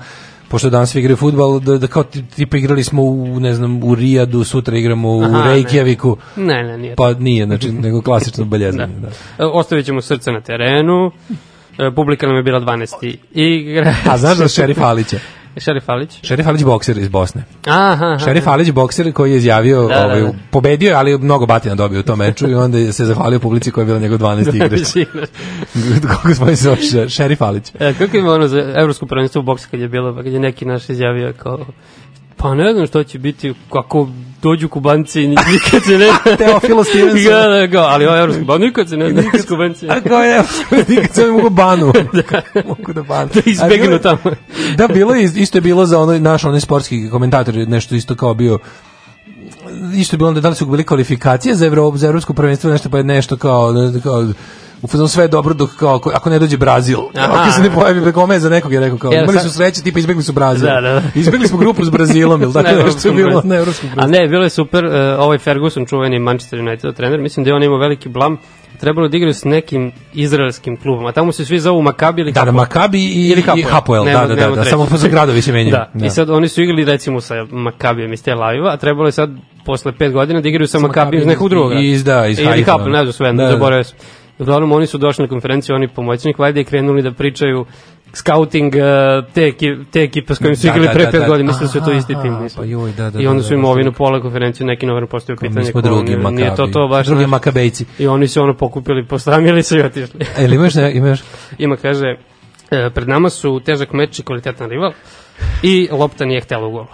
pošto 0.50 0.70
danas 0.70 0.96
igraju 0.96 1.18
fudbal, 1.18 1.60
da, 1.60 1.78
da 1.78 1.88
kao 1.88 2.04
ti- 2.04 2.24
tipa 2.36 2.58
igrali 2.58 2.84
smo 2.84 3.04
u, 3.04 3.40
ne 3.40 3.54
znam, 3.54 3.84
u 3.84 3.96
Rijadu, 3.96 4.44
sutra 4.44 4.78
igramo 4.78 5.10
u 5.10 5.24
Aha. 5.24 5.44
Reykjaviku. 5.44 6.16
Ne, 6.36 6.64
ne, 6.64 6.78
nije 6.78 6.96
Pa 6.96 7.14
nije, 7.14 7.46
znači, 7.46 7.72
nego 7.72 8.02
klasično 8.02 8.46
baljezanje. 8.46 8.96
da. 9.02 9.08
E, 9.40 9.46
Ostavit 9.46 9.86
ćemo 9.86 10.02
srce 10.02 10.32
na 10.32 10.42
terenu. 10.42 11.12
E, 11.80 11.92
Publika 11.96 12.28
nam 12.28 12.36
je 12.36 12.44
bila 12.44 12.60
12. 12.60 13.16
igra. 13.32 13.96
A 14.06 14.18
znaš 14.18 14.38
da 14.38 14.48
Šerif 14.48 14.82
Alića? 14.82 15.20
Šerif 15.58 15.90
Alić? 15.90 16.20
Šerif 16.24 16.48
Alić 16.48 16.64
bokser 16.64 16.98
iz 16.98 17.08
Bosne. 17.10 17.44
Aha, 17.68 17.92
aha. 17.94 18.20
Šerif 18.26 18.48
Alić 18.48 18.72
bokser 18.72 19.14
koji 19.14 19.32
je 19.32 19.38
izjavio, 19.38 19.82
Da, 19.82 19.96
da, 19.96 20.06
ovaj, 20.06 20.22
da. 20.22 20.34
pobedio 20.52 20.90
je, 20.90 20.96
ali 20.96 21.18
mnogo 21.18 21.46
batina 21.46 21.76
dobio 21.76 22.00
u 22.00 22.04
tom 22.04 22.20
meču 22.20 22.50
i 22.50 22.56
onda 22.56 22.94
se 22.94 23.06
zahvalio 23.06 23.40
publici 23.40 23.72
koja 23.72 23.82
je 23.82 23.86
bila 23.86 24.00
njegov 24.00 24.18
12. 24.18 24.56
igrač. 24.56 25.08
Kako 26.12 26.34
smo 26.34 26.46
se 26.48 26.56
zove, 26.56 27.10
Šerif 27.10 27.42
Alić. 27.42 27.72
E, 27.80 27.94
kako 27.94 28.18
ima 28.18 28.34
ono 28.34 28.48
za 28.48 28.74
evropsko 28.76 29.06
prvenstvo 29.06 29.40
u 29.40 29.44
boksu 29.44 29.68
kad 29.72 29.80
je 29.80 29.88
bilo, 29.88 30.16
kad 30.16 30.26
je 30.26 30.40
neki 30.40 30.66
naš 30.66 30.90
izjavio 30.90 31.34
kao 31.38 31.66
pa 32.38 32.56
ne 32.56 32.74
znam 32.74 32.88
što 32.88 33.04
će 33.04 33.20
biti 33.20 33.54
kako 33.74 34.08
dođu 34.42 34.70
kubanci 34.70 35.28
nikad 35.28 35.84
se 35.84 35.98
ne 35.98 36.08
Teofilo 36.38 36.84
Stevenson. 36.84 37.32
da, 37.32 37.68
da, 37.68 37.82
ali 37.88 38.06
ovo 38.06 38.18
evropsko 38.18 38.46
ba 38.46 38.58
nikad 38.58 38.90
se 38.90 38.98
ne 38.98 39.10
zna 39.12 39.22
s 39.40 39.46
kubanci 39.46 39.90
A 39.90 40.02
kao 40.02 40.24
je, 40.24 40.44
nikad 40.90 41.14
se 41.16 41.22
ne 41.26 41.32
mogu 41.32 41.50
banu. 41.50 41.86
mogu 42.68 42.94
da 42.94 43.04
banu. 43.04 43.30
da 43.34 43.42
izbegnu 43.46 44.00
tamo 44.00 44.20
Da, 44.78 44.88
bilo 44.88 45.16
je, 45.16 45.32
isto 45.36 45.58
je 45.58 45.62
bilo 45.62 45.86
za 45.86 46.00
ono, 46.00 46.20
naš 46.20 46.44
onaj 46.44 46.60
sportski 46.60 47.10
komentator, 47.10 47.56
nešto 47.56 47.96
isto 47.96 48.16
kao 48.16 48.34
bio, 48.34 48.60
isto 49.96 50.16
je 50.16 50.18
bilo 50.18 50.30
onda 50.30 50.42
da 50.42 50.50
li 50.50 50.56
su 50.56 50.66
bili 50.66 50.84
kvalifikacije 50.84 51.56
za, 51.56 51.66
Evropu, 51.66 51.98
za 51.98 52.08
evropsko 52.08 52.34
prvenstvo, 52.34 52.72
nešto 52.72 52.90
pa 52.90 52.98
je 52.98 53.04
nešto 53.04 53.38
kao, 53.38 53.74
kao 54.04 54.28
u 54.82 54.88
fazonu 54.88 55.08
sve 55.08 55.24
je 55.24 55.28
dobro 55.28 55.54
dok 55.54 55.70
kao 55.72 55.96
ako- 55.96 56.12
ako 56.12 56.30
ne 56.30 56.40
dođe 56.40 56.58
Brazil. 56.58 57.00
Ako 57.18 57.52
se 57.52 57.62
ne 57.62 57.70
pojavi 57.72 58.12
Gomez 58.12 58.42
za 58.42 58.50
nekog 58.50 58.74
je 58.74 58.80
rekao 58.80 58.98
kao. 58.98 59.12
Imali 59.14 59.40
su 59.40 59.50
sreće 59.52 59.82
tipa 59.82 60.00
izbegli 60.00 60.24
su 60.24 60.34
Brazil. 60.34 60.68
Da, 60.68 60.82
da. 60.82 61.02
Izbegli 61.16 61.48
smo 61.48 61.58
grupu 61.58 61.86
s 61.86 61.90
Brazilom, 61.90 62.42
ili 62.42 62.54
tako 62.56 62.70
Na 62.70 62.84
nešto 62.84 63.08
je 63.08 63.14
bilo 63.16 63.42
na 63.44 63.56
evropskom 63.56 63.90
A 63.96 64.08
ne, 64.08 64.28
bilo 64.28 64.44
je 64.44 64.50
super, 64.50 64.86
uh, 64.86 64.92
ovaj 65.18 65.38
Ferguson, 65.38 65.86
čuveni 65.86 66.20
Manchester 66.20 66.60
United 66.60 66.96
trener, 66.96 67.20
mislim 67.20 67.44
da 67.44 67.50
je 67.50 67.56
on 67.56 67.64
imao 67.64 67.78
veliki 67.78 68.10
blam, 68.10 68.38
trebalo 68.80 69.08
da 69.08 69.18
igraju 69.18 69.34
s 69.34 69.44
nekim 69.44 69.92
izraelskim 70.14 70.78
klubom, 70.78 71.06
a 71.06 71.12
tamo 71.12 71.32
se 71.32 71.46
svi 71.46 71.60
zovu 71.60 71.82
Makabi 71.82 72.22
ili 72.22 72.32
Da, 72.32 72.36
da, 72.36 72.40
Hapoel. 72.42 72.56
Makabi 72.56 73.00
i, 73.00 73.30
Ili 73.30 73.40
i 73.40 73.44
Hapoel. 73.44 73.66
Hapoel, 73.66 74.04
Nema- 74.04 74.20
da, 74.20 74.36
da, 74.36 74.50
da, 74.50 74.56
da, 74.56 74.64
samo 74.64 74.88
za 74.88 75.08
gradovi 75.08 75.42
se 75.42 75.52
menjaju. 75.52 75.72
Da. 75.94 76.06
i 76.06 76.10
sad 76.10 76.30
oni 76.30 76.48
su 76.48 76.62
igrali 76.62 76.86
recimo 76.86 77.22
sa 77.22 77.36
Makabijem 77.46 78.14
iz 78.14 78.24
Tel 78.24 78.44
Aviva, 78.44 78.72
a 78.72 78.78
trebalo 78.78 79.08
je 79.08 79.12
sad 79.12 79.30
posle 79.66 79.92
pet 79.92 80.14
godina 80.14 80.42
da 80.42 80.50
igraju 80.50 80.68
sa, 80.68 80.72
Sa 80.72 80.80
Makabijem 80.80 81.22
iz 81.22 81.28
nekog 81.28 81.50
drugog. 81.50 81.74
iz- 81.76 82.04
da, 82.04 82.28
iz 82.28 82.40
Ili 82.40 82.48
Haifa. 82.48 82.72
Hapoel, 82.72 82.92
ne 82.92 83.02
znam 83.02 83.14
sve, 83.14 83.28
Da, 83.28 83.44
da. 83.44 83.50
zaboravio 83.50 83.84
sam. 83.84 83.98
Uglavnom 84.42 84.72
oni 84.72 84.88
su 84.88 84.98
došli 84.98 85.22
na 85.22 85.30
konferenciju, 85.30 85.76
oni 85.76 85.88
pomoćnik 85.88 86.38
valjda 86.38 86.60
i 86.60 86.64
krenuli 86.64 87.02
da 87.02 87.12
pričaju 87.12 87.66
scouting 88.14 88.74
uh, 88.74 88.82
te, 89.34 89.52
te 89.92 90.02
ekipe 90.02 90.36
s 90.36 90.40
kojim 90.40 90.56
su 90.56 90.62
Da, 90.64 90.70
igrali 90.70 90.88
da, 90.88 90.94
pre 90.94 91.06
da, 91.06 91.12
pet 91.12 91.20
da. 91.20 91.28
godina, 91.28 91.48
mislim 91.48 91.64
da 91.64 91.72
su 91.72 91.82
to 91.82 91.92
isti 91.92 92.16
tim. 92.16 92.34
mislim. 92.34 92.58
pa 92.58 92.66
joj, 92.66 92.92
da, 92.92 93.10
da, 93.10 93.20
I 93.20 93.28
onda 93.28 93.38
da, 93.38 93.48
su 93.48 93.54
im 93.54 93.66
ovi 93.66 93.84
na 93.84 93.92
pola 93.92 94.22
konferencije 94.22 94.68
neki 94.68 94.86
novinar 94.86 95.10
postavio 95.10 95.38
Kao, 95.38 95.44
mi 95.44 95.50
pitanje. 95.50 95.72
smo 95.72 95.82
drugi 95.82 96.04
nije- 96.06 96.32
Nije 96.32 96.46
to 96.48 96.52
Makabi. 96.54 96.72
to 96.74 96.88
baš. 96.88 97.08
Drugi. 97.08 97.26
Makabejci. 97.28 97.86
I 98.00 98.08
oni 98.08 98.28
su 98.28 98.42
ono 98.42 98.54
pokupili, 98.54 99.06
postramili 99.06 99.64
se 99.64 99.78
i 99.78 99.82
otišli. 99.82 100.20
E, 100.38 100.44
ili 100.46 100.56
imaš, 100.56 100.76
ne, 100.76 100.94
imaš? 100.94 101.20
Ima, 101.58 101.76
kaže, 101.78 102.06
e, 102.72 102.90
pred 102.90 103.08
nama 103.08 103.30
su 103.30 103.60
težak 103.60 103.94
meč 103.94 104.20
i 104.20 104.24
kvalitetan 104.24 104.70
rival 104.70 104.92
i 105.64 105.88
lopta 105.92 106.26
nije 106.26 106.42
htela 106.42 106.68
u 106.68 106.72
gol. 106.72 106.86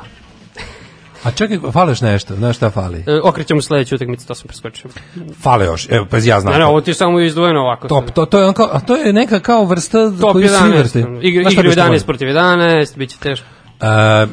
A 1.23 1.31
čekaj, 1.31 1.57
fali 1.71 1.91
još 1.91 2.01
nešto, 2.01 2.35
znaš 2.35 2.55
šta 2.55 2.69
fali? 2.69 3.03
E, 3.07 3.19
okrećemo 3.23 3.61
sledeću 3.61 3.95
utakmicu, 3.95 4.27
to 4.27 4.35
sam 4.35 4.47
preskočio. 4.47 4.89
Fale 5.41 5.65
još, 5.65 5.87
evo, 5.89 6.05
pa 6.11 6.17
ja 6.17 6.39
znam. 6.39 6.53
Ne, 6.53 6.59
ne, 6.59 6.65
to. 6.65 6.69
ovo 6.69 6.81
ti 6.81 6.89
je 6.91 6.95
samo 6.95 7.19
izdvojeno 7.19 7.59
ovako. 7.59 7.87
Top, 7.87 8.11
to, 8.11 8.25
to, 8.25 8.39
je 8.39 8.45
on 8.45 8.53
kao, 8.53 8.69
a 8.71 8.79
to 8.79 8.95
je 8.95 9.13
neka 9.13 9.39
kao 9.39 9.65
vrsta 9.65 10.11
Top 10.21 10.31
koju 10.31 10.47
svi 10.47 10.55
11, 10.55 10.77
vrste. 10.77 10.99
igri, 10.99 11.17
igri 11.21 11.43
bi 11.43 11.51
što 11.51 11.61
11 11.61 11.87
volim? 11.87 12.01
protiv 12.05 12.27
11, 12.27 12.97
bit 12.97 13.09
će 13.09 13.17
teško. 13.17 13.47
Uh, 13.81 13.83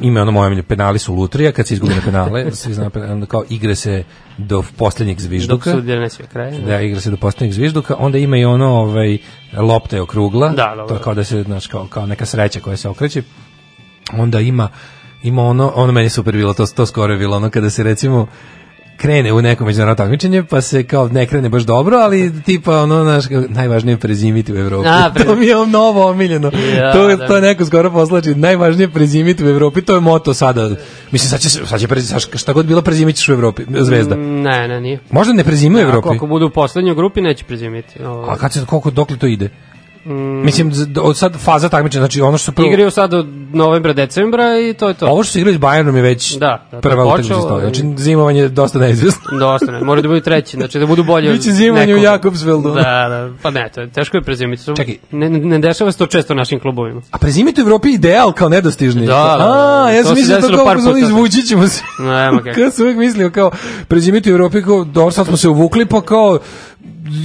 ima 0.01 0.21
ono 0.21 0.31
moje 0.31 0.63
penali 0.63 0.99
su 0.99 1.13
lutrija, 1.13 1.51
kad 1.51 1.67
se 1.67 1.73
izgubi 1.73 1.95
na 1.95 2.01
penale, 2.05 2.51
svi 2.51 2.73
znamo, 2.73 2.89
penale, 2.89 3.25
kao 3.25 3.43
igre 3.49 3.75
se 3.75 4.03
do 4.37 4.63
poslednjeg 4.77 5.17
Dok 5.17 5.21
zvižduka. 5.21 5.71
sudija 5.71 5.99
ne 5.99 6.09
sve 6.09 6.25
kraje. 6.27 6.59
Da, 6.61 6.81
igra 6.81 6.99
se 7.01 7.09
do 7.09 7.17
poslednjeg 7.17 7.53
zvižduka, 7.53 7.95
onda 7.99 8.17
ima 8.17 8.37
i 8.37 8.45
ono, 8.45 8.67
ovaj, 8.67 9.17
lopta 9.57 9.95
je 9.95 10.01
okrugla, 10.01 10.49
Da, 10.49 10.73
dobro. 10.75 10.87
to 10.87 10.93
je 10.93 10.99
kao 11.03 11.13
da 11.13 11.23
se, 11.23 11.43
znaš, 11.43 11.67
kao, 11.67 11.87
kao 11.87 12.05
neka 12.05 12.25
sreća 12.25 12.59
koja 12.59 12.77
se 12.77 12.89
okreće, 12.89 13.23
onda 14.13 14.39
ima, 14.39 14.69
ima 15.25 15.43
ono, 15.43 15.71
ono 15.75 15.91
meni 15.91 16.09
super 16.09 16.33
bilo, 16.33 16.53
to, 16.53 16.65
to 16.67 16.85
skoro 16.85 17.13
je 17.13 17.19
bilo, 17.19 17.37
ono 17.37 17.49
kada 17.49 17.69
se 17.69 17.83
recimo, 17.83 18.27
krene 18.97 19.33
u 19.33 19.41
neko 19.41 19.65
međunarodno 19.65 19.95
takmičenje, 19.95 20.43
pa 20.43 20.61
se 20.61 20.83
kao 20.83 21.07
ne 21.07 21.25
krene 21.25 21.49
baš 21.49 21.63
dobro, 21.63 21.97
ali 21.97 22.41
tipa 22.43 22.81
ono, 22.81 22.95
kao, 23.29 23.43
najvažnije 23.49 23.93
je 23.93 23.97
prezimiti 23.97 24.53
u 24.53 24.57
Evropi. 24.57 24.87
A, 24.87 25.11
pre- 25.15 25.23
to 25.25 25.35
mi 25.35 25.45
je 25.45 25.55
novo 25.67 26.09
omiljeno. 26.09 26.51
Ja, 26.77 26.93
to, 26.93 27.07
da. 27.07 27.27
to 27.27 27.39
neko 27.39 27.65
skoro 27.65 27.91
poslači, 27.91 28.35
najvažnije 28.35 28.85
je 28.85 28.91
prezimiti 28.91 29.45
u 29.45 29.49
Evropi, 29.49 29.81
to 29.81 29.95
je 29.95 30.01
moto 30.01 30.33
sada. 30.33 30.69
Mislim, 31.11 31.29
sad 31.29 31.39
će, 31.39 31.49
sad 31.49 31.79
će 31.79 31.87
prezi- 31.87 32.07
sad 32.09 32.35
šta 32.35 32.53
god 32.53 32.65
bilo 32.65 32.81
prezimit 32.81 33.15
ćeš 33.15 33.29
u 33.29 33.33
Evropi, 33.33 33.63
zvezda. 33.79 34.15
Mm, 34.15 34.41
Ne, 34.41 34.67
ne, 34.67 34.81
nije. 34.81 34.99
Možda 35.11 35.33
ne 35.33 35.43
prezimuje 35.43 35.85
u 35.85 35.89
Ako, 35.89 35.91
Evropi. 35.91 36.15
ako 36.15 36.27
budu 36.27 36.45
u 36.45 36.49
poslednjoj 36.49 36.95
grupi, 36.95 37.21
neće 37.21 37.43
prezimiti. 37.45 38.03
Ovo, 38.03 38.25
A 38.29 38.37
kad 38.37 38.53
se 38.53 38.65
koliko 38.65 38.91
dokle 38.91 39.17
to 39.17 39.27
ide? 39.27 39.49
Mm. 40.05 40.45
Mislim 40.45 40.71
od 41.01 41.17
sad 41.17 41.37
faza 41.37 41.69
takmičenja, 41.69 42.01
znači 42.01 42.21
ono 42.21 42.37
što 42.37 42.45
su 42.45 42.51
prvo 42.51 42.67
Igraju 42.67 42.91
sad 42.91 43.13
od 43.13 43.27
novembra, 43.53 43.93
decembra 43.93 44.59
i 44.59 44.73
to 44.73 44.87
je 44.87 44.93
to. 44.93 45.07
Ovo 45.07 45.23
što 45.23 45.33
se 45.33 45.39
igraju 45.39 45.57
s 45.57 45.59
Bayernom 45.59 45.95
je 45.95 46.01
već 46.01 46.33
Da, 46.33 46.67
da, 46.71 46.77
to 46.77 46.81
prva 46.81 47.05
utakmica 47.05 47.33
i- 47.33 47.59
Znači 47.59 47.83
zimovanje 47.97 48.41
je 48.41 48.49
dosta 48.49 48.79
neizvesno. 48.79 49.21
Dosta 49.39 49.71
ne, 49.71 49.79
mora 49.81 50.01
da 50.01 50.07
budu 50.07 50.21
treći, 50.21 50.57
znači 50.57 50.79
da 50.79 50.85
budu 50.85 51.03
bolje. 51.03 51.31
Biće 51.31 51.51
zimovanje 51.51 51.95
u. 51.95 51.97
Jakobsveldu. 51.97 52.69
Da, 52.69 52.81
da, 52.81 53.29
pa 53.41 53.49
ne, 53.51 53.69
to 53.75 53.81
je 53.81 53.89
teško 53.89 54.17
je 54.17 54.21
prezimiti. 54.23 54.63
Čekaj. 54.75 54.97
Ne, 55.11 55.29
ne 55.29 55.59
dešava 55.59 55.91
se 55.91 55.97
to 55.97 56.05
često 56.05 56.33
našim 56.33 56.59
klubovima. 56.59 57.01
A 57.11 57.17
prezimiti 57.17 57.61
u 57.61 57.63
Evropi 57.63 57.89
ideal 57.89 58.31
kao 58.31 58.49
nedostižni. 58.49 59.05
Da, 59.05 59.13
da, 59.13 59.37
da. 59.37 59.83
A, 59.85 59.91
ja 59.91 60.03
sam 60.03 60.15
mislio 60.15 60.41
to 60.41 60.47
kao 60.55 60.75
puta. 60.75 60.99
izvući 60.99 61.41
ćemo 61.41 61.67
se. 61.67 61.83
Nema 61.99 62.37
kako. 62.43 62.55
Kad 62.61 62.73
sam 62.73 62.83
uvijek 62.83 62.97
mislio 62.97 63.29
kao 63.29 63.51
prezimiti 63.87 64.31
u 64.31 64.35
Evropi 64.35 64.61
kao 64.61 64.83
dobro 64.83 65.11
sad 65.11 65.27
smo 65.27 65.37
se 65.37 65.49
uvukli 65.49 65.85
pa 65.85 66.01
kao 66.01 66.39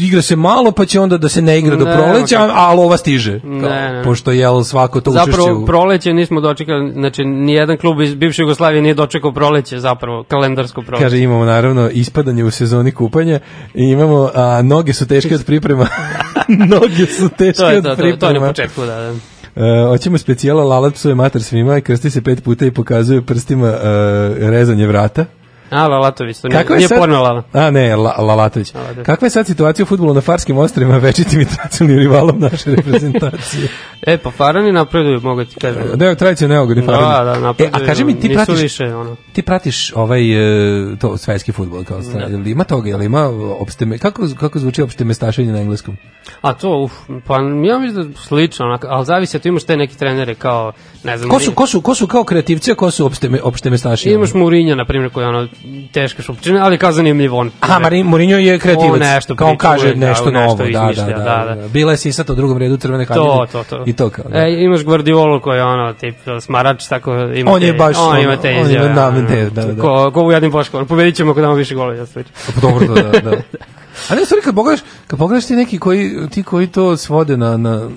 igra 0.01 0.23
se 0.23 0.37
malo 0.37 0.73
pa 0.73 0.87
će 0.87 1.01
onda 1.01 1.19
da 1.19 1.29
se 1.29 1.43
ne 1.43 1.59
igra 1.59 1.77
do 1.77 1.85
Ne, 1.85 1.97
proleća, 1.97 2.39
ma 2.39 2.53
a 2.57 2.75
lova 2.75 2.97
stiže. 2.97 3.41
Kao, 3.41 3.51
Ne, 3.51 3.93
ne. 3.93 4.03
Pošto 4.05 4.33
je 4.33 4.47
svako 4.65 5.01
to 5.01 5.11
učešće 5.11 5.31
Zapravo 5.31 5.63
u... 5.63 5.67
proleće 5.67 6.13
nismo 6.13 6.41
dočekali, 6.41 6.93
znači 6.93 7.25
nijedan 7.25 7.77
klub 7.77 8.01
iz 8.01 8.15
bivše 8.15 8.43
Jugoslavije 8.43 8.83
nije 8.83 8.95
dočekao 8.95 9.33
proleće 9.33 9.79
zapravo, 9.79 10.25
kalendarsko 10.29 10.83
proleće. 10.83 11.05
Kaže 11.05 11.19
imamo 11.19 11.45
naravno 11.45 11.91
ispadanje 11.91 12.45
u 12.45 12.51
sezoni 12.51 12.93
kupanja 12.93 13.41
i 13.75 13.85
imamo 13.85 14.31
a 14.35 14.63
noge 14.63 14.93
su 14.93 15.07
teške 15.07 15.35
od 15.35 15.45
priprema. 15.45 15.87
noge 16.81 17.07
su 17.07 17.29
teške 17.29 17.63
to 17.63 17.71
je 17.71 17.79
od 17.79 17.85
to, 17.85 17.91
to, 17.91 17.97
priprema. 17.97 18.19
to 18.19 18.29
je 18.29 18.41
na 18.41 18.49
početku, 18.49 18.81
da, 18.81 18.97
da. 18.97 19.15
E, 19.57 19.87
hoćemo 19.89 20.19
specijala 20.19 20.65
Lalat 20.65 20.95
psuje 20.95 21.15
mater 21.15 21.43
svima 21.43 21.79
i 21.79 21.81
krsti 21.81 22.11
se 22.11 22.23
pet 22.23 22.45
puta 22.45 22.67
i 22.67 22.71
pokazuje 22.71 23.23
prstima 23.23 23.69
e, 23.69 23.79
rezanje 24.39 24.87
vrata. 24.87 25.25
A, 25.71 25.89
Lalatović, 25.89 26.39
to 26.39 26.49
nije, 26.49 26.59
Kako 26.59 26.73
je 26.73 26.77
nije 26.77 26.89
sad- 26.89 26.99
porno 26.99 27.23
Lala. 27.23 27.43
A 27.53 27.71
ne, 27.71 27.97
La, 27.97 28.15
Lalatović. 28.19 28.73
Kakva 29.03 29.27
je 29.27 29.31
sad 29.31 29.47
situacija 29.47 29.83
u 29.83 29.87
futbolu 29.87 30.15
na 30.15 30.21
Farskim 30.21 30.59
ostrovima 30.59 30.97
večitim 31.07 31.41
i 31.41 31.47
tradicionalnim 31.47 31.99
rivalom 32.01 32.39
naše 32.41 32.71
reprezentacije? 32.71 33.69
E, 34.03 34.17
pa 34.17 34.31
Farani 34.31 34.73
napreduju, 34.73 35.21
mogu 35.21 35.45
ti 35.45 35.55
kažem. 35.57 35.83
Da, 35.95 36.15
tradicija 36.15 36.49
neugodni 36.49 36.83
Da, 36.83 36.93
Farani. 36.93 37.25
da, 37.27 37.33
E, 37.33 37.41
napreduju. 37.41 37.83
a 37.83 37.87
kaži 37.87 38.05
mi, 38.05 38.21
ti 38.21 38.35
pratiš, 38.35 38.61
više, 38.61 38.85
ono. 38.87 39.17
ti 39.33 39.43
pratiš 39.43 39.93
ovaj, 39.95 40.21
e, 40.93 40.97
to, 40.97 41.17
svetski 41.17 41.53
futbol, 41.53 41.85
kao 41.85 42.03
sta, 42.03 42.19
jel 42.19 42.47
ima 42.47 42.65
toga, 42.65 42.89
jel 42.89 43.03
ima 43.03 43.29
opšteme, 43.59 43.99
kako, 43.99 44.23
kako 44.41 44.59
zvuči 44.59 44.83
opšte 44.83 45.05
mestašenje 45.05 45.53
na 45.53 45.61
engleskom? 45.61 45.97
A 46.41 46.53
to, 46.53 46.79
uf, 46.79 46.93
pa 47.27 47.35
ja 47.37 47.79
mislim 47.79 48.13
da 48.13 48.19
slično, 48.19 48.67
onako, 48.67 48.87
ali 48.91 49.07
zavisi, 49.07 49.39
tu 49.39 49.49
imaš 49.49 49.65
te 49.65 49.77
neki 49.77 49.99
trenere 49.99 50.35
kao, 50.35 50.73
ne 51.05 51.19
znam, 51.19 51.31
Ko 51.31 51.41
su, 51.41 51.53
ko 51.53 51.67
su, 51.67 51.81
ko 51.81 51.95
su 51.95 52.07
kao 52.07 52.25
kreativci, 52.25 52.73
a 52.73 52.75
ko 52.75 52.91
su 52.91 53.07
opšte, 53.07 53.31
opšte 53.43 53.71
mestaši? 53.71 54.11
imaš 54.11 54.35
Mourinho, 54.35 54.75
na 54.75 54.85
primjer, 54.85 55.11
koji 55.11 55.27
ono 55.27 55.49
teška 55.93 56.23
šupčina, 56.23 56.65
ali 56.65 56.79
kao 56.79 56.93
zanimljiv 56.93 57.35
on. 57.35 57.51
Aha, 57.61 57.79
Marin, 57.79 58.07
Mourinho 58.07 58.37
je 58.37 58.59
kreativac. 58.59 58.93
On 58.93 58.99
nešto 58.99 59.37
kao 59.37 59.49
on 59.49 59.57
kaže 59.57 59.95
da, 59.95 60.07
nešto 60.07 60.25
on 60.25 60.35
novo, 60.35 60.55
da, 60.55 60.65
da, 60.65 60.69
izmišlja, 60.71 61.19
da, 61.19 61.57
da. 61.59 61.69
Bila 61.69 61.93
je 61.93 61.97
sisata 61.97 62.33
u 62.33 62.37
drugom 62.37 62.59
redu 62.59 62.77
crvene 62.77 63.07
To, 63.07 63.13
haljine. 63.15 63.47
to, 63.53 63.65
to. 63.65 63.83
I 63.87 63.93
to 63.93 64.11
kao. 64.11 64.25
Da. 64.29 64.39
E, 64.39 64.53
imaš 64.59 64.85
Guardiolu 64.85 65.41
koji 65.41 65.59
je 65.59 65.65
ono, 65.65 65.93
tip, 65.93 66.17
smarač, 66.41 66.87
tako 66.89 67.15
ima 67.15 67.53
On 67.53 67.63
je 67.63 67.73
baš 67.73 67.97
on 67.99 68.09
ono, 68.09 68.21
ima 68.21 68.37
te 68.37 68.51
on 68.51 68.63
izjave. 68.63 68.89
da, 68.89 69.09
ono, 69.09 69.29
te, 69.29 69.51
da, 69.51 69.65
da. 69.65 69.83
Ko, 69.83 70.11
ko 70.15 70.23
u 70.23 70.33
jednim 70.33 70.53
poškom, 70.53 70.87
pobedit 70.87 71.15
ćemo 71.15 71.31
ako 71.31 71.41
damo 71.41 71.55
više 71.55 71.75
golova, 71.75 71.95
ja. 71.95 72.05
Pa 72.55 72.61
dobro, 72.61 72.87
da, 72.87 73.03
da, 73.03 73.21
da. 73.21 73.37
A 74.09 74.15
ne, 74.15 74.25
stvari, 74.25 74.43
kad 74.45 74.55
pogledaš, 74.55 74.81
kad 75.07 75.19
pogledaš 75.19 75.47
ti 75.47 75.57
neki 75.57 75.79
koji, 75.79 76.29
ti 76.31 76.43
koji 76.43 76.67
to 76.67 76.97
svode 76.97 77.37
na, 77.37 77.57
na 77.57 77.89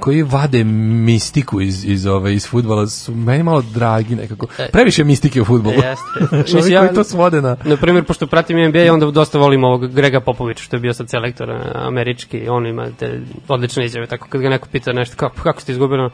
koji 0.00 0.22
vade 0.22 0.64
mistiku 0.64 1.60
iz, 1.60 1.84
iz, 1.84 2.06
ove, 2.06 2.34
iz 2.34 2.48
futbala, 2.48 2.86
su 2.86 3.14
meni 3.14 3.42
malo 3.42 3.62
dragi 3.62 4.16
nekako. 4.16 4.46
Previše 4.72 5.04
mistike 5.04 5.42
u 5.42 5.44
futbolu. 5.44 5.74
E. 5.74 5.86
Jeste. 5.86 6.56
Ovi 6.58 6.76
koji 6.76 6.94
to 6.94 7.04
svode 7.04 7.42
na... 7.42 7.56
Na 7.64 7.76
primjer, 7.76 8.04
pošto 8.04 8.26
pratim 8.26 8.68
NBA, 8.68 8.92
onda 8.92 9.10
dosta 9.10 9.38
volim 9.38 9.64
ovog 9.64 9.94
Grega 9.94 10.20
Popovića, 10.20 10.64
što 10.64 10.76
je 10.76 10.80
bio 10.80 10.92
sad 10.92 11.10
selektor 11.10 11.50
e, 11.50 11.60
američki, 11.74 12.48
on 12.48 12.66
ima 12.66 12.86
te 12.98 13.20
odlične 13.48 13.84
izjave, 13.84 14.06
tako 14.06 14.28
kad 14.28 14.40
ga 14.40 14.48
neko 14.48 14.68
pita 14.72 14.92
nešto, 14.92 15.16
kako, 15.16 15.42
kako 15.42 15.60
ste 15.60 15.72
izgubili, 15.72 16.10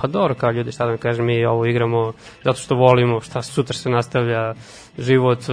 pa 0.00 0.06
dobro, 0.06 0.34
kao 0.34 0.50
ljudi, 0.50 0.72
šta 0.72 0.84
da 0.84 0.90
vam 0.90 0.98
kažem, 0.98 1.26
mi 1.26 1.44
ovo 1.44 1.66
igramo 1.66 2.12
zato 2.44 2.58
što 2.58 2.74
volimo, 2.74 3.20
šta 3.20 3.42
sutra 3.42 3.76
se 3.76 3.90
nastavlja, 3.90 4.54
život, 4.98 5.38
e, 5.40 5.52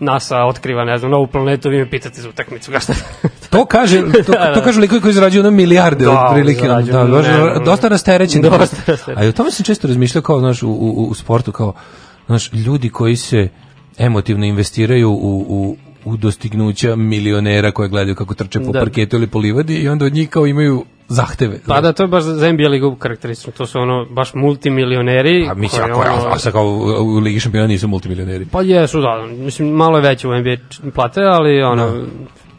NASA 0.00 0.38
otkriva, 0.38 0.84
ne 0.84 0.98
znam, 0.98 1.10
novu 1.10 1.26
planetu, 1.26 1.70
vi 1.70 1.78
me 1.78 1.90
pitate 1.90 2.20
za 2.20 2.28
utakmicu, 2.28 2.70
ga 2.70 2.80
šta? 2.80 2.92
To 3.50 3.64
kaže, 3.66 4.02
to, 4.26 4.32
to 4.54 4.62
kažu 4.64 4.80
likovi 4.80 5.00
koji 5.00 5.14
zarađuju 5.14 5.40
ono 5.40 5.50
milijarde 5.50 6.04
Da, 6.04 6.10
od 6.12 6.34
prilike. 6.34 6.60
zarađuju, 6.60 6.92
Da, 6.92 7.04
ne, 7.04 7.58
ne. 7.58 7.64
dosta 7.64 7.88
rasterećen. 7.88 8.42
Dosta 8.42 8.56
rasterećen. 8.58 9.18
A 9.18 9.24
i 9.24 9.28
o 9.28 9.32
tome 9.32 9.50
sam 9.50 9.64
često 9.64 9.88
razmišljao 9.88 10.22
kao, 10.22 10.38
znaš, 10.38 10.62
u, 10.62 10.68
u, 10.70 11.06
u 11.10 11.14
sportu, 11.14 11.52
kao, 11.52 11.72
znaš, 12.26 12.52
ljudi 12.52 12.88
koji 12.88 13.16
se 13.16 13.48
emotivno 13.98 14.46
investiraju 14.46 15.10
u, 15.10 15.16
u, 15.48 15.76
u 16.04 16.16
dostignuća 16.16 16.96
milionera 16.96 17.70
koje 17.70 17.88
gledaju 17.88 18.14
kako 18.14 18.34
trče 18.34 18.60
po 18.60 18.72
Da. 18.72 18.78
parketu 18.80 19.16
ili 19.16 19.26
po 19.26 19.38
livadi 19.38 19.74
i 19.76 19.88
onda 19.88 20.04
od 20.04 20.14
njih 20.14 20.28
kao 20.28 20.46
imaju 20.46 20.84
zahteve. 21.08 21.58
Pa 21.66 21.80
da, 21.80 21.92
to 21.92 22.02
je 22.02 22.08
baš 22.08 22.22
za 22.24 22.52
NBA 22.52 22.68
ligu 22.68 22.96
karakteristično, 22.96 23.52
to 23.52 23.66
su 23.66 23.78
ono 23.78 24.04
baš 24.06 24.34
multimilioneri. 24.34 25.48
A 25.48 25.54
mislim, 25.54 25.82
ako, 25.84 26.00
ono- 26.00 26.28
a, 26.28 26.38
sad 26.38 26.52
kao 26.52 26.64
u, 27.00 27.18
Ligi 27.18 27.40
šampiona 27.40 27.66
nisu 27.66 27.88
multimilioneri. 27.88 28.46
Pa 28.46 28.62
jesu, 28.62 29.00
da, 29.00 29.08
mislim, 29.28 29.68
malo 29.68 29.98
je 29.98 30.02
veće 30.02 30.28
u 30.28 30.32
NBA 30.32 30.56
plate, 30.94 31.20
ali 31.22 31.62
ono, 31.62 32.04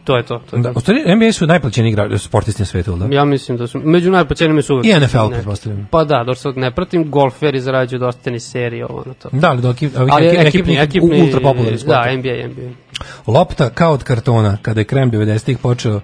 to 0.03 0.17
je 0.17 0.23
to. 0.23 0.41
to, 0.41 0.55
je 0.55 0.61
Da, 0.61 0.73
to. 0.73 0.77
u 0.77 0.81
stvari, 0.81 1.15
NBA 1.15 1.31
su 1.31 1.47
najplaćeni 1.47 1.89
igrači, 1.89 2.17
sportisti 2.17 2.61
na 2.61 2.65
svetu, 2.65 2.95
da? 2.95 3.15
Ja 3.15 3.25
mislim 3.25 3.57
da 3.57 3.67
su, 3.67 3.79
među 3.79 4.11
najplaćenijima 4.11 4.61
su 4.61 4.73
uvek. 4.73 4.85
I 4.85 4.93
NFL, 4.95 5.29
pretpostavljam. 5.31 5.87
Pa 5.91 6.03
da, 6.03 6.23
dok 6.23 6.37
sad 6.37 6.57
ne 6.57 6.71
pratim, 6.71 7.11
golferi 7.11 7.61
zarađuju 7.61 7.99
dosta 7.99 8.21
teniseri, 8.21 8.83
ovo 8.83 9.03
na 9.05 9.13
to. 9.13 9.29
Da, 9.31 9.49
ali 9.49 9.61
dok 9.61 9.75
ovi 9.97 10.09
Ali 10.11 10.25
ekipni- 10.25 10.37
ekipni, 10.37 10.73
ekipni, 10.73 10.77
ekipni, 10.77 11.21
ultra 11.21 11.39
popularni 11.39 11.77
sport. 11.77 11.89
Da, 11.95 12.11
NBA, 12.11 12.47
NBA. 12.47 12.69
Lopta 13.29 13.69
kao 13.69 13.91
od 13.93 14.03
kartona, 14.03 14.57
kada 14.61 14.81
je 14.81 14.85
krem 14.85 15.11
90-ih 15.11 15.57
počeo 15.57 16.01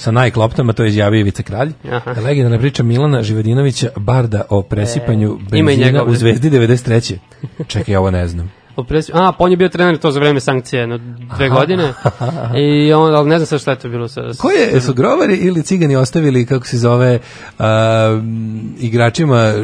sa 0.00 0.10
Nike 0.10 0.38
loptama, 0.38 0.72
to 0.72 0.82
je 0.82 0.88
izjavio 0.88 1.20
Ivica 1.20 1.42
Kralj. 1.42 1.72
Aha. 1.90 2.14
Legendarna 2.20 2.58
priča 2.58 2.82
Milana 2.82 3.22
Živedinovića 3.22 3.88
Barda 3.96 4.42
o 4.48 4.62
presipanju 4.62 5.38
E, 5.52 5.62
benzina 5.62 6.04
u 6.04 6.14
Zvezdi 6.14 6.50
93. 6.50 7.16
Čekaj, 7.66 7.96
ovo 7.96 8.10
ne 8.10 8.28
znam. 8.28 8.59
Opresi, 8.80 9.12
a, 9.14 9.32
pa 9.32 9.44
on 9.44 9.50
je 9.50 9.56
bio 9.56 9.68
trener 9.68 9.98
to 9.98 10.10
za 10.10 10.20
vreme 10.20 10.40
sankcije, 10.40 10.80
jedno 10.80 10.98
dve 11.28 11.46
Aha. 11.46 11.54
godine. 11.56 11.92
I 12.58 12.92
on, 12.92 13.14
ali 13.14 13.28
ne 13.28 13.38
znam 13.38 13.46
sad 13.46 13.60
šta 13.60 13.70
je 13.70 13.78
to 13.78 13.88
bilo. 13.88 14.08
Sa, 14.08 14.32
sa- 14.34 14.42
Ko 14.42 14.50
je, 14.50 14.80
su 14.80 14.94
grovari 14.94 15.36
ili 15.36 15.62
cigani 15.62 15.96
ostavili, 15.96 16.46
kako 16.46 16.66
se 16.66 16.78
zove, 16.78 17.18
a, 17.58 18.20
igračima 18.78 19.36
a, 19.36 19.54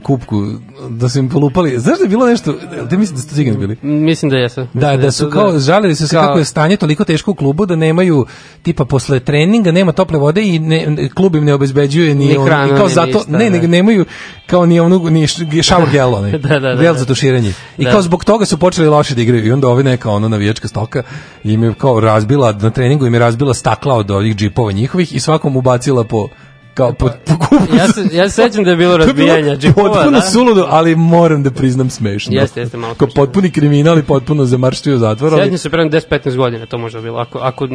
kupku, 0.00 0.46
da 0.90 1.08
su 1.08 1.18
im 1.18 1.28
polupali, 1.28 1.78
znaš 1.78 1.98
da 1.98 2.04
je 2.04 2.08
bilo 2.08 2.26
nešto, 2.26 2.54
da 2.90 2.98
mislim 2.98 3.16
da 3.16 3.22
su 3.22 3.34
cigani 3.34 3.56
bili? 3.58 3.76
Mislim 3.82 4.30
da 4.30 4.36
jesu. 4.36 4.66
Da, 4.74 4.96
da 4.96 5.10
su 5.10 5.30
kao, 5.30 5.58
žalili 5.58 5.94
su 5.94 6.08
se 6.08 6.16
Kao- 6.16 6.26
kako 6.26 6.38
je 6.38 6.44
stanje 6.44 6.76
toliko 6.76 7.04
teško 7.04 7.30
u 7.30 7.34
klubu 7.34 7.66
da 7.66 7.76
nemaju, 7.76 8.26
tipa 8.62 8.84
posle 8.84 9.20
treninga 9.20 9.72
nema 9.72 9.92
tople 9.92 10.18
vode 10.18 10.42
i 10.44 10.58
ne, 10.58 10.86
ne- 10.88 11.08
klub 11.08 11.36
im 11.36 11.44
ne 11.44 11.54
obezbeđuje 11.54 12.14
ni, 12.14 12.26
Ni 12.26 12.36
ono- 12.36 12.46
hranu, 12.46 12.72
i 12.72 12.76
kao 12.76 12.86
ni 12.86 12.92
zato, 12.92 13.06
ništa, 13.08 13.30
ne, 13.30 13.44
da. 13.44 13.50
nego 13.50 13.66
nemaju 13.66 14.04
kao 14.46 14.66
ni 14.66 14.80
onu, 14.80 15.10
ni 15.10 15.26
shower 15.62 15.90
gel, 15.92 16.14
onaj, 16.14 16.30
Da, 16.32 16.38
da, 16.38 16.58
da, 16.58 16.74
gel 16.74 16.92
da. 16.92 16.98
za 16.98 17.04
tuširanje. 17.04 17.52
I 17.78 17.84
Da. 17.84 17.90
kao 17.90 18.02
zbog 18.02 18.24
toga 18.24 18.44
su 18.50 18.58
počeli 18.58 18.88
loše 18.88 19.14
da 19.14 19.22
igraju 19.22 19.46
i 19.46 19.52
onda 19.52 19.68
ovi 19.68 19.82
neka 19.84 20.10
ono 20.10 20.28
navijačka 20.28 20.68
stoka 20.68 21.02
im 21.44 21.62
je 21.62 21.74
kao 21.74 22.00
razbila, 22.00 22.52
na 22.52 22.70
treningu 22.70 23.06
im 23.06 23.14
je 23.14 23.20
razbila 23.20 23.54
stakla 23.54 23.94
od 23.94 24.10
ovih 24.10 24.36
džipova 24.36 24.72
njihovih 24.72 25.14
i 25.14 25.20
svakom 25.20 25.56
ubacila 25.56 26.04
po 26.04 26.28
kao 26.74 26.92
po, 26.92 27.10
po 27.26 27.34
kupu. 27.38 27.76
Ja 27.76 27.88
se, 27.88 28.04
ja 28.12 28.28
se 28.28 28.42
sećam 28.42 28.64
da 28.64 28.70
je 28.70 28.76
bilo 28.76 28.96
razbijanja 29.06 29.56
džipova, 29.56 29.88
potpuno 29.88 30.10
da. 30.10 30.22
suludo, 30.22 30.66
ali 30.70 30.96
moram 30.96 31.42
da 31.42 31.50
priznam 31.50 31.90
smešno. 31.90 32.32
Jeste, 32.34 32.60
jeste, 32.60 32.76
malo 32.76 32.94
Kao 32.94 33.08
potpuni 33.14 33.50
kriminal 33.50 33.98
i 33.98 34.02
potpuno 34.02 34.44
zamarštio 34.44 34.98
zatvor. 34.98 35.32
ali- 35.34 35.42
Sjećam 35.42 35.58
se 35.58 35.70
pre 35.70 35.84
10-15 35.84 36.36
godina, 36.36 36.66
to 36.66 36.78
možda 36.78 37.00
bilo, 37.00 37.18
ako, 37.18 37.38
ako, 37.38 37.68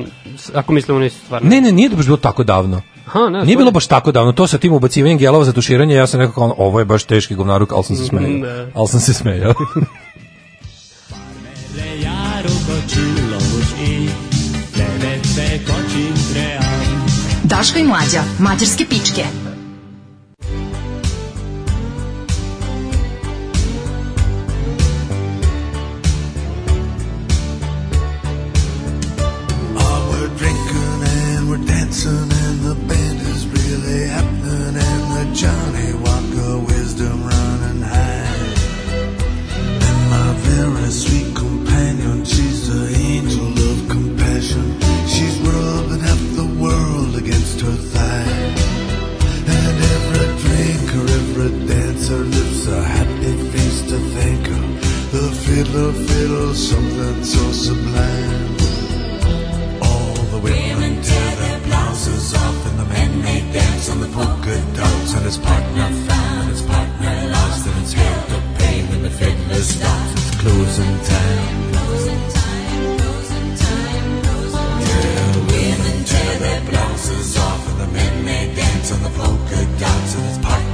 ako 0.54 0.72
mislimo 0.74 1.00
nisu 1.00 1.18
stvarno. 1.18 1.50
Ne, 1.50 1.62
ne, 1.62 1.72
nije 1.72 1.90
to 1.90 1.96
baš 1.96 2.06
bilo 2.06 2.18
tako 2.18 2.44
davno. 2.44 2.82
Aha, 3.08 3.30
ne, 3.30 3.44
Nije 3.44 3.58
bilo 3.58 3.72
baš 3.72 3.88
tako 3.88 4.12
davno, 4.12 4.32
to 4.32 4.48
sa 4.48 4.58
tim 4.58 4.74
ubacivanjem 4.74 5.18
gelova 5.18 5.46
za 5.46 5.54
tuširanje, 5.54 5.96
ja 5.96 6.08
sam 6.08 6.20
rekao 6.20 6.34
kao, 6.34 6.56
ovo 6.58 6.80
je 6.80 6.86
baš 6.86 7.04
teški 7.04 7.36
govnaruk, 7.36 7.72
ali 7.72 7.84
sam 7.84 7.96
se 7.96 8.06
smejao. 8.06 8.30
Ne. 8.30 8.68
Ali 8.74 8.88
sam 8.88 9.00
se 9.00 9.14
smejao. 9.14 9.54
and 31.36 31.50
we're 31.50 31.66
dancing 31.66 32.12
and 32.12 32.60
the 32.62 32.76
band 32.88 33.20
is 33.34 33.48
really 33.48 34.08
happening 34.08 34.76
and 34.76 35.04
the 35.16 35.26
Johnny 35.34 36.05
dancer 52.06 52.24
lifts 52.24 52.68
a 52.68 52.84
happy 52.84 53.34
face 53.50 53.82
to 53.90 53.98
thank 54.14 54.46
her. 54.48 54.68
The 55.12 55.32
fiddler 55.44 55.92
fiddles 55.92 56.70
something 56.70 57.24
so 57.24 57.52
sublime. 57.52 58.56
All 59.82 60.14
the 60.34 60.40
women 60.40 61.02
tear 61.02 61.36
their 61.36 61.60
blouses 61.62 62.34
off 62.36 62.66
and 62.68 62.80
the 62.80 62.86
men 62.86 63.22
they 63.22 63.40
dance 63.52 63.90
on 63.90 64.02
the 64.02 64.08
polka 64.08 64.56
dots 64.76 65.14
and 65.16 65.26
his 65.26 65.38
partner 65.38 65.90
found 66.08 66.42
and 66.42 66.50
his 66.50 66.62
partner 66.62 67.28
lost 67.32 67.68
and 67.68 67.82
it's 67.82 67.94
hell 67.94 68.26
to 68.34 68.40
pay 68.60 68.86
when 68.90 69.02
the 69.02 69.10
fiddler 69.10 69.64
stops. 69.64 70.12
It's 70.14 70.42
closing 70.42 70.96
time. 71.10 71.74
Yeah, 74.86 75.38
women 75.50 76.06
tear 76.06 76.40
their 76.40 76.62
blouses 76.70 77.38
off 77.38 77.68
and 77.70 77.80
the 77.82 77.88
men 77.88 78.26
they 78.26 78.54
dance 78.54 78.92
on 78.92 79.02
the 79.02 79.10
polka 79.10 79.80
dots 79.80 80.16
and 80.16 80.26
his 80.26 80.38
partner 80.38 80.65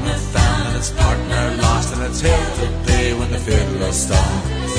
it's 2.12 2.20
hell 2.20 2.56
to 2.58 2.92
pay 2.92 3.14
when 3.14 3.32
the 3.32 3.38
fiddler 3.38 3.92
stops. 3.94 4.74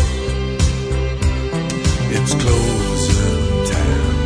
It's 2.17 2.35
closing 2.35 3.65
time. 3.73 4.17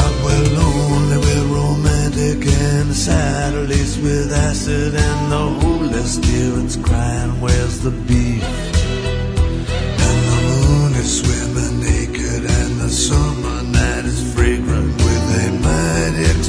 Uh, 0.00 0.12
we're 0.24 0.46
lonely, 0.58 1.18
we're 1.26 1.46
romantic, 1.60 2.46
and 2.46 2.94
sad, 2.94 3.54
at 3.54 3.68
least 3.68 4.00
with 4.02 4.32
acid, 4.32 4.94
and 4.94 5.32
the 5.32 5.44
holy 5.60 6.02
spirit's 6.04 6.76
crying, 6.76 7.38
where's 7.42 7.80
the 7.80 7.90
beef? 7.90 8.42
And 10.06 10.18
the 10.30 10.38
moon 10.46 10.92
is 10.94 11.20
swimming 11.20 11.80
naked, 11.80 12.50
and 12.50 12.80
the 12.80 12.88
summer 12.88 13.62
night 13.62 14.06
is 14.06 14.34
mighty 14.34 14.43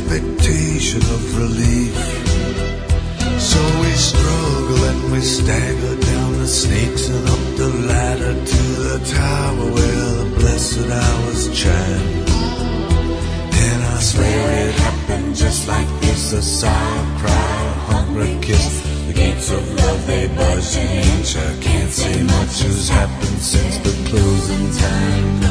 expectation 0.05 1.01
of 1.01 1.37
relief. 1.37 1.95
So 3.39 3.59
we 3.81 3.91
struggle 3.91 4.83
and 4.85 5.11
we 5.11 5.21
stagger 5.21 5.95
down 5.99 6.33
the 6.39 6.47
snakes 6.47 7.07
and 7.09 7.27
up 7.27 7.57
the 7.57 7.69
ladder 7.87 8.33
to 8.33 8.63
the 8.85 8.99
tower 9.13 9.65
where 9.71 10.05
the 10.19 10.35
blessed 10.39 10.89
hours 10.89 11.59
chime. 11.59 12.25
And 13.67 13.83
I 13.83 13.99
swear 13.99 14.67
it 14.67 14.75
happened 14.75 15.35
just 15.35 15.67
like 15.67 15.87
this 16.01 16.33
A 16.33 16.41
sigh, 16.41 16.69
a 16.69 17.19
cry, 17.19 17.31
a 17.31 17.73
hungry 17.91 18.37
kiss 18.41 18.81
The 19.07 19.13
gates 19.13 19.49
of 19.49 19.63
love, 19.73 20.05
they 20.05 20.27
budge 20.27 20.75
an 20.75 21.17
inch 21.17 21.35
I 21.35 21.57
can't 21.61 21.91
say 21.91 22.21
much 22.23 22.61
has 22.61 22.89
happened 22.89 23.39
since 23.39 23.77
the 23.79 24.09
closing 24.09 24.71
time 24.81 25.45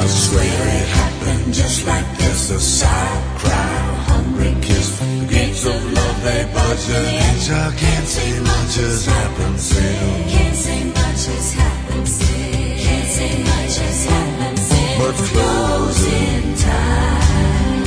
I 0.00 0.06
swear 0.06 0.42
it 0.80 0.88
happened 0.88 1.52
just 1.52 1.86
like 1.86 2.08
this 2.16 2.50
A 2.50 2.58
sigh, 2.58 2.88
a 2.88 3.38
cry, 3.38 3.52
a 3.52 3.96
hungry 4.08 4.54
we 4.54 4.60
kiss. 4.62 4.98
The 4.98 5.26
gates 5.28 5.66
of 5.66 5.92
love 5.92 6.22
they 6.24 6.44
budge 6.54 6.88
an 6.88 7.04
inch. 7.28 7.50
I 7.50 7.68
can't 7.76 8.08
say 8.08 8.40
much 8.40 8.76
has 8.80 9.04
happened 9.04 9.60
since. 9.60 10.32
Can't 10.32 10.56
say 10.56 10.84
much 10.84 11.22
has 11.28 11.52
happened 11.52 12.08
since. 12.08 12.84
Can't 12.84 13.08
say 13.16 13.32
much 13.44 13.76
has 13.76 14.04
happened 14.06 14.58
since. 14.58 14.98
But 15.00 15.16
closing 15.28 16.54
time. 16.64 17.84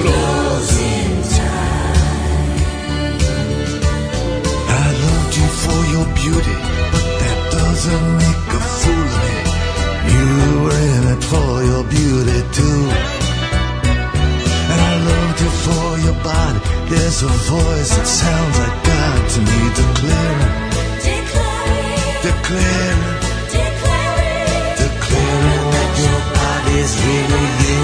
Closing 0.00 1.14
time. 1.40 2.02
I 4.68 4.86
loved 5.04 5.32
you 5.40 5.48
for 5.64 5.80
your 5.94 6.06
beauty, 6.20 6.56
but 6.92 7.06
that 7.20 7.38
doesn't 7.56 8.06
make 8.20 8.48
a 8.52 8.60
fool 8.60 9.08
of 9.16 9.36
me. 9.36 9.41
You 10.10 10.62
were 10.62 10.80
in 10.96 11.04
it 11.14 11.22
for 11.24 11.62
your 11.62 11.84
beauty 11.84 12.40
too. 12.52 12.82
And 14.70 14.80
I 14.80 14.94
loved 15.08 15.38
you 15.40 15.50
for 15.66 15.88
your 16.06 16.18
body. 16.22 16.60
There's 16.90 17.22
a 17.22 17.28
voice 17.28 17.90
that 17.96 18.06
sounds 18.06 18.58
like 18.58 18.76
God 18.84 19.20
to 19.32 19.40
me, 19.40 19.60
declaring, 19.80 20.52
declaring, 22.22 23.00
declaring 24.76 25.66
that 25.74 25.92
your 26.02 26.20
body's 26.36 26.92
really 27.06 27.46
you. 27.62 27.82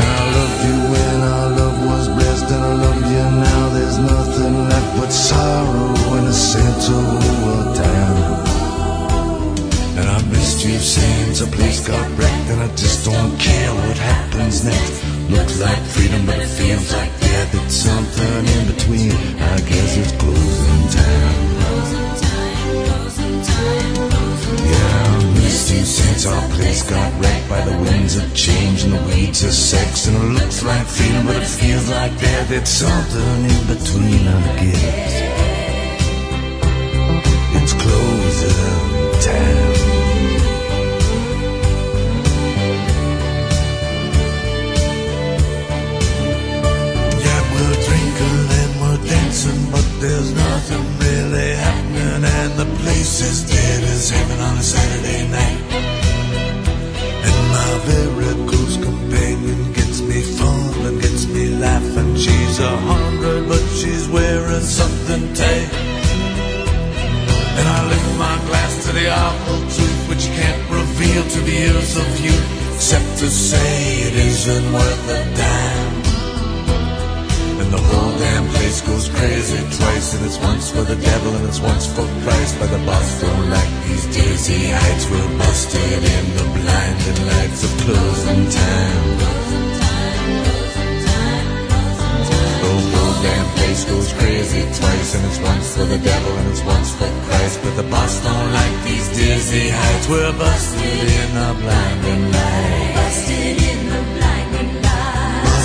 And 0.00 0.10
I 0.10 0.24
loved 0.36 0.60
you 0.66 0.78
when 0.92 1.16
our 1.34 1.48
love 1.60 1.78
was 1.90 2.04
blessed, 2.08 2.48
and 2.50 2.64
I 2.64 2.74
love 2.84 3.00
you 3.14 3.26
now. 3.46 3.62
There's 3.76 3.98
nothing 3.98 4.54
left 4.68 4.90
but 4.98 5.10
sorrow 5.10 6.16
in 6.18 6.24
the 6.24 6.32
center 6.32 7.02
of 7.54 7.76
town. 7.76 8.43
I 10.64 10.66
missed 10.66 11.36
you 11.36 11.46
place 11.48 11.86
got 11.86 12.18
wrecked, 12.18 12.48
and 12.48 12.62
I 12.62 12.68
just 12.74 13.04
don't 13.04 13.38
care 13.38 13.74
what 13.74 13.98
happens 13.98 14.64
next. 14.64 15.04
Looks 15.28 15.60
like 15.60 15.78
freedom, 15.92 16.24
but 16.24 16.38
it 16.38 16.46
feels 16.46 16.90
like 16.90 17.10
death. 17.20 17.54
It's 17.54 17.74
something 17.74 18.46
in 18.56 18.66
between. 18.72 19.12
I 19.12 19.60
guess 19.60 19.96
it's 19.98 20.12
closing 20.12 20.88
time. 20.88 21.44
Yeah, 24.72 25.04
I 25.04 25.24
missed 25.34 25.70
you 25.70 25.84
since 25.84 26.26
our 26.26 26.48
place 26.56 26.82
got 26.88 27.12
wrecked 27.20 27.48
by 27.48 27.60
the 27.60 27.76
winds 27.82 28.16
of 28.16 28.34
change 28.34 28.84
and 28.84 28.94
the 28.94 29.02
weeds 29.02 29.44
of 29.44 29.52
sex. 29.52 30.06
And 30.06 30.16
it 30.16 30.40
looks 30.40 30.62
like 30.62 30.86
freedom, 30.86 31.26
but 31.26 31.36
it 31.42 31.46
feels 31.46 31.90
like 31.90 32.18
death. 32.18 32.50
It's 32.50 32.70
something 32.70 33.44
in 33.52 33.66
between, 33.66 34.28
I 34.28 34.40
guess. 34.64 35.14
It's 37.52 37.72
closing 37.74 39.20
time. 39.20 39.93
Dancing, 49.44 49.70
but 49.70 50.00
there's 50.00 50.32
nothing 50.34 50.84
really 50.98 51.54
happening, 51.54 52.24
and 52.24 52.52
the 52.58 52.64
place 52.82 53.20
is 53.20 53.48
dead 53.48 53.82
as 53.84 54.10
heaven 54.10 54.40
on 54.40 54.58
a 54.58 54.62
Saturday 54.62 55.28
night. 55.28 55.60
And 57.26 57.36
my 57.52 57.70
very 57.84 58.48
close 58.48 58.76
companion 58.76 59.72
gets 59.72 60.00
me 60.00 60.20
fun 60.22 60.86
and 60.86 61.00
gets 61.00 61.26
me 61.26 61.56
laughing. 61.56 62.16
She's 62.16 62.58
a 62.58 62.76
hundred, 62.76 63.48
but 63.48 63.62
she's 63.78 64.08
wearing 64.08 64.60
something 64.60 65.34
tight. 65.34 65.70
And 67.58 67.68
I 67.68 67.88
lift 67.88 68.18
my 68.18 68.36
glass 68.48 68.86
to 68.86 68.92
the 68.92 69.10
awful 69.10 69.60
truth, 69.74 70.08
which 70.08 70.26
you 70.26 70.34
can't 70.34 70.70
reveal 70.70 71.22
to 71.22 71.40
the 71.40 71.56
ears 71.68 71.96
of 71.96 72.20
youth, 72.20 72.74
except 72.74 73.18
to 73.18 73.30
say 73.30 74.08
it 74.08 74.14
isn't 74.14 74.72
worth 74.72 75.08
a 75.08 75.20
dime. 75.36 76.02
And 77.60 77.72
the 77.72 77.78
whole 77.78 78.03
damn 78.18 78.46
place 78.48 78.80
goes 78.82 79.08
crazy 79.08 79.58
twice, 79.76 80.14
and 80.14 80.26
it's 80.26 80.38
once 80.38 80.70
for 80.70 80.82
the 80.82 80.96
devil 80.96 81.34
and 81.36 81.44
it's 81.46 81.60
once 81.60 81.86
for 81.86 82.06
Christ. 82.22 82.56
But 82.58 82.70
the 82.70 82.78
boss 82.86 83.20
don't 83.20 83.50
like 83.50 83.72
these 83.86 84.06
dizzy 84.14 84.70
heights. 84.70 85.04
We're 85.10 85.38
busted 85.38 86.02
in 86.16 86.24
the 86.36 86.46
blinding 86.56 87.20
lights 87.26 87.64
of 87.64 87.72
closing 87.84 88.44
time. 88.50 89.04
The 92.62 92.72
whole 92.94 93.16
damn 93.22 93.48
place 93.56 93.84
goes 93.84 94.12
crazy 94.14 94.62
twice, 94.78 95.14
and 95.14 95.24
it's 95.26 95.40
once 95.40 95.76
for 95.76 95.84
the 95.84 95.98
devil 95.98 96.32
and 96.38 96.48
it's 96.50 96.64
once 96.64 96.90
for 96.94 97.10
Christ. 97.26 97.60
But 97.62 97.74
the 97.76 97.88
boss 97.90 98.22
don't 98.22 98.52
like 98.52 98.76
these 98.84 99.08
dizzy 99.16 99.68
heights. 99.68 100.08
We're 100.08 100.32
busted 100.32 101.06
in 101.20 101.28
the 101.34 101.50
blinding 101.62 102.32
lights. 102.32 102.94
Busted 102.96 103.56
in 103.62 103.80
the 103.90 104.00
blinding 104.02 104.23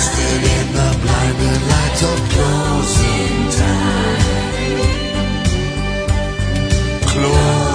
light. 0.00 0.10
Busted 0.10 0.42
in 0.44 0.66
the 0.72 0.98
blinding 1.02 1.68
lights 1.68 2.02
of 2.02 2.18
closing 2.30 3.50
time. 3.58 4.20
Closing 7.06 7.69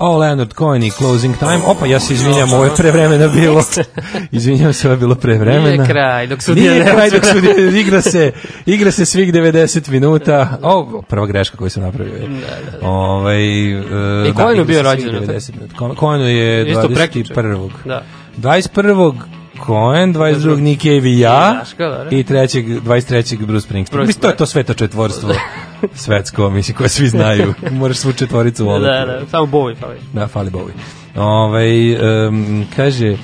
O, 0.00 0.18
Leonard 0.18 0.54
Cohen 0.54 0.82
i 0.82 0.90
Closing 0.90 1.38
Time. 1.38 1.60
Opa, 1.66 1.86
ja 1.86 2.00
se 2.00 2.14
izvinjam, 2.14 2.52
ovo 2.52 2.64
je 2.64 2.70
prevremena 2.76 3.28
bilo. 3.28 3.62
Izvinjam 4.32 4.72
se, 4.72 4.88
ovo 4.88 4.92
je 4.92 4.98
bilo 4.98 5.14
prevremena. 5.14 5.60
Nije 5.60 5.86
kraj, 5.86 6.26
dok 6.26 6.42
sudija 6.42 6.72
Nije 6.72 6.84
kraj, 6.84 7.10
dok 7.10 7.24
sudija, 7.26 7.80
igra 7.80 8.02
se, 8.02 8.32
igra 8.66 8.90
se 8.90 9.06
svih 9.06 9.32
90 9.32 9.90
minuta. 9.90 10.58
O, 10.62 11.02
prva 11.08 11.26
greška 11.26 11.56
koju 11.56 11.70
sam 11.70 11.82
napravio. 11.82 12.14
Ovaj, 12.82 13.42
I 13.42 13.74
da, 14.26 14.32
Cohenu 14.32 14.52
igra 14.52 14.64
bio 14.64 14.82
se 14.84 14.90
svih 14.90 15.06
rođendan, 15.06 15.36
90 15.36 15.54
minuta. 15.54 15.74
Ko- 15.76 15.94
Cohenu 15.94 16.28
je 16.28 16.70
Isto 16.70 16.88
prekjuče. 16.88 17.34
21. 17.34 17.68
Da. 17.84 18.02
21. 18.38 19.14
Cohen, 19.66 20.14
22. 20.14 20.60
Nick 20.60 20.82
Cave 20.82 21.10
i 21.10 21.18
ja 21.18 21.62
i 22.10 22.24
3. 22.24 22.80
23. 22.80 23.46
Bruce 23.46 23.66
Springsteen. 23.66 24.06
Mislim, 24.06 24.22
to 24.22 24.28
je 24.28 24.36
to 24.36 24.46
sveto 24.46 24.74
četvorstvo 24.74 25.34
svetsko, 25.94 26.50
mislim, 26.50 26.76
koje 26.76 26.88
svi 26.88 27.08
znaju. 27.08 27.54
Moraš 27.70 27.96
svu 27.96 28.12
četvoricu 28.12 28.64
voliti. 28.64 28.90
Da, 28.90 29.06
da, 29.06 29.26
samo 29.30 29.46
Bowie 29.46 29.76
fali. 29.80 29.96
Da, 30.12 30.28
fali 30.28 30.50
Bowie. 30.50 30.72
Ovaj 31.16 31.92
em, 32.26 32.66
kaže, 32.76 33.16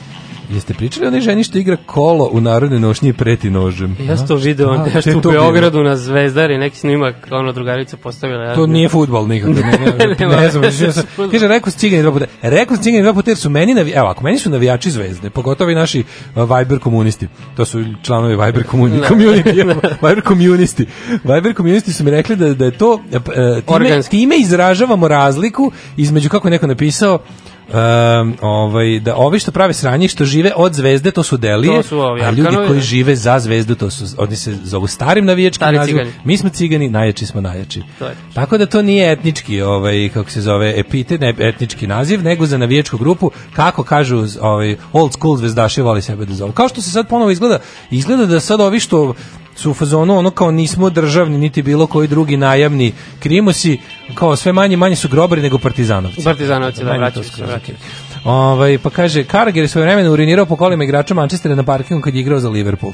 jeste 0.50 0.74
pričali 0.74 1.06
o 1.06 1.08
onoj 1.08 1.20
ženi 1.20 1.44
što 1.44 1.58
igra 1.58 1.76
kolo 1.86 2.28
u 2.32 2.40
narodnoj 2.40 2.80
nošnji 2.80 3.08
i 3.08 3.12
preti 3.12 3.50
nožem? 3.50 3.96
Ja 4.08 4.16
sam 4.16 4.26
to 4.26 4.36
video 4.36 4.70
A, 4.70 4.86
nešto 4.94 5.18
u? 5.18 5.20
Beogradu 5.30 5.82
na 5.82 5.96
Zvezdari, 5.96 6.58
neki 6.58 6.76
snimak, 6.76 7.14
ono 7.30 7.52
drugarica 7.52 7.96
postavila. 7.96 8.44
Ja 8.44 8.54
To 8.54 8.66
nije 8.66 8.88
fudbal 8.88 9.28
nikako. 9.28 9.52
Ne, 9.98 10.06
ne, 10.06 10.28
ne, 10.28 10.36
ne 10.36 10.50
znam. 10.50 10.62
Kaže, 11.32 11.48
rekao 11.48 11.70
sam 11.70 11.78
cigani 11.78 12.02
dva 12.02 12.12
puta. 12.12 12.24
Rekao 12.42 12.76
sam 12.76 12.82
cigani 12.82 13.02
dva 13.02 13.14
puta 13.14 13.30
jer 13.30 13.38
su 13.38 13.50
meni, 13.50 13.74
navi, 13.74 13.90
evo, 13.90 14.06
ako 14.06 14.24
meni 14.24 14.38
su 14.38 14.50
navijači 14.50 14.90
zvezde, 14.90 15.30
pogotovo 15.30 15.70
i 15.70 15.74
naši 15.74 16.04
Viber 16.34 16.78
komunisti, 16.78 17.28
to 17.56 17.64
su 17.64 17.84
članovi 18.02 18.36
Viber 18.36 18.64
community, 18.72 19.00
Da. 19.00 19.08
community 19.08 19.74
Viber 20.02 20.22
komunisti. 20.24 20.86
Viber 21.24 21.54
komunisti 21.54 21.92
su 21.92 22.04
mi 22.04 22.10
rekli 22.10 22.36
da, 22.36 22.54
da 22.54 22.64
je 22.64 22.70
to, 22.70 22.92
uh, 22.94 23.00
time, 23.10 23.62
Organski. 23.66 24.10
time 24.10 24.36
izražavamo 24.36 25.08
razliku 25.08 25.72
između, 25.96 26.28
kako 26.28 26.48
je 26.48 26.52
neko 26.52 26.66
napisao, 26.66 27.18
Um, 27.66 28.36
ovaj, 28.40 29.00
da 29.00 29.16
ovi 29.16 29.38
što 29.38 29.52
prave 29.52 29.72
sranje, 29.72 30.08
što 30.08 30.24
žive 30.24 30.52
od 30.56 30.74
zvezde, 30.74 31.10
to 31.10 31.22
su 31.22 31.36
delije, 31.36 31.76
To 31.76 31.82
su 31.82 31.98
ovi 31.98 32.22
a 32.22 32.30
ljudi 32.30 32.56
koji 32.66 32.80
žive 32.80 33.16
za 33.16 33.38
zvezdu, 33.38 33.74
to 33.74 33.90
su, 33.90 34.04
oni 34.18 34.36
se 34.36 34.56
zovu 34.64 34.86
starim 34.86 35.24
navijačkim 35.24 35.74
nazivom. 35.74 36.06
Mi 36.24 36.36
smo 36.36 36.50
cigani, 36.50 36.88
najjači 36.88 37.26
smo 37.26 37.40
najjači. 37.40 37.82
To 37.98 38.06
je. 38.06 38.16
Tako 38.34 38.58
da 38.58 38.66
to 38.66 38.82
nije 38.82 39.12
etnički, 39.12 39.62
ovaj 39.62 40.08
kako 40.14 40.30
se 40.30 40.40
zove, 40.40 40.80
epitet, 40.80 41.20
ne 41.20 41.34
etnički 41.38 41.86
naziv, 41.86 42.22
nego 42.22 42.46
za 42.46 42.58
navijačku 42.58 42.98
grupu, 42.98 43.30
kako 43.52 43.82
kažu 43.82 44.24
ovaj 44.40 44.76
old 44.92 45.12
school 45.12 45.36
zvezdaši 45.36 45.82
voli 45.82 46.02
sebe 46.02 46.24
da 46.24 46.34
zovu. 46.34 46.52
Kao 46.52 46.68
što 46.68 46.82
se 46.82 46.90
sad 46.90 47.08
ponovo 47.08 47.30
izgleda, 47.30 47.58
izgleda 47.90 48.26
da 48.26 48.40
sad 48.40 48.60
ovi 48.60 48.80
što 48.80 49.14
su 49.56 49.70
u 49.70 49.74
fazonu 49.74 50.18
ono 50.18 50.30
kao 50.30 50.50
nismo 50.50 50.90
državni 50.90 51.38
niti 51.38 51.62
bilo 51.62 51.86
koji 51.86 52.08
drugi 52.08 52.36
najamni 52.36 52.92
krimosi, 53.20 53.78
kao 54.14 54.36
sve 54.36 54.52
manje 54.52 54.76
manje 54.76 54.96
su 54.96 55.08
grobari 55.08 55.42
nego 55.42 55.58
partizanovci. 55.58 56.24
Partizanovci, 56.24 56.84
da, 56.84 56.92
vraćaju 56.92 57.24
se, 57.24 57.46
vraćaju. 57.46 57.78
Ovaj 58.24 58.78
pa 58.78 58.90
kaže 58.90 59.24
Karagir 59.24 59.62
je 59.62 59.68
svoje 59.68 59.84
vremena 59.84 60.10
urinirao 60.10 60.46
po 60.46 60.56
kolima 60.56 60.84
igrača 60.84 61.14
Manchestera 61.14 61.54
na 61.54 61.62
parkingu 61.62 62.02
kad 62.02 62.14
je 62.14 62.20
igrao 62.20 62.38
za 62.38 62.48
Liverpool. 62.48 62.92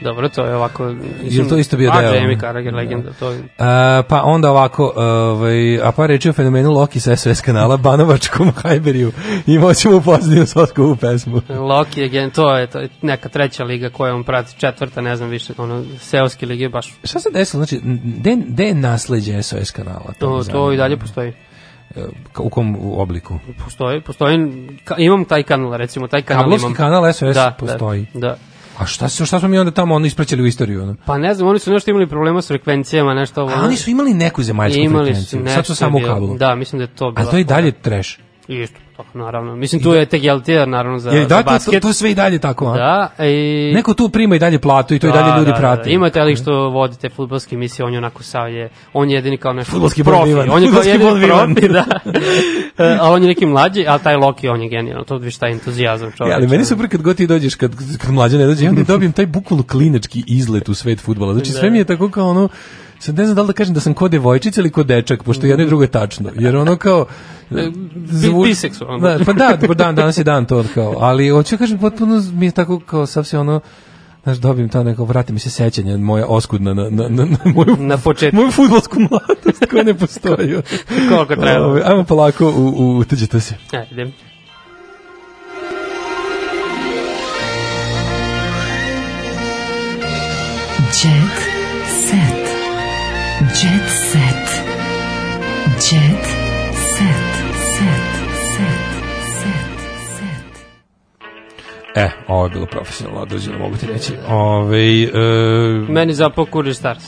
Dobro, 0.00 0.28
to 0.28 0.44
je 0.44 0.56
ovako... 0.56 0.94
Jel 1.22 1.48
to 1.48 1.58
isto 1.58 1.76
bio 1.76 1.90
a, 1.94 2.00
deo? 2.00 2.14
Jamie 2.14 2.38
Carragher, 2.40 2.74
legenda, 2.74 3.10
to 3.18 3.30
je... 3.30 3.42
A, 3.58 4.02
pa 4.08 4.22
onda 4.22 4.50
ovako, 4.50 4.92
ovaj, 4.96 5.80
a 5.82 5.92
pa 5.92 6.06
reći 6.06 6.30
o 6.30 6.32
fenomenu 6.32 6.70
Loki 6.72 7.00
sa 7.00 7.16
SOS 7.16 7.40
kanala, 7.40 7.76
Banovačkom 7.76 8.52
Hajberiju 8.62 9.12
i 9.46 9.58
moćemo 9.58 9.96
u 9.96 10.46
Soskovu 10.46 10.96
pesmu. 10.96 11.42
Loki 11.48 12.04
again, 12.04 12.30
to 12.30 12.56
je, 12.56 12.66
to 12.66 12.78
je 12.78 12.88
neka 13.02 13.28
treća 13.28 13.64
liga 13.64 13.90
koju 13.90 14.14
on 14.14 14.24
prati, 14.24 14.58
četvrta, 14.58 15.00
ne 15.00 15.16
znam 15.16 15.28
više, 15.28 15.52
ono, 15.58 15.84
seoske 15.98 16.46
lige, 16.46 16.68
baš... 16.68 16.94
Šta 17.04 17.20
se 17.20 17.30
desilo? 17.30 17.64
Znači, 17.64 17.80
gde 18.04 18.36
gde 18.46 18.64
je 18.64 18.74
nasleđe 18.74 19.42
SOS 19.42 19.70
kanala? 19.70 20.12
To, 20.18 20.26
to 20.26 20.42
zanima. 20.42 20.74
i 20.74 20.76
dalje 20.76 20.96
postoji. 20.96 21.32
E, 21.96 22.04
U 22.38 22.50
kom 22.50 22.76
obliku? 22.92 23.38
Postoji, 23.64 24.00
postoji, 24.00 24.38
ka, 24.84 24.94
imam 24.98 25.24
taj 25.24 25.42
kanal, 25.42 25.76
recimo, 25.76 26.06
taj 26.08 26.22
kanal 26.22 26.42
Kablovski 26.42 26.66
imam. 26.66 26.74
kanal 26.76 27.12
SOS 27.12 27.34
da, 27.34 27.56
postoji. 27.58 28.06
Da, 28.14 28.20
da. 28.20 28.36
A 28.80 28.86
šta, 28.86 29.08
su- 29.08 29.26
šta 29.26 29.38
smo 29.38 29.48
mi 29.48 29.58
onda 29.58 29.70
tamo 29.70 29.94
ono 29.94 30.06
ispraćali 30.06 30.42
u 30.42 30.46
istoriju? 30.46 30.82
Ono? 30.82 30.96
Pa 31.06 31.18
ne 31.18 31.34
znam, 31.34 31.48
oni 31.48 31.58
su 31.58 31.72
nešto 31.72 31.90
imali 31.90 32.06
problema 32.08 32.42
s 32.42 32.48
frekvencijama, 32.48 33.14
nešto 33.14 33.42
ovo. 33.42 33.52
A 33.56 33.64
oni 33.64 33.76
su 33.76 33.90
imali 33.90 34.14
neku 34.14 34.42
zemaljsku 34.42 34.80
Imali 34.80 35.04
frekvenciju. 35.04 35.46
Sad 35.46 35.66
su 35.66 35.74
samo 35.74 35.98
u 35.98 36.00
kablu. 36.06 36.36
Da, 36.36 36.54
mislim 36.54 36.78
da 36.78 36.82
je 36.84 36.88
to 36.96 37.10
bilo. 37.10 37.28
A 37.28 37.30
to 37.30 37.36
je 37.36 37.40
i 37.40 37.44
dalje 37.44 37.72
trash. 37.72 38.18
Isto, 38.48 38.78
tako, 38.96 39.18
naravno. 39.18 39.56
Mislim, 39.56 39.82
tu 39.82 39.92
je 39.92 40.06
tek 40.06 40.22
LTR, 40.22 40.68
naravno, 40.68 40.98
za, 40.98 41.10
za 41.10 41.16
da, 41.16 41.36
to, 41.36 41.42
to, 41.42 41.50
basket. 41.50 41.82
to 41.82 41.92
sve 41.92 42.10
i 42.10 42.14
dalje 42.14 42.38
tako, 42.38 42.66
a? 42.66 42.76
Da, 42.76 43.24
i... 43.24 43.72
Neko 43.74 43.94
tu 43.94 44.08
prima 44.08 44.36
i 44.36 44.38
dalje 44.38 44.58
platu 44.58 44.94
i 44.94 44.98
to 44.98 45.06
i 45.06 45.12
dalje 45.12 45.30
Da, 45.30 45.38
ljudi 45.38 45.50
da, 45.50 45.56
prate. 45.56 45.82
Da, 45.82 45.90
Imate 45.90 46.20
ali 46.20 46.36
što 46.36 46.52
vodite 46.52 47.08
fudbalske 47.08 47.54
emisije, 47.54 47.86
on 47.86 47.92
je 47.92 47.98
onako 47.98 48.22
sav 48.22 48.52
je, 48.52 48.68
on 48.92 49.10
je 49.10 49.14
jedini 49.14 49.36
kao 49.36 49.52
nešto 49.52 49.72
Fudbalski 49.72 50.04
profi, 50.04 50.32
on 50.32 50.62
je 50.62 50.70
kao 50.70 50.82
jedini 50.82 51.26
profi, 51.28 51.68
da. 51.68 51.84
E, 52.78 52.98
a 53.00 53.10
on 53.10 53.22
je 53.22 53.28
neki 53.28 53.46
mlađi, 53.46 53.84
a 53.88 53.98
taj 53.98 54.16
Loki, 54.16 54.48
on 54.48 54.62
je 54.62 54.68
genijalan, 54.68 55.04
to 55.04 55.16
viš 55.16 55.36
taj 55.38 55.52
entuzijazam 55.52 56.12
čovječa. 56.16 56.32
Ja, 56.32 56.36
ali 56.36 56.48
meni 56.48 56.64
super 56.64 56.88
kad 56.88 57.02
god 57.02 57.16
ti 57.16 57.26
dođeš, 57.26 57.54
kad, 57.54 57.72
kad 57.98 58.12
mlađe 58.12 58.38
ne 58.38 58.46
dođe, 58.46 58.68
onda 58.68 58.82
dobijem 58.92 59.12
taj 59.12 59.26
bukvalno 59.26 59.64
klinački 59.64 60.24
izlet 60.26 60.68
u 60.68 60.74
svet 60.74 61.00
fudbala. 61.00 61.32
Znači, 61.32 61.52
sve 61.52 61.62
Da. 61.62 61.70
mi 61.70 61.78
je 61.78 61.84
tako 61.84 62.10
kao 62.10 62.28
ono, 62.30 62.48
sad 63.00 63.18
ne 63.18 63.24
znam 63.24 63.34
da 63.34 63.42
li 63.42 63.46
da 63.46 63.52
kažem 63.52 63.74
da 63.74 63.80
sam 63.80 63.94
ko 63.94 64.08
devojčica 64.08 64.60
ili 64.60 64.70
ko 64.70 64.82
dečak, 64.84 65.22
pošto 65.22 65.46
jedno 65.46 65.64
i 65.64 65.68
drugo 65.68 65.82
je 65.84 65.90
tačno. 65.90 66.30
Jer 66.34 66.56
ono 66.56 66.76
kao... 66.76 67.06
E, 67.52 67.70
zvu- 68.06 68.44
biseksualno. 68.44 68.98
Da, 69.08 69.24
pa 69.26 69.32
da, 69.32 69.58
pa 69.60 69.74
dan, 69.74 69.94
danas 69.94 70.18
je 70.18 70.24
dan 70.24 70.44
to 70.44 70.64
kao, 70.74 70.94
ali 70.98 71.28
hoću 71.28 71.54
da 71.54 71.58
kažem, 71.58 71.78
potpuno 71.78 72.22
mi 72.32 72.46
je 72.46 72.52
tako 72.52 72.80
kao 72.80 73.06
sav 73.06 73.24
se 73.24 73.38
ono, 73.38 73.60
znaš, 74.22 74.36
dobijem 74.36 74.68
to 74.68 74.82
neko, 74.82 75.04
vrati 75.04 75.32
mi 75.32 75.38
se 75.38 75.50
sećanje 75.50 75.96
moja 75.96 76.26
oskudna 76.26 76.74
na, 76.74 76.82
na, 76.84 77.08
na, 77.08 77.24
na 77.24 77.36
moju, 77.46 77.76
Na 77.78 77.98
početku. 77.98 78.36
moju 78.36 78.50
futbolsku 78.50 78.96
mladost 79.00 79.66
koja 79.70 79.82
ne 79.82 79.94
postoji. 79.94 80.56
Koliko 81.08 81.36
treba. 81.36 81.66
Ove, 81.66 81.82
Ajmo 81.84 82.04
polako 82.04 82.46
u, 82.46 82.74
u 82.76 82.98
utuđite 82.98 83.40
se. 83.40 83.54
E, 83.72 83.86
idem. 83.90 84.12
Jet 90.92 91.36
set. 92.00 92.39
Jet 93.62 93.88
set. 94.02 94.46
Jet 95.82 96.24
set. 96.88 97.30
Set. 97.68 98.10
Set. 98.46 98.86
Set. 99.32 99.80
Set. 100.08 100.64
E, 101.96 102.10
ovo 102.28 102.44
je 102.44 102.50
bilo 102.50 102.66
profesionalno 102.66 103.20
odrađeno, 103.20 103.58
mogu 103.58 103.76
ti 103.76 103.86
reći. 103.86 104.12
Ove, 104.28 105.02
e, 105.02 105.08
Meni 105.88 106.14
zapao 106.14 106.44
Kurir 106.46 106.74
Stars. 106.74 107.04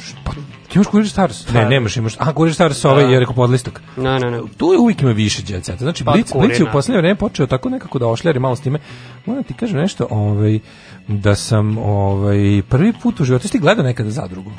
ti 0.68 0.74
imaš 0.74 0.86
Kurier 0.86 1.08
Stars? 1.08 1.48
Ne, 1.48 1.62
Pa. 1.62 1.68
nemaš, 1.68 1.96
imaš. 1.96 2.14
A, 2.18 2.32
Kurier 2.32 2.54
Stars, 2.54 2.84
ovaj 2.84 3.04
Da. 3.04 3.10
je 3.10 3.20
rekao 3.20 3.34
podlistak. 3.34 3.82
Ne, 3.96 4.18
ne, 4.18 4.30
ne. 4.30 4.40
Tu 4.56 4.72
je 4.72 4.78
uvijek 4.78 5.02
ima 5.02 5.12
više 5.12 5.42
jet 5.48 5.64
seta. 5.64 5.78
Znači, 5.78 6.04
Pa, 6.04 6.12
Blic, 6.12 6.32
Blic 6.32 6.50
je 6.50 6.54
u 6.54 6.58
Kurina. 6.58 6.72
poslednje 6.72 6.98
vreme 7.00 7.14
počeo 7.14 7.46
tako 7.46 7.68
nekako 7.68 7.98
da 7.98 8.06
ošljari 8.06 8.38
malo 8.38 8.56
s 8.56 8.60
time. 8.60 8.78
Moram 9.26 9.42
ti 9.44 9.54
kažem 9.54 9.76
nešto, 9.76 10.06
ovaj, 10.10 10.58
da 11.08 11.34
sam 11.34 11.78
ovaj, 11.78 12.62
prvi 12.68 12.92
put 12.92 13.20
u 13.20 13.24
životu, 13.24 13.44
jesi 13.44 13.52
ti 13.52 13.58
gledao 13.58 13.84
nekada 13.84 14.10
zadrugu? 14.10 14.52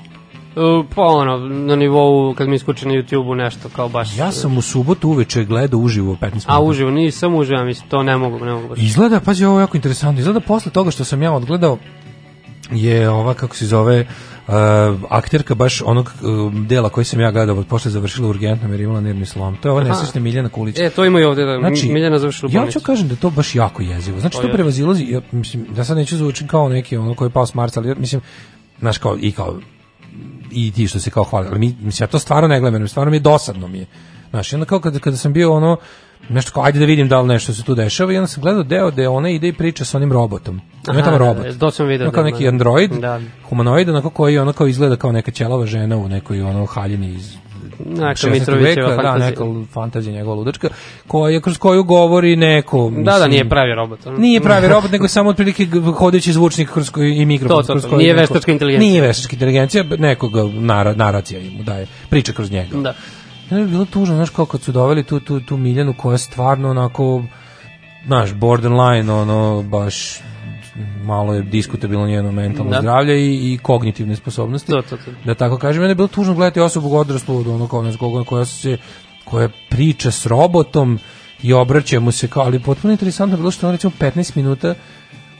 Pa 0.96 1.02
ono, 1.02 1.38
na 1.38 1.76
nivou, 1.76 2.34
kad 2.34 2.48
mi 2.48 2.56
iskuče 2.56 2.88
na 2.88 2.94
YouTube-u 2.94 3.36
nešto 3.36 3.70
kao 3.76 3.90
baš... 3.90 4.18
Ja 4.18 4.32
sam 4.32 4.58
u 4.58 4.62
subotu 4.62 5.10
uveče 5.10 5.44
gledao 5.44 5.80
uživo 5.80 6.14
15 6.14 6.22
minuta. 6.22 6.46
A 6.48 6.62
uživo, 6.62 6.92
nisam 6.92 7.36
uživo, 7.36 7.64
mislim, 7.64 7.90
to 7.90 8.04
ne 8.04 8.18
mogu, 8.18 8.46
ne 8.46 8.54
mogu 8.54 8.68
baš. 8.68 8.80
Izgleda, 8.80 9.20
pazi, 9.20 9.46
ovo 9.46 9.60
je 9.60 9.64
jako 9.64 9.78
interesantno. 9.78 10.20
Izgleda 10.20 10.40
posle 10.40 10.72
toga 10.72 10.92
što 10.92 11.04
sam 11.04 11.22
ja 11.22 11.34
odgledao 11.34 11.78
je 12.72 13.10
ova, 13.10 13.34
kako 13.34 13.56
se 13.56 13.66
zove, 13.66 14.06
uh, 14.48 14.54
akterka 15.10 15.56
baš 15.56 15.82
onog 15.86 16.12
uh, 16.22 16.54
dela 16.54 16.90
koji 16.90 17.06
sam 17.06 17.20
ja 17.20 17.32
gledao, 17.32 17.64
posle 17.64 17.92
završila 17.92 18.30
urgentno 18.30 18.70
jer 18.70 18.80
je 18.80 18.84
imala 18.84 19.02
nervni 19.02 19.26
slom. 19.26 19.56
To 19.56 19.68
je 19.68 19.72
ova 19.72 19.84
nesrećna 19.84 20.22
Miljana 20.22 20.50
Kulić. 20.50 20.80
E, 20.80 20.90
to 20.90 21.06
ima 21.06 21.20
i 21.20 21.24
ovde, 21.24 21.46
da, 21.46 21.60
Znači, 21.60 21.90
Miljana 21.90 22.20
završila 22.20 22.50
u 22.50 22.56
Ja 22.56 22.72
ću 22.72 22.80
kažem 22.80 23.08
da 23.08 23.16
to 23.16 23.30
baš 23.30 23.56
jako 23.56 23.82
jezivo. 23.82 24.20
Znači, 24.20 24.36
Pa 24.36 24.42
to 24.42 24.48
je. 24.48 24.54
prevazilazi, 24.54 25.06
ja, 25.10 25.22
mislim, 25.32 25.66
da 25.76 25.84
sad 25.84 25.98
neću 25.98 26.18
zvučim 26.18 26.48
kao 26.48 26.70
neki 26.70 26.98
ono 26.98 27.16
koji 27.16 27.28
je 27.28 27.34
pao 27.34 27.46
s 27.46 27.54
Marsa, 27.54 27.80
ali 27.80 27.90
ja, 27.90 27.96
mislim, 27.96 28.22
znaš, 28.80 28.98
kao, 28.98 29.18
i 29.20 29.32
kao, 29.32 29.60
i 30.54 30.72
ti 30.72 30.88
što 30.88 31.00
se 31.00 31.10
kao 31.10 31.24
hvali, 31.24 31.48
ali 31.50 31.60
mi, 31.60 31.76
mislim, 31.82 32.04
ja 32.04 32.08
to 32.08 32.20
stvarno 32.20 32.48
ne 32.48 32.60
gledam, 32.60 32.88
stvarno 32.88 33.12
mi 33.12 33.18
je 33.18 33.22
dosadno 33.22 33.68
mi 33.68 33.78
je. 33.78 33.86
Znaš, 34.30 34.52
i 34.52 34.56
onda 34.56 34.66
kao 34.66 34.80
kada, 34.80 35.00
kada 35.00 35.18
sam 35.18 35.34
bio 35.34 35.54
ono, 35.54 35.78
nešto 36.30 36.52
kao, 36.52 36.64
ajde 36.64 36.80
da 36.80 36.86
vidim 36.86 37.08
da 37.08 37.22
li 37.22 37.28
nešto 37.28 37.54
se 37.54 37.64
tu 37.64 37.76
dešava, 37.76 38.14
i 38.14 38.18
onda 38.18 38.28
sam 38.28 38.42
gledao 38.44 38.64
deo 38.64 38.92
da 38.92 39.12
ona 39.12 39.30
ide 39.30 39.48
i 39.48 39.54
priča 39.54 39.86
sa 39.86 39.98
onim 39.98 40.12
robotom. 40.12 40.62
Ima 40.92 41.04
tamo 41.04 41.18
da, 41.18 41.18
robot. 41.18 41.46
da, 41.46 41.60
to 41.60 41.72
sam 41.72 41.88
video, 41.88 42.06
Ima 42.06 42.12
kao 42.12 42.24
da, 42.24 42.30
neki 42.30 42.44
da. 42.44 42.50
android, 42.50 42.92
Da. 42.92 43.22
humanoid, 43.50 43.90
onako 43.90 44.10
koji 44.10 44.38
ono 44.38 44.54
kao 44.54 44.68
izgleda 44.68 44.96
kao 44.96 45.12
neka 45.12 45.32
ćelava 45.32 45.66
žena 45.66 45.98
u 45.98 46.08
nekoj 46.08 46.42
ono 46.42 46.66
haljini 46.66 47.14
iz 47.14 47.43
Neka 47.86 48.04
16. 48.04 48.32
Mitrovićeva 48.32 48.90
veka, 48.90 49.02
da, 49.02 49.10
fantazija. 49.10 49.30
neka 49.30 49.72
fantazija 49.74 50.14
njegova 50.14 50.36
ludačka, 50.36 50.70
koja, 51.08 51.42
kroz 51.42 51.58
koju 51.58 51.84
govori 51.84 52.36
neko... 52.36 52.92
Da, 52.96 53.04
da, 53.04 53.12
mislim, 53.14 53.32
nije 53.32 53.50
pravi 53.50 53.76
robot. 53.76 54.08
ono. 54.08 54.18
Nije 54.18 54.42
pravi 54.42 54.68
robot, 54.74 54.92
nego 54.92 55.06
je 55.06 55.10
samo 55.10 55.30
otprilike 55.30 55.68
hodeći 55.98 56.34
zvučnik 56.34 56.72
kroz 56.72 56.90
koji 56.90 57.16
i 57.16 57.26
mikrofon. 57.26 57.66
To, 57.66 57.74
to, 57.74 57.80
to. 57.80 57.88
kroz 57.88 58.00
Nije 58.00 58.14
veštačka 58.14 58.52
inteligencija. 58.52 58.90
Nije 58.90 59.02
veštačka 59.02 59.34
inteligencija, 59.36 59.84
nekoga 59.98 60.44
nara, 60.54 60.94
naracija 60.94 61.40
im 61.40 61.64
daje, 61.64 61.88
priča 62.10 62.34
kroz 62.34 62.52
njega. 62.52 62.78
Da. 62.78 62.94
Je 63.58 63.66
bilo 63.66 63.86
tužno, 63.86 64.16
znaš, 64.16 64.30
kao 64.30 64.46
kad 64.46 64.62
su 64.62 64.72
doveli 64.72 65.04
tu, 65.04 65.20
tu, 65.20 65.40
tu 65.40 65.58
Miljanu 65.58 65.94
koja 65.98 66.14
je 66.14 66.18
stvarno 66.18 66.70
onako, 66.70 67.24
znaš, 68.06 68.34
borderline, 68.34 69.14
ono, 69.14 69.64
baš 69.64 70.20
malo 71.04 71.34
je 71.34 71.42
diskutabilno 71.42 72.08
njeno 72.08 72.32
mentalno 72.32 72.72
Da. 72.72 72.80
zdravlje 72.80 73.22
i, 73.22 73.54
i 73.54 73.58
kognitivne 73.58 74.16
sposobnosti. 74.16 74.72
To, 74.72 74.82
to. 74.82 74.98
Da 75.26 75.36
tako 75.36 75.58
kažem, 75.58 75.82
mene 75.82 75.92
je 75.92 75.96
bilo 75.96 76.08
tužno 76.08 76.34
gledati 76.34 76.60
osobu 76.60 76.96
odraslu 76.96 77.38
od 77.38 77.48
ono 77.48 77.68
kao 77.68 77.82
ne 77.82 77.92
znam 77.92 78.00
koga, 78.00 78.24
koja 78.24 78.46
se 78.46 78.78
koja 79.26 79.50
priča 79.70 80.12
s 80.12 80.26
robotom 80.26 81.00
i 81.42 81.54
obraća 81.54 82.00
mu 82.00 82.12
se 82.12 82.28
kao, 82.28 82.44
ali 82.44 82.60
potpuno 82.60 82.92
interesantno 82.92 83.34
je 83.34 83.38
bilo 83.38 83.52
što 83.52 83.68
on 83.68 83.74
recimo 83.74 83.94
15 84.00 84.36
minuta 84.36 84.76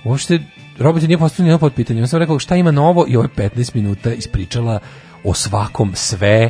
uopšte 0.04 0.40
robot 0.80 1.02
je 1.02 1.08
nije 1.08 1.18
postavio 1.18 1.44
nijedno 1.44 1.60
pod 1.60 1.74
pitanje. 1.74 2.02
On 2.02 2.08
sam 2.08 2.20
rekao 2.20 2.40
šta 2.40 2.56
ima 2.56 2.72
novo 2.72 3.06
i 3.08 3.16
ovo 3.16 3.24
je 3.24 3.50
15 3.50 3.76
minuta 3.76 4.14
ispričala 4.14 4.80
o 5.24 5.34
svakom 5.34 5.92
sve 5.96 6.50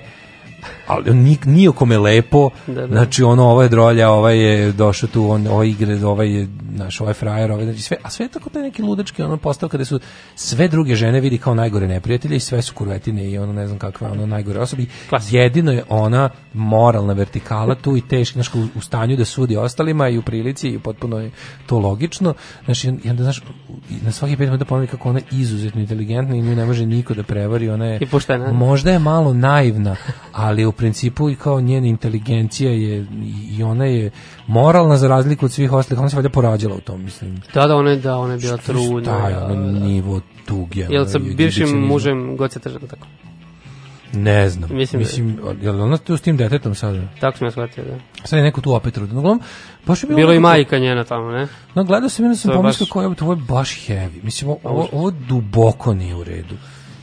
ali 0.88 1.10
on 1.10 1.18
ni, 1.18 1.38
ni 1.46 1.72
kome 1.76 1.98
lepo, 1.98 2.50
Da, 2.68 2.74
da. 2.74 2.88
znači 2.88 3.24
ono, 3.24 3.44
ovo 3.44 3.64
je 3.64 3.70
drolja, 3.70 4.10
ovaj 4.10 4.38
je 4.38 4.72
došao 4.72 5.10
tu, 5.10 5.30
on, 5.30 5.48
ovaj 5.48 5.68
igre, 5.68 6.06
ovaj 6.06 6.30
je, 6.30 6.48
znaš, 6.76 7.02
ovaj 7.02 7.14
frajer, 7.14 7.52
ovaj, 7.52 7.66
znači 7.66 7.82
sve, 7.82 7.98
a 8.04 8.10
sve 8.10 8.26
je 8.26 8.30
tako 8.30 8.50
taj 8.50 8.62
neki 8.62 8.82
ludački 8.82 9.24
ono 9.24 9.38
postao 9.38 9.70
kada 9.70 9.86
su 9.86 10.00
sve 10.36 10.68
druge 10.68 10.96
žene 10.96 11.22
vidi 11.22 11.38
kao 11.38 11.56
najgore 11.56 11.88
neprijatelje 11.88 12.36
i 12.36 12.40
sve 12.40 12.62
su 12.62 12.74
kurvetine 12.74 13.30
i 13.30 13.38
ono 13.38 13.54
ne 13.54 13.68
znam 13.68 13.80
kakve 13.80 14.08
ono 14.08 14.26
najgore 14.26 14.60
osobe. 14.60 14.84
I 14.84 14.88
Jedino 15.32 15.72
je 15.72 15.84
ona 15.90 16.30
moralna 16.54 17.14
vertikala 17.14 17.76
tu 17.76 17.98
i 17.98 18.02
teški, 18.02 18.34
znaš, 18.34 18.54
u, 18.54 18.68
u 18.76 18.82
stanju 18.82 19.16
da 19.16 19.26
sudi 19.26 19.58
ostalima 19.58 20.10
i 20.10 20.18
u 20.18 20.22
prilici 20.22 20.70
i 20.70 20.80
potpuno 20.80 21.20
je 21.20 21.32
to 21.66 21.80
logično. 21.80 22.34
Znaš, 22.66 22.84
i 22.84 22.90
onda, 22.90 23.02
i 23.06 23.10
onda, 23.10 23.24
znaš, 23.24 23.42
na 24.02 24.12
svaki 24.12 24.38
pet 24.38 24.48
minuta 24.48 24.66
ponovi 24.66 24.88
kako 24.88 25.10
ona 25.10 25.20
je 25.20 25.26
izuzetno 25.32 25.82
inteligentna 25.82 26.36
i 26.36 26.42
nju 26.42 26.56
ne 26.56 26.66
može 26.66 26.86
niko 26.86 27.14
da 27.14 27.24
prevari, 27.24 27.70
ona 27.70 27.86
je 27.86 28.00
I 28.02 28.06
možda 28.54 28.92
je 28.92 29.00
malo 29.00 29.34
naivna, 29.34 29.96
ali 30.32 30.66
u 30.66 30.72
principu 30.84 31.30
i 31.30 31.36
kao 31.36 31.62
njena 31.62 31.88
inteligencija 31.88 32.72
je 32.72 32.98
i- 33.02 33.06
i 33.52 33.64
ona 33.64 33.86
je 33.86 34.12
moralna 34.48 34.98
za 34.98 35.08
razliku 35.08 35.46
od 35.46 35.52
svih 35.52 35.72
ostalih, 35.74 36.00
ona 36.00 36.10
se 36.10 36.16
valjda 36.16 36.30
porađala 36.30 36.76
u 36.76 36.82
tom, 36.82 37.04
mislim. 37.04 37.42
Da, 37.54 37.68
da, 37.68 37.76
ona 37.76 37.90
je, 37.90 37.98
da, 37.98 38.18
ona 38.18 38.34
je 38.34 38.40
bila 38.40 38.58
trudna. 38.58 39.02
Šta 39.04 39.28
je 39.28 39.36
da, 39.36 39.46
ono 39.46 39.72
da. 39.72 39.80
nivo 39.80 40.22
tuge? 40.46 40.82
Jel 40.82 40.96
ono, 40.96 41.06
sa 41.06 41.18
i 41.20 41.34
bivšim 41.34 41.70
mužem 41.70 42.38
Goce 42.38 42.60
Tržan, 42.60 42.82
tako? 42.82 43.08
Ne 44.14 44.50
znam. 44.50 44.70
Mislim 44.74 45.00
Mislim, 45.00 45.36
da 45.36 45.66
je 45.66 45.72
li 45.72 45.82
ona 45.82 45.98
tu 45.98 46.18
s 46.18 46.22
tim 46.22 46.38
detetom 46.38 46.76
sada? 46.76 47.02
Tako 47.20 47.38
sam 47.38 47.48
ja 47.48 47.52
shvatio, 47.52 47.84
da. 47.84 47.98
Sad 48.24 48.38
je 48.38 48.44
neko 48.44 48.62
tu 48.62 48.74
opet 48.74 48.94
trudno. 48.94 49.20
Uglavnom, 49.20 49.42
baš 49.86 50.04
je 50.04 50.08
bilo... 50.08 50.18
Bilo 50.18 50.34
i 50.34 50.40
majka 50.40 50.78
njena 50.80 51.04
tamo, 51.04 51.32
ne? 51.32 51.48
No, 51.76 51.84
gledao 51.84 52.10
sam 52.10 52.26
jedno 52.26 52.36
sam 52.36 52.52
je 52.52 52.58
pomislio 52.58 52.86
baš- 52.86 52.92
kao, 52.92 53.04
evo, 53.04 53.16
ovo 53.22 53.34
je 53.34 53.40
baš 53.40 53.88
heavy. 53.88 54.24
Mislim, 54.24 54.50
ovo, 54.64 54.88
ovo 54.92 55.12
duboko 55.12 55.94
nije 55.94 56.16
u 56.16 56.24
redu. 56.24 56.56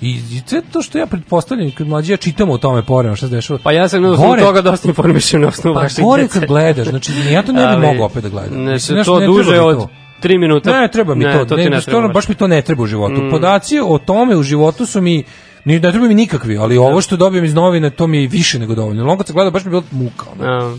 I, 0.02 0.10
I 0.10 0.42
sve 0.46 0.62
to 0.72 0.82
što 0.82 0.98
ja 0.98 1.06
pretpostavljam, 1.06 1.70
kad 1.70 1.86
mlađi 1.86 2.12
ja 2.12 2.16
čitamo 2.16 2.52
o 2.52 2.58
tome 2.58 2.82
poreno, 2.82 3.16
šta 3.16 3.28
se 3.28 3.34
dešava. 3.34 3.58
Pa 3.62 3.72
ja 3.72 3.88
sam 3.88 4.02
na 4.02 4.10
osnovu 4.10 4.36
toga 4.36 4.62
dosta 4.62 4.88
informišem 4.88 5.40
na 5.40 5.48
osnovu 5.48 5.74
Pa 5.74 5.80
vaših 5.80 6.04
gore 6.04 6.28
kad 6.28 6.46
gledaš, 6.46 6.88
znači 6.88 7.12
ja 7.30 7.42
to 7.42 7.52
ne 7.52 7.76
bi 7.76 7.86
mogao 7.86 8.06
opet 8.06 8.22
da 8.22 8.28
gledam. 8.28 8.64
Ne, 8.64 8.72
Mislim, 8.72 9.04
to 9.04 9.20
ne 9.20 9.26
duže 9.26 9.60
od 9.60 9.76
to. 9.76 9.88
tri 10.20 10.38
minuta. 10.38 10.80
Ne, 10.80 10.88
treba 10.88 11.14
mi 11.14 11.24
to. 11.24 11.44
to 11.44 11.56
ne, 11.56 11.70
ne 11.70 11.80
stvarno, 11.80 12.08
baš 12.08 12.28
mi 12.28 12.34
to 12.34 12.46
ne 12.46 12.62
treba 12.62 12.82
u 12.82 12.86
životu. 12.86 13.22
Mm. 13.22 13.30
Podaci 13.30 13.80
o 13.84 13.98
tome 13.98 14.36
u 14.36 14.42
životu 14.42 14.86
su 14.86 15.00
mi 15.00 15.24
ni 15.64 15.80
ne 15.80 15.92
treba 15.92 16.08
mi 16.08 16.14
nikakvi, 16.14 16.58
ali 16.58 16.78
ovo 16.78 17.00
što 17.00 17.16
dobijem 17.16 17.44
iz 17.44 17.54
novina 17.54 17.90
to 17.90 18.06
mi 18.06 18.22
je 18.22 18.28
više 18.28 18.58
nego 18.58 18.74
dovoljno. 18.74 19.04
Longo 19.04 19.24
se 19.24 19.32
gleda 19.32 19.50
baš 19.50 19.64
mi 19.64 19.68
je 19.68 19.70
bilo 19.70 19.82
muka. 19.90 20.26
Ono. 20.40 20.78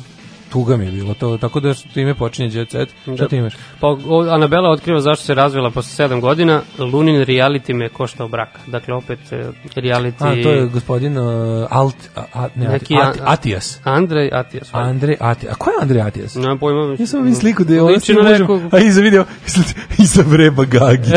Tuga 0.52 0.78
mi 0.78 0.86
je 0.86 0.92
bilo 0.92 1.14
to, 1.14 1.38
tako 1.38 1.60
da 1.60 1.74
time 1.74 2.16
počinje 2.16 2.50
Jet 2.54 2.72
Set. 2.72 2.90
Šta 3.16 3.28
ti 3.28 3.36
imaš? 3.36 3.54
Pa 3.80 3.88
o, 3.88 4.26
Anabela 4.30 4.70
otkriva 4.70 5.00
zašto 5.00 5.26
se 5.26 5.34
razvila 5.34 5.70
posle 5.70 6.08
7 6.08 6.22
godina. 6.22 6.62
Lunin 6.78 7.16
reality 7.16 7.74
me 7.74 7.90
koštao 7.90 8.28
brak. 8.28 8.50
Dakle, 8.68 8.94
opet 8.94 9.20
e, 9.32 9.46
reality... 9.76 10.40
A, 10.40 10.44
to 10.44 10.52
je 10.52 10.66
gospodin 10.66 11.18
uh, 11.18 11.68
Alt, 11.70 11.96
a, 12.34 12.48
ne, 12.56 12.68
Neki 12.68 12.96
Ati, 13.02 13.20
Atijas. 13.24 13.80
Andrej 13.84 14.30
Atijas. 14.34 14.70
Andre 14.72 15.16
Atijas. 15.20 15.54
A 15.54 15.56
ko 15.56 15.70
je 15.70 15.76
Andre 15.82 16.02
Atijas? 16.02 16.36
Nemam 16.36 16.58
pojma. 16.58 16.96
Ja 17.00 17.08
sam 17.08 17.24
vidim 17.24 17.36
sliku 17.36 17.64
da 17.64 17.74
je 17.74 17.82
Liči 17.82 18.14
na 18.14 18.22
nekog... 18.22 18.62
A 18.72 18.80
iza 18.80 19.02
video, 19.02 19.26
iza 19.98 20.24
vreba 20.28 20.66
Gagi. 20.66 21.12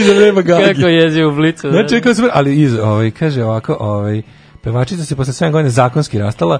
iza 0.00 0.14
vreba 0.14 0.42
Gagi. 0.42 0.74
Kako 0.74 0.88
jezi 0.88 1.22
u 1.22 1.32
blicu. 1.32 1.66
da. 1.66 1.72
Znači, 1.72 2.00
kako 2.00 2.14
super, 2.14 2.30
ali 2.34 2.62
iz, 2.62 2.78
ovaj, 2.78 3.10
kaže 3.10 3.44
ovako, 3.44 3.76
ovaj, 3.80 4.22
pevačica 4.64 5.04
se 5.04 5.16
posle 5.16 5.32
7 5.32 5.50
godina 5.50 5.70
zakonski 5.70 6.18
rastala, 6.18 6.58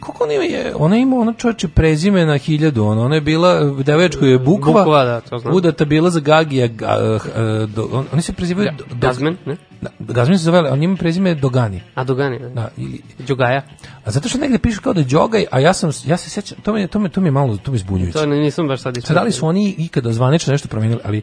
Kako 0.00 0.24
ona 0.24 0.32
ima 0.32 0.44
je, 0.44 0.74
ona 0.76 0.96
ima 0.96 1.16
ona 1.16 1.32
čoveče 1.32 1.68
prezime 1.68 2.26
na 2.26 2.36
hiljadu, 2.36 2.84
ona, 2.84 3.02
ona 3.02 3.14
je 3.14 3.20
bila, 3.20 3.60
devoječko 3.76 4.24
je 4.26 4.38
Bukva, 4.38 4.72
Bukva, 4.74 5.04
da, 5.04 5.20
to 5.20 5.38
znam. 5.38 5.54
udata 5.54 5.84
bila 5.84 6.10
za 6.10 6.20
Gagija, 6.20 6.66
ga, 6.66 6.86
eh, 6.86 7.66
do, 7.66 7.88
on- 7.92 8.06
oni 8.12 8.22
se 8.22 8.32
prezivaju... 8.32 8.70
do- 8.78 8.84
Gazmen, 8.96 9.36
ne? 9.46 9.56
Da, 9.80 9.90
Gazmen 10.00 10.38
se 10.38 10.44
zove, 10.44 10.70
on 10.70 10.82
ima 10.82 10.96
prezime 10.96 11.34
Dogani. 11.34 11.80
A 11.94 12.04
Dogani, 12.04 12.38
da. 12.38 12.48
Da, 12.48 12.68
ili, 12.76 13.00
Đogaja. 13.18 13.62
a 14.04 14.10
zato 14.10 14.28
što 14.28 14.38
negde 14.38 14.58
piše 14.58 14.80
kao 14.80 14.92
da 14.92 15.00
je 15.00 15.06
Đogaj, 15.06 15.44
a 15.50 15.60
ja 15.60 15.72
sam, 15.72 15.90
ja 16.06 16.16
se 16.16 16.30
sećam, 16.30 16.58
to 16.62 16.72
mi, 16.72 16.88
to 16.88 16.98
mi, 16.98 17.08
to 17.08 17.20
mi 17.20 17.26
je 17.26 17.32
malo, 17.32 17.56
to 17.56 17.70
mi 17.70 17.76
je 17.76 17.80
zbunjujuće. 17.80 18.12
To 18.12 18.26
ne, 18.26 18.36
nisam 18.36 18.68
baš 18.68 18.80
sad 18.80 18.98
Sad, 19.02 19.14
da 19.16 19.22
li 19.22 19.32
su 19.32 19.46
oni 19.46 19.74
ikada 19.78 20.12
zvanično 20.12 20.50
nešto 20.50 20.68
promenili, 20.68 21.00
ali 21.04 21.22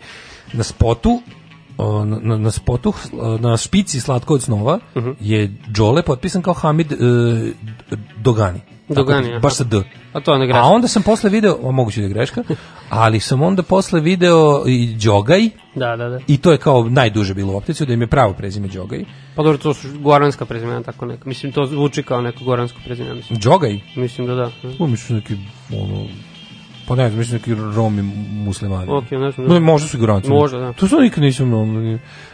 na 0.54 0.64
spotu 0.64 1.22
o, 1.80 2.06
na, 2.06 2.38
na, 2.38 2.52
spotu 2.52 2.94
na 3.40 3.58
špici 3.58 4.00
slatko 4.02 4.34
od 4.34 4.42
snova 4.44 4.80
Mhm. 4.96 5.10
je 5.20 5.48
Đole 5.68 6.04
potpisan 6.04 6.42
kao 6.42 6.54
Hamid 6.54 6.92
e, 6.92 6.96
Dogani. 8.18 8.60
Tako 8.88 8.94
Dogani, 8.96 9.24
da, 9.24 9.30
aha. 9.30 9.40
baš 9.40 9.54
sa 9.54 9.64
D. 9.64 9.82
A 10.14 10.20
to 10.20 10.34
je 10.34 10.48
greška. 10.48 10.60
A 10.60 10.66
onda 10.66 10.88
sam 10.88 11.04
posle 11.04 11.30
video, 11.30 11.58
o, 11.62 11.72
moguće 11.72 12.02
da 12.02 12.08
je 12.08 12.14
greška, 12.14 12.44
ali 12.90 13.20
sam 13.20 13.42
onda 13.42 13.64
posle 13.64 14.02
video 14.02 14.64
i 14.68 14.96
Đogaj 14.96 15.50
Da, 15.76 15.96
da, 15.96 16.10
da. 16.10 16.20
i 16.28 16.38
to 16.38 16.52
je 16.52 16.58
kao 16.58 16.84
najduže 16.84 17.34
bilo 17.34 17.54
u 17.54 17.58
opticiju 17.58 17.88
da 17.88 17.94
im 17.94 18.02
je 18.02 18.08
pravo 18.08 18.34
prezime 18.34 18.68
Đogaj. 18.68 19.06
Pa 19.36 19.44
dobro, 19.44 19.58
to 19.58 19.74
su 19.74 19.88
goranska 20.00 20.46
prezimena, 20.46 20.84
tako 20.84 21.06
neka. 21.06 21.24
Mislim, 21.26 21.52
to 21.52 21.66
zvuči 21.66 22.04
kao 22.04 22.22
neko 22.22 22.44
goransko 22.44 22.80
prezime, 22.86 23.14
mislim. 23.14 23.40
Đogaj? 23.40 23.80
Mislim 23.96 24.28
da 24.28 24.36
da. 24.36 24.52
Pa 24.80 24.88
mislim 24.88 25.18
neki 25.18 25.36
ono 25.74 26.06
pa 26.90 26.96
ne 26.96 27.10
znam, 27.10 27.20
mislim 27.20 27.38
neki 27.38 27.76
Romi 27.76 28.02
muslimani. 28.34 28.92
Ok, 28.92 29.12
ne 29.12 29.32
znam, 29.32 29.48
No, 29.48 29.54
da. 29.54 29.60
možda 29.60 29.88
su 29.88 29.98
i 29.98 30.00
Goranci. 30.00 30.30
Možda, 30.30 30.58
da. 30.58 30.74
To 30.74 30.88
su 30.88 31.00
nikad 31.00 31.24
nisam, 31.24 31.52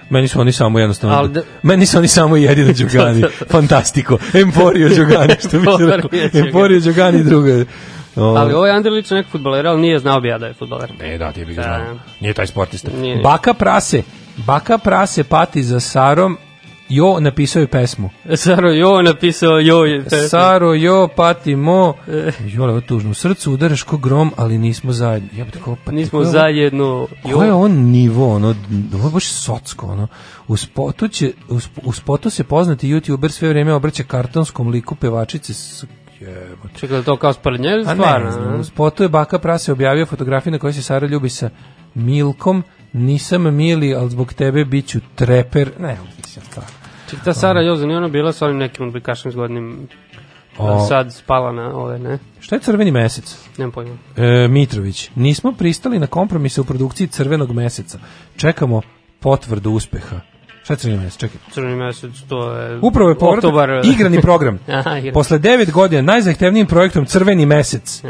meni 0.10 0.28
su 0.28 0.42
oni 0.42 0.52
samo 0.52 0.80
jednostavno, 0.80 1.28
da- 1.28 1.42
meni 1.64 1.86
su 1.86 1.98
oni 1.98 2.08
samo 2.08 2.36
jedino 2.38 2.74
Đugani, 2.74 3.24
fantastiko, 3.52 4.18
Emporio 4.34 4.90
Đugani, 4.90 5.34
što 5.40 5.60
bi 5.60 5.66
se 5.68 5.86
rekao, 5.86 5.96
Emporio 5.96 6.00
Đugani. 6.30 6.48
Emporio 6.48 6.80
Đugani 6.80 7.24
druga. 7.24 7.66
O, 8.16 8.36
Ali 8.36 8.54
ovaj 8.54 8.72
Andrej 8.72 8.94
liči 8.94 9.14
nekog 9.14 9.32
futbolera, 9.32 9.70
ali 9.70 9.82
nije 9.82 10.00
znao 10.00 10.22
bi 10.22 10.28
ja 10.28 10.38
da 10.38 10.48
je 10.48 10.54
futboler. 10.54 10.92
Ne, 11.00 11.18
da, 11.18 11.32
ti 11.32 11.46
bi 11.46 11.54
ga 11.54 11.62
Da. 11.62 11.68
znao. 11.86 11.98
Nije 12.20 12.34
taj 12.34 12.48
sportista. 12.48 12.92
Nije, 12.92 13.02
nije. 13.02 13.24
Baka 13.24 13.54
Prase, 13.54 14.04
Baka 14.38 14.78
Prase 14.78 15.24
pati 15.24 15.64
za 15.64 15.80
Sarom, 15.80 16.38
Jo 16.90 17.20
napisao 17.20 17.60
je 17.60 17.68
pesmu. 17.68 18.10
Saro 18.36 18.72
Jo 18.72 19.02
napisao 19.02 19.60
Jo 19.60 19.84
je 19.84 20.04
pesmu. 20.04 20.30
Saro, 20.30 20.74
jo, 20.74 21.08
pati, 21.16 21.56
mo. 21.56 21.94
E. 22.08 22.32
Jole, 22.46 22.70
ovo 22.70 22.78
je 22.78 22.88
tužno. 22.88 23.12
U 23.12 23.14
srcu 23.14 23.54
udaraš 23.54 23.84
ko 23.84 23.98
grom, 23.98 24.32
ali 24.38 24.58
nismo 24.58 24.92
zajedno. 24.92 25.30
Ja 25.38 25.44
bih 25.44 25.54
tako, 25.54 25.78
pa 25.86 25.92
Nismo 25.92 26.20
ko 26.20 26.26
zajedno. 26.26 27.08
Ko 27.34 27.44
je 27.44 27.54
on 27.54 27.72
nivo, 27.72 28.36
ono, 28.36 28.56
ovo 28.94 29.08
je 29.08 29.12
baš 29.12 29.28
socko, 29.28 29.88
ono. 29.88 30.08
U 30.48 30.58
spotu, 30.58 31.08
će, 31.08 31.34
u, 31.50 31.56
sp- 31.56 31.80
u 31.84 31.94
spotu 31.94 32.30
se 32.30 32.44
poznati 32.44 32.88
youtuber 32.94 33.30
sve 33.30 33.50
vreme 33.50 33.74
obraća 33.74 34.04
kartonskom 34.04 34.68
liku 34.70 34.96
pevačice 34.96 35.54
s... 35.54 35.86
Jebote. 36.20 36.80
Čekaj, 36.80 37.04
to 37.04 37.18
kao 37.18 37.34
sprednje 37.34 37.70
ili 37.70 37.82
A 37.88 37.94
stvarno? 37.94 38.26
ne 38.26 38.32
znam, 38.32 38.60
u 38.60 38.64
spotu 38.64 39.04
je 39.04 39.10
Baka 39.10 39.40
Prase 39.40 39.72
objavio 39.72 40.06
fotografiju 40.06 40.52
na 40.52 40.60
kojoj 40.60 40.74
se 40.74 40.82
Sara 40.82 41.08
ljubi 41.08 41.30
sa 41.30 41.50
Milkom, 41.94 42.64
nisam 42.96 43.56
mili, 43.56 43.96
ali 43.96 44.10
zbog 44.10 44.34
tebe 44.34 44.66
bit 44.66 44.88
ću 44.88 45.00
treper. 45.16 45.72
Ne, 45.80 45.98
mislim, 46.18 46.46
stvarno. 46.46 46.72
Čekaj, 47.10 47.26
ta 47.26 47.34
Sara 47.34 47.62
Joza 47.62 47.86
nije 47.86 47.98
ona 47.98 48.08
bila 48.08 48.34
sa 48.34 48.46
onim 48.46 48.58
nekim 48.58 48.88
odbikašnim 48.88 49.32
zgodnim 49.32 49.88
O. 50.58 50.86
sad 50.88 51.14
spala 51.14 51.52
na 51.52 51.76
ove, 51.78 52.00
ne? 52.00 52.20
Šta 52.40 52.56
je 52.56 52.60
crveni 52.60 52.92
mesec? 52.92 53.48
Nemam 53.58 53.72
pojma. 53.72 53.98
E, 54.18 54.48
Mitrović, 54.48 55.10
nismo 55.16 55.52
pristali 55.52 56.00
na 56.00 56.08
kompromise 56.08 56.62
u 56.62 56.64
produkciji 56.64 57.08
crvenog 57.08 57.52
meseca. 57.52 58.00
Čekamo 58.38 58.82
potvrdu 59.20 59.72
uspeha. 59.72 60.20
Šta 60.66 60.74
je 60.74 60.78
crveni 60.78 61.04
mesec? 61.04 61.20
Čekaj. 61.20 61.38
Crveni 61.52 61.76
mesec, 61.76 62.12
to 62.30 62.52
je... 62.52 62.80
Upravo 62.82 63.10
je 63.10 63.16
povratak, 63.16 63.44
Oktobar. 63.44 63.70
igrani 63.96 64.22
program. 64.22 64.60
Aha, 64.68 64.98
igrani. 64.98 65.12
Posle 65.14 65.40
devet 65.40 65.72
godina, 65.72 66.02
najzahtevnijim 66.02 66.68
projektom 66.68 67.06
Crveni 67.06 67.46
mesec. 67.46 68.02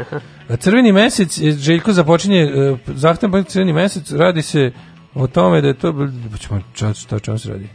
Crveni 0.58 0.92
mesec, 0.92 1.38
je- 1.38 1.52
Željko 1.52 1.92
započinje, 1.92 2.40
e, 2.40 2.76
zahtevan 2.86 3.30
projekt 3.30 3.50
Crveni 3.50 3.72
mesec, 3.72 4.12
radi 4.12 4.42
se 4.42 4.72
o 5.14 5.26
tome 5.26 5.60
da 5.60 5.68
je 5.68 5.74
to, 5.74 6.08
ćemo 6.38 6.60
čas, 6.74 6.98
šta 6.98 7.18
čemu 7.18 7.38
se 7.38 7.48
radi? 7.50 7.68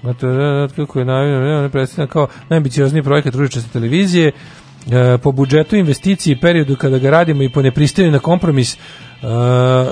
Znate, 0.00 0.26
e, 0.26 0.68
kako 0.76 0.98
je 0.98 1.04
najavljeno, 1.04 1.62
ne 1.62 1.68
predstavljeno 1.68 2.12
kao 2.12 2.28
najambiciozniji 2.48 3.02
projekat 3.02 3.34
ružičaste 3.34 3.70
televizije, 3.72 4.32
e, 4.92 5.18
po 5.18 5.32
budžetu 5.32 5.76
investicije 5.76 6.32
i 6.32 6.40
periodu 6.40 6.76
kada 6.76 6.98
ga 6.98 7.10
radimo 7.10 7.42
i 7.42 7.52
po 7.52 7.62
nepristaju 7.62 8.10
na 8.10 8.18
kompromis, 8.18 8.78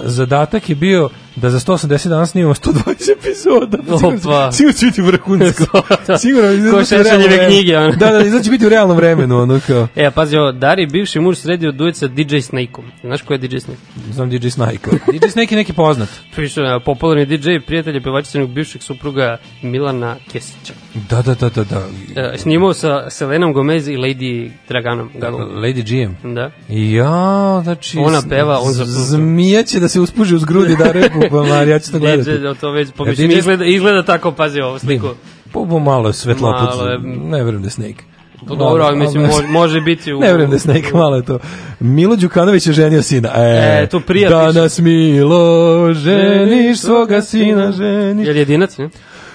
zadatak 0.04 0.68
je 0.68 0.74
bio 0.74 1.08
da 1.36 1.50
za 1.50 1.58
180 1.58 2.08
dana 2.08 2.26
snimamo 2.26 2.54
120 2.54 3.12
epizoda. 3.18 3.78
Opa. 3.94 4.52
Sigurno 4.52 4.78
će 4.78 4.86
biti 4.86 5.02
vrhunsko. 5.02 5.82
Sigurno 6.22 6.50
će 6.50 6.70
Ko 6.70 6.76
biti 6.76 6.88
Šešeljeve 6.88 7.46
knjige, 7.46 7.78
ono. 7.78 7.92
Da, 7.92 8.10
da, 8.10 8.24
znači 8.24 8.44
će 8.44 8.50
biti 8.50 8.66
u 8.66 8.68
realnom 8.68 8.96
vremenu, 8.96 9.38
ono 9.38 9.60
kao. 9.66 9.88
E, 9.96 10.10
pazi 10.10 10.36
ovo, 10.36 10.52
Dari, 10.52 10.86
bivši 10.86 11.20
muž 11.20 11.36
sredio 11.36 11.72
duet 11.72 11.96
sa 11.96 12.06
DJ 12.06 12.38
Snake-om. 12.38 12.84
Znaš 13.00 13.22
ko 13.22 13.32
je 13.34 13.38
DJ 13.38 13.56
Snake? 13.56 13.80
Znam 14.12 14.30
DJ 14.30 14.48
Snake. 14.48 14.90
DJ 15.12 15.28
Snake 15.28 15.54
je 15.54 15.56
neki 15.56 15.72
poznat. 15.72 16.08
Piše, 16.36 16.60
popularni 16.84 17.26
DJ, 17.26 17.48
prijatelj 17.66 17.94
je 17.94 18.02
pevačicenog 18.02 18.50
bivšeg 18.50 18.82
supruga 18.82 19.36
Milana 19.62 20.16
Kesića. 20.32 20.72
Da, 21.10 21.22
da, 21.22 21.34
da, 21.34 21.48
da, 21.48 21.64
da. 21.64 21.82
E, 22.16 22.38
snimao 22.38 22.74
sa 22.74 23.10
Selenom 23.10 23.52
Gomez 23.52 23.88
i 23.88 23.96
Lady 23.96 24.50
Draganom. 24.68 25.10
Gagom. 25.14 25.40
Lady 25.40 25.82
GM. 26.22 26.34
Da. 26.34 26.50
Ja, 26.68 27.60
znači... 27.64 27.98
Ona 27.98 28.22
peva, 28.28 28.58
on 28.60 28.72
z- 28.72 28.76
zapušta. 28.76 29.15
Zmija 29.16 29.62
će 29.62 29.80
da 29.80 29.88
se 29.88 30.00
uspuži 30.00 30.34
uz 30.34 30.44
grudi 30.44 30.76
da 30.76 30.92
repu, 30.92 31.20
pa 31.30 31.42
Mar, 31.44 31.68
ja 31.68 31.78
ću 31.78 31.92
to 31.92 31.98
gledati. 31.98 32.30
DJ, 32.30 32.46
to 32.60 32.70
već, 32.70 32.88
DJ 33.08 33.24
izgleda, 33.28 33.64
izgleda 33.64 34.02
tako, 34.04 34.32
pazi 34.32 34.60
ovo 34.60 34.78
sliku. 34.78 35.08
Po, 35.52 35.66
po 35.66 35.78
malo 35.78 36.08
je 36.08 36.12
svetlo 36.12 36.50
Malo 36.50 36.86
je- 36.86 36.98
Ne 37.00 37.38
verujem 37.38 37.62
da 37.62 37.66
je 37.66 37.70
Snake. 37.70 38.04
Pa 38.40 38.54
dobro, 38.54 38.84
ali 38.84 38.98
mislim, 38.98 39.22
može, 39.22 39.42
može 39.44 39.80
biti 39.80 40.12
u... 40.14 40.20
Ne 40.20 40.26
verujem 40.26 40.50
da 40.50 40.56
je 40.56 40.60
Snake, 40.60 40.90
malo 40.92 41.16
je 41.16 41.24
to. 41.24 41.38
Milo 41.80 42.16
Đukanović 42.16 42.66
je 42.66 42.72
ženio 42.72 43.02
sina. 43.02 43.28
E, 43.28 43.80
E, 43.82 43.88
tu 43.88 44.00
prija 44.00 44.28
Danas 44.30 44.78
Milo, 44.78 45.92
ženiš 45.94 46.78
svoga 46.78 47.22
sina, 47.22 47.72
ženiš. 47.72 48.26
Je 48.26 48.32
li 48.32 48.38
jedinac, 48.38 48.78
ne? 48.78 48.88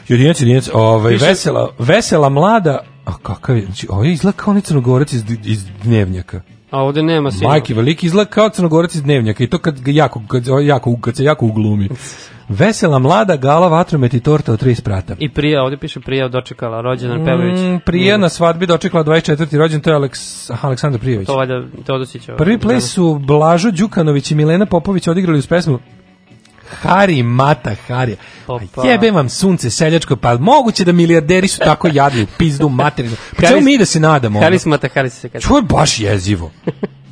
Jedinac, 0.07 0.41
jedinac, 0.41 0.69
ovaj, 0.73 1.13
Piše- 1.13 1.25
vesela, 1.25 1.69
vesela 1.79 2.29
mlada, 2.29 2.79
a 3.05 3.17
kakav 3.17 3.57
je, 3.57 3.65
znači, 3.65 3.87
ovo 3.89 4.03
izgleda 4.03 4.37
kao 4.37 4.51
onaj 4.51 4.61
crnogorac 4.61 5.13
iz, 5.13 5.23
iz 5.45 5.63
dnevnjaka. 5.83 6.41
A 6.71 6.83
ovde 6.83 7.03
nema 7.03 7.31
sina. 7.31 7.49
Majke 7.49 7.73
veliki 7.73 8.05
izgleda 8.05 8.29
kao 8.29 8.49
crnogorac 8.49 8.95
iz 8.95 9.03
dnevnjaka 9.03 9.43
i 9.43 9.47
to 9.47 9.57
kad 9.57 9.87
jako, 9.87 10.21
kad, 10.27 10.43
jako, 10.63 10.97
kad 11.01 11.15
se 11.15 11.23
jako 11.23 11.45
uglumi. 11.45 11.89
Vesela 12.49 12.99
mlada 12.99 13.35
gala 13.35 13.67
vatromet 13.67 14.13
i 14.13 14.19
torta 14.19 14.53
od 14.53 14.59
tri 14.59 14.75
sprata. 14.75 15.15
I 15.19 15.29
prija, 15.29 15.63
ovde 15.63 15.77
piše 15.77 15.99
prija 15.99 16.27
dočekala, 16.27 16.81
rođendan 16.81 17.25
Pevović. 17.25 17.59
Mm, 17.59 17.77
prije 17.85 18.17
na 18.17 18.29
svadbi 18.29 18.65
dočekala 18.65 19.03
24. 19.03 19.57
rođen, 19.57 19.81
to 19.81 19.89
je 19.89 19.95
Aleks, 19.95 20.49
aha, 20.49 20.67
Aleksandar 20.67 20.99
Prijević. 21.01 21.27
To 21.27 21.35
valjda 21.35 21.63
Teodosić. 21.85 22.29
ovaj, 22.29 22.37
Prvi 22.37 22.57
ples 22.57 22.91
su 22.93 23.19
Blažo 23.19 23.71
Đukanović 23.71 24.31
i 24.31 24.35
Milena 24.35 24.65
Popović 24.65 25.07
odigrali 25.07 25.39
uz 25.39 25.47
pesmu 25.47 25.79
Hari 26.81 27.23
Mata 27.23 27.75
Harija. 27.87 28.17
Opa. 28.47 28.65
Pa 28.75 28.87
jebe 28.87 29.11
vam 29.11 29.29
sunce 29.29 29.69
seljačko, 29.69 30.15
pa 30.15 30.37
moguće 30.37 30.83
da 30.83 30.91
milijarderi 30.91 31.47
su 31.47 31.59
tako 31.59 31.89
jadni 31.93 32.27
pizdu 32.37 32.69
materinu. 32.69 33.15
Pa 33.35 33.47
čemu 33.47 33.61
mi 33.61 33.77
da 33.77 33.85
se 33.85 33.99
nadamo? 33.99 34.39
ono? 34.39 34.45
Haris 34.45 34.65
Mata 34.65 34.87
Haris 34.93 35.13
se 35.13 35.29
kaže. 35.29 35.47
Čuo 35.47 35.57
je 35.57 35.63
baš 35.63 35.99
jezivo. 35.99 36.51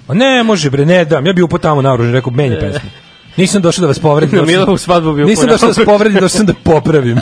A 0.07 0.13
ne, 0.13 0.43
može 0.43 0.69
bre, 0.69 0.85
ne 0.85 1.05
dam. 1.05 1.25
Ja 1.25 1.33
bi 1.33 1.41
upo 1.41 1.57
tamo 1.57 1.81
naoružen, 1.81 2.13
rekao, 2.13 2.33
menja 2.33 2.59
pesmu. 2.59 2.89
Nisam 3.37 3.61
došao 3.61 3.81
da 3.81 3.87
vas 3.87 3.99
povredim. 3.99 4.39
Na 4.39 4.45
Milovu 4.45 4.77
svadbu 4.77 5.13
bi 5.13 5.25
Nisam 5.25 5.47
došao 5.47 5.71
da 5.71 5.79
vas 5.79 5.85
povredim, 5.85 6.13
došao 6.13 6.29
sam 6.29 6.45
da 6.45 6.53
popravim. 6.63 7.19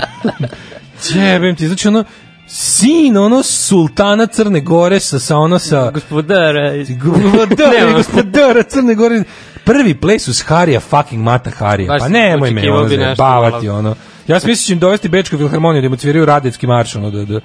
Jebem 1.16 1.56
ti, 1.56 1.68
znači 1.68 1.88
ono, 1.88 2.04
sin 2.48 3.18
ono 3.18 3.44
sultana 3.44 4.28
Crne 4.28 4.62
Gore 4.62 5.00
sa, 5.00 5.20
sa 5.20 5.38
ono 5.38 5.60
sa... 5.60 5.92
Gospodara. 5.92 6.72
Gospodara, 6.78 7.94
gospodara 7.98 8.64
Crne 8.64 8.96
Gore. 8.96 9.24
Prvi 9.68 9.94
ples 9.94 10.28
uz 10.28 10.42
Harija 10.42 10.80
fucking 10.80 11.24
Mata 11.24 11.50
Harija. 11.50 11.98
Pa 12.00 12.08
nemoj 12.08 12.52
me 12.52 12.72
ono 12.72 13.16
malo. 13.18 13.78
ono. 13.78 13.96
Ja 14.28 14.40
sam 14.40 14.50
mislio 14.50 14.76
da 14.76 14.80
dovesti 14.80 15.10
Bečku 15.10 15.38
filharmoniju 15.38 15.82
da 15.82 15.90
mu 15.90 15.96
cviraju 15.96 16.26
radetski 16.26 16.68
marš, 16.68 16.96
ono, 16.96 17.12
da, 17.12 17.26
da. 17.26 17.40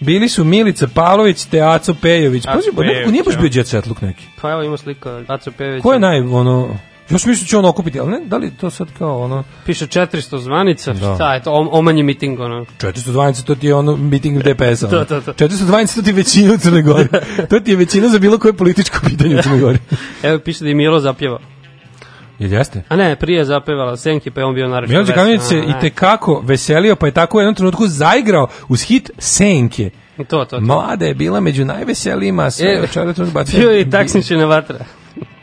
Bili 0.00 0.28
su 0.28 0.44
Milica 0.44 0.88
Pavlović 0.94 1.44
te 1.44 1.60
Aco 1.60 1.94
Pejović. 1.94 2.44
Aco 2.46 2.82
nije 3.10 3.22
baš 3.22 3.38
bio 3.38 3.50
jet 3.52 3.66
setluk 3.66 4.00
neki. 4.00 4.24
Pa 4.40 4.50
evo 4.50 4.62
ima 4.62 4.76
slika 4.76 5.22
Aco 5.28 5.50
Pejović. 5.50 5.82
Ko 5.82 5.92
je 5.92 6.00
naj, 6.00 6.20
ono... 6.20 6.78
Ja 7.10 7.18
sam 7.18 7.30
mislio 7.30 7.44
da 7.44 7.48
će 7.48 7.56
on 7.56 7.64
okupiti, 7.64 8.00
ali 8.00 8.10
ne, 8.10 8.20
da 8.26 8.36
li 8.36 8.50
to 8.50 8.70
sad 8.70 8.88
kao 8.98 9.22
ono... 9.22 9.44
Piše 9.66 9.86
400 9.86 10.38
zvanica, 10.38 10.92
Da. 10.92 11.14
šta 11.14 11.34
je 11.34 11.42
to, 11.42 11.52
om, 11.52 11.68
omanji 11.72 12.02
miting, 12.02 12.40
ono. 12.40 12.64
420, 12.80 13.44
to 13.44 13.54
ti 13.54 13.66
je 13.66 13.74
ono 13.74 13.96
meeting 13.96 14.42
DPS-a. 14.42 14.88
To, 14.90 15.04
to, 15.04 15.20
to. 15.20 15.32
420, 15.32 15.94
to 15.94 16.02
ti 16.02 16.10
je 16.10 16.14
većina 16.14 16.54
u 16.54 16.58
Crnoj 16.58 16.82
Gori. 16.82 17.08
to 17.50 17.60
ti 17.60 17.70
je 17.70 17.76
većina 17.76 18.08
za 18.08 18.18
bilo 18.18 18.38
koje 18.38 18.52
političko 18.52 18.98
pitanje 19.06 19.36
u 19.38 19.42
Crnoj 19.42 19.60
Gori. 19.60 19.78
Evo 20.22 20.38
piše 20.38 20.64
da 20.64 20.68
je 20.68 20.74
Milo 20.74 21.00
zapjeva. 21.00 21.38
Jel 22.38 22.52
jeste? 22.52 22.82
A 22.88 22.96
ne, 22.96 23.16
prije 23.16 23.38
je 23.38 23.44
zapevala 23.44 23.96
Senki, 23.96 24.30
pa 24.30 24.40
je 24.40 24.44
on 24.44 24.54
bio 24.54 24.68
naravno. 24.68 24.92
Milo 24.92 25.04
Đukanović 25.04 25.40
se 25.42 25.58
i 25.58 25.72
tekako 25.80 26.42
veselio, 26.46 26.96
pa 26.96 27.06
je 27.06 27.12
tako 27.12 27.38
u 27.38 27.40
jednom 27.40 27.54
trenutku 27.54 27.86
zaigrao 27.86 28.48
uz 28.68 28.82
hit 28.82 29.10
Senke. 29.18 29.90
To, 30.16 30.24
to, 30.24 30.44
to. 30.44 30.60
Mlada 30.60 31.06
je 31.06 31.14
bila 31.14 31.40
među 31.40 31.64
najveselijima, 31.64 32.50
sve 32.50 32.76
E, 32.76 32.80
večera 32.80 33.12
to 33.12 33.24
bacio. 33.26 33.60
Bio 33.60 33.70
je 33.70 33.80
i 33.80 33.90
taksinčina 33.90 34.44
vatra. 34.44 34.84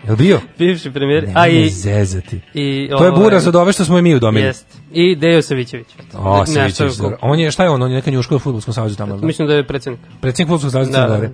Jel 0.09 0.15
bio? 0.17 0.39
Bivši 0.57 0.91
premijer. 0.91 1.27
Ne, 1.27 1.33
A 1.35 1.47
i... 1.47 1.69
zezati. 1.69 2.39
i 2.53 2.87
To 2.89 3.03
je 3.03 3.09
ovaj, 3.09 3.23
Buraz 3.23 3.47
od 3.47 3.55
ove 3.55 3.73
što 3.73 3.85
smo 3.85 3.97
i 3.97 4.01
mi 4.01 4.15
udomili. 4.15 4.45
Jest. 4.45 4.65
I 4.91 5.15
Dejo 5.15 5.41
Savićević. 5.41 5.87
O, 6.13 6.45
Savićević. 6.45 6.93
On 7.21 7.39
je, 7.39 7.51
šta 7.51 7.63
je 7.63 7.69
on? 7.69 7.81
On 7.83 7.89
je 7.91 7.95
neka 7.95 8.11
njuška 8.11 8.35
u 8.35 8.39
futbolskom 8.39 8.73
savezu 8.73 8.95
tamo. 8.95 9.17
da? 9.17 9.27
Mislim 9.27 9.47
da 9.47 9.53
je 9.53 9.67
predsjednik. 9.67 10.01
Predsjednik 10.21 10.47
Futbolskog 10.47 10.71
saveza 10.71 10.91
Da, 10.91 10.97
Crne 10.97 11.09
da. 11.09 11.15
Gore. 11.17 11.29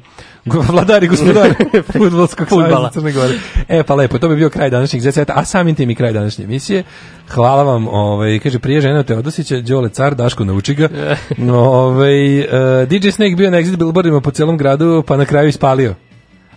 Go- 0.46 0.66
Vladar 0.74 1.04
i 1.04 1.08
gospodar 1.08 1.54
Futbolskog 1.94 2.48
saveza. 2.50 2.90
Crne 2.94 3.12
Gore. 3.12 3.34
E, 3.68 3.84
pa 3.84 3.96
lepo, 3.96 4.18
to 4.18 4.30
bi 4.30 4.36
bio 4.36 4.50
kraj 4.50 4.70
današnjeg 4.70 5.02
zeceta, 5.02 5.34
a 5.36 5.46
samim 5.46 5.76
tim 5.76 5.90
i 5.90 5.96
kraj 5.96 6.14
današnje 6.14 6.44
emisije. 6.44 6.84
Hvala 7.30 7.64
vam, 7.64 7.88
ovaj, 7.88 8.40
kaže, 8.40 8.60
prije 8.60 8.82
žena 8.82 9.04
Teodosića, 9.04 9.62
Đole 9.62 9.90
Car, 9.90 10.16
Daško 10.16 10.46
nauči 10.46 10.76
ga. 10.76 10.90
ovaj, 11.54 12.40
uh, 12.40 12.46
DJ 12.90 13.10
Snake 13.10 13.36
bio 13.36 13.52
na 13.52 13.58
exit 13.58 13.76
billboardima 13.78 14.22
po 14.22 14.32
celom 14.32 14.58
gradu, 14.58 15.04
pa 15.08 15.18
na 15.18 15.26
kraju 15.26 15.50
ispalio. 15.50 15.96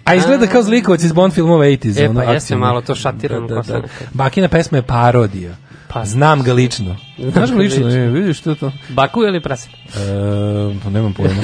A 0.09 0.15
izgleda 0.15 0.47
kao 0.47 0.63
zlikovac 0.63 1.03
iz 1.03 1.13
Bond 1.13 1.35
filmova 1.35 1.65
80s. 1.65 2.01
E, 2.05 2.09
ono, 2.09 2.21
pa 2.25 2.33
jeste 2.33 2.57
malo 2.57 2.81
to 2.81 2.95
šatirano 2.95 3.47
Da, 3.47 3.55
da, 3.55 3.63
da. 3.63 3.83
Bakina 4.13 4.49
pesma 4.49 4.79
je 4.79 4.83
parodija. 4.83 5.55
Pa, 5.93 6.05
Znam 6.05 6.43
ga 6.43 6.53
lično. 6.53 6.97
Znaš 7.33 7.51
ga 7.51 7.57
lično, 7.57 7.87
lično. 7.87 8.01
e, 8.01 8.09
vidiš 8.09 8.39
što 8.39 8.51
je 8.51 8.57
to. 8.57 8.73
Baku 8.89 9.23
ili 9.23 9.41
prase? 9.41 9.69
E, 9.69 9.91
pa 10.85 10.91
nemam 10.91 11.15
pojma. 11.15 11.43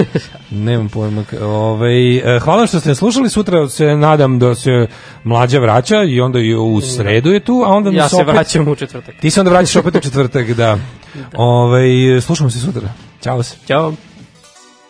nemam 0.50 0.88
pojma. 0.88 1.24
Ovaj, 1.42 2.16
e, 2.16 2.40
hvala 2.40 2.66
što 2.66 2.80
ste 2.80 2.94
slušali. 2.94 3.30
Sutra 3.30 3.68
se 3.68 3.84
nadam 3.84 4.38
da 4.38 4.54
se 4.54 4.86
mlađa 5.24 5.58
vraća 5.58 6.02
i 6.02 6.20
onda 6.20 6.38
i 6.38 6.54
u 6.54 6.80
sredu 6.80 7.30
je 7.32 7.40
tu, 7.40 7.62
a 7.66 7.68
onda 7.68 7.90
Ja 7.90 8.08
se 8.08 8.16
opet... 8.16 8.28
vraćam 8.34 8.68
u 8.68 8.74
četvrtak. 8.76 9.14
Ti 9.20 9.30
se 9.30 9.40
onda 9.40 9.50
vraćaš 9.50 9.76
opet 9.76 9.96
u 9.96 10.00
četvrtak, 10.00 10.50
da. 10.50 10.78
Ovaj, 11.36 11.86
slušamo 12.20 12.50
se 12.50 12.58
sutra. 12.58 12.88
Ćao 13.22 13.42
se. 13.42 13.56
Ćao. 13.66 13.92